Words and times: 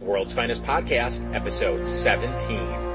World's 0.00 0.32
Finest 0.32 0.62
Podcast, 0.62 1.34
episode 1.34 1.86
17. 1.86 2.89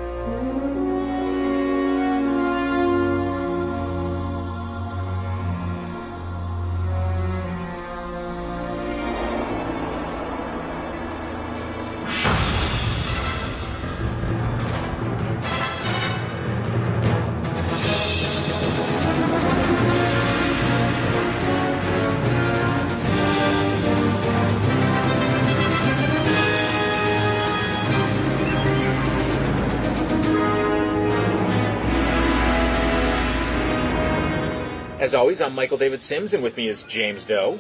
As 35.06 35.14
always, 35.14 35.40
I'm 35.40 35.54
Michael 35.54 35.78
David 35.78 36.02
Sims, 36.02 36.34
and 36.34 36.42
with 36.42 36.58
me 36.58 36.68
is 36.68 36.82
James 36.82 37.28
Doe. 37.28 37.60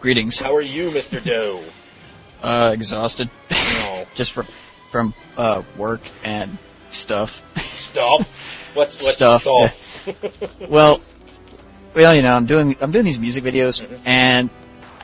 Greetings. 0.00 0.38
How 0.38 0.54
are 0.54 0.60
you, 0.60 0.90
Mr. 0.90 1.20
Doe? 1.20 1.64
Uh, 2.40 2.70
exhausted. 2.72 3.28
No. 3.50 4.06
Just 4.14 4.30
from 4.30 4.46
from 4.88 5.12
uh 5.36 5.62
work 5.76 6.02
and 6.22 6.56
stuff. 6.90 7.42
Stuff? 7.58 8.70
What's, 8.76 8.94
what's 8.94 9.08
Stuff, 9.12 9.42
stuff? 9.42 10.60
well, 10.70 11.00
well, 11.96 12.14
you 12.14 12.22
know, 12.22 12.28
I'm 12.28 12.46
doing 12.46 12.76
I'm 12.80 12.92
doing 12.92 13.04
these 13.04 13.18
music 13.18 13.42
videos, 13.42 13.84
Mhm. 13.84 13.98
and 14.04 14.50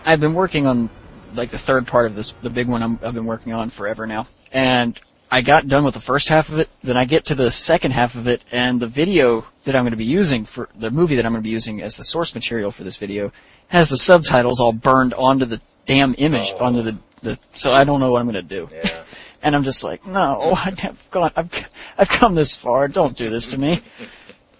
I've 0.06 0.20
been 0.20 0.34
working 0.34 0.68
on 0.68 0.88
like 1.34 1.50
the 1.50 1.58
third 1.58 1.88
part 1.88 2.06
of 2.06 2.14
this, 2.14 2.34
the 2.34 2.50
big 2.50 2.68
one 2.68 2.84
I'm, 2.84 3.00
I've 3.02 3.14
been 3.14 3.26
working 3.26 3.52
on 3.52 3.70
forever 3.70 4.06
now, 4.06 4.26
and 4.52 4.96
I 5.34 5.40
got 5.40 5.66
done 5.66 5.82
with 5.82 5.94
the 5.94 6.00
first 6.00 6.28
half 6.28 6.48
of 6.48 6.60
it. 6.60 6.68
Then 6.84 6.96
I 6.96 7.06
get 7.06 7.24
to 7.24 7.34
the 7.34 7.50
second 7.50 7.90
half 7.90 8.14
of 8.14 8.28
it, 8.28 8.40
and 8.52 8.78
the 8.78 8.86
video 8.86 9.44
that 9.64 9.74
I'm 9.74 9.82
going 9.82 9.90
to 9.90 9.96
be 9.96 10.04
using 10.04 10.44
for 10.44 10.68
the 10.76 10.92
movie 10.92 11.16
that 11.16 11.26
I'm 11.26 11.32
going 11.32 11.42
to 11.42 11.44
be 11.44 11.50
using 11.50 11.82
as 11.82 11.96
the 11.96 12.04
source 12.04 12.36
material 12.36 12.70
for 12.70 12.84
this 12.84 12.98
video 12.98 13.32
has 13.66 13.88
the 13.88 13.96
subtitles 13.96 14.60
all 14.60 14.72
burned 14.72 15.12
onto 15.12 15.44
the 15.44 15.60
damn 15.86 16.14
image 16.18 16.52
Oh. 16.60 16.66
onto 16.66 16.82
the 16.82 16.98
the. 17.22 17.36
So 17.52 17.72
I 17.72 17.82
don't 17.82 17.98
know 17.98 18.12
what 18.12 18.20
I'm 18.20 18.30
going 18.30 18.34
to 18.34 18.42
do. 18.42 18.68
Yeah. 18.72 18.82
And 19.42 19.54
I'm 19.54 19.62
just 19.62 19.84
like, 19.84 20.06
no, 20.06 20.54
I've 20.56 21.10
gone, 21.10 21.30
I've, 21.36 21.68
I've 21.98 22.08
come 22.08 22.34
this 22.34 22.56
far. 22.56 22.88
Don't 22.88 23.14
do 23.14 23.28
this 23.28 23.48
to 23.48 23.58
me. 23.58 23.82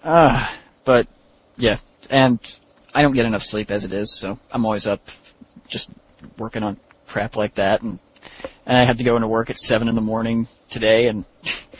Uh, 0.03 0.47
but 0.85 1.07
yeah, 1.57 1.77
and 2.11 2.37
I 2.93 3.01
don't 3.01 3.13
get 3.13 3.25
enough 3.25 3.41
sleep 3.41 3.71
as 3.71 3.83
it 3.83 3.91
is, 3.93 4.13
so 4.13 4.37
I'm 4.51 4.63
always 4.63 4.85
up, 4.85 5.09
just 5.67 5.89
working 6.37 6.61
on 6.61 6.77
crap 7.07 7.35
like 7.35 7.55
that. 7.55 7.81
And, 7.81 7.97
and 8.65 8.77
I 8.77 8.83
had 8.83 8.97
to 8.97 9.03
go 9.03 9.15
into 9.15 9.27
work 9.27 9.49
at 9.49 9.57
seven 9.57 9.87
in 9.87 9.95
the 9.95 10.01
morning 10.01 10.47
today, 10.69 11.07
and 11.07 11.25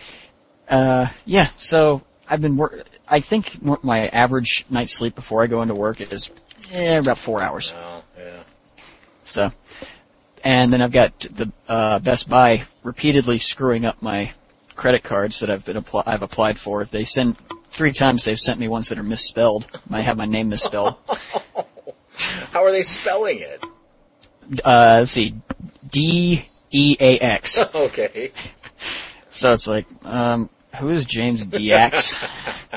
uh, 0.70 1.08
yeah, 1.26 1.50
so 1.58 2.04
I've 2.30 2.42
been 2.42 2.58
work. 2.58 2.86
I 3.08 3.20
think 3.20 3.64
my 3.84 4.08
average 4.08 4.66
night's 4.70 4.94
sleep 4.94 5.16
before 5.16 5.44
I 5.44 5.48
go 5.48 5.62
into 5.62 5.76
work 5.76 6.02
is 6.02 6.32
eh, 6.72 6.98
about 6.98 7.18
four 7.18 7.42
hours. 7.42 7.74
Oh, 7.78 8.04
yeah. 8.18 8.44
So, 9.24 9.52
and 10.44 10.72
then 10.72 10.82
I've 10.82 10.92
got 10.92 11.20
the 11.20 11.52
uh, 11.68 12.00
Best 12.00 12.30
Buy 12.30 12.64
repeatedly 12.84 13.38
screwing 13.38 13.86
up 13.86 14.02
my 14.02 14.32
credit 14.76 15.04
cards 15.04 15.40
that 15.40 15.50
I've 15.50 15.66
been 15.66 15.78
apply- 15.78 16.04
I've 16.06 16.24
applied 16.24 16.60
for. 16.60 16.84
They 16.86 17.04
send 17.04 17.38
three 17.70 17.92
times. 17.92 18.26
They've 18.26 18.40
sent 18.40 18.60
me 18.60 18.68
ones 18.68 18.90
that 18.90 19.00
are 19.00 19.04
misspelled. 19.04 19.68
I 19.92 20.02
have 20.02 20.18
my 20.18 20.26
name 20.26 20.50
misspelled. 20.50 20.96
How 22.52 22.64
are 22.64 22.72
they 22.72 22.84
spelling 22.84 23.40
it? 23.40 23.64
Uh, 24.64 24.98
let's 25.00 25.12
see, 25.12 25.36
D 25.90 26.48
E 26.76 26.98
A 27.00 27.20
X. 27.20 27.60
Okay. 27.76 28.32
So 29.30 29.52
it's 29.52 29.68
like, 29.68 29.86
um, 30.06 30.50
who 30.80 30.90
is 30.90 31.06
James 31.06 31.46
DX? 31.46 32.68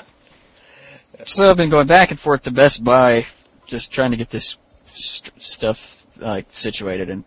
so 1.24 1.50
I've 1.50 1.56
been 1.56 1.70
going 1.70 1.86
back 1.86 2.10
and 2.10 2.18
forth 2.18 2.42
to 2.42 2.50
Best 2.50 2.82
Buy, 2.82 3.26
just 3.66 3.92
trying 3.92 4.12
to 4.12 4.16
get 4.16 4.30
this 4.30 4.56
st- 4.84 5.42
stuff 5.42 6.06
like 6.18 6.46
situated, 6.50 7.10
and 7.10 7.24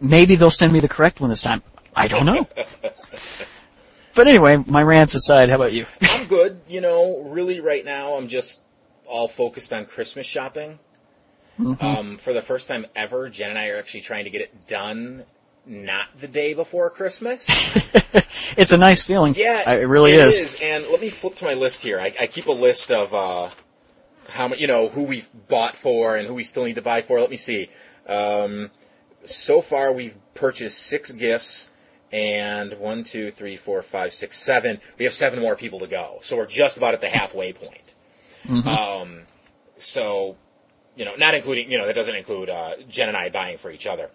maybe 0.00 0.36
they'll 0.36 0.50
send 0.50 0.72
me 0.72 0.80
the 0.80 0.88
correct 0.88 1.20
one 1.20 1.30
this 1.30 1.42
time. 1.42 1.62
I 1.96 2.08
don't 2.08 2.26
know. 2.26 2.48
but 4.14 4.26
anyway, 4.26 4.56
my 4.66 4.82
rants 4.82 5.14
aside, 5.14 5.48
how 5.48 5.56
about 5.56 5.72
you? 5.72 5.86
I'm 6.02 6.26
good. 6.26 6.60
You 6.68 6.80
know, 6.80 7.22
really 7.26 7.60
right 7.60 7.84
now 7.84 8.14
I'm 8.14 8.28
just 8.28 8.60
all 9.06 9.28
focused 9.28 9.72
on 9.72 9.86
Christmas 9.86 10.26
shopping. 10.26 10.78
Mm-hmm. 11.58 11.84
Um, 11.84 12.16
for 12.16 12.32
the 12.32 12.42
first 12.42 12.68
time 12.68 12.86
ever, 12.96 13.28
Jen 13.28 13.50
and 13.50 13.58
I 13.58 13.68
are 13.68 13.78
actually 13.78 14.00
trying 14.00 14.24
to 14.24 14.30
get 14.30 14.40
it 14.40 14.66
done 14.66 15.24
not 15.66 16.16
the 16.16 16.28
day 16.28 16.54
before 16.54 16.90
Christmas. 16.90 17.46
it's 18.56 18.72
a 18.72 18.76
nice 18.76 19.02
feeling. 19.02 19.34
Yeah, 19.36 19.70
it 19.72 19.86
really 19.86 20.12
it 20.12 20.20
is. 20.20 20.58
And 20.62 20.86
let 20.88 21.00
me 21.00 21.08
flip 21.08 21.36
to 21.36 21.44
my 21.44 21.54
list 21.54 21.82
here. 21.82 22.00
I, 22.00 22.12
I 22.20 22.26
keep 22.26 22.46
a 22.46 22.52
list 22.52 22.90
of 22.90 23.14
uh, 23.14 23.48
how 24.28 24.52
you 24.54 24.66
know 24.66 24.88
who 24.88 25.04
we've 25.04 25.28
bought 25.48 25.76
for 25.76 26.16
and 26.16 26.26
who 26.26 26.34
we 26.34 26.44
still 26.44 26.64
need 26.64 26.74
to 26.74 26.82
buy 26.82 27.02
for. 27.02 27.20
Let 27.20 27.30
me 27.30 27.36
see. 27.36 27.70
Um, 28.06 28.70
so 29.24 29.60
far, 29.60 29.92
we've 29.92 30.16
purchased 30.34 30.78
six 30.78 31.12
gifts, 31.12 31.70
and 32.12 32.74
one, 32.74 33.02
two, 33.02 33.30
three, 33.30 33.56
four, 33.56 33.82
five, 33.82 34.12
six, 34.12 34.38
seven. 34.38 34.80
We 34.98 35.04
have 35.04 35.14
seven 35.14 35.40
more 35.40 35.56
people 35.56 35.80
to 35.80 35.86
go, 35.86 36.18
so 36.22 36.36
we're 36.36 36.46
just 36.46 36.76
about 36.76 36.94
at 36.94 37.00
the 37.00 37.08
halfway 37.08 37.52
point. 37.52 37.94
Mm-hmm. 38.46 38.68
Um, 38.68 39.20
so, 39.78 40.36
you 40.96 41.04
know, 41.04 41.14
not 41.16 41.34
including 41.34 41.70
you 41.70 41.78
know 41.78 41.86
that 41.86 41.94
doesn't 41.94 42.14
include 42.14 42.50
uh, 42.50 42.76
Jen 42.88 43.08
and 43.08 43.16
I 43.16 43.30
buying 43.30 43.58
for 43.58 43.70
each 43.70 43.86
other. 43.86 44.10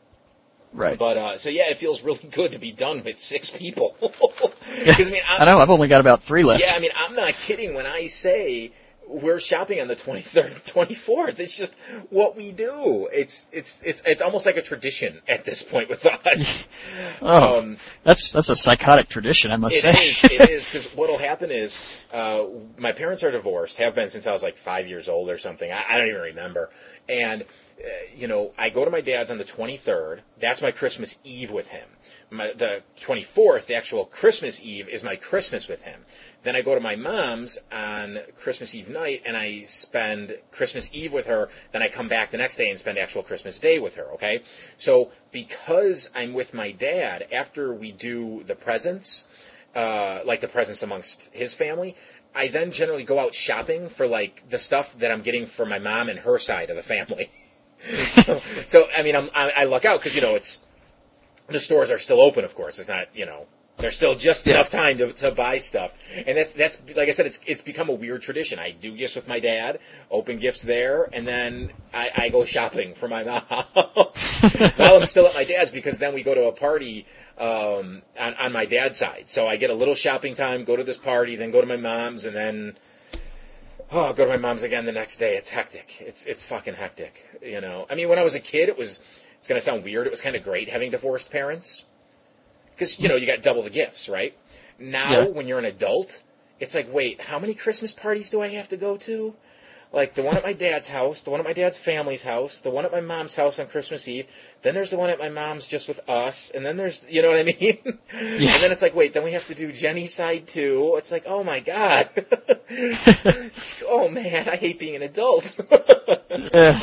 Right. 0.71 0.99
But 0.99 1.17
uh, 1.17 1.37
so 1.37 1.49
yeah, 1.49 1.69
it 1.69 1.77
feels 1.77 2.03
really 2.03 2.29
good 2.31 2.51
to 2.53 2.59
be 2.59 2.71
done 2.71 3.03
with 3.03 3.19
six 3.19 3.49
people. 3.49 3.95
Because 4.79 5.07
I 5.07 5.11
mean, 5.11 5.21
I'm, 5.27 5.41
I 5.41 5.45
know. 5.45 5.59
I've 5.59 5.69
only 5.71 5.87
got 5.87 5.99
about 5.99 6.23
three 6.23 6.43
left. 6.43 6.61
yeah, 6.61 6.73
I 6.73 6.79
mean, 6.79 6.91
I'm 6.95 7.13
not 7.13 7.33
kidding 7.33 7.73
when 7.73 7.85
I 7.85 8.07
say 8.07 8.71
we're 9.09 9.39
shopping 9.39 9.81
on 9.81 9.87
the 9.87 9.95
23rd, 9.95 10.61
24th. 10.71 11.39
It's 11.49 11.57
just 11.57 11.75
what 12.09 12.37
we 12.37 12.51
do. 12.51 13.09
It's 13.11 13.47
it's 13.51 13.81
it's 13.83 14.01
it's 14.05 14.21
almost 14.21 14.45
like 14.45 14.57
a 14.57 14.61
tradition 14.61 15.21
at 15.27 15.45
this 15.45 15.63
point 15.63 15.89
with 15.89 16.05
us. 16.05 16.67
oh, 17.21 17.59
um, 17.59 17.77
that's 18.03 18.31
that's 18.31 18.49
a 18.49 18.55
psychotic 18.55 19.07
tradition, 19.07 19.51
I 19.51 19.55
must 19.55 19.77
It 19.77 19.95
say. 19.95 20.03
is. 20.03 20.23
It 20.25 20.49
is 20.49 20.65
because 20.67 20.87
what'll 20.87 21.17
happen 21.17 21.49
is 21.49 22.03
uh, 22.13 22.43
my 22.77 22.91
parents 22.91 23.23
are 23.23 23.31
divorced. 23.31 23.77
Have 23.77 23.95
been 23.95 24.09
since 24.09 24.27
I 24.27 24.31
was 24.31 24.43
like 24.43 24.57
five 24.57 24.87
years 24.87 25.09
old 25.09 25.29
or 25.29 25.37
something. 25.37 25.71
I, 25.71 25.83
I 25.89 25.97
don't 25.97 26.07
even 26.07 26.21
remember. 26.21 26.69
And 27.07 27.41
uh, 27.43 27.87
you 28.15 28.27
know, 28.27 28.51
I 28.57 28.69
go 28.69 28.85
to 28.85 28.91
my 28.91 29.01
dad's 29.01 29.31
on 29.31 29.37
the 29.37 29.45
23rd. 29.45 30.19
That's 30.39 30.61
my 30.61 30.71
Christmas 30.71 31.19
Eve 31.23 31.51
with 31.51 31.69
him. 31.69 31.87
My, 32.31 32.53
the 32.53 32.83
24th, 32.99 33.65
the 33.65 33.75
actual 33.75 34.05
Christmas 34.05 34.63
Eve, 34.63 34.87
is 34.87 35.03
my 35.03 35.15
Christmas 35.15 35.67
with 35.67 35.81
him. 35.81 36.05
Then 36.43 36.55
I 36.55 36.61
go 36.61 36.75
to 36.75 36.81
my 36.81 36.95
mom's 36.95 37.57
on 37.71 38.19
Christmas 38.37 38.75
Eve 38.75 38.89
night, 38.89 39.23
and 39.25 39.35
I 39.35 39.63
spend 39.63 40.37
Christmas 40.51 40.89
Eve 40.93 41.11
with 41.11 41.25
her. 41.25 41.49
Then 41.71 41.81
I 41.81 41.89
come 41.89 42.07
back 42.07 42.29
the 42.29 42.37
next 42.37 42.55
day 42.55 42.69
and 42.69 42.77
spend 42.77 42.99
actual 42.99 43.23
Christmas 43.23 43.59
Day 43.59 43.79
with 43.79 43.95
her. 43.95 44.05
Okay, 44.13 44.43
so 44.77 45.11
because 45.31 46.09
I'm 46.15 46.33
with 46.33 46.53
my 46.53 46.71
dad, 46.71 47.27
after 47.31 47.73
we 47.73 47.91
do 47.91 48.43
the 48.43 48.55
presents, 48.55 49.27
uh, 49.75 50.19
like 50.25 50.41
the 50.41 50.47
presents 50.47 50.83
amongst 50.83 51.33
his 51.33 51.53
family. 51.53 51.95
I 52.35 52.47
then 52.47 52.71
generally 52.71 53.03
go 53.03 53.19
out 53.19 53.33
shopping 53.33 53.89
for 53.89 54.07
like 54.07 54.47
the 54.49 54.59
stuff 54.59 54.97
that 54.99 55.11
I'm 55.11 55.21
getting 55.21 55.45
for 55.45 55.65
my 55.65 55.79
mom 55.79 56.09
and 56.09 56.19
her 56.19 56.37
side 56.37 56.69
of 56.69 56.75
the 56.75 56.83
family. 56.83 57.31
so, 57.83 58.41
so, 58.65 58.87
I 58.95 59.03
mean, 59.03 59.15
I'm, 59.15 59.29
I, 59.33 59.51
I 59.57 59.63
luck 59.65 59.85
out 59.85 59.99
because 59.99 60.15
you 60.15 60.21
know 60.21 60.35
it's 60.35 60.59
the 61.51 61.59
stores 61.59 61.91
are 61.91 61.97
still 61.99 62.21
open. 62.21 62.43
Of 62.45 62.55
course, 62.55 62.79
it's 62.79 62.87
not 62.89 63.07
you 63.13 63.25
know 63.25 63.47
there's 63.77 63.95
still 63.95 64.13
just 64.15 64.45
Yeah. 64.45 64.55
enough 64.55 64.69
time 64.69 64.97
to, 64.97 65.13
to 65.13 65.31
buy 65.31 65.57
stuff, 65.57 65.93
and 66.27 66.37
that's 66.37 66.53
that's 66.53 66.81
like 66.95 67.07
I 67.07 67.11
said, 67.11 67.25
it's 67.25 67.39
it's 67.47 67.61
become 67.61 67.89
a 67.89 67.93
weird 67.93 68.21
tradition. 68.21 68.59
I 68.59 68.71
do 68.71 68.95
gifts 68.95 69.15
with 69.15 69.27
my 69.27 69.39
dad, 69.39 69.79
open 70.11 70.37
gifts 70.37 70.61
there, 70.61 71.09
and 71.13 71.27
then 71.27 71.71
I, 71.93 72.11
I 72.15 72.29
go 72.29 72.43
shopping 72.43 72.93
for 72.93 73.07
my 73.07 73.23
mom 73.49 73.53
while 74.75 74.95
I'm 74.95 75.05
still 75.05 75.27
at 75.27 75.33
my 75.33 75.43
dad's 75.43 75.71
because 75.71 75.97
then 75.97 76.13
we 76.13 76.23
go 76.23 76.33
to 76.33 76.43
a 76.45 76.51
party 76.51 77.05
um, 77.37 78.01
on, 78.19 78.33
on 78.35 78.51
my 78.51 78.65
dad's 78.65 78.97
side. 78.97 79.23
So 79.29 79.47
I 79.47 79.55
get 79.55 79.69
a 79.69 79.73
little 79.73 79.95
shopping 79.95 80.33
time, 80.35 80.65
go 80.65 80.75
to 80.75 80.83
this 80.83 80.97
party, 80.97 81.35
then 81.37 81.51
go 81.51 81.61
to 81.61 81.67
my 81.67 81.77
mom's, 81.77 82.25
and 82.25 82.35
then 82.35 82.75
oh, 83.91 84.05
I'll 84.07 84.13
go 84.13 84.25
to 84.25 84.31
my 84.31 84.37
mom's 84.37 84.63
again 84.63 84.85
the 84.85 84.91
next 84.91 85.17
day. 85.17 85.35
It's 85.37 85.49
hectic. 85.49 85.97
It's 86.01 86.25
it's 86.25 86.43
fucking 86.43 86.75
hectic. 86.75 87.23
You 87.41 87.61
know, 87.61 87.85
I 87.89 87.95
mean, 87.95 88.09
when 88.09 88.19
I 88.19 88.23
was 88.23 88.35
a 88.35 88.39
kid, 88.41 88.67
it 88.69 88.77
was 88.77 88.99
it's 89.39 89.47
gonna 89.47 89.61
sound 89.61 89.83
weird. 89.83 90.05
It 90.07 90.11
was 90.11 90.21
kind 90.21 90.35
of 90.35 90.43
great 90.43 90.69
having 90.69 90.91
divorced 90.91 91.31
parents 91.31 91.85
because 92.75 92.99
you 92.99 93.07
know 93.09 93.15
you 93.15 93.25
got 93.25 93.41
double 93.41 93.63
the 93.63 93.69
gifts, 93.69 94.07
right? 94.07 94.35
Now, 94.77 95.11
Yeah. 95.11 95.25
when 95.27 95.47
you're 95.47 95.59
an 95.59 95.65
adult, 95.65 96.23
it's 96.59 96.75
like, 96.75 96.91
wait, 96.93 97.21
how 97.23 97.39
many 97.39 97.53
Christmas 97.53 97.91
parties 97.91 98.29
do 98.29 98.41
I 98.41 98.47
have 98.49 98.69
to 98.69 98.77
go 98.77 98.95
to? 98.97 99.35
Like 99.91 100.13
the 100.13 100.21
one 100.21 100.37
at 100.37 100.43
my 100.43 100.53
dad's 100.53 100.87
house, 100.89 101.21
the 101.23 101.31
one 101.31 101.39
at 101.39 101.45
my 101.47 101.53
dad's 101.53 101.79
family's 101.79 102.21
house, 102.23 102.59
the 102.59 102.69
one 102.69 102.85
at 102.85 102.91
my 102.91 103.01
mom's 103.01 103.35
house 103.35 103.59
on 103.59 103.65
Christmas 103.65 104.07
Eve. 104.07 104.27
Then 104.61 104.75
there's 104.75 104.91
the 104.91 104.97
one 104.99 105.09
at 105.09 105.17
my 105.17 105.29
mom's 105.29 105.67
just 105.67 105.87
with 105.87 105.99
us, 106.07 106.51
and 106.51 106.63
then 106.63 106.77
there's, 106.77 107.03
you 107.09 107.23
know 107.23 107.31
what 107.31 107.39
I 107.39 107.43
mean? 107.43 107.77
Yeah. 108.13 108.53
And 108.53 108.63
then 108.63 108.71
it's 108.71 108.83
like, 108.83 108.93
wait, 108.93 109.13
then 109.13 109.23
we 109.23 109.31
have 109.31 109.47
to 109.47 109.55
do 109.55 109.71
Jenny's 109.71 110.13
side 110.13 110.47
too. 110.47 110.93
It's 110.97 111.11
like, 111.11 111.23
oh 111.25 111.43
my 111.43 111.59
god, 111.59 112.07
oh 113.87 114.09
man, 114.09 114.47
I 114.47 114.57
hate 114.57 114.77
being 114.79 114.95
an 114.95 115.01
adult. 115.01 115.55
Eh, 116.29 116.79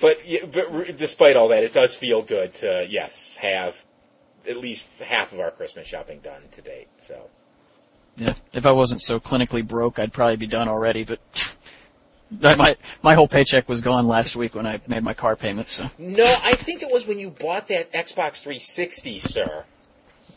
but, 0.00 0.18
but 0.52 0.96
despite 0.96 1.36
all 1.36 1.48
that, 1.48 1.64
it 1.64 1.72
does 1.72 1.94
feel 1.94 2.22
good 2.22 2.54
to 2.54 2.86
yes 2.88 3.36
have 3.38 3.86
at 4.48 4.56
least 4.56 5.00
half 5.00 5.32
of 5.32 5.40
our 5.40 5.50
Christmas 5.50 5.86
shopping 5.86 6.20
done 6.20 6.42
to 6.52 6.62
date. 6.62 6.88
So 6.98 7.28
Yeah. 8.16 8.34
If 8.52 8.66
I 8.66 8.72
wasn't 8.72 9.00
so 9.00 9.20
clinically 9.20 9.66
broke, 9.66 9.98
I'd 9.98 10.12
probably 10.12 10.36
be 10.36 10.46
done 10.46 10.68
already, 10.68 11.04
but 11.04 11.20
my 12.30 12.76
my 13.02 13.14
whole 13.14 13.28
paycheck 13.28 13.68
was 13.68 13.80
gone 13.80 14.06
last 14.06 14.36
week 14.36 14.54
when 14.54 14.66
I 14.66 14.80
made 14.86 15.02
my 15.02 15.14
car 15.14 15.36
payment, 15.36 15.68
so 15.68 15.90
no, 15.98 16.36
I 16.44 16.54
think 16.54 16.82
it 16.82 16.90
was 16.90 17.06
when 17.06 17.18
you 17.18 17.30
bought 17.30 17.68
that 17.68 17.92
Xbox 17.92 18.42
360, 18.42 19.18
sir. 19.18 19.64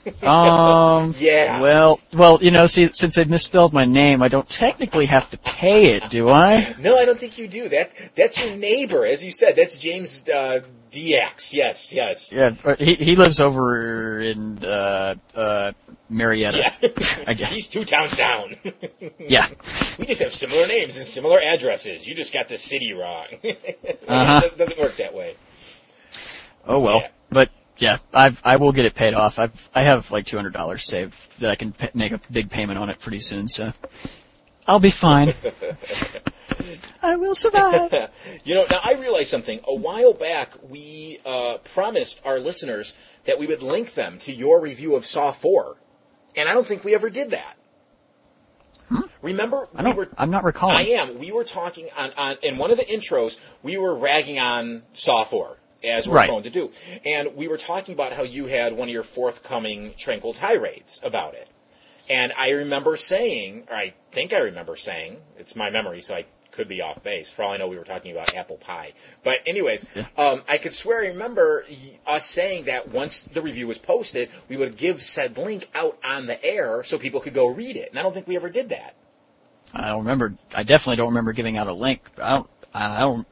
Um. 0.24 1.14
Yeah. 1.18 1.62
Well, 1.62 2.00
well, 2.14 2.40
you 2.42 2.52
know, 2.52 2.66
see, 2.66 2.90
since 2.92 3.16
they 3.16 3.24
misspelled 3.26 3.74
my 3.74 3.86
name, 3.86 4.22
I 4.22 4.28
don't 4.28 4.48
technically 4.48 5.06
have 5.06 5.30
to 5.32 5.38
pay 5.38 5.96
it, 5.96 6.10
do 6.10 6.30
I? 6.30 6.76
No, 6.80 6.98
I 6.98 7.06
don't 7.06 7.20
think 7.20 7.38
you 7.38 7.48
do. 7.48 7.70
That 7.70 7.92
that's 8.16 8.44
your 8.46 8.58
neighbor, 8.58 9.06
as 9.06 9.24
you 9.24 9.32
said. 9.32 9.56
That's 9.56 9.78
James 9.78 10.28
uh, 10.28 10.60
DX. 10.92 11.54
Yes, 11.54 11.94
yes. 11.94 12.32
Yeah, 12.34 12.52
he 12.78 12.96
he 12.96 13.16
lives 13.16 13.40
over 13.40 14.20
in 14.22 14.64
uh 14.64 15.16
uh 15.36 15.72
Marietta, 16.10 16.58
Yeah. 16.58 16.74
I 17.28 17.34
guess. 17.34 17.54
He's 17.54 17.70
two 17.70 17.86
towns 17.86 18.16
down. 18.16 18.56
Yeah. 19.20 19.48
we 20.00 20.06
just 20.06 20.22
have 20.22 20.34
similar 20.34 20.68
names 20.68 20.98
and 20.98 21.06
similar 21.06 21.40
addresses. 21.42 22.08
You 22.08 22.14
just 22.14 22.34
got 22.34 22.50
the 22.50 22.58
city 22.58 22.94
wrong. 22.94 23.26
Uh-huh. 24.08 24.42
it 24.44 24.58
doesn't 24.58 24.80
work 24.80 24.98
that 24.98 25.14
way. 25.14 25.36
Oh 26.68 26.80
well, 26.80 26.98
Yeah. 27.02 27.08
but 27.32 27.50
yeah, 27.78 27.98
I've 28.14 28.42
I 28.46 28.58
will 28.58 28.72
get 28.72 28.86
it 28.86 28.96
paid 28.96 29.14
off. 29.14 29.40
I've 29.40 29.70
I 29.74 29.84
have 29.84 30.12
like 30.12 30.26
two 30.26 30.38
hundred 30.38 30.54
dollars 30.54 30.86
saved 30.86 31.40
that 31.40 31.50
I 31.50 31.56
can 31.56 31.72
pa 31.72 31.90
make 31.94 32.12
a 32.12 32.20
big 32.32 32.50
payment 32.50 32.80
on 32.80 32.90
it 32.90 33.00
pretty 33.00 33.20
soon, 33.20 33.48
so 33.48 33.72
I'll 34.68 34.80
be 34.80 34.92
fine. 34.92 35.34
I 37.02 37.16
will 37.16 37.36
survive. 37.36 37.94
You 38.46 38.56
know, 38.56 38.66
now 38.70 38.80
I 38.84 38.94
realized 38.94 39.30
something. 39.30 39.62
A 39.66 39.76
while 39.76 40.14
back, 40.14 40.52
we 40.70 41.20
uh, 41.26 41.58
promised 41.64 42.22
our 42.26 42.40
listeners 42.40 42.96
that 43.26 43.40
we 43.40 43.48
would 43.48 43.62
link 43.62 43.94
them 43.94 44.20
to 44.20 44.34
your 44.34 44.60
review 44.60 44.96
of 44.96 45.06
Saw 45.06 45.32
4. 45.32 45.78
And 46.36 46.50
I 46.50 46.54
don't 46.54 46.68
think 46.68 46.84
we 46.84 46.94
ever 46.94 47.10
did 47.10 47.30
that. 47.30 47.56
Remember, 49.22 49.68
Hmm? 49.72 49.78
I 49.80 49.90
we 49.92 49.94
were 49.94 50.10
I'm 50.18 50.30
not 50.30 50.44
recalling. 50.44 50.76
I 50.76 50.90
am. 50.90 51.18
We 51.20 51.32
were 51.32 51.46
talking 51.46 51.88
on, 51.98 52.12
on 52.18 52.38
in 52.44 52.58
one 52.58 52.72
of 52.72 52.78
the 52.78 52.84
intros. 52.84 53.40
We 53.62 53.78
were 53.78 53.96
ragging 53.96 54.40
on 54.40 54.84
Saw 54.92 55.24
Four 55.24 55.58
as 55.84 56.08
we're 56.08 56.16
Right. 56.16 56.30
going 56.30 56.44
to 56.44 56.50
do, 56.50 56.72
and 57.06 57.36
we 57.36 57.48
were 57.48 57.58
talking 57.58 57.94
about 57.94 58.14
how 58.14 58.24
you 58.24 58.48
had 58.48 58.74
one 58.74 58.88
of 58.90 58.94
your 58.94 59.04
forthcoming 59.04 59.94
tranquil 59.98 60.34
tirades 60.34 61.02
about 61.04 61.34
it. 61.34 61.48
And 62.10 62.34
I 62.38 62.50
remember 62.50 62.98
saying, 62.98 63.64
or 63.70 63.76
I 63.76 63.94
think 64.12 64.34
I 64.34 64.40
remember 64.40 64.76
saying, 64.76 65.18
it's 65.38 65.56
my 65.56 65.70
memory, 65.70 66.02
so 66.02 66.16
I 66.16 66.26
could 66.52 66.68
be 66.68 66.82
off 66.82 67.02
base. 67.02 67.32
For 67.32 67.44
all 67.44 67.54
I 67.54 67.58
know, 67.58 67.68
we 67.68 67.78
were 67.78 67.84
talking 67.84 68.12
about 68.12 68.36
apple 68.36 68.58
pie. 68.58 68.94
But 69.24 69.40
anyways, 69.48 69.86
um, 70.18 70.44
I 70.48 70.58
could 70.60 70.74
swear 70.74 71.02
I 71.04 71.08
remember 71.08 71.66
us 72.06 72.26
saying 72.26 72.66
that 72.66 72.90
once 72.90 73.22
the 73.22 73.42
review 73.42 73.68
was 73.68 73.78
posted, 73.80 74.30
we 74.50 74.58
would 74.58 74.78
give 74.78 75.02
said 75.02 75.38
link 75.38 75.70
out 75.74 75.98
on 76.04 76.28
the 76.28 76.44
air 76.46 76.84
so 76.84 77.00
people 77.00 77.22
could 77.22 77.34
go 77.34 77.48
read 77.48 77.76
it. 77.76 77.90
And 77.90 77.98
I 77.98 78.04
don't 78.04 78.14
think 78.14 78.28
we 78.28 78.36
ever 78.36 78.50
did 78.50 78.70
that. 78.70 78.94
I 79.74 79.88
don't 79.88 80.00
remember. 80.00 80.36
I 80.54 80.62
definitely 80.64 80.98
don't 80.98 81.08
remember 81.08 81.34
giving 81.34 81.58
out 81.58 81.68
a 81.68 81.74
link. 81.74 82.02
I 82.22 82.30
don't. 82.30 82.50
I 82.74 83.00
don't. 83.00 83.28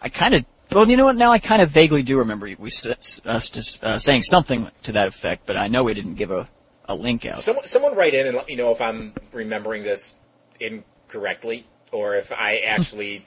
I 0.00 0.08
kind 0.08 0.34
of. 0.34 0.44
Well, 0.74 0.90
you 0.90 0.96
know 0.96 1.04
what? 1.04 1.16
Now 1.16 1.30
I 1.30 1.38
kind 1.38 1.62
of 1.62 1.70
vaguely 1.70 2.02
do 2.02 2.18
remember 2.18 2.46
we 2.58 2.68
us 2.68 3.50
just 3.50 3.84
uh, 3.84 3.98
saying 3.98 4.22
something 4.22 4.70
to 4.82 4.92
that 4.92 5.08
effect, 5.08 5.46
but 5.46 5.56
I 5.56 5.68
know 5.68 5.84
we 5.84 5.94
didn't 5.94 6.14
give 6.14 6.30
a 6.30 6.48
a 6.86 6.94
link 6.94 7.24
out. 7.26 7.40
Someone, 7.40 7.64
someone 7.64 7.94
write 7.94 8.14
in 8.14 8.26
and 8.26 8.36
let 8.36 8.46
me 8.46 8.56
know 8.56 8.70
if 8.70 8.80
I'm 8.80 9.14
remembering 9.32 9.82
this 9.82 10.14
incorrectly 10.60 11.64
or 11.92 12.14
if 12.16 12.32
I 12.32 12.56
actually 12.66 13.24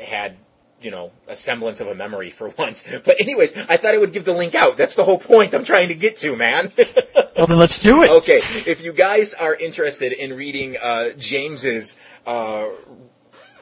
had, 0.00 0.36
you 0.80 0.90
know, 0.90 1.10
a 1.26 1.34
semblance 1.34 1.80
of 1.80 1.88
a 1.88 1.94
memory 1.94 2.30
for 2.30 2.48
once. 2.58 2.86
But 3.04 3.20
anyways, 3.20 3.56
I 3.56 3.76
thought 3.76 3.94
I 3.94 3.98
would 3.98 4.12
give 4.12 4.24
the 4.24 4.32
link 4.32 4.54
out. 4.54 4.76
That's 4.76 4.96
the 4.96 5.04
whole 5.04 5.18
point 5.18 5.54
I'm 5.54 5.64
trying 5.64 5.88
to 5.88 5.94
get 5.94 6.18
to, 6.18 6.36
man. 6.36 6.72
well, 7.36 7.46
then 7.46 7.58
let's 7.58 7.78
do 7.78 8.02
it. 8.02 8.10
okay, 8.10 8.40
if 8.66 8.84
you 8.84 8.92
guys 8.92 9.34
are 9.34 9.54
interested 9.54 10.12
in 10.12 10.34
reading 10.34 10.76
uh, 10.76 11.10
James's, 11.18 11.98
uh, 12.26 12.68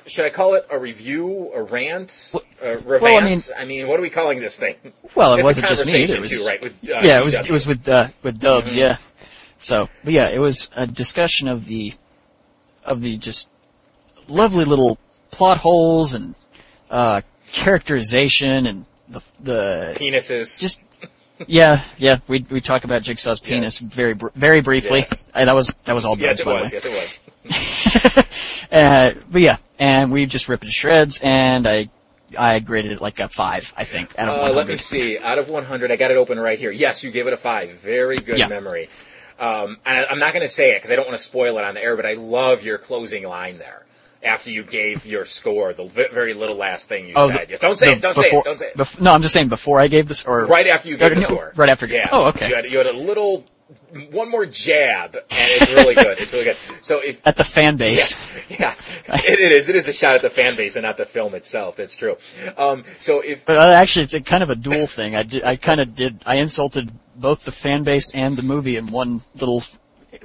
should 0.07 0.25
I 0.25 0.31
call 0.31 0.55
it 0.55 0.67
a 0.71 0.79
review, 0.79 1.51
a 1.55 1.63
rant, 1.63 2.33
a 2.63 2.79
revant? 2.79 3.15
I 3.17 3.25
mean- 3.25 3.41
I 3.59 3.65
mean, 3.65 3.89
what 3.89 3.99
are 3.99 4.03
we 4.03 4.11
calling 4.11 4.41
this 4.41 4.59
thing? 4.59 4.77
Well, 5.15 5.35
it 5.35 5.39
It's 5.39 5.45
wasn't 5.45 5.67
just 5.69 5.87
me 5.87 6.03
either. 6.05 6.17
It 6.17 6.21
was 6.21 6.31
too, 6.31 6.47
right, 6.47 6.63
with, 6.63 6.75
uh, 6.75 7.01
yeah, 7.03 7.19
it 7.21 7.25
was 7.25 7.35
it 7.39 7.51
was 7.51 7.67
with 7.67 7.89
uh, 7.89 8.09
with 8.23 8.39
Dubs, 8.41 8.71
Mm-hmm. 8.71 8.79
yeah. 8.81 8.97
So, 9.57 9.89
but 10.05 10.13
yeah, 10.13 10.29
it 10.29 10.39
was 10.39 10.71
a 10.77 10.87
discussion 10.87 11.49
of 11.49 11.65
the 11.67 11.95
of 12.85 13.01
the 13.01 13.17
just 13.17 13.49
lovely 14.29 14.65
little 14.65 14.99
plot 15.31 15.59
holes 15.59 16.15
and 16.15 16.35
uh, 16.91 17.23
characterization 17.53 18.67
and 18.67 18.85
the 19.09 19.23
the 19.41 19.95
Penises. 19.97 20.59
just 20.61 20.81
yeah 21.47 21.83
yeah 21.99 22.19
we 22.29 22.45
we 22.51 22.61
talk 22.61 22.85
about 22.85 23.03
Jigsaw's 23.03 23.41
penis 23.41 23.79
very 23.79 24.15
very 24.35 24.61
briefly. 24.61 25.01
Yes. 25.01 25.25
Uh, 25.35 25.45
that 25.45 25.55
was 25.55 25.75
that 25.85 25.95
was 25.95 26.05
all. 26.05 26.19
yes, 26.19 26.43
Dubs, 26.43 26.73
it 26.73 26.85
was. 26.85 26.85
Yes, 26.85 26.87
it 26.87 28.13
was. 28.15 28.25
Uh, 28.73 29.13
but 29.31 29.41
yeah, 29.41 29.57
and 29.79 30.13
we 30.13 30.27
just 30.27 30.49
ripped 30.49 30.65
it 30.65 30.69
to 30.69 30.73
shreds, 30.73 31.21
and 31.23 31.67
I 31.67 31.89
I 32.37 32.59
graded 32.59 32.91
it 32.93 33.01
like 33.01 33.21
a 33.21 33.29
five, 33.29 33.73
I 33.77 33.85
think. 33.85 34.19
Out 34.19 34.29
of 34.29 34.35
Uh, 34.35 34.39
100. 34.39 34.57
let 34.57 34.67
me 34.67 34.77
see. 34.77 35.17
Out 35.19 35.39
of 35.39 35.49
100, 35.49 35.93
I 35.93 35.97
got 35.97 36.11
it 36.11 36.17
open 36.17 36.41
right 36.41 36.59
here. 36.59 36.73
Yes, 36.73 37.05
you 37.05 37.13
gave 37.13 37.27
it 37.29 37.33
a 37.33 37.37
five. 37.37 37.71
Very 37.79 38.19
good 38.19 38.39
Yeah. 38.39 38.49
memory. 38.49 38.89
Um, 39.39 39.77
and 39.87 39.99
I, 39.99 40.05
I'm 40.11 40.19
not 40.19 40.33
going 40.33 40.43
to 40.43 40.49
say 40.49 40.73
it 40.73 40.79
because 40.79 40.91
I 40.91 40.97
don't 40.97 41.07
want 41.07 41.17
to 41.17 41.23
spoil 41.23 41.57
it 41.59 41.65
on 41.65 41.75
the 41.75 41.83
air, 41.83 41.95
but 41.95 42.05
I 42.05 42.15
love 42.15 42.65
your 42.65 42.79
closing 42.79 43.23
line 43.29 43.59
there. 43.59 43.85
After 44.25 44.51
you 44.51 44.65
gave 44.65 45.07
your 45.07 45.25
score, 45.25 45.73
the 45.73 45.85
v- 45.85 46.07
very 46.13 46.35
little 46.35 46.57
last 46.57 46.89
thing 46.89 47.07
you 47.07 47.13
Oh, 47.15 47.29
said. 47.31 47.47
the- 47.47 47.51
Yes, 47.53 47.61
don't 47.61 47.79
say 47.79 47.91
the- 47.91 47.93
it. 47.93 48.01
Don't 48.03 48.17
say 48.17 48.23
before- 48.25 48.41
it. 48.41 48.45
Don't 48.45 48.59
say 48.59 48.67
it. 48.69 48.77
bef- 48.77 49.01
no, 49.01 49.13
I'm 49.13 49.23
just 49.23 49.35
saying 49.35 49.49
before 49.49 49.79
I 49.79 49.87
gave 49.87 50.09
this, 50.09 50.25
or 50.25 50.47
right 50.47 50.67
after 50.67 50.89
you 50.89 50.97
gave 50.97 51.13
or 51.13 51.15
the 51.15 51.21
no, 51.21 51.27
score. 51.29 51.53
Right 51.55 51.69
after. 51.69 51.87
Yeah. 51.87 52.09
Oh, 52.11 52.25
okay. 52.29 52.49
You 52.49 52.55
had, 52.57 52.71
you 52.73 52.79
had 52.79 52.87
a 52.89 52.93
little, 52.93 53.45
one 54.11 54.31
more 54.31 54.47
jab, 54.47 55.15
and 55.15 55.25
it's 55.31 55.73
really 55.73 55.95
good. 55.95 56.19
It's 56.19 56.33
really 56.33 56.45
good. 56.45 56.57
So 56.83 57.01
if 57.03 57.27
At 57.27 57.37
the 57.37 57.45
fan 57.45 57.77
base. 57.77 58.15
yeah, 58.51 58.75
it, 59.09 59.41
it 59.41 59.53
is. 59.53 59.69
It 59.69 59.77
is 59.77 59.89
a 59.89 59.93
shot 59.93 60.17
at 60.17 60.23
the 60.23 60.31
fan 60.31 60.57
base 60.57 60.77
and 60.77 60.85
not 60.85 60.97
the 60.97 61.07
film 61.07 61.35
itself. 61.35 61.77
That's 61.77 61.97
true. 61.97 62.17
Um, 62.57 62.85
so 62.99 63.21
if 63.21 63.45
But 63.45 63.59
uh, 63.59 63.73
actually, 63.73 64.05
it's 64.05 64.15
a 64.15 64.21
kind 64.21 64.43
of 64.43 64.51
a 64.51 64.57
dual 64.57 64.87
thing. 64.87 65.15
I 65.15 65.23
did, 65.23 65.45
I 65.45 65.57
kind 65.57 65.81
of 65.81 65.95
did, 65.95 66.23
I 66.27 66.37
insulted 66.37 66.93
both 67.17 67.45
the 67.45 67.53
fan 67.53 67.83
base 67.83 68.15
and 68.15 68.37
the 68.37 68.43
movie 68.43 68.77
in 68.77 68.89
one 68.89 69.23
little 69.35 69.63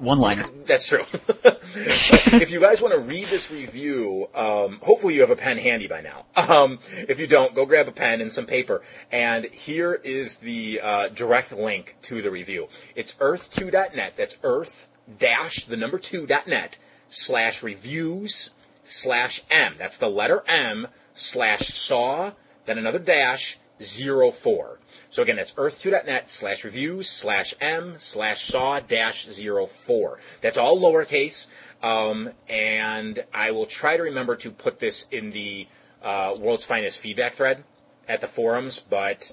one-liner. 0.01 0.45
That's 0.65 0.87
true. 0.87 1.03
if 1.13 2.51
you 2.51 2.59
guys 2.59 2.81
want 2.81 2.93
to 2.93 2.99
read 2.99 3.25
this 3.25 3.51
review, 3.51 4.27
um, 4.33 4.79
hopefully 4.81 5.15
you 5.15 5.21
have 5.21 5.29
a 5.29 5.35
pen 5.35 5.57
handy 5.57 5.87
by 5.87 6.01
now. 6.01 6.25
Um, 6.35 6.79
if 6.91 7.19
you 7.19 7.27
don't, 7.27 7.53
go 7.53 7.65
grab 7.65 7.87
a 7.87 7.91
pen 7.91 8.21
and 8.21 8.31
some 8.33 8.45
paper. 8.45 8.81
And 9.11 9.45
here 9.45 9.93
is 9.93 10.37
the 10.37 10.81
uh, 10.81 11.07
direct 11.09 11.51
link 11.51 11.95
to 12.03 12.21
the 12.21 12.31
review. 12.31 12.67
It's 12.95 13.13
earth2.net. 13.15 14.17
That's 14.17 14.37
earth 14.43 14.87
dash 15.17 15.65
the 15.65 15.77
number 15.77 15.99
2.net 15.99 16.77
slash 17.07 17.61
reviews 17.63 18.51
slash 18.83 19.43
M. 19.49 19.75
That's 19.77 19.97
the 19.97 20.09
letter 20.09 20.43
M 20.47 20.87
slash 21.13 21.67
saw, 21.67 22.31
then 22.65 22.77
another 22.77 22.99
dash, 22.99 23.57
zero 23.81 24.31
four. 24.31 24.79
So 25.11 25.21
again, 25.21 25.35
that's 25.35 25.53
earth2.net 25.53 26.29
slash 26.29 26.63
reviews 26.63 27.07
slash 27.09 27.53
M 27.61 27.95
slash 27.99 28.41
saw 28.41 28.79
dash 28.79 29.25
zero 29.27 29.67
four. 29.67 30.19
That's 30.41 30.57
all 30.57 30.79
lowercase. 30.79 31.47
Um, 31.83 32.29
and 32.49 33.23
I 33.33 33.51
will 33.51 33.65
try 33.65 33.97
to 33.97 34.03
remember 34.03 34.35
to 34.37 34.51
put 34.51 34.79
this 34.79 35.07
in 35.11 35.31
the 35.31 35.67
uh, 36.03 36.35
world's 36.39 36.63
finest 36.63 36.99
feedback 36.99 37.33
thread 37.33 37.63
at 38.07 38.21
the 38.21 38.27
forums, 38.27 38.79
but 38.79 39.31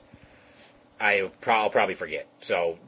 I 1.01 1.31
pro- 1.41 1.55
I'll 1.55 1.71
probably 1.71 1.95
forget. 1.95 2.27
So 2.41 2.79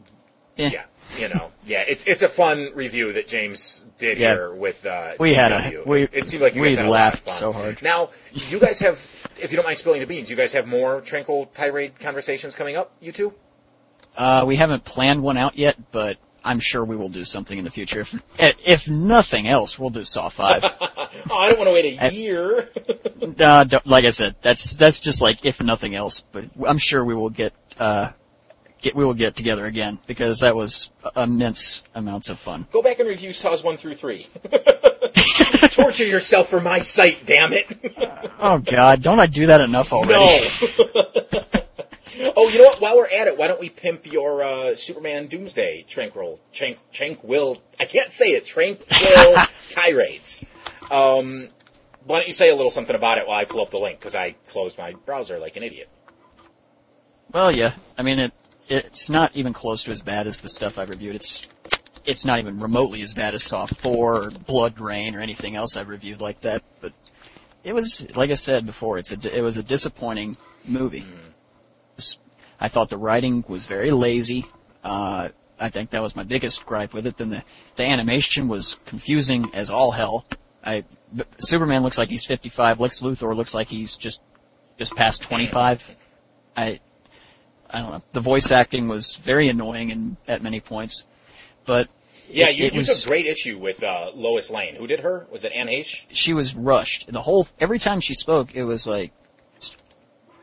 Eh. 0.59 0.71
yeah, 0.73 0.85
you 1.19 1.29
know, 1.29 1.53
yeah, 1.67 1.85
it's 1.87 2.05
it's 2.07 2.23
a 2.23 2.29
fun 2.29 2.71
review 2.75 3.13
that 3.13 3.29
James 3.29 3.85
did 3.99 4.19
Yeah. 4.19 4.33
here 4.35 4.53
with 4.53 4.85
uh, 4.85 5.13
We 5.19 5.33
had 5.35 5.53
a- 5.53 5.61
DW. 5.61 5.87
we- 5.87 6.09
it 6.13 6.27
seemed 6.27 6.43
like 6.43 6.55
you 6.55 6.63
we 6.63 6.69
guys 6.69 6.79
had 6.79 6.87
a 6.87 6.91
lot 6.91 7.15
of 7.15 7.25
laughed 7.27 7.31
so 7.31 7.53
hard. 7.53 7.81
Now, 7.83 8.11
you 8.33 8.59
guys 8.59 8.81
have, 8.81 8.99
if 9.43 9.51
you 9.51 9.57
don't 9.57 9.65
mind 9.65 9.79
spilling 9.79 10.01
the 10.01 10.07
beans, 10.07 10.31
you 10.31 10.37
guys 10.37 10.53
have 10.53 10.67
more 10.67 11.01
tranquil 11.01 11.47
tirade 11.47 11.99
conversations 11.99 12.55
coming 12.55 12.77
up. 12.77 12.93
You 13.01 13.13
two? 13.13 13.35
Uh, 14.17 14.45
we 14.47 14.57
haven't 14.57 14.85
planned 14.85 15.23
one 15.23 15.37
out 15.37 15.57
yet, 15.57 15.77
but 15.93 16.19
I'm 16.45 16.59
sure 16.59 16.85
we 16.85 16.97
will 16.97 17.09
do 17.09 17.25
something 17.25 17.59
in 17.59 17.65
the 17.65 17.71
future. 17.71 18.01
If, 18.01 18.19
if 18.39 18.89
nothing 18.89 19.47
else, 19.49 19.79
we'll 19.79 19.91
do 19.91 20.05
Saw 20.05 20.29
5. 20.29 20.65
Oh, 20.65 20.71
I 21.37 21.49
don't 21.49 21.59
want 21.59 21.69
to 21.69 21.75
wait 21.75 21.99
a 22.01 22.13
year. 22.13 22.71
uh, 23.41 23.81
like 23.85 24.05
I 24.05 24.11
said, 24.11 24.37
that's, 24.41 24.77
that's 24.77 25.01
just 25.01 25.23
like 25.23 25.45
if 25.45 25.63
nothing 25.63 25.95
else, 25.95 26.23
but 26.33 26.47
I'm 26.67 26.79
sure 26.79 27.05
we 27.05 27.15
will 27.15 27.31
get, 27.31 27.53
uh, 27.79 28.11
get, 28.81 28.95
we 28.95 29.05
will 29.05 29.15
get 29.15 29.37
together 29.37 29.67
again 29.67 29.99
because 30.07 30.41
that 30.41 30.57
was 30.57 30.91
immense 31.17 31.83
amounts 31.95 32.31
of 32.31 32.39
fun. 32.39 32.67
Go 32.73 32.83
back 32.83 32.99
and 32.99 33.09
review 33.09 33.33
Saws 33.33 33.63
one 33.63 33.77
through 33.77 33.95
three. 33.95 34.27
Torture 35.71 36.07
yourself 36.07 36.49
for 36.49 36.61
my 36.61 36.81
site, 36.81 37.25
damn 37.25 37.53
it! 37.53 37.67
Oh 38.43 38.57
god, 38.57 39.03
don't 39.03 39.21
I 39.21 39.27
do 39.27 39.49
that 39.49 39.61
enough 39.61 39.93
already? 39.93 40.15
No. 40.15 40.23
oh, 42.37 42.49
you 42.49 42.59
know 42.59 42.65
what? 42.65 42.81
While 42.81 42.97
we're 42.97 43.07
at 43.07 43.29
it, 43.29 43.37
why 43.37 43.49
don't 43.49 43.61
we 43.61 43.69
pimp 43.69 44.11
your 44.11 44.43
uh, 44.43 44.75
Superman 44.77 45.27
Doomsday 45.27 45.85
tranquil, 45.87 46.41
trank, 46.51 46.79
tranquil? 46.91 47.61
I 47.79 47.85
can't 47.85 48.11
say 48.11 48.31
it. 48.31 48.47
Tranquil 48.47 48.87
tirades. 49.69 50.47
Um, 50.91 51.49
why 52.05 52.21
don't 52.21 52.29
you 52.29 52.33
say 52.33 52.49
a 52.49 52.57
little 52.57 52.71
something 52.71 52.97
about 52.97 53.19
it 53.19 53.29
while 53.29 53.39
I 53.39 53.45
pull 53.45 53.61
up 53.61 53.69
the 53.69 53.79
link? 53.79 53.99
Because 53.99 54.15
I 54.15 54.37
closed 54.49 54.79
my 54.79 54.95
browser 55.05 55.39
like 55.39 55.57
an 55.57 55.63
idiot. 55.63 55.91
Well, 57.31 57.55
yeah. 57.55 57.75
I 57.99 58.03
mean, 58.03 58.19
it 58.19 58.33
it's 58.69 59.11
not 59.11 59.37
even 59.37 59.53
close 59.53 59.85
to 59.85 59.91
as 59.91 60.01
bad 60.01 60.27
as 60.27 60.41
the 60.41 60.49
stuff 60.49 60.79
I've 60.79 60.89
reviewed. 60.89 61.17
It's 61.17 61.47
it's 62.05 62.25
not 62.25 62.39
even 62.39 62.61
remotely 62.61 63.03
as 63.03 63.15
bad 63.15 63.35
as 63.35 63.43
Saw 63.43 63.67
4 63.67 64.17
or 64.17 64.31
BloodRayne 64.31 65.15
or 65.15 65.21
anything 65.21 65.57
else 65.57 65.77
I've 65.77 65.89
reviewed 65.89 66.21
like 66.21 66.41
that. 66.41 66.63
But 66.81 66.93
it 67.65 67.73
was, 67.73 68.07
like 68.17 68.31
I 68.31 68.35
said 68.35 68.67
before, 68.67 68.99
it's 68.99 69.13
a, 69.13 69.37
it 69.37 69.43
was 69.43 69.57
a 69.57 69.63
disappointing 69.63 70.37
movie. 70.67 71.05
I 72.61 72.69
thought 72.69 72.89
the 72.89 72.99
writing 72.99 73.45
was 73.49 73.67
very 73.67 73.91
lazy. 73.91 74.47
Uh, 74.85 75.29
I 75.59 75.69
think 75.69 75.91
that 75.91 76.03
was 76.03 76.17
my 76.17 76.25
biggest 76.25 76.65
gripe 76.65 76.95
with 76.95 77.07
it. 77.07 77.17
Then 77.17 77.31
the, 77.31 77.45
the 77.77 77.85
animation 77.85 78.49
was 78.49 78.81
confusing 78.87 79.51
as 79.55 79.71
all 79.71 79.91
hell. 79.91 80.25
I, 80.65 80.85
Superman 81.39 81.83
looks 81.83 81.99
like 81.99 82.11
he's 82.11 82.25
55. 82.25 82.81
Lex 82.81 83.01
Luthor 83.03 83.35
looks 83.37 83.55
like 83.55 83.69
he's 83.69 83.97
just, 83.97 84.23
just 84.79 84.95
past 84.95 85.23
25. 85.23 85.95
I, 86.57 86.81
I 87.69 87.81
don't 87.81 87.93
know. 87.93 88.03
The 88.13 88.21
voice 88.21 88.53
acting 88.53 88.89
was 88.89 89.17
very 89.17 89.49
annoying 89.49 89.91
in, 89.91 90.17
at 90.27 90.43
many 90.43 90.61
points. 90.61 91.07
But 91.71 91.89
Yeah, 92.29 92.49
it- 92.49 92.57
you, 92.57 92.65
it 92.67 92.73
you 92.73 92.79
was- 92.81 93.03
took 93.03 93.09
great 93.09 93.27
issue 93.27 93.57
with 93.57 93.85
uh, 93.85 94.11
Lois 94.13 94.51
Lane. 94.51 94.75
Who 94.75 94.89
did 94.89 95.01
her? 95.01 95.29
Was 95.31 95.45
it 95.45 95.53
Anne 95.53 95.69
Heche? 95.69 96.05
she 96.11 96.33
was 96.35 96.57
rushed. 96.57 97.07
The 97.13 97.23
whole 97.23 97.47
every 97.61 97.79
time 97.79 98.01
she 98.01 98.13
spoke, 98.15 98.57
it 98.57 98.65
was 98.65 98.89
like 98.89 99.13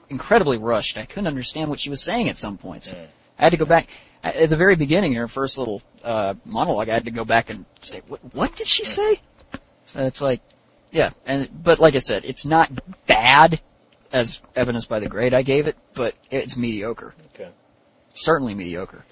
incredibly 0.10 0.58
rushed. 0.58 0.98
I 0.98 1.04
couldn't 1.06 1.28
understand 1.28 1.70
what 1.70 1.82
she 1.82 1.90
was 1.90 2.02
saying 2.02 2.30
at 2.30 2.38
some 2.38 2.58
points. 2.58 2.94
I 2.94 3.44
had 3.44 3.50
to 3.52 3.58
go 3.58 3.66
back 3.66 3.90
at 4.24 4.50
the 4.50 4.56
very 4.56 4.78
beginning. 4.78 5.16
Her 5.16 5.28
first 5.28 5.58
little 5.58 5.82
uh, 6.02 6.36
monologue, 6.46 6.88
I 6.88 6.94
had 6.94 7.06
to 7.06 7.12
go 7.12 7.26
back 7.26 7.50
and 7.50 7.66
say, 7.82 8.02
"What, 8.08 8.22
what 8.34 8.56
did 8.56 8.68
she 8.68 8.86
say?" 8.86 9.20
So 9.84 10.06
it's 10.06 10.22
like, 10.22 10.40
yeah, 10.94 11.10
and 11.26 11.50
but 11.62 11.80
like 11.80 11.96
I 11.96 12.00
said, 12.00 12.24
it's 12.24 12.46
not 12.46 12.72
bad 13.06 13.60
as 14.14 14.40
evidenced 14.56 14.88
by 14.88 15.00
the 15.02 15.10
grade 15.10 15.34
I 15.34 15.42
gave 15.42 15.68
it, 15.68 15.76
but 15.94 16.16
it's 16.32 16.58
mediocre. 16.58 17.14
Okay. 17.36 17.50
Certainly 18.14 18.56
mediocre. 18.56 19.04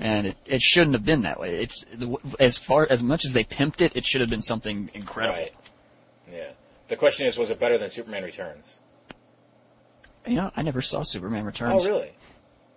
And 0.00 0.26
it, 0.26 0.36
it 0.44 0.60
shouldn't 0.60 0.94
have 0.94 1.04
been 1.04 1.20
that 1.22 1.38
way. 1.38 1.54
It's 1.56 1.86
as 2.40 2.58
far 2.58 2.86
as 2.90 3.02
much 3.02 3.24
as 3.24 3.32
they 3.32 3.44
pimped 3.44 3.80
it, 3.80 3.92
it 3.94 4.04
should 4.04 4.20
have 4.20 4.30
been 4.30 4.42
something 4.42 4.90
incredible. 4.92 5.38
right. 5.38 5.52
Yeah. 6.32 6.50
The 6.88 6.96
question 6.96 7.26
is, 7.26 7.38
was 7.38 7.50
it 7.50 7.60
better 7.60 7.78
than 7.78 7.90
Superman 7.90 8.24
Returns? 8.24 8.74
You 10.26 10.36
know, 10.36 10.50
I 10.56 10.62
never 10.62 10.80
saw 10.80 11.02
Superman 11.02 11.44
Returns. 11.44 11.84
Oh, 11.84 11.88
really? 11.88 12.12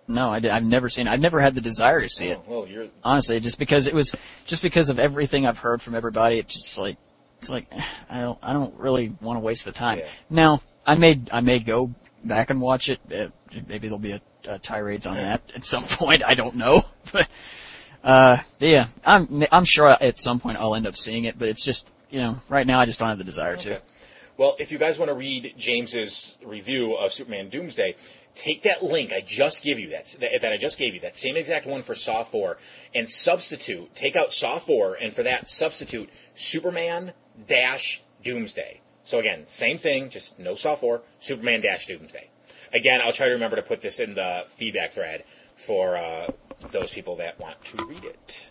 No, 0.06 0.30
I 0.30 0.40
did, 0.40 0.50
I've 0.50 0.64
never 0.64 0.88
seen. 0.88 1.06
it. 1.06 1.10
I've 1.10 1.20
never 1.20 1.40
had 1.40 1.54
the 1.54 1.60
desire 1.60 2.00
to 2.00 2.08
see 2.08 2.28
it. 2.28 2.40
Oh, 2.46 2.60
well, 2.60 2.68
you're 2.68 2.86
Honestly, 3.04 3.40
just 3.40 3.58
because 3.58 3.86
it 3.86 3.94
was, 3.94 4.14
just 4.46 4.62
because 4.62 4.88
of 4.88 4.98
everything 4.98 5.46
I've 5.46 5.58
heard 5.58 5.82
from 5.82 5.94
everybody, 5.94 6.38
it's 6.38 6.54
just 6.54 6.78
like, 6.78 6.96
it's 7.36 7.50
like, 7.50 7.70
I 8.10 8.20
don't, 8.20 8.38
I 8.42 8.52
don't 8.52 8.74
really 8.78 9.14
want 9.20 9.36
to 9.36 9.40
waste 9.40 9.64
the 9.64 9.72
time. 9.72 9.98
Yeah. 9.98 10.08
Now, 10.30 10.62
I 10.86 10.94
may, 10.94 11.20
I 11.30 11.40
may 11.40 11.58
go 11.58 11.92
back 12.24 12.50
and 12.50 12.60
watch 12.60 12.88
it. 12.88 13.00
Maybe 13.08 13.88
there'll 13.88 13.98
be 13.98 14.12
a, 14.12 14.22
a 14.48 14.58
tirades 14.58 15.06
on 15.06 15.16
that 15.16 15.42
at 15.54 15.64
some 15.64 15.82
point. 15.88 16.24
I 16.24 16.34
don't 16.34 16.56
know, 16.56 16.84
but, 17.12 17.28
uh, 18.02 18.38
yeah, 18.58 18.86
I'm, 19.04 19.44
I'm 19.52 19.64
sure 19.64 19.88
at 19.88 20.18
some 20.18 20.40
point 20.40 20.58
I'll 20.58 20.74
end 20.74 20.86
up 20.86 20.96
seeing 20.96 21.24
it, 21.24 21.38
but 21.38 21.48
it's 21.48 21.64
just, 21.64 21.88
you 22.10 22.20
know, 22.20 22.40
right 22.48 22.66
now 22.66 22.80
I 22.80 22.86
just 22.86 22.98
don't 22.98 23.08
have 23.08 23.18
the 23.18 23.24
desire 23.24 23.56
to. 23.56 23.80
Well, 24.36 24.56
if 24.60 24.70
you 24.70 24.78
guys 24.78 24.98
want 24.98 25.08
to 25.08 25.14
read 25.14 25.54
James's 25.58 26.38
review 26.44 26.94
of 26.94 27.12
Superman 27.12 27.48
Doomsday, 27.48 27.96
take 28.36 28.62
that 28.62 28.84
link 28.84 29.12
I 29.12 29.20
just 29.20 29.64
give 29.64 29.80
you 29.80 29.88
that 29.90 30.06
that 30.20 30.52
I 30.52 30.56
just 30.56 30.78
gave 30.78 30.94
you 30.94 31.00
that 31.00 31.16
same 31.16 31.36
exact 31.36 31.66
one 31.66 31.82
for 31.82 31.96
Saw 31.96 32.22
4 32.22 32.56
and 32.94 33.08
substitute 33.08 33.92
take 33.96 34.14
out 34.14 34.32
Saw 34.32 34.58
4 34.58 34.94
and 35.00 35.12
for 35.12 35.24
that 35.24 35.48
substitute 35.48 36.08
Superman 36.34 37.14
dash 37.48 38.02
Doomsday. 38.22 38.80
So 39.02 39.18
again, 39.18 39.46
same 39.46 39.76
thing, 39.76 40.08
just 40.08 40.38
no 40.38 40.54
Saw 40.54 40.76
4, 40.76 41.02
Superman 41.18 41.62
dash 41.62 41.86
Doomsday. 41.86 42.28
Again, 42.72 43.00
I'll 43.00 43.12
try 43.12 43.26
to 43.26 43.32
remember 43.32 43.56
to 43.56 43.62
put 43.62 43.80
this 43.80 44.00
in 44.00 44.14
the 44.14 44.44
feedback 44.48 44.92
thread 44.92 45.24
for 45.56 45.96
uh, 45.96 46.28
those 46.70 46.92
people 46.92 47.16
that 47.16 47.38
want 47.38 47.62
to 47.64 47.86
read 47.86 48.04
it 48.04 48.50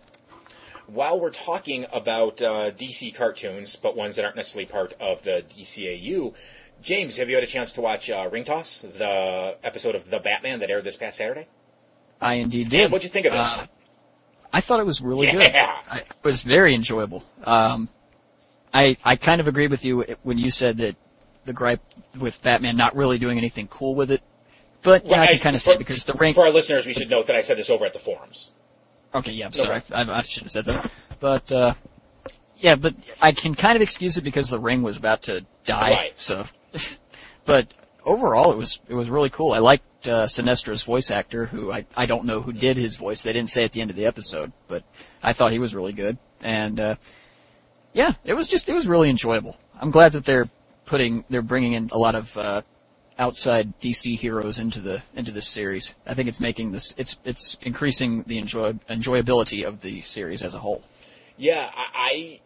while 0.87 1.19
we're 1.19 1.29
talking 1.29 1.85
about 1.91 2.41
uh, 2.41 2.71
DC 2.71 3.13
cartoons, 3.13 3.75
but 3.75 3.95
ones 3.95 4.15
that 4.15 4.25
aren't 4.25 4.37
necessarily 4.37 4.65
part 4.65 4.93
of 4.99 5.21
the 5.23 5.43
DCAU, 5.49 6.33
James, 6.81 7.17
have 7.17 7.29
you 7.29 7.35
had 7.35 7.43
a 7.43 7.47
chance 7.47 7.73
to 7.73 7.81
watch 7.81 8.09
uh, 8.09 8.29
Ring 8.31 8.43
Toss, 8.43 8.81
the 8.81 9.57
episode 9.63 9.95
of 9.95 10.09
The 10.09 10.19
Batman 10.19 10.59
that 10.59 10.69
aired 10.69 10.83
this 10.83 10.95
past 10.95 11.17
Saturday? 11.17 11.47
I 12.21 12.35
indeed 12.35 12.69
did. 12.69 12.83
And 12.83 12.91
what'd 12.91 13.03
you 13.03 13.09
think 13.09 13.25
of 13.25 13.33
this? 13.33 13.57
Uh, 13.57 13.65
I 14.51 14.61
thought 14.61 14.79
it 14.79 14.85
was 14.85 15.01
really 15.01 15.29
good. 15.29 15.51
Yeah. 15.51 15.77
I, 15.89 15.99
it 15.99 16.15
was 16.23 16.43
very 16.43 16.73
enjoyable. 16.73 17.23
Um, 17.43 17.89
I 18.73 18.97
I 19.03 19.15
kind 19.15 19.39
of 19.41 19.47
agree 19.47 19.67
with 19.67 19.85
you 19.85 20.03
when 20.23 20.37
you 20.37 20.49
said 20.49 20.77
that 20.77 20.95
the 21.47 21.53
gripe 21.53 21.81
with 22.19 22.41
Batman 22.43 22.77
not 22.77 22.95
really 22.95 23.17
doing 23.17 23.37
anything 23.37 23.67
cool 23.67 23.95
with 23.95 24.11
it. 24.11 24.21
But 24.83 25.05
yeah, 25.05 25.21
I 25.21 25.27
can 25.27 25.39
kind 25.39 25.55
of 25.55 25.61
see 25.61 25.71
it 25.71 25.79
because 25.79 26.05
the 26.05 26.13
rank. 26.13 26.35
For 26.35 26.45
our 26.45 26.51
listeners, 26.51 26.85
we 26.85 26.93
should 26.93 27.09
note 27.09 27.27
that 27.27 27.35
I 27.35 27.41
said 27.41 27.57
this 27.57 27.69
over 27.69 27.85
at 27.85 27.93
the 27.93 27.99
forums. 27.99 28.51
Okay, 29.13 29.31
yeah, 29.31 29.47
I'm 29.47 29.53
sorry, 29.53 29.81
I, 29.91 30.03
I 30.03 30.21
should 30.21 30.43
have 30.43 30.51
said 30.51 30.65
that. 30.65 30.91
But 31.19 31.51
uh, 31.51 31.73
yeah, 32.57 32.75
but 32.75 32.93
I 33.21 33.31
can 33.31 33.55
kind 33.55 33.75
of 33.75 33.81
excuse 33.81 34.17
it 34.17 34.23
because 34.23 34.49
the 34.49 34.59
ring 34.59 34.83
was 34.83 34.97
about 34.97 35.23
to 35.23 35.45
die. 35.65 35.91
Right. 35.91 36.19
So, 36.19 36.45
but 37.45 37.73
overall, 38.05 38.51
it 38.51 38.57
was 38.57 38.81
it 38.87 38.93
was 38.93 39.09
really 39.09 39.29
cool. 39.29 39.53
I 39.53 39.59
liked 39.59 40.07
uh, 40.07 40.27
Sinestro's 40.27 40.83
voice 40.83 41.09
actor, 41.09 41.45
who 41.45 41.71
I 41.71 41.85
I 41.95 42.05
don't 42.05 42.25
know 42.25 42.41
who 42.41 42.53
did 42.53 42.77
his 42.77 42.95
voice. 42.95 43.23
They 43.23 43.33
didn't 43.33 43.49
say 43.49 43.63
at 43.63 43.71
the 43.71 43.81
end 43.81 43.89
of 43.89 43.95
the 43.95 44.05
episode, 44.05 44.51
but 44.67 44.83
I 45.23 45.33
thought 45.33 45.51
he 45.51 45.59
was 45.59 45.73
really 45.73 45.93
good. 45.93 46.17
And 46.43 46.79
uh, 46.79 46.95
yeah, 47.93 48.13
it 48.23 48.35
was 48.35 48.47
just 48.47 48.69
it 48.69 48.73
was 48.73 48.87
really 48.87 49.09
enjoyable. 49.09 49.57
I'm 49.79 49.91
glad 49.91 50.11
that 50.13 50.25
they're 50.25 50.49
putting 50.87 51.23
they're 51.29 51.43
bringing 51.43 51.73
in 51.73 51.89
a 51.91 51.97
lot 51.97 52.15
of 52.15 52.35
uh, 52.35 52.63
outside 53.19 53.79
DC 53.79 54.17
heroes 54.17 54.57
into 54.57 54.79
the 54.79 55.03
into 55.15 55.31
this 55.31 55.47
series. 55.47 55.93
I 56.07 56.15
think 56.15 56.27
it's 56.27 56.39
making 56.39 56.71
this 56.71 56.95
it's 56.97 57.19
it's 57.23 57.57
increasing 57.61 58.23
the 58.23 58.39
enjoy, 58.39 58.73
enjoyability 58.89 59.63
of 59.63 59.81
the 59.81 60.01
series 60.01 60.41
as 60.43 60.55
a 60.55 60.59
whole. 60.59 60.81
Yeah, 61.37 61.69
I, 61.75 62.39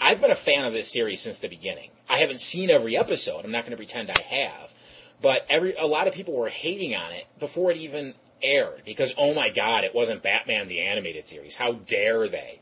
I 0.00 0.10
I've 0.10 0.20
been 0.20 0.32
a 0.32 0.36
fan 0.36 0.64
of 0.64 0.72
this 0.72 0.90
series 0.90 1.20
since 1.20 1.38
the 1.38 1.48
beginning. 1.48 1.90
I 2.08 2.18
haven't 2.18 2.40
seen 2.40 2.70
every 2.70 2.96
episode. 2.96 3.44
I'm 3.44 3.52
not 3.52 3.62
going 3.62 3.70
to 3.70 3.76
pretend 3.76 4.10
I 4.10 4.22
have, 4.34 4.74
but 5.22 5.46
every 5.48 5.74
a 5.76 5.86
lot 5.86 6.08
of 6.08 6.14
people 6.14 6.34
were 6.34 6.48
hating 6.48 6.96
on 6.96 7.12
it 7.12 7.26
before 7.38 7.70
it 7.70 7.76
even 7.76 8.14
aired 8.42 8.82
because 8.84 9.14
oh 9.16 9.34
my 9.34 9.50
god, 9.50 9.84
it 9.84 9.94
wasn't 9.94 10.22
Batman 10.22 10.68
the 10.68 10.80
animated 10.80 11.26
series. 11.26 11.56
How 11.56 11.72
dare 11.72 12.28
they? 12.28 12.60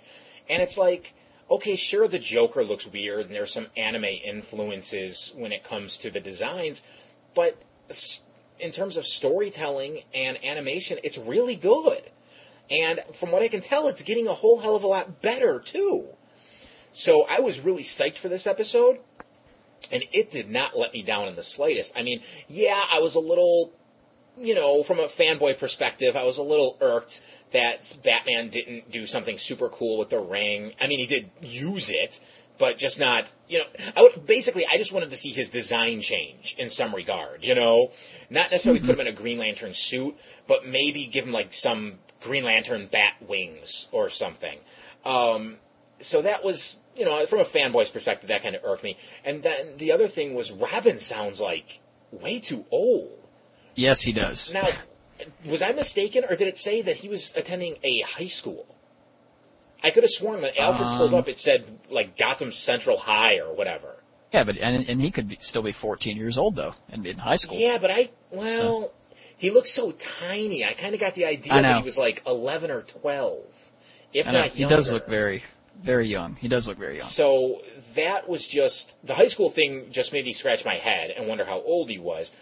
And 0.49 0.63
it's 0.63 0.77
like, 0.77 1.15
okay, 1.53 1.77
sure, 1.77 2.09
the 2.09 2.19
Joker 2.19 2.65
looks 2.65 2.87
weird 2.87 3.27
and 3.27 3.35
there's 3.35 3.53
some 3.53 3.67
anime 3.77 4.05
influences 4.05 5.35
when 5.37 5.53
it 5.53 5.63
comes 5.63 5.99
to 5.99 6.11
the 6.11 6.21
designs, 6.21 6.83
but 7.35 7.63
in 8.59 8.73
terms 8.73 8.97
of 8.97 9.07
storytelling 9.07 10.01
and 10.15 10.43
animation, 10.45 10.99
it's 11.05 11.19
really 11.19 11.57
good. 11.57 12.11
And 12.71 13.01
from 13.13 13.31
what 13.31 13.43
I 13.43 13.49
can 13.49 13.61
tell, 13.61 13.87
it's 13.87 14.01
getting 14.01 14.27
a 14.27 14.33
whole 14.33 14.61
hell 14.61 14.77
of 14.77 14.83
a 14.83 14.87
lot 14.87 15.21
better 15.21 15.59
too. 15.59 16.07
So 16.91 17.27
I 17.29 17.41
was 17.41 17.61
really 17.61 17.83
psyched 17.83 18.19
for 18.19 18.29
this 18.29 18.47
episode, 18.47 18.99
and 19.91 20.05
it 20.11 20.31
did 20.31 20.49
not 20.51 20.79
let 20.79 20.95
me 20.95 21.03
down 21.03 21.29
in 21.29 21.35
the 21.35 21.43
slightest. 21.43 21.93
I 21.99 22.03
mean, 22.03 22.23
yeah, 22.49 22.83
I 22.91 23.01
was 23.01 23.15
a 23.15 23.21
little, 23.21 23.73
you 24.39 24.55
know, 24.55 24.83
from 24.83 24.99
a 24.99 25.05
fanboy 25.05 25.59
perspective, 25.59 26.17
I 26.17 26.25
was 26.25 26.39
a 26.39 26.43
little 26.43 26.77
irked 26.81 27.23
that 27.53 27.97
Batman 28.03 28.49
didn't 28.49 28.91
do 28.91 29.07
something 29.07 29.39
super 29.39 29.69
cool 29.69 29.99
with 29.99 30.11
the 30.11 30.19
ring. 30.19 30.73
I 30.81 30.87
mean, 30.87 30.99
he 30.99 31.07
did 31.07 31.31
use 31.43 31.91
it, 31.91 32.21
but 32.59 32.79
just 32.79 32.99
not, 32.99 33.35
you 33.49 33.59
know, 33.59 33.65
I 33.95 34.03
would, 34.03 34.27
basically, 34.27 34.67
I 34.67 34.79
just 34.79 34.93
wanted 34.93 35.11
to 35.11 35.17
see 35.17 35.31
his 35.31 35.51
design 35.51 36.01
change 36.01 36.55
in 36.59 36.71
some 36.71 36.95
regard, 36.95 37.45
you 37.45 37.55
know? 37.55 37.93
Not 38.31 38.51
necessarily 38.51 38.81
put 38.81 38.91
him 38.91 39.01
in 39.01 39.07
a 39.07 39.13
Green 39.13 39.39
Lantern 39.39 39.75
suit, 39.75 40.17
but 40.47 40.67
maybe 40.67 41.07
give 41.07 41.25
him 41.25 41.33
like 41.33 41.53
some 41.53 41.99
Green 42.23 42.45
Lantern 42.45 42.87
bat 42.87 43.15
wings 43.21 43.89
or 43.93 44.09
something. 44.09 44.59
Um, 45.05 45.57
so 46.01 46.23
that 46.23 46.45
was, 46.45 46.79
you 46.97 47.05
know, 47.05 47.25
from 47.27 47.41
a 47.41 47.45
fanboy's 47.45 47.91
perspective, 47.91 48.29
that 48.29 48.43
kind 48.43 48.57
of 48.57 48.65
irked 48.65 48.85
me. 48.85 48.97
And 49.25 49.43
then 49.43 49.77
the 49.77 49.93
other 49.93 50.09
thing 50.09 50.35
was 50.35 50.53
Robin 50.53 50.99
sounds 50.99 51.41
like 51.41 51.81
way 52.11 52.41
too 52.41 52.65
old. 52.71 53.22
Yes, 53.75 54.03
he 54.03 54.13
does. 54.13 54.53
Now, 54.53 54.67
was 55.45 55.63
I 55.63 55.73
mistaken, 55.73 56.25
or 56.29 56.37
did 56.37 56.49
it 56.49 56.59
say 56.59 56.83
that 56.83 56.97
he 56.97 57.09
was 57.09 57.35
attending 57.37 57.77
a 57.83 58.01
high 58.01 58.27
school? 58.27 58.67
I 59.83 59.91
could 59.91 60.05
have 60.05 60.11
sworn 60.11 60.43
when 60.43 60.53
Alfred 60.57 60.93
pulled 60.97 61.13
Um, 61.15 61.21
up, 61.21 61.29
it 61.29 61.39
said 61.41 61.65
like 61.91 62.17
Gotham 62.17 62.53
Central 62.53 62.97
High 62.99 63.39
or 63.39 63.53
whatever. 63.53 63.97
Yeah, 64.33 64.45
but 64.45 64.57
and 64.59 64.89
and 64.89 65.01
he 65.01 65.11
could 65.11 65.29
be, 65.29 65.39
still 65.41 65.63
be 65.63 65.73
14 65.73 66.17
years 66.17 66.39
old 66.39 66.55
though, 66.57 66.75
and 66.91 67.07
in 67.07 67.19
high 67.19 67.35
school. 67.37 67.59
Yeah, 67.59 67.79
but 67.79 67.91
I 67.91 68.11
well, 68.31 68.93
he 69.37 69.51
looks 69.51 69.73
so 69.73 69.91
tiny. 69.93 70.65
I 70.65 70.73
kind 70.73 70.95
of 70.95 71.01
got 71.01 71.15
the 71.15 71.27
idea 71.27 71.53
that 71.61 71.77
he 71.79 71.83
was 71.83 71.99
like 71.99 72.23
eleven 72.27 72.71
or 72.71 72.83
twelve, 72.83 73.43
if 74.13 74.29
I 74.29 74.33
know, 74.33 74.41
not 74.43 74.51
he 74.51 74.61
younger. 74.61 74.77
does 74.77 74.93
look 74.93 75.07
very, 75.09 75.43
very 75.81 76.07
young. 76.07 76.37
He 76.37 76.49
does 76.49 76.67
look 76.69 76.79
very 76.79 76.99
young. 76.99 77.07
So 77.09 77.61
that 77.95 78.29
was 78.29 78.47
just 78.47 78.97
the 79.05 79.15
high 79.15 79.27
school 79.27 79.51
thing. 79.51 79.91
Just 79.91 80.13
made 80.13 80.25
me 80.25 80.33
scratch 80.33 80.65
my 80.65 80.77
head 80.77 81.11
and 81.11 81.27
wonder 81.29 81.45
how 81.45 81.61
old 81.61 81.91
he 81.91 81.99
was. 81.99 82.33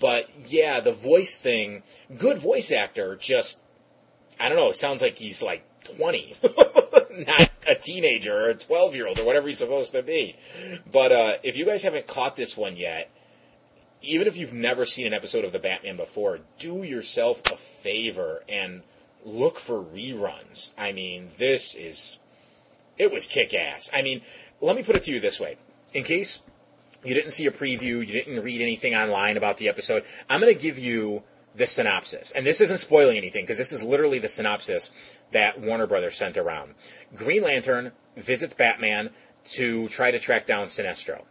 But 0.00 0.28
yeah, 0.48 0.80
the 0.80 0.92
voice 0.92 1.38
thing, 1.38 1.82
good 2.16 2.38
voice 2.38 2.72
actor. 2.72 3.16
Just 3.16 3.60
I 4.38 4.48
don't 4.48 4.56
know. 4.56 4.70
It 4.70 4.76
sounds 4.76 5.02
like 5.02 5.18
he's 5.18 5.42
like 5.42 5.64
twenty, 5.84 6.34
not 6.42 7.50
a 7.66 7.74
teenager 7.74 8.36
or 8.36 8.48
a 8.50 8.54
twelve 8.54 8.94
year 8.94 9.06
old 9.06 9.18
or 9.18 9.24
whatever 9.24 9.48
he's 9.48 9.58
supposed 9.58 9.92
to 9.92 10.02
be. 10.02 10.36
But 10.90 11.12
uh, 11.12 11.36
if 11.42 11.56
you 11.56 11.64
guys 11.64 11.82
haven't 11.82 12.06
caught 12.06 12.36
this 12.36 12.56
one 12.56 12.76
yet, 12.76 13.10
even 14.02 14.26
if 14.26 14.36
you've 14.36 14.52
never 14.52 14.84
seen 14.84 15.06
an 15.06 15.14
episode 15.14 15.44
of 15.44 15.52
the 15.52 15.58
Batman 15.58 15.96
before, 15.96 16.40
do 16.58 16.82
yourself 16.82 17.42
a 17.52 17.56
favor 17.56 18.42
and 18.48 18.82
look 19.24 19.58
for 19.58 19.82
reruns. 19.82 20.72
I 20.78 20.92
mean, 20.92 21.30
this 21.38 21.74
is 21.74 22.18
it 22.98 23.10
was 23.10 23.26
kick 23.26 23.54
ass. 23.54 23.90
I 23.92 24.02
mean, 24.02 24.22
let 24.60 24.76
me 24.76 24.82
put 24.82 24.96
it 24.96 25.02
to 25.04 25.12
you 25.12 25.20
this 25.20 25.40
way: 25.40 25.56
in 25.94 26.04
case 26.04 26.42
you 27.04 27.14
didn't 27.14 27.32
see 27.32 27.46
a 27.46 27.50
preview, 27.50 28.06
you 28.06 28.06
didn't 28.06 28.42
read 28.42 28.60
anything 28.60 28.94
online 28.94 29.36
about 29.36 29.56
the 29.56 29.68
episode, 29.68 30.04
I'm 30.28 30.40
going 30.40 30.52
to 30.52 30.60
give 30.60 30.78
you 30.78 31.22
the 31.54 31.66
synopsis. 31.66 32.32
And 32.32 32.44
this 32.44 32.60
isn't 32.60 32.78
spoiling 32.78 33.16
anything 33.16 33.44
because 33.44 33.58
this 33.58 33.72
is 33.72 33.82
literally 33.82 34.18
the 34.18 34.28
synopsis 34.28 34.92
that 35.32 35.60
Warner 35.60 35.86
Brothers 35.86 36.16
sent 36.16 36.36
around. 36.36 36.74
Green 37.14 37.42
Lantern 37.42 37.92
visits 38.16 38.54
Batman 38.54 39.10
to 39.52 39.88
try 39.88 40.10
to 40.10 40.18
track 40.18 40.46
down 40.46 40.66
Sinestro. 40.66 41.22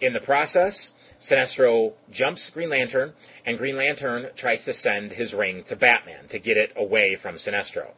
In 0.00 0.12
the 0.12 0.20
process, 0.20 0.92
Sinestro 1.20 1.94
jumps 2.10 2.50
Green 2.50 2.68
Lantern, 2.68 3.14
and 3.44 3.58
Green 3.58 3.76
Lantern 3.76 4.28
tries 4.34 4.64
to 4.64 4.74
send 4.74 5.12
his 5.12 5.34
ring 5.34 5.62
to 5.64 5.76
Batman 5.76 6.28
to 6.28 6.38
get 6.38 6.56
it 6.56 6.72
away 6.76 7.16
from 7.16 7.36
Sinestro. 7.36 7.92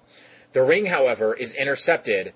The 0.52 0.62
ring, 0.62 0.86
however, 0.86 1.34
is 1.34 1.52
intercepted 1.52 2.32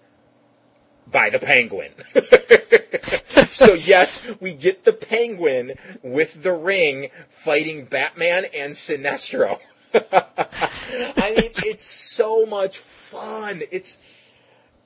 by 1.07 1.31
the 1.31 1.39
Penguin. 1.39 1.93
so 3.51 3.75
yes, 3.75 4.27
we 4.41 4.55
get 4.55 4.85
the 4.85 4.93
Penguin 4.93 5.75
with 6.03 6.43
the 6.43 6.53
ring 6.53 7.11
fighting 7.31 7.85
Batman 7.85 8.47
and 8.55 8.75
Sinestro. 8.75 9.59
I 9.95 11.35
mean, 11.37 11.51
it's 11.57 11.85
so 11.85 12.47
much 12.47 12.79
fun. 12.79 13.63
It's 13.71 14.01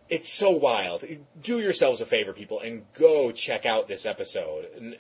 it's 0.09 0.29
so 0.29 0.51
wild. 0.51 1.05
Do 1.41 1.59
yourselves 1.59 2.01
a 2.01 2.07
favor, 2.07 2.33
people, 2.33 2.61
and 2.61 2.85
go 2.95 3.33
check 3.33 3.67
out 3.67 3.89
this 3.89 4.07
episode. 4.07 4.69
And, 4.77 4.97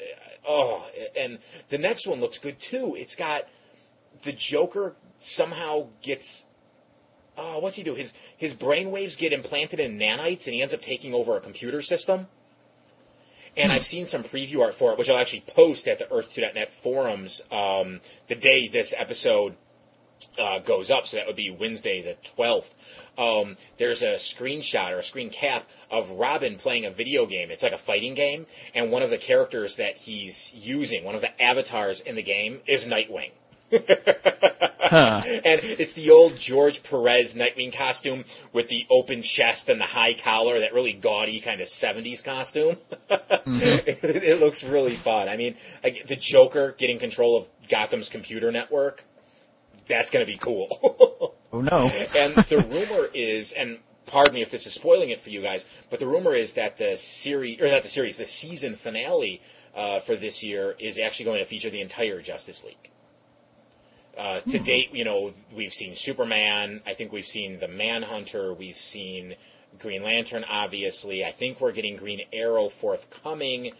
oh, 0.46 0.84
and 1.16 1.38
the 1.68 1.78
next 1.78 2.06
one 2.06 2.20
looks 2.20 2.38
good 2.38 2.58
too. 2.58 2.96
It's 2.98 3.14
got 3.14 3.46
the 4.22 4.32
Joker 4.32 4.96
somehow 5.18 5.88
gets. 6.02 6.46
Oh, 7.38 7.58
what's 7.58 7.76
he 7.76 7.82
do? 7.82 7.94
His 7.94 8.14
his 8.36 8.54
brainwaves 8.54 9.18
get 9.18 9.32
implanted 9.32 9.78
in 9.78 9.98
nanites, 9.98 10.46
and 10.46 10.54
he 10.54 10.62
ends 10.62 10.74
up 10.74 10.80
taking 10.80 11.14
over 11.14 11.36
a 11.36 11.40
computer 11.40 11.82
system. 11.82 12.28
And 13.56 13.72
I've 13.72 13.84
seen 13.84 14.06
some 14.06 14.22
preview 14.22 14.60
art 14.60 14.74
for 14.74 14.92
it, 14.92 14.98
which 14.98 15.08
I'll 15.08 15.18
actually 15.18 15.44
post 15.46 15.88
at 15.88 15.98
the 15.98 16.04
Earth2.net 16.04 16.70
forums 16.70 17.40
um, 17.50 18.00
the 18.28 18.34
day 18.34 18.68
this 18.68 18.94
episode 18.96 19.56
uh, 20.38 20.58
goes 20.60 20.90
up, 20.90 21.06
so 21.06 21.16
that 21.16 21.26
would 21.26 21.36
be 21.36 21.50
Wednesday 21.50 22.02
the 22.02 22.16
12th. 22.36 22.74
Um, 23.18 23.56
there's 23.78 24.02
a 24.02 24.14
screenshot 24.14 24.92
or 24.92 24.98
a 24.98 25.02
screen 25.02 25.30
cap 25.30 25.68
of 25.90 26.10
Robin 26.10 26.56
playing 26.56 26.84
a 26.84 26.90
video 26.90 27.26
game. 27.26 27.50
It's 27.50 27.62
like 27.62 27.72
a 27.72 27.78
fighting 27.78 28.14
game, 28.14 28.46
and 28.74 28.90
one 28.90 29.02
of 29.02 29.10
the 29.10 29.18
characters 29.18 29.76
that 29.76 29.98
he's 29.98 30.52
using, 30.54 31.04
one 31.04 31.14
of 31.14 31.20
the 31.20 31.42
avatars 31.42 32.00
in 32.00 32.14
the 32.14 32.22
game, 32.22 32.60
is 32.66 32.86
Nightwing. 32.86 33.30
Huh. 34.88 35.20
And 35.24 35.60
it's 35.64 35.94
the 35.94 36.10
old 36.10 36.36
George 36.38 36.84
Perez 36.84 37.34
Nightwing 37.34 37.72
costume 37.76 38.24
with 38.52 38.68
the 38.68 38.86
open 38.88 39.20
chest 39.20 39.68
and 39.68 39.80
the 39.80 39.84
high 39.84 40.14
collar, 40.14 40.60
that 40.60 40.74
really 40.74 40.92
gaudy 40.92 41.40
kind 41.40 41.60
of 41.60 41.66
70s 41.66 42.22
costume. 42.22 42.76
it, 43.10 43.98
it 44.04 44.40
looks 44.40 44.62
really 44.62 44.94
fun. 44.94 45.28
I 45.28 45.36
mean, 45.36 45.56
I- 45.82 46.02
the 46.06 46.14
Joker 46.14 46.74
getting 46.78 47.00
control 47.00 47.36
of 47.36 47.48
Gotham's 47.68 48.08
computer 48.08 48.52
network, 48.52 49.04
that's 49.88 50.10
going 50.12 50.24
to 50.24 50.30
be 50.32 50.38
cool. 50.38 51.34
Oh 51.52 51.60
no. 51.62 51.86
and 52.14 52.34
the 52.34 52.58
rumor 52.58 53.08
is, 53.14 53.52
and 53.52 53.78
pardon 54.04 54.34
me 54.34 54.42
if 54.42 54.50
this 54.50 54.66
is 54.66 54.74
spoiling 54.74 55.10
it 55.10 55.20
for 55.20 55.30
you 55.30 55.40
guys, 55.40 55.64
but 55.88 56.00
the 56.00 56.06
rumor 56.06 56.34
is 56.34 56.54
that 56.54 56.76
the 56.76 56.96
series, 56.96 57.60
or 57.60 57.68
not 57.68 57.82
the 57.82 57.88
series, 57.88 58.18
the 58.18 58.26
season 58.26 58.74
finale 58.74 59.40
uh, 59.74 60.00
for 60.00 60.16
this 60.16 60.42
year 60.42 60.74
is 60.78 60.98
actually 60.98 61.24
going 61.24 61.38
to 61.38 61.44
feature 61.44 61.70
the 61.70 61.80
entire 61.80 62.20
Justice 62.20 62.62
League. 62.62 62.90
Uh, 64.16 64.40
to 64.40 64.58
date, 64.58 64.94
you 64.94 65.04
know, 65.04 65.32
we've 65.54 65.74
seen 65.74 65.94
Superman. 65.94 66.80
I 66.86 66.94
think 66.94 67.12
we've 67.12 67.26
seen 67.26 67.58
the 67.60 67.68
Manhunter. 67.68 68.54
We've 68.54 68.78
seen 68.78 69.34
Green 69.78 70.02
Lantern, 70.02 70.44
obviously. 70.44 71.24
I 71.24 71.32
think 71.32 71.60
we're 71.60 71.72
getting 71.72 71.96
Green 71.96 72.22
Arrow 72.32 72.68
forthcoming. 72.68 73.72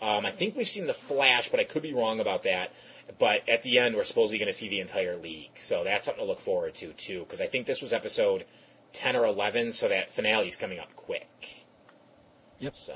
Um, 0.00 0.26
I 0.26 0.30
think 0.30 0.56
we've 0.56 0.68
seen 0.68 0.86
the 0.86 0.94
Flash, 0.94 1.50
but 1.50 1.60
I 1.60 1.64
could 1.64 1.82
be 1.82 1.92
wrong 1.92 2.20
about 2.20 2.42
that. 2.44 2.72
But 3.18 3.48
at 3.48 3.62
the 3.62 3.78
end, 3.78 3.94
we're 3.94 4.04
supposedly 4.04 4.38
going 4.38 4.48
to 4.48 4.52
see 4.52 4.68
the 4.68 4.80
entire 4.80 5.16
league, 5.16 5.50
so 5.58 5.84
that's 5.84 6.06
something 6.06 6.24
to 6.24 6.28
look 6.28 6.40
forward 6.40 6.74
to 6.76 6.92
too. 6.94 7.20
Because 7.20 7.40
I 7.40 7.46
think 7.46 7.66
this 7.66 7.82
was 7.82 7.92
episode 7.92 8.44
ten 8.92 9.14
or 9.14 9.26
eleven, 9.26 9.72
so 9.72 9.88
that 9.88 10.10
finale's 10.10 10.56
coming 10.56 10.78
up 10.78 10.94
quick. 10.96 11.64
Yep. 12.60 12.74
So 12.76 12.94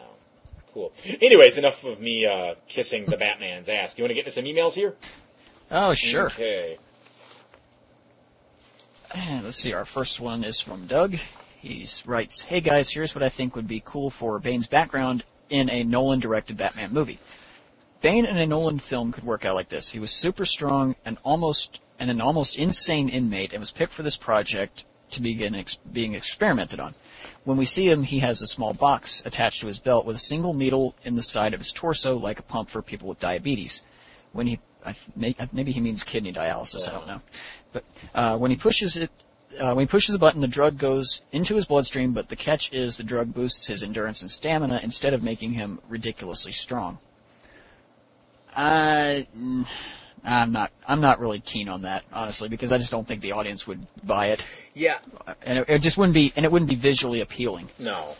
cool. 0.73 0.93
Anyways, 1.21 1.59
enough 1.59 1.85
of 1.85 2.01
me 2.01 2.27
uh, 2.27 2.55
kissing 2.67 3.05
the 3.05 3.17
Batman's 3.17 3.69
ass. 3.69 3.95
Do 3.95 4.01
you 4.01 4.05
want 4.05 4.11
to 4.11 4.15
get 4.15 4.21
into 4.21 4.33
some 4.33 4.45
emails 4.45 4.75
here? 4.75 4.95
Oh 5.71 5.93
sure. 5.95 6.27
Okay. 6.27 6.79
And 9.17 9.45
let's 9.45 9.57
see, 9.57 9.73
our 9.73 9.87
first 9.87 10.21
one 10.21 10.45
is 10.45 10.61
from 10.61 10.87
Doug. 10.87 11.15
He 11.59 11.87
writes, 12.05 12.43
Hey 12.43 12.61
guys, 12.61 12.91
here's 12.91 13.15
what 13.15 13.25
I 13.25 13.31
think 13.31 13.57
would 13.57 13.67
be 13.67 13.83
cool 13.83 14.11
for 14.11 14.39
Bane's 14.39 14.67
background 14.67 15.25
in 15.49 15.71
a 15.71 15.85
Nolan 15.85 16.21
directed 16.21 16.59
Batman 16.59 16.93
movie. 16.93 17.19
Bane 18.03 18.27
in 18.27 18.37
a 18.37 18.47
Nolan 18.47 18.79
film 18.79 19.13
could 19.13 19.25
work 19.25 19.47
out 19.47 19.55
like 19.55 19.71
this. 19.71 19.89
He 19.89 19.99
was 19.99 20.11
super 20.11 20.45
strong 20.45 20.97
and 21.07 21.17
almost 21.25 21.81
and 21.99 22.11
an 22.11 22.21
almost 22.21 22.59
insane 22.59 23.09
inmate 23.09 23.55
and 23.55 23.61
was 23.61 23.71
picked 23.71 23.93
for 23.93 24.03
this 24.03 24.19
project 24.19 24.85
to 25.13 25.23
begin 25.23 25.55
ex- 25.55 25.77
being 25.77 26.15
experimented 26.15 26.79
on. 26.79 26.95
When 27.45 27.57
we 27.57 27.65
see 27.65 27.89
him, 27.89 28.03
he 28.03 28.19
has 28.19 28.43
a 28.43 28.47
small 28.47 28.75
box 28.75 29.25
attached 29.25 29.63
to 29.63 29.67
his 29.67 29.79
belt 29.79 30.05
with 30.05 30.17
a 30.17 30.21
single 30.21 30.53
needle 30.53 30.95
in 31.05 31.17
the 31.17 31.23
side 31.23 31.55
of 31.55 31.61
his 31.61 31.73
torso 31.73 32.17
like 32.17 32.39
a 32.39 32.43
pump 32.43 32.69
for 32.69 32.83
people 32.83 33.09
with 33.09 33.21
diabetes. 33.21 33.87
When 34.33 34.47
he 34.47 34.61
maybe 35.17 35.73
he 35.73 35.81
means 35.81 36.05
kidney 36.05 36.33
dialysis, 36.33 36.89
I 36.89 36.93
don't 36.93 37.07
know. 37.07 37.21
But 37.77 37.85
uh, 38.15 38.39
when 38.39 38.51
he 38.51 38.57
pushes 38.57 38.97
it 38.97 39.11
uh, 39.61 39.75
when 39.75 39.83
he 39.83 39.87
pushes 39.87 40.15
a 40.15 40.19
button, 40.19 40.41
the 40.41 40.49
drug 40.49 40.79
goes 40.79 41.23
into 41.33 41.55
his 41.55 41.67
bloodstream, 41.67 42.13
but 42.13 42.29
the 42.29 42.37
catch 42.37 42.73
is 42.73 42.97
the 42.97 43.03
drug 43.03 43.35
boosts 43.35 43.67
his 43.67 43.83
endurance 43.83 44.23
and 44.23 44.31
stamina 44.31 44.81
instead 44.83 45.13
of 45.15 45.23
making 45.23 45.53
him 45.53 45.79
ridiculously 45.89 46.53
strong. 46.53 46.99
I, 48.57 49.27
mm, 49.39 49.67
I'm 50.25 50.53
not, 50.53 50.73
I'm 50.87 51.01
not 51.01 51.21
really 51.21 51.41
keen 51.41 51.69
on 51.69 51.83
that, 51.83 52.05
honestly, 52.13 52.49
because 52.49 52.73
I 52.73 52.79
just 52.79 52.91
don't 52.91 53.07
think 53.07 53.21
the 53.21 53.33
audience 53.33 53.67
would 53.67 53.87
buy 54.05 54.27
it, 54.29 54.45
Yeah. 54.75 54.99
and 55.43 55.59
it, 55.59 55.69
it 55.69 55.79
just 55.83 55.99
wouldn't 55.99 56.15
be, 56.15 56.33
and 56.37 56.45
it 56.45 56.53
wouldn't 56.53 56.71
be 56.71 56.77
visually 56.77 57.21
appealing. 57.21 57.71
No. 57.79 58.15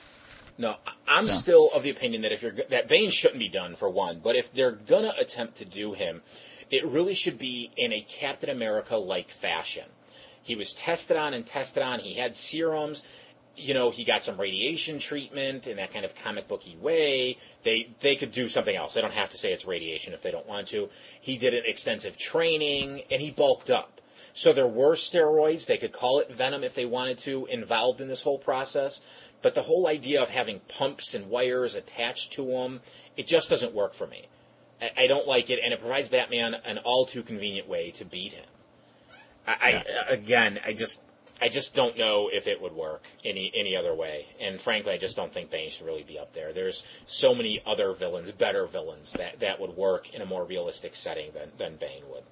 No, 0.59 0.77
I'm 1.07 1.25
So. 1.25 1.35
still 1.35 1.71
of 1.75 1.83
the 1.83 1.91
opinion 1.91 2.23
that 2.23 2.33
if 2.33 2.43
you're 2.43 2.53
that 2.71 2.89
Bane 2.89 3.11
shouldn't 3.11 3.41
be 3.41 3.49
done 3.49 3.77
for 3.77 3.91
one, 3.91 4.21
but 4.25 4.37
if 4.37 4.51
they're 4.55 4.71
gonna 4.73 5.13
attempt 5.19 5.59
to 5.59 5.67
do 5.67 5.93
him, 5.93 6.23
it 6.71 6.87
really 6.87 7.15
should 7.15 7.39
be 7.39 7.71
in 7.77 7.93
a 7.93 8.01
Captain 8.01 8.51
America 8.51 8.97
like 8.97 9.31
fashion. 9.31 9.85
He 10.43 10.55
was 10.55 10.75
tested 10.75 11.17
on 11.17 11.35
and 11.35 11.47
tested 11.47 11.83
on. 11.83 12.01
He 12.01 12.15
had 12.15 12.37
serums. 12.37 13.03
You 13.57 13.75
know, 13.75 13.91
he 13.91 14.05
got 14.05 14.23
some 14.23 14.39
radiation 14.39 14.99
treatment 14.99 15.67
in 15.67 15.79
that 15.79 15.93
kind 15.93 16.05
of 16.05 16.15
comic 16.15 16.47
booky 16.47 16.77
way. 16.77 17.39
They 17.65 17.91
they 18.01 18.17
could 18.17 18.33
do 18.33 18.49
something 18.49 18.77
else. 18.77 18.95
They 18.95 19.01
don't 19.01 19.15
have 19.15 19.31
to 19.31 19.39
say 19.39 19.53
it's 19.53 19.65
radiation 19.65 20.13
if 20.13 20.23
they 20.23 20.31
don't 20.31 20.47
want 20.47 20.69
to. 20.69 20.89
He 21.21 21.39
did 21.39 21.55
an 21.55 21.65
extensive 21.65 22.19
training 22.19 23.03
and 23.11 23.21
he 23.23 23.31
bulked 23.31 23.71
up. 23.71 24.01
So 24.33 24.53
there 24.53 24.67
were 24.67 24.97
steroids, 24.97 25.65
they 25.65 25.79
could 25.79 25.93
call 25.93 26.21
it 26.21 26.31
venom 26.31 26.63
if 26.63 26.75
they 26.75 26.85
wanted 26.85 27.17
to, 27.21 27.47
involved 27.47 28.03
in 28.03 28.09
this 28.09 28.23
whole 28.23 28.39
process. 28.39 29.01
But 29.41 29.55
the 29.55 29.63
whole 29.63 29.87
idea 29.87 30.23
of 30.23 30.29
having 30.29 30.61
pumps 30.69 31.15
and 31.15 31.31
wires 31.31 31.75
attached 31.75 32.35
to 32.35 32.45
them, 32.45 32.81
it 33.17 33.27
just 33.27 33.49
doesn't 33.49 33.73
work 33.73 33.95
for 33.95 34.07
me. 34.07 34.27
I, 34.81 35.05
I 35.05 35.07
don't 35.07 35.27
like 35.27 35.51
it, 35.51 35.61
and 35.63 35.73
it 35.73 35.81
provides 35.81 36.09
Batman 36.09 36.55
an 36.65 36.79
all 36.79 37.07
too 37.07 37.23
convenient 37.23 37.69
way 37.69 37.91
to 37.93 38.05
beat 38.05 38.33
him. 38.33 38.45
I, 39.47 39.83
I 40.09 40.13
again, 40.13 40.59
I 40.67 40.73
just, 40.73 41.03
I 41.41 41.49
just 41.49 41.75
don't 41.77 41.97
know 41.97 42.29
if 42.33 42.49
it 42.49 42.61
would 42.61 42.73
work 42.73 43.05
any 43.25 43.53
any 43.55 43.77
other 43.77 43.95
way. 43.95 44.27
And 44.41 44.61
frankly, 44.61 44.93
I 44.93 44.99
just 44.99 45.15
don't 45.17 45.33
think 45.33 45.51
Bane 45.51 45.71
should 45.71 45.87
really 45.87 46.03
be 46.03 46.19
up 46.19 46.33
there. 46.33 46.53
There's 46.53 46.85
so 47.07 47.35
many 47.35 47.63
other 47.65 47.93
villains, 47.93 48.33
better 48.33 48.67
villains 48.67 49.13
that 49.13 49.39
that 49.41 49.61
would 49.61 49.77
work 49.77 50.13
in 50.13 50.21
a 50.21 50.27
more 50.27 50.45
realistic 50.45 50.95
setting 50.95 51.31
than 51.33 51.53
than 51.59 51.77
Bane 51.77 52.03
would. 52.11 52.25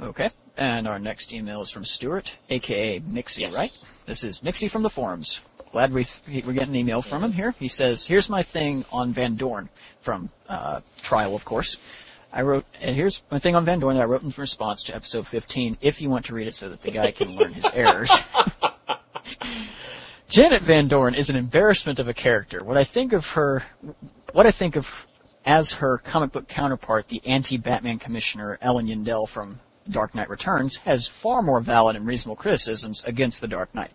Okay. 0.00 0.30
And 0.56 0.86
our 0.86 0.98
next 0.98 1.32
email 1.32 1.60
is 1.60 1.70
from 1.70 1.84
Stuart, 1.84 2.36
aka 2.50 3.00
Mixie, 3.00 3.40
Yes. 3.40 3.54
right? 3.54 3.84
This 4.06 4.24
is 4.24 4.40
Mixie 4.42 4.68
from 4.70 4.82
the 4.82 4.90
forums. 4.90 5.40
Glad 5.70 5.92
we 5.92 6.06
we're 6.28 6.52
getting 6.52 6.70
an 6.70 6.76
email 6.76 7.02
from 7.02 7.22
him 7.22 7.32
here. 7.32 7.54
He 7.58 7.68
says, 7.68 8.06
"Here's 8.06 8.30
my 8.30 8.42
thing 8.42 8.84
on 8.92 9.12
Van 9.12 9.34
Dorn 9.36 9.68
from 10.00 10.30
uh, 10.48 10.80
Trial, 11.02 11.34
of 11.34 11.44
course. 11.44 11.76
I 12.32 12.42
wrote, 12.42 12.64
and 12.80 12.94
here's 12.94 13.22
my 13.30 13.38
thing 13.38 13.54
on 13.56 13.64
Van 13.64 13.80
Dorn 13.80 13.96
that 13.96 14.02
I 14.02 14.06
wrote 14.06 14.22
in 14.22 14.32
response 14.36 14.82
to 14.84 14.94
episode 14.94 15.26
15. 15.26 15.78
If 15.80 16.00
you 16.00 16.10
want 16.10 16.26
to 16.26 16.34
read 16.34 16.46
it, 16.46 16.54
so 16.54 16.68
that 16.68 16.82
the 16.82 16.90
guy 16.90 17.10
can 17.10 17.36
learn 17.36 17.52
his 17.52 17.70
errors." 17.72 18.10
Janet 20.28 20.60
Van 20.60 20.88
Dorn 20.88 21.14
is 21.14 21.30
an 21.30 21.36
embarrassment 21.36 21.98
of 21.98 22.08
a 22.08 22.14
character. 22.14 22.62
What 22.62 22.76
I 22.76 22.84
think 22.84 23.14
of 23.14 23.30
her, 23.30 23.62
what 24.32 24.46
I 24.46 24.50
think 24.50 24.76
of 24.76 25.06
as 25.46 25.72
her 25.74 25.96
comic 25.98 26.32
book 26.32 26.48
counterpart, 26.48 27.08
the 27.08 27.22
anti-Batman 27.24 27.98
commissioner 27.98 28.58
Ellen 28.60 28.88
Yindel 28.88 29.26
from 29.26 29.60
Dark 29.88 30.14
Knight 30.14 30.28
Returns, 30.28 30.76
has 30.78 31.06
far 31.06 31.40
more 31.40 31.60
valid 31.60 31.96
and 31.96 32.06
reasonable 32.06 32.36
criticisms 32.36 33.02
against 33.04 33.40
the 33.40 33.48
Dark 33.48 33.74
Knight. 33.74 33.92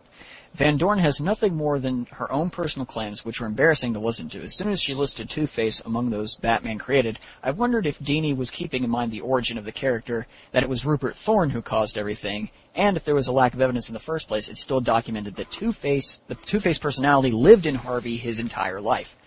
Van 0.54 0.78
Dorn 0.78 1.00
has 1.00 1.20
nothing 1.20 1.56
more 1.56 1.80
than 1.80 2.06
her 2.12 2.32
own 2.32 2.52
personal 2.52 2.86
claims, 2.86 3.26
which 3.26 3.42
were 3.42 3.48
embarrassing 3.48 3.92
to 3.94 4.00
listen 4.00 4.30
to. 4.30 4.42
As 4.44 4.56
soon 4.56 4.72
as 4.72 4.80
she 4.80 4.94
listed 4.94 5.28
Two-Face 5.28 5.82
among 5.82 6.12
those 6.12 6.36
Batman 6.36 6.78
created, 6.78 7.18
I 7.42 7.50
wondered 7.50 7.88
if 7.88 7.98
Dini 8.00 8.38
was 8.38 8.52
keeping 8.52 8.84
in 8.84 8.89
mind 8.92 9.12
the 9.12 9.22
origin 9.22 9.58
of 9.58 9.66
the 9.66 9.72
character, 9.72 10.28
that 10.52 10.62
it 10.62 10.70
was 10.70 10.86
Rupert 10.86 11.16
Thorne 11.16 11.50
who 11.50 11.63
caused 11.63 11.98
everything, 11.98 12.52
and 12.76 12.96
if 12.96 13.04
there 13.04 13.16
was 13.16 13.28
a 13.28 13.34
lack 13.34 13.56
of 13.56 13.62
evidence 13.62 13.89
in 13.89 13.96
the 13.96 14.00
first 14.00 14.28
place, 14.28 14.48
it's 14.48 14.62
still 14.62 14.80
documented 14.80 15.36
that 15.38 15.50
Two-Face, 15.50 16.22
the 16.28 16.36
Two-Face 16.36 16.78
personality 16.78 17.32
lived 17.32 17.66
in 17.66 17.74
Harvey 17.74 18.18
his 18.18 18.39
entire 18.39 18.80
life. 18.80 19.18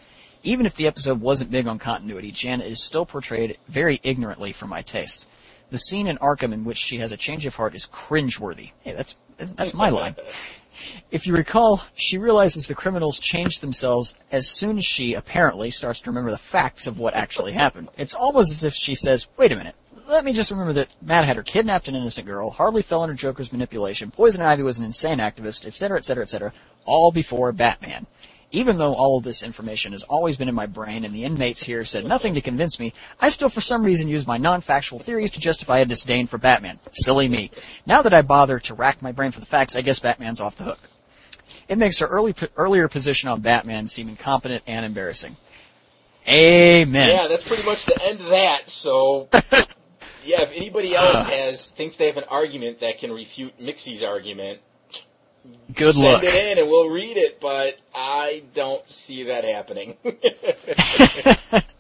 Even 0.44 0.64
if 0.64 0.76
the 0.76 0.86
episode 0.86 1.20
wasn't 1.20 1.50
big 1.50 1.66
on 1.66 1.80
continuity, 1.80 2.30
Janet 2.30 2.68
is 2.68 2.84
still 2.84 3.04
portrayed 3.04 3.58
very 3.66 3.98
ignorantly 4.04 4.52
for 4.52 4.68
my 4.68 4.80
tastes. 4.80 5.28
The 5.70 5.78
scene 5.78 6.06
in 6.06 6.18
Arkham 6.18 6.52
in 6.52 6.62
which 6.62 6.78
she 6.78 6.98
has 6.98 7.10
a 7.10 7.16
change 7.16 7.44
of 7.46 7.56
heart 7.56 7.74
is 7.74 7.86
cringeworthy. 7.86 8.70
Hey, 8.82 8.92
that's 8.92 9.16
that's 9.38 9.74
my 9.74 9.90
line. 9.90 10.14
If 11.10 11.26
you 11.26 11.34
recall, 11.34 11.82
she 11.94 12.18
realizes 12.18 12.66
the 12.66 12.74
criminals 12.74 13.18
changed 13.18 13.60
themselves 13.60 14.14
as 14.30 14.48
soon 14.48 14.78
as 14.78 14.84
she 14.84 15.14
apparently 15.14 15.70
starts 15.70 16.00
to 16.02 16.10
remember 16.10 16.30
the 16.30 16.38
facts 16.38 16.86
of 16.86 16.98
what 16.98 17.14
actually 17.14 17.52
happened. 17.52 17.88
It's 17.96 18.14
almost 18.14 18.50
as 18.50 18.64
if 18.64 18.74
she 18.74 18.94
says, 18.94 19.28
"Wait 19.36 19.52
a 19.52 19.56
minute, 19.56 19.74
let 20.06 20.24
me 20.24 20.32
just 20.32 20.50
remember 20.50 20.72
that 20.74 20.94
Mad 21.02 21.24
Hatter 21.24 21.42
kidnapped 21.42 21.88
an 21.88 21.96
innocent 21.96 22.26
girl, 22.26 22.50
Harley 22.50 22.82
fell 22.82 23.02
under 23.02 23.14
Joker's 23.14 23.52
manipulation, 23.52 24.10
Poison 24.10 24.44
Ivy 24.44 24.62
was 24.62 24.78
an 24.78 24.84
insane 24.84 25.18
activist, 25.18 25.66
etc., 25.66 25.98
etc., 25.98 26.22
etc., 26.22 26.52
all 26.84 27.10
before 27.10 27.52
Batman." 27.52 28.06
Even 28.52 28.78
though 28.78 28.94
all 28.94 29.18
of 29.18 29.24
this 29.24 29.42
information 29.42 29.92
has 29.92 30.04
always 30.04 30.36
been 30.36 30.48
in 30.48 30.54
my 30.54 30.66
brain 30.66 31.04
and 31.04 31.12
the 31.12 31.24
inmates 31.24 31.62
here 31.62 31.84
said 31.84 32.06
nothing 32.06 32.34
to 32.34 32.40
convince 32.40 32.78
me, 32.78 32.92
I 33.20 33.28
still 33.28 33.48
for 33.48 33.60
some 33.60 33.82
reason 33.82 34.08
use 34.08 34.26
my 34.26 34.36
non-factual 34.36 35.00
theories 35.00 35.32
to 35.32 35.40
justify 35.40 35.78
a 35.78 35.84
disdain 35.84 36.26
for 36.26 36.38
Batman. 36.38 36.78
Silly 36.92 37.28
me. 37.28 37.50
Now 37.86 38.02
that 38.02 38.14
I 38.14 38.22
bother 38.22 38.60
to 38.60 38.74
rack 38.74 39.02
my 39.02 39.12
brain 39.12 39.32
for 39.32 39.40
the 39.40 39.46
facts, 39.46 39.74
I 39.74 39.82
guess 39.82 39.98
Batman's 39.98 40.40
off 40.40 40.56
the 40.56 40.64
hook. 40.64 40.78
It 41.68 41.78
makes 41.78 41.98
her 41.98 42.06
early, 42.06 42.34
earlier 42.56 42.86
position 42.88 43.28
on 43.28 43.40
Batman 43.40 43.88
seem 43.88 44.08
incompetent 44.08 44.62
and 44.66 44.86
embarrassing. 44.86 45.36
Amen. 46.28 47.08
Yeah, 47.08 47.28
that's 47.28 47.46
pretty 47.46 47.64
much 47.64 47.84
the 47.84 47.98
end 48.04 48.20
of 48.20 48.28
that. 48.28 48.68
So, 48.68 49.28
yeah, 50.24 50.42
if 50.42 50.56
anybody 50.56 50.94
else 50.94 51.26
has 51.28 51.70
thinks 51.70 51.96
they 51.96 52.06
have 52.06 52.16
an 52.16 52.24
argument 52.28 52.80
that 52.80 52.98
can 52.98 53.12
refute 53.12 53.60
Mixie's 53.60 54.02
argument, 54.02 54.60
Good 55.76 55.94
send 55.94 56.06
luck. 56.06 56.22
it 56.24 56.34
in 56.34 56.58
and 56.58 56.68
we'll 56.68 56.90
read 56.90 57.16
it. 57.16 57.40
But 57.40 57.78
I 57.94 58.42
don't 58.54 58.88
see 58.88 59.24
that 59.24 59.44
happening. 59.44 59.96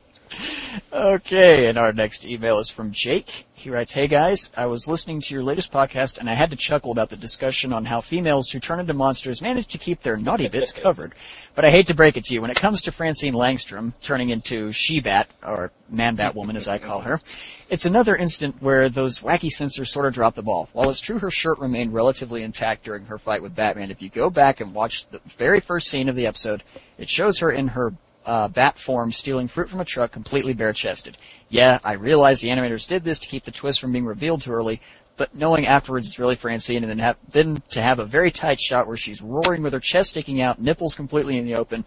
Okay, 0.92 1.66
and 1.66 1.78
our 1.78 1.92
next 1.92 2.26
email 2.26 2.58
is 2.58 2.70
from 2.70 2.90
Jake. 2.90 3.46
He 3.54 3.70
writes, 3.70 3.92
Hey 3.92 4.06
guys, 4.06 4.52
I 4.56 4.66
was 4.66 4.88
listening 4.88 5.20
to 5.20 5.34
your 5.34 5.42
latest 5.42 5.72
podcast 5.72 6.18
and 6.18 6.28
I 6.28 6.34
had 6.34 6.50
to 6.50 6.56
chuckle 6.56 6.92
about 6.92 7.08
the 7.08 7.16
discussion 7.16 7.72
on 7.72 7.84
how 7.84 8.00
females 8.00 8.50
who 8.50 8.60
turn 8.60 8.80
into 8.80 8.94
monsters 8.94 9.42
manage 9.42 9.66
to 9.68 9.78
keep 9.78 10.00
their 10.00 10.16
naughty 10.16 10.48
bits 10.48 10.72
covered. 10.82 11.14
But 11.54 11.64
I 11.64 11.70
hate 11.70 11.86
to 11.88 11.94
break 11.94 12.16
it 12.16 12.24
to 12.24 12.34
you, 12.34 12.42
when 12.42 12.50
it 12.50 12.60
comes 12.60 12.82
to 12.82 12.92
Francine 12.92 13.32
Langstrom 13.32 13.92
turning 14.02 14.30
into 14.30 14.72
She-Bat, 14.72 15.28
or 15.42 15.72
Man-Bat 15.88 16.34
Woman 16.34 16.56
as 16.56 16.68
I 16.68 16.78
call 16.78 17.00
her, 17.00 17.20
it's 17.68 17.86
another 17.86 18.14
instant 18.14 18.60
where 18.60 18.88
those 18.88 19.20
wacky 19.20 19.50
censors 19.50 19.92
sort 19.92 20.06
of 20.06 20.14
dropped 20.14 20.36
the 20.36 20.42
ball. 20.42 20.68
While 20.72 20.90
it's 20.90 21.00
true 21.00 21.18
her 21.18 21.30
shirt 21.30 21.58
remained 21.58 21.94
relatively 21.94 22.42
intact 22.42 22.84
during 22.84 23.06
her 23.06 23.18
fight 23.18 23.42
with 23.42 23.56
Batman, 23.56 23.90
if 23.90 24.02
you 24.02 24.10
go 24.10 24.30
back 24.30 24.60
and 24.60 24.74
watch 24.74 25.08
the 25.08 25.20
very 25.26 25.60
first 25.60 25.88
scene 25.88 26.08
of 26.08 26.16
the 26.16 26.26
episode, 26.26 26.62
it 26.98 27.08
shows 27.08 27.38
her 27.38 27.50
in 27.50 27.68
her 27.68 27.94
uh, 28.26 28.48
bat 28.48 28.78
form 28.78 29.12
stealing 29.12 29.46
fruit 29.46 29.68
from 29.68 29.80
a 29.80 29.84
truck 29.84 30.12
completely 30.12 30.52
bare 30.52 30.72
chested. 30.72 31.16
Yeah, 31.48 31.78
I 31.84 31.92
realize 31.92 32.40
the 32.40 32.48
animators 32.48 32.88
did 32.88 33.04
this 33.04 33.20
to 33.20 33.28
keep 33.28 33.44
the 33.44 33.50
twist 33.50 33.80
from 33.80 33.92
being 33.92 34.04
revealed 34.04 34.42
too 34.42 34.52
early, 34.52 34.80
but 35.16 35.34
knowing 35.34 35.66
afterwards 35.66 36.08
it's 36.08 36.18
really 36.18 36.34
Francine 36.34 36.82
and 36.82 36.90
then 36.90 36.98
have, 36.98 37.16
then 37.30 37.62
to 37.70 37.80
have 37.80 37.98
a 37.98 38.04
very 38.04 38.30
tight 38.30 38.60
shot 38.60 38.86
where 38.86 38.96
she's 38.96 39.22
roaring 39.22 39.62
with 39.62 39.72
her 39.72 39.80
chest 39.80 40.10
sticking 40.10 40.42
out, 40.42 40.60
nipples 40.60 40.94
completely 40.94 41.38
in 41.38 41.46
the 41.46 41.54
open. 41.56 41.84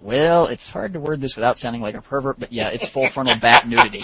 Well, 0.00 0.46
it's 0.46 0.70
hard 0.70 0.92
to 0.94 1.00
word 1.00 1.20
this 1.20 1.36
without 1.36 1.58
sounding 1.58 1.82
like 1.82 1.94
a 1.94 2.02
pervert, 2.02 2.38
but 2.38 2.52
yeah, 2.52 2.68
it's 2.68 2.88
full 2.88 3.08
frontal 3.08 3.36
bat 3.36 3.68
nudity. 3.68 4.02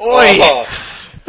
Oi! 0.00 0.38
Oh. 0.40 0.66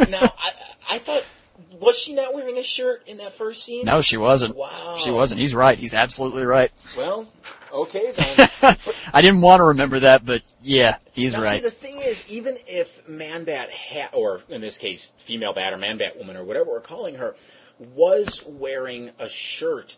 now, 0.08 0.22
I, 0.38 0.52
I 0.88 0.98
thought, 0.98 1.26
was 1.72 1.98
she 1.98 2.14
not 2.14 2.34
wearing 2.34 2.58
a 2.58 2.62
shirt 2.62 3.02
in 3.06 3.18
that 3.18 3.34
first 3.34 3.64
scene? 3.64 3.84
No, 3.84 4.00
she 4.00 4.16
wasn't. 4.16 4.56
Wow. 4.56 4.96
She 4.98 5.10
wasn't. 5.10 5.40
He's 5.40 5.54
right. 5.54 5.78
He's 5.78 5.94
absolutely 5.94 6.44
right. 6.44 6.70
Well, 6.96 7.26
okay 7.72 8.12
then. 8.12 8.76
I 9.12 9.22
didn't 9.22 9.40
want 9.40 9.60
to 9.60 9.64
remember 9.66 10.00
that, 10.00 10.24
but 10.24 10.42
yeah, 10.62 10.98
he's 11.12 11.32
Now, 11.32 11.42
right. 11.42 11.60
see, 11.62 11.68
the 11.68 11.70
thing 11.70 12.00
is, 12.00 12.28
even 12.28 12.56
if 12.66 13.08
Man 13.08 13.44
Bat 13.44 13.70
ha- 13.72 14.10
or 14.12 14.40
in 14.48 14.60
this 14.60 14.78
case, 14.78 15.12
female 15.18 15.52
Bat 15.52 15.72
or 15.74 15.78
Man 15.78 15.98
Bat 15.98 16.18
Woman 16.18 16.36
or 16.36 16.44
whatever 16.44 16.70
we're 16.70 16.80
calling 16.80 17.16
her, 17.16 17.34
was 17.78 18.44
wearing 18.46 19.10
a 19.18 19.28
shirt 19.28 19.96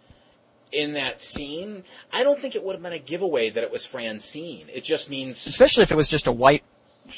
in 0.70 0.94
that 0.94 1.20
scene, 1.20 1.84
I 2.12 2.22
don't 2.22 2.40
think 2.40 2.54
it 2.54 2.64
would 2.64 2.74
have 2.74 2.82
been 2.82 2.92
a 2.92 2.98
giveaway 2.98 3.50
that 3.50 3.62
it 3.62 3.70
was 3.70 3.84
Francine. 3.84 4.66
It 4.72 4.84
just 4.84 5.10
means 5.10 5.46
Especially 5.46 5.82
if 5.82 5.92
it 5.92 5.96
was 5.96 6.08
just 6.08 6.26
a 6.26 6.32
white, 6.32 6.62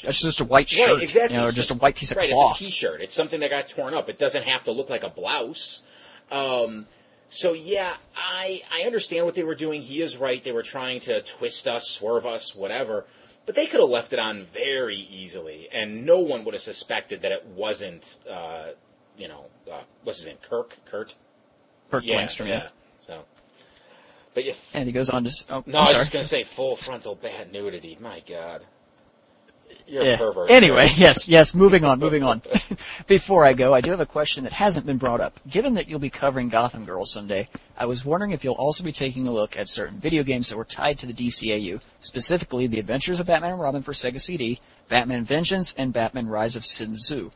it's 0.03 0.21
just 0.21 0.41
a 0.41 0.45
white 0.45 0.67
shirt, 0.67 0.89
right, 0.89 1.01
exactly. 1.01 1.35
you 1.35 1.41
know, 1.41 1.47
or 1.47 1.51
just 1.51 1.71
a 1.71 1.75
white 1.75 1.95
piece 1.95 2.11
of 2.11 2.17
right, 2.17 2.29
cloth. 2.29 2.53
It's 2.53 2.61
a 2.61 2.63
T-shirt. 2.65 3.01
It's 3.01 3.13
something 3.13 3.39
that 3.39 3.49
got 3.49 3.69
torn 3.69 3.93
up. 3.93 4.09
It 4.09 4.19
doesn't 4.19 4.43
have 4.43 4.63
to 4.65 4.71
look 4.71 4.89
like 4.89 5.03
a 5.03 5.09
blouse. 5.09 5.83
Um, 6.31 6.87
so 7.29 7.53
yeah, 7.53 7.95
I 8.15 8.61
I 8.71 8.81
understand 8.83 9.25
what 9.25 9.35
they 9.35 9.43
were 9.43 9.55
doing. 9.55 9.81
He 9.81 10.01
is 10.01 10.17
right. 10.17 10.43
They 10.43 10.51
were 10.51 10.63
trying 10.63 10.99
to 11.01 11.21
twist 11.21 11.67
us, 11.67 11.87
swerve 11.89 12.25
us, 12.25 12.55
whatever. 12.55 13.05
But 13.45 13.53
they 13.53 13.67
could 13.67 13.79
have 13.79 13.89
left 13.89 14.11
it 14.11 14.17
on 14.17 14.43
very 14.43 14.95
easily, 14.97 15.69
and 15.71 16.03
no 16.05 16.17
one 16.19 16.43
would 16.45 16.55
have 16.55 16.63
suspected 16.63 17.21
that 17.21 17.31
it 17.31 17.45
wasn't. 17.45 18.17
Uh, 18.29 18.69
you 19.17 19.27
know, 19.27 19.45
uh, 19.71 19.81
what's 20.03 20.19
his 20.19 20.27
name? 20.27 20.37
Kirk. 20.41 20.77
Kurt. 20.85 21.15
Kirk 21.91 22.03
Langstrom, 22.03 22.47
yeah. 22.47 22.69
So, 23.05 23.23
but 24.33 24.43
yeah. 24.45 24.53
And 24.73 24.87
he 24.87 24.91
goes 24.91 25.09
on 25.11 25.23
to, 25.25 25.45
oh, 25.51 25.63
No, 25.67 25.77
I'm 25.77 25.77
I 25.77 25.81
was 25.81 25.89
sorry. 25.91 26.01
just 26.01 26.13
gonna 26.13 26.25
say 26.25 26.43
full 26.43 26.75
frontal 26.75 27.15
bad 27.15 27.53
nudity. 27.53 27.97
My 28.01 28.21
God. 28.27 28.63
You're 29.87 30.03
Yeah. 30.03 30.17
pervert. 30.17 30.49
Anyway, 30.49 30.87
yes, 30.97 31.27
yes, 31.27 31.53
moving 31.53 31.83
on, 31.85 31.99
moving 31.99 32.23
on. 32.23 32.41
Before 33.07 33.45
I 33.45 33.53
go, 33.53 33.73
I 33.73 33.81
do 33.81 33.91
have 33.91 33.99
a 33.99 34.05
question 34.05 34.43
that 34.43 34.53
hasn't 34.53 34.85
been 34.85 34.97
brought 34.97 35.21
up. 35.21 35.39
Given 35.49 35.75
that 35.75 35.87
you'll 35.87 35.99
be 35.99 36.09
covering 36.09 36.49
Gotham 36.49 36.85
Girls 36.85 37.11
someday, 37.11 37.47
I 37.77 37.85
was 37.85 38.03
wondering 38.03 38.31
if 38.31 38.43
you'll 38.43 38.55
also 38.55 38.83
be 38.83 38.91
taking 38.91 39.27
a 39.27 39.31
look 39.31 39.57
at 39.57 39.67
certain 39.69 39.99
video 39.99 40.23
games 40.23 40.49
that 40.49 40.57
were 40.57 40.65
tied 40.65 40.97
to 40.99 41.05
the 41.05 41.13
DCAU, 41.13 41.81
specifically 41.99 42.67
The 42.67 42.79
Adventures 42.79 43.19
of 43.19 43.27
Batman 43.27 43.51
and 43.51 43.59
Robin 43.59 43.81
for 43.83 43.91
Sega 43.91 44.19
CD, 44.19 44.59
Batman 44.89 45.23
Vengeance, 45.23 45.73
and 45.77 45.93
Batman 45.93 46.27
Rise 46.27 46.55
of 46.55 46.65
Sin 46.65 46.93
Tzu. 46.93 47.31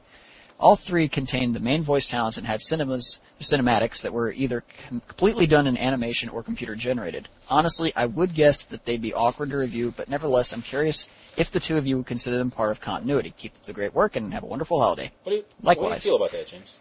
All 0.60 0.76
three 0.76 1.08
contained 1.08 1.56
the 1.56 1.62
main 1.62 1.82
voice 1.84 2.06
talents 2.08 2.38
and 2.38 2.46
had 2.46 2.60
cinemas, 2.60 3.22
cinematics 3.40 4.02
that 4.02 4.12
were 4.12 4.34
either 4.34 4.66
com- 4.90 5.02
completely 5.08 5.48
done 5.48 5.68
in 5.68 5.78
animation 5.78 6.28
or 6.28 6.44
computer 6.44 6.76
generated. 6.76 7.30
Honestly, 7.50 7.94
I 7.96 8.08
would 8.08 8.34
guess 8.34 8.64
that 8.66 8.84
they'd 8.84 9.02
be 9.02 9.14
awkward 9.14 9.52
to 9.52 9.58
review, 9.58 9.94
but 9.96 10.10
nevertheless, 10.10 10.52
I'm 10.52 10.62
curious 10.62 11.08
if 11.40 11.50
the 11.50 11.60
two 11.60 11.78
of 11.78 11.88
you 11.88 11.98
would 11.98 12.06
consider 12.06 12.38
them 12.38 12.52
part 12.52 12.70
of 12.70 12.82
continuity. 12.82 13.34
Keep 13.38 13.56
up 13.56 13.64
the 13.64 13.74
great 13.74 13.96
work 13.96 14.16
and 14.16 14.34
have 14.34 14.44
a 14.44 14.46
wonderful 14.46 14.80
holiday. 14.80 15.12
What 15.24 15.32
do 15.32 15.38
you, 15.38 15.46
What 15.62 15.78
do 15.80 15.84
you 15.86 15.96
feel 15.96 16.18
about 16.18 16.32
that, 16.32 16.46
James? 16.46 16.78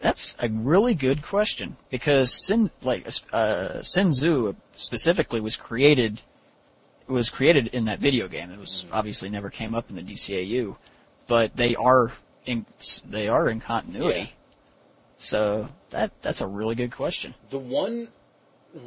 That's 0.00 0.34
a 0.40 0.48
really 0.48 0.94
good 0.94 1.22
question 1.22 1.76
because 1.88 2.32
Sin, 2.32 2.70
like 2.82 3.08
uh, 3.32 3.80
Sin 3.82 4.10
Tzu 4.10 4.54
specifically 4.74 5.40
was 5.40 5.56
created 5.56 6.22
was 7.06 7.28
created 7.28 7.68
in 7.68 7.84
that 7.86 7.98
video 7.98 8.28
game. 8.28 8.50
It 8.50 8.58
was 8.58 8.86
obviously 8.92 9.28
never 9.28 9.50
came 9.50 9.74
up 9.74 9.90
in 9.90 9.96
the 9.96 10.02
DCAU, 10.02 10.76
but 11.26 11.56
they 11.56 11.74
are 11.74 12.12
in 12.46 12.66
they 13.06 13.28
are 13.28 13.48
in 13.48 13.60
continuity. 13.60 14.20
Yeah. 14.20 14.26
So 15.18 15.68
that 15.90 16.12
that's 16.22 16.40
a 16.40 16.46
really 16.46 16.74
good 16.74 16.92
question. 16.92 17.34
The 17.50 17.58
one 17.58 18.08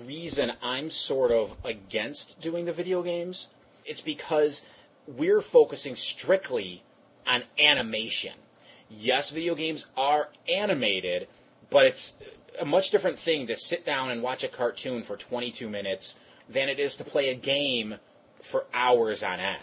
reason 0.05 0.53
I'm 0.61 0.89
sort 0.89 1.31
of 1.31 1.55
against 1.63 2.41
doing 2.41 2.65
the 2.65 2.73
video 2.73 3.03
games, 3.03 3.49
it's 3.85 4.01
because 4.01 4.65
we're 5.07 5.41
focusing 5.41 5.95
strictly 5.95 6.83
on 7.27 7.43
animation. 7.59 8.33
Yes, 8.89 9.29
video 9.29 9.55
games 9.55 9.87
are 9.97 10.29
animated, 10.47 11.27
but 11.69 11.85
it's 11.85 12.17
a 12.59 12.65
much 12.65 12.91
different 12.91 13.17
thing 13.17 13.47
to 13.47 13.55
sit 13.55 13.85
down 13.85 14.11
and 14.11 14.21
watch 14.21 14.43
a 14.43 14.47
cartoon 14.47 15.03
for 15.03 15.17
22 15.17 15.69
minutes 15.69 16.15
than 16.47 16.69
it 16.69 16.79
is 16.79 16.97
to 16.97 17.03
play 17.03 17.29
a 17.29 17.35
game 17.35 17.95
for 18.41 18.65
hours 18.73 19.23
on 19.23 19.39
end. 19.39 19.59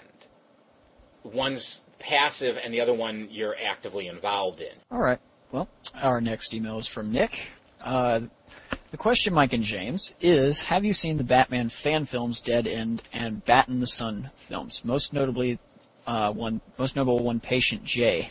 One's 1.23 1.83
passive 1.99 2.59
and 2.63 2.73
the 2.73 2.81
other 2.81 2.95
one 2.95 3.29
you're 3.31 3.57
actively 3.63 4.09
involved 4.09 4.61
in. 4.61 4.73
All 4.91 5.01
right. 5.01 5.19
Well, 5.53 5.69
our 5.95 6.21
next 6.21 6.55
email 6.55 6.79
is 6.79 6.87
from 6.87 7.13
Nick. 7.13 7.53
Uh, 7.81 8.23
the 8.91 8.97
question, 8.97 9.35
Mike 9.35 9.53
and 9.53 9.63
James, 9.63 10.15
is: 10.21 10.63
Have 10.65 10.85
you 10.85 10.93
seen 10.93 11.17
the 11.17 11.25
Batman 11.25 11.69
fan 11.69 12.05
films 12.05 12.41
Dead 12.41 12.67
End 12.67 13.03
and 13.13 13.45
Bat 13.45 13.69
in 13.69 13.81
the 13.81 13.87
Sun 13.87 14.31
films? 14.37 14.85
Most 14.85 15.13
notably, 15.13 15.59
uh, 16.07 16.33
one 16.33 16.61
most 16.79 16.97
notable 16.97 17.21
one, 17.21 17.41
Patient 17.41 17.85
J. 17.85 18.31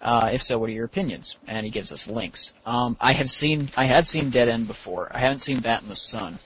Uh, 0.00 0.30
if 0.32 0.42
so, 0.42 0.58
what 0.58 0.68
are 0.68 0.72
your 0.72 0.84
opinions? 0.84 1.38
And 1.46 1.64
he 1.64 1.70
gives 1.70 1.92
us 1.92 2.08
links. 2.08 2.54
Um, 2.66 2.96
I 3.00 3.12
have 3.12 3.30
seen, 3.30 3.68
I 3.76 3.84
had 3.84 4.04
seen 4.04 4.30
Dead 4.30 4.48
End 4.48 4.66
before. 4.66 5.08
I 5.14 5.18
haven't 5.18 5.38
seen 5.38 5.60
Bat 5.60 5.82
in 5.82 5.88
the 5.88 5.94
Sun. 5.94 6.40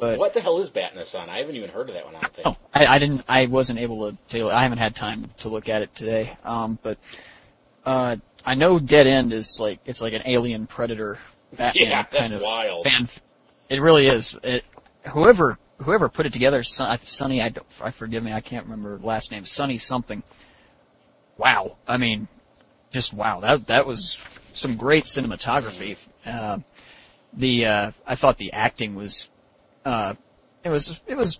But- 0.00 0.18
what 0.18 0.34
the 0.34 0.40
hell 0.40 0.58
is 0.58 0.70
Bat 0.70 0.92
in 0.92 0.98
the 0.98 1.06
Sun? 1.06 1.30
I 1.30 1.38
haven't 1.38 1.54
even 1.54 1.70
heard 1.70 1.88
of 1.88 1.94
that 1.94 2.04
one. 2.04 2.16
I 2.16 2.20
don't 2.20 2.34
think. 2.34 2.46
Oh, 2.48 2.56
I, 2.74 2.86
I 2.86 2.98
didn't. 2.98 3.24
I 3.28 3.46
wasn't 3.46 3.78
able 3.78 4.16
to. 4.30 4.50
I 4.50 4.62
haven't 4.62 4.78
had 4.78 4.94
time 4.96 5.30
to 5.38 5.48
look 5.48 5.68
at 5.68 5.82
it 5.82 5.94
today. 5.94 6.36
Um, 6.44 6.78
but 6.82 6.98
uh, 7.84 8.16
I 8.44 8.54
know 8.54 8.78
Dead 8.78 9.06
End 9.06 9.32
is 9.32 9.58
like 9.60 9.80
it's 9.86 10.02
like 10.02 10.12
an 10.12 10.22
alien 10.24 10.66
predator 10.66 11.18
Batman 11.52 11.88
Yeah, 11.88 12.02
that's 12.02 12.16
kind 12.16 12.32
of 12.32 12.42
wild. 12.42 12.86
fan. 12.86 13.08
It 13.68 13.80
really 13.80 14.06
is. 14.06 14.36
It, 14.42 14.64
whoever 15.08 15.58
whoever 15.78 16.08
put 16.08 16.26
it 16.26 16.32
together, 16.32 16.62
Son- 16.62 16.98
Sonny, 17.00 17.42
I, 17.42 17.50
don't- 17.50 17.66
I 17.82 17.90
forgive 17.90 18.22
me, 18.22 18.32
I 18.32 18.40
can't 18.40 18.64
remember 18.64 18.98
last 19.02 19.30
name, 19.30 19.44
Sonny 19.44 19.76
something. 19.76 20.22
Wow, 21.36 21.76
I 21.86 21.98
mean, 21.98 22.28
just 22.90 23.12
wow. 23.12 23.40
That 23.40 23.66
that 23.66 23.86
was 23.86 24.18
some 24.54 24.76
great 24.76 25.04
cinematography. 25.04 25.98
Uh, 26.24 26.58
the 27.32 27.66
uh, 27.66 27.90
I 28.06 28.14
thought 28.14 28.38
the 28.38 28.52
acting 28.52 28.94
was, 28.94 29.28
uh, 29.84 30.14
it 30.64 30.70
was 30.70 31.00
it 31.06 31.14
was 31.14 31.38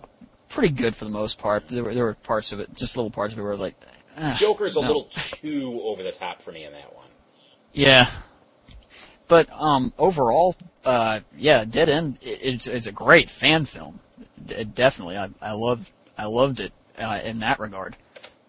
pretty 0.49 0.71
good 0.73 0.95
for 0.95 1.05
the 1.05 1.11
most 1.11 1.39
part. 1.39 1.67
There 1.67 1.83
were 1.83 1.93
there 1.95 2.05
were 2.05 2.13
parts 2.13 2.53
of 2.53 2.59
it, 2.59 2.73
just 2.75 2.95
little 2.95 3.09
parts 3.09 3.33
of 3.33 3.39
it 3.39 3.41
where 3.41 3.51
I 3.51 3.53
was 3.53 3.61
like, 3.61 3.75
ah, 4.19 4.35
Joker's 4.37 4.75
a 4.75 4.81
little 4.81 5.05
too 5.05 5.81
over 5.83 6.03
the 6.03 6.11
top 6.11 6.41
for 6.41 6.51
me 6.51 6.63
in 6.65 6.73
that 6.73 6.95
one. 6.95 7.07
Yeah. 7.73 8.07
But 9.27 9.49
um, 9.51 9.93
overall, 9.97 10.55
uh, 10.85 11.21
yeah, 11.37 11.65
Dead 11.65 11.89
End. 11.89 12.17
It's 12.21 12.67
it's 12.67 12.87
a 12.87 12.91
great 12.91 13.29
fan 13.29 13.65
film. 13.65 13.99
D- 14.45 14.63
definitely, 14.63 15.17
I 15.17 15.29
I 15.41 15.51
loved 15.51 15.91
I 16.17 16.25
loved 16.25 16.61
it 16.61 16.71
uh, 16.97 17.19
in 17.23 17.39
that 17.39 17.59
regard. 17.59 17.95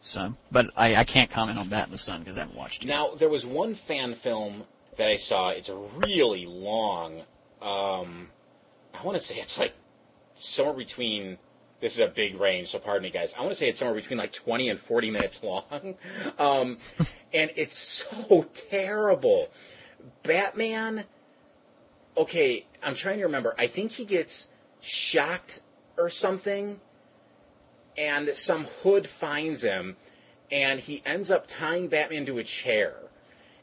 So, 0.01 0.35
but 0.51 0.71
I, 0.77 0.97
I 0.97 1.05
can't 1.05 1.29
comment 1.29 1.59
on 1.59 1.71
that 1.71 1.87
in 1.87 1.91
the 1.91 1.99
Sun 1.99 2.21
because 2.21 2.37
I 2.37 2.41
haven't 2.41 2.57
watched 2.57 2.85
it. 2.85 2.88
Now, 2.88 3.11
there 3.11 3.29
was 3.29 3.45
one 3.45 3.75
fan 3.75 4.14
film 4.14 4.64
that 4.97 5.11
I 5.11 5.17
saw. 5.17 5.51
It's 5.51 5.69
a 5.69 5.77
really 5.77 6.47
long. 6.47 7.23
Um, 7.61 8.29
I 8.95 9.03
want 9.05 9.19
to 9.19 9.25
say 9.25 9.37
it's 9.37 9.59
like 9.59 9.75
somewhere 10.37 10.75
between. 10.75 11.38
This 11.81 11.93
is 11.93 12.01
a 12.01 12.09
big 12.09 12.41
range, 12.41 12.69
so 12.69 12.81
pardon 12.81 13.05
me, 13.05 13.11
guys. 13.11 13.35
I 13.35 13.41
want 13.41 13.53
to 13.53 13.55
say 13.55 13.69
it's 13.69 13.79
somewhere 13.79 13.95
between 13.95 14.19
like 14.19 14.33
20 14.33 14.69
and 14.69 14.81
40 14.81 15.11
minutes 15.11 15.43
long. 15.45 15.62
Um, 16.38 16.79
and 17.33 17.51
it's 17.57 17.77
so 17.77 18.43
terrible. 18.71 19.49
Batman. 20.23 21.05
Okay, 22.16 22.66
I'm 22.83 22.94
trying 22.94 23.18
to 23.18 23.25
remember. 23.25 23.55
I 23.59 23.66
think 23.66 23.92
he 23.92 24.05
gets 24.05 24.49
shocked 24.81 25.61
or 25.97 26.09
something, 26.09 26.81
and 27.97 28.29
some 28.31 28.66
hood 28.83 29.09
finds 29.09 29.62
him, 29.62 29.97
and 30.51 30.81
he 30.81 31.03
ends 31.05 31.31
up 31.31 31.47
tying 31.47 31.88
Batman 31.88 32.27
to 32.27 32.38
a 32.38 32.44
chair. 32.44 32.94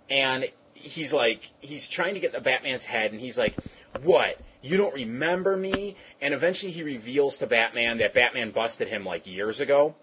And 0.09 0.49
he's 0.73 1.13
like, 1.13 1.51
he's 1.61 1.89
trying 1.89 2.13
to 2.13 2.19
get 2.19 2.31
the 2.31 2.41
Batman's 2.41 2.85
head, 2.85 3.11
and 3.11 3.19
he's 3.19 3.37
like, 3.37 3.55
What? 4.01 4.39
You 4.61 4.77
don't 4.77 4.95
remember 4.95 5.55
me? 5.55 5.95
And 6.19 6.33
eventually 6.33 6.71
he 6.71 6.81
reveals 6.81 7.37
to 7.37 7.47
Batman 7.47 7.99
that 7.99 8.15
Batman 8.15 8.49
busted 8.49 8.87
him 8.87 9.05
like 9.05 9.27
years 9.27 9.59
ago. 9.59 9.95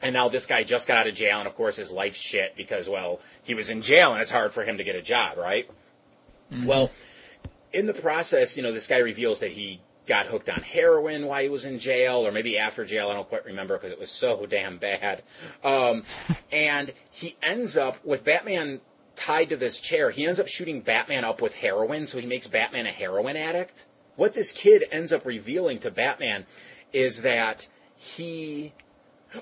And 0.00 0.12
now 0.12 0.28
this 0.28 0.46
guy 0.46 0.62
just 0.62 0.86
got 0.86 0.98
out 0.98 1.06
of 1.06 1.14
jail, 1.14 1.38
and 1.38 1.46
of 1.46 1.54
course 1.54 1.76
his 1.76 1.90
life's 1.90 2.20
shit 2.20 2.54
because, 2.56 2.88
well, 2.88 3.20
he 3.42 3.54
was 3.54 3.68
in 3.70 3.82
jail 3.82 4.12
and 4.12 4.22
it's 4.22 4.30
hard 4.30 4.52
for 4.52 4.64
him 4.64 4.78
to 4.78 4.84
get 4.84 4.94
a 4.94 5.02
job, 5.02 5.36
right? 5.38 5.68
Well, 6.64 6.90
in 7.72 7.86
the 7.86 7.94
process, 7.94 8.56
you 8.56 8.62
know, 8.62 8.72
this 8.72 8.86
guy 8.86 8.98
reveals 8.98 9.40
that 9.40 9.52
he 9.52 9.80
got 10.06 10.26
hooked 10.26 10.48
on 10.48 10.62
heroin 10.62 11.26
while 11.26 11.42
he 11.42 11.48
was 11.48 11.64
in 11.64 11.78
jail, 11.78 12.26
or 12.26 12.32
maybe 12.32 12.58
after 12.58 12.84
jail. 12.84 13.10
I 13.10 13.14
don't 13.14 13.28
quite 13.28 13.44
remember 13.44 13.76
because 13.76 13.92
it 13.92 14.00
was 14.00 14.10
so 14.10 14.46
damn 14.46 14.78
bad. 14.78 15.22
Um, 15.62 16.02
and 16.52 16.92
he 17.10 17.36
ends 17.42 17.76
up 17.76 18.02
with 18.04 18.24
Batman 18.24 18.80
tied 19.14 19.50
to 19.50 19.56
this 19.56 19.80
chair. 19.80 20.10
He 20.10 20.26
ends 20.26 20.40
up 20.40 20.48
shooting 20.48 20.80
Batman 20.80 21.24
up 21.24 21.42
with 21.42 21.56
heroin, 21.56 22.06
so 22.06 22.18
he 22.18 22.26
makes 22.26 22.46
Batman 22.46 22.86
a 22.86 22.92
heroin 22.92 23.36
addict. 23.36 23.86
What 24.16 24.32
this 24.32 24.52
kid 24.52 24.84
ends 24.90 25.12
up 25.12 25.26
revealing 25.26 25.78
to 25.80 25.90
Batman 25.90 26.46
is 26.92 27.22
that 27.22 27.68
he. 27.96 28.72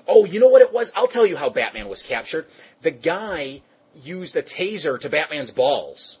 Oh, 0.07 0.25
you 0.25 0.39
know 0.39 0.49
what 0.49 0.61
it 0.61 0.73
was? 0.73 0.91
I'll 0.95 1.07
tell 1.07 1.25
you 1.25 1.37
how 1.37 1.49
Batman 1.49 1.87
was 1.87 2.03
captured. 2.03 2.47
The 2.81 2.91
guy 2.91 3.61
used 3.95 4.35
a 4.35 4.41
taser 4.41 4.99
to 4.99 5.09
Batman's 5.09 5.51
balls. 5.51 6.19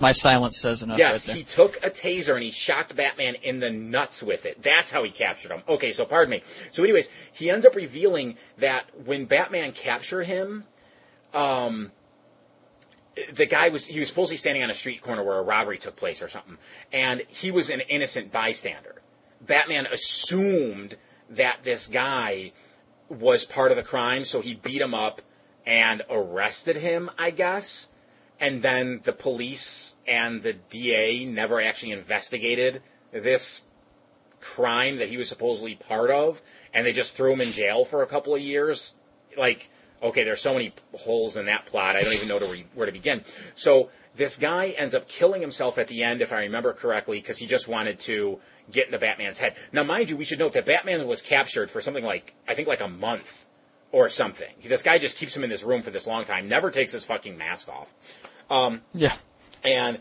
My 0.00 0.12
silence 0.12 0.60
says 0.60 0.84
enough 0.84 0.96
Yes, 0.96 1.24
he 1.24 1.42
took 1.42 1.76
a 1.78 1.90
taser 1.90 2.34
and 2.34 2.44
he 2.44 2.50
shocked 2.50 2.94
Batman 2.94 3.34
in 3.42 3.58
the 3.58 3.70
nuts 3.70 4.22
with 4.22 4.46
it. 4.46 4.62
That's 4.62 4.92
how 4.92 5.02
he 5.02 5.10
captured 5.10 5.50
him. 5.50 5.62
Okay, 5.68 5.90
so 5.90 6.04
pardon 6.04 6.30
me. 6.30 6.42
So, 6.70 6.84
anyways, 6.84 7.10
he 7.32 7.50
ends 7.50 7.66
up 7.66 7.74
revealing 7.74 8.36
that 8.58 8.84
when 9.04 9.24
Batman 9.24 9.72
captured 9.72 10.26
him, 10.26 10.64
um, 11.34 11.90
the 13.32 13.46
guy 13.46 13.70
was 13.70 13.86
he 13.86 13.98
was 13.98 14.08
supposedly 14.08 14.36
standing 14.36 14.62
on 14.62 14.70
a 14.70 14.74
street 14.74 15.02
corner 15.02 15.24
where 15.24 15.38
a 15.38 15.42
robbery 15.42 15.78
took 15.78 15.96
place 15.96 16.22
or 16.22 16.28
something, 16.28 16.58
and 16.92 17.24
he 17.28 17.50
was 17.50 17.68
an 17.68 17.80
innocent 17.80 18.30
bystander. 18.30 19.02
Batman 19.40 19.86
assumed 19.86 20.96
that 21.30 21.64
this 21.64 21.88
guy 21.88 22.52
was 23.08 23.44
part 23.44 23.70
of 23.70 23.76
the 23.76 23.82
crime, 23.82 24.24
so 24.24 24.40
he 24.40 24.54
beat 24.54 24.80
him 24.80 24.94
up 24.94 25.22
and 25.66 26.02
arrested 26.10 26.76
him, 26.76 27.10
I 27.18 27.30
guess. 27.30 27.88
And 28.40 28.62
then 28.62 29.00
the 29.02 29.12
police 29.12 29.96
and 30.06 30.42
the 30.42 30.52
DA 30.52 31.24
never 31.24 31.60
actually 31.60 31.92
investigated 31.92 32.82
this 33.12 33.62
crime 34.40 34.96
that 34.98 35.08
he 35.08 35.16
was 35.16 35.28
supposedly 35.28 35.74
part 35.74 36.10
of, 36.10 36.40
and 36.72 36.86
they 36.86 36.92
just 36.92 37.14
threw 37.14 37.32
him 37.32 37.40
in 37.40 37.50
jail 37.50 37.84
for 37.84 38.02
a 38.02 38.06
couple 38.06 38.34
of 38.34 38.40
years. 38.40 38.94
Like, 39.36 39.70
okay, 40.02 40.22
there's 40.24 40.40
so 40.40 40.52
many 40.52 40.72
holes 40.92 41.36
in 41.36 41.46
that 41.46 41.66
plot, 41.66 41.96
I 41.96 42.02
don't 42.02 42.14
even 42.14 42.28
know 42.28 42.38
to 42.38 42.46
re- 42.46 42.66
where 42.74 42.86
to 42.86 42.92
begin. 42.92 43.24
So 43.54 43.90
this 44.14 44.38
guy 44.38 44.68
ends 44.70 44.94
up 44.94 45.08
killing 45.08 45.40
himself 45.40 45.78
at 45.78 45.88
the 45.88 46.02
end, 46.02 46.22
if 46.22 46.32
I 46.32 46.40
remember 46.40 46.72
correctly, 46.72 47.20
because 47.20 47.38
he 47.38 47.46
just 47.46 47.68
wanted 47.68 47.98
to 48.00 48.38
get 48.70 48.86
into 48.86 48.98
Batman's 48.98 49.38
head. 49.38 49.56
Now, 49.72 49.82
mind 49.82 50.10
you, 50.10 50.16
we 50.16 50.24
should 50.24 50.38
note 50.38 50.52
that 50.52 50.66
Batman 50.66 51.06
was 51.06 51.22
captured 51.22 51.70
for 51.70 51.80
something 51.80 52.04
like, 52.04 52.34
I 52.46 52.54
think 52.54 52.68
like 52.68 52.80
a 52.80 52.88
month 52.88 53.46
or 53.92 54.08
something. 54.08 54.52
This 54.62 54.82
guy 54.82 54.98
just 54.98 55.18
keeps 55.18 55.36
him 55.36 55.44
in 55.44 55.50
this 55.50 55.62
room 55.62 55.82
for 55.82 55.90
this 55.90 56.06
long 56.06 56.24
time, 56.24 56.48
never 56.48 56.70
takes 56.70 56.92
his 56.92 57.04
fucking 57.04 57.38
mask 57.38 57.68
off. 57.68 57.94
Yeah. 58.94 59.14
And 59.64 59.98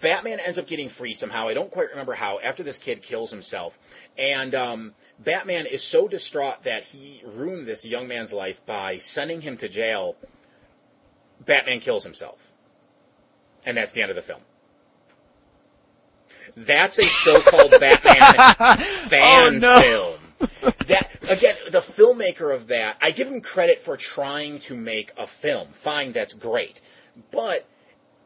Batman 0.00 0.40
ends 0.40 0.58
up 0.58 0.66
getting 0.66 0.88
free 0.88 1.14
somehow. 1.14 1.48
I 1.48 1.54
don't 1.54 1.70
quite 1.70 1.90
remember 1.90 2.14
how. 2.14 2.38
After 2.40 2.62
this 2.62 2.78
kid 2.78 3.02
kills 3.02 3.30
himself, 3.30 3.78
and 4.18 4.54
um, 4.54 4.94
Batman 5.18 5.66
is 5.66 5.82
so 5.82 6.06
distraught 6.06 6.64
that 6.64 6.84
he 6.84 7.22
ruined 7.24 7.66
this 7.66 7.86
young 7.86 8.06
man's 8.06 8.32
life 8.32 8.64
by 8.66 8.98
sending 8.98 9.40
him 9.40 9.56
to 9.58 9.68
jail. 9.68 10.16
Batman 11.44 11.80
kills 11.80 12.04
himself, 12.04 12.52
and 13.64 13.76
that's 13.76 13.92
the 13.92 14.02
end 14.02 14.10
of 14.10 14.16
the 14.16 14.22
film. 14.22 14.40
That's 16.56 16.98
a 16.98 17.02
so-called 17.04 17.72
Batman 17.78 18.78
fan 19.08 19.20
Oh, 19.22 19.50
no. 19.50 19.80
film. 19.80 20.72
That 20.86 21.10
again, 21.30 21.56
the 21.70 21.78
filmmaker 21.80 22.54
of 22.54 22.68
that, 22.68 22.96
I 23.02 23.10
give 23.10 23.28
him 23.28 23.40
credit 23.40 23.78
for 23.80 23.96
trying 23.96 24.58
to 24.60 24.76
make 24.76 25.12
a 25.18 25.26
film. 25.26 25.68
Fine, 25.72 26.12
that's 26.12 26.34
great, 26.34 26.80
but 27.30 27.66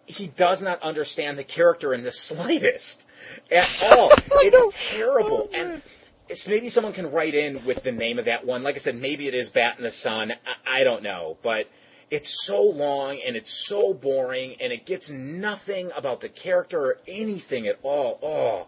he 0.07 0.27
does 0.27 0.61
not 0.63 0.83
understand 0.83 1.39
the 1.39 1.45
character 1.45 1.95
in 1.95 2.03
the 2.03 2.13
slightest 2.29 3.07
at 3.51 3.83
all. 3.93 4.11
It's 4.43 4.97
terrible. 4.97 5.49
And 5.55 5.83
it's 6.29 6.49
maybe 6.49 6.69
someone 6.69 6.93
can 6.93 7.11
write 7.11 7.35
in 7.35 7.65
with 7.65 7.83
the 7.85 7.93
name 7.93 8.19
of 8.19 8.25
that 8.27 8.45
one. 8.47 8.63
Like 8.63 8.75
I 8.77 8.79
said, 8.79 8.97
maybe 8.97 9.27
it 9.29 9.35
is 9.35 9.49
Bat 9.51 9.79
in 9.79 9.85
the 9.85 9.91
Sun. 9.91 10.33
I, 10.67 10.81
I 10.81 10.85
don't 10.85 11.03
know, 11.03 11.37
but 11.43 11.69
it's 12.11 12.45
so 12.47 12.63
long 12.63 13.19
and 13.25 13.37
it's 13.37 13.51
so 13.53 13.95
boring 13.95 14.57
and 14.61 14.73
it 14.73 14.85
gets 14.87 15.11
nothing 15.11 15.91
about 15.97 16.21
the 16.21 16.29
character 16.29 16.81
or 16.81 16.99
anything 17.07 17.67
at 17.67 17.79
all. 17.83 18.19
Oh. 18.23 18.67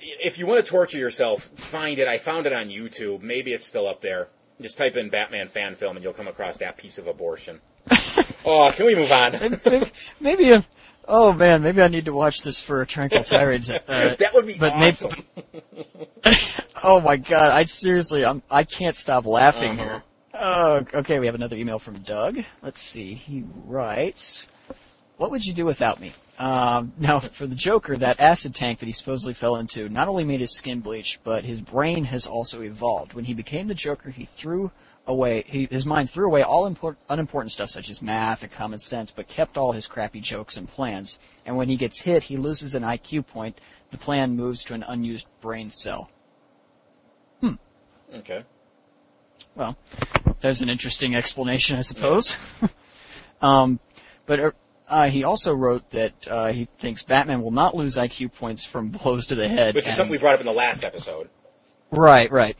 If 0.00 0.38
you 0.38 0.46
want 0.46 0.64
to 0.64 0.70
torture 0.70 0.98
yourself, 0.98 1.42
find 1.56 1.98
it. 1.98 2.06
I 2.06 2.18
found 2.18 2.46
it 2.46 2.52
on 2.52 2.68
YouTube. 2.68 3.20
Maybe 3.22 3.52
it's 3.52 3.66
still 3.66 3.88
up 3.88 4.00
there. 4.00 4.28
Just 4.60 4.78
type 4.78 4.96
in 4.96 5.08
Batman 5.10 5.48
fan 5.48 5.74
film 5.74 5.96
and 5.96 6.04
you'll 6.04 6.12
come 6.12 6.28
across 6.28 6.56
that 6.58 6.76
piece 6.76 6.98
of 6.98 7.06
abortion. 7.08 7.60
oh, 8.44 8.72
can 8.74 8.86
we 8.86 8.94
move 8.94 9.10
on? 9.10 9.32
maybe, 9.64 9.86
maybe 10.20 10.54
i 10.54 10.62
oh 11.08 11.32
man, 11.32 11.62
maybe 11.62 11.80
I 11.82 11.88
need 11.88 12.04
to 12.04 12.12
watch 12.12 12.42
this 12.42 12.60
for 12.60 12.84
Tranquil 12.84 13.22
Tirades. 13.24 13.70
Uh, 13.70 14.14
That 14.18 14.34
would 14.34 14.46
be 14.46 14.58
but 14.58 14.74
maybe- 14.76 14.86
awesome. 14.92 15.12
oh 16.84 17.00
my 17.00 17.16
god, 17.16 17.50
I 17.50 17.64
seriously, 17.64 18.24
I'm, 18.24 18.42
I 18.50 18.64
can't 18.64 18.94
stop 18.94 19.24
laughing 19.26 19.72
Uh-huh. 19.72 19.82
here. 19.84 20.02
Oh, 20.40 20.84
okay, 20.94 21.18
we 21.18 21.26
have 21.26 21.34
another 21.34 21.56
email 21.56 21.80
from 21.80 21.98
Doug. 21.98 22.38
Let's 22.62 22.80
see. 22.80 23.14
He 23.14 23.44
writes, 23.64 24.46
"What 25.16 25.32
would 25.32 25.44
you 25.44 25.52
do 25.52 25.64
without 25.64 26.00
me?" 26.00 26.12
Um, 26.38 26.92
now, 26.98 27.18
for 27.18 27.46
the 27.46 27.56
Joker, 27.56 27.96
that 27.96 28.20
acid 28.20 28.54
tank 28.54 28.78
that 28.78 28.86
he 28.86 28.92
supposedly 28.92 29.34
fell 29.34 29.56
into 29.56 29.88
not 29.88 30.06
only 30.06 30.24
made 30.24 30.38
his 30.38 30.54
skin 30.56 30.78
bleach, 30.78 31.18
but 31.24 31.44
his 31.44 31.60
brain 31.60 32.04
has 32.04 32.26
also 32.28 32.62
evolved. 32.62 33.14
When 33.14 33.24
he 33.24 33.34
became 33.34 33.66
the 33.66 33.74
Joker, 33.74 34.10
he 34.10 34.26
threw 34.26 34.70
away 35.08 35.42
he, 35.48 35.66
his 35.70 35.86
mind 35.86 36.08
threw 36.08 36.26
away 36.26 36.42
all 36.42 36.66
import, 36.66 36.98
unimportant 37.08 37.50
stuff 37.50 37.70
such 37.70 37.90
as 37.90 38.00
math 38.00 38.44
and 38.44 38.52
common 38.52 38.78
sense, 38.78 39.10
but 39.10 39.26
kept 39.26 39.58
all 39.58 39.72
his 39.72 39.88
crappy 39.88 40.20
jokes 40.20 40.56
and 40.56 40.68
plans. 40.68 41.18
And 41.46 41.56
when 41.56 41.68
he 41.68 41.76
gets 41.76 42.02
hit, 42.02 42.22
he 42.24 42.36
loses 42.36 42.76
an 42.76 42.84
IQ 42.84 43.26
point. 43.26 43.60
The 43.90 43.98
plan 43.98 44.36
moves 44.36 44.62
to 44.64 44.74
an 44.74 44.84
unused 44.86 45.26
brain 45.40 45.68
cell. 45.68 46.10
Hmm. 47.40 47.54
Okay. 48.14 48.44
Well, 49.58 49.76
there's 50.40 50.62
an 50.62 50.68
interesting 50.68 51.16
explanation, 51.16 51.76
I 51.78 51.80
suppose. 51.80 52.36
um, 53.42 53.80
but 54.24 54.40
uh, 54.40 54.50
uh, 54.88 55.08
he 55.08 55.24
also 55.24 55.52
wrote 55.52 55.90
that 55.90 56.28
uh, 56.28 56.52
he 56.52 56.68
thinks 56.78 57.02
Batman 57.02 57.42
will 57.42 57.50
not 57.50 57.74
lose 57.74 57.96
IQ 57.96 58.34
points 58.34 58.64
from 58.64 58.90
blows 58.90 59.26
to 59.26 59.34
the 59.34 59.48
head. 59.48 59.74
Which 59.74 59.82
is 59.82 59.88
and- 59.88 59.96
something 59.96 60.12
we 60.12 60.18
brought 60.18 60.34
up 60.34 60.40
in 60.40 60.46
the 60.46 60.52
last 60.52 60.84
episode. 60.84 61.28
Right, 61.90 62.30
right. 62.30 62.56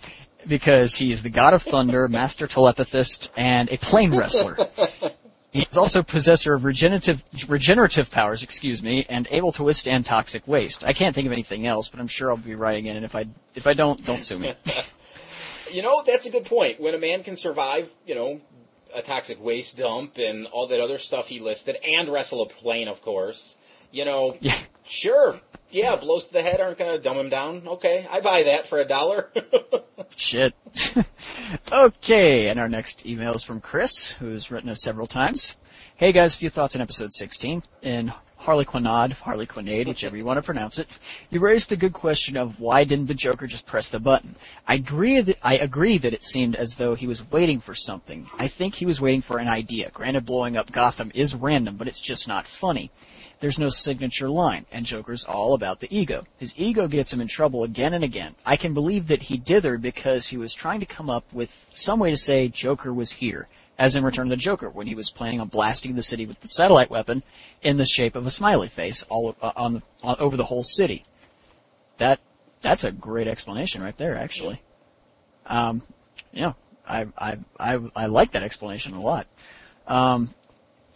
Because 0.46 0.96
he 0.96 1.12
is 1.12 1.22
the 1.22 1.30
god 1.30 1.54
of 1.54 1.62
thunder, 1.62 2.08
master 2.08 2.48
telepathist, 2.48 3.30
and 3.37 3.70
a 3.70 3.78
plane 3.78 4.14
wrestler. 4.14 4.56
He's 5.50 5.76
also 5.76 6.02
possessor 6.02 6.52
of 6.52 6.64
regenerative 6.64 7.24
regenerative 7.48 8.11
powers, 8.11 8.42
excuse 8.42 8.82
me, 8.82 9.06
and 9.08 9.26
able 9.30 9.50
to 9.52 9.64
withstand 9.64 10.04
toxic 10.04 10.46
waste. 10.46 10.87
I 10.87 10.92
can't 10.92 11.14
think 11.14 11.26
of 11.26 11.32
anything 11.32 11.66
else, 11.66 11.88
but 11.88 12.00
I'm 12.00 12.06
sure 12.06 12.30
I'll 12.30 12.37
be 12.37 12.54
writing 12.54 12.87
in. 12.87 12.96
And 12.96 13.04
if 13.04 13.16
I 13.16 13.26
if 13.54 13.66
I 13.66 13.72
don't, 13.72 14.04
don't 14.04 14.22
sue 14.22 14.38
me. 14.38 14.54
You 15.70 15.83
know, 15.83 16.02
that's 16.04 16.26
a 16.26 16.31
good 16.31 16.44
point. 16.44 16.81
When 16.81 16.94
a 16.94 16.98
man 16.98 17.22
can 17.22 17.37
survive, 17.37 17.90
you 18.07 18.14
know, 18.14 18.40
a 18.94 19.02
toxic 19.02 19.42
waste 19.42 19.78
dump 19.78 20.18
and 20.18 20.46
all 20.46 20.66
that 20.68 20.81
other 20.81 20.98
stuff 20.98 21.28
he 21.28 21.40
listed, 21.40 21.76
and 21.87 22.09
wrestle 22.09 22.42
a 22.42 22.46
plane, 22.46 22.88
of 22.88 23.02
course, 23.02 23.57
you 23.90 24.04
know, 24.04 24.37
Yeah. 24.40 24.57
sure, 24.85 25.40
yeah, 25.70 25.96
blows 25.96 26.26
to 26.28 26.33
the 26.33 26.42
head 26.42 26.61
aren't 26.61 26.78
going 26.78 26.96
to 26.96 27.02
dumb 27.02 27.18
him 27.18 27.28
down. 27.28 27.62
Okay, 27.66 28.07
I 28.11 28.20
buy 28.20 28.44
that 28.44 28.66
for 28.66 28.78
a 28.78 28.85
dollar. 28.87 29.31
Shit. 30.16 30.54
okay, 31.72 32.48
and 32.48 32.59
our 32.59 32.68
next 32.68 33.04
email 33.07 33.35
is 33.35 33.42
from 33.44 33.61
Chris, 33.61 34.12
who's 34.12 34.50
written 34.50 34.70
us 34.70 34.83
several 34.83 35.07
times. 35.07 35.57
Hey 35.96 36.12
guys, 36.12 36.35
a 36.35 36.38
few 36.38 36.50
thoughts 36.50 36.74
on 36.76 36.83
episode 36.83 37.12
16. 37.12 37.62
In 37.83 38.12
Harlequinade, 38.38 39.12
Harlequinade, 39.12 39.88
whichever 39.88 40.16
you 40.16 40.24
want 40.24 40.38
to 40.38 40.42
pronounce 40.42 40.79
it, 40.79 40.88
you 41.29 41.40
raised 41.40 41.68
the 41.68 41.77
good 41.77 41.92
question 41.92 42.37
of 42.37 42.61
why 42.61 42.85
didn't 42.85 43.07
the 43.07 43.14
Joker 43.14 43.46
just 43.46 43.66
press 43.66 43.88
the 43.88 43.98
button? 44.01 44.37
I 44.66 44.74
agree 44.74 45.20
that, 45.20 45.38
I 45.42 45.57
agree 45.57 45.98
that 45.98 46.14
it 46.14 46.22
seemed 46.22 46.55
as 46.55 46.77
though 46.77 46.94
he 46.94 47.07
was 47.07 47.31
waiting 47.31 47.61
for 47.61 47.74
something. 47.74 48.27
I 48.38 48.46
think 48.46 48.77
he 48.77 48.87
was 48.87 49.01
waiting 49.01 49.20
for 49.20 49.38
an 49.38 49.48
idea. 49.48 49.90
Granted, 49.90 50.24
blowing 50.24 50.57
up 50.57 50.72
Gotham 50.72 51.11
is 51.14 51.35
random, 51.35 51.77
but 51.77 51.88
it's 51.88 52.01
just 52.01 52.29
not 52.29 52.46
funny. 52.46 52.90
There's 53.40 53.59
no 53.59 53.68
signature 53.68 54.29
line, 54.29 54.66
and 54.72 54.85
Joker's 54.85 55.24
all 55.24 55.55
about 55.55 55.81
the 55.81 55.96
ego. 55.96 56.24
His 56.38 56.55
ego 56.57 56.88
gets 56.88 57.12
him 57.12 57.20
in 57.20 57.29
trouble 57.29 57.62
again 57.64 57.94
and 57.94 58.03
again. 58.03 58.35
I 58.44 58.57
can 58.57 58.74
believe 58.74 59.07
that 59.09 59.22
he 59.22 59.38
dithered 59.38 59.81
because 59.81 60.29
he 60.29 60.37
was 60.37 60.55
trying 60.55 60.81
to 60.81 60.87
come 60.87 61.09
up 61.09 61.24
with 61.33 61.68
some 61.70 62.01
way 62.01 62.11
to 62.11 62.16
say 62.16 62.48
Joker 62.48 62.92
was 62.92 63.12
here, 63.12 63.46
as 63.78 63.94
in 63.94 64.04
Return 64.04 64.26
of 64.26 64.30
the 64.30 64.36
Joker, 64.36 64.68
when 64.68 64.86
he 64.86 64.94
was 64.94 65.10
planning 65.10 65.40
on 65.40 65.48
blasting 65.48 65.94
the 65.94 66.02
city 66.02 66.26
with 66.26 66.40
the 66.40 66.48
satellite 66.48 66.90
weapon 66.90 67.22
in 67.62 67.76
the 67.76 67.84
shape 67.84 68.16
of 68.16 68.26
a 68.26 68.30
smiley 68.30 68.68
face 68.68 69.04
all 69.04 69.36
uh, 69.40 69.52
on 69.56 69.74
the, 69.74 69.82
on, 70.02 70.16
over 70.18 70.36
the 70.36 70.44
whole 70.44 70.64
city. 70.64 71.04
That 71.98 72.18
that's 72.60 72.84
a 72.84 72.90
great 72.90 73.28
explanation 73.28 73.82
right 73.82 73.96
there, 73.96 74.16
actually. 74.16 74.60
Um, 75.46 75.82
yeah, 76.32 76.52
I 76.86 77.06
I 77.16 77.38
I 77.58 77.80
I 77.94 78.06
like 78.06 78.32
that 78.32 78.42
explanation 78.42 78.94
a 78.94 79.00
lot. 79.00 79.26
Um, 79.86 80.34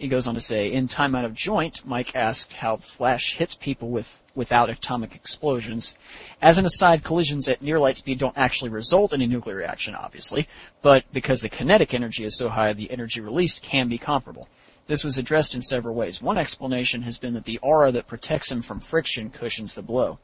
he 0.02 0.08
goes 0.08 0.26
on 0.26 0.34
to 0.34 0.40
say, 0.40 0.72
in 0.72 0.88
Time 0.88 1.14
Out 1.14 1.24
of 1.24 1.32
Joint, 1.32 1.86
Mike 1.86 2.16
asked 2.16 2.54
how 2.54 2.76
Flash 2.76 3.36
hits 3.36 3.54
people 3.54 3.88
with 3.88 4.20
without 4.34 4.68
atomic 4.68 5.14
explosions. 5.14 5.94
As 6.40 6.58
an 6.58 6.66
aside, 6.66 7.04
collisions 7.04 7.48
at 7.48 7.62
near 7.62 7.78
light 7.78 7.96
speed 7.96 8.18
don't 8.18 8.36
actually 8.36 8.70
result 8.70 9.12
in 9.12 9.22
a 9.22 9.26
nuclear 9.28 9.54
reaction, 9.54 9.94
obviously, 9.94 10.48
but 10.80 11.04
because 11.12 11.40
the 11.40 11.48
kinetic 11.48 11.94
energy 11.94 12.24
is 12.24 12.36
so 12.36 12.48
high, 12.48 12.72
the 12.72 12.90
energy 12.90 13.20
released 13.20 13.62
can 13.62 13.88
be 13.88 13.96
comparable. 13.96 14.48
This 14.86 15.04
was 15.04 15.18
addressed 15.18 15.54
in 15.54 15.62
several 15.62 15.94
ways. 15.94 16.20
One 16.20 16.36
explanation 16.36 17.02
has 17.02 17.18
been 17.18 17.34
that 17.34 17.44
the 17.44 17.58
aura 17.58 17.92
that 17.92 18.08
protects 18.08 18.50
him 18.50 18.60
from 18.60 18.80
friction 18.80 19.30
cushions 19.30 19.76
the 19.76 19.82
blow. 19.82 20.18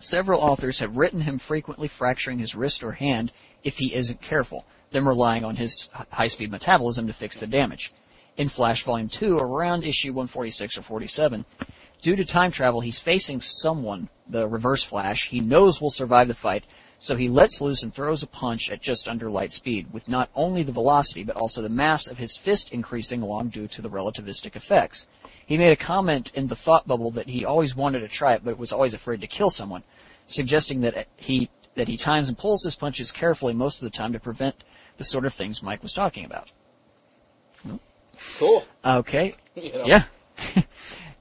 Several 0.00 0.40
authors 0.40 0.80
have 0.80 0.96
written 0.96 1.20
him 1.20 1.38
frequently 1.38 1.86
fracturing 1.86 2.40
his 2.40 2.56
wrist 2.56 2.82
or 2.82 2.92
hand 2.92 3.30
if 3.62 3.78
he 3.78 3.94
isn't 3.94 4.20
careful, 4.20 4.64
then 4.90 5.04
relying 5.04 5.44
on 5.44 5.54
his 5.54 5.90
high-speed 6.10 6.50
metabolism 6.50 7.06
to 7.06 7.12
fix 7.12 7.38
the 7.38 7.46
damage. 7.46 7.92
In 8.36 8.48
Flash 8.48 8.82
Volume 8.82 9.08
2, 9.08 9.38
around 9.38 9.84
issue 9.84 10.12
146 10.12 10.76
or 10.76 10.82
47, 10.82 11.46
due 12.02 12.16
to 12.16 12.24
time 12.24 12.50
travel, 12.50 12.82
he's 12.82 12.98
facing 12.98 13.40
someone, 13.40 14.10
the 14.28 14.46
Reverse 14.46 14.84
Flash, 14.84 15.28
he 15.28 15.40
knows 15.40 15.80
will 15.80 15.88
survive 15.88 16.28
the 16.28 16.34
fight, 16.34 16.64
so 16.98 17.16
he 17.16 17.30
lets 17.30 17.62
loose 17.62 17.82
and 17.82 17.94
throws 17.94 18.22
a 18.22 18.26
punch 18.26 18.70
at 18.70 18.82
just 18.82 19.08
under 19.08 19.30
light 19.30 19.52
speed, 19.52 19.90
with 19.90 20.06
not 20.06 20.28
only 20.34 20.62
the 20.62 20.72
velocity, 20.72 21.24
but 21.24 21.36
also 21.36 21.62
the 21.62 21.70
mass 21.70 22.08
of 22.08 22.18
his 22.18 22.36
fist 22.36 22.72
increasing 22.72 23.22
along 23.22 23.48
due 23.48 23.66
to 23.68 23.80
the 23.80 23.88
relativistic 23.88 24.54
effects. 24.54 25.06
He 25.46 25.56
made 25.56 25.72
a 25.72 25.76
comment 25.76 26.30
in 26.34 26.48
the 26.48 26.56
thought 26.56 26.86
bubble 26.86 27.10
that 27.12 27.30
he 27.30 27.42
always 27.42 27.74
wanted 27.74 28.00
to 28.00 28.08
try 28.08 28.34
it, 28.34 28.44
but 28.44 28.58
was 28.58 28.72
always 28.72 28.92
afraid 28.92 29.22
to 29.22 29.26
kill 29.26 29.48
someone, 29.48 29.82
suggesting 30.26 30.82
that 30.82 31.08
he 31.16 31.48
that 31.74 31.88
he 31.88 31.96
times 31.96 32.28
and 32.28 32.36
pulls 32.36 32.64
his 32.64 32.76
punches 32.76 33.12
carefully 33.12 33.54
most 33.54 33.82
of 33.82 33.90
the 33.90 33.96
time 33.96 34.12
to 34.12 34.20
prevent 34.20 34.64
the 34.96 35.04
sort 35.04 35.24
of 35.26 35.32
things 35.32 35.62
Mike 35.62 35.82
was 35.82 35.92
talking 35.92 36.24
about. 36.24 36.50
Cool. 38.38 38.64
Okay, 38.84 39.34
You 39.54 39.72
know? 39.72 39.84
yeah, 39.86 40.02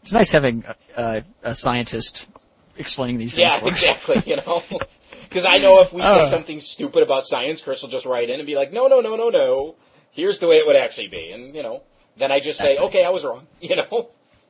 it's 0.02 0.14
nice 0.14 0.32
having 0.32 0.64
a, 0.96 1.24
scientist 1.54 2.28
explaining 2.78 3.18
these 3.18 3.36
things 3.36 3.52
Yeah, 3.52 3.68
exactly. 3.68 4.22
You 4.26 4.38
know, 4.38 4.64
because 5.24 5.46
I 5.46 5.58
know 5.58 5.82
if 5.82 5.94
we 5.94 6.02
say 6.02 6.22
Uh. 6.24 6.26
something 6.26 6.60
stupid 6.60 7.04
about 7.04 7.26
science, 7.26 7.62
Chris 7.62 7.82
will 7.82 7.90
just 7.90 8.06
write 8.06 8.30
in 8.30 8.40
and 8.40 8.48
be 8.48 8.56
like, 8.56 8.72
"No, 8.74 8.88
no, 8.88 9.00
no, 9.02 9.16
no, 9.16 9.30
no. 9.30 9.76
Here's 10.12 10.40
the 10.40 10.48
way 10.48 10.58
it 10.58 10.68
would 10.68 10.76
actually 10.76 11.08
be," 11.08 11.32
and 11.32 11.56
you 11.56 11.64
know, 11.64 11.82
then 12.18 12.32
I 12.32 12.40
just 12.40 12.60
say, 12.60 12.78
"Okay, 12.78 13.04
I 13.04 13.10
was 13.10 13.24
wrong." 13.24 13.48
You 13.62 13.78
know, 13.78 14.10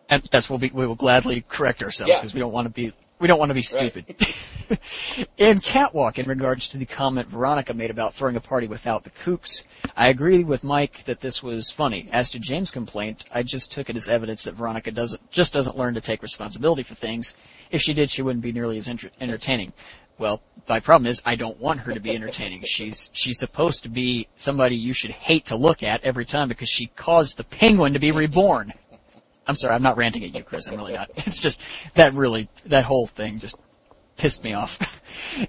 and 0.10 0.28
that's 0.32 0.50
what 0.50 0.62
we, 0.62 0.72
we 0.74 0.86
will 0.88 0.96
gladly 0.96 1.44
correct 1.48 1.82
ourselves 1.84 2.10
Yeah. 2.10 2.20
because 2.20 2.34
we 2.34 2.40
don't 2.40 2.52
want 2.54 2.66
to 2.66 2.70
be 2.74 2.94
we 3.20 3.28
don't 3.28 3.40
want 3.40 3.50
to 3.50 3.56
be 3.56 3.62
stupid. 3.62 4.06
in 5.38 5.60
Catwalk, 5.60 6.20
in 6.20 6.28
regards 6.28 6.68
to 6.70 6.78
the 6.78 6.86
comment 6.86 7.28
Veronica 7.28 7.74
made 7.74 7.90
about 7.90 8.14
throwing 8.14 8.36
a 8.36 8.42
party 8.42 8.68
without 8.68 9.04
the 9.04 9.10
kooks, 9.10 9.64
I 9.96 10.10
agree 10.10 10.44
with 10.44 10.64
Mike 10.64 11.04
that 11.06 11.22
this 11.22 11.42
was 11.42 11.72
funny. 11.72 12.10
As 12.12 12.30
to 12.32 12.40
James' 12.40 12.72
complaint, 12.72 13.26
I 13.34 13.44
just 13.44 13.72
took 13.72 13.90
it 13.90 13.96
as 13.96 14.10
evidence 14.10 14.44
that 14.44 14.56
Veronica 14.56 14.92
doesn't 14.92 15.32
just 15.32 15.54
doesn't 15.54 15.78
learn 15.78 15.94
to 15.94 16.02
take 16.02 16.22
responsibility 16.22 16.84
for 16.84 16.96
things. 16.96 17.36
If 17.72 17.82
she 17.82 17.94
did, 17.94 18.10
she 18.10 18.22
wouldn't 18.22 18.44
be 18.44 18.52
nearly 18.52 18.78
as 18.78 18.90
enter- 18.90 19.12
entertaining. 19.22 19.74
Well, 20.18 20.42
my 20.70 20.80
problem 20.80 21.08
is 21.08 21.22
I 21.26 21.36
don't 21.36 21.60
want 21.60 21.82
her 21.82 21.94
to 21.94 22.00
be 22.00 22.16
entertaining. 22.16 22.64
She's 22.64 23.10
she's 23.14 23.38
supposed 23.38 23.84
to 23.84 23.90
be 23.90 24.28
somebody 24.36 24.76
you 24.76 24.94
should 24.94 25.12
hate 25.12 25.46
to 25.46 25.56
look 25.56 25.84
at 25.84 26.04
every 26.04 26.26
time 26.26 26.48
because 26.48 26.70
she 26.70 26.88
caused 26.88 27.38
the 27.38 27.44
penguin 27.44 27.94
to 27.94 28.00
be 28.00 28.12
reborn. 28.12 28.74
I'm 29.48 29.56
sorry, 29.56 29.76
I'm 29.76 29.84
not 29.84 29.98
ranting 29.98 30.24
at 30.24 30.34
you, 30.34 30.44
Chris. 30.44 30.68
I'm 30.68 30.78
really 30.78 30.94
not. 30.94 31.10
It's 31.18 31.42
just 31.42 31.62
that 31.96 32.14
really 32.14 32.50
that 32.66 32.86
whole 32.86 33.08
thing 33.08 33.40
just 33.40 33.58
pissed 34.18 34.44
me 34.44 34.54
off. 34.54 35.02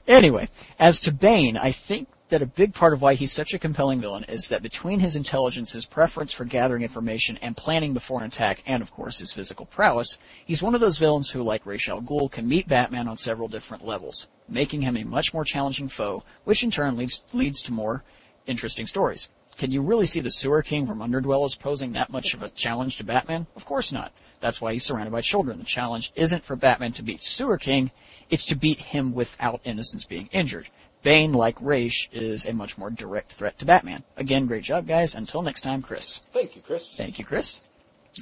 anyway, 0.09 0.49
as 0.79 1.01
to 1.01 1.13
Bane, 1.13 1.57
I 1.57 1.71
think 1.71 2.09
that 2.29 2.43
a 2.43 2.47
big 2.47 2.75
part 2.75 2.93
of 2.93 3.01
why 3.01 3.15
he's 3.15 3.33
such 3.33 3.55
a 3.55 3.59
compelling 3.59 4.01
villain 4.01 4.25
is 4.25 4.49
that 4.49 4.63
between 4.63 4.99
his 4.99 5.15
intelligence, 5.15 5.73
his 5.73 5.87
preference 5.87 6.33
for 6.33 6.45
gathering 6.45 6.83
information 6.83 7.39
and 7.41 7.57
planning 7.57 7.95
before 7.95 8.21
an 8.21 8.27
attack, 8.27 8.63
and 8.67 8.83
of 8.83 8.91
course 8.91 9.21
his 9.21 9.33
physical 9.33 9.65
prowess, 9.65 10.19
he's 10.45 10.63
one 10.63 10.75
of 10.75 10.81
those 10.81 10.99
villains 10.99 11.31
who, 11.31 11.43
like 11.43 11.65
Ra's 11.65 11.89
al 11.89 12.03
Ghul, 12.03 12.31
can 12.31 12.49
meet 12.49 12.67
Batman 12.67 13.07
on 13.07 13.17
several 13.17 13.49
different 13.49 13.85
levels, 13.85 14.29
making 14.49 14.83
him 14.83 14.97
a 14.97 15.05
much 15.05 15.33
more 15.33 15.45
challenging 15.45 15.89
foe, 15.89 16.25
which 16.45 16.65
in 16.65 16.71
turn 16.71 16.97
leads 16.97 17.23
leads 17.33 17.63
to 17.63 17.73
more 17.73 18.03
interesting 18.47 18.87
stories. 18.87 19.29
Can 19.57 19.73
you 19.73 19.81
really 19.81 20.07
see 20.07 20.21
the 20.21 20.31
Sewer 20.31 20.63
King 20.63 20.87
from 20.87 20.99
Underdwellers 20.99 21.59
posing 21.59 21.93
that 21.93 22.11
much 22.11 22.35
of 22.35 22.43
a 22.43 22.51
challenge 22.51 22.99
to 22.99 23.05
Batman? 23.05 23.47
Of 23.57 23.65
course 23.65 23.91
not. 23.93 24.13
That's 24.41 24.61
why 24.61 24.73
he's 24.73 24.85
surrounded 24.85 25.13
by 25.13 25.23
children. 25.23 25.59
The 25.59 25.65
challenge 25.65 26.13
isn't 26.15 26.45
for 26.45 26.57
Batman 26.57 26.93
to 26.93 27.03
beat 27.03 27.23
Sewer 27.23 27.57
King, 27.57 27.91
it's 28.29 28.47
to 28.47 28.55
beat 28.55 28.79
him 28.79 29.15
without 29.15 29.61
innocence 29.65 30.05
being 30.05 30.29
injured. 30.31 30.69
Bane, 31.03 31.33
like 31.33 31.57
Ra's, 31.61 32.09
is 32.13 32.47
a 32.47 32.53
much 32.53 32.77
more 32.77 32.91
direct 32.91 33.33
threat 33.33 33.59
to 33.61 33.65
Batman. 33.65 34.03
Again, 34.17 34.47
great 34.47 34.65
job, 34.65 34.87
guys. 34.87 35.15
Until 35.15 35.41
next 35.41 35.63
time, 35.63 35.81
Chris. 35.81 36.21
thank 36.33 36.57
you, 36.57 36.63
Chris. 36.63 36.97
Thank 36.97 37.19
you, 37.19 37.25
Chris. 37.25 37.61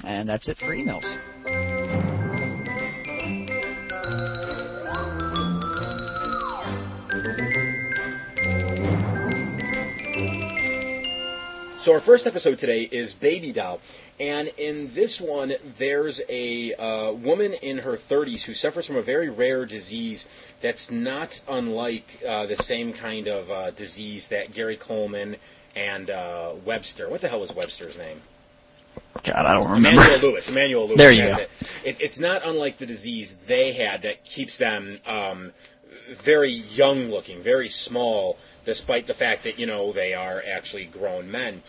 And 0.03 0.29
that's 0.29 0.49
it 0.49 0.57
for 0.57 0.75
emails. 0.75 1.17
So 11.85 11.93
our 11.93 11.99
first 11.99 12.25
episode 12.25 12.57
today 12.57 12.81
is 12.81 13.13
Baby 13.13 13.51
Doll, 13.51 13.79
and 14.19 14.51
in 14.57 14.89
this 14.95 15.21
one, 15.21 15.53
there's 15.77 16.19
a 16.29 16.73
uh, 16.73 17.11
woman 17.11 17.53
in 17.53 17.77
her 17.77 17.91
30s 17.91 18.41
who 18.41 18.55
suffers 18.55 18.87
from 18.87 18.95
a 18.95 19.03
very 19.03 19.29
rare 19.29 19.67
disease 19.67 20.27
that's 20.61 20.89
not 20.89 21.39
unlike 21.47 22.23
uh, 22.27 22.47
the 22.47 22.57
same 22.57 22.91
kind 22.91 23.27
of 23.27 23.51
uh, 23.51 23.69
disease 23.69 24.29
that 24.29 24.51
Gary 24.51 24.77
Coleman 24.77 25.35
and 25.75 26.09
uh, 26.09 26.53
Webster. 26.65 27.07
What 27.07 27.21
the 27.21 27.27
hell 27.27 27.41
was 27.41 27.53
Webster's 27.53 27.99
name? 27.99 28.19
God, 29.21 29.45
I 29.45 29.53
don't 29.53 29.69
remember. 29.69 30.01
Emmanuel 30.01 30.31
Lewis. 30.31 30.49
Emmanuel 30.49 30.87
Lewis. 30.87 30.97
There 30.97 31.11
you 31.11 31.21
go. 31.21 31.37
It. 31.37 31.49
It, 31.83 32.01
it's 32.01 32.19
not 32.19 32.43
unlike 32.47 32.79
the 32.79 32.87
disease 32.87 33.37
they 33.45 33.73
had 33.73 34.01
that 34.01 34.25
keeps 34.25 34.57
them 34.57 34.97
um, 35.05 35.51
very 36.09 36.51
young 36.51 37.09
looking, 37.09 37.41
very 37.41 37.69
small, 37.69 38.37
despite 38.63 39.07
the 39.07 39.13
fact 39.13 39.43
that 39.43 39.59
you 39.59 39.65
know 39.65 39.91
they 39.91 40.13
are 40.13 40.43
actually 40.45 40.85
grown 40.85 41.29
men. 41.31 41.61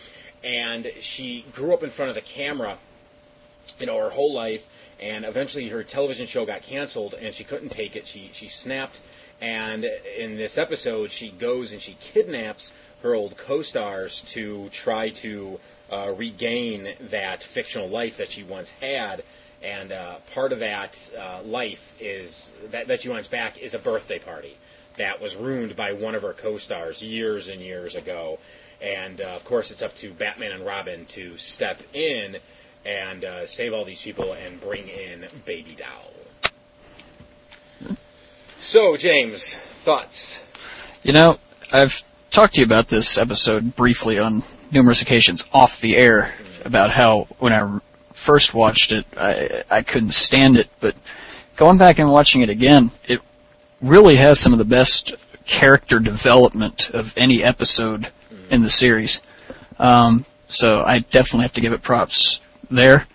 And 0.47 0.93
she 1.01 1.45
grew 1.51 1.73
up 1.73 1.83
in 1.83 1.89
front 1.89 2.07
of 2.07 2.15
the 2.15 2.21
camera, 2.21 2.77
you 3.79 3.85
know, 3.85 3.99
her 3.99 4.11
whole 4.11 4.33
life, 4.33 4.65
and 4.97 5.25
eventually 5.25 5.67
her 5.67 5.83
television 5.83 6.25
show 6.25 6.45
got 6.45 6.61
canceled, 6.63 7.15
and 7.19 7.35
she 7.35 7.43
couldn't 7.43 7.69
take 7.69 7.97
it. 7.97 8.07
She 8.07 8.29
she 8.31 8.47
snapped, 8.47 9.01
and 9.41 9.83
in 9.83 10.37
this 10.37 10.57
episode, 10.57 11.11
she 11.11 11.31
goes 11.31 11.73
and 11.73 11.81
she 11.81 11.97
kidnaps 11.99 12.71
her 13.03 13.13
old 13.13 13.37
co-stars 13.37 14.21
to 14.21 14.69
try 14.69 15.09
to 15.09 15.59
uh, 15.91 16.13
regain 16.15 16.87
that 16.99 17.43
fictional 17.43 17.89
life 17.89 18.17
that 18.17 18.29
she 18.29 18.43
once 18.43 18.71
had. 18.71 19.23
And 19.61 19.91
uh, 19.91 20.15
part 20.33 20.53
of 20.53 20.59
that 20.59 21.09
uh, 21.17 21.41
life 21.43 21.93
is 21.99 22.53
that 22.71 22.87
that 22.87 23.01
she 23.01 23.09
wants 23.09 23.27
back 23.27 23.57
is 23.61 23.73
a 23.73 23.79
birthday 23.79 24.19
party 24.19 24.55
that 24.97 25.21
was 25.21 25.35
ruined 25.35 25.75
by 25.75 25.93
one 25.93 26.15
of 26.15 26.21
her 26.21 26.33
co-stars 26.33 27.03
years 27.03 27.47
and 27.47 27.61
years 27.61 27.95
ago. 27.95 28.39
And 28.81 29.21
uh, 29.21 29.33
of 29.35 29.43
course 29.45 29.71
it's 29.71 29.81
up 29.81 29.95
to 29.95 30.11
Batman 30.11 30.51
and 30.51 30.65
Robin 30.65 31.05
to 31.07 31.37
step 31.37 31.81
in 31.93 32.37
and 32.85 33.25
uh, 33.25 33.45
save 33.45 33.73
all 33.73 33.83
these 33.83 34.01
people 34.01 34.33
and 34.33 34.61
bring 34.61 34.87
in 34.87 35.25
Baby 35.45 35.75
Doll. 35.77 37.97
So, 38.59 38.97
James, 38.97 39.53
thoughts? 39.53 40.43
You 41.03 41.13
know, 41.13 41.37
I've 41.71 42.03
talked 42.31 42.55
to 42.55 42.61
you 42.61 42.65
about 42.65 42.87
this 42.87 43.17
episode 43.17 43.75
briefly 43.75 44.19
on 44.19 44.43
numerous 44.71 45.01
occasions 45.01 45.45
off 45.53 45.79
the 45.79 45.97
air 45.97 46.33
about 46.65 46.91
how 46.91 47.27
when 47.39 47.53
I 47.53 47.79
first 48.13 48.53
watched 48.53 48.91
it, 48.91 49.05
I, 49.15 49.63
I 49.69 49.81
couldn't 49.83 50.11
stand 50.11 50.57
it, 50.57 50.67
but 50.79 50.95
going 51.55 51.77
back 51.77 51.99
and 51.99 52.09
watching 52.09 52.41
it 52.41 52.49
again, 52.49 52.91
it 53.07 53.21
really 53.81 54.15
has 54.15 54.39
some 54.39 54.53
of 54.53 54.59
the 54.59 54.65
best 54.65 55.15
character 55.45 55.99
development 55.99 56.89
of 56.89 57.13
any 57.15 57.43
episode 57.43 58.07
in 58.49 58.61
the 58.61 58.69
series. 58.69 59.21
Um, 59.79 60.25
so 60.47 60.81
I 60.81 60.99
definitely 60.99 61.43
have 61.43 61.53
to 61.53 61.61
give 61.61 61.73
it 61.73 61.81
props 61.81 62.39
there. 62.69 63.05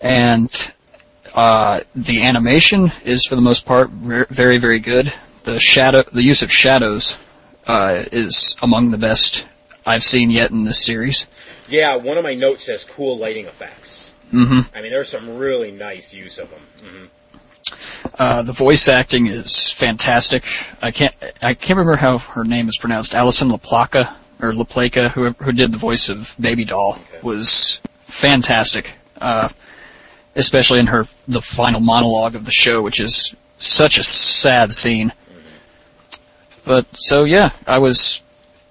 And 0.00 0.72
uh, 1.34 1.80
the 1.94 2.22
animation 2.22 2.90
is, 3.04 3.24
for 3.26 3.36
the 3.36 3.42
most 3.42 3.66
part, 3.66 3.90
ver- 3.90 4.26
very, 4.30 4.58
very 4.58 4.80
good. 4.80 5.12
The 5.44 5.58
shadow, 5.58 6.02
the 6.02 6.22
use 6.22 6.42
of 6.42 6.50
shadows, 6.50 7.18
uh, 7.66 8.04
is 8.10 8.56
among 8.62 8.90
the 8.90 8.98
best 8.98 9.48
I've 9.86 10.02
seen 10.02 10.30
yet 10.30 10.50
in 10.50 10.64
this 10.64 10.84
series. 10.84 11.26
Yeah, 11.68 11.96
one 11.96 12.18
of 12.18 12.24
my 12.24 12.34
notes 12.34 12.64
says 12.64 12.84
cool 12.84 13.18
lighting 13.18 13.46
effects. 13.46 14.12
Mm-hmm. 14.32 14.76
I 14.76 14.82
mean, 14.82 14.90
there's 14.90 15.08
some 15.08 15.38
really 15.38 15.70
nice 15.72 16.12
use 16.12 16.38
of 16.38 16.50
them. 16.50 16.60
Mm-hmm. 16.78 17.04
Uh, 18.18 18.42
the 18.42 18.52
voice 18.52 18.88
acting 18.88 19.28
is 19.28 19.70
fantastic. 19.70 20.44
I 20.82 20.90
can't, 20.90 21.14
I 21.42 21.54
can't 21.54 21.78
remember 21.78 21.96
how 21.96 22.18
her 22.18 22.44
name 22.44 22.68
is 22.68 22.76
pronounced. 22.76 23.14
Alison 23.14 23.48
La 23.48 23.56
Placa 23.56 24.16
or 24.42 24.52
La 24.54 24.64
Placa, 24.64 25.10
who 25.10 25.30
who 25.30 25.52
did 25.52 25.72
the 25.72 25.78
voice 25.78 26.08
of 26.08 26.34
Baby 26.40 26.64
Doll, 26.64 26.98
was 27.22 27.80
fantastic. 28.02 28.92
Uh, 29.20 29.48
especially 30.34 30.78
in 30.78 30.86
her 30.86 31.04
the 31.26 31.42
final 31.42 31.80
monologue 31.80 32.34
of 32.34 32.44
the 32.44 32.50
show, 32.50 32.82
which 32.82 33.00
is 33.00 33.34
such 33.58 33.98
a 33.98 34.02
sad 34.02 34.72
scene. 34.72 35.12
But 36.64 36.86
so 36.92 37.24
yeah, 37.24 37.50
I 37.66 37.78
was 37.78 38.22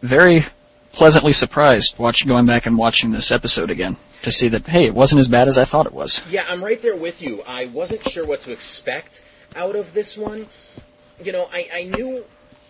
very 0.01 0.45
pleasantly 0.91 1.32
surprised 1.32 1.99
watching 1.99 2.28
going 2.28 2.45
back 2.45 2.65
and 2.65 2.78
watching 2.78 3.11
this 3.11 3.32
episode 3.32 3.72
again 3.72 3.97
to 4.24 4.32
see 4.32 4.47
that 4.49 4.67
hey, 4.67 4.86
it 4.86 4.93
wasn't 4.93 5.20
as 5.20 5.30
bad 5.30 5.47
as 5.47 5.57
I 5.57 5.65
thought 5.65 5.86
it 5.86 5.93
was. 5.93 6.22
Yeah, 6.30 6.45
I'm 6.49 6.63
right 6.63 6.82
there 6.82 6.95
with 6.95 7.22
you. 7.22 7.43
I 7.47 7.65
wasn't 7.65 8.07
sure 8.09 8.26
what 8.26 8.41
to 8.41 8.51
expect 8.51 9.24
out 9.55 9.76
of 9.76 9.93
this 9.93 10.17
one. 10.17 10.47
You 11.24 11.32
know, 11.34 11.49
I, 11.51 11.70
I 11.74 11.84
knew, 11.84 12.24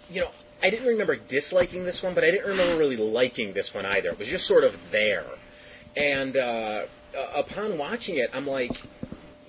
you 0.10 0.22
know, 0.22 0.32
I 0.62 0.70
didn't 0.70 0.88
remember 0.88 1.16
disliking 1.16 1.86
this 1.86 2.03
one, 2.03 2.14
but 2.14 2.24
I 2.24 2.32
didn't 2.32 2.47
remember 2.47 2.78
really 2.78 2.97
liking 2.97 3.53
this 3.53 3.74
one 3.74 3.86
either. 3.86 4.10
It 4.10 4.20
was 4.20 4.28
just 4.28 4.45
sort 4.45 4.64
of 4.64 4.91
there. 4.91 5.26
And 5.95 6.36
uh, 6.36 6.84
uh, 7.18 7.28
upon 7.36 7.78
watching 7.78 8.18
it, 8.18 8.30
I'm 8.34 8.45
like, 8.45 8.82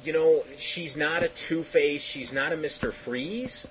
you 0.04 0.12
know, 0.12 0.44
she's 0.56 0.96
not 0.96 1.22
a 1.22 1.28
Two 1.28 1.62
Face, 1.62 2.02
she's 2.02 2.32
not 2.32 2.52
a 2.52 2.56
Mister 2.56 2.92
Freeze, 2.92 3.66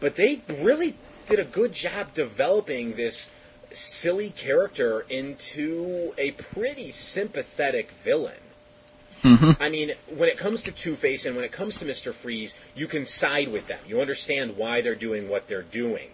but 0.00 0.16
they 0.16 0.40
really 0.48 0.94
did 1.28 1.38
a 1.38 1.44
good 1.44 1.72
job 1.72 2.14
developing 2.14 2.94
this 2.94 3.28
silly 3.70 4.30
character 4.30 5.04
into 5.10 6.14
a 6.16 6.30
pretty 6.30 6.90
sympathetic 6.90 7.90
villain. 7.90 8.40
I 9.24 9.68
mean, 9.68 9.92
when 10.06 10.28
it 10.28 10.38
comes 10.38 10.62
to 10.62 10.72
Two 10.72 10.94
Face 10.94 11.26
and 11.26 11.34
when 11.34 11.44
it 11.44 11.52
comes 11.52 11.76
to 11.78 11.84
Mister 11.84 12.12
Freeze, 12.12 12.54
you 12.74 12.86
can 12.86 13.04
side 13.04 13.48
with 13.48 13.66
them. 13.66 13.80
You 13.86 14.00
understand 14.00 14.56
why 14.56 14.80
they're 14.80 14.94
doing 14.94 15.28
what 15.28 15.48
they're 15.48 15.62
doing. 15.62 16.08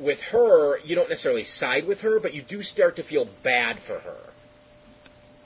With 0.00 0.22
her, 0.24 0.78
you 0.80 0.96
don't 0.96 1.10
necessarily 1.10 1.44
side 1.44 1.86
with 1.86 2.00
her, 2.00 2.18
but 2.18 2.34
you 2.34 2.40
do 2.40 2.62
start 2.62 2.96
to 2.96 3.02
feel 3.02 3.28
bad 3.42 3.78
for 3.78 3.98
her. 3.98 4.16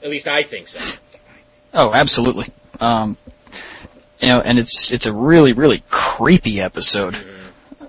At 0.01 0.09
least 0.09 0.27
I 0.27 0.43
think 0.43 0.69
so. 0.69 1.01
Oh, 1.73 1.93
absolutely. 1.93 2.45
Um, 2.79 3.17
you 4.19 4.29
know, 4.29 4.39
and 4.39 4.57
it's 4.57 4.91
it's 4.91 5.05
a 5.05 5.13
really 5.13 5.53
really 5.53 5.83
creepy 5.89 6.61
episode, 6.61 7.17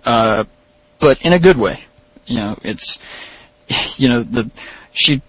uh, 0.05 0.45
but 0.99 1.23
in 1.23 1.33
a 1.33 1.39
good 1.39 1.57
way. 1.57 1.85
You 2.27 2.41
know, 2.41 2.59
it's 2.63 2.99
you 3.97 4.09
know 4.09 4.23
the 4.23 4.51
she 4.93 5.23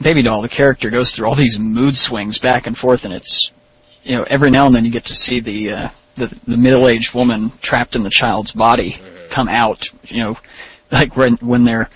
baby 0.00 0.22
doll 0.22 0.42
the 0.42 0.48
character 0.48 0.90
goes 0.90 1.14
through 1.14 1.28
all 1.28 1.34
these 1.34 1.58
mood 1.58 1.96
swings 1.96 2.38
back 2.38 2.66
and 2.66 2.76
forth, 2.76 3.04
and 3.04 3.14
it's 3.14 3.52
you 4.02 4.16
know 4.16 4.24
every 4.28 4.50
now 4.50 4.66
and 4.66 4.74
then 4.74 4.84
you 4.84 4.90
get 4.90 5.04
to 5.04 5.14
see 5.14 5.38
the 5.38 5.72
uh, 5.72 5.88
the, 6.14 6.36
the 6.44 6.56
middle 6.56 6.88
aged 6.88 7.14
woman 7.14 7.52
trapped 7.60 7.94
in 7.94 8.02
the 8.02 8.10
child's 8.10 8.52
body 8.52 8.96
come 9.30 9.48
out. 9.48 9.88
You 10.04 10.22
know, 10.22 10.38
like 10.92 11.16
when 11.16 11.34
when 11.36 11.64
they're 11.64 11.88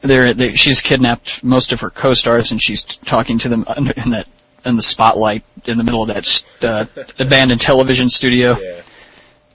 they're, 0.00 0.32
they, 0.32 0.52
she's 0.52 0.80
kidnapped 0.80 1.42
most 1.42 1.72
of 1.72 1.80
her 1.80 1.90
co-stars 1.90 2.52
and 2.52 2.62
she's 2.62 2.84
talking 2.84 3.38
to 3.38 3.48
them 3.48 3.64
under, 3.66 3.92
in 3.96 4.10
that 4.10 4.28
in 4.64 4.76
the 4.76 4.82
spotlight 4.82 5.42
in 5.64 5.78
the 5.78 5.84
middle 5.84 6.02
of 6.02 6.08
that 6.08 6.44
uh, 6.62 6.84
abandoned 7.18 7.60
television 7.60 8.08
studio. 8.08 8.56
Yeah. 8.60 8.80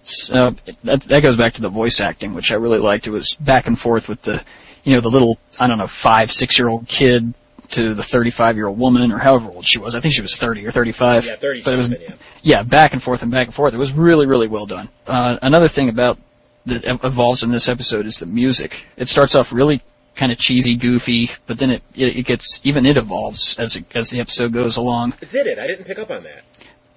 So 0.03 0.55
that 0.83 1.01
that 1.03 1.21
goes 1.21 1.37
back 1.37 1.53
to 1.53 1.61
the 1.61 1.69
voice 1.69 2.01
acting, 2.01 2.33
which 2.33 2.51
I 2.51 2.55
really 2.55 2.79
liked. 2.79 3.07
It 3.07 3.11
was 3.11 3.35
back 3.35 3.67
and 3.67 3.79
forth 3.79 4.09
with 4.09 4.21
the, 4.23 4.43
you 4.83 4.93
know, 4.93 4.99
the 4.99 5.09
little 5.09 5.39
I 5.59 5.67
don't 5.67 5.77
know 5.77 5.87
five 5.87 6.29
six 6.31 6.59
year 6.59 6.67
old 6.67 6.87
kid 6.87 7.33
to 7.69 7.93
the 7.93 8.03
thirty 8.03 8.29
five 8.29 8.57
year 8.57 8.67
old 8.67 8.77
woman 8.77 9.13
or 9.13 9.17
however 9.17 9.49
old 9.49 9.65
she 9.65 9.79
was. 9.79 9.95
I 9.95 10.01
think 10.01 10.13
she 10.13 10.21
was 10.21 10.35
thirty 10.35 10.65
or 10.67 10.71
thirty 10.71 10.91
five. 10.91 11.25
Yeah, 11.25 11.37
30 11.37 11.61
But 11.63 11.73
it 11.73 11.77
was 11.77 11.89
yeah. 11.89 11.97
yeah, 12.41 12.63
back 12.63 12.91
and 12.91 13.01
forth 13.01 13.23
and 13.23 13.31
back 13.31 13.47
and 13.47 13.53
forth. 13.55 13.73
It 13.73 13.77
was 13.77 13.93
really 13.93 14.25
really 14.25 14.47
well 14.47 14.65
done. 14.65 14.89
Uh, 15.07 15.37
another 15.41 15.69
thing 15.69 15.87
about 15.87 16.17
that 16.65 16.85
evolves 17.03 17.43
in 17.43 17.51
this 17.51 17.67
episode 17.69 18.05
is 18.05 18.19
the 18.19 18.25
music. 18.25 18.85
It 18.97 19.07
starts 19.07 19.35
off 19.35 19.51
really 19.51 19.81
kind 20.15 20.31
of 20.31 20.37
cheesy, 20.37 20.75
goofy, 20.75 21.29
but 21.47 21.57
then 21.57 21.69
it 21.71 21.83
it, 21.95 22.17
it 22.17 22.25
gets 22.25 22.61
even 22.63 22.85
it 22.85 22.97
evolves 22.97 23.57
as 23.59 23.75
it, 23.75 23.85
as 23.95 24.09
the 24.09 24.19
episode 24.19 24.53
goes 24.53 24.77
along. 24.77 25.13
It 25.21 25.29
did 25.29 25.47
it. 25.47 25.59
I 25.59 25.67
didn't 25.67 25.85
pick 25.85 25.99
up 25.99 26.11
on 26.11 26.23
that. 26.23 26.43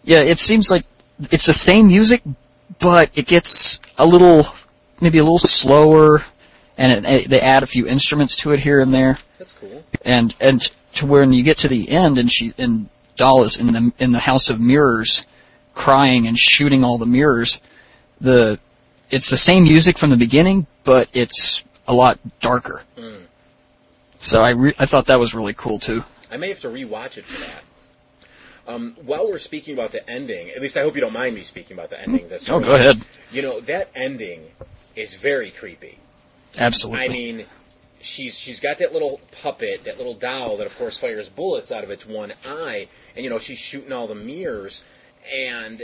Yeah, 0.05 0.21
it 0.21 0.39
seems 0.39 0.71
like 0.71 0.85
it's 1.33 1.47
the 1.47 1.53
same 1.53 1.89
music, 1.89 2.23
but 2.79 3.11
it 3.15 3.27
gets 3.27 3.81
a 3.99 4.07
little, 4.07 4.47
maybe 5.01 5.19
a 5.19 5.23
little 5.25 5.39
slower, 5.39 6.23
and 6.79 7.05
it, 7.07 7.29
they 7.29 7.41
add 7.41 7.63
a 7.63 7.67
few 7.67 7.87
instruments 7.89 8.37
to 8.37 8.53
it 8.53 8.61
here 8.61 8.81
and 8.81 8.93
there, 8.95 9.19
That's 9.39 9.53
cool. 9.53 9.83
and 10.05 10.35
and 10.41 10.71
to 10.95 11.07
when 11.07 11.33
you 11.33 11.43
get 11.43 11.59
to 11.59 11.69
the 11.69 11.89
end, 11.91 12.19
and 12.19 12.31
she 12.31 12.55
and 12.59 12.89
Doll 13.17 13.43
is 13.43 13.59
in 13.59 13.73
the 13.73 13.93
in 13.99 14.13
the 14.13 14.19
house 14.21 14.51
of 14.51 14.61
mirrors, 14.61 15.27
crying 15.75 16.27
and 16.27 16.39
shooting 16.39 16.85
all 16.85 16.99
the 16.99 17.07
mirrors. 17.07 17.61
The 18.21 18.59
it's 19.11 19.31
the 19.31 19.37
same 19.37 19.65
music 19.65 19.99
from 19.99 20.11
the 20.11 20.17
beginning, 20.17 20.67
but 20.85 21.09
it's 21.13 21.65
a 21.87 21.95
lot 21.95 22.19
darker. 22.41 22.83
So 24.19 24.41
I 24.43 24.51
re- 24.51 24.75
I 24.79 24.87
thought 24.87 25.07
that 25.07 25.21
was 25.21 25.35
really 25.35 25.55
cool 25.55 25.79
too. 25.79 26.03
I 26.31 26.37
may 26.37 26.49
have 26.49 26.61
to 26.61 26.69
rewatch 26.69 27.19
it 27.19 27.25
for 27.25 27.41
that. 27.51 27.63
Um, 28.67 28.97
while 29.05 29.27
we're 29.29 29.39
speaking 29.39 29.75
about 29.75 29.93
the 29.93 30.09
ending, 30.11 30.51
at 30.51 30.61
least 30.61 30.77
I 30.77 30.81
hope 30.81 30.97
you 30.97 31.01
don't 31.01 31.13
mind 31.13 31.35
me 31.37 31.43
speaking 31.43 31.77
about 31.77 31.91
the 31.91 32.01
ending. 32.01 32.27
That's 32.29 32.49
Oh, 32.49 32.59
go 32.59 32.75
ahead. 32.75 33.01
You 33.31 33.43
know 33.43 33.61
that 33.61 33.91
ending 33.95 34.43
is 34.97 35.15
very 35.15 35.51
creepy. 35.51 35.99
Absolutely. 36.59 37.05
I 37.05 37.09
mean, 37.09 37.45
she's 38.01 38.37
she's 38.39 38.59
got 38.59 38.79
that 38.79 38.93
little 38.93 39.21
puppet, 39.43 39.85
that 39.85 39.99
little 39.99 40.15
doll 40.15 40.57
that 40.57 40.67
of 40.67 40.77
course 40.77 40.99
fires 40.99 41.29
bullets 41.29 41.71
out 41.71 41.85
of 41.85 41.91
its 41.91 42.07
one 42.07 42.33
eye, 42.45 42.89
and 43.15 43.23
you 43.23 43.31
know 43.31 43.39
she's 43.39 43.59
shooting 43.59 43.93
all 43.93 44.09
the 44.09 44.15
mirrors, 44.17 44.83
and 45.33 45.83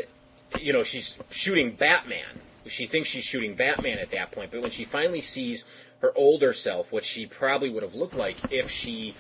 you 0.61 0.73
know 0.73 0.83
she's 0.83 1.17
shooting 1.31 1.73
Batman. 1.73 2.41
She 2.67 2.87
thinks 2.87 3.09
she's 3.09 3.25
shooting 3.25 3.55
Batman 3.55 3.99
at 3.99 4.11
that 4.11 4.31
point, 4.31 4.51
but 4.51 4.63
when 4.63 4.71
she 4.71 4.85
finally 4.85 5.21
sees 5.21 5.65
her 6.01 6.13
older 6.17 6.53
self, 6.53 6.93
what 6.93 7.05
she 7.05 7.27
probably 7.27 7.71
would 7.71 7.83
have 7.83 7.95
looked 7.95 8.15
like 8.15 8.37
if 8.53 8.71
she 8.71 9.15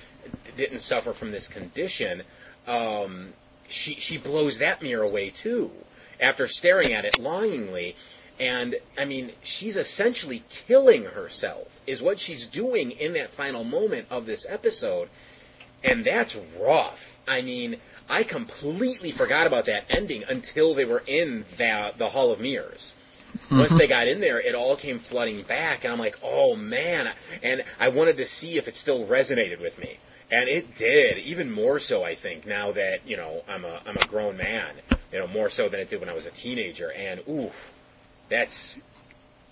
didn't 0.57 0.81
suffer 0.81 1.13
from 1.13 1.31
this 1.31 1.49
condition, 1.49 2.23
um, 2.67 3.33
she 3.69 3.95
she 3.95 4.19
blows 4.19 4.59
that 4.59 4.83
mirror 4.83 5.03
away 5.03 5.31
too 5.31 5.73
after 6.21 6.47
staring 6.47 6.93
at 6.93 7.05
it 7.05 7.19
longingly. 7.19 7.97
And 8.39 8.77
I 8.97 9.05
mean, 9.05 9.33
she's 9.43 9.77
essentially 9.77 10.45
killing 10.49 11.05
herself, 11.05 11.81
is 11.87 12.01
what 12.01 12.19
she's 12.19 12.47
doing 12.47 12.93
in 12.93 13.13
that 13.15 13.31
final 13.31 13.65
moment 13.65 14.07
of 14.11 14.27
this 14.27 14.47
episode. 14.49 15.09
And 15.85 16.05
that's 16.05 16.39
rough. 16.59 17.19
I 17.27 17.43
mean, 17.43 17.79
I 18.09 18.23
completely 18.23 19.11
forgot 19.11 19.47
about 19.47 19.65
that 19.67 19.85
ending 19.89 20.23
until 20.29 20.75
they 20.75 20.85
were 20.85 21.03
in 21.07 21.45
the, 21.57 21.93
the 21.97 22.11
Hall 22.11 22.31
of 22.31 22.41
Mirrors. 22.41 22.95
Once 23.59 23.71
mm-hmm. 23.71 23.79
they 23.79 23.87
got 23.87 24.09
in 24.09 24.21
there, 24.21 24.41
it 24.41 24.55
all 24.55 24.77
came 24.77 24.99
flooding 24.99 25.43
back, 25.43 25.85
and 25.85 25.93
I'm 25.93 25.99
like, 25.99 26.19
oh 26.23 26.57
man. 26.57 27.13
And 27.43 27.65
I 27.79 27.89
wanted 27.89 28.17
to 28.19 28.27
see 28.27 28.57
if 28.57 28.69
it 28.69 28.77
still 28.77 29.07
resonated 29.07 29.61
with 29.61 29.79
me. 29.79 29.99
And 30.31 30.49
it 30.49 30.75
did, 30.77 31.19
even 31.19 31.51
more 31.51 31.79
so, 31.79 32.05
I 32.05 32.15
think, 32.15 32.47
now 32.47 32.73
that, 32.73 33.07
you 33.07 33.19
know, 33.19 33.43
I'm 33.47 33.67
a, 33.67 33.81
I'm 33.87 33.97
a 33.97 34.07
grown 34.07 34.39
man. 34.39 34.71
You 35.13 35.19
know, 35.19 35.27
more 35.27 35.51
so 35.51 35.69
than 35.69 35.79
it 35.79 35.91
did 35.91 36.01
when 36.01 36.09
I 36.09 36.15
was 36.15 36.25
a 36.25 36.31
teenager. 36.31 36.91
And, 36.91 37.21
ooh, 37.29 37.51
that's, 38.31 38.79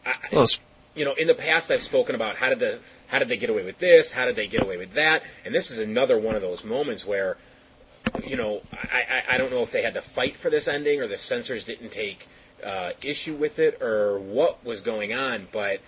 I, 0.07 0.15
Well, 0.33 0.47
you 0.95 1.05
know, 1.05 1.15
in 1.15 1.27
the 1.27 1.35
past 1.35 1.71
I've 1.71 1.83
spoken 1.83 2.15
about 2.15 2.37
how 2.37 2.49
did 2.49 2.59
the 2.59 2.81
how 3.09 3.19
did 3.19 3.29
they 3.29 3.37
get 3.37 3.51
away 3.51 3.65
with 3.65 3.79
this? 3.79 4.13
How 4.13 4.25
did 4.25 4.37
they 4.37 4.47
get 4.47 4.63
away 4.63 4.77
with 4.77 4.93
that? 4.93 5.25
And 5.45 5.55
this 5.55 5.71
is 5.71 5.79
another 5.79 6.17
one 6.19 6.37
of 6.37 6.43
those 6.43 6.65
moments 6.65 7.05
where, 7.05 7.37
you 8.25 8.37
know, 8.37 8.63
I, 8.73 9.25
I, 9.29 9.35
I 9.35 9.39
don't 9.39 9.51
know 9.51 9.63
if 9.63 9.73
they 9.73 9.83
had 9.83 9.95
to 9.95 10.03
fight 10.03 10.37
for 10.37 10.49
this 10.49 10.69
ending 10.69 11.01
or 11.01 11.09
the 11.09 11.19
censors 11.19 11.65
didn't 11.65 11.91
take 11.91 12.29
uh, 12.65 12.93
issue 13.05 13.35
with 13.35 13.59
it 13.59 13.81
or 13.83 14.19
what 14.19 14.65
was 14.65 14.81
going 14.81 15.13
on, 15.13 15.49
but 15.53 15.81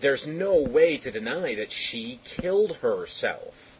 there's 0.00 0.26
no 0.26 0.60
way 0.60 0.96
to 0.96 1.10
deny 1.10 1.54
that 1.54 1.70
she 1.70 2.18
killed 2.24 2.76
herself 2.76 3.78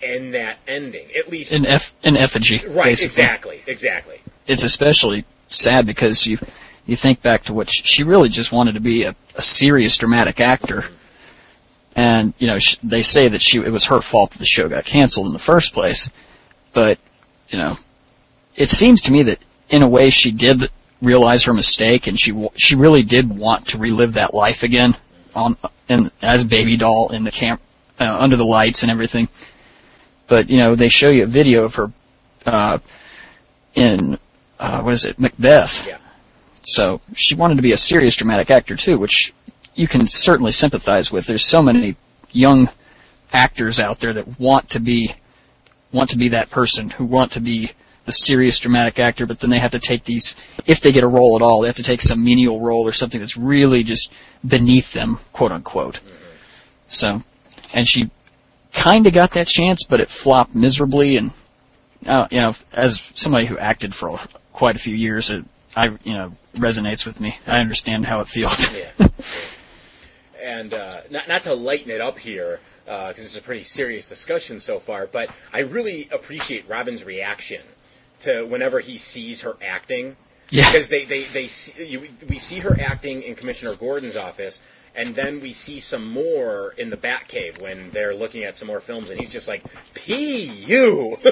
in 0.00 0.32
that 0.32 0.58
ending. 0.66 1.08
At 1.16 1.28
least 1.28 1.52
in 1.52 1.66
eff 1.66 1.94
in 2.02 2.16
effigy. 2.16 2.58
right, 2.66 2.84
basically. 2.84 3.06
exactly, 3.06 3.62
exactly. 3.66 4.20
It's 4.46 4.64
especially 4.64 5.24
sad 5.48 5.86
because 5.86 6.26
you 6.26 6.38
you 6.86 6.96
think 6.96 7.22
back 7.22 7.42
to 7.42 7.54
what 7.54 7.70
she, 7.70 7.82
she 7.84 8.02
really 8.02 8.28
just 8.28 8.52
wanted 8.52 8.74
to 8.74 8.80
be 8.80 9.04
a, 9.04 9.14
a 9.36 9.42
serious 9.42 9.96
dramatic 9.96 10.40
actor, 10.40 10.84
and 11.94 12.34
you 12.38 12.46
know 12.46 12.58
sh 12.58 12.76
they 12.82 13.02
say 13.02 13.28
that 13.28 13.42
she 13.42 13.58
it 13.58 13.70
was 13.70 13.86
her 13.86 14.00
fault 14.00 14.32
that 14.32 14.38
the 14.38 14.46
show 14.46 14.68
got 14.68 14.84
canceled 14.84 15.26
in 15.26 15.32
the 15.32 15.38
first 15.38 15.72
place, 15.74 16.10
but 16.72 16.98
you 17.52 17.58
know, 17.58 17.76
it 18.56 18.68
seems 18.68 19.02
to 19.02 19.12
me 19.12 19.22
that 19.24 19.38
in 19.68 19.82
a 19.82 19.88
way 19.88 20.10
she 20.10 20.32
did 20.32 20.70
realize 21.02 21.44
her 21.44 21.52
mistake 21.52 22.06
and 22.06 22.18
she 22.18 22.32
she 22.56 22.76
really 22.76 23.02
did 23.02 23.28
want 23.28 23.66
to 23.66 23.78
relive 23.78 24.14
that 24.14 24.32
life 24.32 24.62
again 24.62 24.96
on 25.34 25.56
and 25.88 26.10
as 26.22 26.44
baby 26.44 26.76
doll 26.76 27.12
in 27.12 27.24
the 27.24 27.30
camp 27.30 27.60
uh, 27.98 28.16
under 28.18 28.36
the 28.36 28.44
lights 28.44 28.82
and 28.82 28.90
everything. 28.90 29.28
But 30.28 30.48
you 30.48 30.56
know, 30.56 30.74
they 30.74 30.88
show 30.88 31.10
you 31.10 31.24
a 31.24 31.26
video 31.26 31.64
of 31.64 31.74
her 31.74 31.92
uh, 32.46 32.78
in 33.74 34.18
uh, 34.58 34.80
what 34.82 34.94
is 34.94 35.04
it, 35.04 35.18
Macbeth. 35.18 35.86
Yeah. 35.86 35.98
So 36.62 37.00
she 37.14 37.34
wanted 37.34 37.56
to 37.56 37.62
be 37.62 37.72
a 37.72 37.76
serious 37.76 38.14
dramatic 38.14 38.50
actor 38.50 38.76
too, 38.76 38.96
which 38.96 39.34
you 39.74 39.88
can 39.88 40.06
certainly 40.06 40.52
sympathize 40.52 41.10
with. 41.10 41.26
There's 41.26 41.44
so 41.44 41.60
many 41.60 41.96
young 42.30 42.68
actors 43.32 43.80
out 43.80 43.98
there 43.98 44.12
that 44.12 44.38
want 44.38 44.70
to 44.70 44.80
be 44.80 45.14
want 45.90 46.10
to 46.10 46.18
be 46.18 46.28
that 46.28 46.50
person 46.50 46.90
who 46.90 47.04
want 47.04 47.32
to 47.32 47.40
be 47.40 47.72
the 48.04 48.12
serious 48.12 48.58
dramatic 48.58 48.98
actor, 48.98 49.26
but 49.26 49.40
then 49.40 49.50
they 49.50 49.58
have 49.58 49.70
to 49.72 49.78
take 49.78 50.04
these 50.04 50.34
if 50.66 50.80
they 50.80 50.92
get 50.92 51.04
a 51.04 51.08
role 51.08 51.36
at 51.36 51.42
all, 51.42 51.60
they 51.60 51.68
have 51.68 51.76
to 51.76 51.82
take 51.82 52.02
some 52.02 52.22
menial 52.22 52.60
role 52.60 52.86
or 52.86 52.92
something 52.92 53.20
that's 53.20 53.36
really 53.36 53.82
just 53.82 54.12
beneath 54.46 54.92
them, 54.92 55.18
quote 55.32 55.52
unquote. 55.52 56.00
So, 56.86 57.22
and 57.72 57.86
she 57.86 58.10
kind 58.72 59.06
of 59.06 59.12
got 59.12 59.32
that 59.32 59.46
chance, 59.46 59.84
but 59.84 60.00
it 60.00 60.08
flopped 60.08 60.54
miserably. 60.54 61.16
And 61.16 61.30
uh, 62.06 62.28
you 62.30 62.38
know, 62.38 62.54
as 62.72 63.02
somebody 63.14 63.46
who 63.46 63.58
acted 63.58 63.94
for 63.94 64.18
quite 64.52 64.76
a 64.76 64.80
few 64.80 64.94
years, 64.94 65.30
it 65.30 65.44
I 65.76 65.96
you 66.04 66.14
know 66.14 66.36
resonates 66.54 67.06
with 67.06 67.20
me. 67.20 67.36
I 67.46 67.60
understand 67.60 68.06
how 68.06 68.20
it 68.20 68.28
feels. 68.28 68.70
Yeah. 68.98 69.08
and 70.40 70.74
uh, 70.74 71.02
not, 71.08 71.28
not 71.28 71.42
to 71.44 71.54
lighten 71.54 71.90
it 71.90 72.00
up 72.00 72.18
here, 72.18 72.58
because 72.84 73.18
it's 73.18 73.38
a 73.38 73.42
pretty 73.42 73.62
serious 73.62 74.08
discussion 74.08 74.58
so 74.58 74.80
far, 74.80 75.06
but 75.06 75.30
I 75.52 75.60
really 75.60 76.08
appreciate 76.10 76.68
Robin's 76.68 77.04
reaction 77.04 77.62
to 78.22 78.44
whenever 78.44 78.80
he 78.80 78.98
sees 78.98 79.42
her 79.42 79.56
acting. 79.64 80.16
Yeah. 80.50 80.70
Because 80.70 80.88
they, 80.88 81.04
they, 81.04 81.22
they 81.24 81.46
see, 81.46 81.86
you, 81.86 82.08
we 82.28 82.38
see 82.38 82.58
her 82.58 82.78
acting 82.78 83.22
in 83.22 83.34
Commissioner 83.34 83.74
Gordon's 83.74 84.18
office, 84.18 84.60
and 84.94 85.14
then 85.14 85.40
we 85.40 85.54
see 85.54 85.80
some 85.80 86.06
more 86.06 86.74
in 86.76 86.90
the 86.90 86.96
Batcave 86.98 87.62
when 87.62 87.90
they're 87.90 88.14
looking 88.14 88.44
at 88.44 88.58
some 88.58 88.68
more 88.68 88.80
films, 88.80 89.08
and 89.08 89.18
he's 89.18 89.32
just 89.32 89.48
like, 89.48 89.64
P.U. 89.94 91.16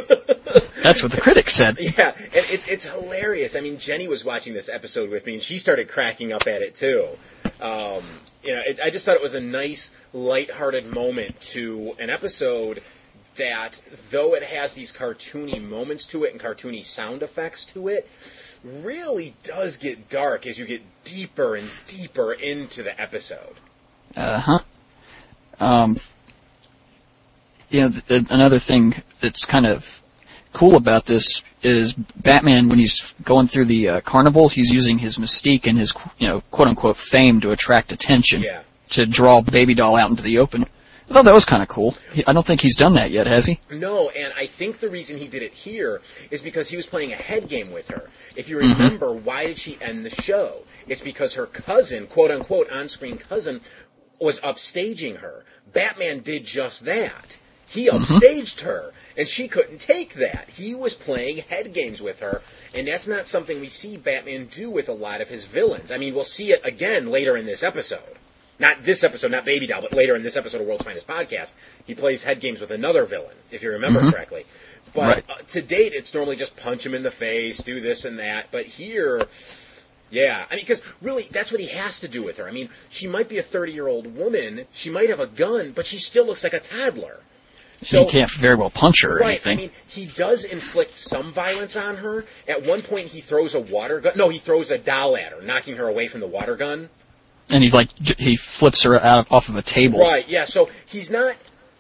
That's 0.82 1.03
what 1.03 1.12
the 1.12 1.20
critics 1.20 1.55
said. 1.55 1.78
Yeah, 1.78 2.14
and 2.16 2.28
it's 2.32 2.66
it's 2.66 2.86
hilarious. 2.86 3.55
I 3.55 3.61
mean, 3.61 3.78
Jenny 3.78 4.09
was 4.09 4.24
watching 4.24 4.55
this 4.55 4.70
episode 4.70 5.11
with 5.11 5.26
me, 5.26 5.34
and 5.34 5.43
she 5.43 5.59
started 5.59 5.88
cracking 5.88 6.32
up 6.32 6.47
at 6.47 6.62
it 6.62 6.74
too. 6.74 7.07
Um, 7.61 8.03
you 8.43 8.55
know, 8.55 8.62
it, 8.66 8.80
I 8.82 8.88
just 8.88 9.05
thought 9.05 9.16
it 9.16 9.22
was 9.22 9.34
a 9.34 9.41
nice, 9.41 9.95
lighthearted 10.14 10.86
moment 10.86 11.38
to 11.41 11.95
an 11.99 12.09
episode 12.09 12.82
that, 13.37 13.83
though 14.11 14.35
it 14.35 14.43
has 14.43 14.74
these 14.74 14.93
cartoony 14.93 15.62
moments 15.66 16.07
to 16.07 16.24
it 16.24 16.33
and 16.33 16.41
cartoony 16.41 16.85
sound 16.85 17.22
effects 17.22 17.64
to 17.66 17.89
it, 17.89 18.09
really 18.64 19.35
does 19.43 19.76
get 19.78 20.09
dark 20.11 20.47
as 20.47 20.59
you 20.59 20.66
get 20.66 20.83
deeper 21.05 21.55
and 21.57 21.70
deeper 21.87 22.33
into 22.33 22.83
the 22.83 23.01
episode. 23.01 23.55
Uh 24.16 24.39
huh. 24.41 24.59
Um, 25.59 25.99
you 27.70 27.81
know, 27.83 27.91
th- 27.91 28.07
th- 28.07 28.26
another 28.31 28.59
thing 28.59 28.95
that's 29.20 29.45
kind 29.45 29.66
of 29.66 30.03
cool 30.53 30.76
about 30.76 31.07
this 31.07 31.43
is 31.62 31.93
Batman 31.93 32.68
when 32.68 32.78
he's 32.78 33.14
going 33.22 33.47
through 33.47 33.66
the 33.66 33.89
uh, 33.89 34.01
carnival, 34.01 34.49
he's 34.49 34.70
using 34.72 34.99
his 34.99 35.18
mystique 35.18 35.66
and 35.66 35.78
his 35.78 35.95
you 36.18 36.26
know 36.26 36.41
quote 36.51 36.68
unquote 36.68 36.97
fame 36.97 37.41
to 37.43 37.53
attract 37.53 37.93
attention 37.93 38.43
Yeah. 38.43 38.62
to 38.91 39.07
draw 39.07 39.41
Baby 39.43 39.74
Doll 39.74 39.97
out 39.97 40.11
into 40.11 40.22
the 40.22 40.39
open. 40.39 40.66
I 41.11 41.12
thought 41.12 41.24
that 41.24 41.34
was 41.34 41.44
kind 41.44 41.61
of 41.61 41.68
cool. 41.68 41.96
He, 42.12 42.24
I 42.24 42.32
don't 42.32 42.46
think 42.46 42.61
he's 42.61 42.76
done 42.76 42.92
that 42.92 43.11
yet, 43.11 43.26
has 43.26 43.46
he? 43.46 43.58
No, 43.68 44.11
and 44.11 44.32
I 44.36 44.46
think 44.46 44.78
the 44.78 44.88
reason 44.88 45.18
he 45.18 45.26
did 45.26 45.42
it 45.42 45.52
here 45.52 46.00
is 46.30 46.40
because 46.40 46.68
he 46.68 46.76
was 46.76 46.86
playing 46.86 47.12
a 47.12 47.16
head 47.16 47.48
game 47.48 47.72
with 47.72 47.90
her. 47.90 48.08
If 48.36 48.48
you 48.48 48.58
mm-hmm. 48.58 48.80
remember, 48.80 49.12
why 49.12 49.46
did 49.46 49.58
she 49.58 49.76
end 49.80 50.04
the 50.04 50.11
show? 50.11 50.62
It's 50.86 51.00
because 51.00 51.34
her 51.34 51.46
cousin, 51.46 52.06
quote 52.06 52.30
unquote, 52.30 52.70
on 52.70 52.88
screen 52.88 53.18
cousin, 53.18 53.61
was 54.20 54.40
upstaging 54.40 55.16
her. 55.16 55.44
Batman 55.72 56.20
did 56.20 56.44
just 56.44 56.84
that. 56.84 57.38
He 57.66 57.88
mm-hmm. 57.88 58.04
upstaged 58.04 58.61
her, 58.61 58.92
and 59.16 59.26
she 59.26 59.48
couldn't 59.48 59.78
take 59.78 60.14
that. 60.14 60.48
He 60.50 60.76
was 60.76 60.94
playing 60.94 61.38
head 61.38 61.72
games 61.72 62.00
with 62.00 62.20
her, 62.20 62.40
and 62.76 62.86
that's 62.86 63.08
not 63.08 63.26
something 63.26 63.61
we 63.61 63.68
see 63.68 63.96
Batman 63.96 64.46
do 64.46 64.70
with 64.70 64.88
a 64.88 64.92
lot 64.92 65.20
of 65.20 65.28
his 65.28 65.46
villains. 65.46 65.90
I 65.90 65.98
mean, 65.98 66.14
we'll 66.14 66.22
see 66.22 66.52
it 66.52 66.64
again 66.64 67.11
later 67.11 67.36
in 67.36 67.46
this 67.46 67.64
episode. 67.64 68.18
Not 68.61 68.82
this 68.84 69.02
episode, 69.02 69.30
not 69.30 69.44
Baby 69.46 69.66
Doll, 69.66 69.80
but 69.80 69.92
later 69.94 70.14
in 70.14 70.22
this 70.22 70.36
episode 70.36 70.61
of 70.61 70.66
World's 70.66 70.84
Finest 70.84 71.06
Podcast, 71.06 71.54
he 71.86 71.94
plays 71.94 72.24
head 72.24 72.40
games 72.40 72.61
with 72.61 72.70
another 72.70 73.04
villain, 73.06 73.34
if 73.50 73.62
you 73.62 73.70
remember 73.70 74.00
correctly. 74.11 74.44
But 74.94 75.00
Right. 75.08 75.24
uh, 75.30 75.36
to 75.48 75.62
date, 75.62 75.92
it's 75.94 76.12
normally 76.12 76.36
just 76.36 76.56
punch 76.56 76.84
him 76.84 76.94
in 76.94 77.02
the 77.02 77.11
face, 77.11 77.58
do 77.58 77.80
this 77.80 78.04
and 78.04 78.18
that. 78.18 78.48
But 78.50 78.66
here, 78.66 79.22
yeah, 80.11 80.44
I 80.50 80.56
mean, 80.56 80.64
because 80.64 80.82
really, 81.00 81.26
that's 81.30 81.50
what 81.50 81.61
he 81.61 81.68
has 81.68 82.00
to 82.00 82.08
do 82.08 82.22
with 82.22 82.36
her. 82.36 82.46
I 82.46 82.50
mean, 82.50 82.68
she 82.90 83.06
might 83.06 83.28
be 83.28 83.38
a 83.38 83.42
30 83.42 83.72
year 83.72 83.88
old 83.88 84.14
woman, 84.14 84.66
she 84.72 84.90
might 84.90 85.08
have 85.08 85.20
a 85.20 85.26
gun, 85.26 85.70
but 85.72 85.86
she 85.86 85.98
still 85.98 86.26
looks 86.26 86.44
like 86.44 86.52
a 86.52 86.61
toddler. 86.61 87.20
So 87.82 88.04
he 88.04 88.11
can't 88.11 88.30
very 88.30 88.56
well 88.56 88.68
punch 88.68 89.00
her 89.04 89.16
or 89.16 89.20
Right. 89.20 89.28
anything. 89.46 89.52
I 89.52 89.61
mean, 89.62 89.70
he 89.88 90.04
does 90.04 90.44
inflict 90.44 90.96
some 90.96 91.32
violence 91.32 91.76
on 91.76 91.96
her. 91.98 92.26
At 92.46 92.62
one 92.62 92.82
point, 92.82 93.06
he 93.08 93.22
throws 93.22 93.54
a 93.54 93.61
water 93.61 94.00
gun. 94.00 94.12
No, 94.16 94.28
he 94.28 94.38
throws 94.38 94.70
a 94.70 94.76
doll 94.76 95.16
at 95.16 95.32
her, 95.32 95.40
knocking 95.40 95.76
her 95.76 95.88
away 95.88 96.06
from 96.06 96.20
the 96.20 96.26
water 96.26 96.56
gun. 96.56 96.90
And 97.53 97.64
he 97.64 97.70
like 97.70 97.94
j- 98.01 98.14
he 98.18 98.36
flips 98.36 98.82
her 98.84 98.98
out 99.01 99.30
off 99.30 99.48
of 99.48 99.57
a 99.57 99.62
table. 99.62 100.01
Right. 100.01 100.28
Yeah. 100.28 100.44
So 100.44 100.70
he's 100.86 101.11
not, 101.11 101.36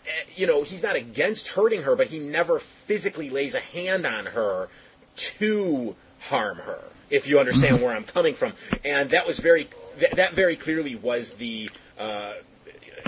eh, 0.06 0.10
you 0.36 0.46
know, 0.46 0.62
he's 0.62 0.82
not 0.82 0.96
against 0.96 1.48
hurting 1.48 1.82
her, 1.82 1.96
but 1.96 2.08
he 2.08 2.18
never 2.18 2.58
physically 2.58 3.30
lays 3.30 3.54
a 3.54 3.60
hand 3.60 4.06
on 4.06 4.26
her 4.26 4.68
to 5.16 5.96
harm 6.28 6.58
her. 6.58 6.80
If 7.10 7.26
you 7.26 7.40
understand 7.40 7.82
where 7.82 7.94
I'm 7.94 8.04
coming 8.04 8.34
from, 8.34 8.52
and 8.84 9.10
that 9.10 9.26
was 9.26 9.38
very, 9.38 9.68
that, 9.98 10.12
that 10.12 10.32
very 10.32 10.56
clearly 10.56 10.94
was 10.94 11.34
the. 11.34 11.70
Uh, 11.98 12.34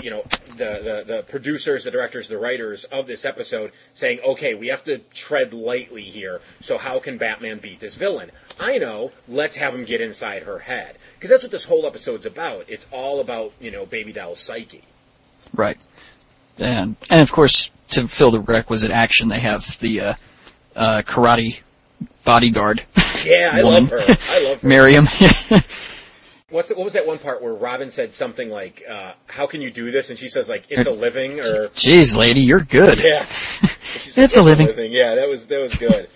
you 0.03 0.09
know 0.09 0.23
the, 0.57 0.81
the 0.83 1.03
the 1.07 1.25
producers, 1.27 1.85
the 1.85 1.91
directors, 1.91 2.27
the 2.27 2.37
writers 2.37 2.83
of 2.85 3.07
this 3.07 3.23
episode 3.23 3.71
saying, 3.93 4.19
"Okay, 4.19 4.53
we 4.53 4.67
have 4.67 4.83
to 4.83 4.97
tread 5.13 5.53
lightly 5.53 6.03
here. 6.03 6.41
So 6.61 6.77
how 6.77 6.99
can 6.99 7.17
Batman 7.17 7.59
beat 7.59 7.79
this 7.79 7.95
villain? 7.95 8.31
I 8.59 8.77
know. 8.77 9.13
Let's 9.27 9.55
have 9.55 9.73
him 9.73 9.85
get 9.85 10.01
inside 10.01 10.43
her 10.43 10.59
head 10.59 10.97
because 11.15 11.29
that's 11.29 11.43
what 11.43 11.51
this 11.51 11.65
whole 11.65 11.85
episode's 11.85 12.25
about. 12.25 12.65
It's 12.67 12.87
all 12.91 13.21
about 13.21 13.53
you 13.61 13.71
know 13.71 13.85
Baby 13.85 14.11
Doll's 14.11 14.41
psyche. 14.41 14.83
Right. 15.53 15.77
And 16.57 16.97
and 17.09 17.21
of 17.21 17.31
course 17.31 17.71
to 17.89 18.07
fill 18.07 18.31
the 18.31 18.39
requisite 18.39 18.91
action 18.91 19.29
they 19.29 19.39
have 19.39 19.79
the 19.79 20.01
uh, 20.01 20.13
uh, 20.75 21.01
karate 21.03 21.61
bodyguard 22.23 22.83
Yeah, 23.25 23.51
I 23.53 23.61
love 23.61 23.89
her. 23.89 23.99
I 23.99 24.43
love 24.43 24.61
her. 24.61 24.67
Miriam. 24.67 25.05
What's 26.53 26.69
the, 26.69 26.75
what 26.75 26.83
was 26.83 26.93
that 26.93 27.07
one 27.07 27.17
part 27.17 27.41
where 27.41 27.51
Robin 27.51 27.89
said 27.89 28.13
something 28.13 28.51
like, 28.51 28.83
uh, 28.87 29.13
"How 29.25 29.47
can 29.47 29.63
you 29.63 29.71
do 29.71 29.89
this?" 29.89 30.11
and 30.11 30.19
she 30.19 30.29
says 30.29 30.49
like, 30.49 30.65
"It's 30.69 30.87
a 30.87 30.91
living," 30.91 31.39
or 31.39 31.69
Jeez, 31.69 32.15
lady, 32.15 32.41
you're 32.41 32.59
good. 32.59 32.99
yeah, 32.99 33.25
It's 33.95 34.37
a 34.37 34.43
living." 34.43 34.91
Yeah, 34.91 35.15
that 35.15 35.27
was 35.27 35.47
that 35.47 35.59
was 35.59 35.73
good. 35.75 36.09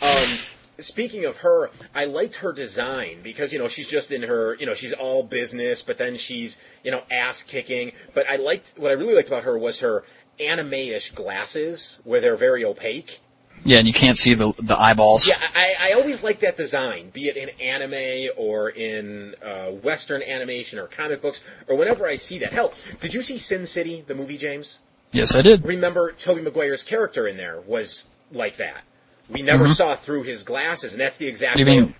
um, 0.00 0.38
speaking 0.78 1.24
of 1.24 1.38
her, 1.38 1.68
I 1.96 2.04
liked 2.04 2.36
her 2.36 2.52
design 2.52 3.22
because 3.24 3.52
you 3.52 3.58
know 3.58 3.66
she's 3.66 3.88
just 3.88 4.12
in 4.12 4.22
her 4.22 4.54
you 4.54 4.66
know 4.66 4.74
she's 4.74 4.92
all 4.92 5.24
business, 5.24 5.82
but 5.82 5.98
then 5.98 6.16
she's 6.16 6.60
you 6.84 6.92
know 6.92 7.02
ass 7.10 7.42
kicking. 7.42 7.90
But 8.14 8.30
I 8.30 8.36
liked 8.36 8.74
what 8.76 8.92
I 8.92 8.94
really 8.94 9.16
liked 9.16 9.26
about 9.28 9.42
her 9.42 9.58
was 9.58 9.80
her 9.80 10.04
anime-ish 10.38 11.10
glasses, 11.10 11.98
where 12.04 12.20
they're 12.20 12.36
very 12.36 12.64
opaque. 12.64 13.18
Yeah, 13.64 13.78
and 13.78 13.86
you 13.86 13.92
can't 13.94 14.16
see 14.16 14.34
the 14.34 14.52
the 14.58 14.78
eyeballs. 14.78 15.28
Yeah, 15.28 15.36
I, 15.54 15.74
I 15.80 15.92
always 15.92 16.22
like 16.22 16.40
that 16.40 16.56
design, 16.56 17.10
be 17.10 17.28
it 17.28 17.36
in 17.36 17.48
anime 17.60 18.30
or 18.36 18.70
in 18.70 19.34
uh, 19.42 19.66
Western 19.70 20.22
animation 20.22 20.78
or 20.78 20.86
comic 20.86 21.22
books, 21.22 21.44
or 21.68 21.76
whenever 21.76 22.06
I 22.06 22.16
see 22.16 22.38
that. 22.38 22.52
Hell, 22.52 22.72
did 23.00 23.14
you 23.14 23.22
see 23.22 23.38
Sin 23.38 23.66
City, 23.66 24.02
the 24.06 24.14
movie, 24.14 24.36
James? 24.36 24.80
Yes, 25.12 25.36
I 25.36 25.42
did. 25.42 25.64
Remember, 25.64 26.12
Tobey 26.12 26.40
Maguire's 26.40 26.82
character 26.82 27.26
in 27.28 27.36
there 27.36 27.60
was 27.60 28.08
like 28.32 28.56
that. 28.56 28.82
We 29.28 29.42
never 29.42 29.68
saw 29.68 29.94
through 29.94 30.24
his 30.24 30.42
glasses, 30.42 30.92
and 30.92 31.00
that's 31.00 31.16
the 31.18 31.26
exact. 31.28 31.58
Mm-hmm. 31.58 31.72
You 31.72 31.80
mean 31.82 31.94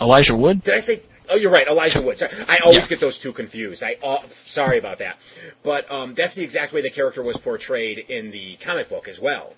Elijah 0.00 0.36
Wood? 0.36 0.62
Did 0.62 0.74
I 0.74 0.80
say? 0.80 1.02
Oh, 1.30 1.36
you're 1.36 1.50
right, 1.50 1.66
Elijah 1.66 2.00
Wood. 2.02 2.18
Sorry, 2.18 2.32
I 2.48 2.58
always 2.58 2.84
Yeah. 2.84 2.90
get 2.90 3.00
those 3.00 3.18
two 3.18 3.32
confused. 3.32 3.82
I 3.82 3.96
uh, 4.02 4.20
sorry 4.28 4.78
about 4.78 4.98
that, 4.98 5.18
but 5.62 5.90
um, 5.90 6.14
that's 6.14 6.34
the 6.34 6.42
exact 6.42 6.72
way 6.72 6.82
the 6.82 6.90
character 6.90 7.22
was 7.22 7.36
portrayed 7.36 7.98
in 7.98 8.30
the 8.30 8.56
comic 8.56 8.88
book 8.88 9.08
as 9.08 9.20
well. 9.20 9.54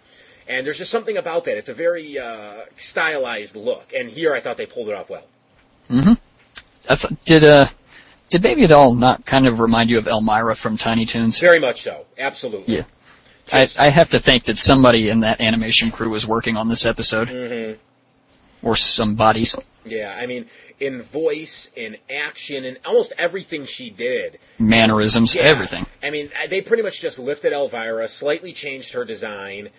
And 0.50 0.66
there's 0.66 0.78
just 0.78 0.90
something 0.90 1.16
about 1.16 1.44
that. 1.44 1.56
It's 1.56 1.68
a 1.68 1.74
very 1.74 2.18
uh, 2.18 2.62
stylized 2.76 3.54
look, 3.54 3.92
and 3.96 4.10
here 4.10 4.34
I 4.34 4.40
thought 4.40 4.56
they 4.56 4.66
pulled 4.66 4.88
it 4.88 4.94
off 4.96 5.08
well. 5.08 5.24
Th- 5.88 7.14
did 7.24 7.44
uh 7.44 7.66
did 8.30 8.42
Baby 8.42 8.66
Doll 8.66 8.94
not 8.94 9.24
kind 9.24 9.46
of 9.46 9.60
remind 9.60 9.90
you 9.90 9.98
of 9.98 10.04
Elmyra 10.06 10.56
from 10.56 10.76
Tiny 10.76 11.06
Toons? 11.06 11.38
Very 11.38 11.60
much 11.60 11.82
so. 11.82 12.04
Absolutely. 12.18 12.76
Yeah. 12.76 12.82
I, 13.52 13.68
I 13.78 13.88
have 13.88 14.10
to 14.10 14.18
think 14.18 14.44
that 14.44 14.58
somebody 14.58 15.08
in 15.08 15.20
that 15.20 15.40
animation 15.40 15.90
crew 15.90 16.10
was 16.10 16.26
working 16.26 16.56
on 16.56 16.68
this 16.68 16.84
episode. 16.86 17.28
Mm-hmm. 17.28 17.74
Or 18.62 18.76
some 18.76 19.14
bodies. 19.14 19.56
Yeah, 19.86 20.14
I 20.16 20.26
mean, 20.26 20.46
in 20.78 21.00
voice, 21.00 21.72
in 21.74 21.96
action, 22.14 22.64
in 22.64 22.76
almost 22.84 23.12
everything 23.16 23.64
she 23.64 23.88
did. 23.88 24.38
Mannerisms, 24.58 25.34
Yeah. 25.34 25.42
everything. 25.42 25.86
I 26.02 26.10
mean, 26.10 26.28
they 26.48 26.60
pretty 26.60 26.82
much 26.82 27.00
just 27.00 27.18
lifted 27.18 27.52
Elvira, 27.52 28.06
slightly 28.08 28.52
changed 28.52 28.92
her 28.92 29.04
design, 29.04 29.70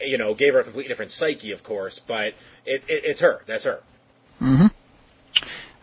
you 0.00 0.18
know, 0.18 0.34
gave 0.34 0.54
her 0.54 0.60
a 0.60 0.64
completely 0.64 0.88
different 0.88 1.10
psyche, 1.10 1.52
of 1.52 1.62
course, 1.62 1.98
but 1.98 2.34
it, 2.66 2.82
it, 2.88 3.04
it's 3.04 3.20
her. 3.20 3.42
That's 3.46 3.64
her. 3.64 3.80
hmm 4.38 4.66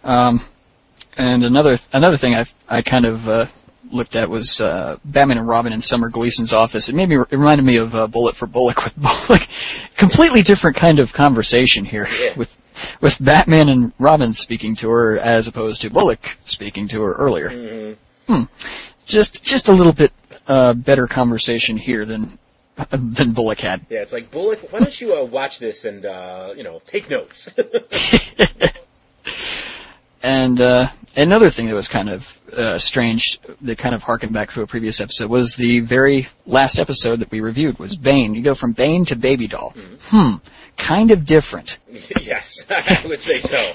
Um, 0.03 0.41
and 1.17 1.43
another 1.43 1.77
another 1.93 2.17
thing 2.17 2.35
I 2.35 2.45
I 2.69 2.81
kind 2.81 3.05
of 3.05 3.27
uh, 3.27 3.45
looked 3.91 4.15
at 4.15 4.29
was 4.29 4.61
uh, 4.61 4.97
Batman 5.05 5.37
and 5.37 5.47
Robin 5.47 5.73
in 5.73 5.79
Summer 5.81 6.09
Gleason's 6.09 6.53
office. 6.53 6.89
It 6.89 6.95
made 6.95 7.09
me 7.09 7.15
it 7.17 7.31
reminded 7.31 7.63
me 7.65 7.77
of 7.77 7.95
uh, 7.95 8.07
Bullet 8.07 8.35
for 8.35 8.47
Bullock 8.47 8.83
with 8.83 8.95
Bullock. 8.97 9.47
Completely 9.97 10.41
different 10.41 10.75
kind 10.75 10.99
of 10.99 11.13
conversation 11.13 11.85
here 11.85 12.07
Yeah. 12.21 12.33
with 12.37 12.57
with 13.01 13.23
Batman 13.23 13.69
and 13.69 13.93
Robin 13.99 14.33
speaking 14.33 14.75
to 14.75 14.89
her 14.89 15.17
as 15.17 15.47
opposed 15.47 15.81
to 15.83 15.89
Bullock 15.89 16.37
speaking 16.43 16.87
to 16.89 17.01
her 17.03 17.13
earlier. 17.13 17.49
Mm-hmm. 17.49 18.43
Just 19.05 19.43
just 19.43 19.69
a 19.69 19.71
little 19.71 19.93
bit 19.93 20.11
uh, 20.47 20.73
better 20.73 21.07
conversation 21.07 21.77
here 21.77 22.03
than 22.05 22.37
than 22.91 23.31
Bullock 23.31 23.59
had. 23.59 23.85
Yeah, 23.89 24.01
it's 24.01 24.13
like, 24.13 24.31
Bullock, 24.31 24.59
why 24.71 24.79
don't 24.79 25.01
you 25.01 25.15
uh, 25.15 25.23
watch 25.23 25.59
this 25.59 25.85
and, 25.85 26.05
uh, 26.05 26.53
you 26.55 26.63
know, 26.63 26.81
take 26.85 27.09
notes? 27.09 27.55
And 30.25 30.59
uh, 30.59 30.87
another 31.15 31.51
thing 31.51 31.67
that 31.67 31.75
was 31.75 31.87
kind 31.87 32.09
of 32.09 32.41
uh, 32.51 32.79
strange, 32.79 33.39
that 33.61 33.77
kind 33.77 33.93
of 33.93 34.01
harkened 34.01 34.33
back 34.33 34.51
to 34.53 34.63
a 34.63 34.67
previous 34.67 34.99
episode, 34.99 35.29
was 35.29 35.55
the 35.55 35.81
very 35.81 36.27
last 36.47 36.79
episode 36.79 37.19
that 37.19 37.29
we 37.29 37.41
reviewed 37.41 37.77
was 37.77 37.95
Bane. 37.95 38.33
You 38.33 38.41
go 38.41 38.55
from 38.55 38.71
Bane 38.71 39.05
to 39.05 39.15
Baby 39.15 39.45
Doll. 39.45 39.75
Hmm, 40.05 40.37
kind 40.77 41.11
of 41.11 41.25
different. 41.25 41.77
yes, 42.23 42.65
I 42.71 43.05
would 43.07 43.21
say 43.21 43.39
so. 43.39 43.73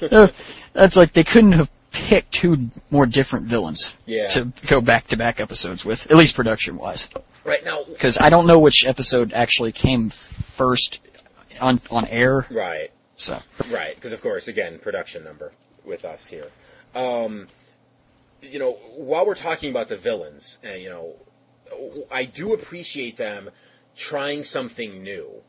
You 0.00 0.08
know? 0.08 0.30
That's 0.72 0.96
like 0.96 1.12
they 1.12 1.24
couldn't 1.24 1.52
have 1.52 1.70
picked 1.90 2.32
two 2.32 2.70
more 2.90 3.06
different 3.06 3.46
villains 3.46 3.92
Yeah. 4.06 4.28
to 4.28 4.52
go 4.66 4.80
back 4.80 5.06
to 5.08 5.16
back 5.16 5.40
episodes 5.40 5.84
with, 5.84 6.10
at 6.10 6.16
least 6.16 6.34
production 6.36 6.76
wise. 6.76 7.08
Right 7.44 7.64
now, 7.64 7.84
Because 7.84 8.18
I 8.18 8.28
don't 8.28 8.46
know 8.46 8.58
which 8.58 8.86
episode 8.86 9.32
actually 9.32 9.72
came 9.72 10.10
first 10.10 11.00
on 11.60 11.80
on 11.90 12.06
air. 12.06 12.46
right. 12.50 12.90
So 13.16 13.40
Right, 13.70 13.94
because 13.94 14.12
of 14.12 14.22
course, 14.22 14.46
again, 14.48 14.78
production 14.78 15.24
number 15.24 15.52
with 15.84 16.04
us 16.04 16.28
here. 16.28 16.48
Um, 16.94 17.48
you 18.42 18.58
know, 18.60 18.72
while 18.94 19.26
we're 19.26 19.34
talking 19.34 19.70
about 19.70 19.88
the 19.88 19.96
villains, 19.96 20.58
uh, 20.64 20.74
you 20.74 20.88
know, 20.88 21.14
I 22.10 22.24
do 22.24 22.52
appreciate 22.54 23.16
them 23.16 23.50
trying 23.96 24.44
something 24.44 25.02
new 25.02 25.42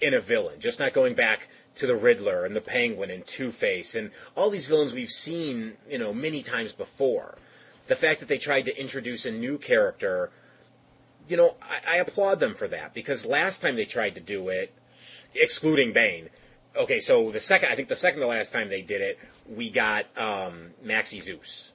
in 0.00 0.12
a 0.12 0.20
villain, 0.20 0.60
just 0.60 0.78
not 0.78 0.92
going 0.92 1.14
back 1.14 1.48
to 1.78 1.86
the 1.86 1.96
Riddler 1.96 2.44
and 2.44 2.54
the 2.56 2.60
Penguin 2.60 3.10
and 3.10 3.26
Two 3.26 3.52
Face 3.52 3.94
and 3.94 4.10
all 4.36 4.50
these 4.50 4.66
villains 4.66 4.92
we've 4.92 5.10
seen, 5.10 5.76
you 5.88 5.98
know, 5.98 6.12
many 6.12 6.42
times 6.42 6.72
before. 6.72 7.38
The 7.86 7.96
fact 7.96 8.20
that 8.20 8.28
they 8.28 8.36
tried 8.38 8.62
to 8.66 8.78
introduce 8.78 9.24
a 9.24 9.30
new 9.30 9.58
character, 9.58 10.30
you 11.28 11.36
know, 11.36 11.54
I, 11.62 11.94
I 11.94 11.96
applaud 11.98 12.40
them 12.40 12.54
for 12.54 12.68
that 12.68 12.94
because 12.94 13.24
last 13.24 13.62
time 13.62 13.76
they 13.76 13.84
tried 13.84 14.14
to 14.16 14.20
do 14.20 14.48
it, 14.48 14.74
excluding 15.34 15.92
Bane. 15.92 16.30
Okay, 16.76 17.00
so 17.00 17.30
the 17.30 17.40
second, 17.40 17.70
I 17.70 17.76
think 17.76 17.88
the 17.88 17.96
second 17.96 18.20
to 18.20 18.26
last 18.26 18.52
time 18.52 18.68
they 18.68 18.82
did 18.82 19.00
it, 19.00 19.18
we 19.48 19.70
got 19.70 20.06
um, 20.18 20.70
Maxie 20.82 21.20
Zeus. 21.20 21.72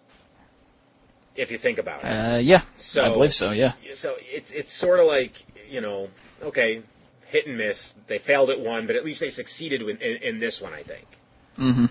If 1.35 1.49
you 1.49 1.57
think 1.57 1.79
about 1.79 2.03
it, 2.03 2.07
uh, 2.07 2.37
yeah, 2.37 2.61
So- 2.75 3.05
I 3.05 3.09
believe 3.09 3.33
so. 3.33 3.51
Yeah. 3.51 3.73
so 3.93 4.15
it's 4.19 4.51
it's 4.51 4.71
sort 4.71 4.99
of 4.99 5.07
like 5.07 5.43
you 5.67 5.81
know, 5.81 6.09
okay, 6.43 6.83
hit 7.33 7.47
and 7.47 7.57
miss. 7.57 7.95
They 8.07 8.19
failed 8.19 8.51
at 8.51 8.59
one, 8.59 8.85
but 8.85 8.95
at 8.95 9.03
least 9.03 9.19
they 9.19 9.31
succeeded 9.31 9.81
in, 9.81 9.97
in 9.97 10.39
this 10.39 10.61
one, 10.61 10.71
I 10.71 10.83
think. 10.83 11.07
hmm 11.55 11.85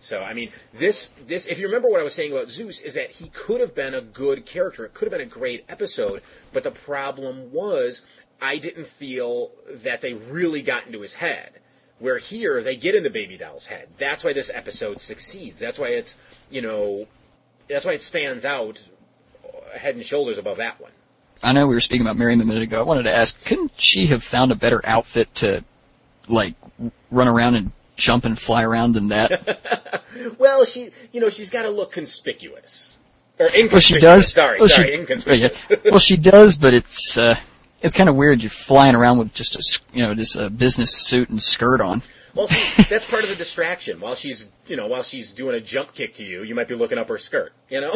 So 0.00 0.22
I 0.22 0.32
mean, 0.32 0.50
this 0.72 1.08
this 1.26 1.46
if 1.46 1.58
you 1.58 1.66
remember 1.66 1.88
what 1.90 2.00
I 2.00 2.02
was 2.02 2.14
saying 2.14 2.32
about 2.32 2.50
Zeus 2.50 2.80
is 2.80 2.94
that 2.94 3.10
he 3.12 3.28
could 3.28 3.60
have 3.60 3.74
been 3.74 3.94
a 3.94 4.00
good 4.00 4.46
character. 4.46 4.86
It 4.86 4.94
could 4.94 5.06
have 5.06 5.12
been 5.12 5.28
a 5.28 5.30
great 5.30 5.64
episode, 5.68 6.22
but 6.52 6.62
the 6.62 6.70
problem 6.70 7.52
was 7.52 8.06
I 8.40 8.56
didn't 8.56 8.86
feel 8.86 9.50
that 9.68 10.00
they 10.00 10.14
really 10.14 10.62
got 10.62 10.86
into 10.86 11.02
his 11.02 11.14
head. 11.14 11.60
Where 11.98 12.18
here 12.18 12.62
they 12.62 12.76
get 12.76 12.94
in 12.94 13.02
the 13.02 13.10
baby 13.10 13.36
doll's 13.36 13.66
head. 13.66 13.88
That's 13.98 14.24
why 14.24 14.32
this 14.32 14.50
episode 14.52 15.00
succeeds. 15.00 15.60
That's 15.60 15.78
why 15.78 15.88
it's 15.88 16.16
you 16.50 16.62
know, 16.62 17.06
that's 17.68 17.84
why 17.84 17.92
it 17.92 18.02
stands 18.02 18.44
out 18.44 18.82
head 19.76 19.94
and 19.94 20.04
shoulders 20.04 20.38
above 20.38 20.56
that 20.56 20.80
one. 20.80 20.92
I 21.42 21.52
know 21.52 21.66
we 21.66 21.74
were 21.74 21.80
speaking 21.80 22.06
about 22.06 22.16
Miriam 22.16 22.40
a 22.40 22.44
minute 22.44 22.62
ago. 22.62 22.80
I 22.80 22.84
wanted 22.84 23.04
to 23.04 23.12
ask, 23.12 23.42
couldn't 23.44 23.72
she 23.76 24.06
have 24.06 24.22
found 24.22 24.52
a 24.52 24.54
better 24.54 24.80
outfit 24.84 25.32
to, 25.36 25.64
like, 26.28 26.54
run 27.10 27.28
around 27.28 27.54
and 27.56 27.72
jump 27.96 28.24
and 28.24 28.38
fly 28.38 28.62
around 28.62 28.92
than 28.92 29.08
that? 29.08 30.02
Well, 30.38 30.64
she 30.64 30.88
you 31.12 31.20
know 31.20 31.28
she's 31.28 31.50
got 31.50 31.62
to 31.62 31.68
look 31.68 31.92
conspicuous 31.92 32.96
or 33.38 33.46
inconspicuous. 33.46 33.72
well, 33.72 33.80
she 33.80 33.98
does. 33.98 34.32
Sorry, 34.32 34.58
well, 34.58 34.68
sorry, 34.68 34.88
she, 34.88 34.94
inconspicuous. 34.96 35.66
yeah. 35.70 35.76
Well, 35.84 35.98
she 35.98 36.16
does, 36.16 36.56
but 36.56 36.72
it's 36.72 37.18
uh, 37.18 37.36
it's 37.82 37.92
kind 37.92 38.08
of 38.08 38.16
weird. 38.16 38.42
You're 38.42 38.48
flying 38.50 38.94
around 38.94 39.18
with 39.18 39.34
just 39.34 39.56
a 39.56 39.58
s- 39.58 39.82
you 39.92 40.02
know 40.02 40.14
just 40.14 40.36
a 40.36 40.48
business 40.48 40.90
suit 40.96 41.28
and 41.28 41.40
skirt 41.42 41.82
on. 41.82 42.00
Well, 42.34 42.46
see, 42.46 42.82
that's 42.90 43.04
part 43.04 43.24
of 43.24 43.28
the 43.28 43.36
distraction. 43.36 44.00
While 44.00 44.14
she's, 44.14 44.50
you 44.66 44.76
know, 44.76 44.86
while 44.86 45.02
she's 45.02 45.32
doing 45.34 45.54
a 45.54 45.60
jump 45.60 45.92
kick 45.94 46.14
to 46.14 46.24
you, 46.24 46.42
you 46.42 46.54
might 46.54 46.68
be 46.68 46.74
looking 46.74 46.96
up 46.98 47.08
her 47.10 47.18
skirt. 47.18 47.52
You 47.68 47.82
know, 47.82 47.92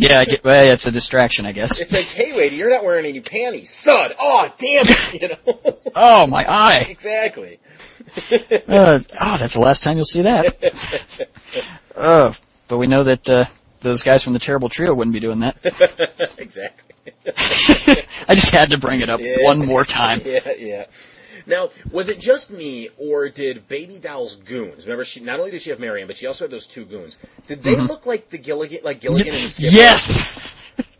Yeah, 0.00 0.20
I 0.20 0.24
get, 0.26 0.44
well, 0.44 0.64
yeah, 0.64 0.72
it's 0.74 0.86
a 0.86 0.92
distraction, 0.92 1.44
I 1.44 1.50
guess. 1.52 1.80
it's 1.80 1.92
like, 1.92 2.04
hey, 2.04 2.32
lady, 2.36 2.54
you're 2.54 2.70
not 2.70 2.84
wearing 2.84 3.04
any 3.04 3.18
panties. 3.20 3.72
Thud. 3.72 4.14
Oh, 4.18 4.48
damn 4.56 4.84
it. 4.86 5.14
You 5.22 5.28
know, 5.30 5.78
Oh, 5.94 6.26
my 6.28 6.44
eye. 6.48 6.86
exactly. 6.88 7.58
Uh, 8.32 9.00
oh, 9.20 9.36
that's 9.38 9.54
the 9.54 9.60
last 9.60 9.82
time 9.84 9.96
you'll 9.96 10.04
see 10.06 10.22
that. 10.22 11.28
Oh, 11.96 12.34
but 12.68 12.78
we 12.78 12.86
know 12.86 13.02
that 13.04 13.28
uh, 13.28 13.44
those 13.80 14.02
guys 14.04 14.22
from 14.22 14.32
the 14.34 14.38
Terrible 14.38 14.68
Trio 14.68 14.94
wouldn't 14.94 15.12
be 15.12 15.20
doing 15.20 15.40
that. 15.40 15.56
exactly. 16.38 16.94
I 18.28 18.34
just 18.34 18.50
had 18.52 18.70
to 18.70 18.78
bring 18.78 19.00
it 19.00 19.08
up 19.10 19.20
Yeah. 19.20 19.38
one 19.42 19.58
more 19.66 19.84
time. 19.84 20.20
Yeah, 20.24 20.52
yeah. 20.58 20.84
Now, 21.48 21.70
was 21.90 22.08
it 22.08 22.20
just 22.20 22.50
me, 22.50 22.90
or 22.98 23.28
did 23.30 23.66
Baby 23.68 23.98
Doll's 23.98 24.36
goons? 24.36 24.84
Remember, 24.84 25.04
she 25.04 25.20
not 25.20 25.40
only 25.40 25.50
did 25.50 25.62
she 25.62 25.70
have 25.70 25.80
Marion, 25.80 26.06
but 26.06 26.16
she 26.16 26.26
also 26.26 26.44
had 26.44 26.50
those 26.50 26.66
two 26.66 26.84
goons. 26.84 27.18
Did 27.46 27.62
they 27.62 27.74
look 27.74 28.06
like 28.06 28.28
the 28.28 28.38
Gilligan, 28.38 28.80
like 28.84 29.00
Gilligan 29.00 29.34
and 29.34 29.44
the 29.44 29.48
Skipper? 29.48 29.68
Mm-hmm. 29.68 29.76
Yes. 29.76 30.54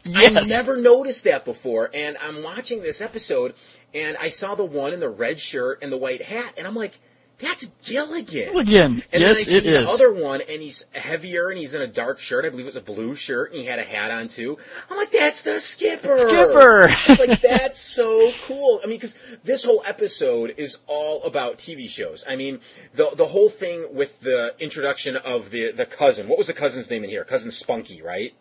Yes. 0.05 0.53
I 0.53 0.57
never 0.57 0.79
noticed 0.79 1.25
that 1.25 1.45
before, 1.45 1.91
and 1.93 2.17
I'm 2.17 2.43
watching 2.43 2.83
this 2.83 3.03
episode, 3.03 3.55
and 3.93 4.17
I 4.17 4.29
saw 4.29 4.55
the 4.55 4.65
one 4.65 4.95
in 4.95 5.01
the 5.01 5.11
red 5.11 5.39
shirt 5.39 5.81
and 5.83 5.93
the 5.93 5.99
white 5.99 6.23
hat, 6.23 6.55
and 6.57 6.67
I'm 6.67 6.75
like, 6.75 6.99
that's 7.41 7.67
Gilligan. 7.85 8.57
Again, 8.57 9.03
And 9.13 9.21
yes, 9.23 9.47
then 9.47 9.55
I 9.55 9.59
it 9.59 9.63
see 9.63 9.69
is. 9.69 9.99
the 9.99 10.07
other 10.07 10.13
one, 10.13 10.41
and 10.41 10.61
he's 10.61 10.87
heavier, 10.93 11.51
and 11.51 11.59
he's 11.59 11.73
in 11.73 11.83
a 11.83 11.87
dark 11.87 12.19
shirt. 12.19 12.45
I 12.45 12.49
believe 12.49 12.67
it 12.67 12.75
was 12.75 12.77
a 12.77 12.81
blue 12.81 13.15
shirt, 13.15 13.53
and 13.53 13.61
he 13.61 13.67
had 13.67 13.79
a 13.79 13.85
hat 13.85 14.11
on 14.11 14.27
too. 14.29 14.59
I'm 14.91 14.97
like, 14.97 15.13
that's 15.13 15.43
the 15.43 15.61
skipper. 15.61 16.19
Skipper. 16.19 16.87
It's 17.07 17.21
like 17.21 17.41
that's 17.43 17.81
so 17.81 18.33
cool. 18.47 18.81
I 18.83 18.87
mean, 18.87 18.97
because 18.97 19.17
this 19.45 19.65
whole 19.65 19.83
episode 19.87 20.55
is 20.57 20.79
all 20.89 21.23
about 21.23 21.59
TV 21.59 21.89
shows. 21.89 22.25
I 22.29 22.35
mean, 22.35 22.59
the 22.95 23.11
the 23.15 23.27
whole 23.27 23.49
thing 23.49 23.87
with 23.95 24.21
the 24.21 24.55
introduction 24.59 25.17
of 25.17 25.51
the 25.51 25.71
the 25.71 25.87
cousin. 25.87 26.27
What 26.29 26.39
was 26.39 26.49
the 26.49 26.55
cousin's 26.55 26.91
name 26.91 27.05
in 27.05 27.11
here? 27.11 27.25
Cousin 27.25 27.51
Spunky, 27.53 28.03
right? 28.03 28.35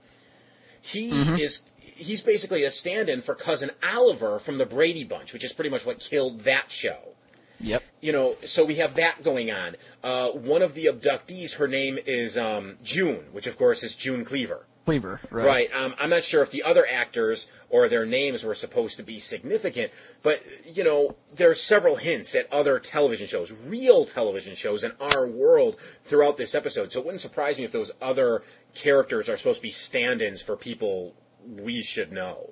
He 0.81 1.11
Mm-hmm. 1.11 1.35
is. 1.35 1.65
He's 1.81 2.21
basically 2.21 2.63
a 2.63 2.69
stand-in 2.71 3.21
for 3.21 3.33
cousin 3.33 3.71
Oliver 3.83 4.37
from 4.37 4.59
the 4.59 4.67
Brady 4.67 5.03
Bunch, 5.03 5.33
which 5.33 5.43
is 5.43 5.51
pretty 5.51 5.71
much 5.71 5.83
what 5.83 5.99
killed 5.99 6.41
that 6.41 6.71
show 6.71 7.13
Yep. 7.59 7.83
you 8.01 8.11
know, 8.11 8.35
so 8.43 8.63
we 8.63 8.75
have 8.75 8.95
that 8.95 9.23
going 9.23 9.51
on. 9.51 9.75
Uh, 10.03 10.29
one 10.29 10.61
of 10.61 10.73
the 10.73 10.85
abductees, 10.85 11.55
her 11.55 11.67
name 11.67 11.97
is 12.05 12.37
um, 12.37 12.77
June, 12.83 13.25
which 13.31 13.47
of 13.47 13.57
course 13.57 13.83
is 13.83 13.95
June 13.95 14.23
Cleaver. 14.23 14.65
Cleaver, 14.85 15.19
right? 15.31 15.45
Right. 15.45 15.73
Um, 15.73 15.95
I'm 15.99 16.09
not 16.09 16.23
sure 16.23 16.41
if 16.41 16.51
the 16.51 16.63
other 16.63 16.87
actors 16.87 17.51
or 17.69 17.89
their 17.89 18.05
names 18.05 18.45
were 18.45 18.55
supposed 18.55 18.95
to 18.95 19.03
be 19.03 19.19
significant, 19.19 19.91
but 20.23 20.41
you 20.65 20.81
know, 20.81 21.17
there 21.35 21.49
are 21.49 21.55
several 21.55 21.97
hints 21.97 22.33
at 22.35 22.51
other 22.53 22.79
television 22.79 23.27
shows, 23.27 23.51
real 23.51 24.05
television 24.05 24.55
shows 24.55 24.85
in 24.85 24.93
our 25.01 25.27
world 25.27 25.75
throughout 26.03 26.37
this 26.37 26.55
episode. 26.55 26.93
So 26.93 26.99
it 26.99 27.05
wouldn't 27.05 27.19
surprise 27.19 27.57
me 27.57 27.65
if 27.65 27.73
those 27.73 27.91
other 28.01 28.43
characters 28.75 29.27
are 29.27 29.35
supposed 29.35 29.59
to 29.59 29.63
be 29.63 29.71
stand-ins 29.71 30.41
for 30.41 30.55
people 30.55 31.13
we 31.45 31.81
should 31.81 32.13
know. 32.13 32.51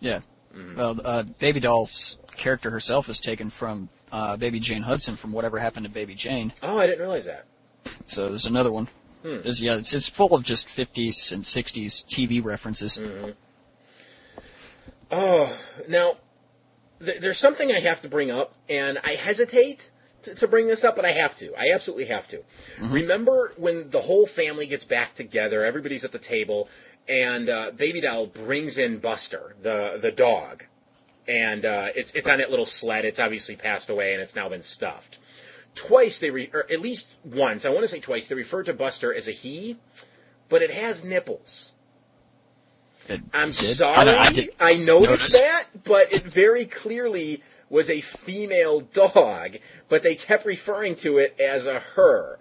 Yeah. 0.00 0.22
Mm-hmm. 0.52 0.76
Well, 0.76 1.00
uh, 1.04 1.22
Baby 1.22 1.60
Doll's 1.60 2.18
character 2.36 2.70
herself 2.70 3.08
is 3.08 3.20
taken 3.20 3.48
from 3.50 3.90
uh, 4.12 4.36
Baby 4.36 4.60
Jane 4.60 4.82
Hudson 4.82 5.16
from 5.16 5.32
Whatever 5.32 5.58
Happened 5.58 5.86
to 5.86 5.92
Baby 5.92 6.14
Jane. 6.14 6.52
Oh, 6.62 6.78
I 6.78 6.86
didn't 6.86 7.00
realize 7.00 7.26
that. 7.26 7.46
So 8.06 8.28
there's 8.28 8.46
another 8.46 8.72
one. 8.72 8.88
Hmm. 9.22 9.42
There's, 9.42 9.60
yeah, 9.60 9.76
it's, 9.76 9.92
it's 9.94 10.08
full 10.08 10.34
of 10.34 10.42
just 10.42 10.66
50s 10.66 11.32
and 11.32 11.42
60s 11.42 12.06
TV 12.06 12.42
references. 12.42 12.98
Hmm. 12.98 13.30
Oh, 15.10 15.56
now 15.88 16.16
th- 17.04 17.20
there's 17.20 17.38
something 17.38 17.70
I 17.72 17.80
have 17.80 18.00
to 18.02 18.08
bring 18.08 18.30
up, 18.30 18.54
and 18.68 18.98
I 19.04 19.10
hesitate 19.10 19.90
to, 20.22 20.34
to 20.34 20.48
bring 20.48 20.66
this 20.66 20.84
up, 20.84 20.96
but 20.96 21.04
I 21.04 21.10
have 21.10 21.36
to. 21.38 21.52
I 21.58 21.70
absolutely 21.72 22.06
have 22.06 22.28
to. 22.28 22.42
Remember 22.80 23.52
when 23.56 23.90
the 23.90 24.02
whole 24.02 24.26
family 24.26 24.66
gets 24.66 24.84
back 24.84 25.14
together, 25.14 25.64
everybody's 25.64 26.04
at 26.04 26.12
the 26.12 26.18
table, 26.18 26.68
and 27.08 27.48
uh, 27.48 27.70
Baby 27.72 28.02
Doll 28.02 28.26
brings 28.26 28.78
in 28.78 28.98
Buster, 28.98 29.56
the 29.62 29.98
the 30.00 30.12
dog, 30.12 30.64
and 31.30 31.64
uh, 31.64 31.88
it's 31.94 32.10
it's 32.12 32.28
on 32.28 32.38
that 32.38 32.50
little 32.50 32.66
sled. 32.66 33.04
It's 33.04 33.20
obviously 33.20 33.54
passed 33.54 33.88
away, 33.88 34.12
and 34.12 34.20
it's 34.20 34.34
now 34.34 34.48
been 34.48 34.64
stuffed. 34.64 35.18
Twice 35.76 36.18
they, 36.18 36.30
re- 36.30 36.50
or 36.52 36.66
at 36.70 36.80
least 36.80 37.12
once, 37.24 37.64
I 37.64 37.68
want 37.70 37.82
to 37.82 37.88
say 37.88 38.00
twice, 38.00 38.26
they 38.26 38.34
refer 38.34 38.64
to 38.64 38.74
Buster 38.74 39.14
as 39.14 39.28
a 39.28 39.30
he, 39.30 39.76
but 40.48 40.60
it 40.62 40.72
has 40.72 41.04
nipples. 41.04 41.70
It- 43.08 43.20
I'm 43.32 43.50
it 43.50 43.54
sorry, 43.54 43.96
I, 43.96 44.04
know, 44.04 44.18
I, 44.18 44.48
I 44.58 44.74
noticed 44.74 45.34
notice. 45.34 45.40
that, 45.40 45.66
but 45.84 46.12
it 46.12 46.22
very 46.22 46.66
clearly 46.66 47.42
was 47.68 47.88
a 47.88 48.00
female 48.00 48.80
dog, 48.80 49.58
but 49.88 50.02
they 50.02 50.16
kept 50.16 50.44
referring 50.44 50.96
to 50.96 51.18
it 51.18 51.38
as 51.38 51.66
a 51.66 51.78
her. 51.78 52.40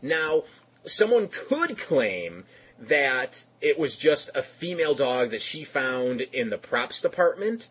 Now, 0.00 0.44
someone 0.84 1.26
could 1.26 1.76
claim 1.76 2.44
that 2.78 3.44
it 3.60 3.76
was 3.76 3.96
just 3.96 4.30
a 4.36 4.42
female 4.42 4.94
dog 4.94 5.30
that 5.30 5.42
she 5.42 5.64
found 5.64 6.20
in 6.20 6.50
the 6.50 6.58
props 6.58 7.00
department, 7.00 7.68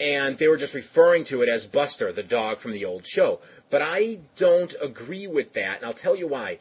and 0.00 0.38
they 0.38 0.48
were 0.48 0.56
just 0.56 0.74
referring 0.74 1.24
to 1.24 1.42
it 1.42 1.48
as 1.48 1.66
Buster, 1.66 2.12
the 2.12 2.22
dog 2.22 2.58
from 2.58 2.72
the 2.72 2.84
old 2.84 3.06
show. 3.06 3.40
But 3.70 3.82
I 3.82 4.20
don't 4.36 4.74
agree 4.80 5.26
with 5.26 5.52
that, 5.54 5.78
and 5.78 5.86
I'll 5.86 5.92
tell 5.92 6.16
you 6.16 6.26
why. 6.26 6.58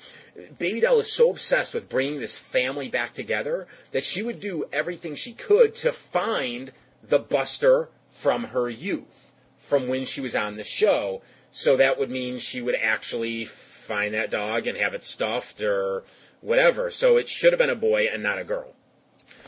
Baby 0.58 0.82
Doll 0.82 1.00
is 1.00 1.12
so 1.12 1.32
obsessed 1.32 1.74
with 1.74 1.90
bringing 1.90 2.20
this 2.20 2.38
family 2.38 2.90
back 2.90 3.14
together 3.14 3.68
that 3.92 4.04
she 4.04 4.24
would 4.24 4.40
do 4.40 4.66
everything 4.74 5.16
she 5.16 5.34
could 5.34 5.76
to 5.76 5.92
find 5.92 6.72
the 7.02 7.20
Buster 7.20 7.90
from 8.10 8.46
her 8.46 8.70
youth, 8.70 9.34
from 9.58 9.88
when 9.88 10.06
she 10.06 10.22
was 10.22 10.36
on 10.36 10.56
the 10.56 10.64
show. 10.64 11.22
So 11.52 11.78
that 11.78 11.98
would 11.98 12.10
mean 12.10 12.40
she 12.40 12.62
would 12.62 12.76
actually 12.76 13.46
find 13.46 14.14
that 14.14 14.32
dog 14.32 14.68
and 14.68 14.78
have 14.78 14.94
it 14.94 15.04
stuffed 15.04 15.62
or 15.62 16.04
whatever. 16.42 16.92
So 16.92 17.18
it 17.18 17.30
should 17.30 17.54
have 17.54 17.60
been 17.60 17.70
a 17.70 17.76
boy 17.76 18.08
and 18.12 18.22
not 18.22 18.40
a 18.40 18.44
girl. 18.44 18.74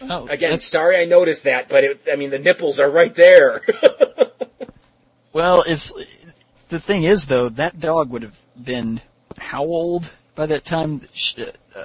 Oh, 0.01 0.23
Again, 0.27 0.51
that's- 0.51 0.65
sorry 0.65 0.99
I 1.01 1.05
noticed 1.05 1.43
that, 1.43 1.67
but 1.69 1.83
it, 1.83 2.01
I 2.11 2.15
mean 2.15 2.29
the 2.29 2.39
nipples 2.39 2.79
are 2.79 2.89
right 2.89 3.13
there. 3.15 3.61
Well, 5.31 5.63
it's 5.67 5.93
the 6.69 6.79
thing 6.79 7.03
is 7.03 7.27
though 7.27 7.49
that 7.49 7.79
dog 7.79 8.09
would 8.09 8.23
have 8.23 8.39
been 8.61 9.01
how 9.37 9.63
old 9.63 10.11
by 10.35 10.45
that 10.47 10.65
time? 10.65 11.01
sh- 11.13 11.35
Uh, 11.75 11.83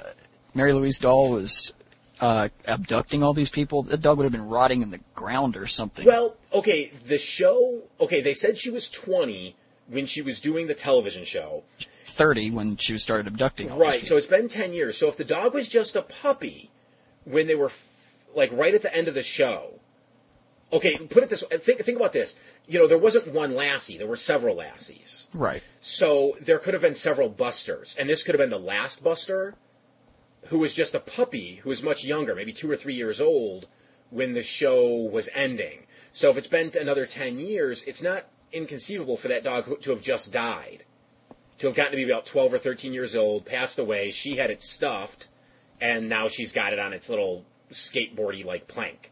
Mary 0.55 0.73
Louise 0.73 0.97
Dahl 0.99 1.29
was 1.29 1.73
uh, 2.21 2.49
abducting 2.65 3.21
all 3.21 3.33
these 3.33 3.49
people. 3.49 3.83
That 3.83 4.01
dog 4.01 4.17
would 4.17 4.23
have 4.23 4.31
been 4.31 4.47
rotting 4.47 4.81
in 4.81 4.89
the 4.89 4.99
ground 5.13 5.57
or 5.57 5.67
something. 5.67 6.05
well, 6.05 6.35
okay, 6.53 6.91
the 7.07 7.17
show. 7.17 7.83
Okay, 7.99 8.21
they 8.21 8.33
said 8.33 8.57
she 8.57 8.71
was 8.71 8.89
20 8.89 9.55
when 9.87 10.05
she 10.07 10.21
was 10.23 10.39
doing 10.39 10.65
the 10.67 10.73
television 10.73 11.23
show. 11.25 11.63
Thirty 12.05 12.49
when 12.49 12.77
she 12.77 12.97
started 12.97 13.27
abducting. 13.27 13.75
Right. 13.77 14.05
So 14.05 14.17
it's 14.17 14.27
been 14.27 14.47
10 14.49 14.73
years. 14.73 14.97
So 14.97 15.07
if 15.07 15.17
the 15.17 15.23
dog 15.25 15.53
was 15.53 15.67
just 15.69 15.95
a 15.95 16.01
puppy 16.01 16.71
when 17.25 17.45
they 17.47 17.55
were 17.55 17.69
like 18.35 18.51
right 18.53 18.73
at 18.73 18.81
the 18.81 18.95
end 18.95 19.07
of 19.07 19.13
the 19.13 19.23
show. 19.23 19.79
Okay, 20.73 20.97
put 20.97 21.23
it 21.23 21.29
this 21.29 21.43
way. 21.49 21.57
Think 21.57 21.79
think 21.81 21.97
about 21.97 22.13
this. 22.13 22.35
You 22.67 22.79
know, 22.79 22.87
there 22.87 22.97
wasn't 22.97 23.27
one 23.33 23.55
lassie. 23.55 23.97
There 23.97 24.07
were 24.07 24.15
several 24.15 24.55
lassies. 24.55 25.27
right. 25.33 25.63
So 25.79 26.35
there 26.41 26.59
could 26.59 26.73
have 26.73 26.81
been 26.81 26.95
several 26.95 27.29
Busters, 27.29 27.95
and 27.97 28.09
this 28.09 28.23
could 28.23 28.33
have 28.35 28.39
been 28.41 28.49
the 28.49 28.57
last 28.65 29.03
Buster, 29.03 29.55
who 30.47 30.59
was 30.59 30.73
just 30.73 30.95
a 30.95 30.99
puppy 30.99 31.55
who 31.63 31.69
was 31.69 31.83
much 31.83 32.03
younger, 32.03 32.35
maybe 32.35 32.51
two 32.51 32.69
or 32.69 32.75
three 32.75 32.95
years 32.95 33.21
old, 33.21 33.67
when 34.09 34.33
the 34.33 34.43
show 34.43 34.95
was 34.95 35.29
ending. 35.35 35.85
So 36.11 36.29
if 36.29 36.37
it's 36.37 36.47
been 36.47 36.71
another 36.79 37.05
ten 37.05 37.39
years, 37.39 37.83
it's 37.83 38.01
not 38.01 38.25
inconceivable 38.51 39.17
for 39.17 39.27
that 39.27 39.43
dog 39.43 39.81
to 39.81 39.91
have 39.91 40.01
just 40.01 40.33
died, 40.33 40.83
to 41.59 41.67
have 41.67 41.75
gotten 41.75 41.91
to 41.91 41.97
be 41.97 42.09
about 42.09 42.25
twelve 42.25 42.53
or 42.53 42.57
thirteen 42.57 42.93
years 42.93 43.15
old, 43.15 43.45
passed 43.45 43.77
away. 43.77 44.09
She 44.11 44.37
had 44.37 44.49
it 44.49 44.63
stuffed, 44.63 45.27
and 45.79 46.09
now 46.09 46.27
she's 46.27 46.51
got 46.51 46.73
it 46.73 46.79
on 46.79 46.91
its 46.91 47.07
little 47.09 47.45
skateboardy 47.71 48.45
like 48.45 48.67
plank. 48.67 49.11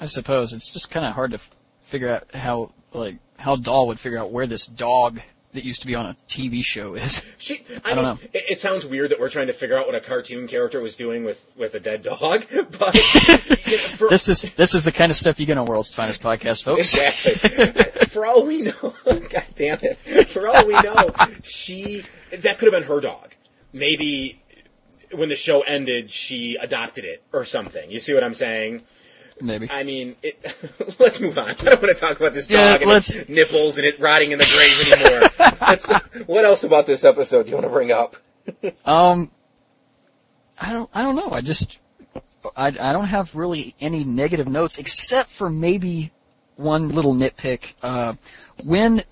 I 0.00 0.06
suppose 0.06 0.52
it's 0.52 0.72
just 0.72 0.90
kind 0.90 1.06
of 1.06 1.14
hard 1.14 1.30
to 1.30 1.36
f- 1.36 1.50
figure 1.82 2.14
out 2.14 2.34
how 2.34 2.72
like 2.92 3.16
how 3.38 3.56
Doll 3.56 3.86
would 3.88 4.00
figure 4.00 4.18
out 4.18 4.30
where 4.30 4.46
this 4.46 4.66
dog 4.66 5.20
that 5.52 5.64
used 5.64 5.80
to 5.80 5.86
be 5.86 5.94
on 5.94 6.06
a 6.06 6.16
TV 6.28 6.62
show 6.62 6.94
is. 6.94 7.22
She, 7.38 7.62
I, 7.84 7.92
I 7.92 7.94
don't 7.94 8.04
mean, 8.04 8.04
know. 8.04 8.20
It, 8.32 8.50
it 8.52 8.60
sounds 8.60 8.86
weird 8.86 9.10
that 9.10 9.20
we're 9.20 9.28
trying 9.28 9.46
to 9.48 9.52
figure 9.52 9.78
out 9.78 9.86
what 9.86 9.94
a 9.94 10.00
cartoon 10.00 10.48
character 10.48 10.80
was 10.80 10.96
doing 10.96 11.22
with, 11.22 11.52
with 11.56 11.74
a 11.74 11.80
dead 11.80 12.02
dog, 12.02 12.46
but 12.78 12.94
you 13.66 13.76
know, 13.76 13.82
for, 13.82 14.08
this 14.08 14.28
is 14.28 14.42
this 14.54 14.74
is 14.74 14.84
the 14.84 14.90
kind 14.90 15.10
of 15.10 15.16
stuff 15.16 15.38
you 15.38 15.46
get 15.46 15.58
on 15.58 15.66
World's 15.66 15.94
Finest 15.94 16.22
Podcast, 16.22 16.64
folks. 16.64 16.96
exactly. 16.96 18.06
for 18.06 18.26
all 18.26 18.44
we 18.44 18.62
know, 18.62 18.94
God 19.04 19.44
damn 19.54 19.78
it. 19.82 20.28
For 20.28 20.48
all 20.48 20.66
we 20.66 20.72
know, 20.74 21.10
she 21.42 22.02
that 22.30 22.58
could 22.58 22.72
have 22.72 22.80
been 22.80 22.88
her 22.88 23.00
dog. 23.00 23.34
Maybe 23.72 24.40
when 25.12 25.28
the 25.28 25.36
show 25.36 25.60
ended, 25.62 26.10
she 26.10 26.56
adopted 26.56 27.04
it 27.04 27.22
or 27.32 27.44
something. 27.44 27.90
You 27.90 28.00
see 28.00 28.14
what 28.14 28.24
I'm 28.24 28.34
saying? 28.34 28.82
Maybe. 29.40 29.70
I 29.70 29.82
mean, 29.82 30.16
it, 30.22 30.40
let's 30.98 31.20
move 31.20 31.38
on. 31.38 31.48
I 31.50 31.52
don't 31.54 31.82
want 31.82 31.94
to 31.94 32.00
talk 32.00 32.18
about 32.18 32.32
this 32.32 32.46
dog 32.46 32.80
Yeah, 32.80 32.88
and 32.88 32.90
its 32.96 33.28
nipples 33.28 33.76
and 33.76 33.86
it 33.86 33.98
rotting 34.00 34.32
in 34.32 34.38
the 34.38 34.46
grave 34.46 34.92
anymore. 34.92 36.26
What 36.26 36.44
else 36.44 36.64
about 36.64 36.86
this 36.86 37.04
episode 37.04 37.44
do 37.44 37.50
you 37.50 37.56
want 37.56 37.66
to 37.66 37.72
bring 37.72 37.92
up? 37.92 38.16
Um, 38.84 39.30
I 40.58 40.72
don't, 40.72 40.90
I 40.94 41.02
don't 41.02 41.16
know. 41.16 41.30
I 41.30 41.40
just, 41.40 41.78
I, 42.56 42.68
I 42.68 42.92
don't 42.92 43.06
have 43.06 43.34
really 43.36 43.74
any 43.80 44.04
negative 44.04 44.48
notes 44.48 44.78
except 44.78 45.28
for 45.30 45.50
maybe 45.50 46.12
one 46.56 46.88
little 46.88 47.14
nitpick. 47.14 47.74
Uh, 47.82 48.14
when 48.64 49.02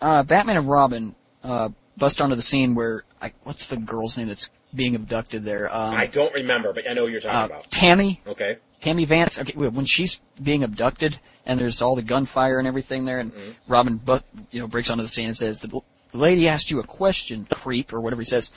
uh, 0.00 0.22
Batman 0.22 0.56
and 0.56 0.68
Robin 0.68 1.14
uh, 1.44 1.68
bust 1.96 2.20
onto 2.20 2.34
the 2.34 2.42
scene 2.42 2.74
where, 2.74 3.04
I, 3.20 3.32
what's 3.42 3.66
the 3.66 3.76
girl's 3.76 4.16
name 4.16 4.28
that's 4.28 4.48
being 4.74 4.94
abducted 4.94 5.44
there? 5.44 5.74
Um, 5.74 5.94
I 5.94 6.06
don't 6.06 6.32
remember, 6.34 6.72
but 6.72 6.88
I 6.88 6.92
know 6.94 7.02
what 7.04 7.12
you're 7.12 7.20
talking 7.20 7.52
uh, 7.52 7.56
about. 7.56 7.70
Tammy. 7.70 8.20
Okay. 8.26 8.58
Tammy 8.80 9.04
Vance. 9.04 9.38
Okay, 9.38 9.52
when 9.54 9.84
she's 9.84 10.20
being 10.42 10.64
abducted 10.64 11.18
and 11.46 11.58
there's 11.58 11.82
all 11.82 11.94
the 11.94 12.02
gunfire 12.02 12.58
and 12.58 12.66
everything 12.66 13.04
there, 13.04 13.18
and 13.18 13.32
Mm-hmm. 13.34 13.72
Robin, 13.72 13.96
but 13.96 14.24
you 14.50 14.60
know, 14.60 14.66
breaks 14.66 14.90
onto 14.90 15.02
the 15.02 15.08
scene 15.08 15.26
and 15.26 15.36
says, 15.36 15.60
"The 15.60 15.80
lady 16.12 16.48
asked 16.48 16.70
you 16.70 16.80
a 16.80 16.84
question, 16.84 17.46
creep," 17.50 17.92
or 17.92 18.00
whatever 18.00 18.20
he 18.20 18.26
says. 18.26 18.50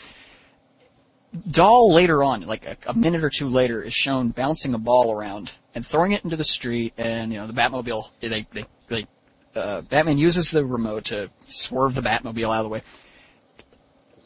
Doll 1.50 1.92
later 1.92 2.24
on, 2.24 2.42
like 2.42 2.66
a, 2.66 2.78
a 2.86 2.94
minute 2.94 3.24
or 3.24 3.30
two 3.30 3.50
later, 3.50 3.82
is 3.82 3.94
shown 3.94 4.30
bouncing 4.30 4.76
a 4.76 4.78
ball 4.78 5.12
around 5.12 5.52
and 5.74 5.86
throwing 5.86 6.12
it 6.12 6.24
into 6.24 6.36
the 6.36 6.44
street, 6.44 6.94
and 6.98 7.32
you 7.32 7.40
know 7.40 7.48
the 7.48 7.54
Batmobile. 7.54 8.10
They 8.22 8.46
they 8.52 8.66
they. 8.88 9.08
Uh, 9.56 9.82
Batman 9.82 10.18
uses 10.18 10.50
the 10.50 10.66
remote 10.66 11.06
to 11.06 11.30
swerve 11.40 11.94
the 11.94 12.02
Batmobile 12.02 12.46
out 12.46 12.60
of 12.60 12.64
the 12.64 12.70
way. 12.70 12.82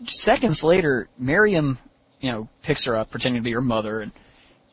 Seconds 0.05 0.63
later, 0.63 1.09
Miriam, 1.17 1.77
you 2.21 2.31
know, 2.31 2.49
picks 2.61 2.85
her 2.85 2.95
up, 2.95 3.09
pretending 3.09 3.41
to 3.41 3.45
be 3.45 3.53
her 3.53 3.61
mother, 3.61 4.01
and 4.01 4.11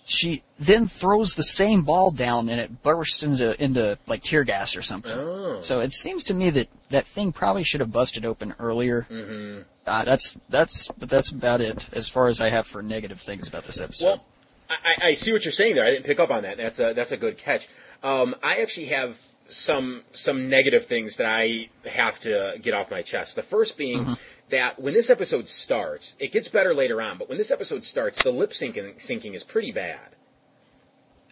she 0.05 0.43
then 0.59 0.87
throws 0.87 1.35
the 1.35 1.43
same 1.43 1.83
ball 1.83 2.11
down 2.11 2.49
and 2.51 2.61
it 2.61 2.83
bursts 2.83 3.23
into 3.23 3.63
into 3.63 3.99
like 4.07 4.23
tear 4.23 4.45
gas 4.45 4.77
or 4.77 4.83
something. 4.83 5.17
Oh. 5.17 5.59
So 5.63 5.81
it 5.81 5.93
seems 5.93 6.25
to 6.25 6.35
me 6.35 6.51
that 6.51 6.69
that 6.91 7.07
thing 7.07 7.33
probably 7.33 7.65
should 7.65 7.81
have 7.81 7.91
busted 7.91 8.25
open 8.25 8.55
earlier. 8.59 9.07
Mm-hmm. 9.11 9.63
Uh, 9.87 10.05
that's 10.05 10.39
that's 10.51 10.89
but 10.99 11.09
that's 11.09 11.31
about 11.31 11.61
it 11.61 11.89
as 11.93 12.09
far 12.09 12.29
as 12.29 12.41
I 12.41 12.51
have 12.51 12.67
for 12.67 12.83
negative 12.83 13.19
things 13.19 13.49
about 13.49 13.65
this 13.65 13.81
episode. 13.81 14.07
Well, 14.07 14.27
I, 14.69 15.09
I 15.09 15.15
see 15.15 15.33
what 15.33 15.45
you're 15.45 15.53
saying 15.53 15.75
there. 15.75 15.87
I 15.87 15.91
didn't 15.91 16.05
pick 16.05 16.21
up 16.21 16.31
on 16.31 16.43
that. 16.43 16.59
That's 16.59 16.81
a 16.81 16.93
that's 16.93 17.13
a 17.13 17.17
good 17.17 17.39
catch. 17.39 17.69
Um, 18.03 18.35
I 18.43 18.61
actually 18.61 18.87
have 18.87 19.19
some 19.49 20.03
some 20.13 20.49
negative 20.51 20.85
things 20.85 21.17
that 21.17 21.27
I 21.27 21.71
have 21.87 22.21
to 22.21 22.59
get 22.61 22.75
off 22.75 22.91
my 22.91 23.03
chest. 23.03 23.37
The 23.37 23.43
first 23.43 23.79
being 23.79 24.17
that 24.51 24.81
when 24.81 24.95
this 24.95 25.11
episode 25.11 25.49
starts, 25.49 26.17
it 26.19 26.33
gets 26.33 26.49
better 26.49 26.75
later 26.75 27.01
on, 27.01 27.19
but 27.19 27.29
when 27.29 27.39
this 27.39 27.51
episode 27.51 27.85
starts, 27.85 28.23
the 28.23 28.31
lip 28.31 28.51
syncing 28.51 28.97
syncing 28.97 29.35
is 29.35 29.45
pretty 29.45 29.73
bad. 29.73 30.15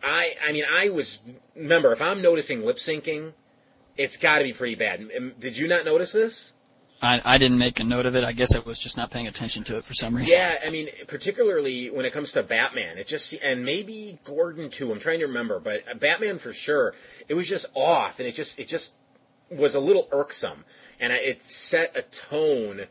I 0.03 0.35
I 0.47 0.53
mean, 0.53 0.65
I 0.71 0.89
was 0.89 1.21
remember 1.55 1.93
if 1.93 2.03
I'm 2.03 2.23
noticing 2.23 2.65
lip 2.65 2.79
syncing, 2.79 3.33
it's 3.97 4.17
got 4.17 4.39
to 4.39 4.45
be 4.45 4.53
pretty 4.53 4.75
bad. 4.75 5.39
Did 5.39 5.59
you 5.59 5.69
not 5.69 5.85
notice 5.85 6.13
this? 6.13 6.55
I 7.01 7.21
I 7.25 7.39
didn't 7.39 7.59
make 7.59 7.81
a 7.81 7.85
note 7.85 8.07
of 8.07 8.17
it. 8.17 8.25
I 8.25 8.33
guess 8.33 8.55
I 8.57 8.61
was 8.61 8.79
just 8.79 8.97
not 8.97 9.11
paying 9.11 9.27
attention 9.27 9.65
to 9.65 9.77
it 9.77 9.85
for 9.85 9.95
some 9.95 10.17
reason. 10.17 10.37
Yeah, 10.39 10.59
I 10.65 10.71
mean, 10.71 10.89
particularly 11.07 11.91
when 11.91 12.07
it 12.07 12.13
comes 12.13 12.33
to 12.33 12.43
Batman, 12.43 12.97
it 12.99 13.07
just 13.07 13.35
and 13.43 13.65
maybe 13.65 14.19
Gordon 14.25 14.71
too. 14.71 14.91
I'm 14.91 15.01
trying 15.01 15.19
to 15.19 15.27
remember, 15.27 15.61
but 15.61 16.01
Batman 16.01 16.39
for 16.39 16.53
sure, 16.53 16.95
it 17.29 17.35
was 17.35 17.49
just 17.49 17.67
off, 17.75 18.19
and 18.19 18.29
it 18.29 18.33
just 18.33 18.59
it 18.59 18.69
just 18.69 18.95
was 19.51 19.75
a 19.75 19.81
little 19.81 20.09
irksome, 20.13 20.65
and 20.99 21.13
it 21.13 21.43
set 21.43 21.97
a 21.97 22.03
tone. 22.03 22.87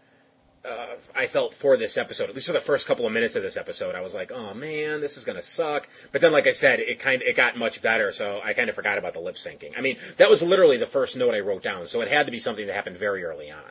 Uh, 0.63 0.95
I 1.15 1.25
felt 1.25 1.55
for 1.55 1.75
this 1.75 1.97
episode, 1.97 2.29
at 2.29 2.35
least 2.35 2.45
for 2.45 2.53
the 2.53 2.59
first 2.59 2.85
couple 2.85 3.07
of 3.07 3.11
minutes 3.11 3.35
of 3.35 3.41
this 3.41 3.57
episode, 3.57 3.95
I 3.95 4.01
was 4.01 4.13
like, 4.13 4.31
"Oh 4.31 4.53
man, 4.53 5.01
this 5.01 5.17
is 5.17 5.25
gonna 5.25 5.41
suck." 5.41 5.89
But 6.11 6.21
then, 6.21 6.31
like 6.31 6.45
I 6.45 6.51
said, 6.51 6.79
it 6.79 6.99
kind 6.99 7.21
of, 7.21 7.27
it 7.27 7.35
got 7.35 7.57
much 7.57 7.81
better, 7.81 8.11
so 8.11 8.39
I 8.43 8.53
kind 8.53 8.69
of 8.69 8.75
forgot 8.75 8.99
about 8.99 9.13
the 9.13 9.19
lip 9.21 9.35
syncing. 9.35 9.71
I 9.75 9.81
mean, 9.81 9.97
that 10.17 10.29
was 10.29 10.43
literally 10.43 10.77
the 10.77 10.85
first 10.85 11.17
note 11.17 11.33
I 11.33 11.39
wrote 11.39 11.63
down, 11.63 11.87
so 11.87 12.01
it 12.01 12.09
had 12.09 12.27
to 12.27 12.31
be 12.31 12.37
something 12.37 12.67
that 12.67 12.73
happened 12.75 12.97
very 12.97 13.23
early 13.23 13.49
on. 13.49 13.61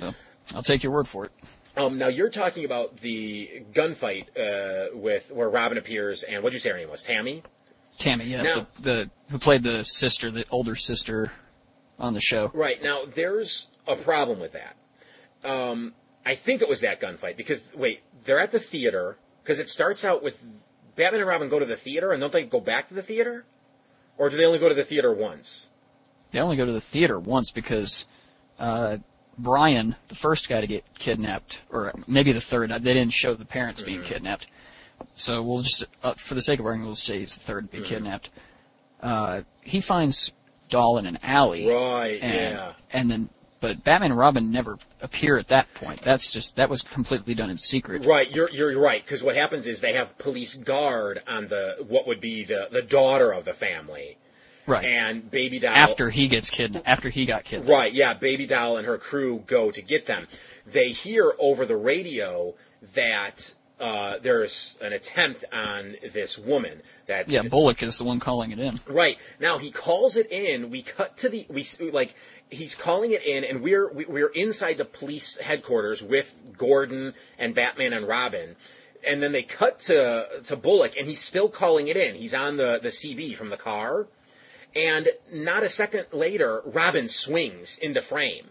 Well, 0.00 0.14
I'll 0.54 0.62
take 0.62 0.82
your 0.82 0.92
word 0.92 1.06
for 1.06 1.26
it. 1.26 1.32
Um, 1.76 1.98
now 1.98 2.08
you're 2.08 2.30
talking 2.30 2.64
about 2.64 2.96
the 2.98 3.62
gunfight 3.74 4.26
uh, 4.38 4.96
with 4.96 5.30
where 5.32 5.50
Robin 5.50 5.76
appears, 5.76 6.22
and 6.22 6.42
what'd 6.42 6.54
you 6.54 6.60
say 6.60 6.70
her 6.70 6.78
name 6.78 6.90
was? 6.90 7.02
Tammy. 7.02 7.42
Tammy, 7.98 8.24
yeah, 8.24 8.42
Now- 8.42 8.66
the, 8.80 8.82
the 8.82 9.10
who 9.30 9.38
played 9.38 9.62
the 9.62 9.84
sister, 9.84 10.30
the 10.30 10.46
older 10.50 10.74
sister 10.74 11.30
on 11.98 12.14
the 12.14 12.20
show. 12.20 12.50
Right 12.54 12.82
now, 12.82 13.04
there's 13.04 13.68
a 13.86 13.96
problem 13.96 14.40
with 14.40 14.52
that. 14.52 14.76
Um, 15.44 15.94
I 16.24 16.34
think 16.34 16.62
it 16.62 16.68
was 16.68 16.80
that 16.80 17.00
gunfight 17.00 17.36
because 17.36 17.72
wait, 17.74 18.00
they're 18.24 18.38
at 18.40 18.50
the 18.50 18.58
theater 18.58 19.16
because 19.42 19.58
it 19.58 19.68
starts 19.68 20.04
out 20.04 20.22
with 20.22 20.44
Batman 20.96 21.20
and 21.20 21.28
Robin 21.28 21.48
go 21.48 21.58
to 21.58 21.64
the 21.64 21.76
theater 21.76 22.12
and 22.12 22.20
don't 22.20 22.32
they 22.32 22.44
go 22.44 22.60
back 22.60 22.88
to 22.88 22.94
the 22.94 23.02
theater, 23.02 23.44
or 24.18 24.28
do 24.28 24.36
they 24.36 24.44
only 24.44 24.58
go 24.58 24.68
to 24.68 24.74
the 24.74 24.84
theater 24.84 25.12
once? 25.12 25.68
They 26.30 26.40
only 26.40 26.56
go 26.56 26.66
to 26.66 26.72
the 26.72 26.80
theater 26.80 27.18
once 27.18 27.50
because 27.50 28.06
uh, 28.58 28.98
Brian, 29.38 29.96
the 30.08 30.14
first 30.14 30.48
guy 30.48 30.60
to 30.60 30.66
get 30.66 30.84
kidnapped, 30.98 31.62
or 31.70 31.92
maybe 32.06 32.32
the 32.32 32.40
third. 32.40 32.70
They 32.70 32.94
didn't 32.94 33.12
show 33.12 33.34
the 33.34 33.46
parents 33.46 33.82
being 33.82 34.02
kidnapped, 34.02 34.46
so 35.14 35.42
we'll 35.42 35.62
just, 35.62 35.86
uh, 36.02 36.14
for 36.14 36.34
the 36.34 36.42
sake 36.42 36.60
of 36.60 36.66
argument, 36.66 36.88
we'll 36.88 36.94
say 36.94 37.20
he's 37.20 37.34
the 37.34 37.40
third 37.40 37.70
to 37.70 37.78
be 37.78 37.82
kidnapped. 37.82 38.30
Uh, 39.02 39.42
he 39.62 39.80
finds 39.80 40.32
Doll 40.68 40.98
in 40.98 41.06
an 41.06 41.18
alley, 41.22 41.66
Right. 41.66 42.18
and, 42.22 42.54
yeah. 42.54 42.72
and 42.92 43.10
then, 43.10 43.28
but 43.60 43.84
Batman 43.84 44.10
and 44.12 44.18
Robin 44.18 44.50
never 44.50 44.78
appear 45.00 45.36
at 45.36 45.48
that 45.48 45.72
point. 45.74 46.00
That's 46.02 46.32
just 46.32 46.56
that 46.56 46.68
was 46.70 46.82
completely 46.82 47.34
done 47.34 47.50
in 47.50 47.56
secret. 47.56 48.04
Right, 48.04 48.34
you're 48.34 48.50
you're 48.50 48.78
right 48.80 49.04
because 49.04 49.22
what 49.22 49.36
happens 49.36 49.66
is 49.66 49.80
they 49.80 49.92
have 49.92 50.16
police 50.18 50.54
guard 50.54 51.22
on 51.28 51.48
the 51.48 51.76
what 51.86 52.06
would 52.06 52.20
be 52.20 52.44
the 52.44 52.68
the 52.70 52.82
daughter 52.82 53.30
of 53.32 53.44
the 53.44 53.52
family, 53.54 54.16
Right. 54.66 54.84
and 54.84 55.30
Baby 55.30 55.58
Doll 55.58 55.74
after 55.74 56.10
he 56.10 56.28
gets 56.28 56.50
kidnapped, 56.50 56.88
after 56.88 57.08
he 57.08 57.24
got 57.26 57.44
kidnapped. 57.44 57.70
Right, 57.70 57.92
yeah, 57.92 58.14
Baby 58.14 58.46
Doll 58.46 58.76
and 58.76 58.86
her 58.86 58.98
crew 58.98 59.44
go 59.46 59.70
to 59.70 59.82
get 59.82 60.06
them. 60.06 60.26
They 60.66 60.90
hear 60.90 61.32
over 61.38 61.66
the 61.66 61.76
radio 61.76 62.54
that 62.94 63.54
uh, 63.80 64.18
there's 64.20 64.76
an 64.82 64.92
attempt 64.92 65.44
on 65.52 65.96
this 66.12 66.36
woman. 66.38 66.82
That 67.06 67.28
Yeah, 67.30 67.42
Bullock 67.42 67.82
is 67.82 67.96
the 67.98 68.04
one 68.04 68.20
calling 68.20 68.50
it 68.50 68.58
in. 68.58 68.78
Right 68.86 69.18
now, 69.40 69.58
he 69.58 69.70
calls 69.70 70.16
it 70.16 70.30
in. 70.30 70.70
We 70.70 70.82
cut 70.82 71.16
to 71.18 71.28
the 71.28 71.46
we 71.48 71.64
like 71.90 72.14
he's 72.50 72.74
calling 72.74 73.12
it 73.12 73.24
in, 73.24 73.44
and 73.44 73.62
we're 73.62 73.90
we, 73.90 74.04
we're 74.04 74.28
inside 74.28 74.78
the 74.78 74.84
police 74.84 75.38
headquarters 75.38 76.02
with 76.02 76.54
Gordon 76.56 77.14
and 77.38 77.54
Batman 77.54 77.92
and 77.92 78.06
Robin. 78.06 78.56
And 79.06 79.22
then 79.22 79.32
they 79.32 79.42
cut 79.42 79.78
to 79.80 80.42
to 80.44 80.56
Bullock, 80.56 80.96
and 80.96 81.06
he's 81.08 81.20
still 81.20 81.48
calling 81.48 81.88
it 81.88 81.96
in. 81.96 82.14
He's 82.14 82.34
on 82.34 82.56
the 82.56 82.78
the 82.82 82.90
CB 82.90 83.36
from 83.36 83.48
the 83.48 83.56
car, 83.56 84.08
and 84.74 85.08
not 85.32 85.62
a 85.62 85.68
second 85.68 86.06
later, 86.12 86.62
Robin 86.64 87.08
swings 87.08 87.78
into 87.78 88.02
frame. 88.02 88.50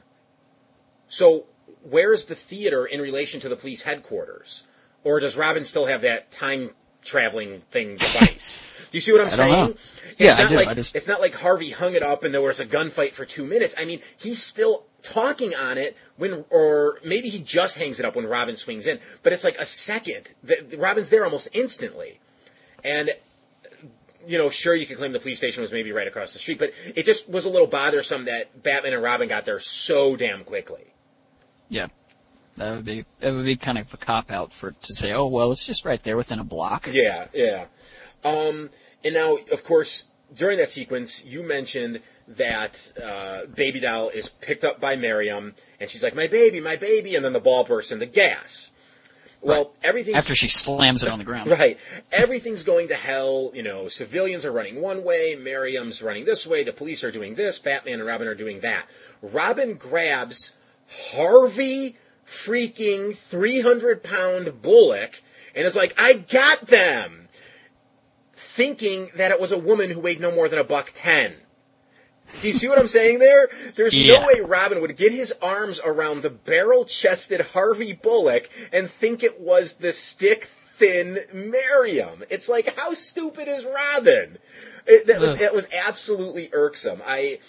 So 1.08 1.46
where's 1.84 2.26
the 2.26 2.36
theater 2.36 2.86
in 2.86 3.02
relation 3.02 3.40
to 3.42 3.50
the 3.50 3.56
police 3.56 3.84
headquarters? 3.84 4.66
Or 5.04 5.20
does 5.20 5.38
Robin 5.38 5.66
still 5.66 5.86
have 5.86 6.02
that 6.02 6.32
time 6.32 6.72
traveling 7.04 7.62
thing 7.72 7.98
device? 7.98 8.62
do 8.92 8.98
you 8.98 9.02
see 9.02 9.12
what 9.12 9.22
I'm 9.22 9.28
I 9.28 9.30
saying? 9.30 9.78
It's 10.18 10.20
Yeah, 10.20 10.36
I 10.36 10.44
not 10.44 10.52
like 10.54 10.68
I 10.68 10.74
just- 10.74 10.96
it's 10.96 11.08
not 11.08 11.22
like 11.22 11.36
Harvey 11.36 11.70
hung 11.72 11.94
it 11.94 12.04
up 12.04 12.24
and 12.24 12.34
there 12.34 12.42
was 12.42 12.60
a 12.60 12.66
gunfight 12.66 13.14
for 13.14 13.26
two 13.26 13.46
minutes. 13.46 13.76
I 13.78 13.86
mean, 13.86 14.02
he's 14.18 14.42
still 14.42 14.86
talking 15.04 15.56
on 15.56 15.78
it 15.78 15.96
when, 16.18 16.44
or 16.50 17.00
maybe 17.06 17.30
he 17.30 17.40
just 17.40 17.78
hangs 17.78 18.00
it 18.00 18.06
up 18.06 18.16
when 18.16 18.26
Robin 18.26 18.56
swings 18.56 18.86
in. 18.88 19.00
But 19.24 19.32
it's 19.34 19.44
like 19.44 19.58
a 19.58 19.66
second. 19.66 20.34
The, 20.44 20.58
the- 20.70 20.78
Robin's 20.78 21.10
there 21.10 21.24
almost 21.24 21.48
instantly, 21.54 22.20
and 22.84 23.12
you 24.28 24.38
know, 24.38 24.50
sure, 24.50 24.76
you 24.76 24.86
could 24.86 24.98
claim 24.98 25.14
the 25.14 25.20
police 25.20 25.38
station 25.38 25.62
was 25.62 25.72
maybe 25.72 25.92
right 25.92 26.08
across 26.08 26.34
the 26.34 26.40
street, 26.40 26.60
but 26.60 26.72
it 26.96 27.06
just 27.06 27.28
was 27.30 27.46
a 27.46 27.50
little 27.50 27.66
bothersome 27.68 28.26
that 28.26 28.62
Batman 28.62 28.94
and 28.94 29.02
Robin 29.02 29.28
got 29.28 29.46
there 29.46 29.60
so 29.60 30.16
damn 30.16 30.44
quickly. 30.44 30.94
Yeah. 31.70 31.88
That 32.58 32.76
would 32.76 32.86
be 32.86 33.06
that 33.22 33.32
would 33.34 33.46
be 33.46 33.56
kind 33.56 33.78
of 33.78 33.94
a 33.94 33.98
cop 33.98 34.32
out 34.32 34.52
for 34.52 34.72
to 34.72 34.94
say, 34.94 35.14
oh 35.14 35.28
well, 35.28 35.52
it's 35.52 35.66
just 35.66 35.86
right 35.86 36.04
there 36.04 36.18
within 36.18 36.40
a 36.40 36.44
block. 36.44 36.90
Yeah, 36.92 37.28
yeah. 37.34 37.66
Um, 38.24 38.70
and 39.04 39.14
now, 39.14 39.38
of 39.52 39.64
course, 39.64 40.06
during 40.36 40.58
that 40.58 40.70
sequence, 40.70 41.26
you 41.26 41.44
mentioned 41.44 42.02
that 42.28 42.92
uh, 43.04 43.46
Baby 43.54 43.80
Doll 43.80 44.10
is 44.10 44.30
picked 44.30 44.64
up 44.64 44.80
by 44.80 44.96
Miriam, 44.96 45.56
and 45.80 45.90
she's 45.90 46.04
like, 46.04 46.16
"My 46.16 46.28
baby, 46.28 46.60
my 46.60 46.76
baby," 46.76 47.16
and 47.16 47.26
then 47.26 47.34
the 47.34 47.40
ball 47.40 47.64
bursts 47.64 47.92
into 47.92 48.06
gas. 48.06 48.72
Well, 49.42 49.58
Right. 49.58 49.70
everything's 49.84 50.18
After 50.18 50.36
she 50.36 50.50
slams 50.50 51.02
it 51.02 51.10
on 51.10 51.18
the 51.18 51.24
ground. 51.24 51.50
Right. 51.60 51.80
Everything's 52.12 52.64
going 52.64 52.90
to 52.90 52.96
hell. 52.96 53.52
You 53.54 53.64
know, 53.64 53.88
civilians 53.88 54.44
are 54.44 54.52
running 54.52 54.82
one 54.82 55.04
way, 55.04 55.36
Miriam's 55.36 56.02
running 56.02 56.26
this 56.26 56.46
way, 56.46 56.64
the 56.64 56.74
police 56.74 57.04
are 57.06 57.12
doing 57.12 57.36
this, 57.36 57.58
Batman 57.58 57.96
and 57.96 58.06
Robin 58.06 58.28
are 58.28 58.36
doing 58.36 58.60
that. 58.60 58.86
Robin 59.22 59.76
grabs 59.76 60.58
Harvey 61.14 61.96
freaking 62.28 63.16
300 63.16 64.04
pound 64.04 64.62
Bullock 64.62 65.22
and 65.56 65.66
is 65.66 65.76
like, 65.76 65.96
I 65.98 66.14
got 66.14 66.68
them! 66.68 67.29
Thinking 68.42 69.10
that 69.16 69.32
it 69.32 69.40
was 69.42 69.52
a 69.52 69.58
woman 69.58 69.90
who 69.90 70.00
weighed 70.00 70.22
no 70.22 70.34
more 70.34 70.48
than 70.48 70.60
a 70.60 70.64
buck 70.64 70.92
ten. 70.96 71.34
Do 72.42 72.48
you 72.48 72.54
see 72.54 72.70
what 72.70 72.80
I'm 72.80 72.88
saying 72.88 73.20
there? 73.20 73.50
There's 73.76 73.98
Yeah. 73.98 74.22
no 74.22 74.28
way 74.28 74.40
Robin 74.40 74.80
would 74.80 74.96
get 74.96 75.12
his 75.12 75.34
arms 75.42 75.82
around 75.84 76.22
the 76.22 76.30
barrel 76.30 76.86
chested 76.86 77.42
Harvey 77.42 77.92
Bullock 77.92 78.50
and 78.72 78.90
think 78.90 79.24
it 79.24 79.42
was 79.42 79.76
the 79.76 79.92
stick 79.92 80.46
thin 80.78 81.20
Miriam. 81.34 82.24
It's 82.30 82.48
like, 82.48 82.78
how 82.78 82.94
stupid 82.94 83.50
is 83.50 83.66
Robin? 83.66 84.38
It, 84.88 85.08
that 85.08 85.20
was, 85.20 85.38
was 85.38 85.68
absolutely 85.74 86.50
irksome. 86.54 87.02
I, 87.06 87.40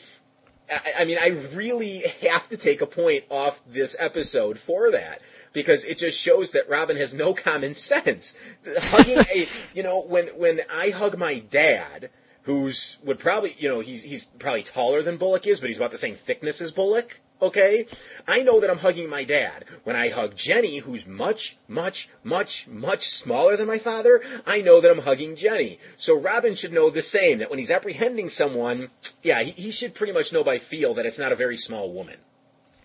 I, 0.70 0.92
I 1.00 1.04
mean, 1.04 1.18
I 1.18 1.28
really 1.54 2.04
have 2.22 2.48
to 2.48 2.56
take 2.56 2.80
a 2.80 2.86
point 2.86 3.24
off 3.30 3.60
this 3.66 3.96
episode 3.98 4.58
for 4.58 4.90
that 4.90 5.20
because 5.52 5.84
it 5.84 5.98
just 5.98 6.18
shows 6.18 6.52
that 6.52 6.68
Robin 6.68 6.96
has 6.96 7.14
no 7.14 7.34
common 7.34 7.74
sense. 7.74 8.36
Hugging 8.66 9.18
a, 9.18 9.48
you 9.74 9.82
know, 9.82 10.02
when 10.02 10.28
when 10.28 10.60
I 10.72 10.90
hug 10.90 11.18
my 11.18 11.38
dad, 11.38 12.10
who's 12.42 12.98
would 13.04 13.18
probably, 13.18 13.56
you 13.58 13.68
know, 13.68 13.80
he's 13.80 14.02
he's 14.02 14.26
probably 14.26 14.62
taller 14.62 15.02
than 15.02 15.16
Bullock 15.16 15.46
is, 15.46 15.60
but 15.60 15.68
he's 15.68 15.76
about 15.76 15.90
the 15.90 15.98
same 15.98 16.14
thickness 16.14 16.60
as 16.60 16.72
Bullock. 16.72 17.20
Okay, 17.43 17.86
I 18.28 18.43
know 18.43 18.61
that 18.61 18.68
I'm 18.70 18.78
hugging 18.78 19.09
my 19.09 19.24
dad. 19.24 19.64
When 19.84 19.97
I 19.97 20.11
hug 20.11 20.36
Jenny, 20.36 20.78
who's 20.78 21.07
much, 21.07 21.57
much, 21.68 22.11
much, 22.22 22.68
much 22.68 23.09
smaller 23.09 23.57
than 23.57 23.66
my 23.66 23.78
father, 23.78 24.22
I 24.47 24.61
know 24.61 24.80
that 24.80 24.91
I'm 24.91 25.03
hugging 25.03 25.36
Jenny. 25.36 25.78
So 25.97 26.18
Robin 26.18 26.55
should 26.55 26.72
know 26.72 26.91
the 26.91 27.03
same. 27.03 27.38
That 27.38 27.49
when 27.49 27.59
he's 27.59 27.70
apprehending 27.70 28.28
someone, 28.28 28.91
yeah, 29.22 29.43
he, 29.43 29.53
he 29.53 29.70
should 29.70 29.95
pretty 29.95 30.12
much 30.12 30.32
know 30.32 30.45
by 30.45 30.59
feel 30.59 30.93
that 30.95 31.07
it's 31.07 31.18
not 31.18 31.32
a 31.32 31.36
very 31.36 31.57
small 31.57 31.91
woman. 31.91 32.16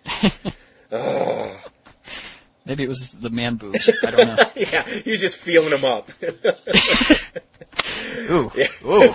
Maybe 2.65 2.83
it 2.83 2.87
was 2.87 3.11
the 3.11 3.29
man 3.29 3.57
boobs. 3.57 3.91
I 4.03 4.11
don't 4.11 4.27
know. 4.27 4.37
Yeah, 4.55 4.83
he's 4.83 5.21
just 5.21 5.37
feeling 5.37 5.69
them 5.69 5.85
up. 5.85 6.09
Ooh. 8.15 8.51
Ooh. 8.85 9.13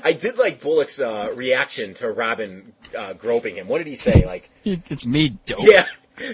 I 0.04 0.12
did 0.12 0.38
like 0.38 0.60
Bullock's 0.60 1.00
uh, 1.00 1.32
reaction 1.34 1.94
to 1.94 2.10
Robin 2.10 2.72
uh, 2.96 3.12
groping 3.14 3.56
him. 3.56 3.68
What 3.68 3.78
did 3.78 3.86
he 3.86 3.96
say? 3.96 4.24
Like, 4.26 4.48
It's 4.64 5.06
me, 5.06 5.36
dope. 5.46 5.58
yeah, 5.62 5.86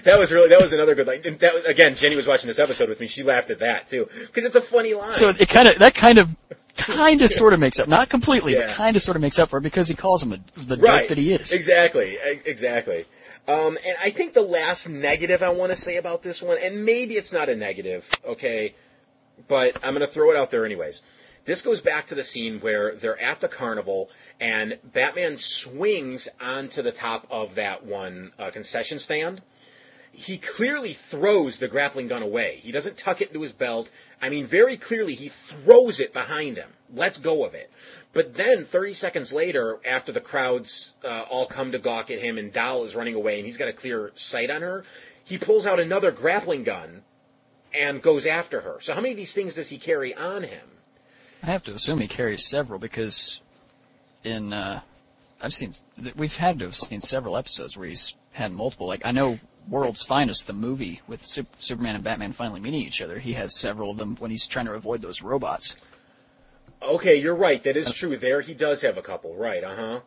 that 0.03 0.19
was 0.19 0.31
really 0.31 0.49
that 0.49 0.61
was 0.61 0.73
another 0.73 0.95
good 0.95 1.07
line. 1.07 1.21
That 1.39 1.53
was 1.53 1.65
again, 1.65 1.95
Jenny 1.95 2.15
was 2.15 2.27
watching 2.27 2.47
this 2.47 2.59
episode 2.59 2.89
with 2.89 2.99
me. 2.99 3.07
She 3.07 3.23
laughed 3.23 3.49
at 3.49 3.59
that 3.59 3.87
too 3.87 4.07
because 4.27 4.45
it's 4.45 4.55
a 4.55 4.61
funny 4.61 4.93
line. 4.93 5.11
So 5.11 5.29
it 5.29 5.49
kind 5.49 5.67
of 5.67 5.79
that 5.79 5.93
kind 5.95 6.17
of 6.17 6.35
kind 6.77 7.21
of 7.21 7.29
sort 7.41 7.53
of 7.53 7.59
makes 7.59 7.79
up, 7.79 7.87
not 7.87 8.09
completely, 8.09 8.53
Yeah. 8.53 8.67
but 8.67 8.75
kind 8.75 8.95
of 8.95 9.01
sort 9.01 9.15
of 9.15 9.21
makes 9.21 9.39
up 9.39 9.49
for 9.49 9.57
it 9.57 9.61
because 9.61 9.87
he 9.87 9.95
calls 9.95 10.23
him 10.23 10.33
a, 10.33 10.37
the 10.59 10.77
right 10.77 11.01
dope 11.01 11.09
that 11.09 11.17
he 11.17 11.33
is. 11.33 11.51
Exactly, 11.53 12.17
exactly. 12.45 13.05
Um, 13.47 13.75
and 13.85 13.97
I 14.01 14.11
think 14.11 14.33
the 14.33 14.41
last 14.43 14.87
negative 14.87 15.41
I 15.41 15.49
want 15.49 15.71
to 15.71 15.75
say 15.75 15.97
about 15.97 16.21
this 16.21 16.43
one, 16.43 16.57
and 16.61 16.85
maybe 16.85 17.15
it's 17.15 17.33
not 17.33 17.49
a 17.49 17.55
negative, 17.55 18.07
okay, 18.23 18.75
but 19.47 19.75
I'm 19.83 19.95
going 19.95 20.01
to 20.01 20.07
throw 20.07 20.29
it 20.29 20.37
out 20.37 20.51
there 20.51 20.63
anyways. 20.63 21.01
This 21.45 21.63
goes 21.63 21.81
back 21.81 22.05
to 22.07 22.15
the 22.15 22.23
scene 22.23 22.59
where 22.59 22.95
they're 22.95 23.19
at 23.19 23.39
the 23.39 23.47
carnival 23.47 24.09
and 24.39 24.77
Batman 24.83 25.37
swings 25.37 26.29
onto 26.39 26.81
the 26.81 26.91
top 26.91 27.25
of 27.31 27.55
that 27.55 27.83
one 27.83 28.31
uh, 28.37 28.51
concession 28.51 28.99
stand. 28.99 29.41
He 30.11 30.37
clearly 30.37 30.93
throws 30.93 31.57
the 31.57 31.69
grappling 31.69 32.09
gun 32.09 32.21
away. 32.21 32.59
He 32.61 32.71
doesn't 32.71 32.97
tuck 32.97 33.21
it 33.21 33.29
into 33.29 33.41
his 33.41 33.53
belt. 33.53 33.91
I 34.21 34.29
mean, 34.29 34.45
very 34.45 34.75
clearly, 34.75 35.15
he 35.15 35.29
throws 35.29 35.99
it 35.99 36.13
behind 36.13 36.57
him. 36.57 36.69
Let's 36.93 37.17
go 37.17 37.45
of 37.45 37.53
it. 37.53 37.71
But 38.11 38.35
then, 38.35 38.65
30 38.65 38.93
seconds 38.93 39.31
later, 39.31 39.79
after 39.85 40.11
the 40.11 40.19
crowds 40.19 40.93
uh, 41.03 41.23
all 41.29 41.45
come 41.45 41.71
to 41.71 41.79
gawk 41.79 42.11
at 42.11 42.19
him 42.19 42.37
and 42.37 42.51
Doll 42.51 42.83
is 42.83 42.95
running 42.95 43.15
away 43.15 43.37
and 43.37 43.45
he's 43.45 43.57
got 43.57 43.69
a 43.69 43.73
clear 43.73 44.11
sight 44.15 44.51
on 44.51 44.61
her, 44.61 44.83
he 45.23 45.37
pulls 45.37 45.65
out 45.65 45.79
another 45.79 46.11
grappling 46.11 46.65
gun 46.65 47.03
and 47.73 48.01
goes 48.01 48.25
after 48.25 48.61
her. 48.61 48.79
So, 48.81 48.93
how 48.93 48.99
many 48.99 49.11
of 49.11 49.17
these 49.17 49.33
things 49.33 49.53
does 49.53 49.69
he 49.69 49.77
carry 49.77 50.13
on 50.13 50.43
him? 50.43 50.70
I 51.43 51.47
have 51.47 51.63
to 51.63 51.73
assume 51.73 51.99
he 51.99 52.07
carries 52.07 52.47
several 52.47 52.79
because 52.79 53.41
in 54.23 54.53
uh, 54.53 54.81
I've 55.41 55.53
seen 55.53 55.73
we've 56.15 56.37
had 56.37 56.59
to 56.59 56.65
have 56.65 56.75
seen 56.75 57.01
several 57.01 57.37
episodes 57.37 57.75
where 57.75 57.87
he's 57.87 58.15
had 58.33 58.51
multiple. 58.51 58.87
Like 58.87 59.05
I 59.05 59.11
know 59.11 59.39
World's 59.67 60.03
Finest, 60.03 60.47
the 60.47 60.53
movie 60.53 61.01
with 61.07 61.23
Superman 61.23 61.95
and 61.95 62.03
Batman 62.03 62.31
finally 62.31 62.59
meeting 62.59 62.81
each 62.81 63.01
other. 63.01 63.19
He 63.19 63.33
has 63.33 63.55
several 63.55 63.91
of 63.91 63.97
them 63.97 64.15
when 64.17 64.31
he's 64.31 64.47
trying 64.47 64.65
to 64.65 64.73
avoid 64.73 65.01
those 65.01 65.21
robots. 65.21 65.75
Okay, 66.81 67.15
you're 67.15 67.35
right. 67.35 67.61
That 67.63 67.77
is 67.77 67.93
true. 67.93 68.17
There, 68.17 68.41
he 68.41 68.53
does 68.53 68.81
have 68.81 68.97
a 68.97 69.01
couple. 69.01 69.35
Right? 69.35 69.63
Uh 69.63 69.75
huh. 69.75 69.99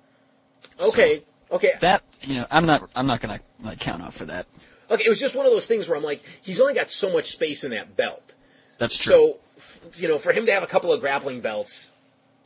Okay. 0.88 1.22
Okay. 1.50 1.72
That 1.80 2.02
you 2.22 2.34
know, 2.36 2.46
I'm 2.50 2.66
not 2.66 2.88
I'm 2.94 3.06
not 3.06 3.20
gonna 3.20 3.40
like 3.62 3.80
count 3.80 4.02
off 4.02 4.14
for 4.14 4.24
that. 4.26 4.46
Okay. 4.90 5.04
It 5.04 5.08
was 5.08 5.20
just 5.20 5.34
one 5.34 5.46
of 5.46 5.52
those 5.52 5.66
things 5.66 5.88
where 5.88 5.96
I'm 5.96 6.04
like, 6.04 6.22
he's 6.42 6.60
only 6.60 6.74
got 6.74 6.90
so 6.90 7.12
much 7.12 7.26
space 7.26 7.64
in 7.64 7.70
that 7.70 7.96
belt. 7.96 8.34
That's 8.78 8.96
true. 8.96 9.12
So, 9.12 9.38
you 9.94 10.08
know, 10.08 10.18
for 10.18 10.32
him 10.32 10.46
to 10.46 10.52
have 10.52 10.62
a 10.62 10.66
couple 10.66 10.92
of 10.92 11.00
grappling 11.00 11.40
belts, 11.40 11.92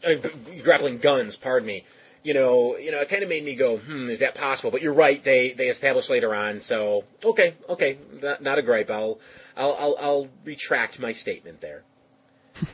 uh, 0.07 0.15
grappling 0.63 0.99
guns, 0.99 1.37
pardon 1.37 1.67
me, 1.67 1.85
you 2.23 2.35
know, 2.35 2.77
you 2.77 2.91
know, 2.91 3.01
it 3.01 3.09
kind 3.09 3.23
of 3.23 3.29
made 3.29 3.45
me 3.45 3.55
go, 3.55 3.79
hmm, 3.79 4.11
is 4.11 4.19
that 4.19 4.35
possible? 4.35 4.71
But 4.71 4.83
you're 4.83 4.95
right. 4.95 5.23
They 5.23 5.53
they 5.53 5.69
established 5.69 6.11
later 6.11 6.35
on. 6.35 6.61
So 6.61 7.05
okay, 7.25 7.55
okay, 7.69 7.99
not, 8.21 8.43
not 8.43 8.59
a 8.59 8.63
gripe. 8.63 8.91
I'll 8.91 9.19
I'll 9.57 9.77
I'll, 9.79 9.97
I'll 10.01 10.29
retract 10.45 10.99
my 10.99 11.13
statement 11.13 11.61
there. 11.61 11.85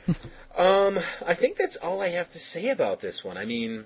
um, 0.57 0.99
I 1.27 1.35
think 1.35 1.57
that's 1.57 1.77
all 1.77 2.01
I 2.01 2.09
have 2.09 2.31
to 2.31 2.39
say 2.39 2.69
about 2.71 3.01
this 3.01 3.23
one. 3.23 3.37
I 3.37 3.45
mean, 3.45 3.85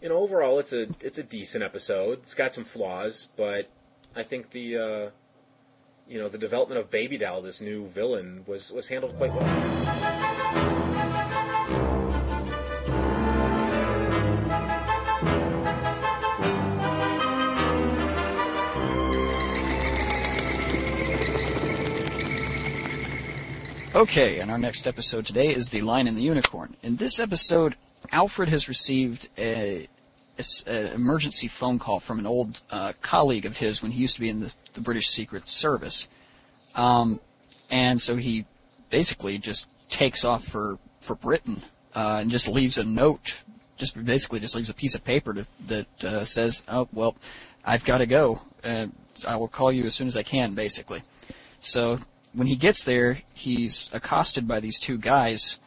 you 0.00 0.08
know, 0.08 0.16
overall, 0.16 0.58
it's 0.60 0.72
a 0.72 0.88
it's 1.00 1.18
a 1.18 1.24
decent 1.24 1.64
episode. 1.64 2.20
It's 2.22 2.34
got 2.34 2.54
some 2.54 2.64
flaws, 2.64 3.28
but 3.36 3.68
I 4.14 4.22
think 4.22 4.50
the 4.50 4.78
uh, 4.78 5.10
you 6.08 6.18
know 6.18 6.28
the 6.28 6.38
development 6.38 6.80
of 6.80 6.90
Baby 6.90 7.16
Doll, 7.16 7.42
this 7.42 7.60
new 7.60 7.86
villain, 7.86 8.44
was 8.46 8.70
was 8.70 8.88
handled 8.88 9.16
quite 9.16 9.32
well. 9.32 10.54
Okay, 23.94 24.40
and 24.40 24.50
our 24.50 24.58
next 24.58 24.88
episode 24.88 25.24
today 25.24 25.46
is 25.46 25.68
The 25.68 25.80
Lion 25.82 26.08
and 26.08 26.16
the 26.16 26.22
Unicorn. 26.22 26.74
In 26.82 26.96
this 26.96 27.20
episode, 27.20 27.76
Alfred 28.10 28.48
has 28.48 28.68
received 28.68 29.28
a, 29.38 29.86
an 30.66 30.86
emergency 30.88 31.48
phone 31.48 31.78
call 31.78 32.00
from 32.00 32.18
an 32.18 32.26
old 32.26 32.60
uh, 32.70 32.92
colleague 33.00 33.46
of 33.46 33.56
his 33.56 33.82
when 33.82 33.92
he 33.92 34.00
used 34.00 34.14
to 34.14 34.20
be 34.20 34.28
in 34.28 34.40
the, 34.40 34.54
the 34.72 34.80
British 34.80 35.08
Secret 35.08 35.48
Service. 35.48 36.08
Um, 36.74 37.20
and 37.70 38.00
so 38.00 38.16
he 38.16 38.46
basically 38.90 39.38
just 39.38 39.68
takes 39.88 40.24
off 40.24 40.44
for, 40.44 40.78
for 41.00 41.14
Britain 41.14 41.62
uh, 41.94 42.18
and 42.20 42.30
just 42.30 42.48
leaves 42.48 42.78
a 42.78 42.84
note, 42.84 43.38
just 43.76 44.02
basically 44.04 44.40
just 44.40 44.56
leaves 44.56 44.70
a 44.70 44.74
piece 44.74 44.94
of 44.94 45.04
paper 45.04 45.34
to, 45.34 45.46
that 45.66 46.04
uh, 46.04 46.24
says, 46.24 46.64
oh, 46.68 46.88
well, 46.92 47.14
I've 47.64 47.84
got 47.84 47.98
to 47.98 48.06
go. 48.06 48.42
and 48.62 48.92
I 49.26 49.36
will 49.36 49.48
call 49.48 49.70
you 49.70 49.84
as 49.84 49.94
soon 49.94 50.08
as 50.08 50.16
I 50.16 50.22
can, 50.22 50.54
basically. 50.54 51.02
So 51.60 51.98
when 52.32 52.46
he 52.46 52.56
gets 52.56 52.84
there, 52.84 53.18
he's 53.32 53.90
accosted 53.92 54.48
by 54.48 54.60
these 54.60 54.78
two 54.80 54.98
guys, 54.98 55.60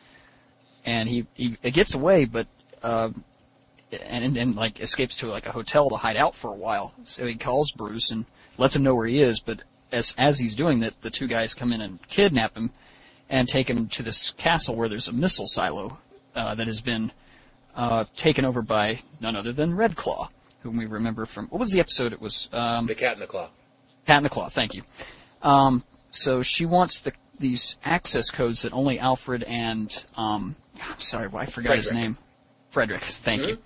and 0.86 1.08
he 1.08 1.26
he 1.34 1.58
gets 1.64 1.94
away, 1.96 2.26
but 2.26 2.48
uh, 2.84 3.10
and 3.92 4.38
and 4.38 4.56
like 4.56 4.80
escapes 4.80 5.16
to 5.18 5.28
like 5.28 5.46
a 5.46 5.52
hotel 5.52 5.90
to 5.90 5.96
hide 5.96 6.18
out 6.18 6.36
for 6.36 6.50
a 6.50 6.56
while. 6.56 6.94
So 7.04 7.26
he 7.26 7.36
calls 7.36 7.72
Bruce 7.72 8.12
and 8.12 8.26
lets 8.58 8.76
him 8.76 8.84
know 8.84 8.96
where 8.96 9.08
he 9.08 9.22
is. 9.22 9.40
But 9.40 9.62
as 9.92 10.14
as 10.18 10.40
he's 10.40 10.56
doing 10.56 10.80
that, 10.82 11.02
the 11.02 11.10
two 11.10 11.28
guys 11.28 11.54
come 11.54 11.72
in 11.72 11.82
and 11.82 12.06
kidnap 12.08 12.56
him 12.56 12.72
and 13.30 13.48
take 13.48 13.70
him 13.70 13.88
to 13.90 14.04
this 14.04 14.32
castle 14.32 14.76
where 14.76 14.90
there's 14.90 15.08
a 15.08 15.14
missile 15.14 15.48
silo 15.48 15.98
uh, 16.36 16.56
that 16.56 16.68
has 16.68 16.82
been 16.82 17.12
uh, 17.76 18.06
taken 18.16 18.46
over 18.46 18.62
by 18.62 19.00
none 19.20 19.36
other 19.36 19.54
than 19.54 19.76
Red 19.76 19.96
Claw, 19.96 20.30
whom 20.62 20.78
we 20.78 20.86
remember 20.86 21.26
from 21.26 21.48
what 21.48 21.60
was 21.60 21.72
the 21.72 21.80
episode? 21.80 22.14
It 22.14 22.22
was 22.22 22.50
um, 22.54 22.88
The 22.88 22.96
Cat 22.96 23.14
in 23.14 23.20
the 23.20 23.28
Claw. 23.28 23.50
Cat 24.06 24.18
in 24.18 24.24
the 24.24 24.30
Claw. 24.30 24.50
Thank 24.50 24.74
you. 24.74 24.84
Um, 25.42 25.84
so 26.10 26.42
she 26.42 26.66
wants 26.66 27.00
the, 27.00 27.14
these 27.40 27.78
access 27.84 28.30
codes 28.32 28.64
that 28.64 28.74
only 28.74 29.00
Alfred 29.00 29.44
and 29.44 30.04
um, 30.16 30.56
I'm 30.82 31.00
sorry, 31.00 31.28
well, 31.28 31.42
I 31.42 31.46
forgot 31.46 31.76
his 31.78 31.92
name. 31.92 32.18
Frederick. 32.78 33.02
Thank 33.02 33.48
you. 33.48 33.58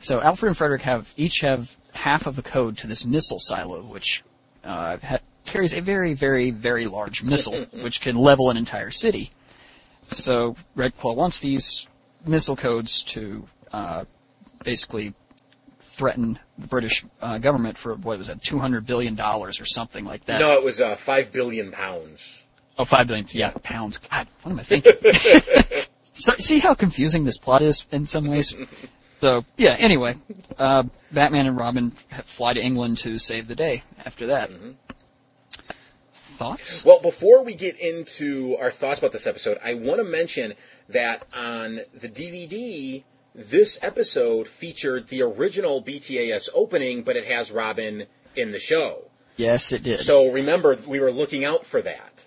So 0.00 0.20
Alfred 0.20 0.48
and 0.48 0.56
Frederick 0.56 0.82
have 0.82 1.14
each 1.16 1.40
have 1.40 1.78
half 1.94 2.26
of 2.26 2.36
the 2.36 2.42
code 2.42 2.76
to 2.78 2.86
this 2.86 3.06
missile 3.06 3.38
silo, 3.38 3.80
which 3.80 4.22
uh, 4.62 4.98
ha- 4.98 5.20
carries 5.46 5.72
a 5.72 5.80
very, 5.80 6.12
very, 6.12 6.50
very 6.50 6.86
large 6.86 7.22
missile, 7.22 7.64
which 7.72 8.02
can 8.02 8.16
level 8.16 8.50
an 8.50 8.58
entire 8.58 8.90
city. 8.90 9.30
So 10.08 10.56
Red 10.74 10.94
Claw 10.98 11.14
wants 11.14 11.40
these 11.40 11.86
missile 12.26 12.54
codes 12.54 13.02
to 13.04 13.48
uh, 13.72 14.04
basically 14.62 15.14
threaten 15.78 16.38
the 16.58 16.66
British 16.66 17.02
uh, 17.22 17.38
government 17.38 17.78
for 17.78 17.94
what 17.94 18.18
was 18.18 18.28
it, 18.28 18.42
two 18.42 18.58
hundred 18.58 18.84
billion 18.84 19.14
dollars 19.14 19.58
or 19.58 19.64
something 19.64 20.04
like 20.04 20.26
that. 20.26 20.38
No, 20.38 20.52
it 20.52 20.62
was 20.62 20.82
uh, 20.82 20.96
five 20.96 21.32
billion 21.32 21.72
pounds. 21.72 22.44
Oh, 22.76 22.84
five 22.84 23.06
billion. 23.06 23.24
Yeah, 23.30 23.52
pounds. 23.62 23.96
God, 23.96 24.26
what 24.42 24.52
am 24.52 24.58
I 24.58 24.62
thinking? 24.64 24.92
so, 26.14 26.32
see 26.38 26.60
how 26.60 26.74
confusing 26.74 27.24
this 27.24 27.38
plot 27.38 27.60
is 27.60 27.86
in 27.92 28.06
some 28.06 28.26
ways. 28.26 28.56
So 29.20 29.44
yeah. 29.56 29.76
Anyway, 29.78 30.14
uh, 30.58 30.84
Batman 31.12 31.46
and 31.46 31.58
Robin 31.58 31.90
fly 31.90 32.54
to 32.54 32.62
England 32.62 32.98
to 32.98 33.18
save 33.18 33.48
the 33.48 33.54
day. 33.54 33.82
After 34.04 34.26
that, 34.28 34.50
thoughts? 36.12 36.84
Well, 36.84 37.00
before 37.00 37.42
we 37.42 37.54
get 37.54 37.78
into 37.78 38.56
our 38.60 38.70
thoughts 38.70 38.98
about 38.98 39.12
this 39.12 39.26
episode, 39.26 39.58
I 39.64 39.74
want 39.74 39.98
to 39.98 40.04
mention 40.04 40.54
that 40.88 41.26
on 41.32 41.80
the 41.94 42.08
DVD, 42.08 43.04
this 43.34 43.78
episode 43.82 44.48
featured 44.48 45.08
the 45.08 45.22
original 45.22 45.82
BTAS 45.82 46.48
opening, 46.54 47.02
but 47.02 47.16
it 47.16 47.24
has 47.26 47.50
Robin 47.50 48.06
in 48.36 48.50
the 48.50 48.58
show. 48.58 49.10
Yes, 49.36 49.72
it 49.72 49.82
did. 49.82 50.00
So 50.00 50.30
remember, 50.30 50.76
we 50.86 51.00
were 51.00 51.12
looking 51.12 51.44
out 51.44 51.66
for 51.66 51.82
that. 51.82 52.23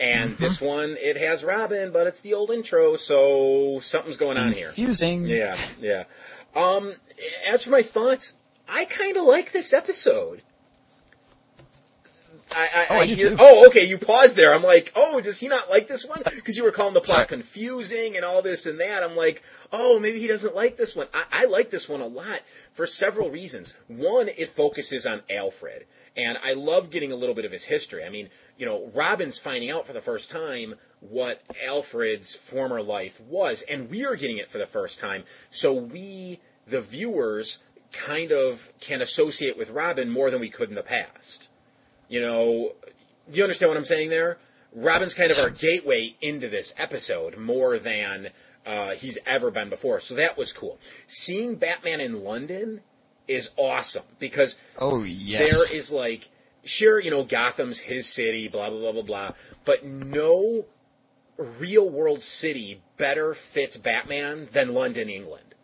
And 0.00 0.36
this 0.38 0.60
one, 0.62 0.96
it 0.98 1.18
has 1.18 1.44
Robin, 1.44 1.92
but 1.92 2.06
it's 2.06 2.22
the 2.22 2.32
old 2.32 2.50
intro, 2.50 2.96
so 2.96 3.80
something's 3.82 4.16
going 4.16 4.38
on 4.38 4.52
here. 4.52 4.66
confusing. 4.68 5.26
Yeah, 5.26 5.58
yeah. 5.78 6.04
Um, 6.56 6.94
as 7.46 7.64
for 7.64 7.70
my 7.70 7.82
thoughts, 7.82 8.36
I 8.66 8.86
kind 8.86 9.18
of 9.18 9.24
like 9.24 9.52
this 9.52 9.74
episode. 9.74 10.40
I, 12.52 12.68
I, 12.74 12.86
Oh, 12.90 12.96
I 13.00 13.04
hear- 13.06 13.36
oh, 13.38 13.66
okay. 13.68 13.84
You 13.84 13.98
paused 13.98 14.36
there. 14.36 14.52
I'm 14.54 14.62
like, 14.62 14.92
oh, 14.96 15.20
does 15.20 15.38
he 15.38 15.48
not 15.48 15.70
like 15.70 15.86
this 15.86 16.04
one? 16.04 16.22
Because 16.34 16.56
you 16.56 16.64
were 16.64 16.72
calling 16.72 16.94
the 16.94 17.00
plot 17.00 17.16
Sorry. 17.16 17.26
confusing 17.28 18.16
and 18.16 18.24
all 18.24 18.42
this 18.42 18.66
and 18.66 18.80
that. 18.80 19.02
I'm 19.04 19.14
like, 19.14 19.42
oh, 19.72 20.00
maybe 20.00 20.18
he 20.18 20.26
doesn't 20.26 20.54
like 20.56 20.76
this 20.76 20.96
one. 20.96 21.06
I, 21.14 21.24
I 21.30 21.44
like 21.44 21.70
this 21.70 21.88
one 21.88 22.00
a 22.00 22.06
lot 22.06 22.40
for 22.72 22.86
several 22.86 23.30
reasons. 23.30 23.74
One, 23.86 24.28
it 24.28 24.48
focuses 24.48 25.06
on 25.06 25.20
Alfred, 25.30 25.84
and 26.16 26.38
I 26.42 26.54
love 26.54 26.90
getting 26.90 27.12
a 27.12 27.16
little 27.16 27.36
bit 27.36 27.44
of 27.44 27.52
his 27.52 27.64
history. 27.64 28.02
I 28.04 28.08
mean, 28.08 28.30
you 28.60 28.66
know, 28.66 28.90
Robin's 28.92 29.38
finding 29.38 29.70
out 29.70 29.86
for 29.86 29.94
the 29.94 30.02
first 30.02 30.30
time 30.30 30.74
what 31.00 31.40
Alfred's 31.66 32.34
former 32.34 32.82
life 32.82 33.18
was, 33.22 33.62
and 33.62 33.88
we 33.88 34.04
are 34.04 34.16
getting 34.16 34.36
it 34.36 34.50
for 34.50 34.58
the 34.58 34.66
first 34.66 34.98
time. 35.00 35.24
So 35.50 35.72
we, 35.72 36.40
the 36.66 36.82
viewers, 36.82 37.64
kind 37.90 38.32
of 38.32 38.70
can 38.78 39.00
associate 39.00 39.56
with 39.56 39.70
Robin 39.70 40.10
more 40.10 40.30
than 40.30 40.42
we 40.42 40.50
could 40.50 40.68
in 40.68 40.74
the 40.74 40.82
past. 40.82 41.48
You 42.06 42.20
know, 42.20 42.72
you 43.32 43.42
understand 43.42 43.70
what 43.70 43.78
I'm 43.78 43.84
saying 43.84 44.10
there? 44.10 44.36
Robin's 44.74 45.14
kind 45.14 45.30
of 45.30 45.38
our 45.38 45.48
gateway 45.48 46.16
into 46.20 46.46
this 46.46 46.74
episode 46.76 47.38
more 47.38 47.78
than 47.78 48.28
uh, 48.66 48.90
he's 48.90 49.18
ever 49.24 49.50
been 49.50 49.70
before. 49.70 50.00
So 50.00 50.14
that 50.16 50.36
was 50.36 50.52
cool. 50.52 50.78
Seeing 51.06 51.54
Batman 51.54 52.02
in 52.02 52.22
London 52.22 52.82
is 53.26 53.52
awesome 53.56 54.04
because 54.18 54.58
Oh 54.76 55.02
yes. 55.02 55.48
there 55.50 55.74
is 55.74 55.90
like, 55.90 56.28
sure, 56.64 57.00
you 57.00 57.10
know, 57.10 57.24
Gotham's 57.24 57.80
his 57.80 58.06
city, 58.06 58.48
blah, 58.48 58.70
blah, 58.70 58.80
blah, 58.80 58.92
blah, 58.92 59.02
blah, 59.02 59.32
but 59.64 59.84
no 59.84 60.66
real 61.36 61.88
world 61.88 62.22
city 62.22 62.82
better 62.96 63.34
fits 63.34 63.76
Batman 63.76 64.48
than 64.52 64.74
London, 64.74 65.08
England. 65.08 65.54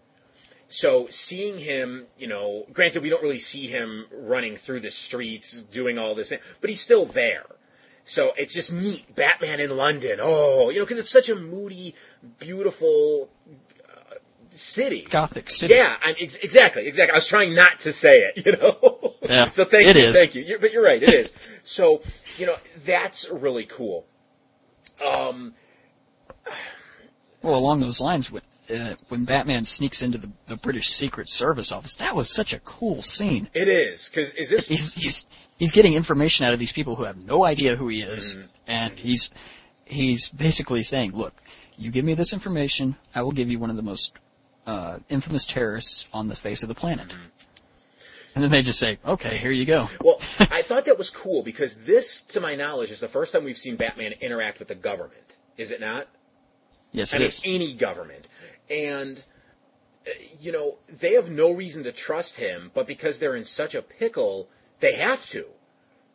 So 0.69 1.07
seeing 1.11 1.59
him, 1.59 2.07
you 2.19 2.27
know, 2.27 2.67
granted 2.73 3.03
we 3.03 3.11
don't 3.11 3.23
really 3.23 3.39
see 3.39 3.67
him 3.67 4.07
running 4.13 4.57
through 4.57 4.81
the 4.81 4.91
streets 4.91 5.63
doing 5.63 5.99
all 5.99 6.15
this, 6.15 6.33
but 6.61 6.71
he's 6.71 6.81
still 6.81 7.05
there. 7.05 7.47
So 8.05 8.33
it's 8.37 8.55
just 8.55 8.73
neat. 8.73 9.15
Batman 9.15 9.61
in 9.61 9.77
London. 9.77 10.19
Oh, 10.21 10.71
you 10.71 10.79
know, 10.79 10.85
because 10.85 10.99
it's 10.99 11.11
such 11.11 11.29
a 11.29 11.37
moody, 11.37 11.95
beautiful 12.39 13.31
city. 14.57 15.03
Gothic 15.09 15.49
City. 15.51 15.75
Yeah, 15.75 15.97
I'm, 16.03 16.15
ex- 16.21 16.37
exactly, 16.37 16.87
exactly. 16.87 17.13
I 17.13 17.17
was 17.17 17.27
trying 17.29 17.55
not 17.55 17.79
to 17.81 17.93
say 17.93 18.21
it, 18.35 18.45
you 18.47 18.53
know. 18.53 19.15
Yeah, 19.23 19.51
so 19.51 19.65
thank 19.65 19.87
it 19.89 19.97
you, 19.97 20.03
is. 20.03 20.19
thank 20.19 20.35
you. 20.35 20.43
You're, 20.43 20.59
but 20.59 20.73
you're 20.73 20.85
right, 20.85 21.03
it 21.03 21.13
is. 21.15 21.33
So 21.65 22.03
you 22.39 22.47
know 22.47 22.57
that's 22.85 23.29
really 23.31 23.65
cool. 23.65 24.07
Um, 25.05 25.55
Well, 27.43 27.55
along 27.57 27.81
those 27.81 28.01
lines, 28.01 28.31
when, 28.33 28.43
uh, 28.75 28.95
when 29.09 29.25
Batman 29.25 29.65
sneaks 29.65 30.03
into 30.03 30.19
the, 30.19 30.31
the 30.47 30.57
British 30.57 30.89
Secret 30.89 31.29
Service 31.29 31.71
office, 31.71 31.97
that 31.97 32.15
was 32.17 32.29
such 32.33 32.53
a 32.53 32.59
cool 32.61 33.03
scene. 33.03 33.49
it 33.55 33.69
is 33.69 34.09
because 34.09 34.35
is 34.35 34.51
this 34.51 34.69
He's 34.69 34.95
he's 34.95 35.27
he's 35.57 35.73
getting 35.73 35.95
information 35.95 36.47
out 36.47 36.53
of 36.53 36.59
these 36.59 36.73
people 36.73 36.97
who 36.97 37.05
have 37.05 37.17
no 37.17 37.45
idea 37.45 37.77
who 37.77 37.89
he 37.89 38.01
is, 38.03 38.37
Mm-hmm. 38.37 38.47
and 38.67 38.99
he's 38.99 39.31
he's 39.85 40.29
basically 40.31 40.83
saying, 40.83 41.13
"Look, 41.13 41.35
you 41.79 41.91
give 41.93 42.05
me 42.05 42.15
this 42.15 42.33
information, 42.33 42.97
I 43.15 43.23
will 43.23 43.33
give 43.33 43.49
you 43.51 43.59
one 43.59 43.71
of 43.71 43.77
the 43.77 43.83
most 43.83 44.15
uh, 44.67 44.99
infamous 45.09 45.47
terrorists 45.47 46.09
on 46.13 46.29
the 46.29 46.37
face 46.37 46.63
of 46.63 46.69
the 46.69 46.75
planet." 46.75 47.09
Mm-hmm. 47.09 47.23
And 48.37 48.45
then 48.45 48.51
they 48.51 48.61
just 48.61 48.79
say, 48.79 48.99
"Okay, 49.05 49.39
here 49.39 49.51
you 49.51 49.65
go." 49.65 49.89
Well, 50.05 50.21
I 50.39 50.63
thought 50.69 50.85
that 50.85 50.99
was 50.99 51.11
cool 51.11 51.43
because 51.43 51.85
this, 51.85 52.23
to 52.25 52.41
my 52.41 52.55
knowledge, 52.55 52.91
is 52.91 53.01
the 53.01 53.09
first 53.09 53.33
time 53.33 53.45
we've 53.45 53.57
seen 53.57 53.77
Batman 53.77 54.13
interact 54.21 54.59
with 54.59 54.69
the 54.69 54.75
government. 54.75 55.37
Is 55.57 55.71
it 55.71 55.81
not? 55.81 56.07
Yes, 56.93 57.15
I 57.15 57.17
it 57.17 57.21
mean, 57.21 57.29
is. 57.29 57.43
any 57.45 57.75
government. 57.75 58.29
And, 58.69 59.25
uh, 60.07 60.11
you 60.39 60.53
know, 60.53 60.77
they 60.89 61.15
have 61.15 61.31
no 61.31 61.51
reason 61.51 61.85
to 61.85 61.93
trust 61.93 62.37
him, 62.37 62.71
but 62.75 62.87
because 62.87 63.19
they're 63.19 63.37
in 63.37 63.45
such 63.45 63.75
a 63.75 63.83
pickle, 63.83 64.49
they 64.81 64.95
have 64.95 65.27
to. 65.31 65.47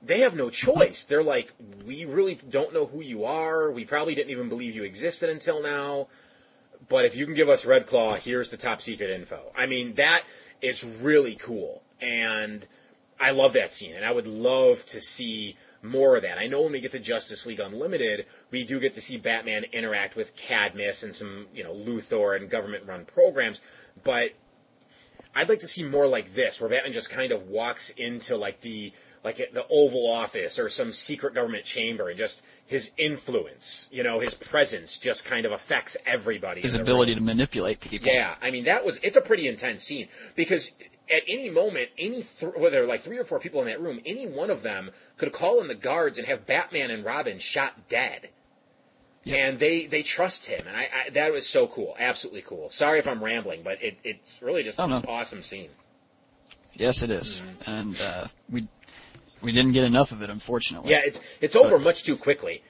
They 0.04 0.20
have 0.20 0.36
no 0.36 0.50
choice. 0.50 1.04
They're 1.04 1.24
like, 1.24 1.54
we 1.86 2.06
really 2.06 2.36
don't 2.36 2.74
know 2.74 2.86
who 2.86 3.02
you 3.02 3.26
are. 3.26 3.72
We 3.72 3.86
probably 3.86 4.16
didn't 4.16 4.32
even 4.32 4.50
believe 4.50 4.76
you 4.76 4.84
existed 4.84 5.30
until 5.30 5.62
now. 5.62 6.08
But 6.92 7.06
if 7.06 7.16
you 7.16 7.26
can 7.26 7.34
give 7.34 7.48
us 7.48 7.66
Red 7.66 7.88
Claw, 7.88 8.16
here's 8.16 8.50
the 8.50 8.58
top 8.58 8.82
secret 8.82 9.10
info. 9.10 9.40
I 9.58 9.66
mean, 9.66 9.94
that 9.94 10.24
is 10.62 10.84
really 10.84 11.36
cool, 11.36 11.84
and 12.02 12.68
I 13.18 13.32
love 13.32 13.54
that 13.54 13.72
scene, 13.72 13.96
and 13.96 14.04
I 14.04 14.12
would 14.12 14.28
love 14.28 14.84
to 14.88 15.00
see 15.00 15.56
more 15.82 16.18
of 16.18 16.24
that. 16.24 16.38
I 16.38 16.48
know 16.48 16.64
when 16.64 16.74
we 16.74 16.82
get 16.82 16.92
to 16.92 17.00
Justice 17.00 17.46
League 17.46 17.62
Unlimited, 17.62 18.26
we 18.52 18.66
do 18.66 18.78
get 18.78 18.92
to 18.96 19.02
see 19.02 19.16
Batman 19.16 19.64
interact 19.72 20.18
with 20.18 20.36
Cadmus 20.36 21.02
and 21.02 21.16
some, 21.16 21.48
you 21.56 21.64
know, 21.64 21.74
Luthor 21.74 22.36
and 22.36 22.50
government-run 22.50 23.06
programs, 23.06 23.62
but 24.04 24.32
I'd 25.34 25.48
like 25.48 25.62
to 25.62 25.68
see 25.68 25.84
more 25.84 26.08
like 26.08 26.34
this, 26.34 26.60
where 26.60 26.70
Batman 26.70 26.92
just 26.92 27.10
kind 27.10 27.32
of 27.32 27.48
walks 27.48 27.92
into 27.92 28.36
like 28.36 28.60
the 28.60 28.92
like 29.24 29.38
the 29.38 29.66
Oval 29.70 30.12
Office 30.12 30.60
or 30.60 30.68
some 30.68 30.92
secret 30.92 31.36
government 31.36 31.64
chamber, 31.64 32.10
and 32.10 32.18
just 32.18 32.42
his 32.72 32.92
influence, 32.98 33.90
you 33.92 34.02
know, 34.02 34.22
his 34.22 34.34
presence 34.34 34.98
just 34.98 35.26
kind 35.26 35.46
of 35.46 35.52
affects 35.52 35.98
everybody. 36.06 36.62
His 36.62 36.74
ability 36.74 37.12
room. 37.12 37.20
to 37.20 37.26
manipulate 37.26 37.82
people. 37.82 38.08
Yeah, 38.08 38.36
I 38.42 38.50
mean 38.50 38.64
that 38.64 38.86
was 38.86 38.98
it's 39.04 39.18
a 39.18 39.22
pretty 39.22 39.46
intense 39.46 39.84
scene 39.84 40.08
because 40.38 40.72
at 41.14 41.22
any 41.28 41.50
moment, 41.50 41.90
any 41.98 42.24
th- 42.24 42.54
there 42.72 42.84
are 42.84 42.88
like 42.88 43.02
three 43.02 43.18
or 43.18 43.26
four 43.26 43.40
people 43.40 43.60
in 43.60 43.68
that 43.68 43.82
room, 43.82 44.00
any 44.06 44.26
one 44.26 44.50
of 44.50 44.64
them 44.64 44.92
could 45.18 45.34
call 45.34 45.60
in 45.60 45.68
the 45.68 45.76
guards 45.76 46.18
and 46.18 46.26
have 46.28 46.48
Batman 46.48 46.92
and 46.92 47.04
Robin 47.04 47.40
shot 47.40 47.90
dead. 47.90 48.30
Yep. 49.26 49.38
And 49.38 49.60
they, 49.60 49.86
they 49.86 50.02
trust 50.02 50.46
him, 50.46 50.66
and 50.66 50.76
I, 50.78 50.88
I 51.06 51.10
that 51.10 51.34
was 51.34 51.46
so 51.46 51.68
cool, 51.68 51.94
absolutely 52.00 52.42
cool. 52.42 52.70
Sorry 52.70 52.98
if 53.00 53.08
I'm 53.08 53.22
rambling, 53.22 53.64
but 53.64 53.84
it, 53.84 53.98
it's 54.06 54.42
really 54.42 54.64
just 54.64 54.80
Oh, 54.80 54.88
no. 54.88 54.96
an 54.98 55.06
awesome 55.10 55.44
scene. 55.44 55.70
Yes, 56.74 57.04
it 57.04 57.12
is. 57.12 57.42
Mm-hmm. 57.42 57.70
and 57.72 58.02
uh, 58.02 58.28
we 58.50 58.68
we 59.42 59.52
didn't 59.52 59.72
get 59.74 59.84
enough 59.84 60.12
of 60.12 60.22
it, 60.22 60.30
unfortunately. 60.30 60.92
Yeah, 60.92 61.02
it's 61.04 61.22
it's 61.40 61.56
over 61.56 61.80
much 61.80 62.04
too 62.04 62.16
quickly. 62.18 62.64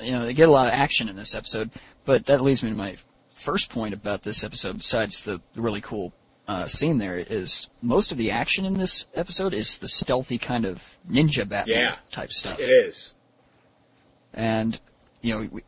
you 0.00 0.12
know, 0.12 0.24
they 0.26 0.34
get 0.34 0.48
a 0.48 0.52
lot 0.52 0.68
of 0.68 0.74
action 0.74 1.08
in 1.08 1.16
this 1.16 1.34
episode, 1.34 1.70
but 2.04 2.26
that 2.26 2.40
leads 2.42 2.62
me 2.62 2.70
to 2.70 2.76
my 2.76 2.96
first 3.34 3.70
point 3.70 3.92
about 3.94 4.22
this 4.22 4.44
episode, 4.44 4.78
besides 4.78 5.24
the 5.24 5.40
really 5.54 5.80
cool 5.80 6.12
uh, 6.48 6.66
scene 6.66 6.98
there, 6.98 7.18
is 7.18 7.68
most 7.82 8.12
of 8.12 8.18
the 8.18 8.30
action 8.30 8.64
in 8.64 8.74
this 8.74 9.08
episode 9.14 9.52
is 9.52 9.78
the 9.78 9.88
stealthy 9.88 10.38
kind 10.38 10.64
of 10.64 10.96
ninja 11.10 11.46
Batman 11.48 11.76
Yeah. 11.78 11.94
type 12.10 12.30
stuff. 12.32 12.58
It 12.60 12.64
is. 12.70 13.14
And, 14.32 14.78
you 15.22 15.34
know, 15.34 15.48
we- 15.50 15.62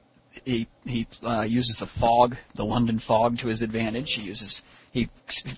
he, 0.45 0.69
he 0.87 1.07
uh, 1.25 1.43
uses 1.49 1.79
the 1.79 1.87
fog, 1.87 2.37
the 2.55 2.65
London 2.65 2.99
fog 3.01 3.39
to 3.39 3.49
his 3.49 3.63
advantage. 3.63 4.13
He 4.15 4.23
uses, 4.23 4.63
he, 4.93 5.09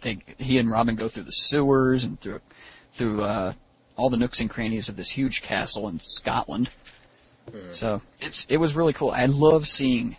they, 0.00 0.18
he 0.38 0.56
and 0.58 0.70
Robin 0.70 0.94
go 0.96 1.06
through 1.06 1.24
the 1.24 1.32
sewers 1.32 2.04
and 2.04 2.18
through, 2.18 2.40
through, 2.92 3.22
uh, 3.22 3.52
all 4.00 4.08
the 4.08 4.16
nooks 4.16 4.40
and 4.40 4.48
crannies 4.48 4.88
of 4.88 4.96
this 4.96 5.10
huge 5.10 5.42
castle 5.42 5.86
in 5.86 6.00
Scotland. 6.00 6.70
So 7.70 8.00
it's 8.20 8.46
it 8.48 8.56
was 8.56 8.74
really 8.74 8.92
cool. 8.92 9.10
I 9.10 9.26
love 9.26 9.66
seeing, 9.66 10.16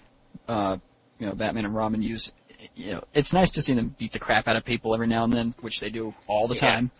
uh, 0.47 0.77
you 1.17 1.25
know, 1.25 1.33
Batman 1.33 1.65
and 1.65 1.73
Robin 1.75 2.01
use. 2.01 2.33
You 2.75 2.91
know, 2.93 3.03
it's 3.15 3.33
nice 3.33 3.49
to 3.51 3.61
see 3.61 3.73
them 3.73 3.95
beat 3.97 4.11
the 4.11 4.19
crap 4.19 4.47
out 4.47 4.55
of 4.55 4.63
people 4.65 4.93
every 4.93 5.07
now 5.07 5.23
and 5.23 5.33
then, 5.33 5.55
which 5.61 5.79
they 5.79 5.89
do 5.89 6.13
all 6.27 6.47
the 6.47 6.55
Yeah. 6.55 6.61
time. 6.61 6.91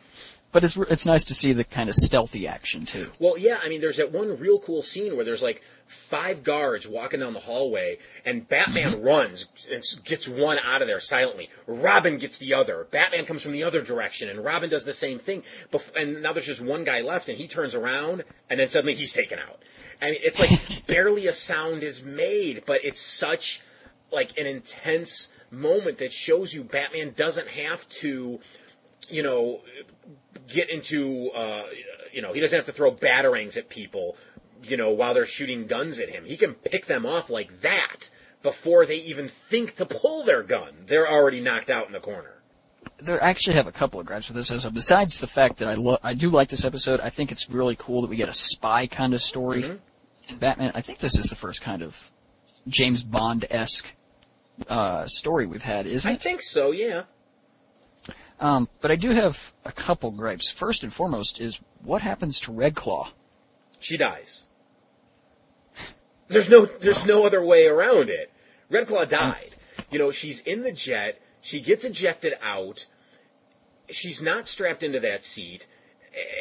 But 0.51 0.63
it's 0.65 0.75
it's 0.75 1.05
nice 1.05 1.23
to 1.25 1.33
see 1.33 1.53
the 1.53 1.63
kind 1.63 1.87
of 1.87 1.95
stealthy 1.95 2.47
action 2.47 2.85
too. 2.85 3.11
Well, 3.19 3.37
yeah, 3.37 3.59
I 3.63 3.69
mean, 3.69 3.79
there's 3.81 3.97
that 3.97 4.11
one 4.11 4.37
real 4.37 4.59
cool 4.59 4.83
scene 4.83 5.15
where 5.15 5.23
there's 5.23 5.41
like 5.41 5.61
five 5.85 6.43
guards 6.43 6.87
walking 6.87 7.19
down 7.21 7.33
the 7.33 7.39
hallway, 7.39 7.97
and 8.25 8.47
Batman 8.47 8.93
Mm-hmm. 8.93 9.03
runs 9.03 9.47
and 9.71 9.83
gets 10.03 10.27
one 10.27 10.57
out 10.59 10.81
of 10.81 10.87
there 10.87 10.99
silently. 10.99 11.49
Robin 11.67 12.17
gets 12.17 12.37
the 12.37 12.53
other. 12.53 12.87
Batman 12.91 13.25
comes 13.25 13.43
from 13.43 13.51
the 13.53 13.63
other 13.63 13.81
direction, 13.81 14.27
and 14.29 14.43
Robin 14.43 14.69
does 14.69 14.83
the 14.85 14.93
same 14.93 15.19
thing. 15.19 15.43
Bef- 15.71 15.95
and 15.95 16.21
now 16.21 16.33
there's 16.33 16.47
just 16.47 16.61
one 16.61 16.83
guy 16.83 17.01
left, 17.01 17.29
and 17.29 17.37
he 17.37 17.47
turns 17.47 17.73
around, 17.75 18.23
and 18.49 18.59
then 18.59 18.67
suddenly 18.67 18.93
he's 18.95 19.13
taken 19.13 19.39
out. 19.39 19.59
I 20.01 20.11
mean, 20.11 20.19
it's 20.21 20.39
like 20.39 20.85
barely 20.87 21.27
a 21.27 21.33
sound 21.33 21.83
is 21.83 22.03
made, 22.03 22.63
but 22.65 22.83
it's 22.83 23.01
such 23.01 23.61
like 24.11 24.37
an 24.39 24.47
intense 24.47 25.29
moment 25.49 25.97
that 25.99 26.11
shows 26.11 26.53
you 26.53 26.63
Batman 26.63 27.13
doesn't 27.15 27.47
have 27.49 27.87
to, 27.89 28.39
you 29.09 29.23
know, 29.23 29.61
get 30.53 30.69
into, 30.69 31.29
uh, 31.31 31.63
you 32.11 32.21
know, 32.21 32.33
he 32.33 32.39
doesn't 32.39 32.57
have 32.57 32.65
to 32.65 32.71
throw 32.71 32.91
batarangs 32.91 33.57
at 33.57 33.69
people, 33.69 34.15
you 34.63 34.77
know, 34.77 34.89
while 34.91 35.13
they're 35.13 35.25
shooting 35.25 35.67
guns 35.67 35.99
at 35.99 36.09
him. 36.09 36.25
He 36.25 36.37
can 36.37 36.53
pick 36.53 36.85
them 36.85 37.05
off 37.05 37.29
like 37.29 37.61
that 37.61 38.09
before 38.43 38.85
they 38.85 38.97
even 38.97 39.27
think 39.27 39.75
to 39.75 39.85
pull 39.85 40.23
their 40.23 40.43
gun. 40.43 40.73
They're 40.87 41.07
already 41.09 41.41
knocked 41.41 41.69
out 41.69 41.87
in 41.87 41.93
the 41.93 41.99
corner. 41.99 42.35
There 42.97 43.23
I 43.23 43.29
actually 43.29 43.55
have 43.55 43.67
a 43.67 43.71
couple 43.71 43.99
of 43.99 44.05
gripes 44.05 44.27
with 44.27 44.35
this 44.35 44.51
episode. 44.51 44.73
Besides 44.73 45.19
the 45.19 45.27
fact 45.27 45.57
that 45.57 45.67
I 45.67 45.73
lo- 45.75 45.99
I 46.03 46.13
do 46.13 46.29
like 46.29 46.49
this 46.49 46.65
episode, 46.65 46.99
I 46.99 47.09
think 47.09 47.31
it's 47.31 47.49
really 47.49 47.75
cool 47.75 48.01
that 48.01 48.09
we 48.09 48.15
get 48.15 48.29
a 48.29 48.33
spy 48.33 48.87
kind 48.87 49.13
of 49.13 49.21
story 49.21 49.63
in 49.63 50.37
Batman. 50.39 50.71
I 50.75 50.81
think 50.81 50.99
this 50.99 51.17
is 51.17 51.29
the 51.29 51.35
first 51.35 51.61
kind 51.61 51.81
of 51.81 52.11
James 52.67 53.03
Bond 53.03 53.45
esque 53.49 53.93
uh, 54.67 55.05
story 55.07 55.45
we've 55.45 55.63
had, 55.63 55.87
isn't 55.87 56.09
I 56.11 56.15
it? 56.15 56.21
think 56.21 56.41
so, 56.41 56.71
yeah. 56.71 57.03
Um, 58.41 58.67
but 58.81 58.89
I 58.89 58.95
do 58.95 59.11
have 59.11 59.53
a 59.65 59.71
couple 59.71 60.09
gripes. 60.09 60.51
First 60.51 60.83
and 60.83 60.91
foremost 60.91 61.39
is 61.39 61.61
what 61.83 62.01
happens 62.01 62.39
to 62.41 62.51
Red 62.51 62.75
Claw? 62.75 63.11
She 63.79 63.97
dies. 63.97 64.43
There's 66.27 66.49
no, 66.49 66.65
there's 66.65 67.05
no 67.05 67.25
other 67.25 67.43
way 67.43 67.67
around 67.67 68.09
it. 68.09 68.31
Red 68.69 68.87
Claw 68.87 69.05
died. 69.05 69.51
You 69.91 69.99
know, 69.99 70.11
she's 70.11 70.41
in 70.41 70.63
the 70.63 70.71
jet. 70.71 71.21
She 71.41 71.61
gets 71.61 71.85
ejected 71.85 72.33
out. 72.41 72.87
She's 73.89 74.21
not 74.21 74.47
strapped 74.47 74.81
into 74.81 74.99
that 75.01 75.23
seat. 75.23 75.67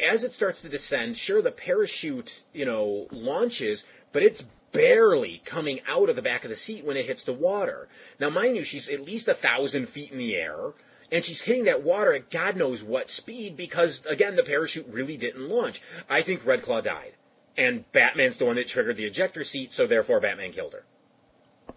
As 0.09 0.23
it 0.23 0.33
starts 0.33 0.61
to 0.61 0.69
descend, 0.69 1.17
sure, 1.17 1.41
the 1.41 1.51
parachute, 1.51 2.41
you 2.51 2.65
know, 2.65 3.07
launches, 3.11 3.85
but 4.11 4.23
it's 4.23 4.43
barely 4.71 5.41
coming 5.45 5.81
out 5.87 6.09
of 6.09 6.15
the 6.15 6.21
back 6.21 6.43
of 6.45 6.49
the 6.49 6.55
seat 6.55 6.85
when 6.85 6.97
it 6.97 7.05
hits 7.05 7.23
the 7.25 7.33
water. 7.33 7.87
Now, 8.19 8.29
mind 8.29 8.55
you, 8.55 8.63
she's 8.63 8.89
at 8.89 9.05
least 9.05 9.27
a 9.27 9.33
thousand 9.33 9.87
feet 9.87 10.11
in 10.11 10.17
the 10.17 10.35
air, 10.35 10.73
and 11.11 11.23
she's 11.25 11.41
hitting 11.41 11.65
that 11.65 11.83
water 11.83 12.13
at 12.13 12.29
God 12.29 12.55
knows 12.55 12.83
what 12.83 13.09
speed 13.09 13.57
because, 13.57 14.05
again, 14.05 14.35
the 14.35 14.43
parachute 14.43 14.87
really 14.89 15.17
didn't 15.17 15.49
launch. 15.49 15.81
I 16.09 16.21
think 16.21 16.45
Red 16.45 16.61
Claw 16.61 16.81
died. 16.81 17.13
And 17.57 17.89
Batman's 17.91 18.37
the 18.37 18.45
one 18.45 18.55
that 18.55 18.67
triggered 18.67 18.95
the 18.95 19.05
ejector 19.05 19.43
seat, 19.43 19.71
so 19.71 19.85
therefore 19.85 20.21
Batman 20.21 20.51
killed 20.51 20.73
her. 20.73 20.83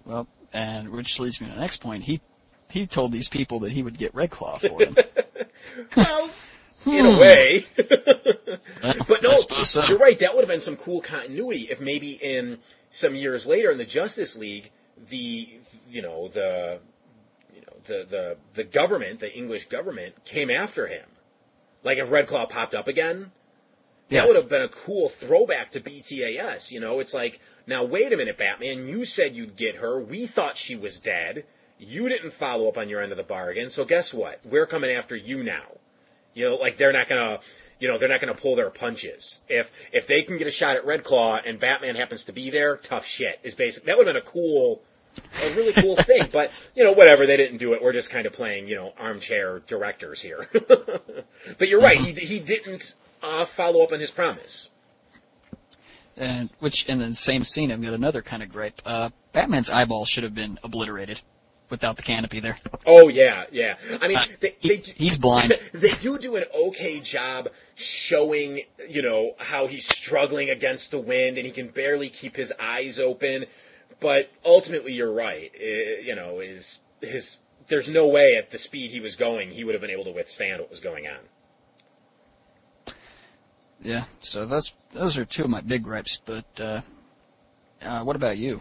Well, 0.04 0.28
and 0.52 0.90
which 0.90 1.18
leads 1.18 1.40
me 1.40 1.48
to 1.48 1.54
the 1.54 1.60
next 1.60 1.78
point. 1.78 2.04
He 2.04 2.20
he 2.70 2.86
told 2.86 3.12
these 3.12 3.28
people 3.28 3.60
that 3.60 3.72
he 3.72 3.82
would 3.82 3.98
get 3.98 4.14
Red 4.14 4.30
Claw 4.30 4.56
for 4.56 4.84
them. 4.84 4.96
Well, 5.96 6.30
in 6.86 7.06
a 7.06 7.12
hmm. 7.12 7.18
way. 7.18 7.66
But 8.82 9.22
no, 9.22 9.32
so. 9.62 9.82
you're 9.86 9.98
right. 9.98 10.18
That 10.18 10.34
would 10.34 10.42
have 10.42 10.48
been 10.48 10.60
some 10.60 10.76
cool 10.76 11.00
continuity 11.00 11.68
if 11.70 11.80
maybe 11.80 12.12
in 12.12 12.58
some 12.90 13.14
years 13.14 13.46
later 13.46 13.70
in 13.70 13.78
the 13.78 13.86
Justice 13.86 14.36
League, 14.36 14.70
the 15.08 15.48
you 15.90 16.02
know 16.02 16.28
the 16.28 16.80
the 17.86 18.04
the 18.08 18.36
the 18.54 18.64
government, 18.64 19.20
the 19.20 19.34
English 19.34 19.66
government, 19.66 20.24
came 20.24 20.50
after 20.50 20.86
him. 20.86 21.06
Like 21.82 21.98
if 21.98 22.10
Red 22.10 22.26
Claw 22.26 22.46
popped 22.46 22.74
up 22.74 22.88
again, 22.88 23.32
Yeah. 24.08 24.20
that 24.20 24.28
would 24.28 24.36
have 24.36 24.48
been 24.48 24.62
a 24.62 24.68
cool 24.68 25.08
throwback 25.08 25.70
to 25.72 25.80
BTAS. 25.80 26.70
You 26.72 26.80
know, 26.80 27.00
it's 27.00 27.14
like 27.14 27.40
now 27.66 27.84
wait 27.84 28.12
a 28.12 28.16
minute, 28.16 28.38
Batman. 28.38 28.86
You 28.86 29.04
said 29.04 29.34
you'd 29.36 29.56
get 29.56 29.76
her. 29.76 30.00
We 30.00 30.26
thought 30.26 30.56
she 30.56 30.76
was 30.76 30.98
dead. 30.98 31.44
You 31.78 32.08
didn't 32.08 32.32
follow 32.32 32.68
up 32.68 32.78
on 32.78 32.88
your 32.88 33.00
end 33.02 33.12
of 33.12 33.18
the 33.18 33.24
bargain. 33.24 33.68
So 33.68 33.84
guess 33.84 34.14
what? 34.14 34.40
We're 34.46 34.66
coming 34.66 34.90
after 34.90 35.14
you 35.16 35.42
now. 35.42 35.64
You 36.32 36.48
know, 36.50 36.56
like 36.56 36.76
they're 36.78 36.92
not 36.92 37.08
gonna, 37.08 37.40
you 37.78 37.88
know, 37.88 37.98
they're 37.98 38.08
not 38.08 38.20
gonna 38.20 38.34
pull 38.34 38.56
their 38.56 38.70
punches. 38.70 39.40
If 39.48 39.70
if 39.92 40.06
they 40.06 40.22
can 40.22 40.38
get 40.38 40.46
a 40.46 40.50
shot 40.50 40.76
at 40.76 40.86
Red 40.86 41.04
Claw 41.04 41.36
and 41.44 41.60
Batman 41.60 41.96
happens 41.96 42.24
to 42.24 42.32
be 42.32 42.50
there, 42.50 42.76
tough 42.76 43.04
shit 43.06 43.38
is 43.42 43.54
basic. 43.54 43.84
That 43.84 43.98
would 43.98 44.06
have 44.06 44.14
been 44.14 44.22
a 44.22 44.26
cool, 44.26 44.82
a 45.44 45.54
really 45.54 45.72
cool 45.72 45.96
thing. 45.96 46.28
But 46.32 46.50
you 46.74 46.84
know, 46.84 46.92
whatever, 46.92 47.26
they 47.26 47.36
didn't 47.36 47.58
do 47.58 47.72
it. 47.74 47.82
We're 47.82 47.92
just 47.92 48.10
kind 48.10 48.26
of 48.26 48.32
playing, 48.32 48.68
you 48.68 48.74
know, 48.76 48.92
armchair 48.98 49.60
directors 49.66 50.20
here. 50.20 50.48
but 51.58 51.68
you're 51.68 51.80
right. 51.80 51.98
He 51.98 52.12
he 52.12 52.38
didn't 52.38 52.94
uh, 53.22 53.44
follow 53.44 53.82
up 53.82 53.92
on 53.92 54.00
his 54.00 54.10
promise. 54.10 54.70
and 56.16 56.50
which 56.60 56.86
in 56.86 56.98
the 56.98 57.12
same 57.14 57.44
scene, 57.44 57.72
I've 57.72 57.82
got 57.82 57.94
another 57.94 58.22
kind 58.22 58.42
of 58.42 58.48
gripe. 58.48 58.80
Uh, 58.84 59.10
Batman's 59.32 59.70
eyeball 59.70 60.04
should 60.04 60.24
have 60.24 60.34
been 60.34 60.58
obliterated 60.62 61.20
without 61.70 61.96
the 61.96 62.02
canopy 62.02 62.38
there. 62.40 62.56
Oh 62.86 63.08
yeah, 63.08 63.44
yeah. 63.50 63.76
I 64.00 64.06
mean, 64.08 64.18
Uh, 64.18 64.24
they, 64.40 64.54
he- 64.60 64.68
they, 64.68 64.76
he's 64.76 65.18
blind. 65.18 65.58
They 65.72 65.90
do 65.92 66.18
do 66.18 66.36
an 66.36 66.44
okay 66.54 67.00
job 67.00 67.48
showing, 67.74 68.60
you 68.88 69.02
know, 69.02 69.34
how 69.38 69.66
he's 69.66 69.86
struggling 69.88 70.50
against 70.50 70.90
the 70.92 71.00
wind 71.00 71.36
and 71.36 71.46
he 71.46 71.52
can 71.52 71.68
barely 71.68 72.08
keep 72.10 72.36
his 72.36 72.52
eyes 72.60 73.00
open. 73.00 73.46
But 74.04 74.30
ultimately, 74.44 74.92
you're 74.92 75.10
right. 75.10 75.50
I- 75.58 76.02
you 76.04 76.14
know, 76.14 76.38
is 76.40 76.80
his 77.00 77.38
there's 77.68 77.88
no 77.88 78.06
way 78.06 78.36
at 78.36 78.50
the 78.50 78.58
speed 78.58 78.90
he 78.90 79.00
was 79.00 79.16
going 79.16 79.52
he 79.52 79.64
would 79.64 79.74
have 79.74 79.80
been 79.80 79.88
able 79.88 80.04
to 80.04 80.10
withstand 80.10 80.60
what 80.60 80.70
was 80.70 80.80
going 80.80 81.06
on. 81.06 81.20
Yeah, 83.80 84.04
so 84.20 84.44
those 84.44 84.74
those 84.92 85.16
are 85.16 85.24
two 85.24 85.44
of 85.44 85.48
my 85.48 85.62
big 85.62 85.84
gripes. 85.84 86.20
But 86.22 86.44
uh, 86.60 86.82
uh, 87.80 88.02
what 88.02 88.14
about 88.14 88.36
you? 88.36 88.60